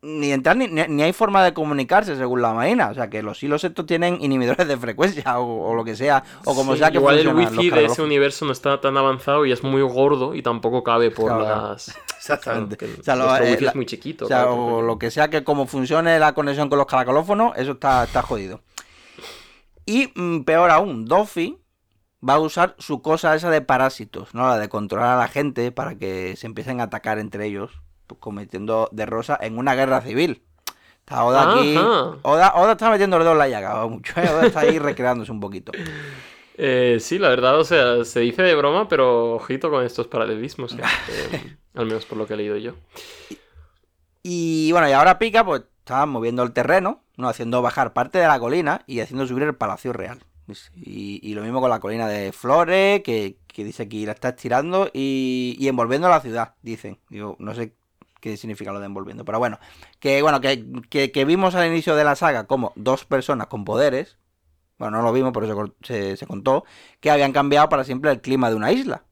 ni 0.01 0.33
entrar 0.33 0.57
ni, 0.57 0.67
ni- 0.69 1.03
hay 1.03 1.13
forma 1.13 1.43
de 1.45 1.55
comunicarse 1.55 2.17
según 2.17 2.41
la 2.43 2.53
marina. 2.55 2.89
O 2.89 2.95
sea, 2.95 3.09
que 3.11 3.23
los 3.23 3.43
hilos 3.43 3.65
estos 3.65 3.87
tienen 3.87 4.19
inhibidores 4.23 4.67
de 4.67 4.77
frecuencia 4.79 5.39
o, 5.39 5.71
o 5.71 5.75
lo 5.75 5.85
que 5.85 5.95
sea. 5.97 6.25
O 6.45 6.55
como 6.55 6.73
Sí, 6.73 6.79
sea 6.79 6.91
que 6.91 6.99
Igual 6.99 7.19
el 7.19 7.29
wifi 7.35 7.71
de 7.71 7.85
ese 7.87 8.03
universo 8.03 8.45
no 8.47 8.53
está 8.53 8.81
tan 8.81 8.97
avanzado 8.97 9.45
y 9.47 9.53
es 9.53 9.63
muy 9.63 9.83
gordo 9.83 10.35
y 10.35 10.43
tampoco 10.43 10.83
cabe 10.83 11.11
por 11.11 11.27
Claro, 11.27 11.45
claro. 11.45 11.77
Exactamente. 12.25 12.77
Claro, 12.77 13.01
O 13.01 13.03
sea, 13.05 13.15
lo- 13.17 13.37
eh, 13.45 13.61
la- 13.61 13.69
es 13.71 13.75
muy 13.77 13.87
chiquito. 13.87 14.25
O 14.25 14.29
sea, 14.29 14.39
claro, 14.43 14.55
o 14.55 14.69
porque- 14.71 14.87
lo 14.87 14.99
que 14.99 15.11
sea 15.11 15.29
que 15.31 15.45
como 15.45 15.67
funcione 15.67 16.19
la 16.19 16.33
conexión 16.35 16.69
con 16.69 16.79
los 16.79 16.87
caracolófonos, 16.87 17.53
eso 17.57 17.73
está, 17.73 18.05
está 18.05 18.23
jodido. 18.23 18.61
Y 19.87 20.11
mm, 20.15 20.45
peor 20.45 20.71
aún, 20.71 21.05
Doffy 21.05 21.59
va 22.27 22.35
a 22.35 22.41
usar 22.41 22.75
su 22.79 23.03
cosa 23.03 23.35
esa 23.35 23.51
de 23.51 23.61
parásitos, 23.61 24.35
¿no? 24.35 24.49
La 24.49 24.59
de 24.59 24.69
controlar 24.69 25.17
a 25.17 25.21
la 25.21 25.29
gente 25.29 25.71
para 25.73 25.97
que 25.97 26.37
se 26.37 26.47
empiecen 26.47 26.81
a 26.81 26.85
atacar 26.85 27.19
entre 27.19 27.47
ellos, 27.47 27.71
pues, 28.07 28.19
cometiendo 28.21 28.89
de 28.93 29.05
rosa 29.07 29.39
en 29.41 29.59
una 29.59 29.75
guerra 29.75 30.01
civil. 30.01 30.43
Está 31.01 31.23
Oda 31.25 31.53
aquí. 31.53 31.77
Ajá. 31.77 32.17
Oda, 32.23 32.53
Oda 32.57 32.73
está 32.73 32.89
metiendo 32.89 33.19
el 33.19 33.25
dedo 33.25 33.33
en 33.33 33.39
la 33.39 33.49
llaga, 33.49 33.87
mucho. 33.87 34.19
¿eh? 34.19 34.27
Oda 34.31 34.47
está 34.47 34.61
ahí 34.61 34.79
recreándose 34.79 35.31
un 35.33 35.41
poquito. 35.41 35.73
Eh, 36.57 36.99
sí, 37.01 37.19
la 37.19 37.31
verdad, 37.31 37.59
o 37.59 37.65
sea, 37.65 38.05
se 38.05 38.21
dice 38.21 38.41
de 38.43 38.55
broma, 38.55 38.87
pero 38.87 39.33
ojito 39.35 39.71
con 39.71 39.85
estos 39.85 40.07
paralelismos. 40.07 40.77
eh, 41.09 41.57
al 41.75 41.87
menos 41.87 42.07
por 42.07 42.19
lo 42.19 42.27
que 42.27 42.35
he 42.35 42.37
leído 42.37 42.57
yo. 42.57 42.75
Y 44.23 44.73
bueno, 44.73 44.89
y 44.89 44.93
ahora 44.93 45.19
Pica, 45.19 45.45
pues 45.45 45.63
está 45.81 46.07
moviendo 46.07 46.43
el 46.43 46.53
terreno, 46.53 47.03
¿no? 47.17 47.29
Haciendo 47.29 47.61
bajar 47.61 47.93
parte 47.93 48.19
de 48.19 48.27
la 48.27 48.39
colina 48.39 48.83
y 48.87 49.01
haciendo 49.01 49.27
subir 49.27 49.43
el 49.43 49.55
Palacio 49.55 49.93
Real. 49.93 50.25
Y, 50.75 51.35
lo 51.35 51.43
mismo 51.43 51.61
con 51.61 51.71
la 51.71 51.81
colina 51.81 52.07
de 52.07 52.33
Flores, 52.33 53.03
que, 53.03 53.39
que 53.47 53.65
dice 53.65 53.85
aquí 53.85 54.05
la 54.05 54.13
está 54.13 54.31
estirando 54.31 54.91
y, 54.93 55.57
envolviendo 55.61 56.09
la 56.09 56.21
ciudad, 56.21 56.55
dicen. 56.63 56.99
Digo, 57.09 57.37
no 57.39 57.55
sé 57.55 57.75
qué 58.21 58.37
significa 58.37 58.73
lo 58.73 58.81
de 58.81 58.87
envolviendo, 58.87 59.25
pero 59.25 59.39
bueno, 59.39 59.59
que 60.01 60.23
bueno, 60.23 60.41
que, 60.41 60.65
que, 60.89 61.13
que 61.13 61.25
vimos 61.27 61.55
al 61.55 61.67
inicio 61.67 61.95
de 61.95 62.05
la 62.05 62.17
saga 62.17 62.47
como 62.47 62.73
dos 62.75 63.05
personas 63.05 63.49
con 63.49 63.67
poderes, 63.67 64.17
bueno, 64.79 64.99
no 64.99 65.03
lo 65.05 65.13
vimos, 65.13 65.33
pero 65.35 65.75
se, 65.83 66.17
se 66.17 66.27
contó, 66.27 66.65
que 67.01 67.11
habían 67.11 67.33
cambiado 67.33 67.69
para 67.69 67.85
siempre 67.85 68.11
el 68.11 68.21
clima 68.21 68.49
de 68.49 68.57
una 68.57 68.73
isla. 68.73 69.05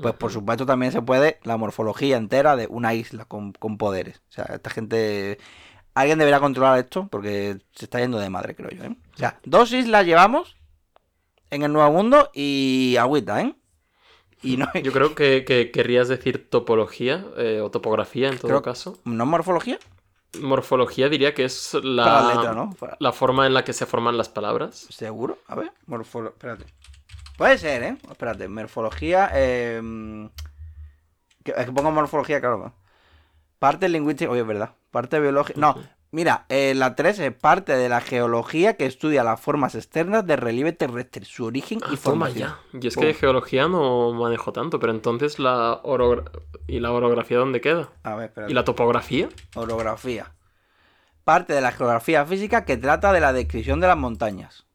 Pues 0.00 0.14
por 0.14 0.32
supuesto 0.32 0.66
también 0.66 0.92
se 0.92 1.02
puede 1.02 1.38
la 1.42 1.56
morfología 1.56 2.16
entera 2.16 2.56
de 2.56 2.66
una 2.68 2.94
isla 2.94 3.24
con, 3.24 3.52
con 3.52 3.78
poderes. 3.78 4.18
O 4.28 4.32
sea, 4.32 4.44
esta 4.54 4.70
gente... 4.70 5.38
Alguien 5.94 6.18
debería 6.18 6.38
controlar 6.40 6.78
esto 6.78 7.08
porque 7.10 7.58
se 7.72 7.84
está 7.86 7.98
yendo 7.98 8.18
de 8.18 8.30
madre, 8.30 8.54
creo 8.54 8.70
yo. 8.70 8.84
¿eh? 8.84 8.96
O 9.14 9.16
sea, 9.16 9.40
dos 9.44 9.72
islas 9.72 10.06
llevamos 10.06 10.56
en 11.50 11.62
el 11.64 11.72
Nuevo 11.72 11.90
Mundo 11.92 12.30
y 12.32 12.96
agüita, 12.98 13.40
¿eh? 13.42 13.54
Y 14.42 14.56
no, 14.56 14.68
Yo 14.82 14.92
creo 14.92 15.14
que, 15.14 15.44
que 15.44 15.70
querrías 15.70 16.08
decir 16.08 16.48
topología 16.48 17.26
eh, 17.36 17.60
o 17.60 17.70
topografía 17.70 18.28
en 18.28 18.38
todo 18.38 18.48
Creo- 18.48 18.62
caso. 18.62 18.98
¿No 19.04 19.26
morfología? 19.26 19.78
Morfología 20.40 21.08
diría 21.08 21.34
que 21.34 21.44
es 21.44 21.74
la, 21.82 22.32
letra, 22.34 22.54
¿no? 22.54 22.70
La 23.00 23.12
forma 23.12 23.46
en 23.48 23.52
la 23.54 23.64
que 23.64 23.72
se 23.72 23.84
forman 23.84 24.16
las 24.16 24.28
palabras. 24.28 24.86
¿Seguro? 24.90 25.38
A 25.48 25.56
ver, 25.56 25.72
morfología. 25.86 26.30
Espérate. 26.36 26.64
Puede 27.40 27.56
ser, 27.56 27.82
¿eh? 27.82 27.96
Espérate, 28.10 28.48
morfología. 28.48 29.30
Eh... 29.32 30.28
Que, 31.42 31.52
es 31.56 31.64
que 31.64 31.72
pongo 31.72 31.90
morfología, 31.90 32.38
claro. 32.38 32.74
Parte 33.58 33.88
lingüística. 33.88 34.30
Oye, 34.30 34.42
es 34.42 34.46
verdad. 34.46 34.74
Parte 34.90 35.18
biológica. 35.20 35.58
No, 35.58 35.74
mira, 36.10 36.44
eh, 36.50 36.74
la 36.76 36.94
3 36.94 37.18
es 37.20 37.32
parte 37.32 37.72
de 37.78 37.88
la 37.88 38.02
geología 38.02 38.76
que 38.76 38.84
estudia 38.84 39.24
las 39.24 39.40
formas 39.40 39.74
externas 39.74 40.26
del 40.26 40.36
relieve 40.36 40.72
terrestre, 40.72 41.24
su 41.24 41.46
origen 41.46 41.78
y 41.78 41.82
Ah, 41.82 41.86
toma 41.88 42.26
formación. 42.26 42.50
ya. 42.74 42.78
Y 42.82 42.86
es 42.88 42.96
que 42.98 43.14
geología 43.14 43.68
no 43.68 44.12
manejo 44.12 44.52
tanto, 44.52 44.78
pero 44.78 44.92
entonces 44.92 45.38
la 45.38 45.80
orogra- 45.82 46.30
¿Y 46.66 46.80
la 46.80 46.92
orografía 46.92 47.38
dónde 47.38 47.62
queda? 47.62 47.88
A 48.02 48.16
ver, 48.16 48.26
espérate. 48.28 48.52
¿Y 48.52 48.54
la 48.54 48.64
topografía? 48.64 49.30
Orografía. 49.54 50.30
parte 51.24 51.52
de 51.54 51.62
la 51.62 51.72
geografía 51.72 52.26
física 52.26 52.66
que 52.66 52.76
trata 52.76 53.12
de 53.14 53.20
la 53.20 53.32
descripción 53.32 53.80
de 53.80 53.86
las 53.86 53.96
montañas. 53.96 54.66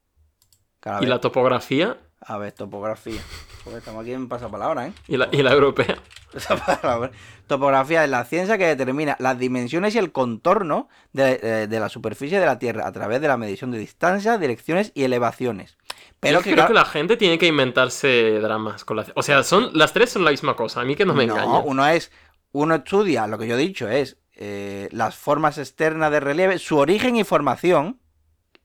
Cada 0.80 0.98
¿Y 0.98 1.02
vez- 1.02 1.10
la 1.10 1.20
topografía? 1.20 1.98
A 2.28 2.38
ver, 2.38 2.52
topografía. 2.54 3.22
Porque 3.64 3.80
estamos 3.80 4.02
aquí 4.02 4.14
en 4.14 4.28
pasapalabra, 4.28 4.88
¿eh? 4.88 4.94
¿Y 5.08 5.18
la, 5.18 5.30
y 5.32 5.44
la 5.44 5.54
europea? 5.54 5.98
Topografía 7.48 8.04
es 8.04 8.10
la 8.10 8.26
ciencia 8.26 8.58
que 8.58 8.66
determina 8.66 9.16
las 9.20 9.38
dimensiones 9.38 9.96
y 9.96 10.00
el 10.00 10.12
contorno 10.12 10.90
de, 11.14 11.38
de- 11.38 11.68
de 11.68 11.80
la 11.80 11.90
superficie 11.90 12.40
de 12.40 12.46
la 12.46 12.58
Tierra 12.60 12.88
a 12.88 12.92
través 12.92 13.22
de 13.22 13.28
la 13.28 13.38
medición 13.38 13.72
de 13.72 13.78
distancias, 13.78 14.40
direcciones 14.40 14.92
y 14.96 15.04
elevaciones. 15.04 15.78
Pero 16.20 16.40
Yo 16.40 16.44
que, 16.44 16.52
creo 16.52 16.56
claro, 16.56 16.68
que 16.70 16.74
la 16.74 16.86
gente 16.86 17.18
tiene 17.18 17.38
que 17.38 17.48
inventarse 17.48 18.40
dramas 18.42 18.84
con 18.84 18.98
la... 18.98 19.06
O 19.16 19.22
sea, 19.24 19.44
son, 19.44 19.70
las 19.74 19.94
tres 19.94 20.10
son 20.10 20.26
la 20.26 20.32
misma 20.32 20.56
cosa. 20.56 20.82
A 20.82 20.86
mí 20.86 20.96
que 20.96 21.06
no 21.06 21.14
me 21.14 21.26
engaña. 21.26 21.60
uno 21.60 21.86
es, 21.88 22.12
uno 22.52 22.76
estudia, 22.76 23.28
lo 23.28 23.38
que 23.38 23.48
yo 23.48 23.56
he 23.56 23.60
dicho 23.60 23.88
es 23.88 24.18
eh, 24.34 24.90
las 24.92 25.16
formas 25.16 25.58
externas 25.60 26.12
de 26.12 26.20
relieve, 26.20 26.58
su 26.58 26.78
origen 26.78 27.16
y 27.16 27.24
formación, 27.24 28.00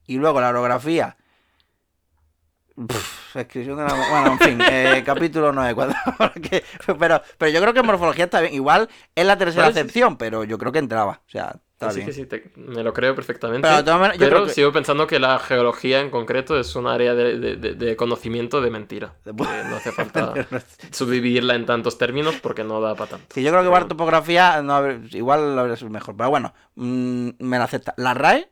y 0.07 0.17
luego 0.17 0.41
la 0.41 0.49
orografía. 0.49 1.17
Pff, 2.75 3.35
descripción 3.35 3.77
de 3.77 3.83
la- 3.83 3.93
Bueno, 3.93 4.31
en 4.33 4.39
fin, 4.39 4.61
eh, 4.61 5.03
capítulo 5.05 5.51
9. 5.51 5.75
cuando- 5.75 5.95
porque- 6.17 6.63
pero, 6.99 7.21
pero 7.37 7.51
yo 7.51 7.61
creo 7.61 7.73
que 7.73 7.83
morfología 7.83 8.25
está 8.25 8.39
bien. 8.41 8.53
Igual 8.53 8.89
es 9.15 9.25
la 9.25 9.37
tercera 9.37 9.63
Vale, 9.63 9.73
sí, 9.73 9.79
acepción, 9.79 10.17
pero 10.17 10.43
yo 10.43 10.57
creo 10.57 10.71
que 10.71 10.79
entraba. 10.79 11.21
O 11.27 11.29
sea, 11.29 11.55
está 11.73 11.91
bien. 11.93 12.05
que 12.05 12.13
sí, 12.13 12.25
te- 12.25 12.51
me 12.55 12.81
lo 12.83 12.93
creo 12.93 13.13
perfectamente. 13.13 13.67
Pero 13.67 13.83
todas 13.83 14.17
yo 14.17 14.27
creo 14.29 14.45
que- 14.45 14.53
sigo 14.53 14.71
pensando 14.71 15.05
que 15.05 15.19
la 15.19 15.37
geología 15.39 15.99
en 15.99 16.09
concreto 16.09 16.57
es 16.59 16.75
un 16.75 16.87
área 16.87 17.13
de, 17.13 17.37
de- 17.39 17.55
de- 17.57 17.73
de 17.73 17.95
conocimiento 17.95 18.61
de 18.61 18.69
mentira. 18.71 19.15
No 19.25 19.75
hace 19.75 19.91
falta 19.91 20.33
subdividirla 20.91 21.55
en 21.55 21.65
tantos 21.65 21.97
términos 21.97 22.35
porque 22.41 22.63
no 22.63 22.81
da 22.81 22.95
para 22.95 23.11
tanto. 23.11 23.27
Sí, 23.33 23.43
yo 23.43 23.49
creo 23.51 23.61
que 23.61 23.67
igual 23.67 23.87
topografía 23.87 24.61
no 24.61 24.81
igual 25.11 25.55
lo 25.55 25.61
habría 25.61 25.75
sido 25.75 25.89
mejor. 25.89 26.15
Pero 26.15 26.29
bueno, 26.29 26.53
mm, 26.75 27.29
me 27.39 27.57
lo 27.57 27.63
acepta. 27.63 27.93
La 27.97 28.13
RAE 28.13 28.49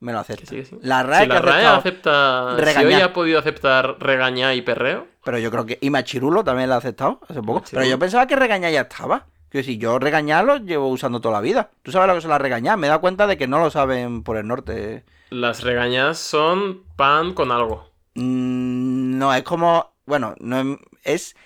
me 0.00 0.12
lo 0.12 0.18
acepta. 0.18 0.42
Que 0.42 0.46
sí, 0.48 0.56
que 0.56 0.64
sí. 0.64 0.78
La 0.82 1.02
RAE 1.02 1.22
Si 1.22 1.28
la 1.28 1.40
RAE 1.40 1.66
acepta... 1.66 2.54
Si 2.56 2.62
regañar. 2.64 2.86
hoy 2.86 3.00
ha 3.00 3.12
podido 3.12 3.38
aceptar 3.38 3.96
regañar 4.00 4.54
y 4.54 4.62
perreo, 4.62 5.06
Pero 5.24 5.38
yo 5.38 5.50
creo 5.50 5.66
que. 5.66 5.78
Y 5.80 5.90
Machirulo 5.90 6.42
también 6.42 6.68
la 6.68 6.76
ha 6.76 6.78
aceptado 6.78 7.20
hace 7.28 7.40
poco. 7.40 7.60
Machirulo. 7.60 7.80
Pero 7.80 7.90
yo 7.90 7.98
pensaba 7.98 8.26
que 8.26 8.36
regañar 8.36 8.72
ya 8.72 8.82
estaba. 8.82 9.26
Que 9.50 9.62
si 9.62 9.78
yo 9.78 9.98
regañarlo 9.98 10.58
llevo 10.58 10.88
usando 10.88 11.20
toda 11.20 11.34
la 11.34 11.40
vida. 11.40 11.70
¿Tú 11.82 11.90
sabes 11.90 12.08
lo 12.08 12.14
que 12.14 12.20
son 12.20 12.30
las 12.30 12.40
regañar? 12.40 12.78
Me 12.78 12.86
he 12.86 12.88
dado 12.90 13.00
cuenta 13.00 13.26
de 13.26 13.36
que 13.36 13.48
no 13.48 13.58
lo 13.58 13.70
saben 13.70 14.22
por 14.22 14.36
el 14.36 14.46
norte. 14.46 15.04
las 15.30 15.62
regañas 15.62 16.18
son 16.18 16.84
pan 16.96 17.34
con 17.34 17.50
algo. 17.52 17.90
Mm, 18.14 19.18
no, 19.18 19.34
es 19.34 19.42
como. 19.42 19.92
Bueno, 20.06 20.34
no 20.40 20.58
es, 20.58 20.78
es 21.04 21.36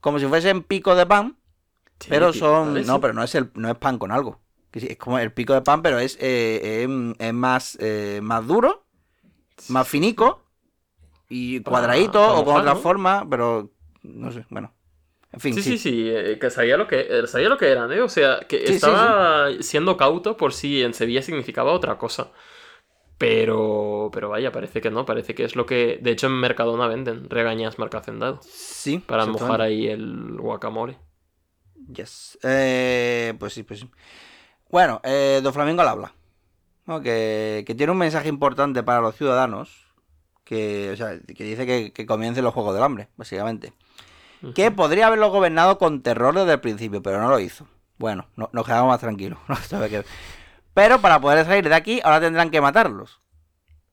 como 0.00 0.18
si 0.18 0.26
fuesen 0.26 0.62
pico 0.62 0.94
de 0.94 1.06
pan. 1.06 1.36
Sí, 2.00 2.08
pero 2.08 2.32
son. 2.32 2.84
No, 2.86 3.00
pero 3.00 3.12
no 3.12 3.22
es 3.22 3.34
el, 3.34 3.50
no 3.54 3.70
es 3.70 3.76
pan 3.76 3.98
con 3.98 4.10
algo. 4.10 4.40
Es 4.72 4.96
como 4.98 5.18
el 5.18 5.32
pico 5.32 5.54
de 5.54 5.62
pan, 5.62 5.82
pero 5.82 5.98
es, 5.98 6.16
eh, 6.20 6.86
es 7.18 7.34
más, 7.34 7.76
eh, 7.80 8.20
más 8.22 8.46
duro, 8.46 8.84
más 9.68 9.88
finico 9.88 10.44
y 11.28 11.60
cuadradito 11.62 12.20
o 12.36 12.44
con 12.44 12.54
mojar, 12.54 12.60
otra 12.62 12.74
¿no? 12.74 12.80
forma, 12.80 13.26
pero 13.28 13.72
no 14.02 14.30
sé, 14.32 14.46
bueno. 14.50 14.74
En 15.32 15.40
fin, 15.40 15.54
Sí, 15.54 15.62
sí. 15.62 15.62
sí, 15.62 15.78
sí, 15.78 16.08
eh, 16.10 16.38
que 16.40 16.50
sabía 16.50 16.76
lo 16.76 16.86
que, 16.88 17.06
eh, 17.08 17.26
sabía 17.26 17.48
lo 17.48 17.56
que 17.58 17.68
eran, 17.70 17.92
¿eh? 17.92 18.00
O 18.00 18.08
sea, 18.08 18.40
que 18.48 18.66
Sí, 18.66 18.78
sí, 18.80 18.96
estaba 18.96 19.50
siendo 19.60 19.96
cauto 19.96 20.36
por 20.36 20.52
si 20.52 20.82
en 20.82 20.94
Sevilla 20.94 21.22
significaba 21.22 21.72
otra 21.72 21.98
cosa. 21.98 22.32
Pero, 23.18 24.10
pero 24.12 24.30
vaya, 24.30 24.50
parece 24.52 24.80
que 24.80 24.90
no, 24.90 25.04
parece 25.04 25.34
que 25.34 25.44
es 25.44 25.54
lo 25.56 25.66
que... 25.66 25.98
De 26.02 26.10
hecho, 26.12 26.26
en 26.28 26.40
Mercadona 26.40 26.88
venden 26.88 27.28
regañas 27.28 27.78
marca 27.78 27.98
Hacendado. 27.98 28.40
Sí, 28.42 28.98
Para 29.06 29.26
mojar 29.26 29.60
ahí 29.60 29.88
el 29.88 30.36
guacamole. 30.38 30.98
Yes. 31.92 32.38
Eh, 32.42 33.34
pues 33.38 33.52
sí, 33.52 33.62
pues 33.62 33.80
sí. 33.80 33.90
Bueno, 34.70 35.00
eh, 35.04 35.40
Don 35.42 35.52
Flamingo 35.52 35.82
al 35.82 35.88
habla. 35.88 36.14
¿no? 36.86 37.00
Que, 37.02 37.64
que 37.66 37.74
tiene 37.74 37.92
un 37.92 37.98
mensaje 37.98 38.28
importante 38.28 38.82
para 38.82 39.00
los 39.00 39.16
ciudadanos. 39.16 39.86
Que, 40.44 40.90
o 40.92 40.96
sea, 40.96 41.18
que 41.20 41.44
dice 41.44 41.64
que, 41.66 41.92
que 41.92 42.06
comiencen 42.06 42.42
los 42.44 42.52
Juegos 42.54 42.74
del 42.74 42.82
Hambre, 42.82 43.08
básicamente. 43.16 43.72
Que 44.54 44.70
podría 44.70 45.06
haberlo 45.06 45.30
gobernado 45.30 45.78
con 45.78 46.02
terror 46.02 46.34
desde 46.34 46.54
el 46.54 46.60
principio, 46.60 47.02
pero 47.02 47.20
no 47.20 47.28
lo 47.28 47.38
hizo. 47.40 47.66
Bueno, 47.98 48.26
no- 48.36 48.48
nos 48.52 48.64
quedamos 48.64 48.88
más 48.88 49.00
tranquilos. 49.00 49.38
no 49.48 49.56
sabe 49.56 49.88
qué- 49.90 50.04
Pero 50.74 51.00
para 51.00 51.20
poder 51.20 51.44
salir 51.44 51.68
de 51.68 51.74
aquí, 51.74 52.00
ahora 52.02 52.20
tendrán 52.20 52.50
que 52.50 52.60
matarlos. 52.60 53.20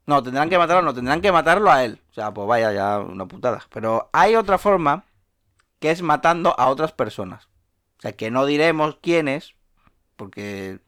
No, 0.06 0.24
tendrán 0.24 0.50
que 0.50 0.58
matarlo, 0.58 0.82
no, 0.84 0.94
tendrán 0.94 1.20
que 1.22 1.34
matarlo 1.34 1.70
a 1.70 1.84
él. 1.84 2.00
O 2.12 2.14
sea, 2.14 2.34
pues 2.34 2.48
vaya, 2.48 2.72
ya 2.72 3.00
una 3.00 3.26
putada. 3.26 3.62
Pero 3.74 4.10
hay 4.14 4.36
otra 4.36 4.58
forma 4.58 5.04
que 5.80 5.92
es 5.92 6.02
matando 6.02 6.56
a 6.58 6.70
otras 6.70 6.94
personas. 6.94 7.50
O 7.98 8.02
sea, 8.02 8.14
que 8.14 8.32
no 8.32 8.46
diremos 8.46 8.98
quiénes, 9.02 9.54
porque 10.18 10.80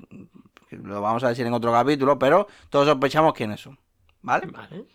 lo 0.71 1.01
vamos 1.01 1.23
a 1.23 1.29
decir 1.29 1.45
en 1.47 1.53
otro 1.53 1.71
capítulo, 1.71 2.19
pero 2.19 2.47
todos 2.69 2.87
sospechamos 2.87 3.33
quiénes 3.33 3.61
son. 3.61 3.79
¿Vale? 4.21 4.47
Vale. 4.47 4.85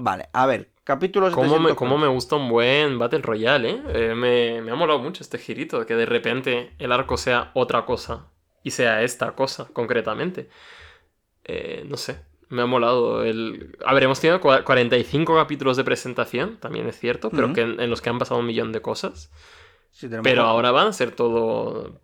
Vale, 0.00 0.28
a 0.32 0.46
ver, 0.46 0.70
capítulo 0.84 1.26
¿Cómo 1.32 1.42
me, 1.58 1.70
700. 1.70 1.76
cómo 1.76 1.98
me 1.98 2.06
gusta 2.06 2.36
un 2.36 2.48
buen 2.48 2.98
Battle 3.00 3.18
Royale, 3.20 3.70
¿eh? 3.70 3.82
Eh, 3.88 4.14
me, 4.14 4.62
me 4.62 4.70
ha 4.70 4.76
molado 4.76 5.00
mucho 5.00 5.24
este 5.24 5.38
girito, 5.38 5.84
que 5.84 5.96
de 5.96 6.06
repente 6.06 6.72
el 6.78 6.92
arco 6.92 7.16
sea 7.16 7.50
otra 7.54 7.84
cosa 7.84 8.26
y 8.62 8.70
sea 8.70 9.02
esta 9.02 9.32
cosa, 9.32 9.66
concretamente. 9.72 10.48
Eh, 11.44 11.84
no 11.88 11.96
sé, 11.96 12.20
me 12.48 12.62
ha 12.62 12.66
molado. 12.66 13.24
El... 13.24 13.76
A 13.84 13.92
ver, 13.94 14.04
hemos 14.04 14.20
tenido 14.20 14.40
cua- 14.40 14.62
45 14.62 15.34
capítulos 15.34 15.76
de 15.76 15.82
presentación, 15.84 16.58
también 16.58 16.86
es 16.86 16.96
cierto, 16.98 17.30
pero 17.30 17.52
que 17.52 17.62
en, 17.62 17.80
en 17.80 17.90
los 17.90 18.00
que 18.00 18.10
han 18.10 18.18
pasado 18.18 18.38
un 18.38 18.46
millón 18.46 18.70
de 18.70 18.80
cosas. 18.82 19.32
Sí, 19.98 20.08
Pero 20.22 20.44
ahora 20.44 20.70
van 20.70 20.86
a 20.86 20.92
ser 20.92 21.10
todo, 21.10 21.98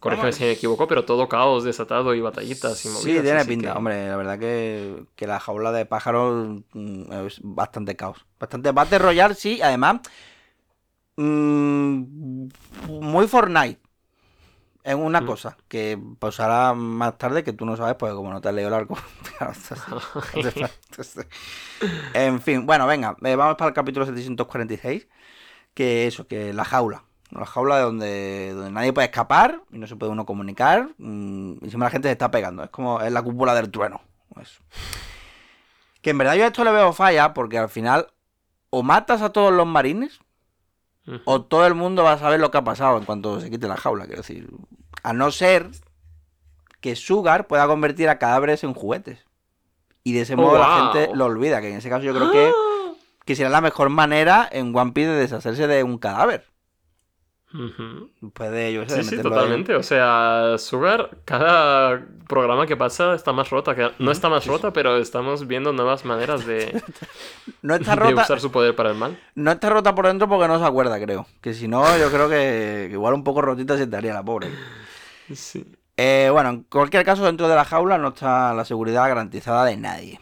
corrígeme 0.00 0.32
si 0.32 0.44
me 0.44 0.50
equivoco, 0.50 0.86
pero 0.86 1.06
todo 1.06 1.30
caos 1.30 1.64
desatado 1.64 2.14
y 2.14 2.20
batallitas 2.20 2.84
y 2.84 2.88
movidas. 2.88 3.04
Sí, 3.04 3.22
tiene 3.22 3.44
pinta. 3.46 3.72
que- 3.72 3.78
Hombre, 3.78 4.06
la 4.06 4.16
verdad 4.16 4.38
que, 4.38 5.04
que 5.16 5.26
la 5.26 5.40
jaula 5.40 5.72
de 5.72 5.86
pájaros 5.86 6.60
mm, 6.74 7.10
es 7.26 7.40
bastante 7.42 7.96
caos. 7.96 8.26
Bastante 8.38 8.70
Battle 8.72 8.98
Royale, 8.98 9.34
sí, 9.34 9.62
además. 9.62 10.00
mm, 11.16 12.48
muy 12.88 13.26
Fortnite. 13.26 13.80
Es 14.84 14.94
una 14.94 15.22
Mm. 15.22 15.26
cosa 15.26 15.56
que 15.68 15.98
pasará 16.18 16.74
más 16.74 17.16
tarde 17.16 17.42
que 17.44 17.54
tú 17.54 17.64
no 17.64 17.78
sabes, 17.78 17.94
porque 17.96 18.14
como 18.14 18.30
no 18.30 18.42
te 18.42 18.50
has 18.50 18.54
leído 18.54 18.68
el 18.68 18.74
arco. 18.74 18.98
en 22.14 22.40
fin, 22.42 22.66
bueno, 22.66 22.86
venga, 22.86 23.16
eh, 23.22 23.36
vamos 23.36 23.56
para 23.56 23.68
el 23.68 23.74
capítulo 23.74 24.04
746. 24.04 25.08
Que 25.74 26.06
eso, 26.06 26.26
que 26.26 26.52
la 26.52 26.64
jaula. 26.64 27.04
La 27.30 27.44
jaula 27.46 27.76
de 27.76 27.82
donde, 27.82 28.52
donde 28.54 28.70
nadie 28.70 28.92
puede 28.92 29.06
escapar 29.06 29.60
y 29.70 29.78
no 29.78 29.86
se 29.86 29.96
puede 29.96 30.12
uno 30.12 30.24
comunicar. 30.26 30.88
mm, 30.98 31.52
y 31.56 31.68
siempre 31.68 31.80
la 31.86 31.90
gente 31.90 32.08
se 32.08 32.12
está 32.12 32.30
pegando. 32.30 32.62
Es 32.64 32.70
como 32.70 33.00
es 33.00 33.12
la 33.12 33.22
cúpula 33.22 33.54
del 33.54 33.70
trueno. 33.70 34.00
Eso. 34.40 34.60
Que 36.00 36.10
en 36.10 36.18
verdad 36.18 36.34
yo 36.34 36.44
a 36.44 36.48
esto 36.48 36.64
le 36.64 36.70
veo 36.72 36.92
falla 36.92 37.34
porque 37.34 37.58
al 37.58 37.68
final 37.68 38.06
o 38.70 38.82
matas 38.82 39.20
a 39.22 39.30
todos 39.30 39.52
los 39.52 39.66
marines 39.66 40.20
o 41.24 41.42
todo 41.42 41.66
el 41.66 41.74
mundo 41.74 42.04
va 42.04 42.12
a 42.12 42.18
saber 42.18 42.38
lo 42.38 42.50
que 42.50 42.58
ha 42.58 42.64
pasado 42.64 42.98
en 42.98 43.04
cuanto 43.06 43.40
se 43.40 43.50
quite 43.50 43.66
la 43.66 43.76
jaula. 43.78 44.04
Quiero 44.04 44.20
decir, 44.20 44.48
a 45.02 45.12
no 45.14 45.30
ser 45.30 45.70
que 46.80 46.94
Sugar 46.96 47.46
pueda 47.46 47.66
convertir 47.66 48.08
a 48.10 48.18
cadáveres 48.18 48.62
en 48.62 48.74
juguetes. 48.74 49.24
Y 50.04 50.12
de 50.12 50.20
ese 50.22 50.34
Oh, 50.34 50.38
modo 50.38 50.58
la 50.58 50.92
gente 50.92 51.14
lo 51.14 51.24
olvida. 51.26 51.60
Que 51.60 51.70
en 51.70 51.76
ese 51.78 51.88
caso 51.90 52.04
yo 52.04 52.14
creo 52.14 52.30
que, 52.30 52.52
que 53.24 53.34
será 53.36 53.48
la 53.48 53.60
mejor 53.62 53.88
manera 53.88 54.48
en 54.50 54.74
One 54.76 54.92
Piece 54.92 55.10
de 55.10 55.16
deshacerse 55.18 55.66
de 55.66 55.82
un 55.82 55.98
cadáver. 55.98 56.46
Ujú. 57.54 58.10
Después 58.20 58.50
de 58.50 58.72
yo 58.74 58.86
Sí, 58.88 59.02
sí, 59.04 59.14
ahí. 59.16 59.22
totalmente. 59.22 59.74
O 59.74 59.82
sea, 59.82 60.56
Sugar, 60.58 61.18
cada 61.24 62.04
programa 62.28 62.66
que 62.66 62.76
pasa 62.76 63.14
está 63.14 63.32
más 63.32 63.48
rota. 63.50 63.74
Que... 63.74 63.90
No 63.98 64.10
está 64.10 64.28
más 64.28 64.46
rota, 64.46 64.72
pero 64.72 64.98
estamos 64.98 65.46
viendo 65.46 65.72
nuevas 65.72 66.04
maneras 66.04 66.44
de, 66.46 66.82
No 67.62 67.74
está 67.74 67.92
de 67.92 67.96
rota, 67.96 68.22
usar 68.22 68.40
su 68.40 68.50
poder 68.52 68.76
para 68.76 68.90
el 68.90 68.96
mal. 68.96 69.18
no 69.34 69.50
está 69.50 69.70
rota 69.70 69.94
por 69.94 70.06
dentro 70.06 70.28
porque 70.28 70.46
no 70.46 70.58
se 70.58 70.64
acuerda, 70.66 71.00
creo. 71.00 71.26
Que 71.40 71.54
si 71.54 71.68
no, 71.68 71.96
yo 71.98 72.10
creo 72.10 72.28
que, 72.28 72.88
igual 72.92 73.14
un 73.14 73.24
poco 73.24 73.40
rotita 73.40 73.76
se 73.76 73.84
estaría 73.84 74.12
la 74.12 74.22
pobre. 74.22 74.48
Sí. 75.34 75.64
Eh, 75.96 76.28
bueno, 76.30 76.50
en 76.50 76.62
cualquier 76.64 77.04
caso, 77.04 77.24
dentro 77.24 77.48
de 77.48 77.54
la 77.56 77.64
jaula 77.64 77.98
no 77.98 78.08
está 78.08 78.52
la 78.54 78.64
seguridad 78.64 79.08
garantizada 79.08 79.64
de 79.64 79.76
nadie. 79.76 80.20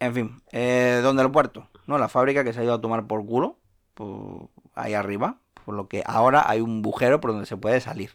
En 0.00 0.12
fin, 0.14 0.42
eh, 0.50 1.00
¿dónde 1.02 1.22
el 1.22 1.30
puerto? 1.30 1.68
¿No? 1.86 1.96
La 1.98 2.08
fábrica 2.08 2.42
que 2.44 2.52
se 2.52 2.60
ha 2.60 2.64
ido 2.64 2.74
a 2.74 2.80
tomar 2.80 3.06
por 3.06 3.24
culo, 3.24 3.56
por 3.94 4.48
ahí 4.74 4.94
arriba, 4.94 5.36
por 5.62 5.74
lo 5.74 5.88
que 5.88 6.02
ahora 6.06 6.44
hay 6.48 6.60
un 6.60 6.82
bujero 6.82 7.20
por 7.20 7.32
donde 7.32 7.46
se 7.46 7.56
puede 7.56 7.80
salir. 7.80 8.10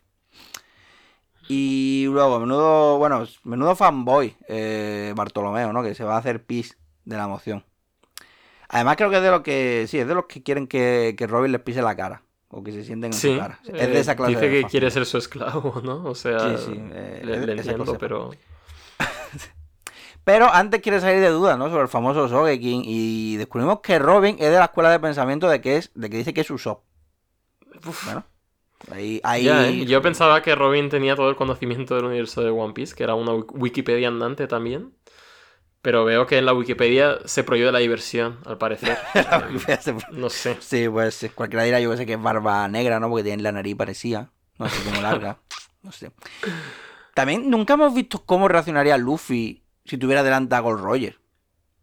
Y 1.49 2.06
luego, 2.10 2.40
menudo, 2.40 2.98
bueno, 2.98 3.26
menudo 3.44 3.76
fanboy 3.76 4.36
eh, 4.49 5.14
Bartolomeo, 5.15 5.72
¿no? 5.72 5.82
Que 5.82 5.95
se 5.95 6.03
va 6.03 6.15
a 6.15 6.19
hacer 6.19 6.44
pis 6.44 6.78
de 7.06 7.15
la 7.15 7.24
emoción. 7.24 7.64
Además 8.69 8.98
creo 8.98 9.10
que 9.10 9.18
es 9.18 9.24
de 9.24 9.32
los 9.32 9.41
que, 9.41 9.86
sí, 9.88 9.98
es 9.98 10.07
de 10.07 10.14
los 10.15 10.26
que 10.26 10.44
quieren 10.44 10.68
que, 10.68 11.15
que 11.18 11.26
Robin 11.26 11.53
les 11.53 11.61
pise 11.61 11.82
la 11.82 11.95
cara. 11.95 12.22
O 12.49 12.64
que 12.64 12.72
se 12.72 12.84
sienten 12.84 13.11
en 13.11 13.18
Sí, 13.18 13.34
su 13.34 13.40
cara. 13.40 13.60
Es 13.65 13.82
eh, 13.82 13.88
de 13.88 13.99
esa 13.99 14.15
clase 14.15 14.34
Dice 14.34 14.49
de 14.49 14.61
que 14.61 14.68
quiere 14.68 14.90
ser 14.91 15.06
su 15.06 15.18
esclavo, 15.18 15.82
¿no? 15.84 16.03
O 16.06 16.15
sea, 16.15 16.57
Sí, 16.57 16.65
sí, 16.65 16.82
eh, 16.94 17.22
le, 17.24 17.45
le 17.45 17.53
entiendo, 17.53 17.98
pero... 17.98 18.32
Pero 20.28 20.53
antes 20.53 20.82
quiere 20.82 20.99
salir 20.99 21.22
de 21.22 21.30
dudas, 21.30 21.57
¿no? 21.57 21.69
Sobre 21.69 21.84
el 21.84 21.88
famoso 21.88 22.28
Sogeking. 22.28 22.82
Y 22.84 23.38
descubrimos 23.38 23.80
que 23.80 23.98
Robin 23.98 24.36
es 24.38 24.52
de 24.52 24.57
la 24.57 24.65
escuela 24.65 24.90
de 24.91 24.99
pensamiento 24.99 25.48
de 25.48 25.61
que 25.61 25.78
es, 25.78 25.90
de 25.95 26.10
que 26.10 26.18
dice 26.18 26.34
que 26.34 26.41
es 26.41 26.52
Usopp. 26.52 26.84
Uf, 27.85 28.05
Bueno, 28.05 28.25
Ahí, 28.91 29.19
ahí... 29.23 29.43
Ya, 29.45 29.67
¿eh? 29.69 29.85
Yo 29.85 30.01
pensaba 30.01 30.41
que 30.41 30.55
Robin 30.55 30.89
tenía 30.89 31.15
todo 31.15 31.29
el 31.29 31.35
conocimiento 31.35 31.95
del 31.95 32.05
universo 32.05 32.41
de 32.43 32.51
One 32.51 32.73
Piece, 32.73 32.95
que 32.95 33.03
era 33.03 33.15
una 33.15 33.31
wik- 33.33 33.51
Wikipedia 33.53 34.07
andante 34.07 34.47
también. 34.47 34.93
Pero 35.81 36.05
veo 36.05 36.25
que 36.27 36.37
en 36.37 36.45
la 36.45 36.53
Wikipedia 36.53 37.19
se 37.25 37.43
prohíbe 37.43 37.71
la 37.71 37.79
diversión, 37.79 38.39
al 38.45 38.57
parecer. 38.57 38.97
No 40.11 40.29
sé. 40.29 40.57
Sí, 40.59 40.89
pues 40.89 41.29
cualquiera 41.33 41.63
dirá 41.63 41.79
yo 41.79 41.91
que 41.91 41.97
sé 41.97 42.05
que 42.05 42.13
es 42.13 42.21
barba 42.21 42.67
negra, 42.67 42.99
¿no? 42.99 43.09
Porque 43.09 43.23
tiene 43.23 43.41
la 43.43 43.51
nariz 43.51 43.75
parecida. 43.75 44.31
No 44.59 44.67
sé, 44.69 44.83
como 44.83 45.01
larga. 45.01 45.39
No 45.83 45.91
sé. 45.93 46.11
También 47.13 47.49
nunca 47.49 47.75
hemos 47.75 47.93
visto 47.93 48.25
cómo 48.25 48.47
reaccionaría 48.47 48.97
Luffy 48.97 49.63
si 49.85 49.97
tuviera 49.97 50.23
delante 50.23 50.55
a 50.55 50.59
Gold 50.59 50.81
Roger. 50.81 51.19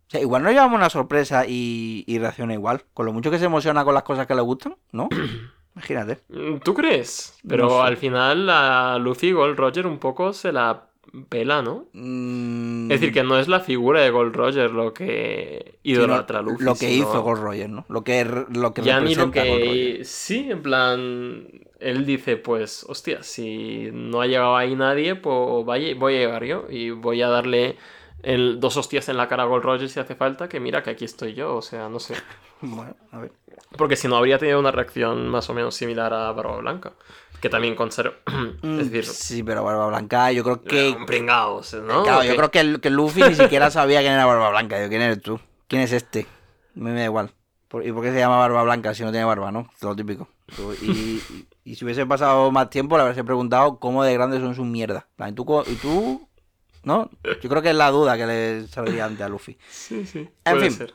O 0.07 0.11
sea, 0.11 0.21
igual 0.21 0.43
nos 0.43 0.53
llevamos 0.53 0.77
una 0.77 0.91
sorpresa 0.91 1.47
y, 1.47 2.05
y 2.07 2.19
reacciona 2.19 2.53
igual. 2.53 2.85
Con 2.93 3.07
lo 3.07 3.13
mucho 3.13 3.31
que 3.31 3.39
se 3.39 3.47
emociona 3.47 3.85
con 3.85 3.95
las 3.95 4.03
cosas 4.03 4.27
que 4.27 4.35
le 4.35 4.43
gustan, 4.43 4.77
¿no? 4.93 5.09
Imagínate. 5.75 6.19
Mm, 6.29 6.59
¿Tú 6.59 6.75
crees? 6.75 7.37
Pero 7.47 7.65
No 7.65 7.71
sé. 7.71 7.87
al 7.89 7.97
final 7.97 8.49
a 8.51 8.99
Luffy 8.99 9.33
Gold 9.33 9.59
Roger 9.59 9.87
un 9.87 9.99
poco 9.99 10.33
se 10.33 10.53
la 10.53 10.87
pela, 11.29 11.63
¿no? 11.63 11.87
Mm, 11.93 12.91
Es 12.91 13.01
decir, 13.01 13.13
que 13.13 13.23
no 13.23 13.39
es 13.39 13.47
la 13.49 13.61
figura 13.61 14.01
de 14.01 14.11
Gold 14.11 14.35
Roger 14.35 14.71
lo 14.71 14.93
que 14.95 15.79
idolatra 15.83 16.39
a 16.41 16.43
sino 16.43 16.53
Luffy. 16.53 16.65
Lo 16.65 16.73
que 16.79 16.91
sino 16.91 17.09
hizo 17.09 17.23
Gold 17.23 17.43
Roger, 17.43 17.71
¿no? 17.71 17.85
Lo 17.89 18.03
que, 18.05 18.25
lo 18.25 18.73
que 18.75 18.83
Ya 18.83 19.01
ni 19.01 19.15
lo 19.15 19.27
representa 19.27 19.45
Gold 19.45 19.65
Roger. 19.65 19.99
que... 19.99 20.05
Sí, 20.05 20.51
en 20.51 20.63
plan... 20.63 21.49
Él 21.81 22.07
dice, 22.07 22.37
pues, 22.39 22.85
hostia, 22.89 23.23
si 23.23 23.91
no 23.93 24.21
ha 24.23 24.27
llegado 24.27 24.57
ahí 24.57 24.75
nadie, 24.75 25.17
pues 25.17 25.67
vaya- 25.67 25.95
voy 25.97 26.15
a 26.17 26.19
llegar 26.19 26.45
yo 26.45 26.65
y 26.71 26.91
voy 26.91 27.21
a 27.21 27.29
darle 27.29 27.77
el, 28.23 28.59
dos 28.59 28.77
hostias 28.79 29.09
en 29.11 29.19
la 29.19 29.29
cara 29.29 29.43
a 29.43 29.47
Gold 29.47 29.65
Roger 29.65 29.89
si 29.91 30.01
hace 30.01 30.15
falta, 30.15 30.49
que 30.49 30.61
mira 30.61 30.83
que 30.83 30.91
aquí 30.91 31.05
estoy 31.05 31.35
yo, 31.35 31.55
o 31.57 31.63
sea, 31.63 31.89
no 31.89 32.01
sé. 32.01 32.15
Bueno, 32.63 32.97
a 33.13 33.19
ver. 33.19 33.33
Porque 33.77 33.97
si 33.97 34.09
no 34.09 34.17
habría 34.17 34.39
tenido 34.39 34.59
una 34.59 34.71
reacción 34.71 35.29
más 35.29 35.49
o 35.51 35.55
menos 35.55 35.75
similar 35.75 36.13
a 36.13 36.33
Barba 36.33 36.57
Blanca, 36.59 36.93
que 37.41 37.49
también 37.49 37.75
conserva... 37.75 38.15
Mm, 38.63 38.81
es 38.81 38.91
decir, 38.91 39.05
Sí, 39.05 39.43
pero 39.43 39.63
Barba 39.65 39.87
Blanca, 39.89 40.33
yo 40.33 40.43
creo 40.43 40.63
que. 40.63 40.97
sea, 41.63 41.81
¿no? 41.81 42.03
Claro, 42.03 42.21
¿O 42.21 42.25
yo 42.25 42.35
creo 42.37 42.51
que, 42.51 42.81
que 42.81 42.89
Luffy 42.91 43.23
ni 43.23 43.35
siquiera 43.35 43.71
sabía 43.71 44.01
quién 44.01 44.13
era 44.15 44.25
Barba 44.25 44.49
Blanca. 44.51 44.77
Digo, 44.79 44.89
¿quién 44.89 45.03
eres 45.03 45.21
tú? 45.21 45.39
¿Quién 45.69 45.83
es 45.83 45.93
este? 45.93 46.21
A 46.21 46.81
mí 46.81 46.91
me 46.91 47.01
da 47.01 47.05
igual. 47.05 47.31
¿Y 47.83 47.93
por 47.93 48.03
qué 48.05 48.13
se 48.13 48.19
llama 48.19 48.39
Barba 48.39 48.63
Blanca 48.63 48.95
si 48.95 49.03
no 49.03 49.11
tiene 49.11 49.27
barba, 49.27 49.51
no? 49.53 49.69
Todo 49.81 49.91
lo 49.91 49.97
típico. 49.97 50.29
Y, 50.81 50.87
y- 50.87 51.47
y 51.65 51.75
si 51.75 51.85
hubiese 51.85 52.07
pasado 52.07 52.51
más 52.53 52.71
tiempo, 52.71 52.97
le 52.97 53.03
habría 53.03 53.25
preguntado 53.25 53.79
cómo 53.79 54.05
de 54.05 54.15
grandes 54.15 54.41
son 54.41 54.55
sus 54.55 54.65
mierdas. 54.67 55.05
¿Y 55.29 55.33
tú, 55.33 55.45
¿Y 55.67 55.75
tú? 55.77 56.29
¿No? 56.85 57.11
Yo 57.43 57.49
creo 57.49 57.63
que 57.63 57.71
es 57.71 57.77
la 57.77 57.91
duda 57.91 58.17
que 58.17 58.27
le 58.27 58.69
saldría 58.69 59.07
antes 59.07 59.23
a 59.27 59.29
Luffy. 59.29 59.59
Sí, 59.71 60.07
sí. 60.07 60.19
En 60.45 60.55
puede 60.57 60.61
fin. 60.71 60.73
ser. 60.79 60.95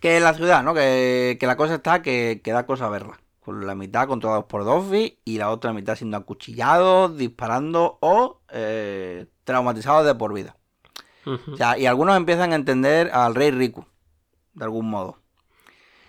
Que 0.00 0.16
en 0.16 0.24
la 0.24 0.34
ciudad, 0.34 0.62
¿no? 0.62 0.74
Que, 0.74 1.36
que 1.38 1.46
la 1.46 1.56
cosa 1.56 1.76
está 1.76 2.02
que, 2.02 2.40
que 2.42 2.52
da 2.52 2.66
cosa 2.66 2.88
verla. 2.88 3.20
Con 3.40 3.66
la 3.66 3.74
mitad 3.74 4.06
controlados 4.06 4.46
por 4.46 4.64
Duffy 4.64 5.18
y 5.24 5.38
la 5.38 5.50
otra 5.50 5.72
mitad 5.72 5.96
siendo 5.96 6.16
acuchillados, 6.16 7.16
disparando 7.16 7.98
o 8.00 8.42
eh, 8.50 9.26
traumatizados 9.44 10.06
de 10.06 10.14
por 10.14 10.34
vida. 10.34 10.56
Ujú. 11.26 11.52
O 11.52 11.56
sea, 11.56 11.78
y 11.78 11.86
algunos 11.86 12.16
empiezan 12.16 12.52
a 12.52 12.56
entender 12.56 13.10
al 13.12 13.34
rey 13.34 13.50
Riku, 13.50 13.86
de 14.54 14.64
algún 14.64 14.88
modo. 14.88 15.18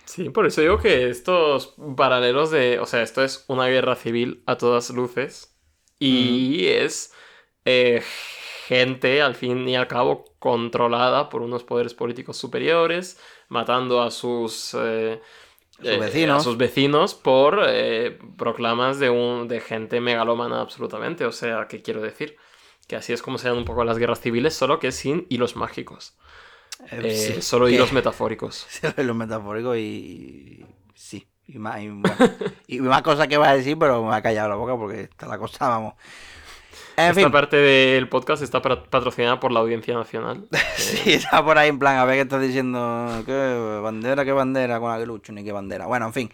Sí, 0.06 0.30
por 0.30 0.46
eso 0.46 0.62
digo 0.62 0.78
que 0.78 1.10
estos 1.10 1.76
paralelos 1.96 2.52
de. 2.52 2.80
O 2.80 2.86
sea, 2.86 3.02
esto 3.02 3.24
es 3.24 3.46
una 3.48 3.68
guerra 3.68 3.96
civil 3.96 4.44
a 4.46 4.58
todas 4.58 4.90
luces. 4.90 5.58
Y 6.00 6.66
es 6.66 7.14
eh, 7.64 8.02
gente, 8.66 9.22
al 9.22 9.36
fin 9.36 9.70
y 9.70 9.76
al 9.76 9.88
cabo, 9.88 10.26
controlada 10.40 11.30
por 11.30 11.44
unos 11.44 11.64
poderes 11.64 11.94
políticos 11.94 12.38
superiores, 12.38 13.20
matando 13.52 14.02
a 14.02 14.12
sus. 14.12 14.74
eh, 14.76 15.22
eh, 15.84 15.98
vecinos. 15.98 16.42
a 16.42 16.44
sus 16.44 16.58
vecinos 16.58 17.16
por 17.16 17.64
eh, 17.68 18.20
proclamas 18.38 19.00
de, 19.00 19.10
un, 19.10 19.48
de 19.48 19.60
gente 19.62 20.02
megalómana 20.02 20.62
absolutamente. 20.62 21.26
O 21.26 21.32
sea, 21.32 21.68
¿qué 21.68 21.82
quiero 21.82 22.02
decir? 22.02 22.38
Que 22.88 22.96
así 22.98 23.14
es 23.14 23.22
como 23.22 23.38
se 23.38 23.50
dan 23.50 23.58
un 23.58 23.66
poco 23.66 23.84
las 23.84 23.98
guerras 23.98 24.22
civiles, 24.22 24.54
solo 24.56 24.80
que 24.80 24.92
sin 24.92 25.26
hilos 25.30 25.56
mágicos. 25.56 26.16
Eh, 26.92 27.36
sí, 27.36 27.42
solo 27.42 27.68
que- 27.68 27.74
hilos 27.76 27.94
metafóricos. 27.94 28.68
Sí, 28.70 28.88
lo 29.04 29.14
metafórico 29.16 29.76
y, 29.76 30.66
sí. 30.96 31.28
Y 31.48 31.60
más, 31.60 31.82
y, 31.82 31.90
bueno, 31.90 32.16
y 32.68 32.80
más 32.80 33.02
cosas 33.02 33.28
que 33.28 33.38
va 33.38 33.50
a 33.50 33.56
decir, 33.58 33.78
pero 33.78 34.04
me 34.04 34.16
ha 34.16 34.22
callado 34.22 34.50
la 34.50 34.56
boca 34.56 34.78
porque 34.78 35.02
está 35.02 35.28
la 35.28 35.38
cosa, 35.38 35.68
vamos. 35.68 35.96
En 36.98 37.10
Esta 37.10 37.22
fin, 37.22 37.32
parte 37.32 37.58
del 37.58 38.10
podcast 38.10 38.44
está 38.44 38.62
patrocinada 38.62 39.40
por 39.40 39.52
la 39.52 39.60
Audiencia 39.60 39.96
Nacional. 39.96 40.48
sí, 40.76 41.14
está 41.14 41.44
por 41.44 41.58
ahí 41.58 41.70
en 41.70 41.80
plan, 41.80 41.98
a 41.98 42.06
ver 42.06 42.16
qué 42.16 42.22
estás 42.22 42.42
diciendo, 42.42 43.24
qué 43.26 43.80
bandera, 43.82 44.26
qué 44.26 44.32
bandera 44.32 44.80
con 44.80 44.92
la 44.92 45.00
que 45.00 45.06
lucho, 45.06 45.32
ni 45.34 45.44
qué 45.44 45.52
bandera. 45.52 45.86
Bueno, 45.88 46.08
en 46.08 46.14
fin. 46.14 46.32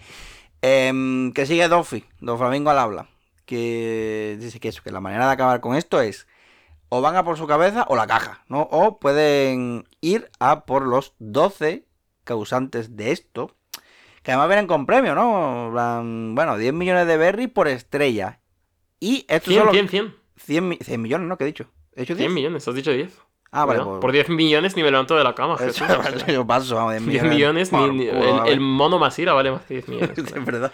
Em, 0.61 1.31
que 1.33 1.45
sigue 1.45 1.67
Doffy, 1.67 2.03
Don 2.19 2.37
Flamingo 2.37 2.69
al 2.69 2.79
habla. 2.79 3.07
Que 3.45 4.37
dice 4.39 4.59
que 4.59 4.69
eso, 4.69 4.81
que 4.83 4.91
la 4.91 4.99
manera 4.99 5.27
de 5.27 5.33
acabar 5.33 5.61
con 5.61 5.75
esto 5.75 6.01
es 6.01 6.27
o 6.89 7.01
van 7.01 7.15
a 7.15 7.23
por 7.23 7.37
su 7.37 7.47
cabeza 7.47 7.85
o 7.89 7.95
la 7.95 8.07
caja, 8.07 8.43
¿no? 8.47 8.61
O 8.71 8.99
pueden 8.99 9.87
ir 10.01 10.29
a 10.39 10.65
por 10.65 10.85
los 10.85 11.13
12 11.19 11.85
causantes 12.23 12.95
de 12.95 13.11
esto, 13.11 13.55
que 14.23 14.31
además 14.31 14.47
vienen 14.47 14.67
con 14.67 14.85
premio, 14.85 15.15
¿no? 15.15 15.71
Bueno, 15.71 16.57
10 16.57 16.73
millones 16.73 17.07
de 17.07 17.17
berries 17.17 17.49
por 17.49 17.67
estrella. 17.67 18.39
Y 18.99 19.25
esto 19.27 19.51
100, 19.51 19.59
solo 19.59 19.71
100, 19.71 19.89
100. 19.89 20.15
100, 20.37 20.67
mi- 20.67 20.77
100 20.77 21.01
millones, 21.01 21.27
¿no? 21.27 21.37
¿Qué 21.37 21.43
he 21.43 21.47
dicho? 21.47 21.65
¿He 21.95 22.01
dicho 22.01 22.13
10? 22.15 22.25
100 22.27 22.33
millones, 22.33 22.67
has 22.67 22.75
dicho 22.75 22.91
10. 22.91 23.17
Ah, 23.51 23.65
vale, 23.65 23.79
Bueno, 23.79 23.91
pues- 23.93 24.01
Por 24.01 24.11
10 24.11 24.29
millones 24.29 24.75
ni 24.75 24.83
me 24.83 24.91
levanto 24.91 25.15
de 25.15 25.23
la 25.23 25.33
cama, 25.33 25.57
Jesús. 25.57 25.87
yo 26.27 26.45
paso, 26.45 26.75
vamos, 26.75 26.93
10 26.93 27.05
10 27.05 27.23
millones. 27.23 27.71
millones, 27.71 27.93
ni, 27.93 28.05
ni- 28.05 28.11
culo, 28.11 28.45
el, 28.45 28.53
el 28.53 28.59
mono 28.59 28.99
Masira 28.99 29.33
vale 29.33 29.51
más 29.51 29.61
que 29.63 29.75
10 29.75 29.87
millones. 29.89 30.17
es 30.17 30.45
verdad. 30.45 30.71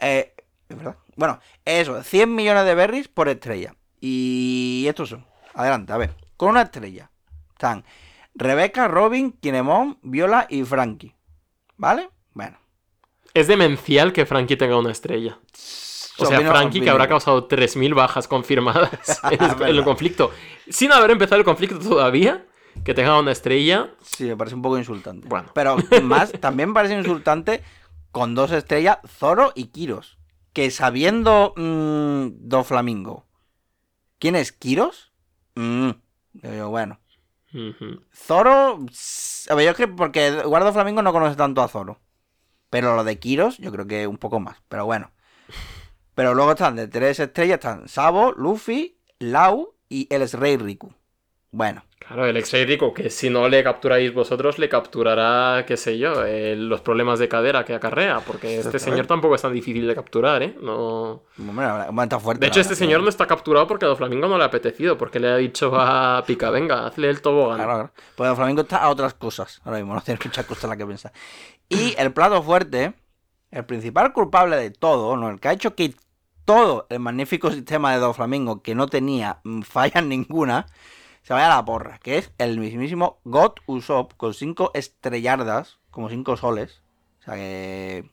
Eh, 0.00 0.34
es 0.68 0.76
verdad. 0.76 0.96
Bueno, 1.16 1.38
eso, 1.64 2.02
100 2.02 2.34
millones 2.34 2.64
de 2.64 2.74
berries 2.74 3.08
por 3.08 3.28
estrella. 3.28 3.74
Y 4.00 4.86
estos 4.88 5.10
son. 5.10 5.26
Adelante, 5.54 5.92
a 5.92 5.96
ver. 5.98 6.14
Con 6.36 6.50
una 6.50 6.62
estrella 6.62 7.10
están 7.52 7.84
Rebeca, 8.34 8.88
Robin, 8.88 9.32
Kinemon, 9.32 9.98
Viola 10.02 10.46
y 10.48 10.62
Frankie. 10.64 11.14
¿Vale? 11.76 12.08
Bueno. 12.32 12.56
Es 13.34 13.46
demencial 13.46 14.12
que 14.12 14.24
Frankie 14.26 14.56
tenga 14.56 14.78
una 14.78 14.90
estrella. 14.92 15.38
O 16.22 16.26
sea, 16.26 16.40
Frankie 16.40 16.80
que 16.80 16.90
habrá 16.90 17.08
causado 17.08 17.48
3.000 17.48 17.94
bajas 17.94 18.28
confirmadas 18.28 18.90
en, 19.30 19.32
el- 19.32 19.50
en 19.50 19.52
el 19.52 19.56
Verdad. 19.56 19.84
conflicto. 19.84 20.30
Sin 20.68 20.92
haber 20.92 21.10
empezado 21.10 21.38
el 21.38 21.44
conflicto 21.44 21.78
todavía, 21.78 22.46
que 22.84 22.94
tenga 22.94 23.18
una 23.18 23.32
estrella. 23.32 23.90
Sí, 24.02 24.24
me 24.24 24.36
parece 24.36 24.54
un 24.56 24.62
poco 24.62 24.78
insultante. 24.78 25.26
Bueno. 25.28 25.50
Pero 25.54 25.76
más, 26.02 26.32
también 26.40 26.70
me 26.70 26.74
parece 26.74 26.94
insultante 26.94 27.62
con 28.12 28.34
dos 28.34 28.50
estrellas, 28.52 28.98
Zoro 29.06 29.52
y 29.54 29.66
Kiros. 29.66 30.18
Que 30.52 30.70
sabiendo 30.70 31.54
mm, 31.56 32.48
Do 32.48 32.64
Flamingo, 32.64 33.26
¿quién 34.18 34.34
es 34.36 34.50
Kiros? 34.52 35.12
Mm, 35.54 35.90
yo 36.34 36.50
digo, 36.50 36.68
bueno. 36.70 36.98
Zoro. 38.14 38.80
s- 38.90 39.50
A 39.52 39.54
ver, 39.54 39.66
yo 39.66 39.74
creo 39.74 39.88
que 39.88 39.94
porque 39.94 40.42
Guardo 40.42 40.72
Flamingo 40.72 41.02
no 41.02 41.12
conoce 41.12 41.36
tanto 41.36 41.62
a 41.62 41.68
Zoro. 41.68 42.00
Pero 42.68 42.94
lo 42.94 43.04
de 43.04 43.18
Kiros, 43.18 43.58
yo 43.58 43.72
creo 43.72 43.86
que 43.86 44.06
un 44.06 44.16
poco 44.18 44.38
más. 44.40 44.58
Pero 44.68 44.86
bueno. 44.86 45.10
Pero 46.20 46.34
luego 46.34 46.50
están 46.50 46.76
de 46.76 46.86
tres 46.86 47.18
estrellas: 47.18 47.54
están 47.54 47.88
Sabo, 47.88 48.32
Luffy, 48.32 48.98
Lau 49.20 49.72
y 49.88 50.06
el 50.10 50.30
Rey 50.30 50.58
Riku. 50.58 50.92
Bueno. 51.50 51.82
Claro, 51.98 52.26
el 52.26 52.36
ex 52.36 52.52
rico, 52.52 52.92
que 52.92 53.08
si 53.08 53.30
no 53.30 53.48
le 53.48 53.64
capturáis 53.64 54.12
vosotros, 54.12 54.58
le 54.58 54.68
capturará, 54.68 55.64
qué 55.64 55.78
sé 55.78 55.96
yo, 55.96 56.22
eh, 56.26 56.56
los 56.56 56.82
problemas 56.82 57.18
de 57.20 57.28
cadera 57.30 57.64
que 57.64 57.74
acarrea, 57.74 58.20
porque 58.20 58.58
este 58.58 58.78
señor 58.78 59.06
tampoco 59.06 59.34
es 59.34 59.40
tan 59.40 59.54
difícil 59.54 59.86
de 59.86 59.94
capturar, 59.94 60.42
¿eh? 60.42 60.54
No... 60.60 61.22
Está 62.02 62.20
fuerte. 62.20 62.40
De 62.40 62.48
hecho, 62.48 62.60
este 62.60 62.74
señor 62.74 63.02
no 63.02 63.08
está 63.08 63.26
capturado 63.26 63.66
porque 63.66 63.86
a 63.86 63.88
Doflamingo 63.88 64.28
no 64.28 64.36
le 64.36 64.44
ha 64.44 64.48
apetecido, 64.48 64.98
porque 64.98 65.20
le 65.20 65.28
ha 65.28 65.36
dicho 65.36 65.72
a 65.74 66.22
Pica, 66.26 66.50
venga, 66.50 66.86
hazle 66.86 67.08
el 67.08 67.22
tobogán. 67.22 67.56
Claro, 67.56 67.72
claro. 67.72 67.92
Pues 68.14 68.28
el 68.28 68.36
flamenco 68.36 68.60
está 68.60 68.76
a 68.76 68.90
otras 68.90 69.14
cosas. 69.14 69.62
Ahora 69.64 69.78
mismo 69.78 69.94
no 69.94 70.00
tiene 70.04 70.20
muchas 70.22 70.44
cosas 70.44 70.64
en 70.64 70.70
las 70.70 70.78
que 70.78 70.86
pensar. 70.86 71.12
Y 71.70 71.94
el 71.96 72.12
plato 72.12 72.42
fuerte, 72.42 72.92
el 73.50 73.64
principal 73.64 74.12
culpable 74.12 74.56
de 74.56 74.70
todo, 74.70 75.16
¿no? 75.16 75.30
El 75.30 75.40
que 75.40 75.48
ha 75.48 75.52
hecho 75.52 75.74
que 75.74 75.94
todo 76.50 76.88
el 76.90 76.98
magnífico 76.98 77.52
sistema 77.52 77.92
de 77.92 78.00
Do 78.00 78.12
Flamingo, 78.12 78.60
que 78.60 78.74
no 78.74 78.88
tenía 78.88 79.38
mm, 79.44 79.60
fallas 79.60 80.04
ninguna, 80.04 80.66
se 81.22 81.32
vaya 81.32 81.46
a 81.46 81.56
la 81.56 81.64
porra. 81.64 82.00
Que 82.02 82.18
es 82.18 82.32
el 82.38 82.58
mismísimo 82.58 83.20
God 83.22 83.52
Usopp 83.66 84.14
con 84.16 84.34
cinco 84.34 84.72
estrellardas, 84.74 85.78
como 85.92 86.08
cinco 86.08 86.36
soles. 86.36 86.82
O 87.20 87.22
sea 87.22 87.34
que. 87.36 88.10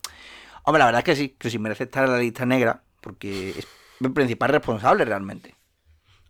Hombre, 0.62 0.78
la 0.78 0.86
verdad 0.86 1.00
es 1.00 1.04
que 1.04 1.16
sí, 1.16 1.28
que 1.30 1.50
sí 1.50 1.58
merece 1.58 1.82
estar 1.82 2.04
en 2.04 2.12
la 2.12 2.18
lista 2.18 2.46
negra, 2.46 2.84
porque 3.00 3.50
es 3.50 3.66
el 4.00 4.12
principal 4.12 4.50
responsable 4.50 5.04
realmente. 5.04 5.56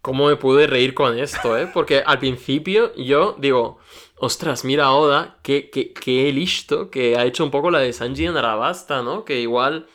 ¿Cómo 0.00 0.28
me 0.28 0.36
pude 0.36 0.66
reír 0.66 0.94
con 0.94 1.18
esto, 1.18 1.58
eh? 1.58 1.68
Porque 1.70 2.02
al 2.06 2.20
principio 2.20 2.94
yo 2.94 3.36
digo, 3.38 3.80
ostras, 4.16 4.64
mira 4.64 4.92
Oda, 4.92 5.36
qué, 5.42 5.68
qué, 5.68 5.92
qué 5.92 6.32
listo, 6.32 6.88
que 6.88 7.18
ha 7.18 7.26
hecho 7.26 7.44
un 7.44 7.50
poco 7.50 7.70
la 7.70 7.80
de 7.80 7.92
Sanji 7.92 8.24
en 8.24 8.36
Arabasta, 8.38 9.02
¿no? 9.02 9.26
Que 9.26 9.40
igual 9.42 9.88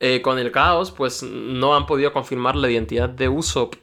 eh, 0.00 0.22
con 0.22 0.38
el 0.38 0.52
caos, 0.52 0.90
pues 0.92 1.22
no 1.22 1.74
han 1.76 1.86
podido 1.86 2.12
confirmar 2.12 2.56
la 2.56 2.70
identidad 2.70 3.08
de 3.08 3.28
Usopp 3.28 3.74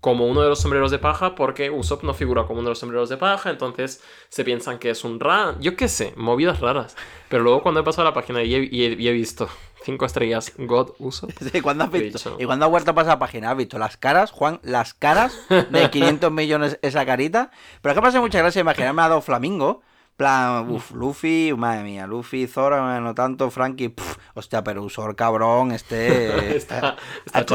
como 0.00 0.26
uno 0.28 0.42
de 0.42 0.48
los 0.48 0.60
sombreros 0.60 0.92
de 0.92 1.00
paja, 1.00 1.34
porque 1.34 1.70
Usopp 1.70 2.04
no 2.04 2.14
figura 2.14 2.44
como 2.46 2.60
uno 2.60 2.68
de 2.68 2.72
los 2.72 2.78
sombreros 2.78 3.08
de 3.08 3.16
paja, 3.16 3.50
entonces 3.50 4.00
se 4.28 4.44
piensan 4.44 4.78
que 4.78 4.90
es 4.90 5.02
un 5.02 5.18
Ran. 5.18 5.60
Yo 5.60 5.74
qué 5.74 5.88
sé, 5.88 6.12
movidas 6.16 6.60
raras. 6.60 6.96
Pero 7.28 7.42
luego 7.42 7.62
cuando 7.64 7.80
he 7.80 7.82
pasado 7.82 8.06
a 8.06 8.10
la 8.10 8.14
página 8.14 8.44
y 8.44 8.54
he, 8.54 8.68
y 8.70 8.84
he- 8.84 8.96
y 9.00 9.08
he 9.08 9.12
visto 9.12 9.48
Cinco 9.82 10.04
estrellas, 10.06 10.52
God 10.56 10.90
Uso. 10.98 11.26
Sí, 11.52 11.60
¿cuándo 11.60 11.82
has 11.84 11.90
visto? 11.90 12.18
Dicho. 12.18 12.36
Y 12.38 12.44
cuando 12.46 12.66
has 12.66 12.70
vuelto 12.70 12.90
a 12.92 12.94
pasar 12.94 13.14
la 13.14 13.18
página, 13.18 13.50
has 13.50 13.56
visto 13.56 13.78
las 13.78 13.96
caras, 13.96 14.30
Juan, 14.30 14.60
las 14.62 14.94
caras 14.94 15.36
de 15.48 15.90
500 15.90 16.30
millones 16.30 16.78
esa 16.82 17.04
carita. 17.04 17.50
Pero 17.82 17.92
es 17.92 17.96
que 17.96 18.02
me 18.02 18.08
hace 18.08 18.20
mucha 18.20 18.38
gracia 18.38 18.60
imaginarme 18.60 19.02
a 19.02 19.08
dos 19.08 19.24
flamingos. 19.24 19.78
Plan, 20.18 20.68
uff, 20.70 20.90
Luffy, 20.90 21.54
madre 21.56 21.84
mía, 21.84 22.06
Luffy, 22.06 22.46
Zora, 22.46 23.00
no 23.00 23.14
tanto, 23.14 23.50
Frankie, 23.50 23.88
pff, 23.90 24.16
hostia, 24.34 24.62
pero 24.62 24.82
Usor, 24.82 25.14
cabrón, 25.16 25.72
este... 25.72 26.56
Está- 26.56 26.96
está 27.24 27.38
Ah, 27.38 27.46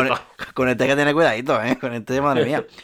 con, 0.55 0.69
este 0.69 0.83
hay 0.85 0.89
que 0.89 0.95
tener 0.95 1.13
cuidadito, 1.13 1.61
¿eh? 1.61 1.77
Con 1.77 1.93
este, 1.93 2.19
madre 2.21 2.45
mía. 2.45 2.65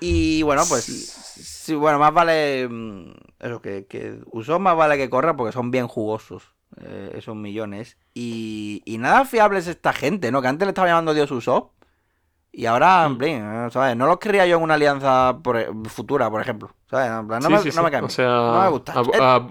Y 0.00 0.42
bueno, 0.42 0.64
pues, 0.68 0.84
sí, 0.84 1.74
bueno, 1.74 1.98
más 1.98 2.12
vale, 2.12 2.68
mm, 2.68 3.10
eso, 3.40 3.62
que, 3.62 3.86
que 3.86 4.20
Usor 4.30 4.60
más 4.60 4.76
vale 4.76 4.98
que 4.98 5.08
corra 5.08 5.34
porque 5.34 5.52
son 5.52 5.70
bien 5.70 5.88
jugosos, 5.88 6.52
eh, 6.82 7.12
esos 7.14 7.34
millones. 7.36 7.96
Y, 8.12 8.82
y 8.84 8.98
nada 8.98 9.24
fiable 9.24 9.58
es 9.58 9.66
esta 9.66 9.94
gente, 9.94 10.30
¿no? 10.30 10.42
Que 10.42 10.48
antes 10.48 10.66
le 10.66 10.70
estaba 10.72 10.88
llamando 10.88 11.14
Dios 11.14 11.30
Usopp. 11.30 11.72
Y 12.58 12.64
ahora, 12.66 13.08
eh, 13.20 13.68
¿sabes? 13.70 13.96
No 13.96 14.06
los 14.06 14.18
querría 14.18 14.46
yo 14.46 14.56
en 14.56 14.62
una 14.62 14.74
alianza 14.74 15.38
por- 15.42 15.58
e, 15.58 15.68
futura, 15.90 16.30
por 16.30 16.40
ejemplo. 16.40 16.74
¿Sabes? 16.90 17.10
No, 17.42 17.50
Sí, 17.50 17.50
me, 17.50 17.58
sí, 17.58 17.72
no 17.72 17.82
me 17.82 17.90
sí. 17.90 17.90
caen 17.90 18.06
O 18.06 18.08
bien. 18.08 18.18
sea, 18.18 18.28
no 18.46 18.60
me 18.62 18.68
gusta. 18.70 18.92
a, 18.94 19.00
Eh, 19.12 19.22
a, 19.36 19.50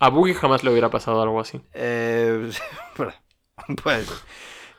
a 0.00 0.08
Boogie 0.10 0.34
jamás 0.34 0.64
le 0.64 0.70
hubiera 0.70 0.90
pasado 0.90 1.22
algo 1.22 1.40
así. 1.40 1.60
eh, 1.72 2.50
pues. 3.82 4.24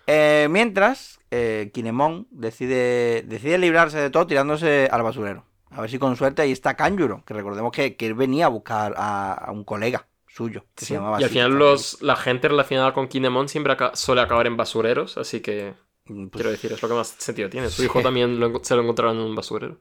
eh, 0.07 0.47
mientras, 0.49 1.19
eh, 1.31 1.71
Kinemon 1.73 2.27
decide, 2.31 3.23
decide 3.23 3.57
librarse 3.57 3.99
de 3.99 4.09
todo 4.09 4.27
tirándose 4.27 4.87
al 4.91 5.03
basurero. 5.03 5.45
A 5.71 5.81
ver 5.81 5.89
si 5.89 5.99
con 5.99 6.15
suerte 6.15 6.41
ahí 6.41 6.51
está 6.51 6.75
Kanjuro, 6.75 7.23
que 7.25 7.33
recordemos 7.33 7.71
que, 7.71 7.95
que 7.95 8.07
él 8.07 8.15
venía 8.15 8.47
a 8.47 8.49
buscar 8.49 8.95
a, 8.97 9.33
a 9.33 9.51
un 9.51 9.63
colega 9.63 10.07
suyo, 10.27 10.65
que 10.75 10.85
se 10.85 10.93
Sí, 10.93 10.95
llamaba 10.95 11.17
Y 11.17 11.23
al 11.23 11.29
así, 11.29 11.29
final 11.29 11.51
los, 11.59 12.01
la 12.01 12.15
gente 12.15 12.47
relacionada 12.47 12.93
con 12.93 13.07
Kinemon 13.09 13.49
siempre 13.49 13.73
aca- 13.73 13.95
suele 13.95 14.21
acabar 14.21 14.47
en 14.47 14.55
basureros, 14.57 15.17
así 15.17 15.41
que 15.41 15.75
Pues, 16.14 16.30
quiero 16.31 16.52
decir, 16.52 16.72
es 16.73 16.81
lo 16.81 16.88
que 16.88 16.94
más 16.95 17.07
sentido 17.18 17.49
tiene. 17.49 17.69
Su 17.69 17.84
hijo 17.84 18.02
también 18.02 18.40
lo 18.40 18.64
se 18.64 18.76
lo 18.76 18.81
encontraron 18.81 19.18
en 19.18 19.23
un 19.23 19.36
basurero. 19.36 19.77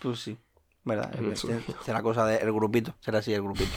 pues 0.00 0.20
sí, 0.20 0.36
¿verdad? 0.84 1.14
En 1.18 1.32
Es- 1.32 1.40
su- 1.40 1.50
es- 1.50 1.62
será 1.84 2.02
cosa 2.02 2.24
del 2.26 2.52
grupito, 2.52 2.94
será 3.00 3.18
así 3.18 3.32
el 3.34 3.42
grupito. 3.42 3.70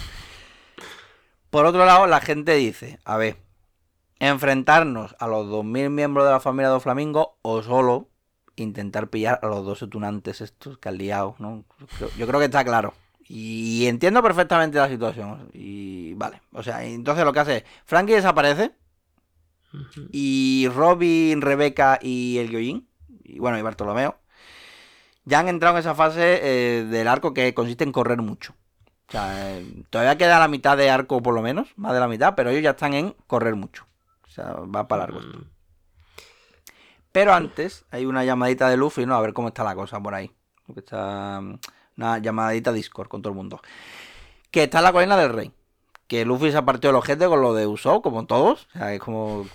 Por 1.50 1.66
otro 1.66 1.86
lado, 1.86 2.06
la 2.08 2.22
gente 2.22 2.54
dice, 2.56 3.00
a 3.06 3.18
ver, 3.18 3.38
enfrentarnos 4.20 5.16
a 5.20 5.28
los 5.28 5.48
2.000 5.50 5.90
miembros 5.90 6.26
de 6.26 6.32
la 6.32 6.40
familia 6.40 6.72
de 6.72 6.80
Flamingo 6.80 7.38
o 7.42 7.62
solo 7.64 8.10
intentar 8.56 9.10
pillar 9.10 9.40
a 9.42 9.48
los 9.48 9.66
dos 9.66 9.82
etunantes 9.82 10.42
estos 10.42 10.78
que 10.78 10.90
han 10.90 10.98
liado, 10.98 11.36
¿no? 11.40 11.64
Yo 11.80 11.88
creo, 11.88 12.10
yo 12.18 12.28
creo 12.28 12.40
que 12.40 12.46
está 12.46 12.64
claro. 12.66 12.94
Y 13.28 13.86
entiendo 13.88 14.22
perfectamente 14.22 14.78
la 14.78 14.90
situación. 14.90 15.50
Y 15.54 16.14
vale, 16.16 16.42
o 16.52 16.62
sea, 16.64 16.84
entonces 16.84 17.24
lo 17.24 17.32
que 17.32 17.40
hace 17.40 17.58
es, 17.58 17.64
Frankie 17.86 18.14
desaparece 18.14 18.72
Y 20.12 20.68
Robin, 20.74 21.42
Rebeca 21.42 22.00
y 22.02 22.38
el 22.40 22.50
Yoyin, 22.50 22.88
y 23.24 23.40
bueno, 23.40 23.58
y 23.58 23.62
Bartolomeo, 23.62 24.20
ya 25.26 25.40
han 25.40 25.50
entrado 25.50 25.76
en 25.76 25.82
esa 25.82 25.96
fase 25.96 26.40
eh, 26.44 26.86
del 26.86 27.08
arco 27.08 27.34
que 27.34 27.54
consiste 27.54 27.84
en 27.84 27.92
correr 27.92 28.22
mucho. 28.22 28.54
O 29.10 29.12
sea, 29.12 29.60
eh, 29.60 29.84
todavía 29.90 30.18
queda 30.18 30.40
la 30.40 30.48
mitad 30.48 30.78
de 30.78 30.90
arco 30.90 31.22
por 31.22 31.34
lo 31.34 31.42
menos, 31.42 31.70
más 31.78 31.94
de 31.94 32.00
la 32.00 32.08
mitad, 32.08 32.36
pero 32.36 32.50
ellos 32.52 32.64
ya 32.64 32.72
están 32.72 32.94
en 32.94 33.16
correr 33.28 33.56
mucho. 33.56 33.88
O 34.28 34.30
sea, 34.32 34.54
va 34.54 34.88
para 34.88 35.04
largo. 35.04 35.20
esto. 35.22 35.40
Mm, 35.40 35.52
Pero 37.12 37.34
antes 37.34 37.86
hay 37.92 38.06
una 38.06 38.24
llamadita 38.24 38.70
de 38.70 38.78
Luffy, 38.78 39.06
¿no? 39.06 39.16
A 39.16 39.22
ver 39.22 39.34
cómo 39.34 39.50
está 39.50 39.64
la 39.64 39.76
cosa 39.76 40.00
por 40.02 40.14
ahí. 40.16 40.32
Porque 40.66 40.82
está 40.82 41.42
mm, 41.42 41.60
una 41.98 42.20
llamadita 42.20 42.72
Discord 42.72 43.08
con 43.10 43.22
todo 43.22 43.32
el 43.32 43.38
mundo. 43.38 43.62
Que 44.52 44.64
está 44.64 44.80
en 44.80 44.84
la 44.86 44.94
colina 44.94 45.18
del 45.18 45.34
rey. 45.34 45.54
Que 46.10 46.26
Luffy 46.26 46.52
se 46.52 46.58
ha 46.58 46.66
partido 46.66 46.90
el 46.90 46.98
ojete 46.98 47.28
con 47.28 47.40
lo 47.42 47.54
de 47.54 47.68
Usopp, 47.68 48.04
como 48.04 48.26
todos. 48.26 48.68
O 48.76 48.80
sea, 48.80 48.94
es 48.94 49.00
como... 49.00 49.48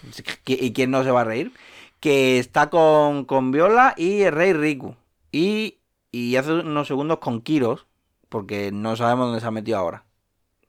¿Y 0.47 0.72
quién 0.72 0.90
no 0.90 1.05
se 1.05 1.10
va 1.10 1.20
a 1.20 1.24
reír? 1.24 1.52
Que 2.01 2.39
está 2.39 2.70
con, 2.70 3.26
con 3.26 3.51
Viola 3.51 3.93
y 3.98 4.22
el 4.22 4.32
rey 4.32 4.52
Riku. 4.55 4.94
Y, 5.32 5.78
y 6.12 6.36
hace 6.36 6.52
unos 6.52 6.86
segundos 6.89 7.18
con 7.18 7.43
Kiros. 7.43 7.86
Porque 8.31 8.70
no 8.72 8.97
sabemos 8.97 9.26
dónde 9.26 9.40
se 9.40 9.47
ha 9.47 9.51
metido 9.51 9.78
ahora. 9.78 10.05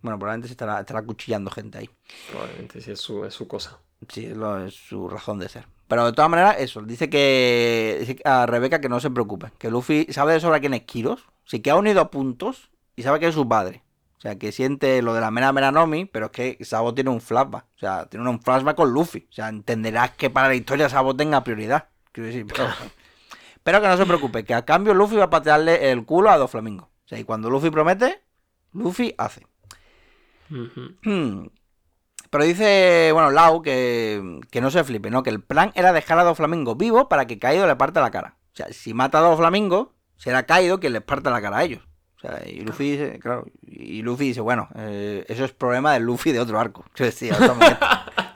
Bueno, 0.02 0.20
probablemente 0.20 0.48
se 0.50 0.54
estará, 0.54 0.80
estará 0.82 1.02
cuchillando 1.04 1.50
gente 1.50 1.78
ahí. 1.80 1.90
Probablemente 2.30 2.82
sí 2.82 2.92
es 2.92 3.00
su, 3.00 3.24
es 3.26 3.34
su 3.34 3.48
cosa. 3.48 3.80
Sí, 4.10 4.26
es, 4.26 4.36
lo- 4.38 4.66
es 4.66 4.74
su 4.76 5.08
razón 5.10 5.40
de 5.40 5.50
ser. 5.50 5.66
Pero 5.88 6.06
de 6.06 6.14
todas 6.14 6.30
maneras, 6.30 6.58
eso. 6.60 6.82
Dice 6.82 7.10
que 7.10 7.98
dice 8.00 8.20
a 8.26 8.46
Rebeca 8.46 8.82
que 8.82 8.90
no 8.90 9.00
se 9.00 9.10
preocupe. 9.12 9.52
Que 9.58 9.70
Luffy 9.72 10.08
sabe 10.12 10.34
de 10.34 10.40
sobra 10.40 10.60
quién 10.60 10.74
es 10.74 10.82
Kiros. 10.84 11.26
Sí 11.46 11.60
que 11.60 11.70
ha 11.72 11.76
unido 11.76 12.02
a 12.02 12.10
puntos 12.12 12.70
y 12.96 13.04
sabe 13.04 13.20
que 13.20 13.28
es 13.28 13.36
su 13.36 13.48
padre. 13.48 13.82
O 14.26 14.28
sea, 14.28 14.40
que 14.40 14.52
siente 14.52 15.04
lo 15.04 15.14
de 15.14 15.22
la 15.22 15.30
Mera 15.30 15.54
Mera 15.54 15.72
Nomi, 15.72 16.06
pero 16.06 16.26
es 16.26 16.32
que 16.32 16.66
Sabo 16.66 16.96
tiene 16.96 17.12
un 17.12 17.22
flashback. 17.22 17.66
O 17.76 17.78
sea, 17.78 18.08
tiene 18.08 18.28
un 18.28 18.42
flashback 18.42 18.76
con 18.76 18.90
Luffy. 18.92 19.28
O 19.30 19.32
sea, 19.32 19.50
entenderás 19.50 20.14
que 20.14 20.32
para 20.32 20.48
la 20.48 20.56
historia 20.56 20.90
Sabo 20.90 21.16
tenga 21.16 21.44
prioridad. 21.44 21.90
Quiero 22.12 22.30
decir, 22.30 22.48
pero, 22.48 22.68
pero 23.64 23.82
que 23.82 23.88
no 23.88 23.98
se 23.98 24.06
preocupe, 24.08 24.44
que 24.44 24.56
a 24.56 24.66
cambio 24.66 24.96
Luffy 24.96 25.16
va 25.18 25.26
a 25.26 25.30
patearle 25.30 25.92
el 25.92 26.06
culo 26.06 26.32
a 26.32 26.38
dos 26.38 26.50
flamingos. 26.50 26.88
O 26.88 27.08
sea, 27.08 27.20
y 27.20 27.24
cuando 27.24 27.52
Luffy 27.52 27.70
promete, 27.70 28.20
Luffy 28.74 29.14
hace. 29.16 29.46
Pero 32.32 32.44
dice, 32.44 33.12
bueno, 33.14 33.30
Lau, 33.30 33.62
que, 33.62 34.42
que 34.50 34.60
no 34.60 34.72
se 34.72 34.84
flipe, 34.84 35.12
¿no? 35.12 35.22
Que 35.22 35.30
el 35.30 35.44
plan 35.44 35.72
era 35.76 35.94
dejar 35.94 36.18
a 36.18 36.24
dos 36.24 36.38
flamingos 36.38 36.78
vivos 36.78 37.06
para 37.12 37.28
que 37.28 37.38
Kaido 37.38 37.68
le 37.68 37.76
parte 37.76 38.00
la 38.00 38.10
cara. 38.10 38.38
O 38.54 38.56
sea, 38.56 38.74
si 38.74 38.96
mata 38.96 39.20
a 39.20 39.22
dos 39.22 39.38
flamingos, 39.38 39.90
será 40.18 40.48
Kaido 40.48 40.80
quien 40.80 40.94
les 40.94 41.04
parte 41.04 41.30
la 41.30 41.44
cara 41.44 41.60
a 41.60 41.64
ellos. 41.64 41.84
O 42.18 42.20
sea, 42.20 42.42
y 42.48 42.62
Luffy 42.62 42.92
dice, 42.92 43.20
claro, 43.20 43.46
y 43.78 44.02
Luffy 44.02 44.26
dice, 44.28 44.42
bueno, 44.42 44.68
eh, 44.76 45.26
eso 45.28 45.46
es 45.46 45.52
problema 45.52 45.94
del 45.94 46.04
Luffy 46.04 46.32
de 46.32 46.40
otro 46.40 46.60
arco. 46.60 46.86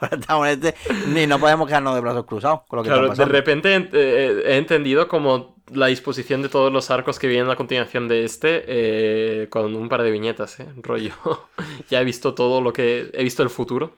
Ahora 0.00 0.16
estamos 0.18 0.46
en 0.48 0.52
este, 0.54 0.68
este, 0.90 1.06
ni 1.08 1.26
no 1.26 1.38
podemos 1.38 1.66
quedarnos 1.68 1.94
de 1.94 2.00
brazos 2.00 2.24
cruzados 2.26 2.60
con 2.68 2.78
lo 2.78 2.82
que 2.82 2.88
Claro, 2.88 3.12
está 3.12 3.24
de 3.24 3.30
repente 3.32 3.76
ent- 3.76 3.90
eh, 3.92 4.42
he 4.46 4.56
entendido 4.56 5.08
como 5.08 5.56
la 5.72 5.86
disposición 5.86 6.42
de 6.42 6.48
todos 6.48 6.72
los 6.72 6.90
arcos 6.90 7.18
que 7.18 7.28
vienen 7.28 7.50
a 7.50 7.56
continuación 7.56 8.08
de 8.08 8.24
este 8.24 8.64
eh, 8.66 9.48
con 9.50 9.76
un 9.76 9.88
par 9.88 10.02
de 10.02 10.10
viñetas, 10.10 10.58
¿eh? 10.60 10.66
Rollo. 10.76 11.12
ya 11.90 12.00
he 12.00 12.04
visto 12.04 12.34
todo 12.34 12.60
lo 12.60 12.72
que... 12.72 13.10
He 13.12 13.22
visto 13.22 13.42
el 13.42 13.50
futuro. 13.50 13.94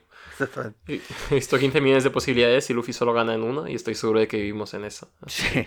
He 1.30 1.34
visto 1.36 1.58
15 1.58 1.80
millones 1.80 2.04
de 2.04 2.10
posibilidades 2.10 2.68
y 2.68 2.74
Luffy 2.74 2.92
solo 2.92 3.12
gana 3.12 3.34
en 3.34 3.42
una 3.42 3.70
y 3.70 3.74
estoy 3.74 3.94
seguro 3.94 4.18
de 4.20 4.28
que 4.28 4.38
vivimos 4.38 4.74
en 4.74 4.84
esa. 4.84 5.06
Sí. 5.26 5.66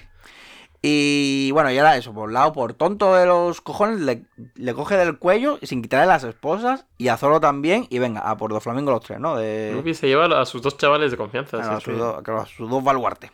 Y 0.88 1.50
bueno, 1.52 1.72
y 1.72 1.78
ahora 1.80 1.98
eso, 1.98 2.14
por 2.14 2.32
Lau, 2.32 2.54
por 2.54 2.74
tonto 2.74 3.16
de 3.16 3.26
los 3.26 3.60
cojones, 3.62 4.02
le, 4.02 4.26
le 4.56 4.74
coge 4.76 4.96
del 4.98 5.18
cuello 5.18 5.58
sin 5.64 5.82
quitarle 5.82 6.06
las 6.06 6.24
esposas 6.24 6.86
y 6.98 7.08
a 7.08 7.18
Zoro 7.18 7.40
también. 7.40 7.88
Y 7.90 7.98
venga, 8.00 8.22
a 8.22 8.38
por 8.38 8.52
dos 8.52 8.62
flamingos 8.64 8.94
los 8.94 9.04
tres, 9.04 9.20
¿no? 9.20 9.36
De, 9.36 9.72
Luffy 9.74 9.94
se 9.96 10.08
lleva 10.08 10.26
a 10.40 10.46
sus 10.46 10.62
dos 10.62 10.78
chavales 10.78 11.10
de 11.12 11.18
confianza. 11.18 11.58
a, 11.58 11.80
sus 11.80 11.98
dos, 11.98 12.22
claro, 12.22 12.42
a 12.42 12.46
sus 12.46 12.70
dos 12.70 12.84
baluartes. 12.84 13.32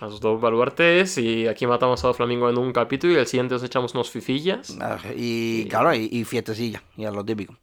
a 0.00 0.08
sus 0.08 0.20
dos 0.20 0.40
baluartes 0.40 1.18
y 1.18 1.46
aquí 1.46 1.66
matamos 1.66 2.04
a 2.04 2.14
Flamingo 2.14 2.48
en 2.48 2.56
un 2.56 2.72
capítulo 2.72 3.12
y 3.12 3.16
el 3.16 3.26
siguiente 3.26 3.54
os 3.56 3.62
echamos 3.62 3.92
unos 3.94 4.10
fifillas. 4.10 4.76
Ah, 4.80 4.96
Y 5.14 5.62
Y- 5.62 5.68
claro, 5.68 5.92
y, 5.94 6.08
y 6.10 6.24
fiestecilla, 6.24 6.82
y 6.96 7.04
es 7.04 7.12
lo 7.12 7.24
típico. 7.24 7.54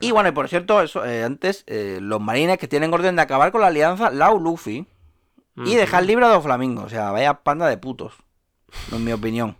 Y 0.00 0.10
bueno, 0.12 0.28
y 0.28 0.32
por 0.32 0.48
cierto, 0.48 0.82
eso, 0.82 1.04
eh, 1.04 1.22
antes, 1.24 1.64
eh, 1.66 1.98
los 2.00 2.20
marines 2.20 2.58
que 2.58 2.68
tienen 2.68 2.92
orden 2.92 3.16
de 3.16 3.22
acabar 3.22 3.50
con 3.52 3.60
la 3.60 3.68
alianza 3.68 4.10
Lau-Luffy 4.10 4.86
y 5.56 5.60
Ujú. 5.62 5.70
dejar 5.74 6.04
libre 6.04 6.24
a 6.26 6.28
dos 6.28 6.42
flamingos. 6.42 6.84
O 6.84 6.88
sea, 6.88 7.10
vaya 7.12 7.34
panda 7.42 7.68
de 7.68 7.76
putos, 7.78 8.12
en 8.90 9.04
mi 9.04 9.12
opinión. 9.12 9.56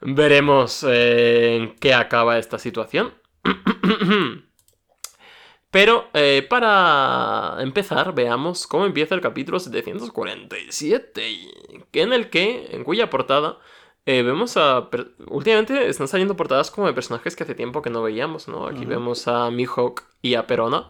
Veremos 0.00 0.84
eh, 0.88 1.56
en 1.56 1.74
qué 1.76 1.94
acaba 1.94 2.38
esta 2.38 2.58
situación. 2.58 3.14
Pero 5.70 6.08
eh, 6.14 6.46
para 6.48 7.56
empezar, 7.60 8.14
veamos 8.14 8.66
cómo 8.66 8.86
empieza 8.86 9.14
el 9.14 9.20
capítulo 9.20 9.60
747, 9.60 11.22
en 11.92 12.12
el 12.12 12.30
que, 12.30 12.68
en 12.70 12.84
cuya 12.84 13.10
portada, 13.10 13.58
eh, 14.06 14.22
vemos 14.22 14.56
a... 14.56 14.88
Últimamente 15.26 15.86
están 15.88 16.08
saliendo 16.08 16.36
portadas 16.36 16.70
como 16.70 16.86
de 16.86 16.94
personajes 16.94 17.36
que 17.36 17.42
hace 17.42 17.54
tiempo 17.54 17.82
que 17.82 17.90
no 17.90 18.02
veíamos, 18.02 18.48
¿no? 18.48 18.66
Aquí 18.66 18.86
vemos 18.86 19.28
a 19.28 19.50
Mihawk 19.50 20.04
y 20.22 20.34
a 20.36 20.46
Perona, 20.46 20.88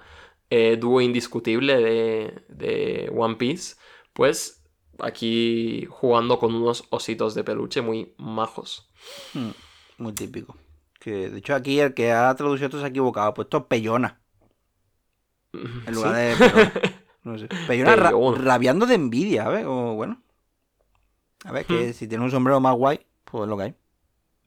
eh, 0.50 0.76
dúo 0.78 1.00
indiscutible 1.00 1.78
de, 1.78 2.44
de 2.48 3.10
One 3.12 3.34
Piece, 3.34 3.74
pues 4.12 4.57
aquí 4.98 5.86
jugando 5.90 6.38
con 6.38 6.54
unos 6.54 6.84
ositos 6.90 7.34
de 7.34 7.44
peluche 7.44 7.82
muy 7.82 8.14
majos. 8.18 8.88
Mm, 9.32 9.50
Muy 9.98 10.12
típico. 10.12 10.56
Que 11.00 11.30
de 11.30 11.38
hecho 11.38 11.54
aquí 11.54 11.80
el 11.80 11.94
que 11.94 12.12
ha 12.12 12.34
traducido 12.36 12.66
esto 12.66 12.78
se 12.78 12.84
ha 12.86 12.88
equivocado. 12.88 13.28
Ha 13.28 13.34
puesto 13.34 13.66
peyona 13.68 14.20
en 15.86 15.94
lugar 15.94 16.14
¿Sí? 16.14 16.20
de 16.20 16.36
perona. 16.36 16.72
No 17.24 17.36
sé. 17.36 17.48
Ra- 17.48 17.64
Peyona. 17.66 18.10
rabiando 18.36 18.86
de 18.86 18.94
envidia, 18.94 19.44
a 19.46 19.48
ver, 19.50 19.66
o 19.66 19.94
bueno. 19.94 20.22
A 21.44 21.52
ver, 21.52 21.66
que 21.66 21.88
Hmm. 21.88 21.92
si 21.92 22.06
tiene 22.08 22.24
un 22.24 22.30
sombrero 22.30 22.60
más 22.60 22.74
guay, 22.76 23.00
pues 23.24 23.42
es 23.44 23.48
lo 23.48 23.56
que 23.56 23.62
hay. 23.64 23.74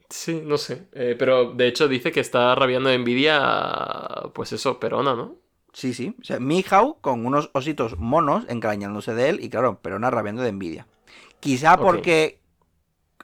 Sí, 0.09 0.41
no 0.45 0.57
sé. 0.57 0.89
Eh, 0.93 1.15
pero 1.17 1.53
de 1.53 1.67
hecho 1.67 1.87
dice 1.87 2.11
que 2.11 2.19
está 2.19 2.53
rabiando 2.55 2.89
de 2.89 2.95
envidia, 2.95 4.29
pues 4.33 4.51
eso, 4.51 4.79
Perona, 4.79 5.15
¿no? 5.15 5.37
Sí, 5.73 5.93
sí. 5.93 6.15
O 6.19 6.23
sea, 6.23 6.39
Mihawk 6.39 6.99
con 7.01 7.25
unos 7.25 7.49
ositos 7.53 7.97
monos 7.97 8.43
encarañándose 8.49 9.13
de 9.13 9.29
él 9.29 9.39
y 9.41 9.49
claro, 9.49 9.79
Perona 9.81 10.09
rabiando 10.09 10.41
de 10.41 10.49
envidia. 10.49 10.85
Quizá 11.39 11.77
porque 11.77 12.41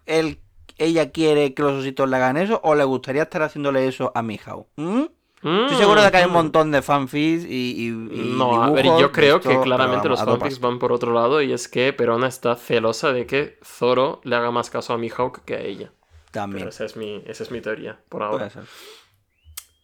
él, 0.06 0.40
ella 0.78 1.11
quiere 1.11 1.53
que 1.53 1.61
los 1.64 1.74
ositos 1.74 2.10
le 2.10 2.15
hagan 2.15 2.38
eso 2.38 2.60
o 2.64 2.74
le 2.76 2.84
gustaría 2.86 3.24
estar 3.24 3.41
haciéndole 3.44 3.88
eso 3.88 4.11
a 4.15 4.22
Mihawk. 4.22 4.68
¿Mm? 4.78 5.03
Estoy 5.44 5.78
seguro 5.78 6.02
de 6.02 6.10
que 6.10 6.18
hay 6.18 6.26
un 6.26 6.32
Mm. 6.32 6.34
montón 6.34 6.72
de 6.72 6.82
fanfics 6.82 7.44
y, 7.45 7.48
y- 7.49 7.88
y 7.88 8.38
No, 8.38 8.64
a 8.64 8.72
ver, 8.72 8.86
yo 8.86 9.11
creo 9.11 9.36
esto, 9.38 9.49
que 9.49 9.56
pero 9.56 9.61
claramente 9.64 10.07
vamos, 10.07 10.19
los 10.22 10.28
fanfics 10.28 10.60
van 10.60 10.80
por 10.80 10.91
otro 10.91 11.14
lado 11.14 11.41
y 11.41 11.53
es 11.53 11.68
que 11.68 11.94
Perona 11.94 12.28
está 12.28 12.56
celosa 12.56 13.11
de 13.14 13.28
que 13.28 13.60
Zoro 13.64 14.19
le 14.24 14.36
haga 14.36 14.49
más 14.52 14.69
caso 14.72 14.94
a 14.94 14.98
Mihawk 14.98 15.44
que 15.45 15.56
a 15.56 15.60
ella. 15.61 15.91
También. 16.32 16.60
Pero 16.61 16.69
esa 16.69 16.86
es 16.86 16.95
mi, 16.98 17.22
esa 17.28 17.44
es 17.44 17.52
mi 17.52 17.61
teoría 17.61 17.99
por 18.10 18.24
ahora. 18.24 18.49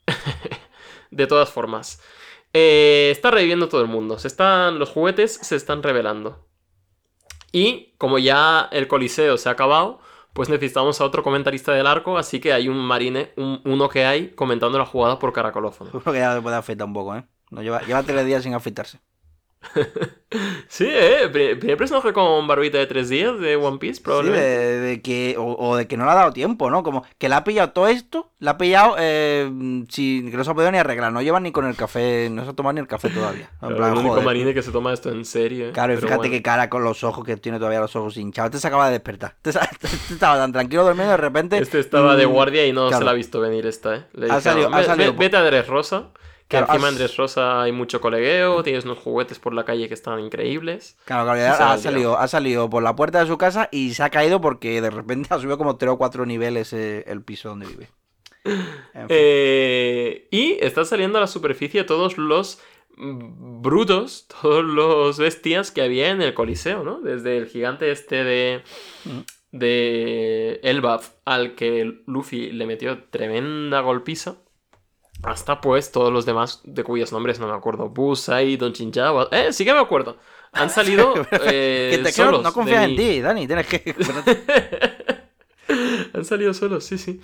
De 1.11 1.27
todas 1.27 1.49
formas, 1.49 2.02
eh, 2.53 3.09
está 3.11 3.31
reviviendo 3.31 3.67
todo 3.69 3.81
el 3.81 3.88
mundo. 3.88 4.17
Se 4.19 4.27
están, 4.27 4.80
los 4.80 4.89
juguetes 4.89 5.34
se 5.41 5.55
están 5.55 5.84
revelando. 5.84 6.47
Y 7.51 7.93
como 7.97 8.17
ya 8.19 8.67
el 8.71 8.88
coliseo 8.88 9.38
se 9.38 9.49
ha 9.49 9.51
acabado, 9.51 9.99
pues 10.34 10.49
necesitamos 10.49 10.99
a 10.99 11.05
otro 11.05 11.21
comentarista 11.23 11.71
del 11.73 11.85
arco, 11.85 12.17
así 12.17 12.39
que 12.39 12.53
hay 12.53 12.67
un 12.67 12.77
marine, 12.77 13.31
un- 13.38 13.61
uno 13.65 13.89
que 13.89 14.05
hay, 14.05 14.30
comentando 14.30 14.77
la 14.80 14.85
jugada 14.85 15.19
por 15.19 15.34
caracolófono. 15.34 15.91
Que 16.03 16.13
ya 16.19 16.34
le 16.35 16.41
puede 16.41 16.55
afeitar 16.55 16.88
un 16.88 16.93
poco, 16.93 17.15
¿eh? 17.15 17.25
No, 17.51 17.61
lleva, 17.61 17.81
lleva 17.84 18.01
tres 18.03 18.25
días 18.25 18.41
sin 18.43 18.55
afeitarse. 18.55 18.99
Sí, 20.68 20.88
eh, 20.90 21.30
pri- 21.31 21.53
primer 21.60 21.77
personaje 21.77 22.11
con 22.11 22.48
barbita 22.48 22.80
de 22.80 22.88
tres 22.88 23.07
días 23.07 23.40
de 23.40 23.56
One 23.56 23.77
Piece, 23.77 23.98
Sí, 23.98 24.02
probablemente. 24.02 24.44
de, 24.48 24.80
de 24.80 25.02
que, 25.03 25.35
o, 25.38 25.53
o 25.53 25.76
de 25.76 25.88
que 25.88 25.95
no 25.95 26.06
le 26.06 26.11
ha 26.11 26.15
dado 26.15 26.34
tiempo, 26.34 26.72
¿no? 26.72 26.81
Como 26.81 27.06
que 27.19 27.30
le 27.30 27.35
ha 27.35 27.44
pillado 27.44 27.69
todo 27.69 27.88
esto, 27.88 28.31
le 28.40 28.49
ha 28.49 28.57
pillado 28.57 28.95
eh, 28.98 29.48
sin 29.90 30.31
que 30.31 30.35
no 30.38 30.44
se 30.44 30.49
ha 30.49 30.56
podido 30.56 30.72
ni 30.72 30.80
arreglar, 30.80 31.14
no 31.14 31.22
lleva 31.22 31.40
ni 31.40 31.52
con 31.52 31.65
el 31.68 31.76
café, 31.76 32.30
no 32.31 32.44
se 32.45 32.49
ha 32.49 32.53
tomado 32.53 32.73
ni 32.73 32.80
el 32.80 32.88
café 32.88 33.10
todavía. 33.11 33.52
En 33.53 33.60
Claro, 33.60 33.76
plan, 33.77 33.91
el 33.91 33.98
único 33.99 34.10
joder. 34.14 34.26
marine 34.26 34.53
que 34.56 34.64
se 34.64 34.72
toma 34.72 34.91
esto 34.91 35.11
en 35.11 35.23
serio. 35.23 35.69
eh. 35.69 35.72
Claro, 35.72 35.94
y 35.94 35.98
fíjate 35.98 36.15
bueno. 36.18 36.31
qué 36.31 36.41
cara 36.41 36.68
con 36.68 36.84
los 36.84 37.03
ojos 37.03 37.23
que 37.23 37.38
tiene 37.38 37.60
todavía 37.60 37.80
los 37.81 37.95
ojos 37.95 38.18
hinchados. 38.18 38.48
Este 38.49 38.60
se 38.60 38.68
acaba 38.69 38.88
de 38.88 38.94
despertar. 38.94 39.35
Este, 39.44 39.60
este 39.85 40.14
estaba 40.15 40.38
tan 40.38 40.52
tranquilo 40.52 40.84
durmiendo 40.84 41.11
de 41.11 41.18
repente. 41.18 41.60
Este 41.60 41.80
estaba 41.80 42.15
de 42.15 42.26
mm, 42.26 42.31
guardia 42.31 42.65
y 42.65 42.73
no 42.73 42.88
claro. 42.88 42.98
se 42.98 43.06
la 43.06 43.11
ha 43.11 43.14
visto 43.14 43.40
venir 43.40 43.68
esta, 43.68 43.98
¿eh? 43.98 44.03
Le 44.14 44.31
Ha 44.31 44.38
dijeron, 44.38 44.41
salido- 44.41 44.73
ha 44.73 44.77
"Ve- 44.80 44.85
salido 44.85 45.14
vete 45.14 45.38
a 45.38 45.61
Rosa, 45.61 46.07
que 46.53 46.57
Claro, 46.59 46.73
encima 46.73 46.88
has- 46.88 46.93
Andrés 46.93 47.17
Rosa 47.17 47.61
hay 47.63 47.71
mucho 47.71 47.99
colegueo, 48.01 48.63
tienes 48.63 48.85
unos 48.85 48.99
juguetes 48.99 49.39
por 49.39 49.53
la 49.53 49.65
calle 49.65 49.88
que 49.88 49.93
están 49.93 50.19
increíbles. 50.19 50.97
Claro, 51.05 51.25
claro, 51.31 51.63
ha 51.65 51.77
salido, 51.77 52.17
ha 52.17 52.27
salido 52.27 52.69
por 52.69 52.84
la 52.84 52.95
puerta 52.95 53.19
de 53.19 53.27
su 53.27 53.38
casa 53.38 53.69
y 53.71 53.93
se 53.93 54.03
ha 54.03 54.09
caído 54.09 54.39
porque 54.41 54.81
de 54.81 54.89
repente 54.89 55.27
ha 55.34 55.38
subido 55.39 55.57
como 55.57 55.75
tres 55.77 55.91
o 55.91 55.97
cuatro 55.97 56.25
niveles 56.25 56.71
eh, 56.73 57.03
el 57.07 57.21
piso 57.23 57.49
donde 57.49 57.67
vive. 57.67 57.89
En 58.45 59.07
fin. 59.07 59.07
Eh, 59.09 60.27
y 60.31 60.57
están 60.59 60.85
saliendo 60.85 61.17
a 61.17 61.21
la 61.21 61.27
superficie 61.27 61.84
todos 61.85 62.17
los 62.17 62.59
brutos, 62.97 64.27
todos 64.41 64.63
los 64.63 65.17
bestias 65.17 65.71
que 65.71 65.81
había 65.81 66.09
en 66.11 66.21
el 66.21 66.34
Coliseo, 66.34 66.84
¿no? 66.84 66.99
Desde 67.01 67.38
el 67.38 67.47
gigante 67.47 67.91
este 67.91 68.23
de, 68.23 68.61
Mm. 69.05 69.19
de 69.51 70.59
Elbaf 70.63 71.11
al 71.25 71.55
que 71.55 72.01
Luffy 72.05 72.51
le 72.51 72.65
metió 72.65 73.03
tremenda 73.05 73.81
golpiza. 73.81 74.35
Hasta 75.23 75.61
pues 75.61 75.91
todos 75.91 76.11
los 76.11 76.25
demás 76.25 76.61
de 76.65 76.83
cuyos 76.83 77.11
nombres 77.13 77.39
no 77.39 77.47
me 77.47 77.53
acuerdo. 77.53 77.89
Busai, 77.89 78.57
Don 78.57 78.73
Chinchaba. 78.73 79.29
Eh, 79.31 79.53
sí 79.53 79.63
que 79.65 79.73
me 79.73 79.79
acuerdo. 79.79 80.17
Han 80.51 80.69
salido 80.69 81.13
eh, 81.31 81.89
que 81.91 81.97
te, 81.97 82.03
no, 82.03 82.11
solos. 82.11 82.43
no 82.43 82.53
confías 82.53 82.83
en 82.83 82.91
mi- 82.91 82.97
ti, 82.97 83.21
Dani, 83.21 83.47
tienes 83.47 83.67
que... 83.67 83.95
Han 86.13 86.25
salido 86.25 86.53
solos, 86.53 86.83
sí, 86.83 86.97
sí. 86.97 87.21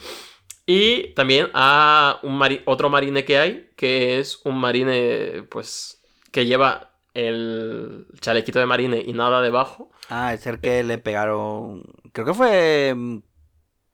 Y 0.65 1.13
también 1.13 1.49
a 1.53 2.19
un 2.23 2.37
mari- 2.37 2.61
otro 2.65 2.89
marine 2.89 3.25
que 3.25 3.37
hay, 3.37 3.69
que 3.75 4.19
es 4.19 4.39
un 4.45 4.57
marine, 4.59 5.43
pues, 5.49 6.01
que 6.31 6.45
lleva 6.45 6.91
el 7.13 8.07
chalequito 8.21 8.59
de 8.59 8.65
marine 8.65 9.03
y 9.05 9.13
nada 9.13 9.41
debajo. 9.41 9.91
Ah, 10.09 10.33
es 10.33 10.45
el 10.47 10.59
que 10.59 10.83
le 10.83 10.97
pegaron... 10.97 11.83
Creo 12.13 12.25
que 12.25 12.33
fue... 12.33 12.95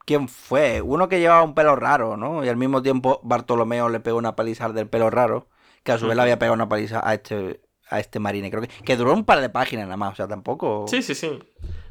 ¿Quién 0.05 0.27
fue? 0.29 0.81
Uno 0.81 1.09
que 1.09 1.19
llevaba 1.19 1.43
un 1.43 1.55
pelo 1.55 1.75
raro, 1.75 2.15
¿no? 2.15 2.45
Y 2.45 2.49
al 2.49 2.57
mismo 2.57 2.81
tiempo 2.81 3.19
Bartolomeo 3.23 3.89
le 3.89 3.99
pegó 3.99 4.17
una 4.17 4.35
paliza 4.35 4.65
al 4.65 4.73
del 4.75 4.87
pelo 4.87 5.09
raro, 5.09 5.47
que 5.83 5.91
a 5.91 5.97
su 5.97 6.07
vez 6.07 6.15
le 6.15 6.21
había 6.21 6.39
pegado 6.39 6.53
una 6.53 6.69
paliza 6.69 7.01
a 7.03 7.13
este, 7.15 7.61
a 7.89 7.99
este 7.99 8.19
marine. 8.19 8.49
Creo 8.51 8.61
que, 8.61 8.69
que 8.69 8.97
duró 8.97 9.13
un 9.13 9.25
par 9.25 9.41
de 9.41 9.49
páginas 9.49 9.85
nada 9.85 9.97
más, 9.97 10.13
o 10.13 10.15
sea, 10.15 10.27
tampoco... 10.27 10.85
Sí, 10.87 11.01
sí, 11.01 11.15
sí. 11.15 11.39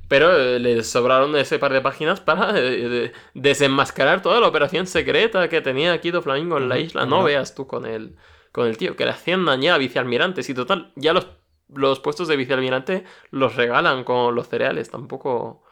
Pero 0.07 0.37
eh, 0.37 0.59
le 0.61 0.85
sobraron 0.85 1.35
ese 1.35 1.59
par 1.59 1.73
de 1.73 1.81
páginas 1.81 2.21
para 2.21 2.57
eh, 2.59 2.63
de- 2.89 3.13
desenmascarar 3.33 4.21
toda 4.23 4.39
la 4.39 4.47
operación 4.47 4.87
secreta 4.87 5.49
que 5.49 5.61
tenía 5.61 5.93
aquí 5.93 6.13
Flamingo 6.13 6.59
en 6.59 6.69
la 6.69 6.79
isla. 6.79 7.07
No 7.07 7.25
veas 7.25 7.55
tú 7.55 7.67
con 7.67 7.87
el, 7.87 8.17
con 8.53 8.67
el 8.69 8.77
tío, 8.77 8.97
que 8.97 9.07
le 9.07 9.11
hacían 9.13 9.45
dañar 9.45 9.75
a 9.75 9.79
vicealmirantes 9.79 10.49
y 10.51 10.55
total, 10.55 10.93
ya 10.95 11.15
los, 11.15 11.29
los 11.69 12.01
puestos 12.01 12.29
de 12.29 12.37
vicealmirante 12.37 13.05
los 13.31 13.57
regalan 13.57 14.05
con 14.05 14.35
los 14.35 14.47
cereales. 14.49 14.91
Tampoco, 14.91 15.65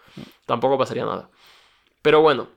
tampoco 0.47 0.79
pasaría 0.79 1.05
nada. 1.05 1.29
Pero 2.03 2.21
bueno, 2.21 2.49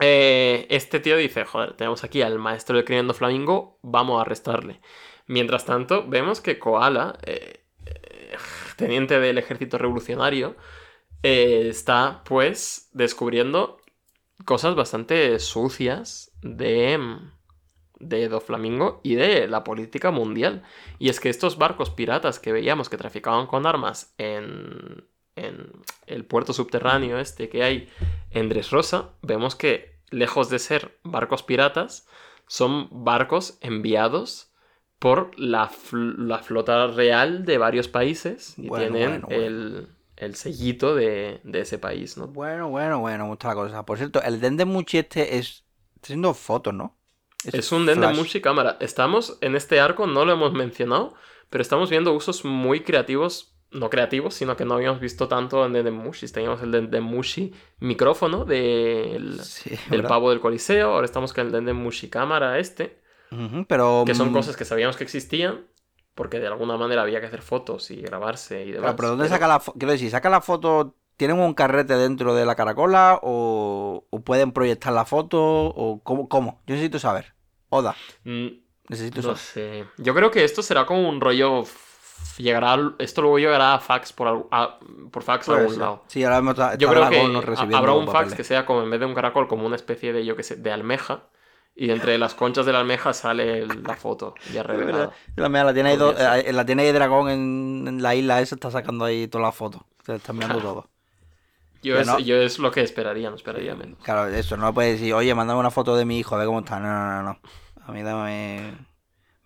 eh, 0.00 0.66
este 0.70 1.00
tío 1.00 1.16
dice, 1.16 1.44
joder, 1.44 1.74
tenemos 1.74 2.04
aquí 2.04 2.22
al 2.22 2.38
maestro 2.38 2.76
del 2.76 2.84
crimen 2.84 3.12
Flamingo, 3.14 3.78
vamos 3.82 4.18
a 4.18 4.22
arrestarle. 4.22 4.80
Mientras 5.26 5.64
tanto, 5.64 6.06
vemos 6.08 6.40
que 6.40 6.58
Koala, 6.58 7.18
eh, 7.24 7.64
eh, 7.86 8.36
teniente 8.76 9.20
del 9.20 9.38
ejército 9.38 9.78
revolucionario, 9.78 10.56
está 11.22 12.22
pues 12.26 12.90
descubriendo 12.92 13.78
cosas 14.44 14.74
bastante 14.74 15.38
sucias 15.38 16.32
de, 16.42 16.98
de 17.98 18.28
Doflamingo 18.28 19.00
y 19.02 19.14
de 19.14 19.48
la 19.48 19.64
política 19.64 20.10
mundial. 20.10 20.64
Y 20.98 21.08
es 21.08 21.20
que 21.20 21.30
estos 21.30 21.56
barcos 21.56 21.88
piratas 21.88 22.38
que 22.38 22.52
veíamos 22.52 22.90
que 22.90 22.98
traficaban 22.98 23.46
con 23.46 23.66
armas 23.66 24.14
en, 24.18 25.08
en 25.36 25.72
el 26.06 26.24
puerto 26.24 26.52
subterráneo 26.52 27.18
este 27.18 27.48
que 27.48 27.62
hay 27.62 27.88
en 28.30 28.48
Dressrosa, 28.48 29.10
vemos 29.22 29.56
que 29.56 29.98
lejos 30.10 30.48
de 30.50 30.58
ser 30.58 30.98
barcos 31.02 31.42
piratas, 31.42 32.06
son 32.46 32.88
barcos 32.90 33.58
enviados 33.60 34.52
por 34.98 35.38
la, 35.38 35.70
fl- 35.70 36.16
la 36.18 36.38
flota 36.38 36.86
real 36.86 37.44
de 37.44 37.58
varios 37.58 37.88
países 37.88 38.54
y 38.58 38.68
Bueno, 38.68 38.94
tienen 38.94 39.22
bueno, 39.22 39.26
bueno. 39.26 39.42
El, 39.44 39.88
el 40.16 40.34
sellito 40.36 40.94
de, 40.94 41.40
de 41.42 41.60
ese 41.60 41.78
país, 41.78 42.16
¿no? 42.16 42.28
Bueno, 42.28 42.68
bueno, 42.68 43.00
bueno, 43.00 43.26
mucha 43.26 43.48
la 43.48 43.54
cosa. 43.54 43.84
Por 43.84 43.98
cierto, 43.98 44.22
el 44.22 44.40
Dendemuchi 44.40 44.98
este 44.98 45.36
es... 45.38 45.64
Está 45.96 46.06
haciendo 46.06 46.34
fotos, 46.34 46.74
¿no? 46.74 46.96
Es 47.44 47.72
un 47.72 47.84
flash. 47.84 47.96
Dendemushi 47.98 48.40
cámara. 48.40 48.76
Estamos 48.80 49.38
en 49.40 49.56
este 49.56 49.80
arco, 49.80 50.06
no 50.06 50.24
lo 50.24 50.32
hemos 50.32 50.52
mencionado, 50.52 51.14
pero 51.50 51.62
estamos 51.62 51.90
viendo 51.90 52.12
usos 52.12 52.44
muy 52.44 52.80
creativos, 52.80 53.53
no 53.74 53.90
creativos, 53.90 54.34
sino 54.34 54.56
que 54.56 54.64
no 54.64 54.74
habíamos 54.74 55.00
visto 55.00 55.28
tanto 55.28 55.66
en 55.66 55.72
Dendemushi. 55.74 56.26
Teníamos 56.28 56.62
el 56.62 56.70
Dendemushi 56.70 57.52
micrófono 57.80 58.44
del, 58.44 59.40
Sí, 59.42 59.76
pavo 60.08 60.30
del 60.30 60.40
coliseo, 60.40 60.92
ahora 60.92 61.04
estamos 61.04 61.32
con 61.32 61.46
el 61.46 61.52
Dendemushi 61.52 62.08
cámara 62.08 62.58
este, 62.58 63.00
pero... 63.68 64.04
que 64.06 64.14
son 64.14 64.30
mm, 64.30 64.32
cosas 64.32 64.56
que 64.56 64.64
sabíamos 64.64 64.96
que 64.96 65.04
existían, 65.04 65.66
porque 66.14 66.38
de 66.40 66.46
alguna 66.46 66.76
manera 66.76 67.02
había 67.02 67.20
que 67.20 67.26
hacer 67.26 67.42
fotos 67.42 67.90
y 67.90 68.00
grabarse 68.00 68.62
y 68.64 68.72
demás. 68.72 68.80
Claro, 68.82 68.96
pero 68.96 69.08
¿dónde 69.10 69.24
pero- 69.24 69.34
saca 69.34 69.48
la 69.48 69.60
foto? 69.60 69.78
Quiero 69.78 69.92
decir, 69.92 70.10
¿saca 70.10 70.30
la 70.30 70.40
foto? 70.40 70.94
¿Tienen 71.16 71.38
un 71.38 71.54
carrete 71.54 71.96
dentro 71.96 72.34
de 72.34 72.44
la 72.46 72.54
caracola? 72.56 73.20
¿O, 73.22 74.04
o 74.10 74.20
pueden 74.22 74.50
proyectar 74.52 74.92
la 74.92 75.04
foto? 75.04 75.40
¿O 75.40 76.00
cómo, 76.02 76.28
cómo? 76.28 76.60
Yo 76.66 76.74
necesito 76.74 76.98
saber. 76.98 77.34
Oda, 77.68 77.94
Mm, 78.24 78.48
necesito 78.88 79.16
No 79.18 79.22
saber. 79.22 79.38
sé. 79.38 79.84
Yo 79.98 80.14
creo 80.14 80.30
que 80.30 80.44
esto 80.44 80.62
será 80.62 80.86
como 80.86 81.08
un 81.08 81.20
rollo. 81.20 81.64
Llegará, 82.38 82.76
esto 82.98 83.22
luego 83.22 83.38
llegará 83.38 83.74
a 83.74 83.80
fax 83.80 84.12
por, 84.12 84.48
a- 84.50 84.78
por 85.10 85.22
fax 85.22 85.48
a 85.48 85.56
algún 85.58 85.78
lado. 85.78 86.02
Sí, 86.08 86.24
ahora 86.24 86.36
mismo 86.40 86.50
está, 86.52 86.76
Yo 86.76 86.88
creo 86.88 87.08
que 87.08 87.20
habrá 87.74 87.92
un 87.92 88.06
fax 88.06 88.12
papeles. 88.14 88.34
que 88.34 88.44
sea 88.44 88.66
como 88.66 88.82
en 88.82 88.90
vez 88.90 89.00
de 89.00 89.06
un 89.06 89.14
caracol, 89.14 89.46
como 89.48 89.66
una 89.66 89.76
especie 89.76 90.12
de, 90.12 90.24
yo 90.24 90.36
que 90.36 90.42
sé, 90.42 90.56
de 90.56 90.72
almeja. 90.72 91.24
Y 91.76 91.90
entre 91.90 92.18
las 92.18 92.34
conchas 92.34 92.66
de 92.66 92.72
la 92.72 92.78
almeja 92.80 93.12
sale 93.12 93.66
la 93.66 93.94
foto 93.96 94.34
ya 94.52 94.62
revelada. 94.64 95.10
La, 95.34 95.48
mía 95.48 95.64
la 95.64 95.74
tiene 95.74 95.90
ahí, 95.90 95.96
do- 95.96 96.14
eh, 96.16 96.52
la 96.52 96.64
tiene 96.64 96.84
ahí 96.84 96.92
Dragón 96.92 97.28
en, 97.30 97.84
en 97.88 98.02
la 98.02 98.14
isla 98.14 98.40
esa, 98.40 98.54
está 98.54 98.70
sacando 98.70 99.04
ahí 99.04 99.26
todas 99.26 99.46
las 99.46 99.54
fotos. 99.56 99.82
Está 100.06 100.32
mirando 100.32 100.58
todo. 100.60 100.88
Yo 101.82 101.98
es, 101.98 102.06
no. 102.06 102.18
yo 102.20 102.36
es 102.36 102.58
lo 102.60 102.70
que 102.70 102.80
esperaría, 102.80 103.28
no 103.28 103.36
esperaría 103.36 103.74
menos. 103.74 103.98
Claro, 104.02 104.26
eso, 104.28 104.56
no 104.56 104.72
puedes 104.72 105.00
decir, 105.00 105.12
oye, 105.14 105.34
mándame 105.34 105.58
una 105.60 105.70
foto 105.72 105.96
de 105.96 106.04
mi 106.04 106.18
hijo, 106.18 106.34
a 106.34 106.38
ver 106.38 106.46
cómo 106.46 106.60
está. 106.60 106.78
No, 106.80 106.86
no, 106.88 107.22
no, 107.22 107.22
no. 107.24 107.40
A 107.86 107.92
mí 107.92 108.02
dame... 108.02 108.72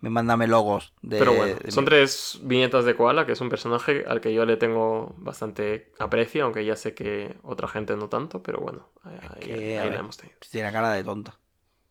Me 0.01 0.09
mándame 0.09 0.47
logos 0.47 0.93
de... 1.01 1.19
Pero 1.19 1.33
bueno, 1.33 1.55
de 1.63 1.71
son 1.71 1.83
mi- 1.83 1.89
tres 1.89 2.39
viñetas 2.43 2.85
de 2.85 2.95
Koala, 2.95 3.25
que 3.25 3.33
es 3.33 3.41
un 3.41 3.49
personaje 3.49 4.05
al 4.07 4.21
que 4.21 4.33
yo 4.33 4.45
le 4.45 4.57
tengo 4.57 5.13
bastante 5.17 5.91
aprecio, 5.99 6.45
aunque 6.45 6.63
ya 6.65 6.75
sé 6.75 6.93
que 6.93 7.35
otra 7.43 7.67
gente 7.67 7.95
no 7.97 8.07
tanto, 8.07 8.41
pero 8.41 8.59
bueno, 8.59 8.87
ahí, 9.03 9.41
que, 9.41 9.89
la 9.91 9.99
hemos 9.99 10.17
tenido. 10.17 10.37
Tiene 10.51 10.71
cara 10.71 10.91
de 10.91 11.03
tonta. 11.03 11.37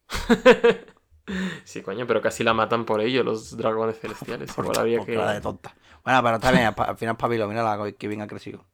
Sí, 1.65 1.83
coño, 1.83 2.07
pero 2.07 2.23
casi 2.23 2.43
la 2.43 2.55
matan 2.55 2.87
por 2.87 3.01
ello 3.03 3.23
los 3.23 3.57
dragones 3.57 3.99
celestiales. 4.01 4.53
Por, 4.55 4.65
Igual 4.65 4.79
había 4.79 4.99
por 4.99 5.07
que... 5.07 5.15
cara 5.15 5.33
de 5.33 5.41
tonta. 5.41 5.75
Bueno, 6.05 6.23
pero 6.23 6.37
está 6.37 6.51
bien, 6.53 6.73
al 6.75 6.97
final 6.97 7.17
Pabilo, 7.17 7.47
mira 7.49 7.63
la 7.63 7.93
que 7.93 8.09
bien 8.09 8.23
ha 8.23 8.27
crecido. 8.27 8.65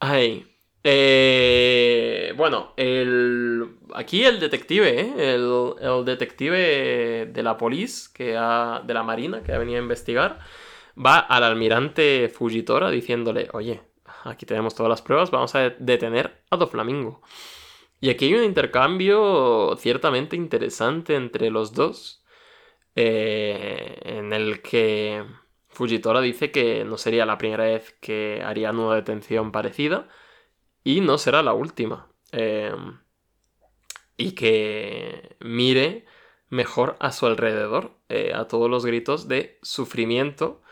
Ay. 0.00 0.46
Eh, 0.84 2.34
bueno, 2.36 2.74
el... 2.76 3.78
aquí 3.94 4.22
el 4.24 4.38
detective, 4.38 5.00
¿eh? 5.00 5.34
el, 5.34 5.72
el 5.80 6.04
detective 6.04 7.26
de 7.26 7.42
la 7.42 7.56
polis, 7.56 8.10
que 8.10 8.36
ha... 8.36 8.82
de 8.84 8.94
la 8.94 9.02
marina, 9.02 9.42
que 9.42 9.52
ha 9.52 9.58
venido 9.58 9.78
a 9.78 9.82
investigar, 9.82 10.40
va 10.94 11.18
al 11.18 11.42
almirante 11.42 12.28
Fujitora 12.28 12.90
diciéndole, 12.90 13.48
oye, 13.52 13.80
aquí 14.24 14.44
tenemos 14.44 14.74
todas 14.74 14.90
las 14.90 15.02
pruebas, 15.02 15.30
vamos 15.30 15.54
a 15.54 15.70
detener 15.70 16.42
a 16.50 16.56
Doflamingo. 16.56 17.22
Y 18.00 18.10
aquí 18.10 18.26
hay 18.26 18.34
un 18.34 18.44
intercambio 18.44 19.76
ciertamente 19.78 20.36
interesante 20.36 21.14
entre 21.14 21.50
los 21.50 21.72
dos, 21.72 22.22
eh, 22.94 23.98
en 24.04 24.34
el 24.34 24.60
que 24.60 25.24
Fujitora 25.68 26.20
dice 26.20 26.50
que 26.50 26.84
no 26.84 26.98
sería 26.98 27.24
la 27.24 27.38
primera 27.38 27.64
vez 27.64 27.96
que 28.00 28.42
haría 28.44 28.70
una 28.70 28.94
detención 28.96 29.50
parecida 29.50 30.08
y 30.84 31.00
no 31.00 31.18
será 31.18 31.42
la 31.42 31.54
última. 31.54 32.08
Em, 32.32 32.98
y 34.16 34.32
que 34.32 35.36
mire 35.40 36.04
mejor 36.50 36.96
a 37.00 37.12
su 37.12 37.26
alrededor, 37.26 37.98
eh, 38.08 38.32
a 38.34 38.46
todos 38.46 38.70
los 38.70 38.86
gritos 38.86 39.28
de 39.28 39.58
sufrimiento 39.62 40.62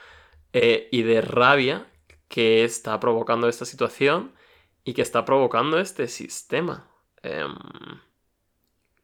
eh, 0.53 0.89
y 0.93 1.03
de 1.03 1.21
rabia 1.23 1.91
que 2.29 2.65
está 2.65 3.01
provocando 3.01 3.49
esta 3.49 3.65
situación 3.65 4.33
y 4.85 4.95
que 4.95 5.03
está 5.03 5.25
provocando 5.25 5.79
este 5.79 6.09
sistema. 6.09 6.89
Em, 7.23 7.55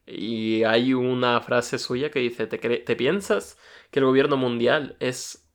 y 0.07 0.65
hay 0.65 0.95
una 0.95 1.41
frase 1.41 1.79
suya 1.79 2.11
que 2.11 2.21
dice, 2.21 2.47
¿Te, 2.47 2.97
piensas 2.97 3.59
que 3.91 3.99
el 4.01 4.07
gobierno 4.07 4.37
mundial 4.37 4.97
es 5.01 5.48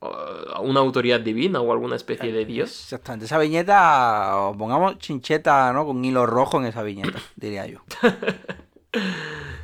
una 0.62 0.80
autoridad 0.80 1.20
divina 1.20 1.62
o 1.62 1.72
alguna 1.72 1.96
especie 1.96 2.32
de 2.32 2.46
dios? 2.46 2.70
Exactamente, 2.84 3.26
esa 3.26 3.38
viñeta, 3.38 4.52
pongamos 4.58 4.98
chincheta, 5.00 5.72
¿no? 5.74 5.86
Con 5.86 6.04
hilo 6.04 6.26
rojo 6.26 6.60
en 6.60 6.66
esa 6.66 6.84
viñeta, 6.84 7.20
diría 7.36 7.68
yo. 7.68 7.80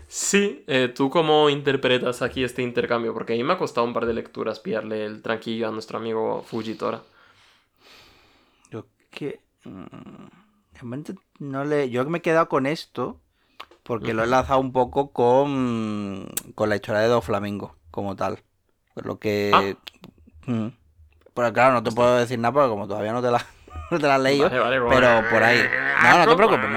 sí, 0.08 0.64
eh, 0.68 0.92
¿tú 0.94 1.10
cómo 1.10 1.50
interpretas 1.50 2.22
aquí 2.22 2.44
este 2.44 2.62
intercambio? 2.62 3.14
Porque 3.14 3.34
a 3.34 3.36
mí 3.36 3.44
me 3.44 3.54
ha 3.54 3.58
costado 3.58 3.86
un 3.86 3.94
par 3.94 4.06
de 4.06 4.14
lecturas 4.14 4.60
pillarle 4.60 5.06
el 5.06 5.22
tranquillo 5.22 5.68
a 5.68 5.72
nuestro 5.72 5.98
amigo 5.98 6.44
Fujitora. 6.48 7.02
Yo 8.72 8.86
que... 9.10 9.42
Mm, 9.64 10.28
no 11.40 11.66
le... 11.66 11.90
Yo 11.90 12.06
me 12.06 12.20
he 12.20 12.22
quedado 12.22 12.48
con 12.48 12.66
esto 12.66 13.20
porque 13.90 14.14
lo 14.14 14.22
he 14.22 14.26
enlazado 14.26 14.60
un 14.60 14.72
poco 14.72 15.12
con, 15.12 16.30
con 16.54 16.70
la 16.70 16.76
historia 16.76 17.02
de 17.02 17.08
Dos 17.08 17.26
Flamingo, 17.26 17.76
como 17.90 18.16
tal. 18.16 18.44
Por 18.94 19.08
lo 19.08 19.18
que. 19.18 19.50
Ah. 19.52 19.74
Mm. 20.50 20.70
Pero 21.36 21.54
claro, 21.54 21.74
no 21.74 21.84
te 21.84 21.92
puedo 21.92 22.18
decir 22.18 22.40
nada 22.40 22.52
porque 22.52 22.70
como 22.70 22.88
todavía 22.88 23.14
no 23.14 23.22
te 23.22 23.30
la, 23.30 23.46
no 23.92 24.00
te 24.00 24.08
la 24.08 24.16
has 24.16 24.22
leído. 24.22 24.50
pero 24.50 25.24
por 25.30 25.44
ahí. 25.44 25.62
No, 26.04 26.26
no 26.26 26.32
te 26.32 26.36
preocupes. 26.36 26.70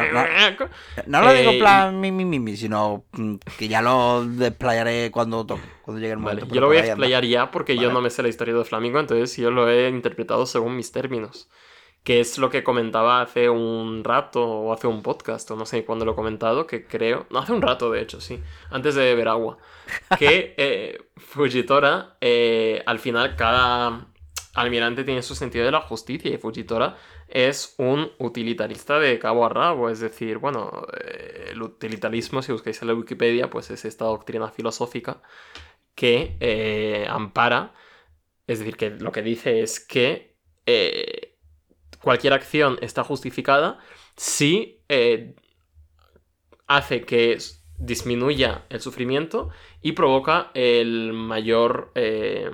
No, 1.06 1.22
lo 1.22 1.32
digo 1.32 1.50
en 1.52 1.58
plan 1.58 2.00
mi, 2.00 2.12
mi, 2.12 2.24
mi, 2.24 2.56
sino 2.56 3.04
mm, 3.12 3.36
que 3.58 3.68
ya 3.68 3.80
lo 3.80 4.24
desplayaré 4.26 5.10
cuando, 5.10 5.46
cuando 5.82 6.00
llegue 6.00 6.12
el 6.12 6.18
momento. 6.18 6.46
yo 6.46 6.60
lo 6.60 6.66
voy 6.66 6.78
a 6.78 6.82
desplayar 6.82 7.24
ya 7.24 7.50
porque 7.50 7.76
yo 7.76 7.90
no 7.90 8.02
me 8.02 8.10
sé 8.10 8.22
la 8.22 8.28
historia 8.28 8.54
de 8.54 8.64
Flamingo, 8.64 9.00
entonces 9.00 9.34
yo 9.36 9.50
lo 9.50 9.70
he 9.70 9.88
interpretado 9.88 10.44
según 10.44 10.76
mis 10.76 10.92
términos 10.92 11.48
que 12.04 12.20
es 12.20 12.38
lo 12.38 12.50
que 12.50 12.64
comentaba 12.64 13.20
hace 13.20 13.48
un 13.48 14.02
rato 14.02 14.44
o 14.44 14.72
hace 14.72 14.88
un 14.88 15.02
podcast, 15.02 15.50
o 15.50 15.56
no 15.56 15.66
sé 15.66 15.84
cuándo 15.84 16.04
lo 16.04 16.12
he 16.12 16.16
comentado, 16.16 16.66
que 16.66 16.84
creo, 16.84 17.26
no 17.30 17.38
hace 17.38 17.52
un 17.52 17.62
rato 17.62 17.90
de 17.90 18.02
hecho, 18.02 18.20
sí, 18.20 18.42
antes 18.70 18.94
de 18.96 19.04
beber 19.04 19.28
agua, 19.28 19.58
que 20.18 20.54
eh, 20.58 20.98
Fujitora, 21.16 22.16
eh, 22.20 22.82
al 22.86 22.98
final 22.98 23.36
cada 23.36 24.08
almirante 24.54 25.04
tiene 25.04 25.22
su 25.22 25.34
sentido 25.34 25.64
de 25.64 25.70
la 25.70 25.80
justicia 25.80 26.30
y 26.32 26.38
Fujitora 26.38 26.96
es 27.28 27.74
un 27.78 28.10
utilitarista 28.18 28.98
de 28.98 29.18
cabo 29.18 29.46
a 29.46 29.48
rabo, 29.48 29.88
es 29.88 30.00
decir, 30.00 30.38
bueno, 30.38 30.86
eh, 31.00 31.50
el 31.52 31.62
utilitarismo, 31.62 32.42
si 32.42 32.50
buscáis 32.52 32.82
en 32.82 32.88
la 32.88 32.94
Wikipedia, 32.94 33.48
pues 33.48 33.70
es 33.70 33.84
esta 33.84 34.06
doctrina 34.06 34.50
filosófica 34.50 35.22
que 35.94 37.06
ampara, 37.08 37.74
es 38.46 38.58
decir, 38.58 38.76
que 38.76 38.90
lo 38.90 39.12
que 39.12 39.22
dice 39.22 39.62
es 39.62 39.78
que 39.78 40.32
cualquier 42.02 42.32
acción 42.32 42.78
está 42.82 43.04
justificada 43.04 43.78
si 44.16 44.80
eh, 44.88 45.34
hace 46.66 47.02
que 47.02 47.38
disminuya 47.78 48.64
el 48.68 48.80
sufrimiento 48.80 49.50
y 49.80 49.92
provoca 49.92 50.50
el 50.54 51.12
mayor 51.12 51.90
eh, 51.94 52.50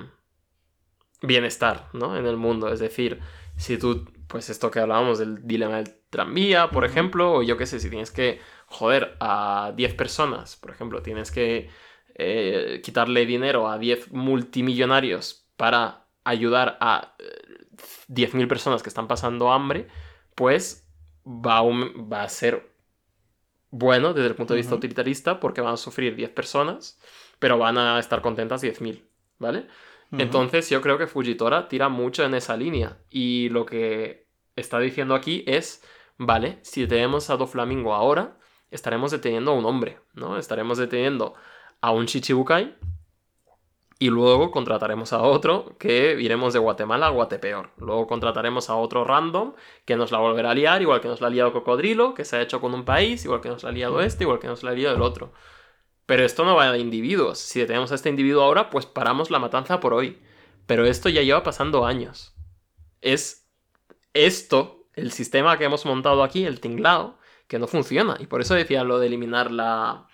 bienestar 1.21 1.89
¿no? 1.93 2.17
en 2.17 2.25
el 2.25 2.37
mundo. 2.37 2.71
Es 2.71 2.79
decir, 2.79 3.19
si 3.57 3.77
tú, 3.77 4.05
pues 4.27 4.49
esto 4.49 4.71
que 4.71 4.79
hablábamos 4.79 5.19
del 5.19 5.45
dilema 5.45 5.77
del 5.77 5.93
tranvía, 6.09 6.69
por 6.71 6.85
ejemplo, 6.85 7.33
o 7.33 7.43
yo 7.43 7.57
qué 7.57 7.65
sé, 7.65 7.79
si 7.79 7.89
tienes 7.89 8.11
que 8.11 8.39
joder 8.65 9.15
a 9.19 9.73
10 9.75 9.93
personas, 9.93 10.55
por 10.55 10.71
ejemplo, 10.71 11.01
tienes 11.01 11.31
que 11.31 11.69
eh, 12.15 12.81
quitarle 12.83 13.25
dinero 13.25 13.69
a 13.69 13.77
10 13.77 14.11
multimillonarios 14.11 15.45
para 15.55 16.07
ayudar 16.23 16.77
a 16.81 17.15
10.000 18.09 18.47
personas 18.47 18.83
que 18.83 18.89
están 18.89 19.07
pasando 19.07 19.51
hambre, 19.51 19.87
pues 20.35 20.87
va 21.25 21.59
a, 21.59 21.63
va 21.63 22.23
a 22.23 22.29
ser 22.29 22.71
bueno 23.71 24.13
desde 24.13 24.29
el 24.29 24.35
punto 24.35 24.53
de 24.53 24.59
vista 24.59 24.75
utilitarista 24.75 25.39
porque 25.39 25.61
van 25.61 25.73
a 25.73 25.77
sufrir 25.77 26.15
10 26.15 26.31
personas, 26.31 26.99
pero 27.39 27.57
van 27.57 27.77
a 27.77 27.99
estar 27.99 28.21
contentas 28.21 28.63
10.000, 28.63 29.03
¿vale? 29.37 29.67
Entonces 30.11 30.67
yo 30.71 30.81
creo 30.81 30.97
que 30.97 31.05
Fujitora 31.05 31.67
tira 31.67 31.87
mucho 31.87 32.23
en 32.23 32.33
esa 32.33 32.57
línea 32.57 32.97
y 33.11 33.49
lo 33.49 33.65
que 33.65 34.27
está 34.55 34.79
diciendo 34.79 35.13
aquí 35.13 35.43
es, 35.45 35.83
vale, 36.17 36.57
si 36.63 36.87
tenemos 36.87 37.29
a 37.29 37.37
Doflamingo 37.37 37.93
ahora, 37.93 38.39
estaremos 38.71 39.11
deteniendo 39.11 39.51
a 39.51 39.53
un 39.55 39.65
hombre, 39.65 39.99
¿no? 40.13 40.37
Estaremos 40.37 40.79
deteniendo 40.79 41.35
a 41.81 41.91
un 41.91 42.07
Chichibukai 42.07 42.75
y 44.01 44.09
luego 44.09 44.49
contrataremos 44.49 45.11
a 45.11 45.21
otro 45.21 45.75
que 45.77 46.15
iremos 46.21 46.53
de 46.53 46.59
Guatemala 46.59 47.07
a 47.07 47.09
Guatepeor. 47.09 47.71
Luego 47.77 48.07
contrataremos 48.07 48.69
a 48.69 48.75
otro 48.75 49.03
random 49.03 49.53
que 49.83 49.97
nos 49.97 50.11
la 50.11 50.19
volverá 50.19 50.51
a 50.51 50.53
liar, 50.55 50.81
igual 50.81 51.01
que 51.01 51.09
nos 51.09 51.19
la 51.19 51.27
ha 51.27 51.29
liado 51.29 51.51
Cocodrilo, 51.51 52.13
que 52.13 52.23
se 52.23 52.37
ha 52.37 52.41
hecho 52.41 52.61
con 52.61 52.73
un 52.73 52.85
país, 52.85 53.25
igual 53.25 53.41
que 53.41 53.49
nos 53.49 53.63
la 53.63 53.69
ha 53.69 53.71
liado 53.73 53.99
este, 53.99 54.23
igual 54.23 54.39
que 54.39 54.47
nos 54.47 54.63
la 54.63 54.71
ha 54.71 54.73
liado 54.73 54.95
el 54.95 55.01
otro. 55.01 55.33
Pero 56.05 56.23
esto 56.23 56.45
no 56.45 56.55
va 56.55 56.71
de 56.71 56.79
individuos. 56.79 57.39
Si 57.39 57.59
detenemos 57.59 57.91
a 57.91 57.95
este 57.95 58.09
individuo 58.09 58.41
ahora, 58.41 58.69
pues 58.69 58.85
paramos 58.85 59.31
la 59.31 59.39
matanza 59.39 59.81
por 59.81 59.93
hoy. 59.93 60.17
Pero 60.65 60.85
esto 60.85 61.09
ya 61.09 61.21
lleva 61.21 61.43
pasando 61.43 61.85
años. 61.85 62.33
Es 63.01 63.49
esto, 64.13 64.85
el 64.93 65.11
sistema 65.11 65.57
que 65.57 65.65
hemos 65.65 65.85
montado 65.85 66.23
aquí, 66.23 66.45
el 66.45 66.61
tinglado, 66.61 67.19
que 67.47 67.59
no 67.59 67.67
funciona. 67.67 68.15
Y 68.19 68.27
por 68.27 68.41
eso 68.41 68.55
decía 68.55 68.83
lo 68.85 68.97
de 68.99 69.07
eliminar 69.07 69.51
la, 69.51 70.08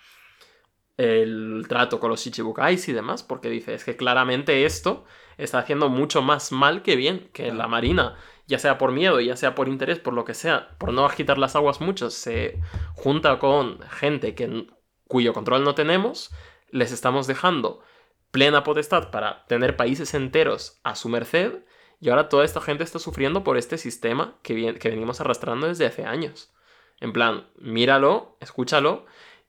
el 0.96 1.66
trato 1.68 2.00
con 2.00 2.10
los 2.10 2.26
Ichibukais 2.26 2.88
y 2.88 2.92
demás, 2.92 3.22
porque 3.22 3.50
dice, 3.50 3.74
es 3.74 3.84
que 3.84 3.96
claramente 3.96 4.64
esto 4.64 5.04
está 5.36 5.58
haciendo 5.58 5.88
mucho 5.88 6.22
más 6.22 6.52
mal 6.52 6.82
que 6.82 6.96
bien, 6.96 7.28
que 7.32 7.52
la 7.52 7.68
Marina, 7.68 8.16
ya 8.46 8.58
sea 8.58 8.78
por 8.78 8.92
miedo, 8.92 9.20
ya 9.20 9.36
sea 9.36 9.54
por 9.54 9.68
interés, 9.68 9.98
por 9.98 10.14
lo 10.14 10.24
que 10.24 10.34
sea, 10.34 10.70
por 10.78 10.92
no 10.92 11.04
agitar 11.04 11.38
las 11.38 11.56
aguas 11.56 11.80
mucho, 11.80 12.10
se 12.10 12.60
junta 12.94 13.38
con 13.38 13.80
gente 13.90 14.34
que, 14.34 14.66
cuyo 15.06 15.34
control 15.34 15.64
no 15.64 15.74
tenemos, 15.74 16.32
les 16.70 16.92
estamos 16.92 17.26
dejando 17.26 17.82
plena 18.30 18.64
potestad 18.64 19.10
para 19.10 19.46
tener 19.46 19.76
países 19.76 20.14
enteros 20.14 20.80
a 20.82 20.94
su 20.94 21.08
merced, 21.08 21.64
y 22.00 22.10
ahora 22.10 22.28
toda 22.28 22.44
esta 22.44 22.60
gente 22.60 22.84
está 22.84 22.98
sufriendo 22.98 23.44
por 23.44 23.56
este 23.56 23.78
sistema 23.78 24.38
que, 24.42 24.74
que 24.74 24.90
venimos 24.90 25.20
arrastrando 25.20 25.66
desde 25.66 25.86
hace 25.86 26.04
años. 26.04 26.52
En 27.00 27.12
plan, 27.12 27.46
míralo, 27.56 28.36
escúchalo, 28.40 29.06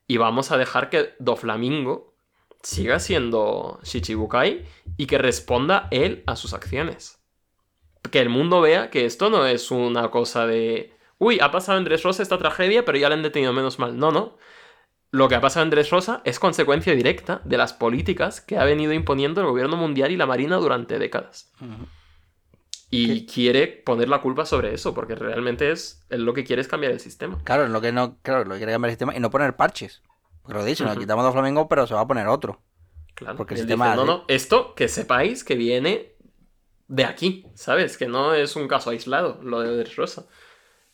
y 0.07 0.17
vamos 0.17 0.51
a 0.51 0.57
dejar 0.57 0.89
que 0.89 1.13
Doflamingo 1.19 2.15
siga 2.63 2.99
siendo 2.99 3.79
Shichibukai 3.83 4.65
y 4.97 5.05
que 5.05 5.17
responda 5.17 5.87
él 5.91 6.23
a 6.25 6.35
sus 6.35 6.53
acciones. 6.53 7.21
Que 8.11 8.19
el 8.19 8.29
mundo 8.29 8.61
vea 8.61 8.89
que 8.89 9.05
esto 9.05 9.29
no 9.29 9.45
es 9.45 9.69
una 9.71 10.09
cosa 10.09 10.47
de. 10.47 10.93
Uy, 11.17 11.39
ha 11.41 11.51
pasado 11.51 11.77
en 11.77 11.83
Dressrosa 11.83 12.23
esta 12.23 12.37
tragedia, 12.37 12.85
pero 12.85 12.97
ya 12.97 13.09
le 13.09 13.15
han 13.15 13.23
detenido 13.23 13.53
menos 13.53 13.79
mal. 13.79 13.97
No, 13.97 14.11
no. 14.11 14.37
Lo 15.11 15.27
que 15.27 15.35
ha 15.35 15.41
pasado 15.41 15.63
en 15.63 15.69
Dressrosa 15.69 16.21
es 16.25 16.39
consecuencia 16.39 16.93
directa 16.93 17.41
de 17.43 17.57
las 17.57 17.73
políticas 17.73 18.41
que 18.41 18.57
ha 18.57 18.65
venido 18.65 18.93
imponiendo 18.93 19.41
el 19.41 19.47
gobierno 19.47 19.77
mundial 19.77 20.11
y 20.11 20.17
la 20.17 20.25
marina 20.25 20.57
durante 20.57 20.99
décadas. 20.99 21.51
Y 22.89 23.25
quiere 23.25 23.67
poner 23.67 24.07
la 24.07 24.21
culpa 24.21 24.45
sobre 24.45 24.73
eso, 24.73 24.93
porque 24.93 25.15
realmente 25.15 25.71
es 25.71 26.05
lo 26.09 26.33
que 26.33 26.45
quiere 26.45 26.61
es 26.61 26.69
cambiar 26.69 26.93
el 26.93 27.01
sistema. 27.01 27.37
Claro, 27.43 27.67
lo 27.67 27.81
que 27.81 27.91
no, 27.91 28.17
claro, 28.21 28.45
lo 28.45 28.51
que 28.51 28.59
quiere 28.59 28.71
cambiar 28.71 28.89
el 28.89 28.93
sistema 28.93 29.15
y 29.15 29.19
no 29.19 29.29
poner 29.29 29.55
parches. 29.57 30.01
Porque 30.41 30.59
lo 30.59 30.65
he 30.65 30.69
dicho, 30.69 30.85
nos 30.85 30.97
quitamos 30.97 31.25
dos 31.25 31.33
Flamengo, 31.33 31.67
pero 31.67 31.85
se 31.85 31.93
va 31.93 32.01
a 32.01 32.07
poner 32.07 32.27
otro. 32.27 32.61
Claro. 33.15 33.35
Porque 33.35 33.55
el 33.55 33.59
sistema. 33.61 33.95
no, 33.95 34.05
no, 34.05 34.23
esto 34.29 34.73
que 34.75 34.87
sepáis 34.87 35.43
que 35.43 35.55
viene 35.55 36.13
de 36.87 37.03
aquí, 37.03 37.45
¿sabes? 37.55 37.97
Que 37.97 38.07
no 38.07 38.33
es 38.33 38.55
un 38.55 38.67
caso 38.69 38.91
aislado, 38.91 39.39
lo 39.43 39.59
de 39.59 39.83
Rosa. 39.83 40.27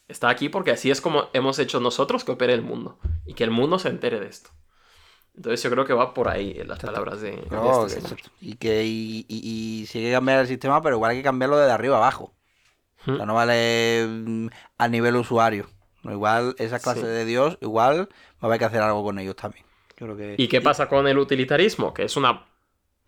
Está 0.08 0.30
aquí 0.30 0.50
porque 0.50 0.72
así 0.72 0.90
es 0.90 1.02
como 1.02 1.30
hemos 1.34 1.60
hecho 1.60 1.80
nosotros 1.80 2.24
que 2.24 2.32
opere 2.32 2.54
el 2.54 2.64
mundo. 2.64 2.98
Y 3.26 3.36
que 3.36 3.44
el 3.44 3.52
mundo 3.52 3.78
se 3.78 3.90
entere 3.90 4.20
de 4.20 4.28
esto. 4.28 4.50
Entonces 5.36 5.64
yo 5.64 5.72
creo 5.72 5.86
que 5.86 5.94
va 5.94 6.14
por 6.14 6.30
ahí 6.30 6.62
las 6.66 6.80
palabras 6.80 7.22
de, 7.22 7.32
este 7.88 8.16
Y 8.40 8.56
que 8.56 8.86
y, 8.86 9.26
y, 9.28 9.88
y, 9.92 10.12
cambiar 10.12 10.42
el 10.42 10.48
sistema, 10.48 10.82
pero 10.82 10.96
igual 10.96 11.12
hay 11.12 11.18
que 11.18 11.24
cambiarlo 11.24 11.58
de 11.58 11.72
arriba 11.72 11.98
abajo. 11.98 12.34
O 13.08 13.16
sea, 13.16 13.26
no 13.26 13.34
vale 13.34 14.06
mm, 14.08 14.48
a 14.78 14.88
nivel 14.88 15.16
usuario. 15.16 15.68
Igual 16.04 16.56
esa 16.58 16.80
clase 16.80 17.08
de 17.08 17.26
Dios, 17.26 17.58
igual 17.62 18.10
va 18.34 18.42
a 18.42 18.46
haber 18.46 18.60
que 18.60 18.66
hacer 18.66 18.82
algo 18.82 19.04
con 19.04 19.20
ellos 19.20 19.36
también. 19.36 19.66
¿Y 20.38 20.48
qué 20.48 20.62
pasa 20.62 20.88
con 20.90 21.08
el 21.08 21.18
utilitarismo? 21.18 21.94
Que 21.94 22.04
es 22.04 22.18
una... 22.18 22.46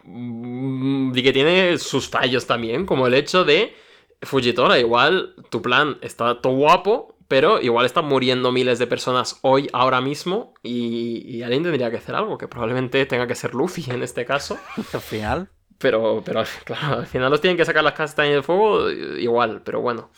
Mm, 0.04 1.16
y 1.16 1.24
que 1.24 1.34
tiene 1.34 1.78
sus 1.78 2.08
fallos 2.10 2.48
también, 2.48 2.86
como 2.86 3.08
el 3.08 3.14
hecho 3.14 3.44
de 3.44 3.76
Fujitora, 4.22 4.80
igual 4.80 5.36
tu 5.50 5.62
plan 5.62 5.98
está 6.02 6.42
todo 6.42 6.54
guapo, 6.54 7.15
pero 7.28 7.62
igual 7.62 7.86
están 7.86 8.06
muriendo 8.06 8.52
miles 8.52 8.80
de 8.80 8.88
personas 8.88 9.40
hoy, 9.42 9.68
ahora 9.74 10.02
mismo, 10.02 10.54
y, 10.64 11.24
y 11.26 11.44
alguien 11.44 11.64
tendría 11.64 11.90
que 11.92 11.98
hacer 11.98 12.16
algo, 12.16 12.38
que 12.38 12.48
probablemente 12.48 13.06
tenga 13.06 13.28
que 13.28 13.36
ser 13.36 13.54
Luffy 13.54 13.90
en 13.90 14.04
este 14.04 14.26
caso. 14.26 14.58
Al 14.94 15.02
final. 15.02 15.50
Pero, 15.78 16.22
pero 16.26 16.44
claro, 16.64 17.00
al 17.00 17.08
final 17.08 17.30
los 17.30 17.42
tienen 17.42 17.58
que 17.58 17.66
sacar 17.66 17.84
las 17.84 17.94
castañas 17.94 18.36
del 18.36 18.44
fuego 18.44 18.90
igual, 18.90 19.62
pero 19.64 19.82
bueno. 19.82 20.10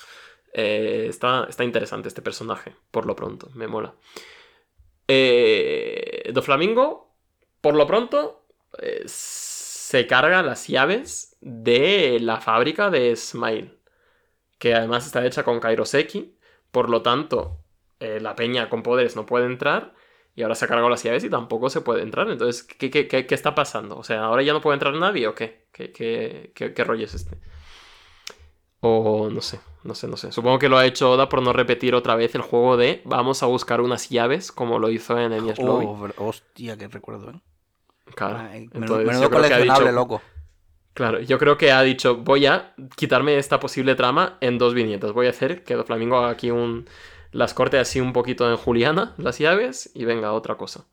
Eh, 0.53 1.05
está, 1.09 1.45
está 1.49 1.63
interesante 1.63 2.07
este 2.07 2.21
personaje, 2.21 2.75
por 2.91 3.05
lo 3.05 3.15
pronto, 3.15 3.49
me 3.53 3.67
mola. 3.67 3.93
Eh, 5.07 6.31
Do 6.33 6.41
Flamingo, 6.41 7.13
por 7.61 7.75
lo 7.75 7.85
pronto, 7.87 8.45
eh, 8.79 9.03
se 9.05 10.07
carga 10.07 10.41
las 10.43 10.67
llaves 10.67 11.37
de 11.41 12.19
la 12.21 12.41
fábrica 12.41 12.89
de 12.89 13.15
Smile, 13.15 13.77
que 14.57 14.73
además 14.75 15.05
está 15.05 15.25
hecha 15.25 15.43
con 15.43 15.59
Kairoseki, 15.59 16.36
por 16.71 16.89
lo 16.89 17.01
tanto, 17.01 17.57
eh, 17.99 18.19
la 18.21 18.35
peña 18.35 18.69
con 18.69 18.83
poderes 18.83 19.15
no 19.15 19.25
puede 19.25 19.45
entrar. 19.45 19.93
Y 20.35 20.43
ahora 20.43 20.53
se 20.53 20.65
ha 20.65 20.67
cargado 20.67 20.87
las 20.89 21.01
llaves 21.01 21.23
y 21.23 21.31
tampoco 21.31 21.67
se 21.71 21.81
puede 21.81 22.03
entrar. 22.03 22.29
Entonces, 22.29 22.61
¿qué, 22.63 22.91
qué, 22.91 23.07
qué, 23.07 23.25
qué 23.25 23.33
está 23.33 23.55
pasando? 23.55 23.97
O 23.97 24.03
sea, 24.03 24.23
¿ahora 24.25 24.43
ya 24.43 24.53
no 24.53 24.61
puede 24.61 24.75
entrar 24.75 24.93
nadie 24.93 25.27
o 25.27 25.33
qué? 25.33 25.65
¿Qué, 25.71 25.91
qué, 25.91 26.83
rollo 26.83 27.05
es 27.05 27.15
este? 27.15 27.37
O 28.81 29.29
no 29.31 29.41
sé, 29.41 29.59
no 29.83 29.95
sé, 29.95 30.07
no 30.07 30.15
sé. 30.15 30.31
Supongo 30.31 30.59
que 30.59 30.69
lo 30.69 30.77
ha 30.77 30.85
hecho 30.85 31.09
Oda 31.11 31.27
por 31.27 31.41
no 31.41 31.53
repetir 31.53 31.95
otra 31.95 32.15
vez 32.15 32.35
el 32.35 32.41
juego 32.41 32.77
de 32.77 33.01
vamos 33.05 33.41
a 33.41 33.47
buscar 33.47 33.81
unas 33.81 34.09
llaves 34.09 34.51
como 34.51 34.77
lo 34.77 34.91
hizo 34.91 35.17
en 35.17 35.31
Lobby. 35.35 35.85
Oh, 35.87 35.99
ver- 35.99 36.13
hostia, 36.17 36.77
qué 36.77 36.87
recuerdo, 36.87 37.31
¿eh? 37.31 37.41
Claro. 38.15 38.37
Ay, 38.37 38.69
Entonces, 38.73 38.79
menudo 38.79 39.01
yo 39.01 39.07
menudo 39.07 39.29
creo 39.29 39.41
que 39.41 39.47
ha 39.47 39.57
coleccionable, 39.57 39.85
dicho- 39.85 39.95
loco. 39.95 40.21
Claro, 40.97 41.19
yo 41.21 41.37
creo 41.37 41.59
que 41.59 41.71
ha 41.71 41.83
dicho, 41.83 42.15
voy 42.15 42.47
a 42.47 42.73
quitarme 42.95 43.37
esta 43.37 43.59
posible 43.59 43.93
trama 43.93 44.39
en 44.41 44.57
dos 44.57 44.73
viñetas. 44.73 45.11
Voy 45.11 45.27
a 45.27 45.29
hacer 45.29 45.63
que 45.63 45.77
Flamingo 45.83 46.17
haga 46.17 46.31
aquí 46.31 46.49
un... 46.49 46.89
Las 47.31 47.53
corte 47.53 47.77
así 47.77 48.01
un 48.01 48.13
poquito 48.13 48.49
en 48.49 48.57
Juliana, 48.57 49.13
las 49.19 49.37
llaves, 49.37 49.91
y 49.93 50.05
venga, 50.05 50.33
otra 50.33 50.57
cosa. 50.57 50.87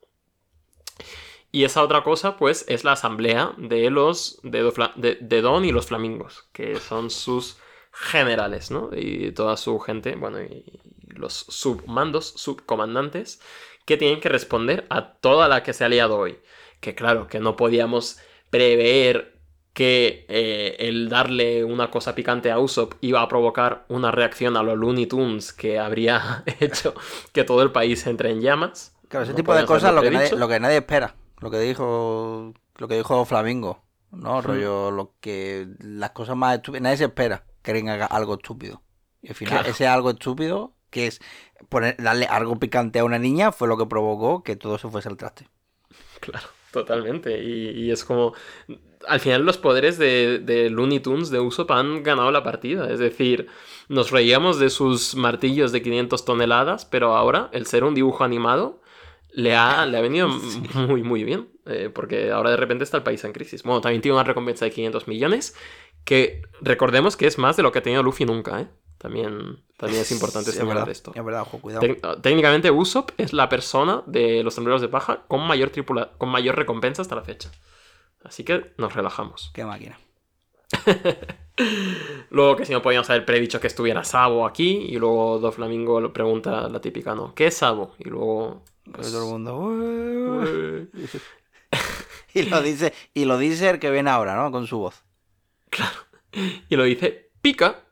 Y 1.50 1.64
esa 1.64 1.82
otra 1.82 2.02
cosa, 2.02 2.36
pues, 2.36 2.66
es 2.68 2.84
la 2.84 2.92
asamblea 2.92 3.54
de 3.56 3.88
los... 3.88 4.40
de, 4.42 5.16
de 5.22 5.40
Don 5.40 5.64
y 5.64 5.72
los 5.72 5.86
Flamingos, 5.86 6.50
que 6.52 6.76
son 6.80 7.08
sus 7.08 7.56
generales, 7.90 8.70
¿no? 8.70 8.90
Y 8.94 9.32
toda 9.32 9.56
su 9.56 9.78
gente, 9.78 10.16
bueno, 10.16 10.42
y 10.42 10.82
los 11.08 11.32
submandos, 11.32 12.34
subcomandantes, 12.36 13.40
que 13.86 13.96
tienen 13.96 14.20
que 14.20 14.28
responder 14.28 14.84
a 14.90 15.14
toda 15.14 15.48
la 15.48 15.62
que 15.62 15.72
se 15.72 15.82
ha 15.82 15.88
liado 15.88 16.18
hoy. 16.18 16.40
Que 16.80 16.94
claro, 16.94 17.26
que 17.26 17.40
no 17.40 17.56
podíamos 17.56 18.18
prever 18.50 19.33
que 19.74 20.24
eh, 20.28 20.76
el 20.78 21.08
darle 21.10 21.64
una 21.64 21.90
cosa 21.90 22.14
picante 22.14 22.50
a 22.50 22.58
Usopp 22.60 22.94
iba 23.02 23.20
a 23.22 23.28
provocar 23.28 23.84
una 23.88 24.10
reacción 24.12 24.56
a 24.56 24.62
los 24.62 24.78
Looney 24.78 25.06
Tunes 25.06 25.52
que 25.52 25.78
habría 25.78 26.44
hecho 26.60 26.94
que 27.32 27.44
todo 27.44 27.62
el 27.62 27.72
país 27.72 28.06
entre 28.06 28.30
en 28.30 28.40
llamas. 28.40 28.96
Claro, 29.08 29.24
ese 29.24 29.32
No 29.32 29.36
tipo 29.36 29.54
de 29.54 29.66
cosas 29.66 29.94
lo 29.94 30.02
que, 30.02 30.10
nadie, 30.10 30.32
lo 30.36 30.48
que 30.48 30.60
nadie 30.60 30.78
espera. 30.78 31.16
Lo 31.40 31.50
que 31.50 31.58
dijo 31.60 32.54
lo 32.76 32.88
que 32.88 32.96
dijo 32.96 33.24
Flamingo, 33.24 33.84
¿no? 34.10 34.40
Rollo, 34.42 34.90
lo 34.90 35.14
que 35.20 35.68
las 35.80 36.10
cosas 36.10 36.36
más 36.36 36.56
estúpidas. 36.56 36.82
Nadie 36.82 36.96
se 36.96 37.04
espera 37.04 37.44
que 37.62 37.72
alguien 37.72 37.88
haga 37.90 38.06
algo 38.06 38.34
estúpido. 38.34 38.82
Y 39.22 39.28
al 39.28 39.34
final, 39.34 39.60
Claro. 39.60 39.70
ese 39.70 39.86
algo 39.86 40.10
estúpido, 40.10 40.74
que 40.90 41.06
es 41.06 41.20
poner, 41.68 41.96
darle 42.02 42.26
algo 42.26 42.58
picante 42.58 42.98
a 43.00 43.04
una 43.04 43.18
niña, 43.18 43.52
fue 43.52 43.68
lo 43.68 43.76
que 43.78 43.86
provocó 43.86 44.42
que 44.42 44.56
todo 44.56 44.78
se 44.78 44.88
fuese 44.88 45.08
al 45.08 45.16
traste. 45.16 45.48
Claro, 46.20 46.48
totalmente. 46.74 47.42
Y, 47.42 47.70
y 47.70 47.90
es 47.92 48.04
como. 48.04 48.34
Al 49.06 49.20
final, 49.20 49.44
los 49.44 49.58
poderes 49.58 49.98
de, 49.98 50.38
de 50.40 50.70
Looney 50.70 51.00
Tunes 51.00 51.30
de 51.30 51.40
Usopp 51.40 51.70
han 51.72 52.02
ganado 52.02 52.30
la 52.32 52.42
partida. 52.42 52.90
Es 52.90 52.98
decir, 52.98 53.48
nos 53.88 54.10
reíamos 54.10 54.58
de 54.58 54.70
sus 54.70 55.14
martillos 55.14 55.72
de 55.72 55.82
500 55.82 56.24
toneladas, 56.24 56.86
pero 56.86 57.14
ahora 57.16 57.50
el 57.52 57.66
ser 57.66 57.84
un 57.84 57.94
dibujo 57.94 58.24
animado 58.24 58.80
le 59.30 59.54
ha, 59.56 59.86
le 59.86 59.98
ha 59.98 60.00
venido 60.00 60.28
muy, 60.74 61.02
muy 61.02 61.24
bien. 61.24 61.48
eh, 61.66 61.90
porque 61.94 62.30
ahora 62.32 62.50
de 62.50 62.56
repente 62.58 62.84
está 62.84 62.96
el 62.98 63.02
país 63.02 63.24
en 63.24 63.32
crisis. 63.32 63.62
Bueno, 63.62 63.80
también 63.82 64.02
tiene 64.02 64.14
una 64.16 64.24
recompensa 64.24 64.64
de 64.66 64.70
500 64.72 65.08
millones, 65.08 65.56
que 66.04 66.42
recordemos 66.62 67.16
que 67.16 67.26
es 67.26 67.38
más 67.38 67.56
de 67.56 67.62
lo 67.62 67.72
que 67.72 67.80
ha 67.80 67.82
tenido 67.82 68.02
Luffy 68.02 68.24
nunca, 68.26 68.60
¿eh? 68.62 68.68
También, 69.04 69.62
también 69.76 70.00
es 70.00 70.10
importante 70.12 70.50
Sí, 70.50 70.56
señalar 70.56 70.76
verdad, 70.78 70.90
esto. 70.92 71.12
Es 71.14 71.22
verdad, 71.22 71.42
ojo, 71.42 71.58
cuidado. 71.60 71.82
Tec- 71.86 72.22
técnicamente 72.22 72.70
Usopp 72.70 73.10
es 73.18 73.34
la 73.34 73.50
persona 73.50 74.02
de 74.06 74.42
los 74.42 74.54
sombreros 74.54 74.80
de 74.80 74.88
paja 74.88 75.24
con 75.28 75.46
mayor 75.46 75.68
tripula 75.68 76.12
con 76.16 76.30
mayor 76.30 76.56
recompensa 76.56 77.02
hasta 77.02 77.14
la 77.14 77.20
fecha. 77.22 77.50
Así 78.22 78.44
que 78.44 78.72
nos 78.78 78.94
relajamos. 78.94 79.50
Qué 79.52 79.62
máquina. 79.66 79.98
Luego 82.30 82.56
que 82.56 82.64
si 82.64 82.72
no 82.72 82.80
podíamos 82.80 83.08
haber 83.10 83.26
predicho 83.26 83.60
que 83.60 83.66
estuviera 83.66 84.04
Sabo 84.04 84.46
aquí 84.46 84.78
y 84.88 84.96
luego 84.96 85.38
Do 85.38 85.52
Flamingo 85.52 86.00
le 86.00 86.08
pregunta 86.08 86.66
la 86.68 86.80
típica, 86.80 87.14
¿no? 87.14 87.34
¿Qué 87.34 87.48
es 87.48 87.56
Sabo? 87.58 87.94
Y 87.98 88.08
luego... 88.08 88.64
Pues 88.90 89.12
todo 89.12 89.24
el 89.26 89.30
mundo. 89.32 89.56
"Ué". 89.58 90.88
Y 92.34 92.42
lo 92.44 92.62
dice, 92.62 92.92
y 93.12 93.26
lo 93.26 93.36
dice 93.38 93.68
el 93.70 93.78
que 93.78 93.90
viene 93.90 94.08
ahora, 94.10 94.34
¿no? 94.34 94.50
Con 94.50 94.66
su 94.66 94.78
voz. 94.78 95.04
y 96.70 96.74
lo 96.74 96.82
dice 96.84 97.30
Pika, 97.42 97.83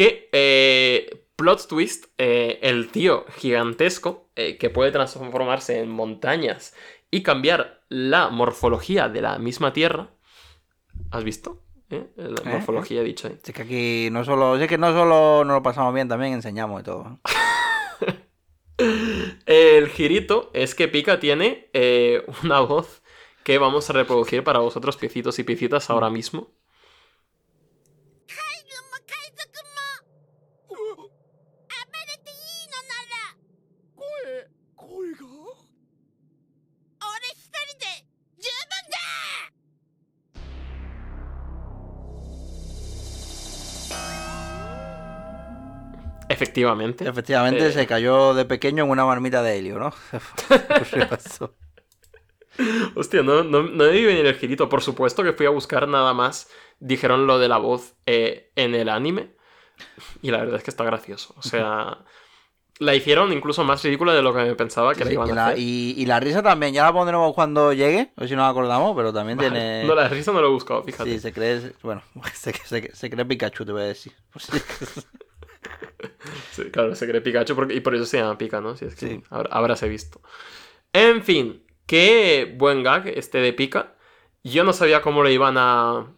que 0.00 0.30
eh, 0.32 1.26
plot 1.36 1.68
twist, 1.68 2.06
eh, 2.16 2.58
el 2.62 2.88
tío 2.88 3.26
gigantesco 3.36 4.30
eh, 4.34 4.56
que 4.56 4.70
puede 4.70 4.92
transformarse 4.92 5.78
en 5.78 5.90
montañas 5.90 6.74
y 7.10 7.22
cambiar 7.22 7.82
la 7.90 8.30
morfología 8.30 9.10
de 9.10 9.20
la 9.20 9.38
misma 9.38 9.74
tierra. 9.74 10.08
¿Has 11.10 11.22
visto? 11.22 11.62
La 12.16 12.50
morfología 12.50 13.02
dicho 13.02 13.28
ahí. 13.28 13.38
Es 13.44 13.52
que 13.52 13.60
aquí 13.60 14.08
no 14.10 14.24
solo, 14.24 14.56
es 14.56 14.66
que 14.68 14.78
no 14.78 14.90
solo 14.94 15.44
nos 15.44 15.56
lo 15.56 15.62
pasamos 15.62 15.92
bien, 15.92 16.08
también 16.08 16.32
enseñamos 16.32 16.80
y 16.80 16.84
todo. 16.84 17.20
El 19.44 19.88
girito 19.90 20.50
es 20.54 20.74
que 20.74 20.88
Pika 20.88 21.20
tiene 21.20 21.68
una 22.42 22.60
voz 22.60 23.02
que 23.44 23.58
vamos 23.58 23.90
a 23.90 23.92
reproducir 23.92 24.44
para 24.44 24.60
vosotros, 24.60 24.96
piecitos 24.96 25.38
y 25.38 25.44
piecitas, 25.44 25.90
ahora 25.90 26.08
mismo. 26.08 26.54
Efectivamente. 46.42 47.06
Efectivamente, 47.08 47.66
Eh. 47.66 47.72
se 47.72 47.86
cayó 47.86 48.32
de 48.34 48.44
pequeño 48.44 48.84
en 48.84 48.90
una 48.90 49.04
marmita 49.04 49.42
de 49.42 49.58
helio, 49.58 49.78
¿no? 49.78 49.92
Hostia, 52.94 53.22
no, 53.22 53.42
no, 53.44 53.62
no 53.62 53.84
debí 53.84 54.04
venir 54.04 54.26
el 54.26 54.34
girito. 54.34 54.68
Por 54.68 54.82
supuesto 54.82 55.22
que 55.22 55.32
fui 55.32 55.46
a 55.46 55.50
buscar 55.50 55.88
nada 55.88 56.12
más. 56.14 56.48
Dijeron 56.78 57.26
lo 57.26 57.38
de 57.38 57.48
la 57.48 57.58
voz 57.58 57.94
eh, 58.06 58.50
en 58.56 58.74
el 58.74 58.88
anime. 58.88 59.30
Y 60.22 60.30
la 60.30 60.38
verdad 60.38 60.56
es 60.56 60.62
que 60.62 60.70
está 60.70 60.84
gracioso. 60.84 61.34
O 61.38 61.42
sea, 61.42 61.98
la 62.78 62.94
hicieron 62.94 63.32
incluso 63.32 63.64
más 63.64 63.82
ridícula 63.82 64.12
de 64.14 64.22
lo 64.22 64.34
que 64.34 64.42
me 64.42 64.54
pensaba 64.54 64.94
que 64.94 65.00
la 65.04 65.06
Sí, 65.10 65.12
iban 65.14 65.28
y, 65.28 65.30
a 65.30 65.34
la, 65.34 65.46
hacer. 65.48 65.58
y- 65.58 65.94
y 65.96 66.06
la 66.06 66.20
risa 66.20 66.42
también, 66.42 66.72
ya 66.74 66.82
la 66.84 66.92
pondremos 66.92 67.34
cuando 67.34 67.72
llegue, 67.72 68.12
a 68.16 68.20
ver 68.20 68.28
si 68.28 68.36
nos 68.36 68.50
acordamos, 68.50 68.94
pero 68.96 69.12
también 69.12 69.38
Vale. 69.38 69.50
tiene... 69.50 69.84
No, 69.84 69.94
la 69.94 70.08
risa 70.08 70.32
no 70.32 70.40
lo 70.40 70.48
he 70.48 70.50
buscado, 70.50 70.82
fíjate. 70.82 71.10
Sí, 71.12 71.18
se 71.20 71.32
cree, 71.32 71.72
bueno, 71.82 72.02
se, 72.34 72.52
se- 72.52 72.94
se 72.94 73.10
cree 73.10 73.24
Pikachu, 73.24 73.64
te 73.64 73.72
voy 73.72 73.82
a 73.82 73.86
decir. 73.86 74.12
Sí. 76.52 76.64
Claro, 76.70 76.94
se 76.94 77.06
cree 77.08 77.20
Pikachu 77.20 77.54
porque- 77.54 77.74
y 77.74 77.80
por 77.80 77.94
eso 77.94 78.04
se 78.06 78.18
llama 78.18 78.38
Pika, 78.38 78.60
¿no? 78.60 78.76
Si 78.76 78.84
es 78.86 78.94
que 78.94 79.06
Sí. 79.08 79.22
habrá- 79.30 79.50
habráse 79.52 79.88
visto. 79.88 80.20
En 80.92 81.22
fin, 81.22 81.64
qué 81.86 82.54
buen 82.58 82.82
gag 82.82 83.08
este 83.08 83.38
de 83.38 83.52
Pika. 83.52 83.94
Yo 84.42 84.64
no 84.64 84.72
sabía 84.72 85.02
cómo 85.02 85.22
lo 85.22 85.30
iban 85.30 85.56
a, 85.58 86.12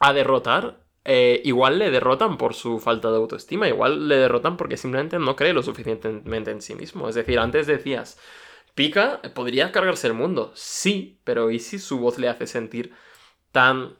a 0.00 0.12
derrotar. 0.12 0.80
Eh, 1.04 1.40
igual 1.44 1.78
le 1.78 1.90
derrotan 1.92 2.36
por 2.36 2.54
su 2.54 2.80
falta 2.80 3.10
de 3.10 3.16
autoestima, 3.16 3.68
igual 3.68 4.08
le 4.08 4.16
derrotan 4.16 4.56
porque 4.56 4.76
simplemente 4.76 5.18
no 5.20 5.36
cree 5.36 5.52
lo 5.52 5.62
suficientemente 5.62 6.50
en 6.50 6.60
sí 6.60 6.74
mismo. 6.74 7.08
Es 7.08 7.14
decir, 7.14 7.38
antes 7.38 7.68
decías, 7.68 8.18
Pika 8.74 9.22
podría 9.34 9.70
cargarse 9.70 10.08
el 10.08 10.14
mundo. 10.14 10.50
Sí, 10.54 11.20
pero 11.22 11.50
¿y 11.52 11.60
si 11.60 11.78
su 11.78 11.98
voz 12.00 12.18
le 12.18 12.28
hace 12.28 12.46
sentir 12.48 12.92
tan... 13.52 13.96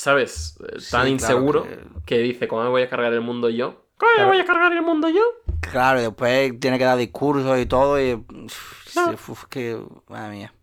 ¿Sabes? 0.00 0.56
Eh, 0.66 0.80
Sí, 0.80 0.90
Tan 0.92 1.00
claro 1.02 1.08
inseguro 1.08 1.62
que- 1.64 1.78
que 2.06 2.18
dice, 2.18 2.48
¿cómo 2.48 2.62
me 2.62 2.70
voy 2.70 2.82
a 2.82 2.88
cargar 2.88 3.12
el 3.12 3.20
mundo 3.20 3.50
yo? 3.50 3.84
¿Cómo 3.98 4.10
me 4.12 4.14
Claro. 4.16 4.28
voy 4.30 4.38
a 4.40 4.44
cargar 4.46 4.72
el 4.72 4.80
mundo 4.82 5.08
yo? 5.10 5.20
Claro, 5.60 5.98
y 6.00 6.04
después 6.04 6.58
tiene 6.58 6.78
que 6.78 6.84
dar 6.84 6.96
discursos 6.96 7.58
y 7.58 7.66
todo 7.66 8.00
y... 8.00 8.14
uf, 8.14 8.92
Claro. 8.92 9.18
sí, 9.18 9.30
uf, 9.30 9.44
que... 9.50 9.78
Madre 10.08 10.30
mía. 10.36 10.54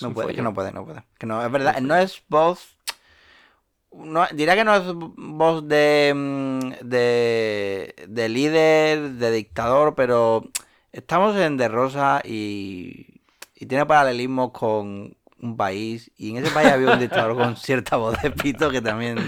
No 0.00 0.12
puede, 0.12 0.34
que 0.34 0.42
no 0.42 0.52
puede, 0.52 0.72
no 0.72 0.84
puede. 0.84 1.04
Que 1.16 1.26
no, 1.26 1.44
es 1.44 1.52
verdad, 1.52 1.80
no 1.80 1.94
es 1.94 2.22
voz... 2.28 2.76
No, 3.92 4.26
diría 4.32 4.56
que 4.56 4.64
no 4.64 4.74
es 4.74 4.82
voz 4.94 5.68
de, 5.68 6.12
mm, 6.16 6.60
de, 6.84 7.94
de 8.08 8.28
líder, 8.30 9.10
de 9.12 9.30
dictador, 9.30 9.94
pero 9.94 10.44
estamos 10.92 11.36
en 11.36 11.56
De 11.56 11.68
Rosa 11.68 12.20
y, 12.24 13.20
y 13.54 13.66
tiene 13.66 13.84
paralelismos 13.86 14.50
con 14.50 15.14
un 15.42 15.56
país. 15.56 16.10
Y 16.16 16.30
en 16.30 16.38
ese 16.38 16.50
país 16.52 16.68
había 16.68 16.92
un 16.92 17.00
dictador 17.00 17.36
con 17.36 17.56
cierta 17.56 17.96
voz 17.96 18.20
de 18.22 18.30
pito 18.30 18.70
que 18.70 18.80
también... 18.80 19.18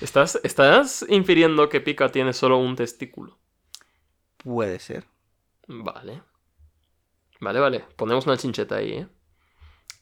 ¿Estás, 0.00 0.38
¿Estás 0.44 1.04
infiriendo 1.08 1.68
que 1.68 1.80
Pika 1.80 2.10
tiene 2.10 2.32
solo 2.32 2.58
un 2.58 2.76
testículo? 2.76 3.38
Puede 4.36 4.78
ser. 4.78 5.04
Vale. 5.66 6.22
Vale, 7.40 7.60
vale. 7.60 7.84
Ponemos 7.96 8.26
una 8.26 8.36
chincheta 8.36 8.76
ahí, 8.76 8.92
¿eh? 8.92 9.08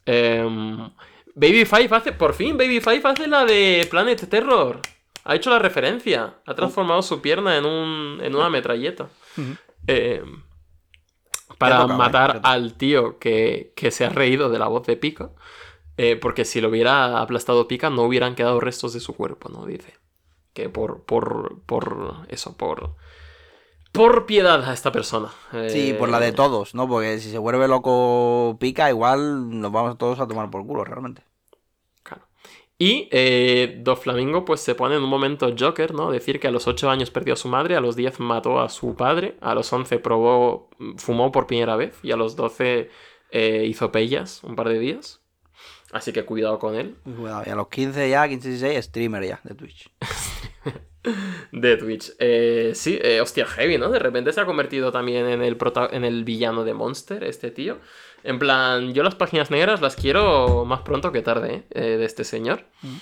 Em, 0.07 0.91
Baby 1.34 1.65
Five 1.65 1.89
hace. 1.92 2.12
Por 2.12 2.34
fin, 2.34 2.57
Baby 2.57 2.81
Five 2.81 3.02
hace 3.05 3.26
la 3.28 3.44
de 3.44 3.86
Planet 3.89 4.28
Terror. 4.28 4.81
Ha 5.24 5.36
hecho 5.36 5.50
la 5.50 5.60
referencia. 5.60 6.34
Ha 6.47 6.55
transformado 6.55 7.02
su 7.02 7.23
pierna 7.23 7.57
en, 7.57 7.65
un, 7.65 8.18
en 8.20 8.34
una 8.34 8.50
metralleta. 8.50 9.08
Em, 9.86 10.42
para 11.58 11.86
matar 11.86 12.40
al 12.44 12.74
tío 12.74 13.18
que, 13.18 13.72
que 13.76 13.90
se 13.90 14.05
ha 14.05 14.08
reído 14.10 14.50
de 14.50 14.58
la 14.58 14.68
voz 14.68 14.86
de 14.86 14.97
Pika. 14.97 15.31
Eh, 15.97 16.16
porque 16.16 16.44
si 16.44 16.60
lo 16.60 16.68
hubiera 16.68 17.20
aplastado 17.20 17.68
Pika, 17.68 17.90
no 17.90 18.02
hubieran 18.02 18.34
quedado 18.34 18.60
restos 18.60 18.92
de 18.94 19.00
su 19.00 19.14
cuerpo, 19.14 19.48
¿no? 19.48 19.66
Dice. 19.66 19.94
Que 20.55 20.68
por. 20.68 21.05
por. 21.05 21.60
por. 21.66 22.26
eso, 22.28 22.56
por. 22.56 22.97
Por 23.92 24.24
piedad 24.24 24.64
a 24.68 24.72
esta 24.72 24.90
persona. 24.90 25.31
Sí, 25.68 25.92
por 25.98 26.08
la 26.08 26.18
de 26.18 26.28
Eh, 26.28 26.32
todos, 26.32 26.74
¿no? 26.74 26.89
Porque 26.89 27.18
si 27.18 27.31
se 27.31 27.39
vuelve 27.39 27.68
loco 27.68 28.56
pica, 28.58 28.89
igual 28.89 29.60
nos 29.60 29.70
vamos 29.70 29.98
todos 29.98 30.18
a 30.18 30.26
tomar 30.26 30.50
por 30.50 30.66
culo, 30.66 30.82
realmente. 30.84 31.22
Y 32.78 33.09
eh, 33.12 33.76
Doflamingo 33.81 34.44
pues 34.44 34.60
se 34.60 34.75
pone 34.75 34.97
en 34.97 35.02
un 35.05 35.09
momento 35.09 35.55
Joker, 35.57 35.94
¿no? 35.94 36.10
Decir 36.10 36.41
que 36.41 36.49
a 36.49 36.51
los 36.51 36.67
8 36.67 36.91
años 36.91 37.10
perdió 37.10 37.34
a 37.34 37.36
su 37.36 37.47
madre, 37.49 37.76
a 37.76 37.81
los 37.81 37.94
10 37.94 38.18
mató 38.20 38.60
a 38.60 38.68
su 38.68 38.97
padre, 38.97 39.36
a 39.41 39.55
los 39.55 39.73
11 39.73 39.99
probó, 40.01 40.68
fumó 40.97 41.31
por 41.31 41.47
primera 41.47 41.76
vez 41.76 41.97
y 42.02 42.10
a 42.10 42.17
los 42.17 42.34
12 42.34 42.91
eh, 43.31 43.65
hizo 43.68 43.92
pellas 43.92 44.42
un 44.42 44.57
par 44.57 44.68
de 44.68 44.78
días. 44.81 45.20
Así 45.92 46.12
que 46.12 46.25
cuidado 46.25 46.59
con 46.59 46.75
él. 46.75 46.97
Cuidado, 47.05 47.42
y 47.47 47.51
a 47.51 47.55
los 47.55 47.68
15 47.68 48.09
ya, 48.09 48.26
15, 48.28 48.49
16, 48.49 48.84
streamer 48.84 49.25
ya 49.26 49.41
de 49.44 49.55
Twitch. 49.55 49.91
De 51.51 51.76
Twitch. 51.76 52.12
Eh, 52.20 52.73
sí, 52.76 52.99
eh, 53.02 53.20
hostia, 53.20 53.44
heavy, 53.44 53.76
¿no? 53.76 53.91
De 53.91 53.99
repente 53.99 54.33
se 54.33 54.41
ha 54.41 54.47
convertido 54.47 54.92
también 54.92 55.26
en 55.26 55.42
el, 55.42 55.57
prota- 55.59 55.89
en 55.91 56.05
el 56.05 56.23
villano 56.25 56.62
de 56.65 56.75
Monster, 56.75 57.25
este 57.25 57.51
tío. 57.51 57.78
En 58.25 58.39
plan, 58.39 58.94
yo 58.94 59.02
las 59.02 59.15
páginas 59.15 59.51
negras 59.51 59.81
las 59.81 59.97
quiero 59.97 60.65
más 60.65 60.81
pronto 60.81 61.12
que 61.12 61.23
tarde, 61.23 61.55
¿eh? 61.55 61.65
Eh, 61.70 61.97
de 61.97 62.05
este 62.05 62.25
señor. 62.25 62.65
Mm. 62.83 62.97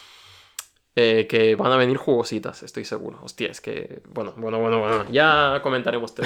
Eh, 0.97 1.27
que 1.29 1.55
van 1.55 1.71
a 1.71 1.77
venir 1.77 1.97
jugositas, 1.97 2.63
estoy 2.63 2.85
seguro. 2.85 3.21
Hostia, 3.23 3.49
es 3.49 3.61
que. 3.61 4.03
Bueno, 4.09 4.35
bueno, 4.37 4.59
bueno, 4.59 4.81
bueno. 4.81 5.07
Ya 5.11 5.61
comentaremos. 5.63 6.15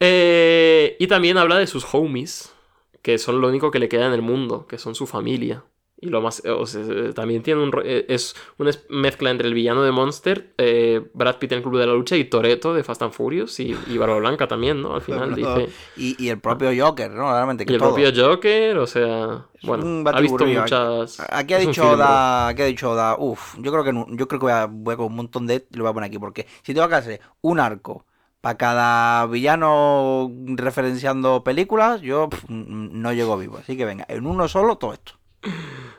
Eh, 0.00 0.96
y 1.00 1.08
también 1.08 1.38
habla 1.38 1.58
de 1.58 1.66
sus 1.66 1.84
homies, 1.92 2.54
que 3.02 3.18
son 3.18 3.40
lo 3.40 3.48
único 3.48 3.72
que 3.72 3.80
le 3.80 3.88
queda 3.88 4.06
en 4.06 4.12
el 4.12 4.22
mundo, 4.22 4.68
que 4.68 4.78
son 4.78 4.94
su 4.94 5.08
familia. 5.08 5.64
Y 6.00 6.10
lo 6.10 6.20
más. 6.20 6.42
o 6.46 6.64
sea, 6.64 6.80
eh, 6.82 7.12
también 7.12 7.42
tiene 7.42 7.60
un. 7.60 7.72
eh, 7.84 8.06
Es 8.08 8.36
una 8.56 8.70
mezcla 8.88 9.30
entre 9.30 9.48
el 9.48 9.54
villano 9.54 9.82
de 9.82 9.90
Monster, 9.90 10.52
eh, 10.56 11.02
Brad 11.12 11.38
Pitt 11.38 11.50
en 11.52 11.58
el 11.58 11.64
Club 11.64 11.76
de 11.78 11.86
la 11.86 11.92
Lucha 11.92 12.16
y 12.16 12.24
Toreto 12.24 12.72
de 12.72 12.84
Fast 12.84 13.02
and 13.02 13.12
Furious 13.12 13.58
y, 13.58 13.76
y 13.88 13.98
Barba 13.98 14.16
Blanca 14.18 14.46
también, 14.46 14.80
¿no? 14.80 14.94
Al 14.94 15.00
final 15.02 15.34
dice. 15.34 15.68
Y, 15.96 16.22
y 16.24 16.28
el 16.28 16.38
propio 16.38 16.70
Joker, 16.76 17.10
¿no? 17.10 17.32
Realmente, 17.32 17.66
que 17.66 17.72
Y 17.72 17.74
el 17.74 17.80
todo. 17.80 17.94
propio 17.94 18.12
Joker, 18.14 18.78
o 18.78 18.86
sea. 18.86 19.46
Es 19.54 19.62
Bueno, 19.66 20.08
ha 20.08 20.20
visto 20.20 20.46
muchas. 20.46 21.18
Aquí 21.30 21.54
ha 21.54 21.58
dicho. 21.58 21.90
Oda, 21.90 22.46
aquí 22.48 22.62
ha 22.62 22.66
dicho 22.66 22.90
Oda, 22.92 23.16
uff, 23.18 23.56
yo 23.58 23.72
creo 23.72 23.82
que 23.82 23.92
yo 24.16 24.28
creo 24.28 24.38
que 24.40 24.44
voy 24.46 24.52
a, 24.52 24.66
voy 24.70 24.94
a 24.94 24.96
con 24.96 25.06
un 25.06 25.16
montón 25.16 25.46
de 25.48 25.66
lo 25.72 25.82
voy 25.82 25.90
a 25.90 25.94
poner 25.94 26.08
aquí 26.08 26.18
porque 26.20 26.46
si 26.62 26.74
tengo 26.74 26.88
que 26.88 26.94
hacer 26.94 27.20
un 27.40 27.58
arco 27.58 28.04
para 28.40 28.56
cada 28.56 29.26
villano 29.26 30.30
referenciando 30.54 31.42
películas, 31.42 32.02
yo 32.02 32.28
no 32.46 33.12
llego 33.12 33.36
vivo. 33.36 33.58
Así 33.58 33.76
que 33.76 33.84
venga, 33.84 34.06
en 34.08 34.26
uno 34.26 34.46
solo 34.46 34.78
todo 34.78 34.92
esto. 34.92 35.14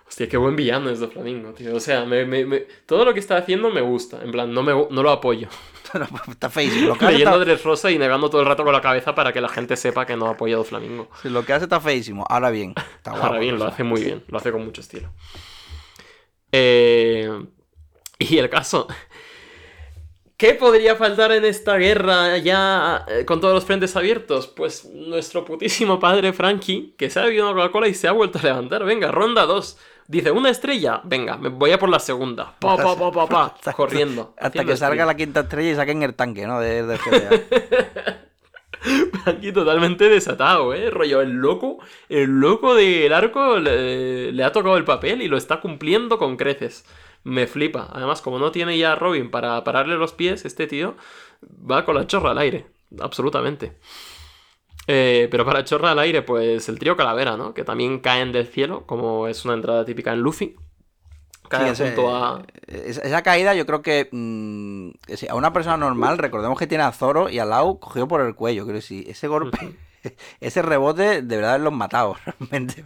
Hostia, 0.10 0.28
qué 0.28 0.38
buen 0.38 0.56
villano 0.56 0.90
es 0.90 1.00
Doflamingo, 1.00 1.54
tío. 1.54 1.76
O 1.76 1.80
sea, 1.80 2.04
me- 2.04 2.26
me- 2.26 2.44
me- 2.44 2.66
todo 2.88 3.06
lo 3.06 3.14
que 3.14 3.20
está 3.20 3.38
haciendo 3.38 3.70
me 3.70 3.80
gusta. 3.82 4.20
En 4.24 4.32
plan, 4.32 4.52
no, 4.52 4.64
me, 4.64 4.74
no 4.74 5.04
lo 5.04 5.12
apoyo. 5.12 5.48
está 6.30 6.50
feísimo. 6.50 6.96
Leyendo 7.00 7.36
está, 7.36 7.38
Dress 7.38 7.64
Rosa 7.64 7.92
y 7.92 8.00
negando 8.00 8.28
todo 8.30 8.42
el 8.42 8.48
rato 8.48 8.64
con 8.64 8.74
la 8.74 8.82
cabeza 8.82 9.14
para 9.16 9.32
que 9.32 9.40
la 9.40 9.50
gente 9.50 9.78
sepa 9.78 10.06
que 10.08 10.16
no 10.18 10.28
apoya 10.28 10.56
a 10.56 10.58
Doflamingo. 10.58 11.10
sí, 11.22 11.30
lo 11.30 11.46
que 11.46 11.54
hace 11.54 11.66
está 11.66 11.80
feísimo. 11.80 12.26
Ahora 12.28 12.50
bien, 12.50 12.74
está 12.98 13.12
guapo. 13.12 13.28
Ahora 13.28 13.40
bien, 13.40 13.54
lo 13.56 13.66
sea. 13.66 13.68
hace 13.70 13.84
muy 13.84 14.04
bien, 14.04 14.24
lo 14.28 14.38
hace 14.40 14.52
con 14.52 14.66
mucho 14.66 14.82
estilo. 14.82 15.14
Eh, 16.52 17.30
y 18.18 18.38
el 18.38 18.50
caso. 18.50 18.88
¿Qué 20.38 20.54
podría 20.54 20.96
faltar 20.96 21.34
en 21.34 21.44
esta 21.44 21.76
guerra 21.76 22.38
ya 22.38 23.04
eh, 23.10 23.26
con 23.26 23.42
todos 23.42 23.54
los 23.54 23.66
frentes 23.66 23.94
abiertos? 23.98 24.48
Pues 24.48 24.86
nuestro 24.86 25.44
putísimo 25.44 26.00
padre 26.00 26.32
Frankie, 26.32 26.96
que 26.98 27.10
se 27.10 27.20
ha 27.20 27.24
bebido 27.26 27.46
una 27.52 27.56
Coca-Cola 27.62 27.90
y 27.90 27.94
se 27.94 28.08
ha 28.08 28.14
vuelto 28.14 28.40
a 28.40 28.44
levantar. 28.44 28.86
Venga, 28.86 29.12
ronda 29.12 29.46
2. 29.46 29.78
Dice, 30.10 30.32
una 30.32 30.50
estrella. 30.50 31.02
Venga, 31.04 31.38
me 31.38 31.50
voy 31.50 31.70
a 31.72 31.78
por 31.78 31.88
la 31.88 32.00
segunda. 32.00 32.56
Pa, 32.58 32.76
pa, 32.78 32.96
pa, 32.98 33.12
pa, 33.12 33.28
pa. 33.28 33.46
Hasta- 33.56 33.74
Corriendo. 33.74 34.34
Hasta 34.40 34.66
que 34.66 34.76
salga 34.76 35.06
la 35.06 35.16
quinta 35.16 35.42
estrella 35.42 35.72
y 35.72 35.76
saquen 35.76 36.02
el 36.02 36.16
tanque, 36.16 36.48
¿no? 36.48 36.60
De, 36.60 36.84
de. 36.84 36.98
Aquí 39.26 39.52
totalmente 39.52 40.08
desatado, 40.10 40.74
¿eh? 40.74 40.90
Rollo, 40.90 41.22
el 41.22 41.34
loco, 41.34 41.78
el 42.08 42.40
loco 42.40 42.74
del 42.76 43.12
arco 43.14 43.60
le, 43.60 44.32
le 44.32 44.44
ha 44.44 44.52
tocado 44.52 44.78
el 44.78 44.86
papel 44.86 45.22
y 45.22 45.28
lo 45.28 45.38
está 45.38 45.60
cumpliendo 45.60 46.18
con 46.18 46.38
creces. 46.38 46.86
Me 47.24 47.46
flipa. 47.46 47.90
Además, 47.92 48.22
como 48.22 48.40
no 48.40 48.52
tiene 48.52 48.78
ya 48.78 48.94
a 48.94 48.96
Robin 48.96 49.30
para 49.30 49.64
pararle 49.64 49.96
los 49.98 50.14
pies, 50.14 50.46
este 50.46 50.66
tío 50.66 50.96
va 51.70 51.86
con 51.86 51.96
la 51.96 52.08
chorra 52.08 52.32
al 52.32 52.38
aire. 52.40 52.66
Absolutamente. 53.00 53.78
Eh, 54.88 55.28
pero 55.30 55.46
para 55.46 55.64
chorra 55.64 55.92
al 55.92 56.00
aire, 56.00 56.22
pues 56.24 56.68
el 56.70 56.80
trío 56.80 56.98
Calavera, 56.98 57.38
¿no? 57.38 57.54
Que 57.54 57.64
también 57.64 58.00
caen 58.00 58.32
del 58.32 58.48
cielo, 58.48 58.86
como 58.88 59.28
es 59.28 59.46
una 59.46 59.54
entrada 59.54 59.86
típica 59.86 60.14
en 60.14 60.20
Luffy. 60.22 60.56
Cae 61.48 61.76
Sí, 61.76 61.84
junto 61.84 62.16
a... 62.16 62.44
Esa, 62.68 63.24
caída 63.24 63.56
yo 63.56 63.66
creo 63.66 63.82
que 63.82 64.08
mm, 64.12 64.90
a 65.30 65.36
una 65.36 65.52
persona 65.52 65.78
normal, 65.78 66.18
recordemos 66.20 66.58
que 66.60 66.68
tiene 66.68 66.84
a 66.84 66.92
Zoro 66.92 67.30
y 67.30 67.40
a 67.40 67.46
Lau 67.46 67.80
cogido 67.80 68.08
por 68.08 68.22
el 68.22 68.36
cuello. 68.36 68.66
Creo 68.66 68.76
que 68.76 68.82
sí, 68.82 69.04
ese 69.08 69.28
golpe, 69.28 69.58
ese 70.40 70.62
rebote, 70.62 71.22
de 71.24 71.36
verdad 71.38 71.60
los 71.60 71.74
matado, 71.74 72.16
realmente. 72.40 72.84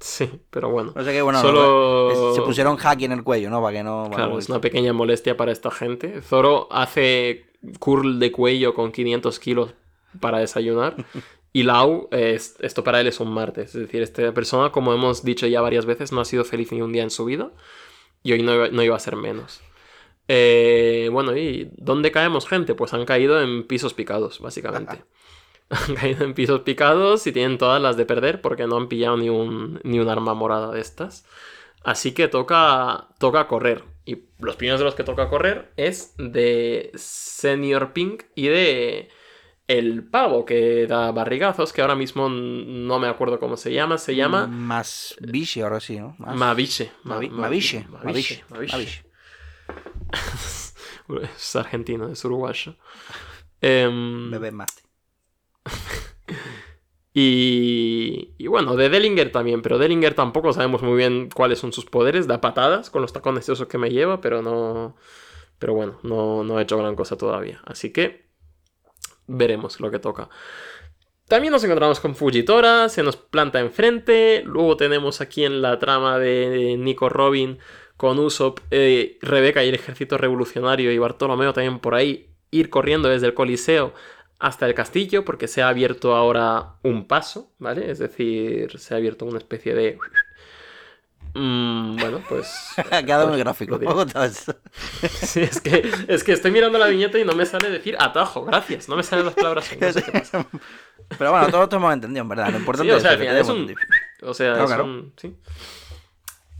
Sí, 0.00 0.30
pero 0.50 0.70
bueno. 0.70 0.92
No 0.94 1.04
sé 1.04 1.12
qué, 1.12 1.22
bueno, 1.22 1.40
Solo- 1.40 2.10
no, 2.14 2.34
se 2.34 2.42
pusieron 2.42 2.76
hacky 2.76 3.04
en 3.06 3.12
el 3.12 3.22
cuello, 3.22 3.48
¿no? 3.50 3.62
Para 3.62 3.76
que 3.78 3.82
no... 3.82 4.04
para 4.04 4.16
Claro, 4.16 4.32
no- 4.32 4.38
es 4.38 4.48
una 4.48 4.60
pequeña 4.60 4.92
molestia 4.92 5.36
para 5.36 5.52
esta 5.52 5.70
gente. 5.70 6.20
Zoro 6.22 6.68
hace 6.70 7.46
curl 7.78 8.18
de 8.18 8.30
cuello 8.32 8.74
con 8.74 8.92
500 8.92 9.38
kilos 9.40 9.74
para 10.20 10.38
desayunar. 10.38 10.96
Y 11.52 11.62
Lau, 11.64 12.08
es- 12.10 12.56
esto 12.60 12.82
para 12.84 13.00
él 13.00 13.06
es 13.06 13.20
un 13.20 13.32
martes. 13.32 13.74
Es 13.74 13.80
decir, 13.82 14.02
esta 14.02 14.32
persona, 14.34 14.70
como 14.72 14.92
hemos 14.94 15.24
dicho 15.24 15.46
ya 15.46 15.60
varias 15.60 15.86
veces, 15.86 16.12
no 16.12 16.20
ha 16.20 16.24
sido 16.24 16.44
feliz 16.44 16.72
ni 16.72 16.82
un 16.82 16.92
día 16.92 17.02
en 17.02 17.10
su 17.10 17.24
vida. 17.24 17.50
Y 18.22 18.32
hoy 18.32 18.42
no 18.42 18.68
no 18.68 18.82
iba 18.82 18.96
a 18.96 19.00
ser 19.00 19.16
menos. 19.16 19.60
Eh, 20.28 21.08
bueno, 21.12 21.36
¿y 21.36 21.70
dónde 21.76 22.10
caemos, 22.10 22.48
gente? 22.48 22.74
Pues 22.74 22.94
han 22.94 23.04
caído 23.04 23.40
en 23.42 23.64
pisos 23.66 23.94
picados, 23.94 24.40
básicamente. 24.40 25.04
han 25.70 25.94
caído 25.94 26.24
en 26.24 26.34
pisos 26.34 26.60
picados 26.60 27.26
y 27.26 27.32
tienen 27.32 27.58
todas 27.58 27.80
las 27.80 27.96
de 27.96 28.06
perder 28.06 28.40
porque 28.40 28.66
no 28.66 28.76
han 28.76 28.88
pillado 28.88 29.16
ni 29.16 29.28
un, 29.28 29.80
ni 29.84 29.98
un 30.00 30.08
arma 30.08 30.34
morada 30.34 30.72
de 30.72 30.80
estas. 30.80 31.26
Así 31.84 32.12
que 32.12 32.28
toca, 32.28 33.08
toca 33.18 33.46
correr. 33.46 33.84
Y 34.06 34.24
los 34.38 34.56
primeros 34.56 34.80
de 34.80 34.84
los 34.86 34.94
que 34.94 35.04
toca 35.04 35.28
correr 35.28 35.70
es 35.76 36.14
de 36.18 36.90
Senior 36.94 37.92
Pink 37.92 38.24
y 38.34 38.48
de 38.48 39.08
el 39.66 40.04
pavo 40.04 40.44
que 40.44 40.86
da 40.86 41.10
barrigazos, 41.12 41.72
que 41.72 41.80
ahora 41.80 41.94
mismo 41.94 42.28
no 42.28 42.98
me 42.98 43.08
acuerdo 43.08 43.38
cómo 43.40 43.56
se 43.56 43.72
llama. 43.72 43.98
Se 43.98 44.14
llama 44.14 44.46
Más 44.46 45.16
biche 45.20 45.62
ahora 45.62 45.80
sí, 45.80 45.98
¿no? 45.98 46.14
Más- 46.18 46.36
Maviche. 46.36 46.92
Mavi- 47.04 47.30
Ma- 47.30 47.42
Maviche. 47.42 47.86
Maviche. 47.88 48.44
Maviche. 48.50 48.72
Maviche. 48.76 49.04
Es 51.34 51.54
argentino, 51.56 52.08
es 52.08 52.24
uruguayo. 52.24 52.76
Em, 53.60 54.30
Bebé 54.30 54.50
más. 54.52 54.74
Y, 57.16 58.34
y 58.38 58.46
bueno, 58.48 58.74
de 58.74 58.88
Dellinger 58.88 59.30
también, 59.30 59.62
pero 59.62 59.78
Dellinger 59.78 60.14
tampoco 60.14 60.52
sabemos 60.52 60.82
muy 60.82 60.96
bien 60.96 61.28
cuáles 61.32 61.60
son 61.60 61.72
sus 61.72 61.84
poderes. 61.84 62.26
Da 62.26 62.40
patadas 62.40 62.90
con 62.90 63.02
los 63.02 63.12
tacones 63.12 63.48
esos 63.48 63.68
que 63.68 63.78
me 63.78 63.90
lleva, 63.90 64.20
pero 64.20 64.42
no. 64.42 64.96
Pero 65.60 65.74
bueno, 65.74 66.00
no, 66.02 66.42
no 66.42 66.56
ha 66.58 66.62
hecho 66.62 66.76
gran 66.76 66.96
cosa 66.96 67.16
todavía. 67.16 67.62
Así 67.66 67.92
que 67.92 68.23
veremos 69.26 69.80
lo 69.80 69.90
que 69.90 69.98
toca. 69.98 70.28
También 71.28 71.52
nos 71.52 71.64
encontramos 71.64 72.00
con 72.00 72.14
Fujitora, 72.14 72.88
se 72.88 73.02
nos 73.02 73.16
planta 73.16 73.60
enfrente. 73.60 74.42
Luego 74.44 74.76
tenemos 74.76 75.20
aquí 75.20 75.44
en 75.44 75.62
la 75.62 75.78
trama 75.78 76.18
de 76.18 76.76
Nico 76.78 77.08
Robin 77.08 77.58
con 77.96 78.18
Usopp, 78.18 78.60
eh, 78.70 79.18
Rebeca 79.22 79.64
y 79.64 79.68
el 79.68 79.74
ejército 79.74 80.18
revolucionario 80.18 80.92
y 80.92 80.98
Bartolomeo 80.98 81.52
también 81.52 81.78
por 81.78 81.94
ahí 81.94 82.30
ir 82.50 82.68
corriendo 82.68 83.08
desde 83.08 83.26
el 83.26 83.34
Coliseo 83.34 83.94
hasta 84.38 84.66
el 84.66 84.74
castillo 84.74 85.24
porque 85.24 85.48
se 85.48 85.62
ha 85.62 85.68
abierto 85.68 86.14
ahora 86.14 86.74
un 86.82 87.06
paso, 87.06 87.52
¿vale? 87.58 87.90
Es 87.90 87.98
decir, 87.98 88.78
se 88.78 88.94
ha 88.94 88.98
abierto 88.98 89.24
una 89.24 89.38
especie 89.38 89.74
de... 89.74 89.98
Mm, 91.34 91.96
bueno, 91.96 92.22
pues... 92.28 92.48
Ha 92.90 93.02
quedado 93.02 93.26
muy 93.28 93.42
pues, 93.42 93.44
gráfico. 93.44 93.78
Sí, 95.10 95.40
es 95.40 95.60
que, 95.60 95.90
es 96.08 96.22
que 96.24 96.32
estoy 96.32 96.50
mirando 96.52 96.78
la 96.78 96.86
viñeta 96.86 97.18
y 97.18 97.24
no 97.24 97.32
me 97.34 97.44
sale 97.44 97.70
decir 97.70 97.96
atajo, 97.98 98.44
gracias. 98.44 98.88
No 98.88 98.96
me 98.96 99.02
salen 99.02 99.26
las 99.26 99.34
palabras. 99.34 99.68
No 99.80 99.92
sé 99.92 100.02
qué 100.02 100.12
pasa. 100.12 100.46
Pero 101.18 101.32
bueno, 101.32 101.48
todos 101.48 101.72
hemos 101.72 101.92
entendido, 101.92 102.22
en 102.22 102.28
verdad. 102.28 102.50
Lo 102.50 102.58
importante 102.58 102.92
Sí, 102.92 102.96
o 102.96 103.00
sea, 103.00 103.10
es 103.10 103.16
al 103.16 103.20
final 103.20 103.36
es 103.38 103.48
un-. 103.48 103.74
O 104.22 104.32
sea, 104.34 104.50
Claro, 104.52 104.64
es 104.64 104.68
claro. 104.68 104.84
un- 104.84 105.12
sí. 105.16 105.36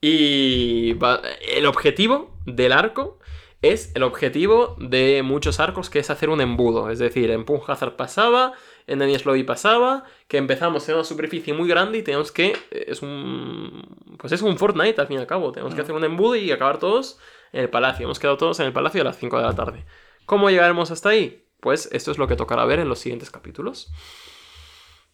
y 0.01 0.93
va- 0.95 1.23
el 1.49 1.67
objetivo 1.67 2.37
del 2.47 2.73
arco 2.73 3.19
es 3.63 3.91
el 3.95 4.03
objetivo 4.03 4.77
de 4.79 5.23
muchos 5.25 5.61
arcos, 5.61 5.89
que 5.91 5.99
es 5.99 6.11
hacer 6.11 6.29
un 6.29 6.41
embudo. 6.41 6.91
Es 6.91 6.99
decir, 6.99 7.31
en 7.31 7.45
Hazard 7.67 7.97
pasaba, 7.97 8.53
en 8.87 9.01
Lobby 9.01 9.43
pasaba, 9.43 10.05
que 10.29 10.37
empezamos 10.37 10.89
en 10.89 10.95
una 10.95 11.05
superficie 11.05 11.53
muy 11.53 11.69
grande 11.69 11.99
y 11.99 12.03
tenemos 12.03 12.31
que. 12.31 12.57
Es 12.71 13.03
un. 13.03 14.17
Pues 14.19 14.33
es 14.33 14.43
un 14.43 14.57
Fortnite 14.59 15.01
al 15.01 15.07
fin 15.07 15.17
y 15.17 15.21
al 15.21 15.27
cabo. 15.27 15.53
Tenemos 15.53 15.75
que 15.75 15.81
hacer 15.81 15.95
un 15.95 16.05
embudo 16.05 16.37
y 16.37 16.51
acabar 16.53 16.79
todos 16.79 17.19
en 17.53 17.63
el 17.63 17.71
palacio. 17.71 18.05
Hemos 18.05 18.19
quedado 18.19 18.37
todos 18.37 18.61
en 18.61 18.67
el 18.67 18.73
palacio 18.73 19.01
a 19.01 19.05
las 19.05 19.19
5 19.19 19.37
de 19.37 19.43
la 19.43 19.55
tarde. 19.55 19.85
¿Cómo 20.25 20.51
llegaremos 20.51 20.91
hasta 20.91 21.09
ahí? 21.09 21.45
Pues 21.61 21.89
esto 21.93 22.11
es 22.11 22.19
lo 22.19 22.29
que 22.29 22.37
tocará 22.37 22.65
ver 22.65 22.79
en 22.79 22.89
los 22.89 23.01
siguientes 23.01 23.31
capítulos. 23.31 23.91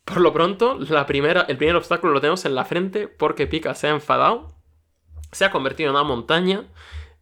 Por 0.05 0.21
lo 0.21 0.33
pronto, 0.33 0.79
la 0.79 1.07
primera, 1.07 1.43
el 1.49 1.57
primer 1.57 1.77
obstáculo 1.77 2.13
lo 2.13 2.21
tenemos 2.21 2.45
en 2.45 2.55
la 2.55 2.65
frente 2.65 3.09
porque 3.09 3.47
Pika 3.47 3.75
se 3.75 3.87
ha 3.87 3.91
enfadado, 3.91 4.55
se 5.31 5.45
ha 5.45 5.51
convertido 5.51 5.91
en 5.91 5.97
una 5.97 6.05
montaña 6.05 6.65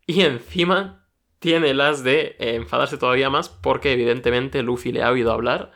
y 0.07 0.23
encima 0.23 1.07
tiene 1.39 1.75
las 1.75 2.03
de 2.03 2.37
eh, 2.39 2.55
enfadarse 2.57 2.97
todavía 2.97 3.29
más 3.29 3.49
porque 3.49 3.93
evidentemente 3.93 4.63
Luffy 4.63 4.93
le 4.93 5.03
ha 5.03 5.11
oído 5.11 5.33
hablar 5.33 5.73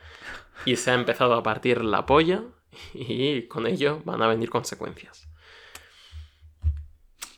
y 0.65 0.77
se 0.77 0.91
ha 0.91 0.95
empezado 0.95 1.35
a 1.35 1.43
partir 1.43 1.85
la 1.85 2.07
polla 2.07 2.43
y 2.95 3.43
con 3.43 3.67
ello 3.67 4.01
van 4.05 4.23
a 4.23 4.29
venir 4.29 4.51
consecuencias. 4.51 5.29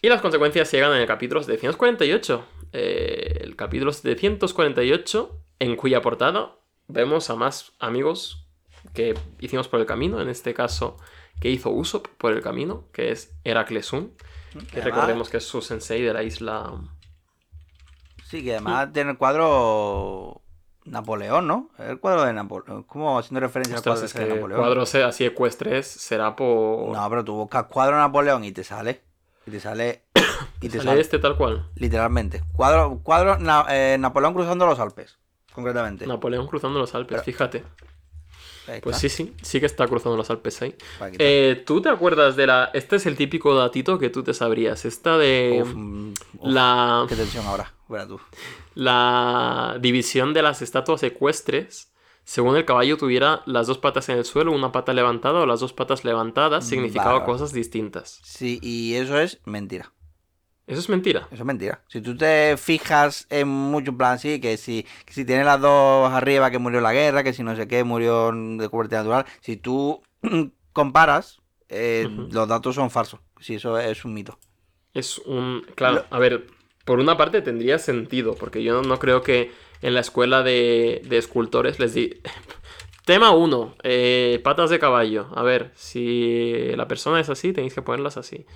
Y 0.03 0.09
las 0.09 0.21
consecuencias 0.21 0.71
llegan 0.71 0.93
en 0.93 1.01
el 1.01 1.07
capítulo 1.07 1.43
748. 1.43 2.45
Eh, 2.73 3.41
el 3.43 3.57
capítulo 3.57 3.93
748 3.93 5.43
en 5.59 5.77
cuya 5.77 6.03
portada 6.03 6.57
vemos 6.89 7.31
a 7.31 7.35
más 7.35 7.73
amigos 7.79 8.47
que 8.95 9.19
hicimos 9.41 9.69
por 9.69 9.81
el 9.81 9.87
camino, 9.87 10.21
en 10.21 10.29
este 10.29 10.55
caso 10.55 10.99
que 11.41 11.51
hizo 11.51 11.71
Usopp 11.71 12.07
por 12.19 12.33
el 12.33 12.43
camino, 12.43 12.85
que 12.93 13.11
es 13.11 13.35
Heraclesun, 13.45 14.13
que 14.73 14.81
recordemos 14.81 15.29
que 15.29 15.39
es 15.39 15.45
su 15.45 15.61
sensei 15.61 16.03
de 16.03 16.13
la 16.13 16.23
isla. 16.23 16.73
Sí, 18.25 18.43
que 18.45 18.53
además 18.53 18.93
tiene 18.93 19.13
el 19.13 19.19
cuadro 19.19 20.43
Napoleón, 20.87 21.47
¿no? 21.47 21.71
El 21.79 21.99
cuadro 22.01 22.25
de 22.25 22.33
Napoleón. 22.33 22.85
¿Cómo 22.85 23.19
haciendo 23.19 23.41
referencia 23.41 23.77
Ostras, 23.77 23.99
al 24.01 24.05
es 24.07 24.13
cuadro 24.13 24.25
ese 24.27 24.35
de 24.35 24.41
Napoleón? 24.41 24.61
cuadros 24.61 24.95
así 24.95 25.25
ecuestres 25.25 25.87
será 25.87 26.35
por. 26.37 26.95
No, 26.97 27.09
pero 27.11 27.25
tú 27.25 27.35
buscas 27.35 27.65
cuadro 27.65 27.97
Napoleón 27.97 28.45
y 28.45 28.53
te 28.53 28.65
sale. 28.65 29.03
Y 29.47 29.51
te 29.51 29.61
sale. 29.61 30.03
Y 30.61 30.69
te 30.69 30.79
sale 30.79 30.91
sale. 30.91 31.01
este 31.03 31.19
tal 31.19 31.37
cual. 31.37 31.69
Literalmente. 31.75 32.43
Cuadro, 32.53 33.01
cuadro 33.03 33.39
Na- 33.39 33.67
eh, 33.69 33.97
Napoleón 33.99 34.33
cruzando 34.35 34.65
los 34.67 34.79
Alpes. 34.81 35.19
Concretamente. 35.53 36.07
Napoleón 36.07 36.47
cruzando 36.47 36.79
los 36.79 36.95
Alpes, 36.95 37.15
Pero- 37.17 37.25
fíjate. 37.25 37.65
Pues 38.83 38.99
sí, 38.99 39.09
sí, 39.09 39.33
sí 39.43 39.61
que 39.61 39.67
está 39.67 39.87
cruzando 39.87 40.17
los 40.17 40.29
Alpes 40.31 40.63
ahí. 40.63 40.75
Eh, 41.19 41.63
¿Tú 41.67 41.81
te 41.81 41.89
acuerdas 41.89 42.37
de 42.37 42.47
la. 42.47 42.71
Este 42.75 42.97
es 42.97 43.07
el 43.07 43.17
típico 43.17 43.55
datito 43.55 43.99
que 43.99 44.11
tú 44.11 44.23
te 44.23 44.35
sabrías. 44.35 44.85
Esta 44.85 45.17
de. 45.19 45.61
Uf, 45.63 45.75
mm, 45.75 46.09
uf, 46.11 46.15
la. 46.43 47.07
Qué 47.09 47.17
tensión 47.17 47.47
ahora. 47.47 47.73
Verá 47.89 48.07
tú. 48.07 48.21
la 48.75 49.79
división 49.81 50.35
de 50.35 50.43
las 50.43 50.61
estatuas 50.63 51.03
ecuestres, 51.03 51.93
según 52.25 52.57
el 52.57 52.65
caballo 52.65 52.97
tuviera 52.97 53.43
las 53.47 53.69
dos 53.69 53.79
patas 53.79 54.09
en 54.09 54.19
el 54.19 54.25
suelo, 54.25 54.53
una 54.53 54.73
pata 54.73 54.93
levantada 54.93 55.41
o 55.41 55.47
las 55.47 55.61
dos 55.61 55.73
patas 55.73 56.05
levantadas, 56.05 56.67
significaba 56.67 57.25
cosas 57.25 57.53
distintas. 57.53 58.21
Sí, 58.25 58.59
y 58.63 58.95
eso 58.95 59.19
es 59.19 59.41
mentira. 59.45 59.93
Eso 60.67 60.81
es 60.81 60.89
mentira. 60.89 61.29
Eso 61.31 61.43
es 61.43 61.45
mentira. 61.45 61.81
Si 61.87 62.01
tú 62.01 62.17
te 62.17 62.57
fijas 62.57 63.27
en 63.31 63.47
mucho 63.47 63.93
en 63.93 63.99
plan, 63.99 64.19
sí, 64.19 64.41
que 64.41 64.57
si, 64.57 64.85
que 65.05 65.13
si 65.13 65.25
tienes 65.25 65.47
las 65.47 65.61
dos 65.61 66.13
arriba 66.13 66.51
que 66.51 66.59
murió 66.59 66.79
en 66.79 66.85
la 66.85 66.93
guerra, 66.93 67.23
que 67.23 67.33
si 67.33 67.45
no 67.45 67.55
sé 67.55 67.69
qué 67.69 67.85
murió 67.85 68.33
de 68.33 68.69
cobertura 68.69 69.01
natural, 69.01 69.27
si 69.41 69.57
tú 69.57 70.03
comparas, 70.73 71.41
eh, 71.69 72.09
los 72.31 72.49
datos 72.49 72.75
son 72.75 72.91
falsos. 72.91 73.21
Sí, 73.41 73.55
eso 73.55 73.79
es 73.79 74.05
un 74.05 74.15
mito. 74.15 74.39
Es 74.93 75.19
un... 75.19 75.65
Claro, 75.77 76.05
a 76.11 76.19
ver, 76.19 76.47
por 76.85 76.99
una 76.99 77.17
parte 77.17 77.43
tendría 77.43 77.79
sentido, 77.79 78.35
porque 78.35 78.63
yo 78.65 78.83
no 78.83 78.99
creo 78.99 79.23
que 79.23 79.53
en 79.83 79.95
la 79.95 80.01
escuela 80.01 80.43
de, 80.43 81.03
de 81.05 81.19
escultores 81.19 81.79
les 81.79 81.95
di... 81.95 82.21
Tema 83.07 83.31
1, 83.31 83.77
patas 84.43 84.69
de 84.69 84.81
caballo. 84.81 85.29
A 85.37 85.45
ver, 85.45 85.71
si 85.77 86.73
la 86.75 86.89
persona 86.89 87.21
es 87.21 87.31
así, 87.31 87.53
tenéis 87.53 87.73
que 87.73 87.81
ponerlas 87.81 88.17
así. 88.17 88.47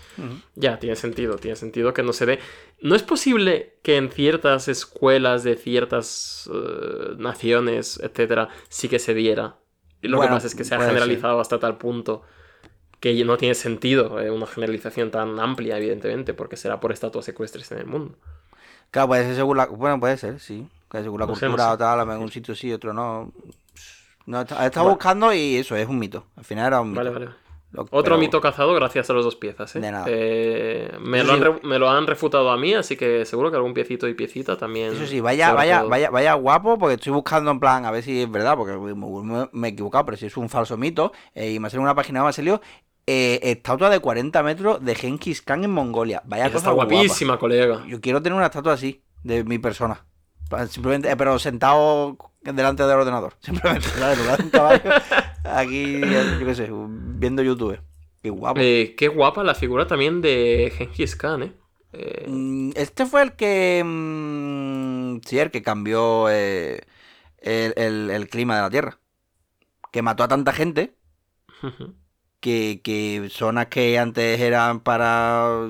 Ya, 0.56 0.80
tiene 0.80 0.96
sentido, 0.96 1.36
tiene 1.36 1.54
sentido 1.54 1.94
que 1.94 2.02
no 2.02 2.12
se 2.12 2.24
ve. 2.26 2.40
No 2.80 2.96
es 2.96 3.04
posible 3.04 3.76
que 3.84 3.96
en 3.96 4.10
ciertas 4.10 4.66
escuelas 4.66 5.44
de 5.44 5.54
ciertas 5.54 6.50
eh, 6.52 7.14
naciones, 7.16 8.00
etcétera, 8.02 8.48
sí 8.68 8.88
que 8.88 8.98
se 8.98 9.14
viera. 9.14 9.54
Lo 10.02 10.16
Bueno, 10.16 10.32
que 10.32 10.36
pasa 10.38 10.48
es 10.48 10.56
que 10.56 10.64
se 10.64 10.74
ha 10.74 10.78
ser. 10.78 10.88
generalizado 10.88 11.38
hasta 11.38 11.60
tal 11.60 11.78
punto 11.78 12.22
que 12.98 13.24
no 13.24 13.36
tiene 13.36 13.54
sentido 13.54 14.20
eh, 14.20 14.32
una 14.32 14.46
generalización 14.48 15.12
tan 15.12 15.38
amplia, 15.38 15.78
evidentemente, 15.78 16.34
porque 16.34 16.56
será 16.56 16.80
por 16.80 16.90
estatuas 16.90 17.28
ecuestres 17.28 17.70
en 17.70 17.78
el 17.78 17.86
mundo. 17.86 18.16
Claro, 18.90 19.08
puede 19.08 19.24
ser 19.24 19.36
según 19.36 19.56
la... 19.58 19.66
Bueno, 19.66 20.00
puede 20.00 20.16
ser, 20.16 20.40
sí. 20.40 20.66
Según 20.90 21.20
la 21.20 21.26
No 21.26 21.36
sé, 21.36 21.46
cultura 21.46 21.72
o 21.72 21.78
tal, 21.78 22.00
en 22.10 22.18
un 22.18 22.30
sitio 22.32 22.54
sí, 22.56 22.72
otro 22.72 22.92
no. 22.92 23.32
No, 24.26 24.42
está- 24.42 24.62
he 24.62 24.66
estado 24.66 24.84
Bueno. 24.84 24.96
buscando 24.96 25.32
y 25.32 25.56
eso 25.56 25.76
es 25.76 25.88
un 25.88 25.98
mito. 25.98 26.26
Al 26.36 26.44
final 26.44 26.66
era 26.68 26.80
un 26.80 26.90
mito. 26.90 27.00
Vale, 27.02 27.10
vale. 27.10 27.28
Lo- 27.72 27.82
Otro 27.82 28.02
pero- 28.02 28.18
mito 28.18 28.40
cazado 28.40 28.74
gracias 28.74 29.08
a 29.10 29.12
los 29.12 29.24
dos 29.24 29.36
piezas, 29.36 29.76
¿eh? 29.76 29.80
De 29.80 29.92
nada. 29.92 30.04
Eh, 30.08 30.90
me, 31.00 31.22
lo 31.22 31.32
han 31.34 31.38
sí. 31.38 31.44
re- 31.44 31.60
me 31.62 31.78
lo 31.78 31.88
han 31.88 32.04
refutado 32.08 32.50
a 32.50 32.56
mí, 32.56 32.74
así 32.74 32.96
que 32.96 33.24
seguro 33.24 33.50
que 33.50 33.56
algún 33.58 33.74
piecito 33.74 34.08
y 34.08 34.14
piecita 34.14 34.56
también. 34.56 34.92
Eso 34.92 35.06
sí, 35.06 35.20
vaya, 35.20 35.52
vaya, 35.52 35.84
vaya, 35.84 36.10
vaya 36.10 36.34
guapo, 36.34 36.78
porque 36.78 36.94
estoy 36.96 37.12
buscando 37.12 37.50
en 37.52 37.60
plan, 37.60 37.84
a 37.84 37.92
ver 37.92 38.02
si 38.02 38.22
es 38.22 38.30
verdad, 38.30 38.56
porque 38.56 38.72
me, 39.52 39.68
he 39.68 39.70
equivocado, 39.70 40.04
pero 40.04 40.16
si 40.16 40.26
es 40.26 40.36
un 40.36 40.48
falso 40.48 40.76
mito, 40.76 41.12
eh, 41.32 41.52
y 41.52 41.60
me 41.60 41.68
ha 41.68 41.70
salido 41.70 41.84
una 41.84 41.94
página, 41.94 42.22
me 42.24 42.28
ha 42.30 42.32
salido 42.32 42.60
estatua 43.06 43.88
de 43.90 43.98
40 44.00 44.42
metros 44.42 44.84
de 44.84 44.94
Genghis 44.94 45.42
Khan 45.42 45.64
en 45.64 45.70
Mongolia. 45.70 46.22
Vaya 46.26 46.44
Esa 46.44 46.52
cosa 46.52 46.58
está 46.58 46.70
guapa. 46.72 46.92
guapísima, 46.94 47.38
colega. 47.38 47.84
Yo 47.86 48.00
quiero 48.00 48.20
tener 48.22 48.36
una 48.36 48.46
estatua 48.46 48.72
así, 48.74 49.02
de 49.22 49.44
mi 49.44 49.58
persona. 49.58 50.04
Simplemente, 50.68 51.16
pero 51.16 51.38
sentado 51.38 52.16
delante 52.42 52.82
del 52.82 52.92
ordenador. 52.98 53.34
Simplemente, 53.40 53.88
¿sabes? 53.88 54.18
En 54.18 54.24
lugar 54.24 54.38
de 54.38 54.44
un 54.44 54.50
caballo, 54.50 54.90
aquí, 55.44 56.00
yo 56.38 56.46
qué 56.46 56.54
sé, 56.54 56.70
viendo 56.72 57.42
YouTube. 57.42 57.80
Qué 58.22 58.30
guapo. 58.30 58.60
Eh, 58.60 58.94
qué 58.96 59.08
guapa 59.08 59.42
la 59.44 59.54
figura 59.54 59.86
también 59.86 60.20
de 60.20 60.72
Genghis 60.76 61.16
Khan, 61.16 61.42
¿eh? 61.42 61.52
Eh, 61.92 62.26
Mm, 62.28 62.70
Este 62.76 63.06
fue 63.06 63.22
el 63.22 63.32
que. 63.32 63.82
mm, 63.84 65.20
sí, 65.26 65.38
el 65.38 65.50
que 65.50 65.62
cambió 65.62 66.28
eh, 66.30 66.82
el, 67.38 67.74
el- 67.76 68.10
el 68.10 68.28
clima 68.28 68.56
de 68.56 68.62
la 68.62 68.70
Tierra. 68.70 68.98
Que 69.92 70.02
mató 70.02 70.22
a 70.24 70.28
tanta 70.28 70.52
gente 70.52 70.94
ujú. 71.62 71.94
Que, 72.40 72.80
que 72.82 73.28
zonas 73.30 73.66
que 73.66 73.98
antes 73.98 74.40
eran 74.40 74.80
para, 74.80 75.68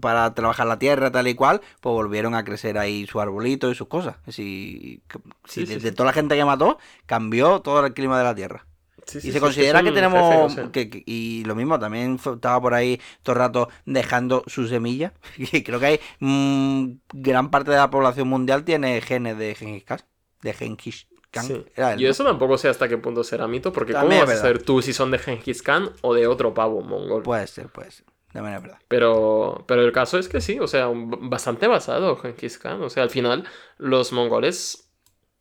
para 0.00 0.34
trabajar 0.34 0.66
la 0.66 0.78
tierra, 0.78 1.10
tal 1.12 1.28
y 1.28 1.34
cual, 1.34 1.60
pues 1.80 1.92
volvieron 1.92 2.34
a 2.34 2.44
crecer 2.44 2.78
ahí 2.78 3.06
su 3.06 3.20
arbolito 3.20 3.70
y 3.70 3.74
sus 3.74 3.88
cosas. 3.88 4.16
Que- 4.24 5.00
Sí, 5.46 5.64
de, 5.66 5.80
sí. 5.80 5.92
toda 5.92 6.06
la 6.08 6.12
gente 6.12 6.36
que 6.36 6.44
mató, 6.44 6.78
cambió 7.06 7.60
todo 7.60 7.84
el 7.84 7.92
clima 7.94 8.18
de 8.18 8.24
la 8.24 8.34
Tierra. 8.34 8.66
Sí, 9.04 9.18
Y 9.18 9.20
sí, 9.22 9.32
se 9.32 9.40
considera 9.40 9.82
que 9.82 9.90
tenemos. 9.90 10.54
que- 10.70 10.88
que- 10.88 11.02
y 11.06 11.42
lo 11.44 11.54
mismo, 11.56 11.78
también 11.78 12.18
fue- 12.20 12.34
estaba 12.34 12.60
por 12.60 12.72
ahí 12.72 13.00
todo 13.22 13.34
el 13.34 13.40
rato 13.40 13.68
dejando 13.84 14.44
su 14.46 14.68
semilla. 14.68 15.12
Y 15.52 15.62
creo 15.62 15.80
que 15.80 15.86
hay. 15.86 16.00
mm, 16.20 16.92
gran 17.12 17.50
parte 17.50 17.72
de 17.72 17.78
la 17.78 17.90
población 17.90 18.28
mundial 18.28 18.64
tiene 18.64 19.00
genes 19.00 19.36
de 19.38 19.54
Genghis 19.56 19.84
Khan. 19.84 19.98
De 20.42 20.52
Genghis 20.54 21.06
Khan. 21.32 21.44
Sí. 21.44 21.64
Era 21.74 21.94
él, 21.94 21.98
Yo 21.98 22.06
¿no? 22.06 22.10
eso 22.12 22.24
tampoco 22.24 22.58
sé 22.58 22.68
hasta 22.68 22.88
qué 22.88 22.98
punto 22.98 23.24
será 23.24 23.48
mito, 23.48 23.72
porque 23.72 23.92
También 23.92 24.20
¿cómo 24.20 24.30
es 24.30 24.36
vas 24.36 24.38
a 24.38 24.42
saber 24.42 24.62
tú 24.62 24.82
si 24.82 24.92
son 24.92 25.10
de 25.10 25.18
Genghis 25.18 25.62
Khan 25.62 25.90
o 26.02 26.14
de 26.14 26.26
otro 26.28 26.54
pavo 26.54 26.80
mongol? 26.82 27.22
Puede 27.22 27.46
ser, 27.48 27.68
puede 27.68 27.90
ser. 27.90 28.06
También 28.32 28.56
es 28.56 28.62
verdad. 28.62 28.78
Pero, 28.88 29.64
pero 29.66 29.82
el 29.82 29.92
caso 29.92 30.18
es 30.18 30.28
que 30.28 30.40
sí, 30.40 30.58
o 30.60 30.66
sea, 30.66 30.90
bastante 30.94 31.66
basado 31.66 32.16
Genghis 32.16 32.58
Khan. 32.58 32.82
O 32.82 32.90
sea, 32.90 33.02
al 33.02 33.10
final 33.10 33.44
los 33.78 34.12
mongoles, 34.12 34.90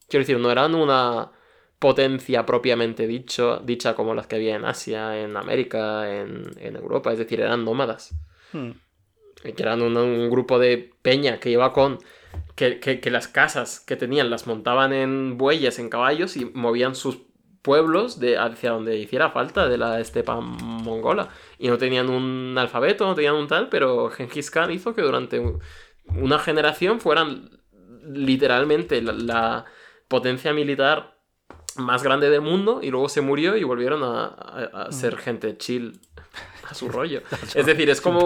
quiero 0.09 0.23
decir, 0.23 0.39
no 0.39 0.51
eran 0.51 0.75
una 0.75 1.31
potencia 1.79 2.45
propiamente 2.45 3.07
dicho, 3.07 3.61
dicha 3.63 3.95
como 3.95 4.13
las 4.13 4.27
que 4.27 4.35
había 4.35 4.55
en 4.55 4.65
Asia, 4.65 5.19
en 5.19 5.35
América, 5.37 6.11
en, 6.15 6.51
en 6.57 6.75
Europa. 6.75 7.11
Es 7.11 7.17
decir, 7.19 7.41
eran 7.41 7.65
nómadas. 7.65 8.13
Hmm. 8.53 8.71
que 9.41 9.55
eran 9.57 9.81
un, 9.81 9.95
un 9.95 10.29
grupo 10.29 10.59
de 10.59 10.91
peña 11.01 11.39
que 11.39 11.49
iba 11.49 11.71
con... 11.73 11.99
Que, 12.55 12.79
que- 12.79 12.99
que 12.99 13.09
las 13.11 13.27
casas 13.27 13.79
que 13.79 13.95
tenían 13.95 14.29
las 14.29 14.45
montaban 14.47 14.93
en 14.93 15.37
bueyes, 15.37 15.79
en 15.79 15.89
caballos 15.89 16.37
y 16.37 16.45
movían 16.45 16.95
sus 16.95 17.19
pueblos 17.61 18.19
de 18.19 18.37
hacia 18.37 18.71
donde 18.71 18.97
hiciera 18.97 19.29
falta 19.31 19.67
de 19.67 19.77
la 19.77 19.99
estepa 19.99 20.39
mongola. 20.39 21.29
Y 21.59 21.67
no 21.69 21.77
tenían 21.77 22.09
un 22.09 22.55
alfabeto, 22.57 23.05
no 23.05 23.15
tenían 23.15 23.35
un 23.35 23.47
tal, 23.47 23.69
pero 23.69 24.09
Genghis 24.09 24.49
Khan 24.51 24.71
hizo 24.71 24.93
que 24.93 25.01
durante 25.01 25.39
un- 25.39 25.59
una 26.17 26.39
generación 26.39 26.99
fueran 26.99 27.61
literalmente 28.05 29.01
la, 29.01 29.13
la 29.13 29.65
potencia 30.07 30.53
militar 30.53 31.17
más 31.77 32.03
grande 32.03 32.29
del 32.29 32.41
mundo 32.41 32.79
y 32.83 32.89
luego 32.91 33.07
se 33.09 33.21
murió 33.21 33.55
y 33.55 33.63
volvieron 33.63 34.03
a, 34.03 34.25
a- 34.25 34.83
a 34.87 34.91
ser 34.91 35.17
gente 35.17 35.57
chill 35.57 35.99
a 36.71 36.73
su 36.73 36.89
rollo. 36.89 37.21
Es 37.55 37.65
decir, 37.65 37.89
es 37.89 38.01
como 38.01 38.21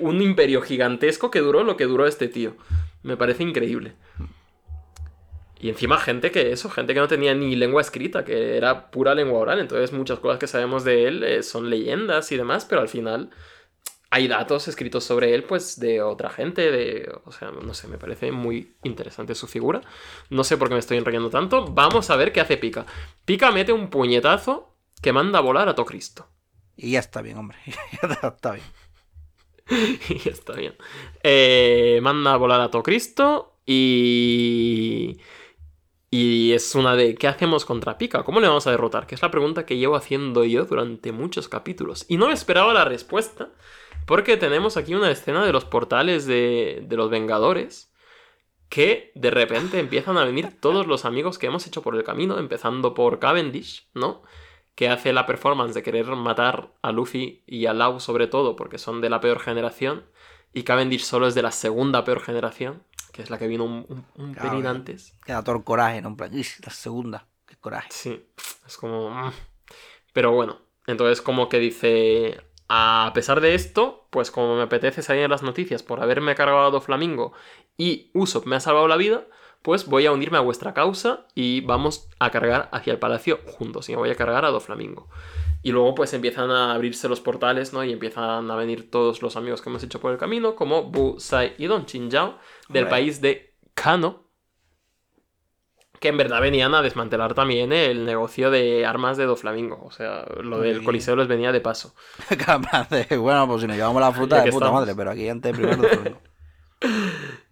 un, 0.00 0.22
imperio 0.22 0.60
gigantesco 0.60 1.30
que 1.30 1.40
duró 1.40 1.62
lo 1.64 1.76
que 1.76 1.84
duró 1.84 2.06
este 2.06 2.28
tío. 2.28 2.54
Me 3.02 3.16
parece 3.16 3.42
increíble. 3.42 3.94
Y 5.60 5.68
encima 5.68 5.98
gente 5.98 6.30
que 6.30 6.52
eso, 6.52 6.70
gente 6.70 6.94
que 6.94 7.00
no 7.00 7.08
tenía 7.08 7.34
ni 7.34 7.56
lengua 7.56 7.80
escrita, 7.80 8.24
que 8.24 8.56
era 8.56 8.90
pura 8.90 9.14
lengua 9.14 9.40
oral. 9.40 9.60
Entonces 9.60 9.92
muchas 9.92 10.18
cosas 10.18 10.38
que 10.38 10.46
sabemos 10.46 10.84
de 10.84 11.06
él 11.06 11.24
eh, 11.24 11.42
son 11.42 11.70
leyendas 11.70 12.30
y 12.32 12.36
demás, 12.36 12.64
pero 12.64 12.80
al 12.80 12.88
final 12.88 13.30
hay 14.10 14.26
datos 14.26 14.68
escritos 14.68 15.04
sobre 15.04 15.34
él, 15.34 15.44
pues, 15.44 15.78
de 15.78 16.00
otra 16.00 16.30
gente, 16.30 16.70
de... 16.70 17.12
O 17.24 17.32
sea, 17.32 17.50
no 17.50 17.74
sé, 17.74 17.88
me 17.88 17.98
parece 17.98 18.32
muy 18.32 18.76
interesante 18.82 19.34
su 19.34 19.46
figura. 19.46 19.82
No 20.30 20.44
sé 20.44 20.56
por 20.56 20.68
qué 20.68 20.74
me 20.74 20.80
estoy 20.80 20.96
enrollando 20.96 21.30
tanto. 21.30 21.66
Vamos 21.66 22.08
a 22.10 22.16
ver 22.16 22.32
qué 22.32 22.40
hace 22.40 22.56
Pika. 22.56 22.86
Pika 23.24 23.50
mete 23.50 23.72
un 23.72 23.90
puñetazo 23.90 24.74
que 25.02 25.12
manda 25.12 25.38
a 25.38 25.42
volar 25.42 25.68
a 25.68 25.74
todo 25.74 25.86
Cristo. 25.86 26.26
Y 26.80 26.92
ya 26.92 27.00
está 27.00 27.20
bien, 27.22 27.36
hombre. 27.36 27.58
ya 27.66 28.28
está, 28.28 28.52
bien. 28.52 28.64
y 30.08 30.18
ya 30.24 30.30
está 30.30 30.52
bien. 30.54 30.76
Eh, 31.22 31.98
manda 32.02 32.32
a 32.32 32.36
volar 32.36 32.60
a 32.60 32.70
todo 32.70 32.82
Cristo 32.82 33.58
y... 33.66 35.18
Y 36.10 36.52
es 36.54 36.74
una 36.74 36.96
de 36.96 37.16
¿qué 37.16 37.28
hacemos 37.28 37.66
contra 37.66 37.98
Pika? 37.98 38.22
¿Cómo 38.22 38.40
le 38.40 38.48
vamos 38.48 38.66
a 38.66 38.70
derrotar? 38.70 39.06
Que 39.06 39.14
es 39.14 39.20
la 39.20 39.30
pregunta 39.30 39.66
que 39.66 39.76
llevo 39.76 39.94
haciendo 39.94 40.42
yo 40.44 40.64
durante 40.64 41.12
muchos 41.12 41.48
capítulos. 41.50 42.06
Y 42.08 42.16
no 42.16 42.28
me 42.28 42.32
esperaba 42.32 42.72
la 42.72 42.86
respuesta, 42.86 43.50
porque 44.06 44.38
tenemos 44.38 44.78
aquí 44.78 44.94
una 44.94 45.10
escena 45.10 45.44
de 45.44 45.52
los 45.52 45.66
portales 45.66 46.24
de, 46.24 46.82
de 46.86 46.96
los 46.96 47.10
Vengadores, 47.10 47.92
que 48.70 49.12
de 49.16 49.30
repente 49.30 49.80
empiezan 49.80 50.16
a 50.16 50.24
venir 50.24 50.58
todos 50.58 50.86
los 50.86 51.04
amigos 51.04 51.36
que 51.36 51.48
hemos 51.48 51.66
hecho 51.66 51.82
por 51.82 51.94
el 51.94 52.04
camino, 52.04 52.38
empezando 52.38 52.94
por 52.94 53.18
Cavendish, 53.18 53.90
¿no? 53.92 54.22
Que 54.78 54.88
hace 54.88 55.12
la 55.12 55.26
performance 55.26 55.74
de 55.74 55.82
querer 55.82 56.06
matar 56.06 56.70
a 56.82 56.92
Luffy 56.92 57.42
y 57.48 57.66
a 57.66 57.72
Lau 57.72 57.98
sobre 57.98 58.28
todo, 58.28 58.54
porque 58.54 58.78
son 58.78 59.00
de 59.00 59.10
la 59.10 59.18
peor 59.20 59.40
generación, 59.40 60.04
y 60.52 60.62
Cavendish 60.62 61.02
solo 61.02 61.26
es 61.26 61.34
de 61.34 61.42
la 61.42 61.50
segunda 61.50 62.04
peor 62.04 62.20
generación, 62.20 62.84
que 63.12 63.22
es 63.22 63.28
la 63.30 63.38
que 63.38 63.48
vino 63.48 63.64
un, 63.64 63.86
un- 63.88 64.06
un 64.14 64.34
Claro, 64.34 64.50
pelín 64.50 64.66
antes. 64.68 65.18
Queda 65.26 65.42
todo 65.42 65.56
el 65.56 65.64
coraje, 65.64 66.00
¿no? 66.00 66.10
En 66.10 66.16
plan, 66.16 66.32
"Ish, 66.32 66.60
la 66.64 66.70
segunda. 66.70 67.26
Qué 67.44 67.56
coraje. 67.56 67.88
Sí, 67.90 68.24
es 68.66 68.76
como... 68.76 69.10
mm. 69.10 69.32
Pero 70.12 70.30
bueno, 70.32 70.60
entonces 70.86 71.22
como 71.22 71.48
que 71.48 71.58
dice... 71.58 72.40
A 72.68 73.10
pesar 73.14 73.40
de 73.40 73.54
esto, 73.54 74.06
pues 74.10 74.30
como 74.30 74.54
me 74.56 74.62
apetece 74.62 75.00
salir 75.02 75.22
en 75.24 75.30
las 75.30 75.42
noticias 75.42 75.82
por 75.82 76.00
haberme 76.02 76.34
cargado 76.34 76.76
a 76.76 76.80
Flamingo 76.82 77.32
y 77.78 78.10
Usopp 78.12 78.44
me 78.46 78.56
ha 78.56 78.60
salvado 78.60 78.86
la 78.88 78.96
vida, 78.98 79.24
pues 79.62 79.86
voy 79.86 80.06
a 80.06 80.12
unirme 80.12 80.38
a 80.38 80.42
vuestra 80.42 80.74
causa 80.74 81.26
y 81.34 81.60
vamos 81.62 82.08
a 82.18 82.30
cargar 82.30 82.68
hacia 82.72 82.92
el 82.92 82.98
palacio 82.98 83.40
juntos 83.46 83.88
y 83.88 83.92
me 83.92 83.98
voy 83.98 84.10
a 84.10 84.14
cargar 84.14 84.44
a 84.44 84.50
Doflamingo. 84.50 85.08
Y 85.62 85.72
luego 85.72 85.94
pues 85.94 86.14
empiezan 86.14 86.50
a 86.50 86.72
abrirse 86.72 87.08
los 87.08 87.20
portales, 87.20 87.72
¿no? 87.72 87.82
Y 87.82 87.92
empiezan 87.92 88.50
a 88.50 88.56
venir 88.56 88.90
todos 88.90 89.22
los 89.22 89.36
amigos 89.36 89.60
que 89.60 89.68
hemos 89.68 89.82
hecho 89.82 90.00
por 90.00 90.12
el 90.12 90.18
camino, 90.18 90.54
como 90.54 90.84
Bu, 90.84 91.18
Sai 91.18 91.54
y 91.58 91.66
Don 91.66 91.84
Chinjao, 91.84 92.38
del 92.68 92.86
país 92.86 93.20
de 93.20 93.54
Kano, 93.74 94.28
que 96.00 96.08
en 96.08 96.16
verdad 96.16 96.40
venían 96.40 96.74
a 96.74 96.82
desmantelar 96.82 97.34
también 97.34 97.72
el 97.72 98.04
negocio 98.04 98.50
de 98.50 98.86
armas 98.86 99.16
de 99.16 99.26
Doflamingo. 99.26 99.84
O 99.84 99.90
sea, 99.90 100.24
lo 100.40 100.60
del. 100.60 100.84
Coliseo 100.84 101.16
les 101.16 101.28
venía 101.28 101.52
de 101.52 101.60
paso. 101.60 101.94
Bueno, 103.18 103.48
pues 103.48 103.60
si 103.62 103.66
nos 103.66 103.76
llevamos 103.76 104.00
la 104.00 104.12
fruta 104.12 104.36
de 104.42 104.52
puta 104.52 104.66
estamos. 104.66 104.80
madre, 104.80 104.94
pero 104.94 105.10
aquí 105.10 105.28
antes 105.28 105.56
primero. 105.56 105.82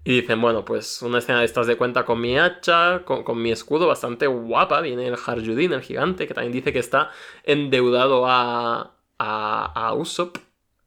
Y 0.08 0.20
dicen, 0.20 0.40
bueno, 0.40 0.64
pues 0.64 1.02
una 1.02 1.18
escena 1.18 1.40
de 1.40 1.46
estas 1.46 1.66
de 1.66 1.76
cuenta 1.76 2.04
con 2.04 2.20
mi 2.20 2.38
hacha, 2.38 3.02
con, 3.04 3.24
con 3.24 3.42
mi 3.42 3.50
escudo 3.50 3.88
bastante 3.88 4.28
guapa. 4.28 4.80
Viene 4.80 5.08
el 5.08 5.16
Harjudin, 5.16 5.72
el 5.72 5.82
gigante, 5.82 6.28
que 6.28 6.32
también 6.32 6.52
dice 6.52 6.72
que 6.72 6.78
está 6.78 7.10
endeudado 7.42 8.24
a, 8.24 8.94
a, 9.18 9.72
a 9.74 9.94
Usopp 9.94 10.36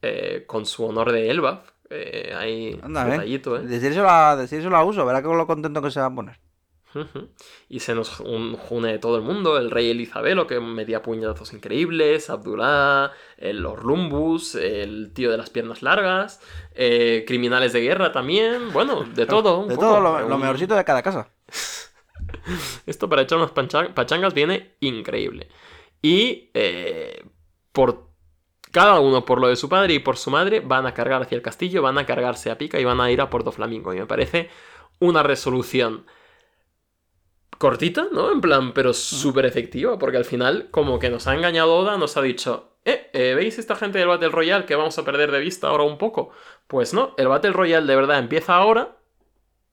eh, 0.02 0.46
con 0.48 0.66
su 0.66 0.86
honor 0.86 1.12
de 1.12 1.30
Elbaf. 1.30 1.70
Eh, 1.90 2.34
ahí, 2.34 2.80
Anda, 2.82 3.08
¿eh? 3.08 3.12
detallito, 3.12 3.58
¿eh? 3.58 3.64
Decírselo 3.64 4.10
a, 4.10 4.38
decírselo 4.38 4.78
a 4.78 4.86
uso, 4.86 5.06
verá 5.06 5.22
con 5.22 5.38
lo 5.38 5.46
contento 5.46 5.82
que 5.82 5.92
se 5.92 6.00
va 6.00 6.06
a 6.06 6.16
poner. 6.16 6.40
Y 7.69 7.82
se 7.82 7.93
nos 7.93 8.19
un- 8.19 8.58
une 8.69 8.98
todo 8.98 9.16
el 9.18 9.22
mundo, 9.22 9.58
el 9.58 9.69
rey 9.69 9.92
Elizabelo, 9.92 10.48
que 10.48 10.59
metía 10.59 11.01
puñetazos 11.03 11.53
increíbles, 11.53 12.30
Abdullah, 12.30 13.11
el 13.38 13.64
Orlumbus, 13.66 14.56
el 14.56 15.11
tío 15.14 15.30
de 15.30 15.38
las 15.38 15.50
piernas 15.51 15.84
largas, 15.84 16.42
eh, 16.74 17.26
criminales 17.27 17.74
de 17.74 17.82
guerra 17.82 18.11
también, 18.11 18.74
bueno, 18.74 19.03
de 19.03 19.26
todo. 19.27 19.59
un 19.59 19.68
De 19.68 19.76
poco. 19.76 19.88
todo, 19.88 20.27
lo, 20.27 20.38
mejorcito 20.38 20.76
de 20.76 20.84
cada 20.84 21.03
casa. 21.03 21.30
Esto 22.85 23.08
para 23.09 23.22
echar 23.22 23.38
unas 23.38 23.51
pachangas 23.51 24.34
viene 24.34 24.76
increíble. 24.80 25.48
Y 26.01 26.50
eh, 26.53 27.24
por 27.72 28.08
cada 28.72 29.00
uno, 29.00 29.26
por 29.26 29.42
lo 29.42 29.48
de 29.48 29.56
su 29.56 29.68
padre 29.69 29.93
y 29.93 30.00
por 30.00 30.18
su 30.18 30.32
madre, 30.32 30.59
van 30.59 30.85
a 30.85 30.93
cargar 30.93 31.22
hacia 31.22 31.35
el 31.35 31.42
castillo, 31.42 31.82
van 31.82 31.98
a 31.98 32.06
cargarse 32.06 32.50
a 32.51 32.58
pica 32.58 32.80
y 32.80 32.84
van 32.85 33.01
a 33.01 33.11
ir 33.11 33.22
a 33.22 33.30
Puerto 33.30 33.51
Flamingo. 33.51 33.93
Y 33.93 33.98
me 34.00 34.06
parece 34.06 34.50
una 35.00 35.24
resolución 35.24 36.06
cortita, 37.60 38.08
¿no? 38.12 38.32
En 38.32 38.42
plan, 38.42 38.74
pero 38.74 38.94
súper 38.94 39.46
efectiva, 39.46 40.00
porque 40.00 40.18
al 40.18 40.26
final, 40.26 40.70
como 40.72 40.98
que 40.98 41.10
nos 41.10 41.28
ha 41.28 41.36
engañado 41.36 41.76
Oda, 41.76 41.98
nos 41.98 42.18
ha 42.18 42.22
dicho, 42.22 42.72
eh, 42.86 43.12
eh, 43.14 43.34
¿veis 43.36 43.60
esta 43.60 43.76
gente 43.76 44.00
del 44.00 44.08
Battle 44.08 44.30
Royale 44.30 44.66
que 44.66 44.76
vamos 44.76 44.98
a 44.98 45.06
perder 45.06 45.32
de 45.32 45.40
vista 45.40 45.68
ahora 45.68 45.84
un 45.84 45.98
poco? 45.98 46.32
Pues 46.68 46.94
no, 46.94 47.14
el 47.18 47.28
Battle 47.28 47.52
Royale 47.52 47.86
de 47.86 47.96
verdad 47.96 48.18
empieza 48.18 48.56
ahora. 48.56 48.96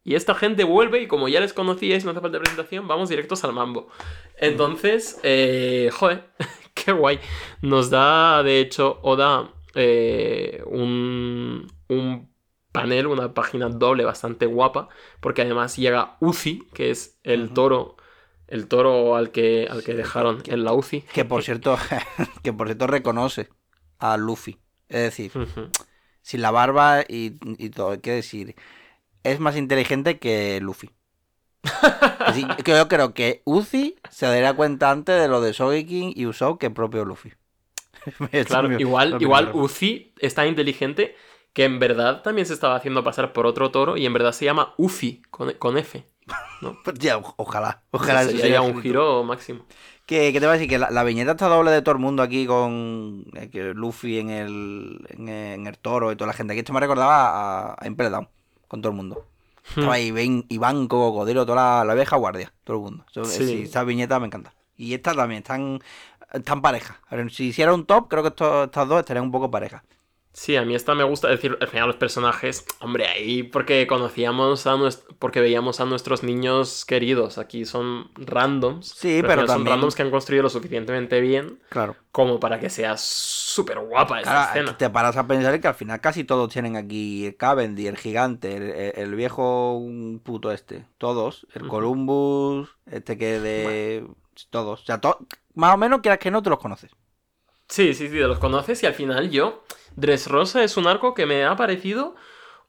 Y 0.02 0.14
esta 0.14 0.34
gente 0.34 0.62
vuelve 0.62 1.00
y 1.00 1.08
como 1.08 1.26
ya 1.26 1.40
les 1.40 1.52
conocíais, 1.52 2.04
no 2.04 2.12
hace 2.12 2.20
falta 2.20 2.38
presentación, 2.38 2.86
vamos 2.86 3.08
directos 3.08 3.42
al 3.42 3.52
mambo. 3.52 3.88
Entonces, 4.36 5.18
eh, 5.24 5.90
joder, 5.92 6.28
qué 6.74 6.92
guay. 6.92 7.18
Nos 7.62 7.90
da, 7.90 8.42
de 8.44 8.60
hecho, 8.60 9.00
Oda 9.02 9.52
eh, 9.74 10.62
un, 10.66 11.66
un 11.88 12.35
panel, 12.80 13.06
una 13.06 13.34
página 13.34 13.68
doble 13.68 14.04
bastante 14.04 14.46
guapa, 14.46 14.88
porque 15.20 15.42
además 15.42 15.76
llega 15.76 16.16
Uzi, 16.20 16.66
que 16.74 16.90
es 16.90 17.18
el 17.22 17.50
toro, 17.50 17.96
el 18.48 18.68
toro 18.68 19.16
al 19.16 19.30
que, 19.30 19.66
al 19.70 19.82
que 19.82 19.94
dejaron 19.94 20.42
en 20.46 20.64
la 20.64 20.72
Uzi. 20.72 21.02
Que 21.12 21.24
por 21.24 21.42
cierto, 21.42 21.76
que 22.42 22.52
por 22.52 22.68
cierto 22.68 22.86
reconoce 22.86 23.48
a 23.98 24.16
Luffy. 24.16 24.58
Es 24.88 25.02
decir, 25.02 25.32
sin 26.22 26.42
la 26.42 26.50
barba 26.50 27.02
y, 27.02 27.36
y 27.58 27.70
todo, 27.70 27.90
hay 27.90 27.98
que 27.98 28.12
decir, 28.12 28.54
es 29.24 29.40
más 29.40 29.56
inteligente 29.56 30.18
que 30.18 30.60
Luffy. 30.60 30.90
Que 32.64 32.72
yo 32.72 32.88
creo 32.88 33.14
que 33.14 33.42
Uzi 33.44 33.96
se 34.10 34.26
daría 34.26 34.54
cuenta 34.54 34.90
antes 34.90 35.20
de 35.20 35.28
lo 35.28 35.40
de 35.40 35.52
Sogeking 35.52 36.12
y 36.14 36.26
Usopp 36.26 36.60
que 36.60 36.66
el 36.66 36.72
propio 36.72 37.04
Luffy. 37.04 37.32
Claro, 38.46 38.78
igual, 38.78 39.16
igual. 39.20 39.50
Uzi 39.54 40.12
es 40.18 40.34
tan 40.34 40.46
inteligente 40.46 41.16
que 41.56 41.64
en 41.64 41.78
verdad 41.78 42.20
también 42.20 42.44
se 42.46 42.52
estaba 42.52 42.76
haciendo 42.76 43.02
pasar 43.02 43.32
por 43.32 43.46
otro 43.46 43.70
toro 43.70 43.96
y 43.96 44.04
en 44.04 44.12
verdad 44.12 44.32
se 44.32 44.44
llama 44.44 44.74
Uzi 44.76 45.22
con, 45.30 45.52
con 45.54 45.78
F. 45.78 46.04
Pues 46.84 46.98
ya, 46.98 47.16
ojalá, 47.36 47.82
ojalá 47.92 48.22
eso 48.22 48.36
Sería 48.36 48.60
un 48.60 48.82
giro 48.82 49.24
máximo. 49.24 49.64
Que, 50.04 50.32
que 50.32 50.38
te 50.40 50.46
voy 50.46 50.50
a 50.50 50.58
decir 50.58 50.68
que 50.68 50.78
la, 50.78 50.90
la 50.90 51.02
viñeta 51.02 51.30
está 51.30 51.48
doble 51.48 51.70
de 51.70 51.80
todo 51.80 51.94
el 51.94 52.00
mundo 52.00 52.22
aquí 52.22 52.46
con 52.46 53.24
eh, 53.34 53.48
que 53.50 53.72
Luffy 53.74 54.18
en 54.18 54.28
el, 54.30 55.06
en, 55.08 55.28
el- 55.30 55.54
en 55.60 55.66
el 55.66 55.78
toro 55.78 56.12
y 56.12 56.16
toda 56.16 56.26
la 56.28 56.32
gente. 56.34 56.52
Aquí 56.52 56.60
esto 56.60 56.72
me 56.74 56.80
recordaba 56.80 57.70
a, 57.70 57.76
a 57.78 57.86
Impel 57.86 58.10
Down, 58.10 58.28
con 58.68 58.82
todo 58.82 58.90
el 58.90 58.96
mundo. 58.96 59.24
Estaba 59.68 59.94
ahí 59.94 60.10
Ben, 60.10 60.44
Iván, 60.48 60.88
Cocodrilo, 60.88 61.44
toda 61.46 61.78
la, 61.80 61.84
la 61.84 61.94
vieja 61.94 62.16
guardia, 62.16 62.52
todo 62.64 62.76
el 62.76 62.82
mundo. 62.84 63.04
Eso- 63.10 63.24
Sí. 63.24 63.62
esa 63.62 63.82
viñeta 63.84 64.20
me 64.20 64.26
encanta. 64.26 64.52
Y 64.76 64.92
esta 64.94 65.14
también, 65.14 65.38
están, 65.42 65.80
están 66.32 66.60
parejas. 66.62 66.96
Si 67.30 67.48
hiciera 67.48 67.72
un 67.74 67.86
top, 67.86 68.08
creo 68.08 68.22
que 68.22 68.28
estas 68.28 68.88
dos 68.88 69.00
estarían 69.00 69.24
un 69.24 69.32
poco 69.32 69.50
parejas. 69.50 69.82
Sí, 70.38 70.54
a 70.54 70.66
mí 70.66 70.74
esta 70.74 70.94
me 70.94 71.02
gusta 71.02 71.32
es 71.32 71.38
decir, 71.38 71.56
al 71.62 71.66
final 71.68 71.86
los 71.86 71.96
personajes, 71.96 72.66
hombre, 72.80 73.06
ahí 73.06 73.42
porque 73.42 73.86
conocíamos 73.86 74.66
a 74.66 74.74
nues- 74.76 75.02
porque 75.18 75.40
veíamos 75.40 75.80
a 75.80 75.86
nuestros 75.86 76.22
niños 76.22 76.84
queridos, 76.84 77.38
aquí 77.38 77.64
son 77.64 78.10
randoms. 78.16 78.88
Sí, 78.88 79.16
al 79.16 79.22
pero 79.22 79.32
final 79.32 79.46
son 79.46 79.56
también- 79.56 79.72
randoms 79.76 79.94
que 79.94 80.02
han 80.02 80.10
construido 80.10 80.42
lo 80.42 80.50
suficientemente 80.50 81.22
bien 81.22 81.58
Claro. 81.70 81.96
como 82.12 82.38
para 82.38 82.60
que 82.60 82.68
sea 82.68 82.98
súper 82.98 83.78
guapa 83.78 84.20
Claro, 84.20 84.50
escena. 84.60 84.76
te 84.76 84.90
paras 84.90 85.16
a 85.16 85.26
pensar 85.26 85.58
que 85.58 85.68
al 85.68 85.74
final 85.74 86.02
casi 86.02 86.22
todos 86.24 86.52
tienen 86.52 86.76
aquí 86.76 87.24
el 87.24 87.36
Cavendish, 87.38 87.86
el 87.86 87.96
gigante, 87.96 88.92
el, 89.00 89.14
viejo 89.14 89.80
mm, 89.82 90.18
puto 90.18 90.52
este, 90.52 90.84
todos, 90.98 91.46
el. 91.54 91.66
Columbus, 91.66 92.68
este 92.84 93.16
que 93.16 93.40
de... 93.40 94.06
Todos, 94.50 94.82
o 94.82 94.84
sea, 94.84 95.00
to- 95.00 95.18
más 95.54 95.72
o 95.74 95.78
menos 95.78 96.02
quieras 96.02 96.18
que 96.18 96.30
no 96.30 96.42
te 96.42 96.50
los 96.50 96.58
conoces. 96.58 96.90
Sí, 97.68 97.94
sí, 97.94 98.08
sí, 98.08 98.14
los 98.18 98.38
conoces 98.38 98.82
y 98.82 98.86
al 98.86 98.94
final 98.94 99.30
yo, 99.30 99.64
Dressrosa 99.96 100.62
es 100.62 100.76
un 100.76 100.86
arco 100.86 101.14
que 101.14 101.26
me 101.26 101.44
ha 101.44 101.56
parecido, 101.56 102.14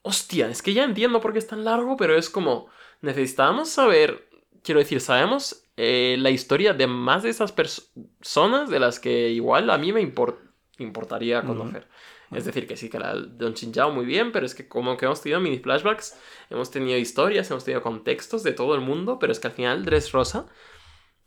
hostia, 0.01 0.49
es 0.49 0.61
que 0.61 0.73
ya 0.73 0.83
entiendo 0.83 1.21
por 1.21 1.33
qué 1.33 1.39
es 1.39 1.47
tan 1.47 1.63
largo, 1.65 1.97
pero 1.97 2.17
es 2.17 2.29
como, 2.29 2.67
necesitábamos 3.01 3.69
saber, 3.69 4.27
quiero 4.63 4.79
decir, 4.79 4.99
sabemos 5.01 5.63
eh, 5.77 6.15
la 6.19 6.31
historia 6.31 6.73
de 6.73 6.87
más 6.87 7.23
de 7.23 7.29
esas 7.29 7.55
pers- 7.55 7.89
personas 8.19 8.69
de 8.69 8.79
las 8.79 8.99
que 8.99 9.29
igual 9.29 9.69
a 9.69 9.77
mí 9.77 9.93
me 9.93 10.01
impor- 10.01 10.39
importaría 10.79 11.45
conocer. 11.45 11.87
Es 12.33 12.43
decir, 12.45 12.67
que 12.67 12.75
sí, 12.75 12.89
que 12.89 12.99
la 12.99 13.13
Don 13.15 13.53
Chinchao 13.53 13.91
muy 13.91 14.05
bien, 14.05 14.31
pero 14.33 14.45
es 14.45 14.53
que 14.55 14.67
como 14.67 14.97
que 14.97 15.05
hemos 15.05 15.21
tenido 15.21 15.39
mini 15.39 15.59
flashbacks, 15.59 16.19
hemos 16.49 16.71
tenido 16.71 16.97
historias, 16.97 17.49
hemos 17.51 17.63
tenido 17.63 17.81
contextos 17.81 18.43
de 18.43 18.51
todo 18.53 18.75
el 18.75 18.81
mundo, 18.81 19.17
pero 19.19 19.31
es 19.31 19.39
que 19.39 19.47
al 19.47 19.53
final 19.53 19.85
Dressrosa 19.85 20.47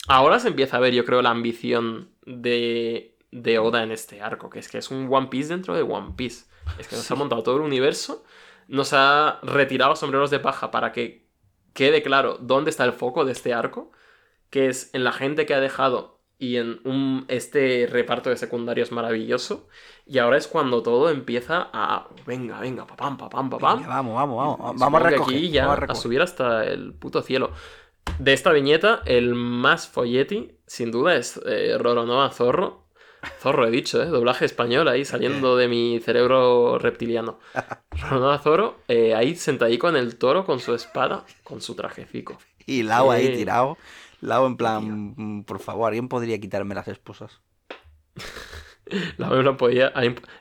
Ahora 0.08 0.38
se 0.40 0.48
empieza 0.48 0.76
a 0.76 0.80
ver, 0.80 0.94
yo 0.94 1.04
creo, 1.04 1.22
la 1.22 1.30
ambición 1.30 2.10
de, 2.26 3.16
de 3.30 3.58
Oda 3.58 3.82
en 3.82 3.92
este 3.92 4.20
arco, 4.22 4.50
que 4.50 4.58
es 4.58 4.68
que 4.68 4.78
es 4.78 4.90
un 4.90 5.08
One 5.12 5.28
Piece 5.28 5.48
dentro 5.48 5.74
de 5.74 5.82
One 5.82 6.14
Piece. 6.16 6.46
Es 6.78 6.88
que 6.88 6.96
nos 6.96 7.10
ha 7.10 7.14
montado 7.14 7.42
todo 7.42 7.56
el 7.56 7.62
universo, 7.62 8.24
nos 8.68 8.92
ha 8.92 9.40
retirado 9.42 9.96
sombreros 9.96 10.30
de 10.30 10.40
paja 10.40 10.70
para 10.70 10.92
que 10.92 11.28
quede 11.72 12.02
claro 12.02 12.38
dónde 12.40 12.70
está 12.70 12.84
el 12.84 12.92
foco 12.92 13.24
de 13.24 13.32
este 13.32 13.54
arco, 13.54 13.92
que 14.50 14.68
es 14.68 14.90
en 14.94 15.04
la 15.04 15.12
gente 15.12 15.46
que 15.46 15.54
ha 15.54 15.60
dejado 15.60 16.20
y 16.40 16.56
en 16.56 16.80
un, 16.84 17.26
este 17.28 17.86
reparto 17.88 18.30
de 18.30 18.36
secundarios 18.36 18.92
maravilloso. 18.92 19.68
Y 20.06 20.18
ahora 20.18 20.38
es 20.38 20.48
cuando 20.48 20.82
todo 20.82 21.10
empieza 21.10 21.68
a. 21.72 22.08
Venga, 22.26 22.58
venga, 22.58 22.86
papam, 22.86 23.18
papam, 23.18 23.50
papam. 23.50 23.80
Venga, 23.80 23.94
vamos, 23.94 24.14
vamos, 24.14 24.58
vamos. 24.58 24.80
Vamos 24.80 25.00
a 25.00 25.10
recoger. 25.10 25.36
aquí 25.36 25.50
ya 25.50 25.66
vamos 25.66 25.90
a 25.90 25.94
subir 25.94 26.22
hasta 26.22 26.64
el 26.64 26.94
puto 26.94 27.20
cielo. 27.22 27.52
De 28.18 28.32
esta 28.32 28.52
viñeta, 28.52 29.02
el 29.04 29.34
más 29.34 29.86
folleti, 29.86 30.58
sin 30.66 30.90
duda, 30.90 31.14
es 31.14 31.38
eh, 31.44 31.76
Roronoa 31.78 32.30
Zorro. 32.30 32.86
Zorro, 33.40 33.66
he 33.66 33.70
dicho, 33.70 34.02
¿eh? 34.02 34.06
Doblaje 34.06 34.44
español 34.44 34.88
ahí 34.88 35.04
saliendo 35.04 35.56
de 35.56 35.68
mi 35.68 36.00
cerebro 36.00 36.78
reptiliano. 36.78 37.38
Roronoa 37.90 38.38
Zorro, 38.38 38.78
eh, 38.88 39.14
ahí 39.14 39.36
sentadico 39.36 39.88
en 39.88 39.96
el 39.96 40.16
toro 40.16 40.44
con 40.44 40.60
su 40.60 40.74
espada, 40.74 41.24
con 41.42 41.60
su 41.60 41.74
trajecico. 41.74 42.38
Y 42.66 42.82
Lau 42.82 43.10
ahí 43.10 43.34
tirado. 43.36 43.76
Lau 44.20 44.46
en 44.46 44.56
plan, 44.56 45.14
mm, 45.16 45.44
por 45.44 45.60
favor, 45.60 45.88
¿alguien 45.88 46.08
podría 46.08 46.38
quitarme 46.38 46.74
las 46.74 46.88
esposas? 46.88 47.40
Lau 49.18 49.42
no 49.42 49.56
podía. 49.56 49.92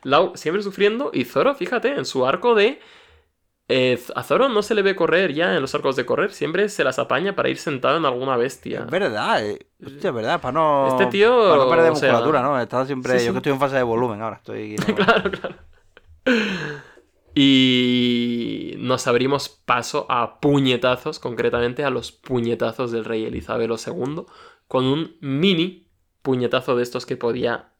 Lau 0.02 0.32
siempre 0.36 0.62
sufriendo. 0.62 1.10
Y 1.12 1.24
Zoro, 1.24 1.54
fíjate, 1.54 1.94
en 1.94 2.04
su 2.04 2.26
arco 2.26 2.54
de. 2.54 2.80
Eh, 3.72 4.02
a 4.16 4.24
Zoro 4.24 4.48
no 4.48 4.62
se 4.62 4.74
le 4.74 4.82
ve 4.82 4.96
correr 4.96 5.32
ya 5.32 5.54
en 5.54 5.60
los 5.62 5.72
arcos 5.76 5.94
de 5.94 6.04
correr. 6.04 6.32
Siempre 6.32 6.68
se 6.68 6.82
las 6.82 6.98
apaña 6.98 7.36
para 7.36 7.50
ir 7.50 7.56
sentado 7.56 7.98
en 7.98 8.04
alguna 8.04 8.36
bestia. 8.36 8.80
Es 8.80 8.90
verdad, 8.90 9.46
eh. 9.46 9.64
Hostia, 9.84 10.08
es 10.08 10.14
verdad, 10.14 10.40
para 10.40 10.52
no. 10.52 10.88
Este 10.88 11.06
tío, 11.06 11.48
Para 11.48 11.64
no 11.64 11.70
perder 11.70 11.96
sea, 11.96 12.10
musculatura, 12.10 12.42
¿no? 12.42 12.60
Estaba 12.60 12.84
siempre. 12.84 13.16
sí, 13.20 13.26
Yo 13.26 13.32
que 13.32 13.38
estoy 13.38 13.52
en 13.52 13.60
fase 13.60 13.76
de 13.76 13.84
volumen 13.84 14.20
ahora. 14.22 14.38
Estoy. 14.38 14.74
claro, 14.96 15.30
claro. 15.30 15.54
Y 17.32 18.74
nos 18.78 19.06
abrimos 19.06 19.48
paso 19.48 20.04
a 20.08 20.40
puñetazos, 20.40 21.20
concretamente 21.20 21.84
a 21.84 21.90
los 21.90 22.10
puñetazos 22.10 22.90
del 22.90 23.04
rey 23.04 23.24
Elizabeth 23.24 23.70
II, 23.86 24.24
con 24.66 24.84
un 24.84 25.16
mini 25.20 25.86
puñetazo 26.22 26.74
de 26.74 26.82
estos 26.82 27.06
que 27.06 27.16
podía, 27.16 27.70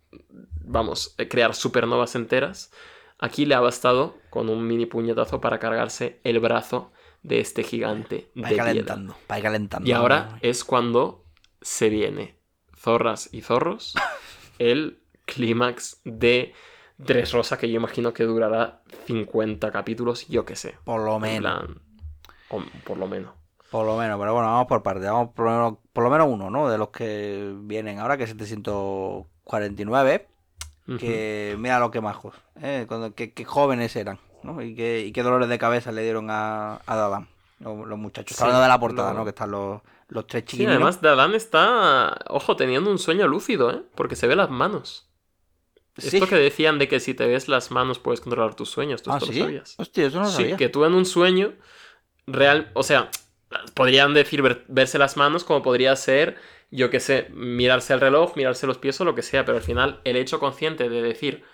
vamos, 0.64 1.16
eh, 1.18 1.26
crear 1.26 1.56
supernovas 1.56 2.14
enteras. 2.14 2.70
Aquí 3.18 3.44
le 3.44 3.56
ha 3.56 3.60
bastado 3.60 4.19
con 4.30 4.48
un 4.48 4.66
mini 4.66 4.86
puñetazo 4.86 5.40
para 5.40 5.58
cargarse 5.58 6.20
el 6.24 6.40
brazo 6.40 6.92
de 7.22 7.40
este 7.40 7.62
gigante 7.62 8.30
de 8.34 8.42
Va 8.42 8.48
a 8.48 8.52
ir 8.52 8.62
piedra. 8.62 8.64
calentando, 8.64 9.16
va 9.30 9.40
calentando. 9.40 9.88
Y 9.88 9.92
ahora 9.92 10.38
es 10.40 10.64
cuando 10.64 11.24
se 11.60 11.88
viene, 11.90 12.38
zorras 12.76 13.28
y 13.32 13.42
zorros, 13.42 13.94
el 14.58 15.02
clímax 15.26 16.00
de 16.04 16.54
Dressrosa, 16.98 17.58
que 17.58 17.68
yo 17.70 17.76
imagino 17.76 18.12
que 18.12 18.24
durará 18.24 18.82
50 19.06 19.70
capítulos, 19.70 20.26
yo 20.28 20.44
qué 20.44 20.56
sé. 20.56 20.76
Por 20.84 21.02
lo 21.02 21.16
En 21.16 21.22
menos. 21.22 21.40
plan, 21.40 21.82
o 22.50 22.62
por 22.84 22.98
lo 22.98 23.06
menos. 23.08 23.32
Por 23.70 23.86
lo 23.86 23.96
menos, 23.96 24.18
pero 24.18 24.32
bueno, 24.34 24.48
vamos 24.48 24.66
por 24.66 24.82
parte. 24.82 25.06
Vamos 25.06 25.30
por 25.34 25.44
lo 25.46 25.50
menos, 25.52 25.78
por 25.92 26.04
lo 26.04 26.10
menos 26.10 26.28
uno, 26.28 26.50
¿no? 26.50 26.68
De 26.68 26.76
los 26.78 26.88
que 26.90 27.54
vienen 27.62 28.00
ahora, 28.00 28.16
que 28.16 28.24
es 28.24 28.30
749. 28.30 30.26
Que 30.98 31.56
mira 31.58 31.78
lo 31.78 31.90
que 31.90 32.00
majos. 32.00 32.34
¿eh? 32.60 32.86
Qué 33.14 33.44
jóvenes 33.44 33.94
eran, 33.96 34.18
¿no? 34.42 34.60
Y 34.62 34.74
qué, 34.74 35.00
y 35.06 35.12
qué 35.12 35.22
dolores 35.22 35.48
de 35.48 35.58
cabeza 35.58 35.92
le 35.92 36.02
dieron 36.02 36.30
a, 36.30 36.80
a 36.86 36.96
Dadan, 36.96 37.28
los, 37.60 37.86
los 37.86 37.98
muchachos. 37.98 38.36
Sí, 38.36 38.42
Hablando 38.42 38.62
de 38.62 38.68
la 38.68 38.80
portada, 38.80 39.12
lo- 39.12 39.18
¿no? 39.18 39.24
Que 39.24 39.30
están 39.30 39.50
los, 39.50 39.80
los 40.08 40.26
tres 40.26 40.42
Sí, 40.42 40.50
chiquillos. 40.52 40.70
además 40.72 41.00
Dadan 41.00 41.34
está, 41.34 42.16
ojo, 42.28 42.56
teniendo 42.56 42.90
un 42.90 42.98
sueño 42.98 43.28
lúcido, 43.28 43.70
¿eh? 43.70 43.82
Porque 43.94 44.16
se 44.16 44.26
ve 44.26 44.34
las 44.36 44.50
manos. 44.50 45.06
Esto 45.96 46.26
que 46.26 46.36
decían 46.36 46.78
de 46.78 46.88
que 46.88 46.98
si 47.00 47.12
te 47.14 47.26
ves 47.26 47.48
las 47.48 47.70
manos 47.70 47.98
puedes 47.98 48.20
controlar 48.20 48.54
tus 48.54 48.70
sueños, 48.70 49.02
¿tú 49.02 49.10
Ah, 49.10 49.16
esto 49.16 49.26
lo 49.26 49.32
¿sí? 49.32 49.40
sabías? 49.40 49.74
Hostia, 49.78 50.06
eso 50.06 50.18
no 50.18 50.24
lo 50.24 50.30
sí, 50.30 50.54
que 50.56 50.68
tú 50.70 50.84
en 50.86 50.94
un 50.94 51.04
sueño 51.04 51.52
real, 52.26 52.70
o 52.74 52.82
sea, 52.82 53.10
podrían 53.74 54.14
decir 54.14 54.40
ver- 54.40 54.64
verse 54.68 54.98
las 54.98 55.16
manos 55.16 55.44
como 55.44 55.62
podría 55.62 55.94
ser, 55.96 56.36
yo 56.70 56.90
qué 56.90 57.00
sé, 57.00 57.28
mirarse 57.32 57.92
el 57.92 58.00
reloj, 58.00 58.36
mirarse 58.36 58.66
los 58.66 58.78
pies 58.78 59.00
o 59.00 59.04
lo 59.04 59.14
que 59.14 59.22
sea, 59.22 59.44
pero 59.44 59.58
al 59.58 59.64
final 59.64 60.00
el 60.04 60.16
hecho 60.16 60.38
consciente 60.38 60.88
de 60.88 61.02
decir 61.02 61.44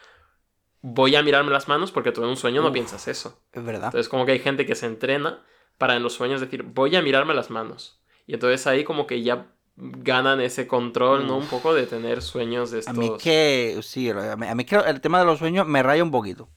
voy 0.83 1.17
a 1.17 1.23
mirarme 1.23 1.51
las 1.51 1.69
manos 1.69 1.91
porque 1.91 2.13
tú 2.13 2.23
en 2.23 2.29
un 2.29 2.37
sueño 2.37 2.63
no 2.63 2.69
Uf. 2.69 2.75
piensas 2.75 3.09
eso. 3.09 3.41
Es 3.53 3.65
verdad. 3.65 3.87
Entonces 3.87 4.09
como 4.09 4.27
que 4.27 4.33
hay 4.33 4.39
gente 4.39 4.67
que 4.67 4.75
se 4.75 4.87
entrena 4.87 5.43
para 5.79 5.97
en 5.97 6.03
los 6.03 6.15
sueños 6.15 6.41
decir 6.41 6.63
voy 6.63 6.95
a 6.97 7.03
mirarme 7.03 7.35
las 7.35 7.51
manos. 7.51 8.01
Y 8.27 8.35
entonces 8.35 8.67
ahí 8.67 8.85
como 8.85 9.07
que 9.07 9.23
ya 9.23 9.49
ganan 9.77 10.41
ese 10.41 10.67
control, 10.67 11.27
¿no? 11.27 11.37
Un 11.37 11.47
poco 11.47 11.75
de 11.75 11.87
tener 11.87 12.23
sueños 12.23 12.71
de 12.71 12.79
A 12.79 12.81
estos... 12.81 12.97
mí 12.97 13.07
es 13.07 13.23
que, 13.23 13.79
sí, 13.83 14.09
a 14.11 14.37
mí, 14.37 14.47
a 14.47 14.55
mí 14.55 14.63
es 14.63 14.69
que 14.69 14.77
el 14.77 15.01
tema 15.01 15.19
de 15.19 15.27
los 15.27 15.39
sueños 15.39 15.67
me 15.67 15.83
raya 15.83 16.03
un 16.03 16.11
poquito. 16.11 16.49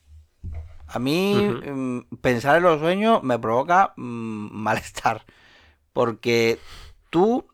A 0.87 0.97
mí 0.97 1.35
mm, 1.35 2.17
pensar 2.21 2.57
en 2.57 2.63
los 2.63 2.79
sueños 2.79 3.21
me 3.23 3.37
provoca 3.37 3.93
mm, 3.95 4.49
malestar. 4.51 5.25
Porque 5.93 6.59
tú, 7.09 7.45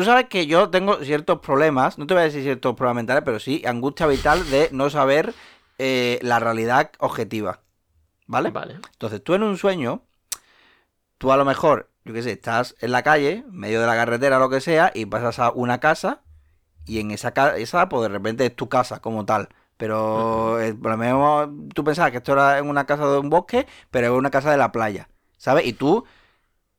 tú 0.00 0.06
sabes 0.06 0.28
que 0.30 0.46
yo 0.46 0.70
tengo 0.70 0.96
ciertos 1.04 1.40
problemas, 1.40 1.98
no 1.98 2.06
te 2.06 2.14
voy 2.14 2.22
a 2.22 2.24
decir 2.24 2.42
ciertos 2.42 2.74
problemas 2.74 2.96
mentales, 2.96 3.22
pero 3.22 3.38
sí 3.38 3.62
angustia 3.66 4.06
vital 4.06 4.48
de 4.48 4.70
no 4.72 4.88
saber 4.88 5.34
eh, 5.76 6.18
la 6.22 6.40
realidad 6.40 6.90
objetiva. 7.00 7.60
¿Vale? 8.26 8.48
Vale. 8.50 8.78
Entonces 8.92 9.22
tú 9.22 9.34
en 9.34 9.42
un 9.42 9.58
sueño, 9.58 10.00
tú 11.18 11.32
a 11.32 11.36
lo 11.36 11.44
mejor, 11.44 11.90
yo 12.06 12.14
qué 12.14 12.22
sé, 12.22 12.32
estás 12.32 12.76
en 12.80 12.92
la 12.92 13.02
calle, 13.02 13.44
medio 13.50 13.78
de 13.78 13.86
la 13.86 13.94
carretera 13.94 14.38
o 14.38 14.40
lo 14.40 14.48
que 14.48 14.62
sea, 14.62 14.90
y 14.94 15.04
pasas 15.04 15.38
a 15.38 15.50
una 15.50 15.80
casa, 15.80 16.22
y 16.86 17.00
en 17.00 17.10
esa 17.10 17.32
casa, 17.34 17.90
pues 17.90 18.02
de 18.02 18.08
repente 18.08 18.46
es 18.46 18.56
tu 18.56 18.70
casa 18.70 19.00
como 19.00 19.26
tal. 19.26 19.50
Pero 19.76 20.58
eh, 20.62 20.72
por 20.72 20.92
lo 20.92 20.96
menos 20.96 21.50
tú 21.74 21.84
pensabas 21.84 22.10
que 22.10 22.16
esto 22.16 22.32
era 22.32 22.58
en 22.58 22.70
una 22.70 22.86
casa 22.86 23.06
de 23.06 23.18
un 23.18 23.28
bosque, 23.28 23.66
pero 23.90 24.06
es 24.06 24.12
una 24.14 24.30
casa 24.30 24.50
de 24.50 24.56
la 24.56 24.72
playa, 24.72 25.10
¿sabes? 25.36 25.66
Y 25.66 25.74
tú, 25.74 26.06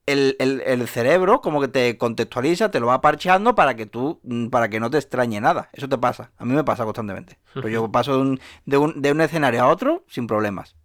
el, 0.06 0.36
el- 0.40 0.62
el 0.66 0.88
cerebro 0.88 1.42
como 1.42 1.62
que 1.62 1.68
te 1.68 1.98
contextualiza, 1.98 2.72
te 2.72 2.80
lo 2.80 2.88
va 2.88 3.02
parcheando 3.02 3.56
para 3.56 3.76
que 3.76 3.86
tú, 3.86 4.20
mm, 4.24 4.48
para 4.48 4.70
que 4.70 4.80
no 4.80 4.90
te 4.90 4.98
extrañe 4.98 5.40
nada. 5.40 5.70
Eso 5.74 5.88
te 5.88 5.98
pasa. 5.98 6.32
A 6.38 6.46
mí 6.46 6.54
me 6.54 6.64
pasa 6.64 6.84
constantemente. 6.84 7.38
Pero 7.54 7.70
yo 7.70 7.92
paso 7.92 8.16
de 8.16 8.22
un, 8.22 8.40
de 8.66 8.78
un, 8.78 9.02
de 9.02 9.12
un 9.12 9.22
escenario 9.22 9.62
a 9.64 9.68
otro 9.68 10.04
sin 10.08 10.28
problemas. 10.28 10.76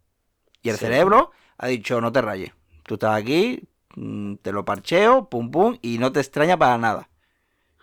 Y 0.62 0.68
el 0.68 0.76
Sí. 0.76 0.84
cerebro 0.84 1.30
ha 1.58 1.68
dicho, 1.68 2.00
no 2.00 2.12
te 2.12 2.20
rayes. 2.22 2.52
Tú 2.82 2.94
estás 2.94 3.14
aquí, 3.16 3.68
mm, 3.96 4.34
te 4.36 4.52
lo 4.52 4.64
parcheo, 4.64 5.28
pum 5.28 5.50
pum, 5.50 5.78
y 5.82 5.98
no 5.98 6.12
te 6.12 6.20
extraña 6.20 6.56
para 6.56 6.76
nada. 6.78 7.08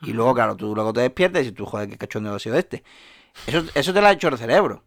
Y 0.02 0.12
luego, 0.12 0.34
claro, 0.34 0.56
tú 0.58 0.76
luego 0.76 0.92
te 0.92 1.00
despiertas 1.02 1.46
y 1.46 1.54
tú, 1.54 1.66
joder, 1.66 1.88
qué 1.90 1.98
cachondeo 1.98 2.36
ha 2.36 2.40
sido 2.40 2.58
este. 2.58 2.84
Eso, 3.48 3.64
eso 3.74 3.94
te 3.94 4.02
lo 4.02 4.08
ha 4.08 4.12
hecho 4.12 4.28
el 4.28 4.38
cerebro. 4.38 4.84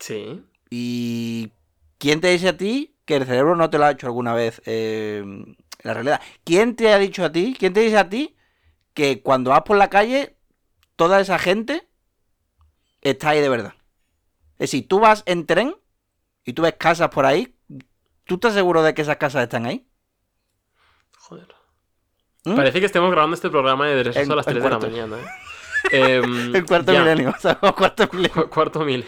Sí. 0.00 0.44
¿Y 0.70 1.52
quién 1.98 2.20
te 2.20 2.28
dice 2.30 2.48
a 2.48 2.56
ti 2.56 2.93
que 3.04 3.16
el 3.16 3.26
cerebro 3.26 3.56
no 3.56 3.70
te 3.70 3.78
lo 3.78 3.84
ha 3.84 3.90
hecho 3.90 4.06
alguna 4.06 4.34
vez 4.34 4.62
eh, 4.66 5.18
en 5.24 5.56
la 5.82 5.94
realidad? 5.94 6.20
¿Quién 6.44 6.74
te 6.76 6.92
ha 6.92 6.98
dicho 6.98 7.24
a 7.24 7.32
ti, 7.32 7.54
quién 7.58 7.72
te 7.72 7.80
dice 7.80 7.98
a 7.98 8.08
ti 8.08 8.36
que 8.94 9.22
cuando 9.22 9.50
vas 9.50 9.62
por 9.62 9.76
la 9.76 9.90
calle, 9.90 10.36
toda 10.96 11.20
esa 11.20 11.38
gente 11.38 11.88
está 13.02 13.30
ahí 13.30 13.40
de 13.40 13.48
verdad? 13.48 13.74
Es 14.54 14.70
decir, 14.70 14.86
tú 14.88 15.00
vas 15.00 15.22
en 15.26 15.46
tren 15.46 15.76
y 16.44 16.52
tú 16.52 16.62
ves 16.62 16.74
casas 16.78 17.08
por 17.10 17.26
ahí, 17.26 17.56
¿tú 18.24 18.34
estás 18.34 18.54
seguro 18.54 18.82
de 18.82 18.94
que 18.94 19.02
esas 19.02 19.16
casas 19.16 19.42
están 19.42 19.66
ahí? 19.66 19.86
Joder. 21.18 21.48
¿Mm? 22.44 22.56
Parece 22.56 22.80
que 22.80 22.86
estemos 22.86 23.10
grabando 23.10 23.34
este 23.34 23.50
programa 23.50 23.86
de 23.86 24.00
En- 24.14 24.32
a 24.32 24.34
las 24.36 24.46
en 24.46 24.52
3 24.52 24.62
de 24.62 24.70
la 24.70 24.78
mañana, 24.78 25.16
¿eh? 25.18 25.26
Em, 25.92 26.54
El 26.56 26.64
cuarto 26.64 26.92
ya. 26.92 27.00
milenio, 27.00 27.30
o 27.36 27.40
sea, 27.40 27.56
cuarto 27.56 28.08
milenio. 28.12 28.44
Cu- 28.44 28.48
cuarto 28.50 28.80
mil. 28.84 29.04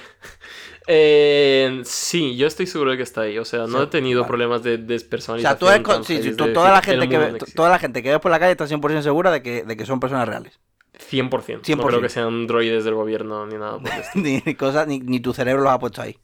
Eh, 0.86 1.80
sí, 1.84 2.36
yo 2.36 2.46
estoy 2.46 2.66
seguro 2.66 2.92
de 2.92 2.96
que 2.96 3.02
está 3.02 3.22
ahí. 3.22 3.38
O 3.38 3.44
sea, 3.44 3.66
no 3.66 3.78
Sí, 3.78 3.84
he 3.84 3.86
tenido 3.88 4.26
problemas 4.26 4.62
de 4.62 4.74
O 4.74 4.78
despersonalización. 4.78 5.58
sea, 5.84 5.84
tú 5.98 6.04
sí, 6.04 6.22
sí, 6.22 6.32
tú- 6.36 6.44
de 6.46 6.52
toda, 6.52 6.72
la 6.72 6.82
gente 6.82 7.08
que 7.08 7.18
ve- 7.18 7.30
no 7.30 7.36
existe. 7.36 7.56
toda 7.56 7.70
la 7.70 7.78
gente 7.78 8.02
que 8.02 8.10
ves 8.10 8.20
por 8.20 8.30
la 8.30 8.38
calle 8.38 8.52
está 8.52 8.66
100% 8.66 9.02
segura 9.02 9.30
de 9.30 9.42
que, 9.42 9.64
de 9.64 9.76
que 9.76 9.86
son 9.86 10.00
personas 10.00 10.28
reales. 10.28 10.58
100%. 10.98 11.62
100%. 11.62 11.76
No 11.76 11.86
creo 11.88 12.00
que 12.00 12.08
sean 12.08 12.46
droides 12.46 12.84
del 12.84 12.94
gobierno 12.94 13.46
ni 13.46 13.56
nada 13.56 13.78
por 13.78 13.90
el 13.92 14.00
estilo. 14.00 14.40
ni, 14.46 14.54
cosas, 14.54 14.86
ni, 14.86 15.00
ni 15.00 15.20
tu 15.20 15.32
cerebro 15.34 15.62
los 15.64 15.72
ha 15.72 15.78
puesto 15.78 16.00
ahí. 16.02 16.16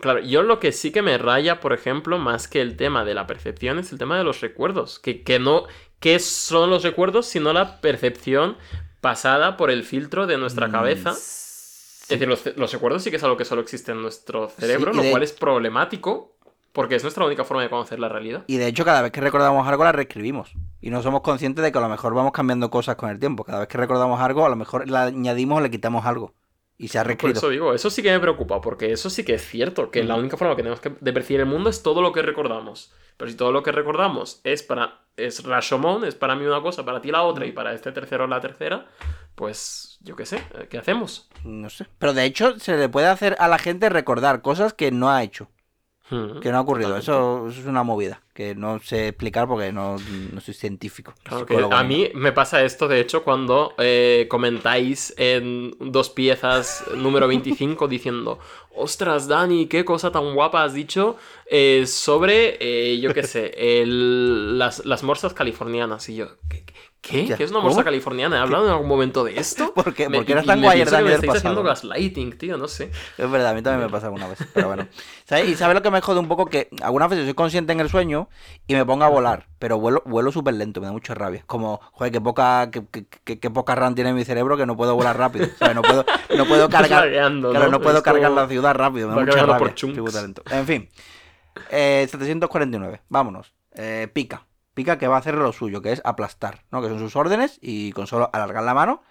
Claro, 0.00 0.20
yo 0.20 0.42
lo 0.42 0.60
que 0.60 0.72
sí 0.72 0.92
que 0.92 1.02
me 1.02 1.18
raya, 1.18 1.60
por 1.60 1.72
ejemplo, 1.72 2.18
más 2.18 2.48
que 2.48 2.60
el 2.60 2.76
tema 2.76 3.04
de 3.04 3.14
la 3.14 3.26
percepción, 3.26 3.78
es 3.78 3.92
el 3.92 3.98
tema 3.98 4.16
de 4.16 4.24
los 4.24 4.40
recuerdos. 4.40 4.98
Que, 4.98 5.22
que 5.22 5.38
no. 5.38 5.64
¿Qué 6.00 6.18
son 6.18 6.70
los 6.70 6.82
recuerdos 6.82 7.26
sino 7.26 7.52
la 7.52 7.80
percepción 7.80 8.56
pasada 9.00 9.56
por 9.56 9.70
el 9.70 9.82
filtro 9.84 10.26
de 10.26 10.36
Mm, 10.36 10.40
nuestra 10.40 10.70
cabeza? 10.70 11.14
Es 12.04 12.08
decir, 12.20 12.28
los, 12.28 12.44
los 12.56 12.72
recuerdos 12.72 13.02
sí 13.02 13.10
que 13.10 13.16
es 13.16 13.24
algo 13.24 13.36
que 13.36 13.44
solo 13.44 13.62
existe 13.62 13.92
en 13.92 14.02
nuestro 14.02 14.48
cerebro, 14.48 14.92
y 14.92 14.96
lo 14.96 15.02
de- 15.02 15.10
cual 15.10 15.22
es 15.22 15.32
problemático 15.32 16.30
porque 16.72 16.96
es 16.96 17.02
nuestra 17.04 17.24
única 17.24 17.44
forma 17.44 17.62
de 17.62 17.70
conocer 17.70 18.00
la 18.00 18.08
realidad. 18.08 18.42
Y 18.48 18.56
de 18.56 18.66
hecho, 18.66 18.84
cada 18.84 19.00
vez 19.00 19.12
que 19.12 19.20
recordamos 19.20 19.66
algo, 19.68 19.84
la 19.84 19.92
reescribimos. 19.92 20.52
Y 20.80 20.90
no 20.90 21.02
somos 21.02 21.20
conscientes 21.20 21.62
de 21.64 21.70
que 21.70 21.78
a 21.78 21.80
lo 21.80 21.88
mejor 21.88 22.14
vamos 22.14 22.32
cambiando 22.32 22.68
cosas 22.68 22.96
con 22.96 23.10
el 23.10 23.20
tiempo. 23.20 23.44
Cada 23.44 23.60
vez 23.60 23.68
que 23.68 23.78
recordamos 23.78 24.20
algo, 24.20 24.44
a 24.44 24.48
lo 24.48 24.56
mejor 24.56 24.88
le 24.90 24.96
añadimos 24.98 25.58
o 25.58 25.60
le 25.60 25.70
quitamos 25.70 26.04
algo. 26.04 26.34
Y 26.76 26.88
se 26.88 26.98
ha 26.98 27.02
Por 27.02 27.08
reescrito. 27.10 27.38
eso 27.38 27.48
digo, 27.50 27.72
eso 27.74 27.90
sí 27.90 28.02
que 28.02 28.10
me 28.10 28.18
preocupa, 28.18 28.60
porque 28.60 28.90
eso 28.90 29.08
sí 29.08 29.24
que 29.24 29.34
es 29.34 29.46
cierto, 29.46 29.92
que 29.92 30.02
la 30.02 30.14
Ujú. 30.14 30.20
única 30.22 30.36
forma 30.36 30.56
que 30.56 30.62
tenemos 30.62 30.80
que, 30.80 30.92
de 31.00 31.12
percibir 31.12 31.40
el 31.42 31.46
mundo 31.46 31.70
es 31.70 31.84
todo 31.84 32.02
lo 32.02 32.10
que 32.12 32.22
recordamos. 32.22 32.92
Pero 33.16 33.30
si 33.30 33.36
todo 33.36 33.52
lo 33.52 33.62
que 33.62 33.70
recordamos 33.70 34.40
es 34.42 34.64
para. 34.64 35.02
es 35.16 35.44
Rashomon, 35.44 36.04
es 36.04 36.16
para 36.16 36.34
mí 36.34 36.44
una 36.44 36.60
cosa, 36.60 36.84
para 36.84 37.00
ti 37.00 37.12
la 37.12 37.22
otra, 37.22 37.46
y 37.46 37.52
para 37.52 37.72
este 37.72 37.92
tercero 37.92 38.26
la 38.26 38.40
tercera, 38.40 38.86
pues 39.36 39.98
yo 40.00 40.16
qué 40.16 40.26
sé, 40.26 40.42
¿qué 40.68 40.78
hacemos? 40.78 41.28
No 41.44 41.70
sé. 41.70 41.86
Pero 41.98 42.12
de 42.14 42.24
hecho, 42.24 42.58
se 42.58 42.76
le 42.76 42.88
puede 42.88 43.06
hacer 43.06 43.36
a 43.38 43.48
la 43.48 43.58
gente 43.58 43.88
recordar 43.88 44.42
cosas 44.42 44.72
que 44.74 44.90
no 44.90 45.10
ha 45.10 45.22
hecho. 45.22 45.48
Hmm, 46.10 46.40
Que 46.40 46.50
no 46.50 46.58
ha 46.58 46.60
ocurrido. 46.60 46.98
Eso, 46.98 47.48
eso 47.48 47.60
es 47.60 47.66
una 47.66 47.82
movida. 47.82 48.22
Que 48.34 48.54
no 48.54 48.78
sé 48.78 49.08
explicar 49.08 49.48
porque 49.48 49.72
no, 49.72 49.96
no 50.32 50.40
soy 50.40 50.52
científico. 50.52 51.14
Claro 51.22 51.46
que 51.46 51.54
psicólogo 51.54 51.74
a 51.74 51.82
mí 51.82 52.10
me 52.14 52.32
pasa 52.32 52.62
esto, 52.62 52.88
de 52.88 53.00
hecho, 53.00 53.24
cuando 53.24 53.74
eh, 53.78 54.26
comentáis 54.28 55.14
en 55.16 55.74
dos 55.80 56.10
piezas 56.10 56.84
número 56.96 57.26
25 57.26 57.88
diciendo, 57.88 58.38
ostras, 58.74 59.28
Dani, 59.28 59.66
qué 59.66 59.84
cosa 59.86 60.12
tan 60.12 60.34
guapa 60.34 60.64
has 60.64 60.74
dicho 60.74 61.16
eh, 61.46 61.86
sobre, 61.86 62.58
eh, 62.60 63.00
yo 63.00 63.14
qué 63.14 63.22
sé, 63.22 63.52
el- 63.82 64.58
las, 64.58 64.84
las 64.84 65.02
morsas 65.04 65.32
californianas. 65.32 66.08
Y 66.10 66.16
yo, 66.16 66.36
¿qué? 66.50 66.64
¿Qué? 67.06 67.26
Ya, 67.26 67.36
¿Qué 67.36 67.44
es 67.44 67.50
una 67.50 67.60
morsa 67.60 67.84
californiana? 67.84 68.36
¿He 68.38 68.40
hablado 68.40 68.64
en 68.64 68.70
algún 68.70 68.88
momento 68.88 69.24
de 69.24 69.38
esto? 69.38 69.72
¿Por 69.74 69.92
qué? 69.92 70.08
Porque 70.08 70.32
eras 70.32 70.46
tan 70.46 70.58
y 70.58 70.60
me 70.62 70.66
guayer 70.68 70.88
pienso 70.88 70.90
que 70.90 70.96
Dani 70.96 71.04
me 71.04 71.10
del 71.10 71.20
estáis 71.24 71.38
haciendo 71.38 71.62
pasado. 71.62 71.88
gaslighting, 71.90 72.38
tío, 72.38 72.56
no 72.56 72.66
sé. 72.66 72.90
Es 73.18 73.30
verdad, 73.30 73.48
a 73.50 73.54
mí 73.54 73.60
también 73.62 73.86
me 73.86 73.92
pasa 73.92 74.06
alguna 74.06 74.26
vez, 74.26 74.38
pero 74.54 74.68
bueno. 74.68 74.88
¿Sabes? 75.26 75.48
Y 75.50 75.54
sabes 75.54 75.74
lo 75.74 75.82
que 75.82 75.90
me 75.90 76.00
jode 76.00 76.18
un 76.20 76.28
poco 76.28 76.46
que 76.46 76.68
algunas 76.82 77.10
veces 77.10 77.26
soy 77.26 77.34
consciente 77.34 77.72
en 77.74 77.80
el 77.80 77.90
sueño 77.90 78.28
y 78.66 78.74
me 78.74 78.84
pongo 78.86 79.04
a 79.04 79.08
volar, 79.08 79.48
pero 79.58 79.78
vuelo, 79.78 80.02
vuelo 80.06 80.32
súper 80.32 80.54
lento, 80.54 80.80
me 80.80 80.86
da 80.86 80.92
mucha 80.92 81.12
rabia. 81.14 81.42
Como, 81.46 81.80
joder, 81.92 82.10
qué 82.12 82.20
poca, 82.22 82.70
qué, 82.70 82.84
qué- 83.38 83.50
poca 83.50 83.74
RAM 83.74 83.94
tiene 83.94 84.12
mi 84.14 84.24
cerebro 84.24 84.56
que 84.56 84.64
no 84.64 84.76
puedo 84.76 84.94
volar 84.94 85.18
rápido. 85.18 85.46
¿sabes? 85.58 85.74
No 85.74 85.82
puedo, 85.82 86.06
no 86.36 86.46
puedo 86.46 86.68
cargar. 86.70 87.10
Claro, 87.10 87.30
¿no? 87.30 87.68
no 87.68 87.80
puedo 87.80 87.98
Es 87.98 88.02
cargar 88.02 88.30
como- 88.30 88.40
la 88.40 88.48
ciudad 88.48 88.74
rápido, 88.74 89.08
me 89.08 89.14
da 89.14 89.20
mucha 89.20 89.38
rabia. 89.46 89.58
por. 89.58 90.52
En 90.52 90.66
fin. 90.66 90.88
Eh, 91.70 92.06
749, 92.10 93.02
vámonos. 93.08 93.52
Eh, 93.76 94.08
pica. 94.12 94.46
Pica 94.74 94.98
que 94.98 95.08
va 95.08 95.16
a 95.16 95.18
hacer 95.20 95.34
lo 95.36 95.52
suyo, 95.52 95.82
que 95.82 95.92
es 95.92 96.02
aplastar, 96.04 96.64
¿no? 96.70 96.82
Que 96.82 96.88
son 96.88 96.98
sus 96.98 97.16
órdenes 97.16 97.58
y 97.62 97.92
con 97.92 98.06
solo 98.06 98.28
alargar 98.32 98.64
la 98.64 98.74
mano 98.74 99.02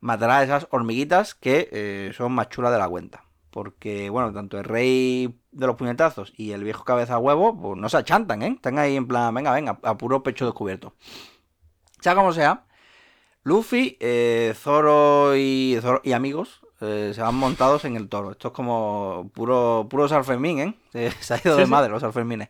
matará 0.00 0.38
a 0.38 0.42
esas 0.44 0.66
hormiguitas 0.70 1.34
que 1.34 1.68
eh, 1.72 2.12
son 2.16 2.32
más 2.32 2.48
chulas 2.50 2.72
de 2.72 2.78
la 2.78 2.88
cuenta. 2.88 3.24
Porque, 3.50 4.10
bueno, 4.10 4.32
tanto 4.32 4.58
el 4.58 4.64
rey 4.64 5.38
de 5.52 5.66
los 5.66 5.76
puñetazos 5.76 6.32
y 6.36 6.52
el 6.52 6.64
viejo 6.64 6.84
cabeza 6.84 7.18
huevo, 7.18 7.56
pues 7.56 7.78
no 7.78 7.88
se 7.88 7.96
achantan, 7.96 8.42
¿eh? 8.42 8.48
Están 8.56 8.78
ahí 8.78 8.96
en 8.96 9.06
plan, 9.06 9.32
venga, 9.32 9.52
venga, 9.52 9.78
a 9.82 9.96
puro 9.96 10.22
pecho 10.22 10.44
descubierto. 10.44 10.94
Sea 12.00 12.14
como 12.14 12.32
sea, 12.32 12.64
Luffy, 13.44 13.96
eh, 14.00 14.54
Zoro, 14.56 15.36
y, 15.36 15.78
Zoro 15.80 16.00
y 16.04 16.12
amigos 16.12 16.60
eh, 16.80 17.12
se 17.14 17.22
van 17.22 17.34
montados 17.36 17.84
en 17.84 17.96
el 17.96 18.08
toro. 18.08 18.32
Esto 18.32 18.48
es 18.48 18.54
como 18.54 19.30
puro, 19.34 19.86
puro 19.88 20.08
Sarfermín, 20.08 20.58
¿eh? 20.58 20.74
Se, 20.92 21.10
se 21.20 21.34
ha 21.34 21.40
ido 21.44 21.54
Sí, 21.54 21.60
de 21.60 21.66
sí. 21.66 21.70
madre 21.70 21.90
los 21.90 22.00
Sarfermines. 22.02 22.48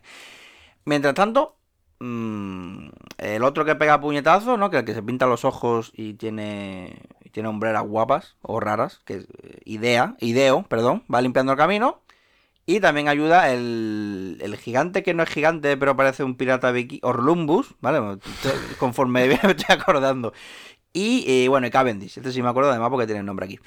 Mientras 0.85 1.13
tanto, 1.13 1.54
mm, 1.99 2.87
el 3.17 3.43
otro 3.43 3.65
que 3.65 3.75
pega 3.75 3.99
puñetazo, 3.99 4.57
¿no? 4.57 4.69
Que 4.69 4.77
el 4.77 4.85
que 4.85 4.93
se 4.93 5.03
pinta 5.03 5.25
los 5.25 5.45
ojos 5.45 5.91
y 5.95 6.13
tiene, 6.15 7.01
y 7.23 7.29
tiene 7.29 7.49
hombreras 7.49 7.83
guapas 7.83 8.35
o 8.41 8.59
raras, 8.59 9.01
que 9.05 9.15
eh, 9.15 9.25
Idea, 9.65 10.15
Ideo, 10.19 10.63
perdón, 10.63 11.03
va 11.13 11.21
limpiando 11.21 11.51
el 11.53 11.57
camino. 11.57 12.01
Y 12.67 12.79
también 12.79 13.07
ayuda 13.07 13.51
el, 13.51 14.39
el 14.41 14.57
gigante 14.57 15.03
que 15.03 15.13
no 15.13 15.21
es 15.21 15.29
gigante, 15.29 15.77
pero 15.77 15.95
parece 15.95 16.23
un 16.23 16.35
pirata 16.35 16.71
viking, 16.71 16.99
Orlumbus, 17.03 17.75
¿vale? 17.79 18.19
Conforme 18.79 19.27
me 19.43 19.51
estoy 19.51 19.75
acordando. 19.75 20.33
Y 20.95 21.25
eh, 21.27 21.49
bueno, 21.49 21.67
y 21.67 21.71
Cavendish, 21.71 22.17
este 22.17 22.31
sí 22.31 22.41
me 22.41 22.47
acuerdo 22.47 22.71
además 22.71 22.89
porque 22.89 23.05
tiene 23.05 23.19
el 23.19 23.25
nombre 23.25 23.45
aquí. 23.45 23.59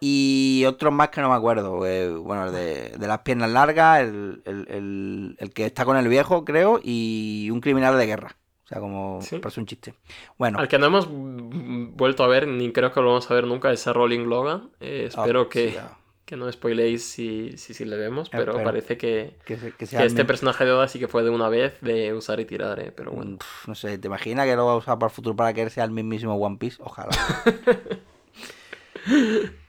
Y 0.00 0.64
otros 0.66 0.92
más 0.92 1.08
que 1.08 1.20
no 1.20 1.30
me 1.30 1.36
acuerdo. 1.36 1.86
eh, 1.86 2.10
bueno, 2.10 2.46
el 2.46 2.52
de, 2.52 2.88
de 2.98 3.06
las 3.06 3.20
piernas 3.20 3.50
largas, 3.50 4.00
el, 4.02 4.42
el- 4.44 4.66
el- 4.68 5.36
el 5.38 5.52
que 5.52 5.66
está 5.66 5.84
con 5.84 5.96
el 5.96 6.08
viejo, 6.08 6.44
creo, 6.44 6.80
y 6.82 7.48
un 7.50 7.60
criminal 7.60 7.96
de 7.96 8.06
guerra. 8.06 8.36
O 8.64 8.66
sea, 8.66 8.80
como 8.80 9.20
Sí. 9.22 9.38
parece 9.38 9.60
un 9.60 9.66
chiste. 9.66 9.94
Bueno, 10.38 10.58
Al 10.58 10.68
que 10.68 10.78
no 10.78 10.86
hemos 10.86 11.06
vuelto 11.10 12.24
a 12.24 12.28
ver, 12.28 12.48
ni 12.48 12.72
creo 12.72 12.92
que 12.92 13.00
lo 13.00 13.08
vamos 13.08 13.30
a 13.30 13.34
ver 13.34 13.46
nunca, 13.46 13.70
es 13.72 13.86
a 13.86 13.92
Rolling 13.92 14.26
Logan. 14.26 14.70
Eh, 14.80 15.08
ah, 15.14 15.20
espero 15.20 15.48
que, 15.50 15.78
que 16.24 16.36
no 16.36 16.50
spoiléis 16.50 17.04
si, 17.04 17.56
si, 17.58 17.74
si 17.74 17.84
le 17.84 17.96
vemos, 17.96 18.30
pero 18.30 18.52
Espero. 18.52 18.64
parece 18.64 18.96
que, 18.96 19.36
que, 19.44 19.56
se- 19.58 19.70
que 19.72 19.76
que 19.76 19.86
sea 19.86 20.00
el 20.00 20.06
este 20.06 20.24
personaje 20.24 20.64
de 20.64 20.72
Oda 20.72 20.88
sí 20.88 20.98
que 20.98 21.08
fue 21.08 21.22
de 21.22 21.28
una 21.30 21.48
vez 21.50 21.78
de 21.82 22.14
usar 22.14 22.40
y 22.40 22.46
tirar, 22.46 22.80
eh, 22.80 22.90
pero 22.90 23.12
bueno. 23.12 23.36
No 23.66 23.74
sé, 23.74 23.98
¿te 23.98 24.08
imaginas 24.08 24.46
que 24.46 24.56
lo 24.56 24.64
va 24.66 24.72
a 24.72 24.76
usar 24.76 24.98
para 24.98 25.10
el 25.10 25.14
futuro 25.14 25.36
para 25.36 25.52
que 25.52 25.62
él 25.62 25.70
sea 25.70 25.84
el 25.84 25.90
mismísimo 25.90 26.34
One 26.34 26.56
Piece? 26.58 26.78
Ojalá. 26.82 27.10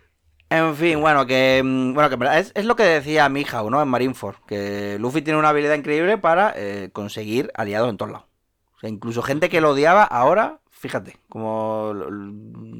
en 0.57 0.75
fin, 0.75 1.01
bueno, 1.01 1.25
que 1.25 1.61
mm, 1.63 1.93
bueno 1.93 2.09
que 2.09 2.39
es, 2.39 2.51
es 2.55 2.65
lo 2.65 2.75
que 2.75 2.83
decía 2.83 3.29
Mihawk, 3.29 3.69
¿no? 3.69 3.81
En 3.81 3.87
Marineford, 3.87 4.35
que 4.47 4.97
Luffy 4.99 5.21
tiene 5.21 5.39
una 5.39 5.49
habilidad 5.49 5.75
increíble 5.75 6.17
para 6.17 6.53
eh, 6.55 6.89
conseguir 6.93 7.51
aliados 7.55 7.89
en 7.89 7.97
todos 7.97 8.11
lados. 8.11 8.27
O 8.75 8.79
sea, 8.79 8.89
incluso 8.89 9.21
gente 9.21 9.49
que 9.49 9.61
lo 9.61 9.71
odiaba 9.71 10.03
ahora, 10.03 10.59
fíjate, 10.69 11.17
como 11.29 11.93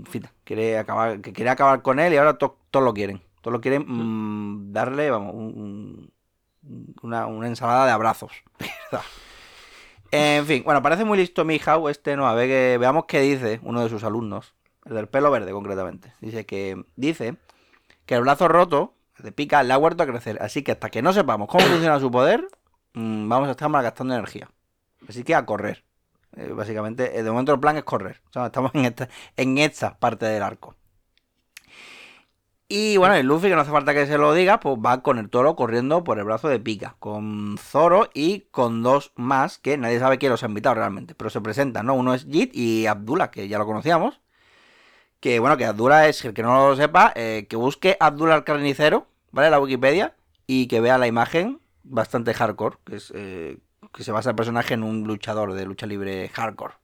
fin, 0.10 0.28
quiere 0.44 0.78
acabar, 0.78 1.22
que 1.22 1.34
quiere 1.34 1.50
acabar 1.50 1.82
con 1.82 2.00
él 2.00 2.14
y 2.14 2.18
ahora 2.18 2.38
to- 2.38 2.58
todos 2.72 2.84
lo 2.84 2.94
quieren. 2.94 3.22
Todos 3.42 3.54
lo 3.54 3.62
quieren 3.62 3.86
mm, 3.88 4.74
darle, 4.74 5.10
vamos, 5.12 5.34
un- 5.34 6.12
un- 6.64 6.94
una, 7.04 7.28
una 7.28 7.48
ensalada 7.48 7.86
de 7.86 7.92
abrazos. 7.92 8.32
En 10.12 10.46
fin, 10.46 10.64
bueno, 10.64 10.82
parece 10.82 11.04
muy 11.04 11.18
listo 11.18 11.44
Mihawk 11.44 11.90
este, 11.90 12.16
no, 12.16 12.28
a 12.28 12.34
ver 12.34 12.48
que 12.48 12.78
veamos 12.78 13.06
qué 13.06 13.20
dice 13.22 13.60
uno 13.64 13.82
de 13.84 13.90
sus 13.90 14.04
alumnos, 14.04 14.54
el 14.86 14.94
del 14.96 15.08
pelo 15.08 15.30
verde 15.32 15.52
concretamente. 15.52 16.14
Dice 16.22 16.46
que 16.46 16.86
dice 16.96 17.36
que 18.06 18.16
el 18.16 18.22
brazo 18.22 18.48
roto 18.48 18.94
de 19.20 19.32
Pica 19.32 19.64
le 19.64 19.74
ha 19.74 19.78
vuelto 19.78 20.04
a 20.04 20.08
crecer, 20.08 20.38
así 20.42 20.64
que 20.64 20.74
hasta 20.74 20.90
que 20.90 21.02
no 21.02 21.14
sepamos 21.14 21.48
cómo 21.48 21.66
funciona 21.66 22.00
su 22.00 22.12
poder, 22.12 22.48
mm, 22.94 23.30
vamos 23.30 23.48
a 23.48 23.52
estar 23.52 23.70
malgastando 23.70 24.14
energía. 24.14 24.50
Así 25.08 25.24
que 25.24 25.36
a 25.36 25.46
correr. 25.46 25.84
Eh, 26.36 26.50
básicamente, 26.50 27.18
eh, 27.18 27.24
de 27.24 27.32
momento 27.32 27.54
el 27.54 27.60
plan 27.60 27.78
es 27.78 27.84
correr. 27.84 28.22
O 28.30 28.34
sea, 28.34 28.48
estamos 28.48 28.72
en 28.76 28.86
esta, 28.86 29.10
en 29.38 29.58
esta 29.58 29.98
parte 29.98 30.26
del 30.26 30.44
arco. 30.44 30.76
Y 32.68 32.98
bueno, 32.98 33.14
el 33.14 33.28
Luffy, 33.28 33.48
que 33.48 33.56
no 33.56 33.62
hace 33.62 33.72
falta 33.72 33.94
que 33.94 34.08
se 34.08 34.18
lo 34.18 34.34
diga, 34.34 34.60
pues 34.60 34.76
va 34.84 35.04
con 35.04 35.20
el 35.20 35.30
toro 35.30 35.56
corriendo 35.56 36.04
por 36.04 36.18
el 36.18 36.26
brazo 36.26 36.50
de 36.50 36.60
Pica, 36.60 36.96
con 36.98 37.58
Zoro 37.60 38.10
y 38.14 38.42
con 38.52 38.82
dos 38.82 39.14
más, 39.16 39.60
que 39.60 39.78
nadie 39.78 40.00
sabe 40.00 40.18
quién 40.18 40.32
los 40.32 40.42
ha 40.44 40.48
invitado 40.48 40.74
realmente, 40.74 41.14
pero 41.14 41.30
se 41.30 41.42
presentan, 41.42 41.86
¿no? 41.86 41.94
Uno 41.94 42.16
es 42.16 42.26
Jit 42.26 42.56
y 42.56 42.88
Abdullah, 42.88 43.30
que 43.30 43.48
ya 43.48 43.60
lo 43.60 43.68
conocíamos. 43.68 44.20
Que 45.26 45.40
bueno, 45.40 45.58
que 45.58 45.66
Abdullah 45.66 46.08
es, 46.08 46.24
el 46.24 46.36
que 46.36 46.44
no 46.44 46.70
lo 46.70 46.76
sepa, 46.76 47.12
eh, 47.16 47.48
que 47.50 47.56
busque 47.56 47.98
Abdullah 48.00 48.36
el 48.36 48.44
carnicero, 48.44 49.08
¿vale? 49.32 49.50
La 49.50 49.60
Wikipedia, 49.60 50.14
y 50.46 50.68
que 50.68 50.80
vea 50.82 51.00
la 51.00 51.08
imagen 51.08 51.60
bastante 51.84 52.32
hardcore, 52.36 52.78
que 52.86 52.98
es 52.98 53.12
eh, 53.16 53.58
que 53.92 54.04
se 54.04 54.12
basa 54.12 54.30
el 54.30 54.36
personaje 54.36 54.76
en 54.76 54.84
un 54.84 55.08
luchador 55.08 55.54
de 55.54 55.66
lucha 55.66 55.88
libre 55.88 56.30
hardcore, 56.30 56.76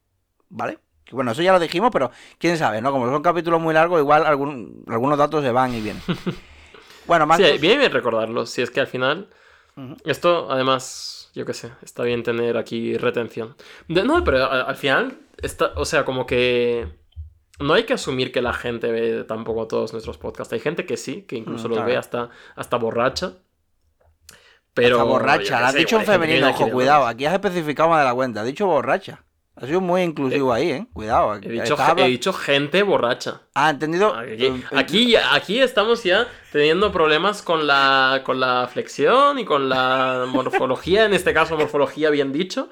¿vale? 0.49 0.79
Bueno, 1.11 1.33
eso 1.33 1.43
ya 1.43 1.53
lo 1.53 1.59
dijimos, 1.59 1.91
pero 1.93 2.09
quién 2.39 2.57
sabe, 2.57 2.81
¿no? 2.81 2.91
Como 2.91 3.05
son 3.11 3.21
capítulos 3.21 3.61
muy 3.61 3.75
largos, 3.75 3.99
igual 3.99 4.25
algún- 4.25 4.85
algunos 4.87 5.19
datos 5.19 5.43
se 5.43 5.51
van 5.51 5.75
y 5.75 5.81
vienen. 5.81 6.01
Bueno, 7.05 7.27
más 7.27 7.37
Sí, 7.37 7.43
que- 7.43 7.57
bien, 7.59 7.77
bien 7.79 7.91
recordarlo, 7.91 8.47
si 8.47 8.63
es 8.63 8.71
que 8.71 8.79
al 8.79 8.87
final... 8.87 9.29
Esto, 10.03 10.51
además, 10.51 11.29
yo 11.35 11.45
qué 11.45 11.53
sé, 11.53 11.71
está 11.83 12.01
bien 12.01 12.23
tener 12.23 12.57
aquí 12.57 12.97
retención. 12.97 13.55
De- 13.87 14.03
no, 14.03 14.23
pero 14.23 14.45
a- 14.45 14.61
al 14.63 14.75
final, 14.75 15.19
está, 15.43 15.73
o 15.75 15.85
sea, 15.85 16.05
como 16.05 16.25
que... 16.25 16.99
No 17.61 17.73
hay 17.73 17.85
que 17.85 17.93
asumir 17.93 18.31
que 18.31 18.41
la 18.41 18.53
gente 18.53 18.91
ve 18.91 19.23
tampoco 19.23 19.67
todos 19.67 19.93
nuestros 19.93 20.17
podcasts. 20.17 20.53
Hay 20.53 20.59
gente 20.59 20.85
que 20.85 20.98
sí, 20.98 21.23
que 21.23 21.35
incluso 21.38 21.67
Mm, 21.67 21.72
los 21.72 21.77
claro. 21.77 21.91
ve 21.91 21.98
hasta, 21.98 22.30
hasta 22.56 22.77
borracha. 22.77 23.33
Pero. 24.73 24.98
Yo 24.99 25.06
borracha, 25.06 25.59
la 25.59 25.67
has 25.67 25.73
sé, 25.73 25.80
dicho 25.80 25.98
en 25.98 26.06
femenino, 26.06 26.49
ojo, 26.49 26.69
cuidado. 26.69 27.06
Aquí 27.07 27.25
has 27.25 27.33
especificado 27.33 27.90
más 27.90 27.99
de 28.01 28.06
la 28.06 28.14
cuenta. 28.14 28.41
Has 28.41 28.48
dicho 28.48 28.65
borracha. 28.67 29.23
Ha 29.57 29.67
sido 29.67 29.81
muy 29.81 30.01
inclusivo 30.01 30.53
ahí, 30.53 30.71
¿eh? 30.71 30.88
Cuidado. 30.93 31.35
He 31.35 31.39
dicho, 31.49 31.73
Estás 31.73 31.93
he 31.97 32.07
dicho 32.07 32.31
gente 32.33 32.83
borracha. 32.83 33.41
Ah, 33.53 33.69
entendido. 33.69 34.15
Aquí, 34.15 34.45
Eh, 34.45 34.63
aquí, 34.75 35.15
aquí 35.15 35.59
estamos 35.59 36.03
ya 36.03 36.25
teniendo 36.51 36.91
problemas 36.91 37.41
con 37.41 37.67
la, 37.67 38.21
con 38.25 38.39
la 38.39 38.67
flexión 38.71 39.38
y 39.39 39.45
con 39.45 39.67
la 39.69 40.25
morfología, 40.27 41.05
en 41.05 41.13
este 41.13 41.33
caso 41.33 41.57
morfología 41.57 42.09
bien 42.09 42.31
dicho, 42.31 42.69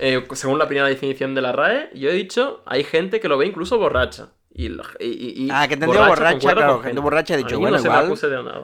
eh, 0.00 0.26
según 0.32 0.58
la 0.58 0.66
primera 0.66 0.88
definición 0.88 1.34
de 1.34 1.42
la 1.42 1.52
RAE, 1.52 1.90
yo 1.94 2.08
he 2.10 2.14
dicho, 2.14 2.62
hay 2.66 2.82
gente 2.82 3.20
que 3.20 3.28
lo 3.28 3.36
ve 3.38 3.46
incluso 3.46 3.78
borracha. 3.78 4.28
Y, 4.54 4.68
la- 4.68 4.84
y- 5.00 5.06
y- 5.06 5.46
y 5.46 5.48
Ah, 5.50 5.66
que 5.68 5.74
entendido 5.74 6.02
borracha, 6.06 6.38
claro, 6.54 6.74
con 6.74 6.82
gente 6.84 7.00
borracha, 7.00 7.34
he 7.34 7.36
dicho, 7.38 7.58
bueno, 7.58 7.76
no 7.78 7.82
igual-. 7.84 8.02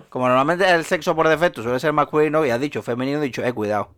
Como 0.08 0.26
normalmente 0.28 0.68
el 0.70 0.84
sexo 0.84 1.14
por 1.14 1.28
defecto 1.28 1.62
suele 1.62 1.78
ser 1.80 1.92
masculino, 1.92 2.44
y 2.44 2.50
has 2.50 2.60
dicho 2.60 2.82
femenino, 2.82 3.18
he 3.20 3.24
dicho, 3.24 3.42
eh, 3.44 3.52
cuidado. 3.52 3.94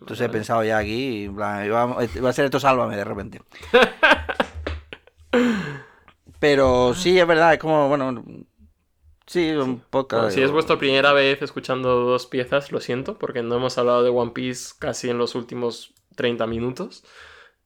Entonces 0.00 0.26
he 0.26 0.28
pensado 0.28 0.64
ya 0.64 0.78
aquí, 0.78 1.30
plan, 1.34 1.64
iba, 1.64 1.96
iba 2.14 2.28
a 2.28 2.32
ser 2.32 2.46
esto 2.46 2.60
sálvame 2.60 2.96
de 2.96 3.04
repente. 3.04 3.40
Pero 6.38 6.94
sí, 6.94 7.18
es 7.18 7.26
verdad, 7.26 7.54
es 7.54 7.58
como, 7.58 7.88
bueno. 7.88 8.22
Sí, 9.26 9.50
un. 9.52 9.82
Bueno, 9.90 10.30
si 10.30 10.42
es 10.42 10.50
vuestra 10.50 10.78
primera 10.78 11.12
vez 11.14 11.40
escuchando 11.40 12.00
dos 12.00 12.26
piezas, 12.26 12.70
lo 12.70 12.80
siento, 12.80 13.18
porque 13.18 13.42
no 13.42 13.56
hemos 13.56 13.78
hablado 13.78 14.02
de 14.02 14.10
One 14.10 14.32
Piece 14.32 14.74
casi 14.78 15.08
en 15.08 15.16
los 15.16 15.34
últimos 15.34 15.94
30 16.16 16.46
minutos. 16.46 17.04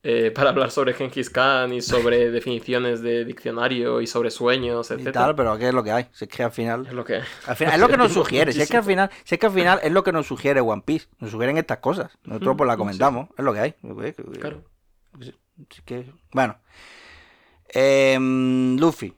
Eh, 0.02 0.30
para 0.30 0.50
hablar 0.50 0.70
sobre 0.70 0.94
Genghis 0.94 1.28
Khan 1.30 1.72
y 1.72 1.82
sobre 1.82 2.30
definiciones 2.30 3.02
de 3.02 3.24
diccionario 3.24 4.00
y 4.00 4.06
sobre 4.06 4.30
sueños, 4.30 4.90
y 4.90 4.94
etc. 4.94 5.12
tal, 5.12 5.34
pero 5.34 5.52
aquí 5.52 5.64
es 5.64 5.74
lo 5.74 5.82
que 5.82 5.90
hay. 5.90 6.06
Si 6.12 6.24
es 6.24 6.30
que 6.30 6.42
al 6.44 6.52
final. 6.52 6.86
Es 6.86 6.92
lo 6.92 7.04
que 7.04 7.20
Al 7.46 7.56
final, 7.56 7.74
es 7.74 7.80
lo 7.80 7.88
que 7.88 7.96
nos 7.96 8.12
sugiere. 8.12 8.52
Si 8.52 8.62
es 8.62 8.70
que 8.70 8.76
al 8.76 8.84
final, 8.84 9.10
si 9.24 9.34
es 9.34 9.40
que 9.40 9.46
al 9.46 9.52
final 9.52 9.80
es 9.82 9.90
lo 9.92 10.04
que 10.04 10.12
nos 10.12 10.26
sugiere 10.26 10.60
One 10.60 10.82
Piece. 10.84 11.08
Nos 11.18 11.30
sugieren 11.32 11.58
estas 11.58 11.78
cosas. 11.78 12.12
Nosotros 12.24 12.54
Mm, 12.54 12.56
pues 12.58 12.66
la 12.68 12.74
sí. 12.74 12.78
comentamos. 12.78 13.28
Es 13.36 13.44
lo 13.44 13.52
que 13.52 13.60
hay. 13.60 13.74
Claro. 14.40 14.64
Así 15.18 15.82
que, 15.84 16.06
bueno. 16.32 16.56
Em, 17.68 18.78
Luffy. 18.78 19.12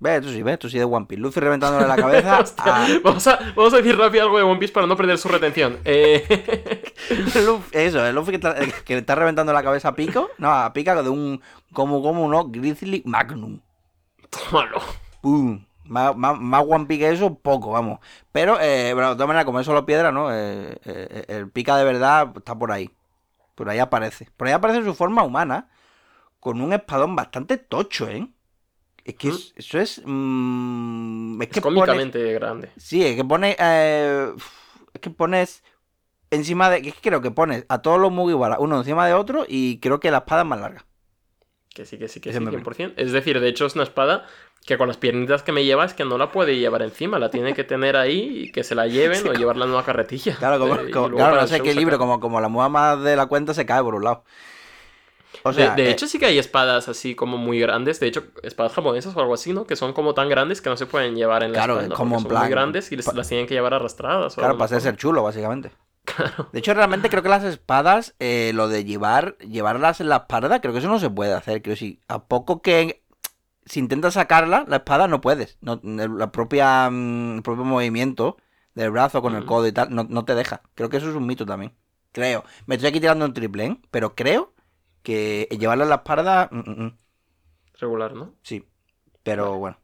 Ves, 0.00 0.22
tú 0.22 0.28
sí, 0.30 0.42
ves, 0.42 0.58
tú 0.60 0.68
sí 0.68 0.78
de 0.78 0.84
One 0.84 1.06
Piece. 1.06 1.20
Luffy 1.20 1.40
reventándole 1.40 1.86
la 1.88 1.96
cabeza 1.96 2.38
a 2.58 2.86
Vamos, 3.02 3.26
a, 3.26 3.38
vamos 3.56 3.74
a 3.74 3.78
decir 3.78 3.98
rápido 3.98 4.24
algo 4.24 4.38
de 4.38 4.44
One 4.44 4.58
Piece 4.60 4.72
para 4.72 4.86
no 4.86 4.96
perder 4.96 5.18
su 5.18 5.28
retención. 5.28 5.78
Eh, 5.84 6.84
Luffy- 7.44 7.70
eso, 7.76 8.06
el 8.06 8.14
Luffy 8.14 8.30
que, 8.30 8.36
está- 8.36 8.54
que 8.84 8.94
le 8.94 9.00
está 9.00 9.14
reventando 9.16 9.52
la 9.52 9.62
cabeza 9.62 9.88
a 9.88 9.94
Pico. 9.96 10.30
No, 10.38 10.50
a 10.52 10.72
Pica 10.72 11.02
de 11.02 11.08
un. 11.10 11.40
Como, 11.72 12.00
como 12.02 12.28
no, 12.28 12.48
Grizzly 12.48 13.02
Magnum. 13.06 13.60
tómalo. 14.30 14.80
¡Pum! 15.20 15.64
Más, 15.84 16.14
más, 16.16 16.38
más 16.38 16.64
One 16.68 16.86
Piece 16.86 17.00
que 17.00 17.10
eso, 17.10 17.34
poco, 17.34 17.70
vamos. 17.72 17.98
Pero, 18.30 18.58
eh, 18.60 18.92
pero 18.94 19.08
de 19.10 19.14
todas 19.14 19.26
maneras, 19.28 19.46
como 19.46 19.58
es 19.58 19.66
solo 19.66 19.84
piedra, 19.86 20.12
¿no? 20.12 20.32
Eh, 20.32 20.78
eh, 20.84 21.24
el 21.28 21.50
pica 21.50 21.76
de 21.76 21.84
verdad 21.84 22.32
está 22.36 22.54
por 22.56 22.70
ahí. 22.72 22.90
Por 23.56 23.68
ahí 23.68 23.78
aparece. 23.80 24.28
Por 24.36 24.46
ahí 24.48 24.54
aparece 24.54 24.80
en 24.80 24.84
su 24.86 24.94
forma 24.94 25.24
humana. 25.24 25.68
Con 26.40 26.60
un 26.60 26.72
espadón 26.72 27.16
bastante 27.16 27.58
tocho, 27.58 28.08
¿eh? 28.08 28.28
Es 29.08 29.14
que 29.14 29.28
es- 29.28 29.52
eso 29.56 29.78
es. 29.78 30.02
mm, 30.04 31.40
es 31.42 31.60
cómicamente 31.60 32.32
grande. 32.34 32.70
Sí, 32.76 33.04
es 33.04 33.16
que 33.16 33.24
pone. 33.24 33.56
eh, 33.58 34.32
es 34.92 35.00
que 35.00 35.10
pones. 35.10 35.62
Encima 36.30 36.68
de. 36.68 36.86
Es 36.86 36.94
que 36.94 37.00
creo 37.00 37.22
que 37.22 37.30
pones 37.30 37.64
a 37.70 37.80
todos 37.80 37.98
los 37.98 38.12
Mugiwara 38.12 38.58
uno 38.58 38.76
encima 38.78 39.06
de 39.06 39.14
otro 39.14 39.46
y 39.48 39.80
creo 39.80 39.98
que 39.98 40.10
la 40.10 40.18
espada 40.18 40.42
es 40.42 40.46
más 40.48 40.60
larga. 40.60 40.84
Que 41.74 41.86
sí, 41.86 41.96
que 41.98 42.08
sí, 42.08 42.20
que 42.20 42.32
sí, 42.32 42.38
meme. 42.40 42.58
100%. 42.62 42.92
Es 42.96 43.12
decir, 43.12 43.40
de 43.40 43.48
hecho 43.48 43.64
es 43.64 43.74
una 43.76 43.84
espada 43.84 44.26
que 44.66 44.76
con 44.76 44.88
las 44.88 44.98
piernitas 44.98 45.42
que 45.42 45.52
me 45.52 45.64
lleva 45.64 45.86
es 45.86 45.94
que 45.94 46.04
no 46.04 46.18
la 46.18 46.30
puede 46.30 46.58
llevar 46.58 46.82
encima, 46.82 47.18
la 47.18 47.30
tiene 47.30 47.54
que 47.54 47.64
tener 47.64 47.96
ahí 47.96 48.44
y 48.48 48.52
que 48.52 48.62
se 48.62 48.74
la 48.74 48.86
lleven 48.88 49.26
o 49.26 49.32
llevarla 49.32 49.64
en 49.64 49.70
una 49.70 49.84
carretilla. 49.84 50.36
Claro, 50.36 50.58
como, 50.58 50.74
Eh, 50.80 50.90
como- 50.90 51.16
claro 51.16 51.36
no 51.40 51.46
sé 51.46 51.60
qué 51.62 51.74
libro, 51.74 51.96
como, 51.98 52.20
como 52.20 52.40
la 52.42 52.48
mueva 52.48 52.68
más 52.68 53.02
de 53.02 53.16
la 53.16 53.24
cuenta 53.26 53.54
se 53.54 53.64
cae 53.64 53.82
por 53.82 53.94
un 53.94 54.04
lado. 54.04 54.24
O 55.44 55.50
De- 55.50 55.54
sea, 55.54 55.74
de, 55.74 55.86
eh, 55.86 55.90
hecho, 55.90 56.06
sí 56.06 56.18
que 56.18 56.26
hay 56.26 56.38
espadas 56.38 56.88
así 56.88 57.14
como 57.14 57.36
muy 57.38 57.60
grandes. 57.60 58.00
De 58.00 58.06
hecho, 58.08 58.24
espadas 58.42 58.72
japonesas 58.72 59.14
o 59.16 59.20
algo 59.20 59.34
así, 59.34 59.52
¿no? 59.52 59.66
Que 59.66 59.76
son 59.76 59.92
como 59.92 60.14
tan 60.14 60.28
grandes 60.28 60.60
que 60.60 60.68
no 60.70 60.76
se 60.76 60.86
pueden 60.86 61.14
llevar 61.14 61.42
en 61.42 61.52
la 61.52 61.58
Claro, 61.58 61.74
espalda. 61.74 61.94
como 61.96 62.16
en 62.16 62.20
son 62.22 62.28
plan- 62.28 62.42
muy 62.42 62.50
grandes 62.50 62.90
y 62.92 62.96
les- 62.96 63.06
pa- 63.06 63.12
las 63.12 63.28
tienen 63.28 63.46
que 63.46 63.54
llevar 63.54 63.74
arrastradas. 63.74 64.32
o 64.32 64.36
claro, 64.36 64.50
algo 64.52 64.58
para 64.58 64.76
así. 64.76 64.84
ser 64.84 64.96
chulo, 64.96 65.22
básicamente. 65.22 65.70
De 66.52 66.58
hecho, 66.58 66.72
realmente 66.74 67.10
creo 67.10 67.22
que 67.22 67.28
las 67.28 67.44
espadas, 67.44 68.14
eh, 68.18 68.52
lo 68.54 68.68
de 68.68 68.84
llevar, 68.84 69.36
llevarlas 69.38 70.00
en 70.00 70.08
la 70.08 70.16
espalda, 70.16 70.60
creo 70.60 70.72
que 70.72 70.78
eso 70.80 70.88
no 70.88 70.98
se 70.98 71.10
puede 71.10 71.34
hacer. 71.34 71.60
Creo 71.62 71.74
que 71.74 71.78
si 71.78 72.00
a 72.08 72.24
poco 72.24 72.62
que 72.62 73.02
si 73.66 73.80
intentas 73.80 74.14
sacarla, 74.14 74.64
la 74.66 74.76
espada 74.76 75.06
no 75.08 75.20
puedes. 75.20 75.58
No, 75.60 75.78
la 75.82 76.32
propia, 76.32 76.88
mm, 76.90 77.36
el 77.36 77.42
propio 77.42 77.64
movimiento 77.64 78.38
del 78.74 78.90
brazo 78.90 79.20
con 79.20 79.34
el 79.36 79.44
codo 79.44 79.66
y 79.66 79.72
tal, 79.72 79.94
no, 79.94 80.06
no 80.08 80.24
te 80.24 80.34
deja. 80.34 80.62
Creo 80.74 80.88
que 80.88 80.96
eso 80.96 81.10
es 81.10 81.14
un 81.14 81.26
mito 81.26 81.44
también. 81.44 81.74
Creo. 82.12 82.44
Me 82.66 82.76
estoy 82.76 82.88
aquí 82.88 83.00
tirando 83.00 83.26
un 83.26 83.34
triple, 83.34 83.66
¿eh? 83.66 83.76
Pero 83.90 84.14
creo 84.14 84.54
que 85.02 85.48
llevarla 85.58 85.84
en 85.84 85.90
la 85.90 85.96
espalda, 85.96 86.48
mm, 86.52 86.58
mm, 86.58 86.84
mm, 86.84 86.98
Regular, 87.80 88.12
¿no? 88.14 88.34
sí. 88.42 88.64
Pero 89.22 89.58
bueno. 89.58 89.78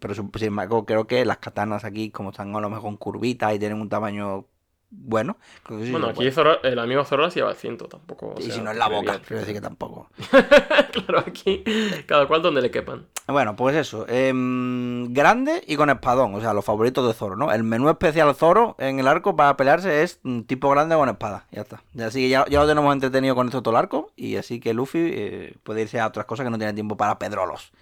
Pero 0.00 0.14
sin 0.14 0.30
embargo, 0.42 0.86
creo 0.86 1.06
que 1.06 1.24
las 1.24 1.38
katanas 1.38 1.84
aquí, 1.84 2.10
como 2.10 2.30
están 2.30 2.54
a 2.56 2.60
lo 2.60 2.70
mejor 2.70 2.84
con 2.84 2.96
curvitas 2.96 3.54
y 3.54 3.58
tienen 3.58 3.80
un 3.80 3.88
tamaño 3.90 4.46
bueno, 4.90 5.36
creo 5.62 5.78
que 5.80 5.86
sí. 5.86 5.90
bueno, 5.90 6.08
aquí. 6.08 6.30
Zoro- 6.30 6.60
el 6.62 6.78
amigo 6.78 7.04
las 7.10 7.34
lleva 7.34 7.50
al 7.50 7.56
ciento 7.56 7.86
tampoco. 7.86 8.34
o 8.36 8.40
Y 8.40 8.44
sea, 8.44 8.54
si 8.54 8.60
no 8.60 8.70
es 8.70 8.76
la 8.76 8.88
boca, 8.88 9.20
quiero 9.20 9.40
decir 9.40 9.54
que 9.54 9.60
tampoco. 9.60 10.08
claro, 10.92 11.18
aquí 11.26 11.64
cada 12.06 12.26
cual 12.26 12.42
donde 12.42 12.62
le 12.62 12.70
quepan. 12.70 13.06
Bueno, 13.26 13.56
pues 13.56 13.74
eso. 13.76 14.06
em, 14.08 15.12
grande 15.12 15.62
y 15.66 15.76
con 15.76 15.90
espadón. 15.90 16.34
O 16.36 16.40
sea, 16.40 16.52
los 16.54 16.64
favoritos 16.64 17.06
de 17.06 17.14
Zoro, 17.14 17.36
¿no? 17.36 17.52
El 17.52 17.64
menú 17.64 17.90
especial 17.90 18.32
Zoro 18.34 18.76
en 18.78 19.00
el 19.00 19.08
arco 19.08 19.34
para 19.36 19.56
pelearse 19.56 20.02
es 20.02 20.20
tipo 20.46 20.70
grande 20.70 20.94
con 20.94 21.08
espada. 21.08 21.46
Ya 21.50 21.62
está. 21.62 21.82
Así 22.04 22.20
que 22.22 22.28
ya, 22.28 22.44
ya 22.48 22.60
lo 22.60 22.68
tenemos 22.68 22.92
entretenido 22.94 23.34
con 23.34 23.48
esto 23.48 23.62
todo 23.62 23.72
el 23.74 23.78
arco. 23.78 24.12
Y 24.16 24.36
así 24.36 24.60
que 24.60 24.72
Luffy 24.74 24.98
eh, 25.12 25.54
puede 25.64 25.82
irse 25.82 25.98
a 25.98 26.06
otras 26.06 26.26
cosas 26.26 26.44
que 26.44 26.50
no 26.50 26.58
tiene 26.58 26.72
tiempo 26.74 26.96
para 26.96 27.18
pedrolos. 27.18 27.72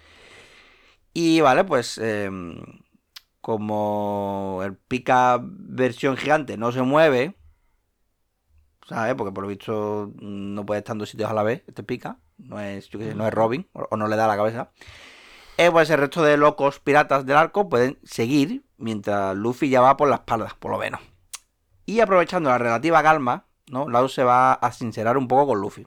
Y 1.13 1.39
vale, 1.41 1.63
pues. 1.63 1.97
em, 1.99 2.57
como 3.45 4.61
el 4.63 4.75
pica 4.75 5.39
versión 5.39 6.17
gigante 6.17 6.57
no 6.57 6.71
se 6.71 6.81
mueve. 6.81 7.35
¿Sabes? 8.87 9.13
Porque 9.13 9.31
por 9.31 9.43
lo 9.43 9.47
visto 9.47 10.11
no 10.19 10.65
puede 10.65 10.79
estar 10.79 10.95
en 10.95 10.97
dos 10.97 11.09
sitios 11.11 11.29
a 11.29 11.35
la 11.35 11.43
vez. 11.43 11.63
Este 11.67 11.83
pica. 11.83 12.17
No 12.39 12.59
es, 12.59 12.89
yo 12.89 12.97
qué 12.97 13.09
sé, 13.09 13.13
no 13.13 13.27
es 13.27 13.31
Robin. 13.31 13.69
O, 13.73 13.85
o 13.87 13.97
no 13.97 14.07
le 14.07 14.15
da 14.15 14.25
la 14.25 14.35
cabeza. 14.35 14.71
Eh, 15.57 15.69
pues 15.69 15.91
el 15.91 15.99
resto 15.99 16.23
de 16.23 16.37
locos 16.37 16.79
piratas 16.79 17.23
del 17.27 17.37
arco 17.37 17.69
pueden 17.69 17.99
seguir 18.03 18.65
mientras 18.77 19.35
Luffy 19.35 19.69
ya 19.69 19.79
va 19.79 19.95
por 19.95 20.09
la 20.09 20.15
espalda, 20.15 20.55
por 20.59 20.71
lo 20.71 20.79
menos. 20.79 20.99
Y 21.85 21.99
aprovechando 21.99 22.49
la 22.49 22.57
relativa 22.57 23.03
calma, 23.03 23.45
¿no? 23.67 23.87
Lau 23.87 24.09
se 24.09 24.23
va 24.23 24.53
a 24.53 24.71
sincerar 24.71 25.19
un 25.19 25.27
poco 25.27 25.45
con 25.45 25.61
Luffy. 25.61 25.85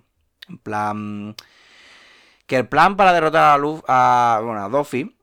En 0.48 0.58
plan. 0.58 1.34
Que 2.46 2.54
el 2.54 2.68
plan 2.68 2.96
para 2.96 3.12
derrotar 3.12 3.52
a 3.52 3.58
Luffy, 3.58 3.82
a, 3.88 4.42
bueno, 4.44 4.64
a 4.64 4.68
Doffy 4.68 5.18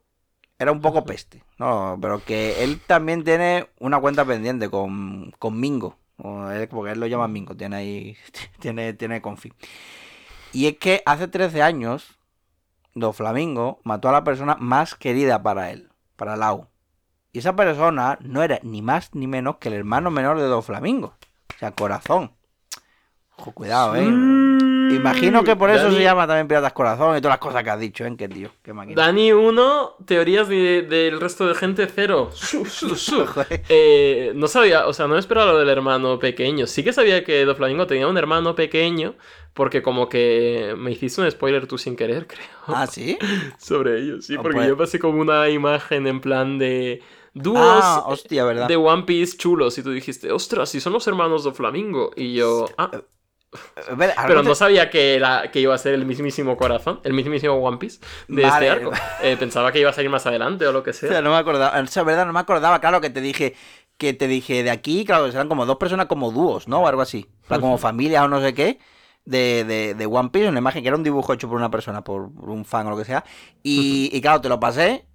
era 0.60 0.74
un 0.74 0.82
poco 0.82 1.06
peste, 1.06 1.45
¿no? 1.58 1.98
Pero 2.02 2.24
que 2.24 2.64
él 2.64 2.82
también 2.86 3.24
tiene 3.24 3.68
una 3.80 4.00
cuenta 4.00 4.26
pendiente 4.26 4.70
con, 4.70 5.32
con 5.40 5.60
Mingo. 5.60 5.98
porque 6.18 6.92
él 6.92 7.00
lo 7.00 7.08
llama 7.08 7.28
Mingo, 7.28 7.56
tiene 7.56 7.76
ahí. 7.76 8.18
Tiene, 8.60 8.94
tiene. 8.94 9.22
Y 10.54 10.68
es 10.68 10.78
que 10.78 11.02
hace 11.06 11.28
13 11.28 11.62
años, 11.62 12.18
Do 12.94 13.12
Flamingo 13.12 13.80
mató 13.84 14.10
a 14.10 14.14
la 14.14 14.24
persona 14.24 14.56
más 14.60 14.96
querida 14.96 15.44
para 15.44 15.72
él, 15.72 15.90
para 16.16 16.38
Lau. 16.38 16.68
Y 17.34 17.40
esa 17.40 17.56
persona 17.56 18.18
no 18.22 18.42
era 18.42 18.60
ni 18.64 18.82
más 18.82 19.14
ni 19.14 19.28
menos 19.28 19.58
que 19.58 19.68
el 19.68 19.76
hermano 19.76 20.12
menor 20.12 20.40
de 20.40 20.46
Do 20.46 20.62
Flamingo. 20.62 21.14
O 21.56 21.60
sea, 21.60 21.72
corazón. 21.72 22.32
Ojo, 23.38 23.52
cuidado, 23.52 23.98
eh. 23.98 24.45
Imagino 24.96 25.44
que 25.44 25.56
por 25.56 25.70
eso 25.70 25.90
Dani- 25.90 25.98
se 25.98 26.04
llama 26.04 26.26
también 26.28 26.48
Piratas 26.48 26.74
Corazón 26.74 27.18
y 27.18 27.22
todas 27.22 27.34
las 27.34 27.40
cosas 27.40 27.64
que 27.64 27.70
has 27.70 27.80
dicho, 27.80 28.06
¿eh? 28.06 28.16
Que 28.18 28.28
tío, 28.28 28.50
qué 28.64 28.74
máquina. 28.74 29.02
Dani 29.02 29.32
1, 29.32 29.96
teorías 30.06 30.48
de- 30.48 30.82
del 30.84 31.20
resto 31.22 31.48
de 31.48 31.56
gente 31.56 31.88
0. 31.94 32.30
Joder. 33.34 33.64
Eh, 33.70 34.32
no 34.36 34.48
sabía, 34.48 34.88
o 34.88 34.94
sea, 34.94 35.08
no 35.08 35.18
esperaba 35.18 35.52
lo 35.54 35.60
del 35.60 35.70
hermano 35.70 36.20
pequeño. 36.20 36.68
Sí 36.68 36.84
que 36.84 36.94
sabía 36.94 37.24
que 37.24 37.46
Doflamingo 37.46 37.88
tenía 37.88 38.08
un 38.08 38.18
hermano 38.18 38.56
pequeño, 38.56 39.16
porque 39.54 39.82
como 39.82 40.10
que 40.10 40.74
me 40.78 40.92
hiciste 40.92 41.22
un 41.22 41.30
spoiler 41.32 41.68
tú 41.68 41.78
sin 41.78 41.96
querer, 41.96 42.28
creo, 42.28 42.46
Ah, 42.68 42.88
¿sí? 42.88 43.18
sobre 43.58 44.00
ello. 44.02 44.22
Sí, 44.22 44.36
porque 44.38 44.56
pues- 44.58 44.68
yo 44.68 44.78
pasé 44.78 45.00
como 45.00 45.22
una 45.22 45.50
imagen 45.50 46.08
en 46.08 46.20
plan 46.22 46.58
de 46.58 47.02
dúos 47.34 47.60
Ah, 47.62 48.04
hostia, 48.06 48.46
¿verdad? 48.46 48.68
de 48.68 48.76
One 48.78 49.04
Piece 49.04 49.38
chulos 49.38 49.78
y 49.78 49.84
tú 49.84 49.92
dijiste, 49.92 50.32
ostras, 50.32 50.70
si 50.70 50.80
son 50.80 50.94
los 50.94 51.06
hermanos 51.08 51.44
Doflamingo. 51.44 52.12
Y 52.16 52.34
yo, 52.34 52.68
ah, 52.78 52.92
Pero 54.28 54.42
te- 54.42 54.48
no 54.48 54.56
sabía 54.56 54.90
que, 54.90 55.22
que 55.52 55.60
iba 55.60 55.74
a 55.76 55.78
ser 55.78 55.94
el 55.94 56.06
mismísimo 56.06 56.58
corazón, 56.58 57.00
el 57.04 57.14
mismísimo 57.14 57.54
One 57.56 57.78
Piece 57.78 58.00
de 58.28 58.44
Vale. 58.44 58.68
este 58.68 58.70
arco. 58.70 58.92
Eh, 59.22 59.36
pensaba 59.38 59.72
que 59.72 59.80
iba 59.80 59.90
a 59.90 59.94
salir 59.94 60.10
más 60.10 60.26
adelante 60.26 60.66
o 60.68 60.72
lo 60.72 60.84
que 60.84 60.92
O 60.92 60.94
sea, 60.94 61.10
sea. 61.10 61.22
no 61.22 61.32
me 61.32 61.38
acordaba. 61.38 61.80
O 61.80 61.88
sea, 61.88 62.04
verdad, 62.04 62.26
no 62.26 62.34
me 62.34 62.40
acordaba, 62.40 62.80
claro, 62.80 63.02
que 63.02 63.10
te 63.10 63.22
dije. 63.22 63.56
Que 63.98 64.14
te 64.14 64.28
dije 64.28 64.62
de 64.62 64.72
aquí, 64.72 65.06
claro, 65.06 65.32
serán 65.32 65.48
como 65.48 65.66
dos 65.66 65.78
personas 65.78 66.08
como 66.08 66.30
dúos, 66.32 66.68
¿no? 66.68 66.82
O 66.82 66.88
algo 66.88 67.02
así. 67.02 67.30
O 67.46 67.48
sea, 67.48 67.60
como 67.60 67.78
familias 67.78 68.24
o 68.26 68.28
no 68.28 68.42
sé 68.42 68.54
qué. 68.54 68.80
De, 69.24 69.64
de, 69.64 69.94
de 69.96 70.06
One 70.06 70.30
Piece, 70.30 70.50
una 70.50 70.60
imagen 70.60 70.82
que 70.84 70.90
era 70.90 70.98
un 70.98 71.04
dibujo 71.04 71.32
hecho 71.34 71.48
por 71.48 71.58
una 71.58 71.72
persona, 71.72 72.04
por 72.04 72.24
un 72.24 72.66
fan 72.66 72.86
o 72.88 72.90
lo 72.90 72.98
que 72.98 73.06
sea. 73.06 73.24
Y, 73.64 74.10
y 74.12 74.20
claro, 74.22 74.42
te 74.42 74.50
lo 74.50 74.60
pasé. 74.60 75.08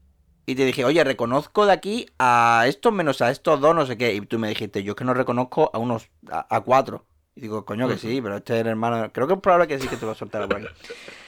Y 0.46 0.54
te 0.54 0.64
dije, 0.64 0.84
oye, 0.86 1.04
reconozco 1.04 1.66
de 1.66 1.72
aquí 1.72 2.06
a 2.18 2.64
estos 2.66 2.92
menos 2.92 3.20
a 3.20 3.30
estos 3.30 3.60
dos, 3.60 3.74
no 3.74 3.84
sé 3.86 3.98
qué. 3.98 4.14
Y 4.14 4.22
tú 4.22 4.38
me 4.38 4.48
dijiste, 4.48 4.82
yo 4.82 4.92
es 4.92 4.96
que 4.96 5.04
no 5.04 5.12
reconozco 5.14 5.70
a 5.74 5.78
unos, 5.78 6.08
a, 6.30 6.46
a 6.56 6.60
cuatro. 6.62 7.04
Y 7.40 7.44
digo, 7.44 7.64
coño, 7.64 7.88
que 7.88 7.96
sí, 7.96 8.20
pero 8.20 8.36
este 8.36 8.52
es 8.56 8.60
el 8.60 8.66
hermano. 8.66 9.10
Creo 9.14 9.26
que 9.26 9.32
es 9.32 9.40
probable 9.40 9.66
que 9.66 9.78
sí 9.78 9.88
que 9.88 9.96
te 9.96 10.04
lo 10.04 10.14
soltara 10.14 10.46
por 10.46 10.58
aquí. 10.58 10.68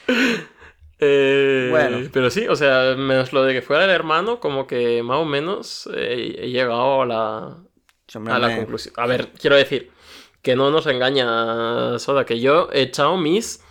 Eh, 1.05 1.67
Bueno. 1.73 2.09
Pero 2.13 2.31
sí, 2.31 2.47
o 2.47 2.55
sea, 2.55 2.95
menos 2.97 3.33
lo 3.33 3.43
de 3.43 3.55
que 3.55 3.61
fuera 3.63 3.85
el 3.87 3.91
hermano, 3.91 4.39
como 4.39 4.69
que 4.69 5.03
más 5.03 5.17
o 5.17 5.25
menos 5.25 5.91
eh, 5.93 6.37
he 6.39 6.51
llegado 6.51 7.03
a 7.03 7.07
la, 7.07 7.57
a 8.33 8.39
la 8.39 8.57
conclusión. 8.57 8.95
A 8.99 9.07
ver, 9.07 9.33
quiero 9.33 9.57
decir, 9.57 9.91
que 10.43 10.55
no 10.55 10.71
nos 10.71 10.87
engaña 10.87 11.99
Soda, 11.99 12.25
que 12.25 12.39
yo 12.39 12.69
he 12.73 12.83
echado 12.83 13.17
mis, 13.17 13.65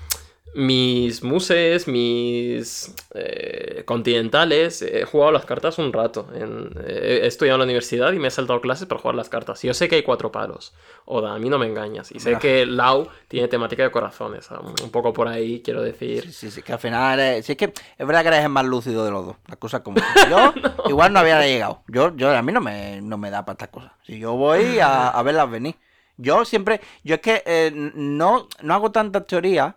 mis 0.53 1.23
muses, 1.23 1.87
mis 1.87 2.93
eh, 3.13 3.83
continentales, 3.85 4.81
he 4.81 5.05
jugado 5.05 5.31
las 5.31 5.45
cartas 5.45 5.77
un 5.77 5.93
rato. 5.93 6.27
En, 6.35 6.71
eh, 6.85 7.21
he 7.23 7.27
estudiado 7.27 7.55
en 7.55 7.59
la 7.59 7.65
universidad 7.65 8.11
y 8.11 8.19
me 8.19 8.27
he 8.27 8.31
saltado 8.31 8.59
clases 8.61 8.85
para 8.87 8.99
jugar 9.01 9.15
las 9.15 9.29
cartas. 9.29 9.61
Yo 9.61 9.73
sé 9.73 9.87
que 9.87 9.95
hay 9.95 10.03
cuatro 10.03 10.31
palos. 10.31 10.73
Oda, 11.05 11.33
a 11.33 11.39
mí 11.39 11.49
no 11.49 11.57
me 11.57 11.67
engañas. 11.67 12.11
Y 12.11 12.19
sé 12.19 12.35
Ah. 12.35 12.39
que 12.39 12.65
Lau 12.65 13.07
tiene 13.27 13.47
temática 13.47 13.83
de 13.83 13.91
corazones. 13.91 14.49
Un 14.83 14.91
poco 14.91 15.13
por 15.13 15.27
ahí, 15.27 15.61
quiero 15.63 15.81
decir. 15.81 16.23
Sí, 16.25 16.31
sí, 16.33 16.51
sí, 16.51 16.61
que 16.61 16.73
al 16.73 16.79
final 16.79 17.43
sí, 17.43 17.53
es 17.53 17.57
que 17.57 17.65
es 17.97 18.07
verdad 18.07 18.21
que 18.21 18.27
eres 18.29 18.43
el 18.43 18.49
más 18.49 18.65
lúcido 18.65 19.05
de 19.05 19.11
los 19.11 19.25
dos. 19.25 19.35
Las 19.47 19.57
cosas 19.57 19.81
como. 19.81 19.97
Yo 20.29 20.53
igual 20.89 21.13
no 21.13 21.19
había 21.19 21.39
llegado. 21.45 21.81
Yo, 21.87 22.15
yo 22.15 22.29
a 22.29 22.41
mí 22.41 22.51
no 22.51 22.61
me, 22.61 23.01
no 23.01 23.17
me 23.17 23.29
da 23.29 23.45
para 23.45 23.53
estas 23.53 23.69
cosas. 23.69 23.91
Si 24.05 24.19
yo 24.19 24.33
voy 24.33 24.79
a, 24.79 25.07
a 25.09 25.23
verlas 25.23 25.49
venir. 25.49 25.75
Yo 26.17 26.45
siempre, 26.45 26.81
yo 27.03 27.15
es 27.15 27.21
que 27.21 27.41
eh, 27.45 27.71
no, 27.73 28.47
no 28.61 28.73
hago 28.75 28.91
tantas 28.91 29.25
teorías. 29.25 29.73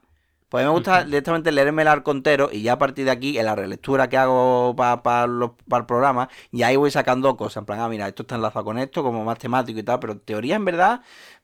Pues 0.54 0.64
a 0.64 0.68
mí 0.68 0.72
me 0.72 0.78
gusta 0.78 1.02
directamente 1.02 1.50
leerme 1.50 1.82
el 1.82 1.88
arco 1.88 2.12
entero 2.12 2.48
y 2.52 2.62
ya 2.62 2.74
a 2.74 2.78
partir 2.78 3.06
de 3.06 3.10
aquí, 3.10 3.38
en 3.38 3.46
la 3.46 3.56
relectura 3.56 4.08
que 4.08 4.16
hago 4.16 4.76
para 4.76 5.24
el 5.24 5.84
programa, 5.84 6.28
y 6.52 6.62
ahí 6.62 6.76
voy 6.76 6.92
sacando 6.92 7.36
cosas. 7.36 7.56
En 7.62 7.64
plan, 7.66 7.80
ah, 7.80 7.88
mira, 7.88 8.06
esto 8.06 8.22
está 8.22 8.36
enlazado 8.36 8.64
con 8.64 8.78
esto, 8.78 9.02
como 9.02 9.24
más 9.24 9.36
temático 9.38 9.80
y 9.80 9.82
tal, 9.82 9.98
pero 9.98 10.16
teoría 10.16 10.54
en 10.54 10.64
verdad, 10.64 11.00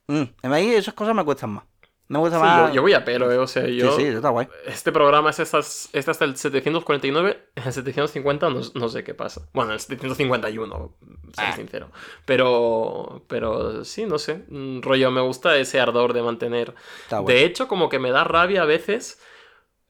mm, 0.07 0.21
a 0.43 0.47
mí 0.47 0.69
esas 0.69 0.93
cosas 0.93 1.13
me 1.13 1.25
cuestan 1.25 1.49
más. 1.49 1.70
Me 2.11 2.19
gusta 2.19 2.37
Sí, 2.37 2.43
más. 2.43 2.69
yo, 2.69 2.75
yo 2.75 2.81
voy 2.81 2.93
a 2.93 3.05
pelo, 3.05 3.31
eh, 3.31 3.37
o 3.37 3.47
sea, 3.47 3.65
yo... 3.67 3.95
Sí, 3.95 4.01
sí, 4.03 4.07
está 4.09 4.29
guay. 4.29 4.47
Este 4.65 4.91
programa 4.91 5.29
es 5.29 5.39
estas, 5.39 5.89
este 5.93 6.11
hasta 6.11 6.25
el 6.25 6.35
749, 6.35 7.39
en 7.55 7.63
el 7.63 7.71
750 7.73 8.49
no, 8.49 8.61
no 8.73 8.89
sé 8.89 9.03
qué 9.03 9.13
pasa. 9.13 9.47
Bueno, 9.53 9.71
en 9.71 9.75
el 9.75 9.79
751, 9.79 10.95
ser 11.33 11.45
Ah. 11.45 11.55
sincero. 11.55 11.89
Pero, 12.25 13.23
pero 13.27 13.85
sí, 13.85 14.05
no 14.05 14.19
sé. 14.19 14.43
mm, 14.49 14.81
Rollo, 14.81 15.09
me 15.11 15.21
gusta 15.21 15.55
ese 15.57 15.79
ardor 15.79 16.13
de 16.13 16.21
mantener. 16.21 16.75
Está. 17.03 17.21
De 17.21 17.45
hecho, 17.45 17.67
como 17.67 17.87
que 17.89 17.99
me 17.99 18.11
da 18.11 18.23
rabia 18.23 18.63
a 18.63 18.65
veces 18.65 19.19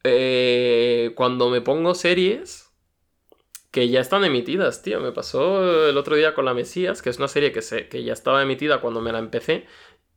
eh, 0.03 1.13
cuando 1.15 1.49
me 1.49 1.61
pongo 1.61 1.93
series 1.95 2.67
que 3.71 3.87
ya 3.87 4.01
están 4.01 4.25
emitidas, 4.25 4.81
tío. 4.81 4.99
Me 4.99 5.11
pasó 5.13 5.87
el 5.87 5.97
otro 5.97 6.15
día 6.17 6.33
con 6.33 6.43
La 6.45 6.53
Mesías, 6.53 7.01
que 7.01 7.09
es 7.09 7.17
una 7.19 7.29
serie 7.29 7.51
que, 7.53 7.61
se, 7.61 7.87
que 7.87 8.03
ya 8.03 8.11
estaba 8.13 8.41
emitida 8.43 8.81
cuando 8.81 8.99
me 9.01 9.11
la 9.13 9.19
empecé. 9.19 9.65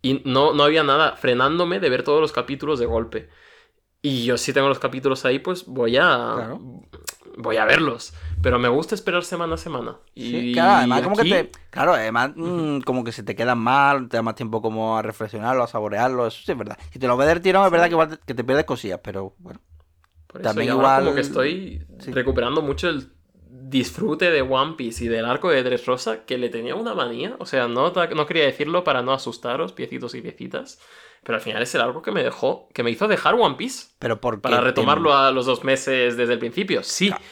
Y 0.04 0.22
no, 0.24 0.52
no 0.52 0.62
había 0.64 0.82
nada 0.82 1.16
frenándome 1.16 1.80
de 1.80 1.88
ver 1.90 2.02
todos 2.02 2.20
los 2.20 2.32
capítulos 2.32 2.78
de 2.78 2.86
golpe. 2.86 3.28
Y 4.02 4.24
yo 4.26 4.36
si 4.36 4.52
tengo 4.52 4.68
los 4.68 4.78
capítulos 4.78 5.24
ahí, 5.24 5.38
pues 5.38 5.64
voy 5.66 5.96
a... 5.96 6.32
Claro. 6.36 6.60
Voy 7.38 7.56
a 7.56 7.64
verlos. 7.64 8.12
Pero 8.42 8.58
me 8.60 8.68
gusta 8.68 8.94
esperar 8.94 9.24
semana 9.24 9.54
a 9.54 9.56
semana. 9.56 9.96
Y 10.14 10.30
Sí, 10.30 10.52
claro, 10.52 10.72
además 10.74 11.02
como 11.02 11.16
que 11.16 11.22
aquí- 11.22 11.30
te. 11.30 11.50
Claro, 11.70 11.94
además 11.94 12.30
mm, 12.36 12.80
como 12.82 13.02
que 13.02 13.10
se 13.12 13.22
te 13.24 13.34
quedan 13.34 13.58
mal, 13.58 14.08
te 14.08 14.18
da 14.18 14.22
más 14.22 14.34
tiempo 14.36 14.60
como 14.62 14.96
a 14.98 15.02
reflexionarlo, 15.02 15.64
a 15.64 15.66
saborearlo, 15.66 16.26
eso 16.28 16.42
sí 16.44 16.52
es 16.52 16.56
verdad. 16.58 16.78
Si 16.92 16.98
te 17.00 17.08
lo 17.08 17.16
ves 17.16 17.26
del 17.26 17.40
tirón, 17.40 17.64
es 17.64 17.72
verdad 17.72 17.86
que, 17.86 17.92
igual 17.92 18.08
te- 18.10 18.18
que 18.24 18.34
te 18.34 18.44
pierdes 18.44 18.66
cosillas, 18.66 19.00
pero 19.02 19.34
bueno. 19.38 19.58
Por 20.28 20.42
eso, 20.42 20.48
También 20.50 20.74
igual- 20.74 21.02
como 21.04 21.14
que 21.16 21.22
estoy 21.22 21.84
sí. 21.98 22.12
recuperando 22.12 22.60
mucho 22.62 22.88
el 22.90 23.10
disfrute 23.78 24.30
de 24.30 24.42
One 24.42 24.74
Piece 24.76 25.04
y 25.04 25.08
del 25.08 25.24
arco 25.26 25.50
de 25.50 25.62
Dressrosa, 25.62 26.24
que 26.24 26.38
le 26.38 26.48
tenía 26.48 26.74
una 26.76 26.94
manía. 26.94 27.36
O 27.40 27.46
sea, 27.46 27.68
no, 27.68 27.90
no 27.92 28.26
quería 28.26 28.44
decirlo 28.44 28.84
para 28.84 29.02
no 29.02 29.12
asustaros, 29.12 29.72
piecitos 29.72 30.14
y 30.14 30.22
piecitas. 30.22 30.78
Pero 31.24 31.36
al 31.36 31.42
final 31.42 31.62
es 31.62 31.74
el 31.74 31.80
arco 31.80 32.02
que 32.02 32.12
me 32.12 32.22
dejó, 32.22 32.68
que 32.74 32.82
me 32.82 32.90
hizo 32.90 33.08
dejar 33.08 33.34
One 33.34 33.56
Piece. 33.56 33.86
Pero 33.98 34.20
Para 34.20 34.58
te- 34.58 34.64
retomarlo 34.64 35.14
a 35.14 35.30
los 35.30 35.46
dos 35.46 35.64
meses 35.64 36.16
desde 36.16 36.34
el 36.34 36.38
principio, 36.38 36.82
sí. 36.82 37.08
Claro. 37.08 37.22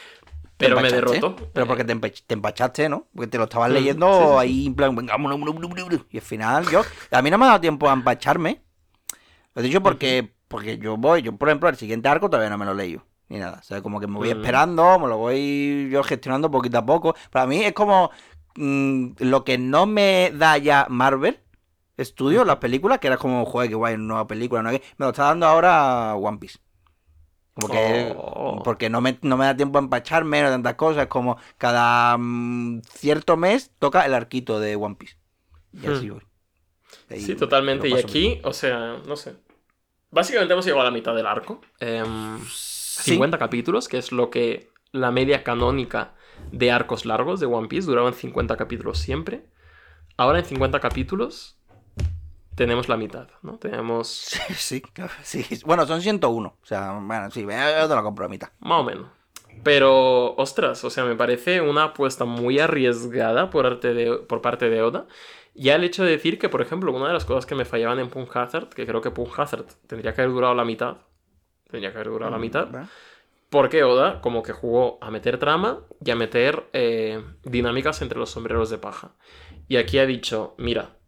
Pero 0.59 0.77
me 0.77 0.91
derrotó. 0.91 1.37
Pero 1.53 1.67
porque 1.67 1.85
te, 1.85 1.95
te 1.97 2.35
empachaste, 2.35 2.89
¿no? 2.89 3.09
Porque 3.15 3.29
te 3.31 3.39
lo 3.39 3.45
estabas 3.45 3.71
Mm, 3.71 3.75
leyendo 3.75 4.07
sí, 4.07 4.12
sí, 4.12 4.29
sí. 4.29 4.39
ahí 4.39 4.67
en 4.67 4.75
plan, 4.75 4.95
venga, 4.95 5.15
y 6.11 6.17
al 6.19 6.23
final 6.23 6.69
yo, 6.69 6.85
a 7.11 7.23
mí 7.23 7.31
no 7.31 7.39
me 7.39 7.45
ha 7.45 7.49
dado 7.49 7.61
tiempo 7.61 7.89
a 7.89 7.93
empacharme. 7.93 8.62
Lo 9.55 9.62
he 9.62 9.65
dicho 9.65 9.83
porque, 9.83 10.35
porque 10.49 10.79
yo 10.79 10.97
voy, 10.97 11.23
yo 11.23 11.37
por 11.37 11.49
ejemplo, 11.49 11.69
el 11.69 11.77
siguiente 11.77 12.09
arco 12.09 12.31
todavía 12.31 12.51
no 12.51 12.59
me 12.59 12.67
lo 12.67 12.75
leí 12.75 12.99
ni 13.33 13.39
nada. 13.41 13.59
O 13.61 13.62
sea, 13.65 13.83
como 13.83 14.01
que 14.01 14.07
me 14.07 14.17
voy 14.19 14.31
esperando, 14.31 14.99
me 14.99 15.09
lo 15.09 15.17
voy 15.19 15.89
yo 15.91 16.02
gestionando 16.05 16.51
poquito 16.51 16.78
a 16.78 16.86
poco. 16.86 17.15
Para 17.31 17.47
mí 17.47 17.62
es 17.65 17.73
como 17.73 18.11
mm, 18.57 19.12
lo 19.20 19.44
que 19.44 19.59
no 19.59 19.86
me 19.86 20.33
da 20.35 20.59
ya 20.59 20.86
Marvel 20.91 21.41
Studios, 21.99 22.47
las 22.47 22.57
películas, 22.57 22.99
que 22.99 23.07
era 23.09 23.17
como, 23.17 23.44
joder, 23.47 23.69
qué 23.69 23.75
guay, 23.77 23.97
nueva 23.99 24.27
película, 24.27 24.62
qué. 24.70 24.83
Me 24.97 25.07
lo 25.07 25.11
está 25.11 25.25
dando 25.25 25.47
ahora 25.47 26.15
One 26.17 26.39
Piece. 26.39 26.59
Como 27.55 27.69
que, 27.69 28.15
Oh. 28.17 28.62
porque 28.65 28.89
no 28.89 29.01
me, 29.01 29.19
no 29.23 29.36
me 29.36 29.44
da 29.44 29.57
tiempo 29.57 29.78
a 29.78 29.83
empacharme, 29.83 30.43
no 30.43 30.49
tantas 30.49 30.75
cosas, 30.75 31.07
como 31.09 31.36
cada 31.59 32.17
mm, 32.19 32.81
cierto 32.83 33.36
mes 33.36 33.70
toca 33.78 34.07
el 34.07 34.15
arquito 34.15 34.59
de 34.59 34.77
One 34.77 34.97
Piece. 34.97 35.17
Y 35.73 35.86
así 35.86 36.09
Hmm. 36.09 36.15
voy. 36.15 36.23
Ahí 37.11 37.20
Sí, 37.20 37.35
totalmente. 37.35 37.89
Y 37.89 37.94
aquí, 37.94 38.20
bien. 38.20 38.41
o 38.44 38.52
sea, 38.52 38.97
no 39.07 39.17
sé. 39.17 39.36
Básicamente 40.11 40.52
hemos 40.52 40.65
llegado 40.65 40.83
a 40.83 40.85
la 40.86 40.91
mitad 40.91 41.15
del 41.15 41.27
arco. 41.27 41.61
Em, 42.99 43.05
Sí. 43.05 43.11
50 43.12 43.39
capítulos, 43.39 43.89
que 43.89 43.99
es 43.99 44.12
lo 44.12 44.31
que 44.31 44.71
la 44.93 45.11
media 45.11 45.43
canónica 45.43 46.15
de 46.51 46.71
arcos 46.71 47.05
largos 47.07 47.41
de 47.41 47.47
One 47.47 47.69
Piece 47.69 47.87
duraban 47.87 48.15
50 48.15 48.57
capítulos 48.57 48.99
siempre. 48.99 49.47
Ahora 50.17 50.39
en 50.41 50.45
50 50.45 50.81
capítulos 50.81 51.57
tenemos 52.55 52.89
la 52.89 52.97
mitad, 52.97 53.29
¿no? 53.43 53.57
Tenemos 53.59 54.09
Sí, 54.57 54.83
sí. 55.23 55.47
Bueno, 55.65 55.87
son 55.87 56.03
101. 56.03 56.49
O 56.49 56.67
sea, 56.67 56.93
bueno, 57.01 57.31
sí, 57.31 57.43
yo 57.43 57.89
te 57.89 57.95
lo 57.95 58.03
compro 58.03 58.27
a 58.27 58.29
mitad. 58.29 58.51
más 58.61 58.81
o 58.81 58.85
menos. 58.85 59.07
Pero, 59.62 60.35
ostras, 60.37 60.83
o 60.85 60.91
sea, 60.91 61.05
me 61.05 61.15
parece 61.15 61.61
una 61.61 61.85
apuesta 61.85 62.25
muy 62.25 62.59
arriesgada 62.59 63.51
por, 63.51 63.67
arte 63.67 63.95
de, 63.95 64.17
por 64.17 64.41
parte 64.41 64.69
de 64.71 64.83
Oda. 64.83 65.07
Ya 65.55 65.75
el 65.77 65.85
hecho 65.85 66.05
de 66.05 66.11
decir 66.12 66.39
que, 66.39 66.49
por 66.49 66.62
ejemplo, 66.62 66.91
una 66.93 67.09
de 67.09 67.12
las 67.12 67.27
cosas 67.27 67.45
que 67.47 67.55
me 67.55 67.65
fallaban 67.67 67.99
en 67.99 68.09
Punk 68.09 68.35
Hazard, 68.35 68.71
que 68.71 68.87
creo 68.87 69.03
que 69.03 69.11
Punk 69.11 69.39
Hazard 69.39 69.67
tendría 69.87 70.15
que 70.15 70.23
haber 70.23 70.33
durado 70.33 70.55
la 70.55 70.65
mitad. 70.65 70.97
Tendría 71.73 71.91
que 71.91 71.97
haber 71.97 72.10
durado 72.10 72.31
la 72.31 72.39
mitad. 72.39 72.68
Porque 73.49 73.83
Oda 73.83 74.20
como 74.20 74.42
que 74.42 74.52
jugó 74.52 74.99
a 75.01 75.10
meter 75.10 75.39
trama 75.39 75.81
y 76.05 76.10
a 76.10 76.17
meter 76.17 76.68
eh, 76.75 77.25
dinámicas 77.44 78.02
entre 78.02 78.18
los 78.18 78.28
sombreros 78.28 78.68
de 78.68 78.76
paja. 78.76 79.12
Y 79.68 79.78
aquí 79.78 79.99
ha 79.99 80.05
dicho, 80.05 80.55
mira, 80.59 80.99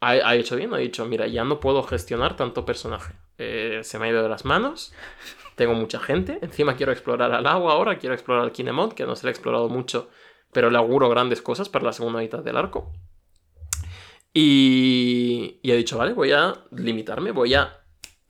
ha, 0.00 0.10
ha 0.10 0.34
hecho 0.34 0.56
bien, 0.56 0.74
ha 0.74 0.78
dicho, 0.78 1.06
mira, 1.06 1.28
ya 1.28 1.44
no 1.44 1.60
puedo 1.60 1.84
gestionar 1.84 2.34
tanto 2.34 2.64
personaje. 2.64 3.14
Eh, 3.38 3.80
se 3.84 4.00
me 4.00 4.06
ha 4.06 4.10
ido 4.10 4.24
de 4.24 4.28
las 4.28 4.44
manos, 4.44 4.92
tengo 5.54 5.74
mucha 5.74 6.00
gente, 6.00 6.40
encima 6.42 6.74
quiero 6.74 6.90
explorar 6.90 7.30
al 7.30 7.46
agua 7.46 7.74
ahora, 7.74 7.96
quiero 7.98 8.14
explorar 8.14 8.42
al 8.42 8.50
Kinemon, 8.50 8.90
que 8.90 9.06
no 9.06 9.14
se 9.14 9.24
le 9.24 9.28
ha 9.28 9.30
explorado 9.30 9.68
mucho, 9.68 10.10
pero 10.52 10.70
le 10.70 10.78
auguro 10.78 11.08
grandes 11.08 11.42
cosas 11.42 11.68
para 11.68 11.84
la 11.84 11.92
segunda 11.92 12.18
mitad 12.18 12.42
del 12.42 12.56
arco. 12.56 12.92
Y, 14.34 15.60
y 15.62 15.70
ha 15.70 15.76
dicho, 15.76 15.96
vale, 15.96 16.12
voy 16.12 16.32
a 16.32 16.54
limitarme, 16.72 17.30
voy 17.30 17.54
a 17.54 17.77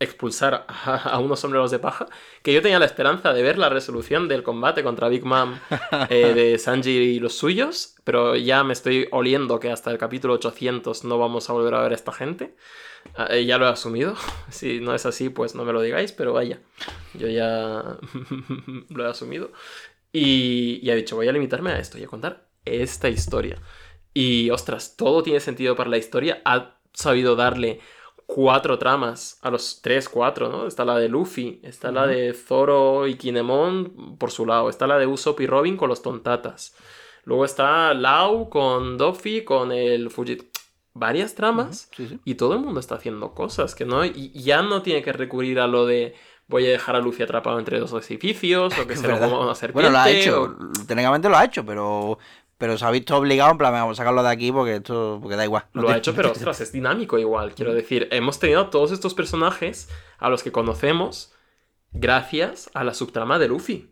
expulsar 0.00 0.66
a, 0.68 0.96
a 1.10 1.18
unos 1.18 1.40
sombreros 1.40 1.70
de 1.70 1.78
paja, 1.78 2.06
que 2.42 2.52
yo 2.52 2.62
tenía 2.62 2.78
la 2.78 2.86
esperanza 2.86 3.32
de 3.32 3.42
ver 3.42 3.58
la 3.58 3.68
resolución 3.68 4.28
del 4.28 4.42
combate 4.42 4.82
contra 4.82 5.08
Big 5.08 5.24
Mom 5.24 5.58
eh, 6.10 6.34
de 6.34 6.58
Sanji 6.58 6.90
y 6.90 7.20
los 7.20 7.34
suyos, 7.34 7.96
pero 8.04 8.36
ya 8.36 8.64
me 8.64 8.72
estoy 8.72 9.08
oliendo 9.10 9.60
que 9.60 9.70
hasta 9.70 9.90
el 9.90 9.98
capítulo 9.98 10.34
800 10.34 11.04
no 11.04 11.18
vamos 11.18 11.50
a 11.50 11.52
volver 11.52 11.74
a 11.74 11.82
ver 11.82 11.92
a 11.92 11.94
esta 11.94 12.12
gente. 12.12 12.54
Ah, 13.16 13.28
eh, 13.30 13.44
ya 13.44 13.58
lo 13.58 13.66
he 13.66 13.70
asumido. 13.70 14.14
Si 14.50 14.80
no 14.80 14.94
es 14.94 15.06
así, 15.06 15.28
pues 15.28 15.54
no 15.54 15.64
me 15.64 15.72
lo 15.72 15.82
digáis, 15.82 16.12
pero 16.12 16.32
vaya, 16.32 16.60
yo 17.14 17.28
ya 17.28 17.98
lo 18.88 19.04
he 19.04 19.08
asumido. 19.08 19.52
Y, 20.12 20.80
y 20.82 20.90
ha 20.90 20.94
dicho, 20.94 21.16
voy 21.16 21.28
a 21.28 21.32
limitarme 21.32 21.70
a 21.70 21.78
esto 21.78 21.98
y 21.98 22.04
a 22.04 22.08
contar 22.08 22.48
esta 22.64 23.08
historia. 23.08 23.60
Y 24.14 24.50
ostras, 24.50 24.96
todo 24.96 25.22
tiene 25.22 25.40
sentido 25.40 25.76
para 25.76 25.90
la 25.90 25.98
historia. 25.98 26.40
Ha 26.44 26.78
sabido 26.92 27.36
darle 27.36 27.80
cuatro 28.30 28.78
tramas 28.78 29.38
a 29.40 29.50
los 29.50 29.80
tres, 29.80 30.06
cuatro, 30.06 30.50
¿no? 30.50 30.66
Está 30.66 30.84
la 30.84 30.98
de 30.98 31.08
Luffy, 31.08 31.60
está 31.64 31.90
la 31.90 32.06
de 32.06 32.34
Zoro 32.34 33.06
y 33.06 33.14
Kinemon 33.16 34.16
por 34.18 34.30
su 34.30 34.44
lado, 34.44 34.68
está 34.68 34.86
la 34.86 34.98
de 34.98 35.06
Usopp 35.06 35.40
y 35.40 35.46
Robin 35.46 35.78
con 35.78 35.88
los 35.88 36.02
tontatas. 36.02 36.76
Luego 37.24 37.46
está 37.46 37.94
Lau 37.94 38.50
con 38.50 38.98
Doffy, 38.98 39.44
con 39.44 39.72
el 39.72 40.10
Fujit. 40.10 40.42
Varias 40.92 41.34
tramas 41.34 41.88
Sí, 41.96 42.06
sí. 42.08 42.18
y 42.24 42.34
todo 42.34 42.54
el 42.54 42.60
mundo 42.60 42.80
está 42.80 42.96
haciendo 42.96 43.32
cosas 43.32 43.74
que 43.74 43.84
no. 43.86 44.04
Y 44.04 44.30
ya 44.42 44.60
no 44.62 44.82
tiene 44.82 45.00
que 45.02 45.12
recurrir 45.12 45.58
a 45.60 45.66
lo 45.66 45.86
de 45.86 46.14
voy 46.48 46.66
a 46.66 46.70
dejar 46.70 46.96
a 46.96 47.00
Luffy 47.00 47.22
atrapado 47.22 47.58
entre 47.58 47.78
dos 47.78 47.92
edificios 48.10 48.76
o 48.78 48.86
que 48.86 48.96
se 48.96 49.06
lo 49.08 49.18
coma 49.18 49.38
una 49.40 49.54
serpiente. 49.54 49.90
Bueno, 49.90 49.90
lo 49.90 49.98
ha 49.98 50.10
hecho. 50.10 50.42
o- 50.42 50.84
Técnicamente 50.86 51.28
lo 51.28 51.36
ha 51.36 51.44
hecho, 51.44 51.64
pero. 51.64 52.18
Pero 52.58 52.76
se 52.76 52.84
ha 52.84 52.90
visto 52.90 53.16
obligado, 53.16 53.52
en 53.52 53.58
plan, 53.58 53.72
vamos 53.72 53.96
a 53.96 54.02
sacarlo 54.02 54.22
de 54.22 54.30
aquí 54.30 54.50
porque 54.52 54.76
esto. 54.76 55.18
Porque 55.22 55.36
da 55.36 55.44
igual. 55.44 55.64
No 55.74 55.82
Lo 55.82 55.90
ha 55.90 55.96
hecho, 55.96 56.12
pero 56.14 56.32
ostras, 56.32 56.60
es 56.60 56.72
dinámico 56.72 57.16
igual. 57.18 57.54
Quiero 57.54 57.70
Mm. 57.72 57.74
decir, 57.76 58.08
hemos 58.10 58.38
tenido 58.40 58.68
todos 58.68 58.90
estos 58.90 59.14
personajes 59.14 59.88
a 60.18 60.28
los 60.28 60.42
que 60.42 60.50
conocemos 60.52 61.32
gracias 61.92 62.70
a 62.74 62.84
la 62.84 62.94
subtrama 62.94 63.38
de 63.38 63.48
Luffy. 63.48 63.90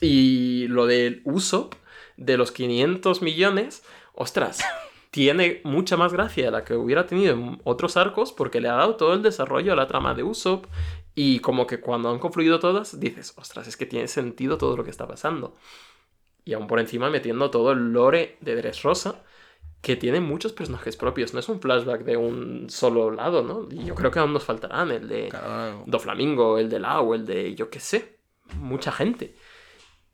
Y 0.00 0.66
lo 0.68 0.86
del 0.86 1.22
Usopp, 1.24 1.74
de 2.16 2.36
los 2.36 2.52
500 2.52 3.22
millones, 3.22 3.82
ostras, 4.14 4.58
tiene 5.10 5.60
mucha 5.64 5.96
más 5.96 6.12
gracia 6.12 6.44
de 6.46 6.50
la 6.50 6.64
que 6.64 6.74
hubiera 6.74 7.06
tenido 7.06 7.32
en 7.34 7.60
otros 7.64 7.96
arcos 7.96 8.32
porque 8.32 8.60
le 8.60 8.68
ha 8.68 8.74
dado 8.74 8.96
todo 8.96 9.14
el 9.14 9.22
desarrollo 9.22 9.72
a 9.72 9.76
la 9.76 9.86
trama 9.86 10.14
de 10.14 10.22
Usopp. 10.24 10.66
Y 11.14 11.40
como 11.40 11.66
que 11.66 11.80
cuando 11.80 12.10
han 12.10 12.20
confluido 12.20 12.60
todas, 12.60 13.00
dices, 13.00 13.32
ostras, 13.36 13.66
es 13.66 13.76
que 13.76 13.86
tiene 13.86 14.06
sentido 14.06 14.56
todo 14.56 14.76
lo 14.76 14.84
que 14.84 14.90
está 14.90 15.06
pasando. 15.08 15.56
Y 16.48 16.54
aún 16.54 16.66
por 16.66 16.80
encima 16.80 17.10
metiendo 17.10 17.50
todo 17.50 17.72
el 17.72 17.92
lore 17.92 18.38
de 18.40 18.56
Dressrosa 18.56 19.22
que 19.82 19.96
tiene 19.96 20.18
muchos 20.20 20.54
personajes 20.54 20.96
propios. 20.96 21.34
No 21.34 21.40
es 21.40 21.48
un 21.50 21.60
flashback 21.60 22.04
de 22.04 22.16
un 22.16 22.70
solo 22.70 23.10
lado, 23.10 23.42
¿no? 23.42 23.68
Y 23.70 23.84
yo 23.84 23.94
creo 23.94 24.10
que 24.10 24.18
aún 24.18 24.32
nos 24.32 24.44
faltarán 24.44 24.90
el 24.90 25.08
de 25.08 25.28
Claro, 25.28 25.84
Doflamingo, 25.84 26.56
el 26.56 26.70
de 26.70 26.78
Lau, 26.78 27.12
el 27.12 27.26
de 27.26 27.54
yo 27.54 27.68
qué 27.68 27.80
sé. 27.80 28.16
Mucha 28.56 28.90
gente. 28.92 29.36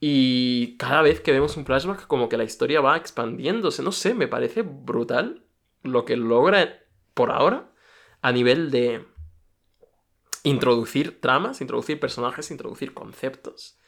Y 0.01 0.77
cada 0.77 1.03
vez 1.03 1.21
que 1.21 1.31
vemos 1.31 1.57
un 1.57 1.65
flashback, 1.65 2.09
como 2.09 2.29
que 2.29 2.37
la 2.37 2.43
historia 2.43 2.81
va 2.81 2.97
expandiéndose. 2.97 3.85
No 3.85 3.93
sé, 3.93 4.13
me 4.13 4.27
parece 4.27 4.63
brutal 4.63 5.45
lo 5.85 6.05
que 6.05 6.17
logra 6.17 6.83
por 7.15 7.31
ahora 7.31 7.71
a 8.23 8.33
nivel 8.33 8.73
de 8.73 9.07
introducir 10.43 11.21
tramas, 11.21 11.61
introducir 11.61 12.01
personajes, 12.01 12.51
introducir 12.51 12.93
conceptos. 12.93 13.79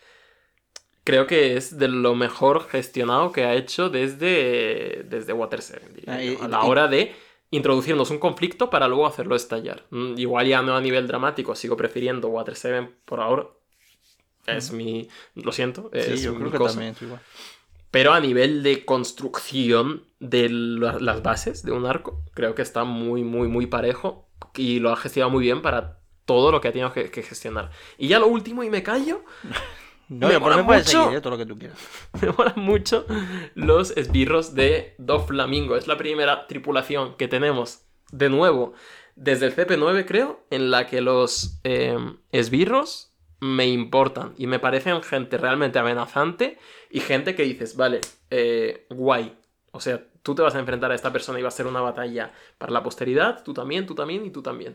Creo 1.06 1.26
que 1.26 1.56
es 1.56 1.78
de 1.78 1.86
lo 1.88 2.14
mejor 2.16 2.68
gestionado 2.68 3.30
que 3.32 3.44
ha 3.44 3.54
hecho 3.54 3.88
desde, 3.88 5.04
desde 5.08 5.32
Water 5.32 5.62
7, 5.62 5.88
diría 5.94 6.14
Ah, 6.14 6.22
y- 6.22 6.36
a 6.40 6.48
la 6.48 6.60
y- 6.64 6.68
hora 6.68 6.88
de 6.88 7.14
introducirnos 7.50 8.10
un 8.10 8.18
conflicto 8.18 8.68
para 8.70 8.88
luego 8.88 9.06
hacerlo 9.06 9.36
estallar. 9.36 9.84
Mm, 9.90 10.18
Igual 10.18 10.48
ya 10.48 10.62
no 10.62 10.74
a 10.76 10.80
nivel 10.80 11.06
dramático, 11.06 11.54
sigo 11.54 11.76
prefiriendo 11.76 12.26
Water 12.28 12.56
7 12.56 12.90
por 13.04 13.20
ahora. 13.20 13.46
Es 14.46 14.72
mi... 14.72 15.08
Lo 15.34 15.52
siento, 15.52 15.90
es 15.92 16.18
Sí, 16.20 16.24
yo 16.24 16.32
mi 16.32 16.38
creo 16.38 16.50
que 16.52 16.58
cosa. 16.58 16.74
también 16.74 16.92
es 16.94 17.02
igual. 17.02 17.20
Pero 17.92 18.12
a 18.12 18.20
nivel 18.20 18.62
de 18.64 18.84
construcción 18.84 20.04
de 20.20 20.48
la- 20.50 20.98
las 21.00 21.22
bases 21.22 21.62
de 21.62 21.72
un 21.72 21.86
arco, 21.86 22.20
creo 22.34 22.54
que 22.56 22.62
está 22.62 22.82
muy, 22.84 23.22
muy, 23.22 23.48
muy 23.48 23.66
parejo 23.66 24.28
y 24.56 24.80
lo 24.80 24.90
ha 24.90 24.96
gestionado 24.96 25.30
muy 25.32 25.42
bien 25.44 25.62
para 25.62 26.00
todo 26.26 26.50
lo 26.52 26.60
que 26.60 26.68
ha 26.68 26.72
tenido 26.72 26.92
que, 26.92 27.10
que 27.12 27.22
gestionar. 27.22 27.70
Y 27.96 28.08
ya 28.08 28.18
lo 28.18 28.26
último, 28.26 28.64
y 28.64 28.70
me 28.70 28.82
callo, 28.82 29.24
No, 30.08 30.28
Me 30.28 30.38
mola 30.38 30.62
mucho. 30.62 30.84
seguir, 30.84 31.18
eh, 31.18 31.20
todo 31.20 31.32
lo 31.32 31.38
que 31.38 31.46
tú 31.46 31.58
quieras. 31.58 31.78
me 32.22 32.30
molan 32.30 32.54
mucho 32.56 33.06
los 33.54 33.96
esbirros 33.96 34.54
de 34.54 34.94
Doflamingo. 34.98 35.76
Es 35.76 35.88
la 35.88 35.96
primera 35.96 36.46
tripulación 36.46 37.16
que 37.16 37.26
tenemos 37.26 37.82
de 38.12 38.28
nuevo 38.30 38.74
desde 39.16 39.46
el 39.46 39.56
CP9, 39.56 40.04
creo, 40.06 40.44
en 40.50 40.70
la 40.70 40.86
que 40.86 41.00
los 41.00 41.58
eh, 41.64 41.96
esbirros 42.32 43.12
me 43.40 43.66
importan 43.66 44.34
y 44.38 44.46
me 44.46 44.58
parecen 44.58 45.02
gente 45.02 45.38
realmente 45.38 45.78
amenazante 45.78 46.58
y 46.90 47.00
gente 47.00 47.34
que 47.34 47.42
dices, 47.42 47.76
vale, 47.76 48.00
eh, 48.30 48.86
guay. 48.90 49.36
O 49.72 49.80
sea, 49.80 50.02
tú 50.22 50.34
te 50.34 50.42
vas 50.42 50.54
a 50.54 50.58
enfrentar 50.58 50.92
a 50.92 50.94
esta 50.94 51.12
persona 51.12 51.38
y 51.38 51.42
va 51.42 51.48
a 51.48 51.52
ser 51.52 51.66
una 51.66 51.80
batalla 51.80 52.32
para 52.58 52.72
la 52.72 52.82
posteridad, 52.82 53.42
tú 53.42 53.52
también, 53.52 53.86
tú 53.86 53.94
también 53.94 54.24
y 54.24 54.30
tú 54.30 54.42
también. 54.42 54.74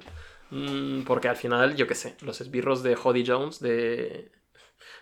Mm, 0.50 1.04
porque 1.04 1.30
al 1.30 1.38
final, 1.38 1.76
yo 1.76 1.88
qué 1.88 1.96
sé, 1.96 2.18
los 2.22 2.42
esbirros 2.42 2.84
de 2.84 2.96
Jody 2.96 3.24
Jones 3.26 3.60
de, 3.60 4.32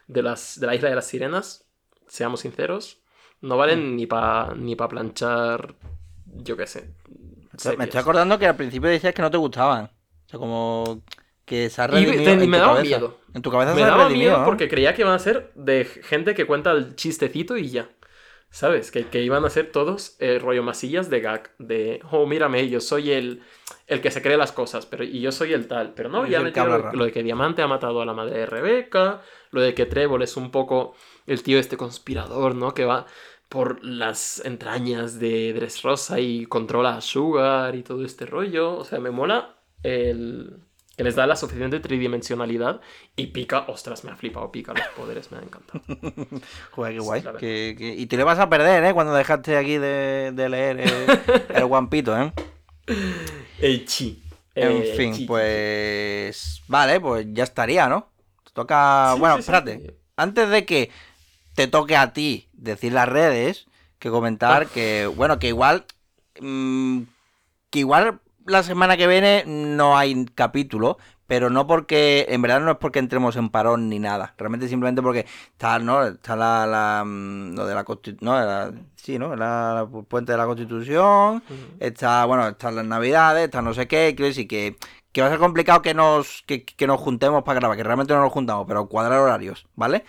de, 0.10 0.22
las, 0.24 0.60
de 0.60 0.68
la 0.68 0.76
isla 0.76 0.90
de 0.90 0.96
las 0.96 1.08
sirenas, 1.08 1.66
seamos 2.08 2.42
sinceros, 2.42 3.02
no 3.42 3.56
valen 3.58 3.96
ni 3.96 4.06
para 4.08 4.54
ni 4.56 4.76
pa 4.76 4.90
planchar, 4.90 5.76
yo 6.26 6.58
qué 6.58 6.68
sé. 6.68 6.90
Me 7.78 7.86
estoy 7.86 8.00
acordando 8.02 8.38
que 8.40 8.48
al 8.48 8.56
principio 8.56 8.90
decías 8.90 9.14
que 9.14 9.22
no 9.22 9.32
te 9.32 9.38
gustaban. 9.38 9.86
O 9.86 10.30
sea, 10.30 10.40
como 10.40 11.02
que 11.46 11.70
se 11.70 11.82
ha 11.82 11.86
Y 11.86 12.06
redimido 12.06 12.24
te- 12.24 12.32
en 12.34 12.50
me 12.50 12.58
tu 12.58 12.62
daba 12.62 12.74
cabeza. 12.76 12.98
miedo. 12.98 13.18
En 13.34 13.42
tu 13.42 13.52
cabeza 13.52 13.72
Me 13.74 13.78
se 13.80 13.84
ha 13.84 13.88
daba 13.88 14.04
redimido, 14.08 14.30
miedo 14.32 14.40
¿no? 14.40 14.46
porque 14.46 14.68
creía 14.70 14.94
que 14.94 15.02
iban 15.02 15.14
a 15.14 15.20
ser 15.20 15.52
de 15.56 15.86
gente 15.86 16.36
que 16.36 16.46
cuenta 16.46 16.72
el 16.72 16.96
chistecito 16.96 17.58
y 17.58 17.70
ya. 17.70 17.90
¿Sabes? 18.52 18.90
Que, 18.90 19.06
que 19.08 19.22
iban 19.22 19.46
a 19.46 19.50
ser 19.50 19.72
todos 19.72 20.16
eh, 20.20 20.40
rollo 20.40 20.64
masillas 20.64 21.10
de 21.10 21.22
gag. 21.22 21.52
De, 21.60 22.02
oh, 22.12 22.26
mírame, 22.26 22.68
yo 22.68 22.82
soy 22.82 23.12
el, 23.12 23.44
el 23.88 24.02
que 24.02 24.10
se 24.10 24.22
cree 24.22 24.38
las 24.38 24.52
cosas, 24.52 24.86
pero 24.88 25.04
y 25.04 25.22
yo 25.22 25.32
soy 25.32 25.54
el 25.54 25.68
tal. 25.68 25.94
Pero 25.94 26.10
no, 26.10 26.26
ya 26.26 26.40
lo, 26.42 26.92
lo 26.92 27.06
de 27.06 27.12
que 27.12 27.24
Diamante 27.24 27.62
ha 27.62 27.68
matado 27.68 28.02
a 28.02 28.06
la 28.06 28.14
madre 28.14 28.40
de 28.40 28.46
Rebeca, 28.48 29.22
lo 29.52 29.62
de 29.62 29.74
que 29.76 29.86
Trevor 29.86 30.24
es 30.24 30.36
un 30.36 30.50
poco 30.50 30.96
el 31.28 31.44
tío 31.44 31.60
este 31.60 31.78
conspirador, 31.78 32.56
¿no? 32.56 32.74
Que 32.74 32.86
va 32.86 33.06
por 33.50 33.84
las 33.84 34.44
entrañas 34.46 35.20
de 35.20 35.54
Dressrosa 35.54 36.20
y 36.20 36.46
controla 36.46 36.96
a 36.96 37.02
Sugar 37.02 37.76
y 37.76 37.84
todo 37.84 38.04
este 38.04 38.26
rollo. 38.26 38.78
O 38.78 38.84
sea, 38.84 39.00
me 39.00 39.12
mola 39.12 39.58
el 39.84 40.69
que 41.00 41.04
les 41.06 41.16
da 41.16 41.26
la 41.26 41.38
suficiente 41.38 41.80
tridimensionalidad 41.80 42.82
y 43.16 43.28
Pica, 43.28 43.60
ostras, 43.70 44.04
me 44.04 44.12
ha 44.12 44.18
flipado 44.18 44.52
Pica, 44.52 44.74
los 44.74 44.86
poderes 44.98 45.32
me 45.32 45.38
han 45.38 45.46
encantado. 45.46 45.80
Joder, 46.72 46.94
qué 46.94 47.00
Sí, 47.00 47.06
guay. 47.06 47.22
Que- 47.40 47.74
que- 47.78 47.96
Y 47.98 48.06
te 48.08 48.18
le 48.18 48.26
vas 48.26 48.38
a 48.38 48.50
perder, 48.50 48.84
¿eh? 48.84 48.94
Cuando 48.94 49.14
dejaste 49.14 49.56
aquí 49.56 49.78
de, 49.78 50.34
de 50.34 50.50
leer 50.50 50.82
el 51.56 51.66
guampito, 51.68 52.20
¿eh? 52.22 52.34
El 53.62 53.86
chi. 53.86 54.22
En 54.56 54.72
Eh, 54.84 54.94
fin, 54.98 55.14
chi, 55.14 55.20
chi, 55.20 55.26
pues... 55.26 56.64
Vale, 56.68 57.00
pues 57.00 57.26
ya 57.32 57.46
estaría, 57.46 57.88
¿no? 57.88 58.10
Te 58.44 58.52
toca... 58.52 59.12
Sí, 59.14 59.20
bueno, 59.22 59.36
sí, 59.38 59.42
sí. 59.44 59.52
espérate. 59.52 59.96
Antes 60.18 60.50
de 60.50 60.66
que 60.66 60.92
te 61.56 61.68
toque 61.68 61.96
a 61.96 62.12
ti 62.12 62.50
decir 62.52 62.92
las 62.92 63.08
redes, 63.08 63.68
que 64.00 64.10
comentar 64.10 64.68
que, 64.68 65.08
bueno, 65.08 65.40
que 65.40 65.48
igual... 65.48 65.86
mm, 66.42 67.04
que 67.70 67.80
igual 67.80 68.20
la 68.50 68.64
semana 68.64 68.98
que 68.98 69.08
viene 69.08 69.44
no 69.46 69.98
hay 69.98 70.26
capítulo, 70.36 70.98
pero 71.28 71.50
no 71.50 71.68
porque, 71.68 72.26
en 72.30 72.42
verdad 72.42 72.60
no 72.62 72.72
es 72.72 72.78
porque 72.78 73.00
entremos 73.00 73.36
en 73.36 73.50
parón 73.50 73.88
ni 73.90 74.00
nada, 74.00 74.34
realmente 74.38 74.68
simplemente 74.68 75.02
porque 75.02 75.26
está, 75.52 75.80
¿no? 75.80 76.04
Está 76.06 76.36
la, 76.36 76.66
la, 76.66 77.04
mm, 77.06 77.56
lo 77.56 77.66
de 77.68 77.76
la 77.76 77.84
constitución, 77.84 78.26
no, 78.26 78.40
la- 78.40 78.74
sí, 78.96 79.20
¿no? 79.20 79.36
La, 79.36 79.74
la 79.76 80.04
puente 80.08 80.32
de 80.32 80.38
la 80.38 80.46
constitución, 80.46 81.44
está, 81.80 82.26
bueno, 82.26 82.48
están 82.48 82.76
las 82.76 82.86
navidades, 82.86 83.46
está 83.46 83.62
no 83.62 83.74
sé 83.74 83.88
qué, 83.88 84.14
quiero 84.16 84.28
decir 84.30 84.48
que, 84.48 84.76
que 85.12 85.22
va 85.22 85.28
a 85.28 85.32
ser 85.32 85.40
complicado 85.40 85.82
que 85.82 85.94
nos, 85.94 86.44
que, 86.48 86.66
que 86.66 86.88
nos 86.88 87.00
juntemos 87.00 87.44
para 87.44 87.60
grabar, 87.60 87.78
que 87.78 87.84
realmente 87.84 88.14
no 88.14 88.22
nos 88.22 88.32
juntamos, 88.34 88.66
pero 88.68 88.88
cuadrar 88.90 89.20
horarios, 89.20 89.68
¿vale? 89.76 90.04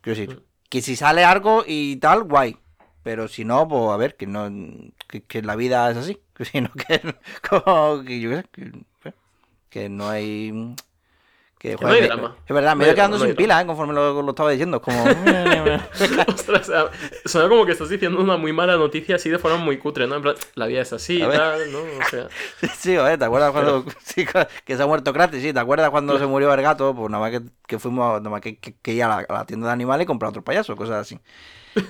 Quiero 0.00 0.18
decir, 0.18 0.42
que 0.70 0.80
si 0.82 0.96
sale 0.96 1.22
algo 1.24 1.64
y 1.66 1.96
tal, 1.96 2.24
guay. 2.24 2.56
Pero 3.02 3.26
si 3.28 3.44
no, 3.44 3.66
pues 3.66 3.90
a 3.90 3.96
ver, 3.96 4.16
que 4.16 4.26
no 4.28 4.48
que, 5.08 5.24
que 5.24 5.42
la 5.42 5.56
vida 5.56 5.90
es 5.90 5.96
así. 5.96 6.20
Que 6.44 6.44
si 6.44 6.60
no, 6.60 6.70
que, 6.72 7.14
como, 7.48 8.02
que 8.04 8.20
yo 8.20 8.30
qué 8.30 8.36
sé, 8.36 8.44
que, 8.52 8.72
que 9.70 9.88
no 9.88 10.08
hay. 10.08 10.74
Que, 11.58 11.76
Que 11.76 11.84
no 11.84 11.92
hay 11.92 12.02
drama. 12.02 12.36
Es 12.44 12.52
verdad, 12.52 12.74
me 12.74 12.80
No 12.80 12.86
ido 12.86 12.94
quedando 12.96 13.18
no 13.18 13.24
sin 13.24 13.36
pila, 13.36 13.60
¿eh? 13.60 13.66
conforme 13.66 13.94
lo, 13.94 14.20
lo 14.20 14.30
estaba 14.30 14.50
diciendo. 14.50 14.78
Es 14.78 14.82
como. 14.82 15.04
Ostras, 16.28 16.68
o 16.68 16.72
sea, 16.72 16.90
suena 17.24 17.48
como 17.48 17.64
que 17.64 17.72
estás 17.72 17.88
diciendo 17.88 18.20
una 18.20 18.36
muy 18.36 18.52
mala 18.52 18.76
noticia 18.76 19.14
así 19.14 19.30
de 19.30 19.38
forma 19.38 19.58
muy 19.58 19.78
cutre, 19.78 20.08
¿no? 20.08 20.16
En 20.16 20.22
plan, 20.22 20.34
la 20.56 20.66
vida 20.66 20.80
es 20.80 20.92
así, 20.92 21.22
ver. 21.22 21.36
tal, 21.38 21.72
¿no? 21.72 21.78
O 21.78 22.08
sea, 22.10 22.28
Sí, 22.76 22.96
oye, 22.98 23.16
¿te 23.16 23.24
acuerdas 23.24 23.52
cuando 23.52 23.84
sí, 24.02 24.26
que 24.64 24.76
se 24.76 24.82
ha 24.82 24.86
muerto 24.86 25.12
Kratis? 25.12 25.40
Sí, 25.40 25.52
¿te 25.52 25.60
acuerdas 25.60 25.90
cuando 25.90 26.18
se 26.18 26.26
murió 26.26 26.52
el 26.52 26.62
gato? 26.62 26.94
Pues 26.96 27.08
nada 27.08 27.22
más 27.22 27.30
que, 27.30 27.46
que 27.68 27.78
fuimos, 27.78 28.20
nada 28.20 28.30
más 28.30 28.40
que, 28.40 28.58
que, 28.58 28.74
que 28.82 28.94
ir 28.94 29.04
a 29.04 29.08
la, 29.08 29.26
a 29.28 29.32
la 29.32 29.46
tienda 29.46 29.68
de 29.68 29.72
animales 29.74 30.04
y 30.04 30.06
comprar 30.06 30.30
otro 30.30 30.42
payaso, 30.42 30.74
cosas 30.74 30.96
así. 30.96 31.20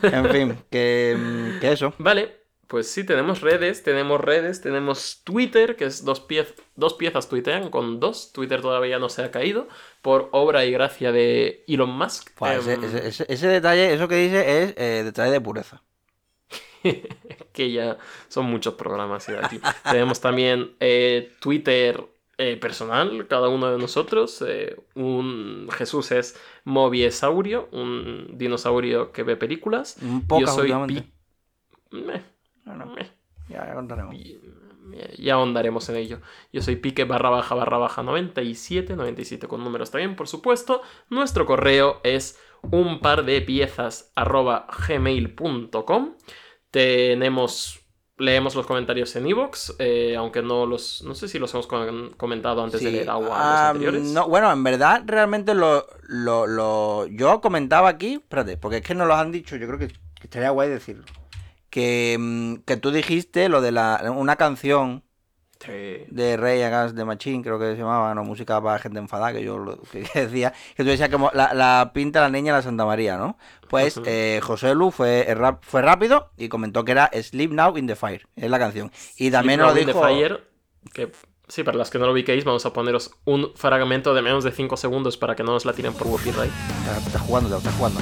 En 0.02 0.31
fin, 0.31 0.58
que, 0.70 1.16
mm, 1.18 1.60
que 1.60 1.72
eso. 1.72 1.94
Vale, 1.98 2.42
pues 2.73 2.91
sí, 2.91 3.05
tenemos 3.05 3.42
redes, 3.42 3.83
tenemos 3.83 4.18
redes, 4.18 4.62
tenemos 4.62 5.20
Twitter, 5.25 5.76
que 5.76 5.84
es 5.84 6.07
dos, 6.07 6.26
piez- 6.26 6.55
dos 6.75 6.94
piezas 6.94 7.28
tuitean 7.28 7.68
con 7.68 8.01
dos. 8.01 8.33
Twitter 8.33 8.62
todavía 8.62 8.99
no 8.99 9.10
se 9.10 9.23
ha 9.23 9.31
caído 9.31 9.68
por 10.01 10.31
obra 10.33 10.65
y 10.65 10.73
gracia 10.73 11.12
de 11.12 11.65
Elon 11.68 11.91
Musk. 11.91 12.31
Em, 12.41 12.83
ese- 12.83 13.09
ese- 13.09 13.26
ese 13.28 13.47
detalle, 13.49 13.92
eso 13.92 14.09
que 14.09 14.15
dice 14.17 14.62
es 14.62 14.75
eh, 14.78 15.02
detalle 15.05 15.33
de 15.33 15.41
pureza. 15.42 15.83
que 17.52 17.70
ya 17.70 17.99
son 18.28 18.47
muchos 18.47 18.73
programas 18.73 19.28
y 19.28 19.33
aquí. 19.34 19.60
Tenemos 19.91 20.23
también 20.23 20.73
eh, 20.81 21.31
Twitter 21.41 22.02
eh, 22.39 22.57
personal, 22.57 23.26
cada 23.28 23.49
uno 23.51 23.70
de 23.70 23.76
nosotros. 23.76 24.42
eh, 24.49 24.76
un 24.94 25.68
Jesús 25.76 26.10
es 26.10 26.41
Mobiesaurio, 26.65 27.68
un 27.70 28.28
dinosaurio 28.33 29.12
que 29.12 29.25
ve 29.25 29.36
películas. 29.36 29.97
Un 30.01 30.23
Yo 30.23 30.26
pocas 30.26 30.55
soy. 30.55 30.73
Pi- 30.86 31.12
Meh. 32.65 33.10
ya, 33.49 33.66
ya 33.66 33.74
contaremos. 33.74 34.15
Ya 35.18 35.34
ahondaremos 35.34 35.89
en 35.91 35.97
ello. 35.97 36.20
Yo 36.52 36.60
soy 36.60 36.76
pique 36.76 37.05
barra 37.05 37.31
baja 37.31 37.55
barra 37.55 37.78
baja 37.78 38.02
97, 38.02 38.97
97 38.97 39.47
con 39.47 39.62
números 39.62 39.91
también, 39.91 40.16
por 40.16 40.26
supuesto. 40.28 40.82
Nuestro 41.08 41.47
correo 41.47 42.00
es 42.02 42.39
un 42.70 43.00
par 43.00 43.24
de 43.24 43.41
piezas 43.42 44.12
arroba 44.16 44.66
gmail.com. 44.89 46.15
Tenemos, 46.70 47.81
leemos 48.18 48.55
los 48.55 48.66
comentarios 48.66 49.15
en 49.16 49.26
iVoox, 49.28 49.74
eh, 49.78 50.16
aunque 50.16 50.42
no 50.42 50.66
los, 50.66 51.02
no 51.02 51.15
sé 51.15 51.28
si 51.28 51.39
los 51.39 51.52
hemos 51.55 51.66
com- 51.66 52.10
comentado 52.16 52.62
antes 52.65 52.82
de 52.82 52.91
leer 52.91 53.10
agua 53.10 53.28
los 53.28 53.36
ah, 53.39 53.68
anteriores. 53.70 54.02
no, 54.12 54.28
bueno, 54.28 54.50
en 54.50 54.65
verdad, 54.65 55.02
realmente 55.07 55.55
lo, 55.55 55.86
lo, 56.08 56.47
lo- 56.47 57.07
Yo 57.07 57.41
comentaba 57.41 57.89
aquí, 57.89 58.15
espérate, 58.15 58.57
porque 58.57 58.78
es 58.78 58.82
que 58.82 58.94
nos 58.94 59.07
lo 59.07 59.15
han 59.15 59.31
dicho, 59.32 59.57
yo 59.57 59.66
creo 59.66 59.78
que, 59.78 59.89
que 59.89 59.94
estaría 60.24 60.50
guay 60.50 60.68
decirlo. 60.70 61.05
Que, 61.73 62.18
mm, 62.20 62.57
que 62.67 62.76
tú 62.76 62.91
dijiste 62.91 63.49
lo 63.49 63.62
de 63.62 63.73
la, 63.73 64.12
una 64.15 64.36
canción 64.36 65.05
Sí. 65.65 66.05
de 66.09 66.36
Rey 66.36 66.60
Against 66.60 66.97
the 66.97 67.05
Machine, 67.05 67.41
creo 67.42 67.57
que 67.57 67.73
se 67.73 67.76
llamaba, 67.76 68.12
no, 68.15 68.25
música 68.25 68.60
para 68.60 68.81
gente 68.81 68.99
enfadada, 68.99 69.33
que 69.33 69.44
yo 69.44 69.59
lo 69.59 69.81
que 69.81 70.01
decía, 70.15 70.52
que 70.76 70.83
tú 70.83 70.91
decías 70.91 71.09
que 71.09 71.17
la, 71.33 71.55
la 71.55 71.92
pinta 71.94 72.20
la 72.20 72.28
niña 72.28 72.52
de 72.52 72.59
la 72.59 72.62
Santa 72.62 72.84
María, 72.84 73.17
¿no? 73.17 73.39
Pues 73.68 73.99
eh, 74.05 74.41
José 74.42 74.75
Lu 74.75 74.91
fue, 74.91 75.25
eh, 75.26 75.36
fue 75.62 75.81
rápido 75.81 76.31
y 76.36 76.49
comentó 76.49 76.84
que 76.84 76.92
era 76.92 77.10
Sleep 77.15 77.52
Now 77.52 77.78
in 77.78 77.86
the 77.86 77.97
Fire, 77.97 78.26
es 78.36 78.51
la 78.51 78.59
canción. 78.59 78.91
Y 79.17 79.31
también 79.31 79.60
Sleep 79.60 79.67
nos 79.67 79.75
Now 79.75 79.81
in 79.81 79.86
the 79.86 79.92
dijo... 79.92 80.05
Fire, 80.05 80.44
que 80.92 81.12
sí, 81.47 81.62
para 81.62 81.78
las 81.78 81.91
que 81.91 81.99
no 81.99 82.07
lo 82.07 82.12
ubiquéis, 82.12 82.44
vamos 82.44 82.67
a 82.67 82.73
poneros 82.73 83.12
un 83.25 83.52
fragmento 83.55 84.15
de 84.15 84.20
menos 84.23 84.42
de 84.44 84.51
5 84.51 84.76
segundos 84.76 85.17
para 85.17 85.36
que 85.36 85.44
no 85.44 85.52
nos 85.52 85.65
la 85.65 85.73
tiren 85.73 85.94
por 85.94 86.10
copyright. 86.10 86.52
Estás 87.07 87.23
jugando, 87.23 87.49
lo 87.49 87.59
estás 87.59 87.75
jugando. 87.76 88.01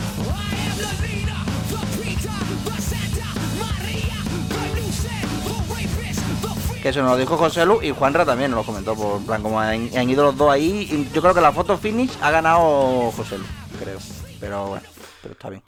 Que 6.83 6.89
eso 6.89 7.02
nos 7.02 7.12
lo 7.12 7.17
dijo 7.18 7.36
José 7.36 7.67
Lu 7.67 7.83
y 7.83 7.91
Juanra 7.91 8.25
también 8.25 8.50
nos 8.50 8.60
lo 8.60 8.65
comentó. 8.67 8.94
Por 8.94 9.25
plan, 9.26 9.42
como 9.42 9.60
han, 9.60 9.91
han 9.97 10.10
ido 10.10 10.25
los 10.25 10.36
dos 10.36 10.50
ahí. 10.50 10.89
y 10.91 11.12
yo 11.15 11.20
creo 11.20 11.34
que 11.34 11.41
la 11.41 11.52
foto 11.52 11.76
finish 11.76 12.17
ha 12.23 12.31
ganado 12.31 13.10
José 13.12 13.39
Lu, 13.39 13.44
creo. 13.78 13.99
Pero 14.41 14.68
bueno, 14.68 14.86
pero 15.23 15.33
está 15.33 15.50
bien. 15.50 15.62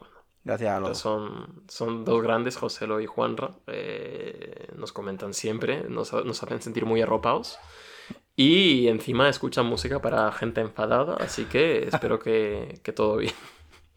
Gracias 0.45 0.71
a 0.75 0.81
los. 0.81 0.99
Son, 0.99 1.63
son 1.69 2.05
dos 2.05 2.23
grandes, 2.23 2.57
Joselo 2.57 3.01
y 3.01 3.07
Juanra. 3.07 3.51
eh, 3.67 4.69
nos 4.77 4.93
comentan 4.93 5.35
siempre, 5.35 5.85
nos, 5.89 6.13
nos 6.13 6.43
hacen 6.43 6.63
sentir 6.63 6.87
muy 6.87 7.03
arropados. 7.03 7.59
Y 8.35 8.89
encima 8.89 9.29
escuchan 9.29 9.67
música 9.67 10.01
para 10.01 10.33
gente 10.33 10.63
enfadada, 10.63 11.17
así 11.21 11.45
que 11.45 11.87
espero 11.87 12.19
que, 12.19 12.81
que 12.83 12.93
todo 12.93 13.19
bien. 13.19 13.35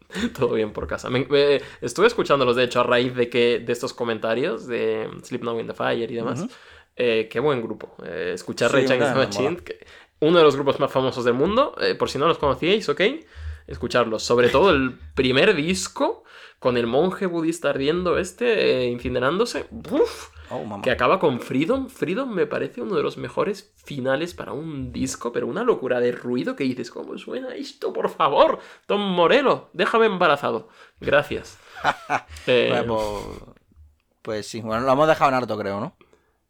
todo 0.38 0.52
bien 0.52 0.72
por 0.72 0.86
casa. 0.86 1.08
Me- 1.10 1.24
me- 1.28 1.62
estuve 1.80 2.06
escuchándolos, 2.06 2.54
de 2.54 2.64
hecho, 2.64 2.80
a 2.80 2.84
raíz 2.84 3.14
de, 3.16 3.28
que, 3.30 3.58
de 3.58 3.72
estos 3.72 3.92
comentarios 3.94 4.66
de 4.66 5.08
Sleep 5.24 5.42
Now 5.42 5.58
in 5.58 5.66
the 5.66 5.74
Fire 5.74 6.10
y 6.10 6.14
demás. 6.14 6.40
Ujú. 6.40 6.50
Eh, 6.96 7.28
qué 7.30 7.40
buen 7.40 7.62
grupo. 7.62 7.94
Eh, 8.04 8.32
escuchar 8.34 8.70
Sí, 8.70 8.76
Rage 8.76 8.94
Against. 8.94 9.16
Machine, 9.16 9.58
uno 10.20 10.38
de 10.38 10.44
los 10.44 10.56
grupos 10.56 10.80
más 10.80 10.90
famosos 10.90 11.24
del 11.24 11.34
mundo. 11.34 11.74
eh, 11.80 11.94
por 11.94 12.08
si 12.10 12.18
no 12.18 12.26
los 12.26 12.38
conocíais, 12.38 12.88
ok. 12.88 13.00
escucharlos. 13.66 14.22
Sobre 14.22 14.48
todo 14.48 14.70
el 14.70 14.98
primer 15.14 15.54
disco, 15.54 16.24
con 16.58 16.76
el 16.76 16.86
monje 16.86 17.26
budista 17.26 17.70
ardiendo 17.70 18.16
este, 18.18 18.84
eh, 18.84 18.86
incinerándose. 18.86 19.66
¡Uf! 19.90 20.30
Oh, 20.48 20.80
que 20.80 20.92
acaba 20.92 21.18
con 21.18 21.40
Freedom. 21.40 21.88
Freedom 21.88 22.32
me 22.32 22.46
parece 22.46 22.80
uno 22.80 22.94
de 22.94 23.02
los 23.02 23.16
mejores 23.16 23.72
finales 23.74 24.32
para 24.32 24.52
un 24.52 24.92
disco, 24.92 25.32
pero 25.32 25.48
una 25.48 25.64
locura 25.64 25.98
de 25.98 26.12
ruido 26.12 26.54
que 26.54 26.62
dices, 26.62 26.92
¿cómo 26.92 27.18
suena 27.18 27.54
esto? 27.56 27.92
Por 27.92 28.08
favor, 28.08 28.60
Tom 28.86 29.00
Morello, 29.00 29.68
déjame 29.72 30.06
embarazado. 30.06 30.68
Gracias. 31.00 31.58
Bueno, 32.46 32.96
pues, 32.96 33.56
pues 34.22 34.46
sí, 34.46 34.60
bueno, 34.60 34.86
lo 34.86 34.92
hemos 34.92 35.08
dejado 35.08 35.30
en 35.30 35.34
harto, 35.34 35.58
creo, 35.58 35.80
¿no? 35.80 35.96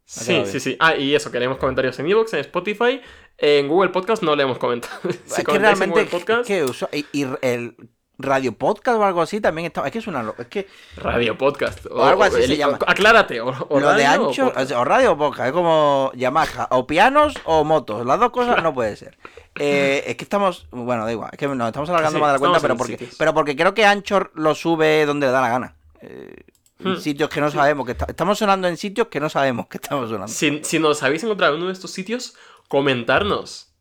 Sí, 0.07 0.43
sí, 0.47 0.61
sí. 0.61 0.77
Ah, 0.81 0.97
y 0.97 1.15
eso, 1.15 1.31
que 1.31 1.39
leemos 1.39 1.59
comentarios 1.59 1.99
en 1.99 2.07
Evox, 2.11 2.33
en 2.35 2.41
Spotify. 2.41 3.01
En 3.39 3.69
Google 3.69 3.91
Podcast 3.91 4.23
no 4.23 4.35
leemos 4.35 4.57
comentarios. 4.59 5.03
Si 5.27 5.41
es 5.43 5.47
que 5.47 5.57
en 5.57 5.61
realmente. 5.63 6.05
Google 6.05 6.07
Podcast, 6.19 6.47
que 6.47 6.65
uso- 6.65 6.89
y, 6.93 7.05
y 7.13 7.27
el 7.43 7.77
radio 8.19 8.53
podcast 8.53 8.99
o 8.99 9.05
algo 9.05 9.21
así 9.21 9.43
también 9.43 9.67
está. 9.67 9.85
Es 9.85 9.93
que 9.93 9.99
es 9.99 10.07
una. 10.07 10.33
Es 10.39 10.47
que. 10.47 10.67
Radio 10.97 11.37
Podcast. 11.37 11.85
O 11.91 12.03
algo 12.03 12.23
así 12.25 12.37
se 12.39 12.45
el- 12.45 12.57
llama. 12.57 12.79
Aclárate, 12.87 13.41
o, 13.43 13.49
o 13.69 13.79
lo 13.81 13.93
de 13.93 14.05
radio 14.05 14.23
o 14.23 14.29
ancho. 14.29 14.43
O, 14.45 14.47
podcast. 14.49 14.69
sea, 14.69 14.81
o 14.81 14.85
radio 14.85 15.13
o 15.13 15.19
podcast. 15.19 15.49
Es 15.49 15.53
como 15.53 16.11
Yamaha. 16.15 16.69
O 16.71 16.87
pianos 16.87 17.35
o 17.45 17.65
motos. 17.65 18.07
Las 18.07 18.19
dos 18.19 18.31
cosas 18.31 18.63
no 18.63 18.73
puede 18.73 18.97
ser. 18.97 19.19
Eh, 19.59 20.05
es 20.09 20.17
que 20.17 20.25
estamos. 20.25 20.67
Bueno, 20.71 21.07
da 21.07 21.13
igual. 21.13 21.31
Es 21.33 21.39
que 21.39 21.49
nos 21.49 21.67
estamos 21.67 21.89
alargando 21.89 22.19
Sí, 22.19 22.21
más 22.21 22.29
de 22.29 22.33
la 22.35 22.39
cuenta, 22.39 22.61
pero 22.61 22.77
porque, 22.77 22.93
sitios. 22.99 23.15
pero 23.19 23.33
porque 23.33 23.57
creo 23.57 23.73
que 23.73 23.87
Anchor 23.87 24.31
lo 24.35 24.55
sube 24.55 25.07
donde 25.07 25.27
le 25.29 25.33
da 25.33 25.41
la 25.41 25.49
gana. 25.49 25.77
Eh, 26.03 26.43
en 26.81 26.93
Hmm. 26.93 26.97
sitios 26.99 27.29
que 27.31 27.41
no 27.41 27.51
sabemos 27.51 27.87
que 27.87 27.93
está- 27.93 28.07
estamos 28.09 28.39
sonando 28.39 28.69
en 28.69 28.77
sitios 28.77 29.09
que 29.09 29.19
no 29.21 29.29
sabemos 29.29 29.67
que 29.69 29.79
estamos 29.79 30.09
sonando. 30.09 30.29
Si, 30.33 30.61
si 30.63 30.79
nos 30.79 31.03
habéis 31.03 31.25
encontrado 31.25 31.55
en 31.55 31.61
uno 31.61 31.69
de 31.69 31.73
estos 31.75 31.91
sitios, 31.91 32.35
comentarnos. 32.69 33.73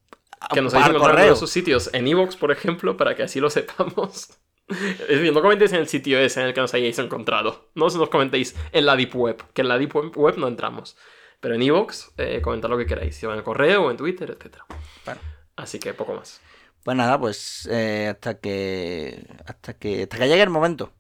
Que 0.54 0.62
nos 0.62 0.74
habéis 0.74 0.90
encontrado 0.90 1.18
en 1.18 1.24
uno 1.24 1.32
de 1.32 1.36
esos 1.38 1.50
sitios. 1.50 1.90
En 1.94 2.08
Evox, 2.08 2.36
por 2.36 2.52
ejemplo, 2.52 2.98
para 2.98 3.16
que 3.16 3.24
así 3.24 3.40
lo 3.40 3.50
sepamos. 3.50 4.30
Es 4.68 5.08
decir, 5.08 5.32
no 5.32 5.44
comentéis 5.44 5.74
en 5.74 5.80
el 5.80 5.88
sitio 5.88 6.18
ese 6.18 6.42
en 6.42 6.48
el 6.48 6.54
que 6.56 6.62
nos 6.62 6.74
hayáis 6.74 6.98
encontrado. 6.98 7.70
No 7.76 7.86
os 7.86 7.96
nos 7.96 8.10
comentéis 8.10 8.56
en 8.72 8.88
la 8.88 8.96
Deep 8.96 9.16
Web, 9.16 9.44
que 9.54 9.62
en 9.62 9.68
la 9.68 9.78
Deep 9.78 9.96
Web, 9.96 10.18
web 10.18 10.38
no 10.38 10.48
entramos. 10.48 10.98
Pero 11.40 11.54
en 11.54 11.62
Evox, 11.62 12.14
eh, 12.18 12.42
comentad 12.42 12.70
lo 12.70 12.78
que 12.78 12.88
queráis. 12.88 13.16
Si 13.16 13.28
va 13.28 13.34
en 13.34 13.40
el 13.40 13.44
correo 13.44 13.84
o 13.86 13.92
en 13.92 13.98
Twitter, 13.98 14.32
etc. 14.32 14.58
Bueno. 15.06 15.22
Así 15.56 15.78
que 15.78 15.94
poco 15.94 16.16
más. 16.16 16.42
Pues 16.84 16.98
nada, 16.98 17.20
pues 17.20 17.68
eh, 17.72 18.08
hasta 18.12 18.40
que 18.40 19.28
hasta 19.46 19.74
que 19.78 20.04
hasta 20.04 20.18
que 20.18 20.28
llegue 20.28 20.42
el 20.42 20.50
momento. 20.50 20.92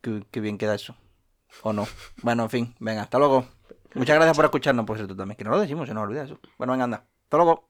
Que- 0.00 0.24
que 0.30 0.40
bien 0.40 0.58
queda 0.58 0.74
eso. 0.74 0.96
O 1.62 1.72
no. 1.72 1.86
Bueno, 2.22 2.44
en 2.44 2.50
fin, 2.50 2.74
venga, 2.80 3.02
hasta 3.02 3.18
luego. 3.18 3.46
Muchas 3.94 4.16
gracias 4.16 4.36
por 4.36 4.46
escucharnos, 4.46 4.86
por 4.86 4.96
cierto, 4.96 5.14
también. 5.14 5.36
Que 5.36 5.44
no 5.44 5.50
lo 5.50 5.60
decimos, 5.60 5.86
se 5.86 5.94
nos 5.94 6.04
olvida 6.04 6.24
eso. 6.24 6.38
Bueno, 6.58 6.72
venga, 6.72 6.84
anda. 6.84 7.04
Hasta 7.24 7.36
luego. 7.36 7.66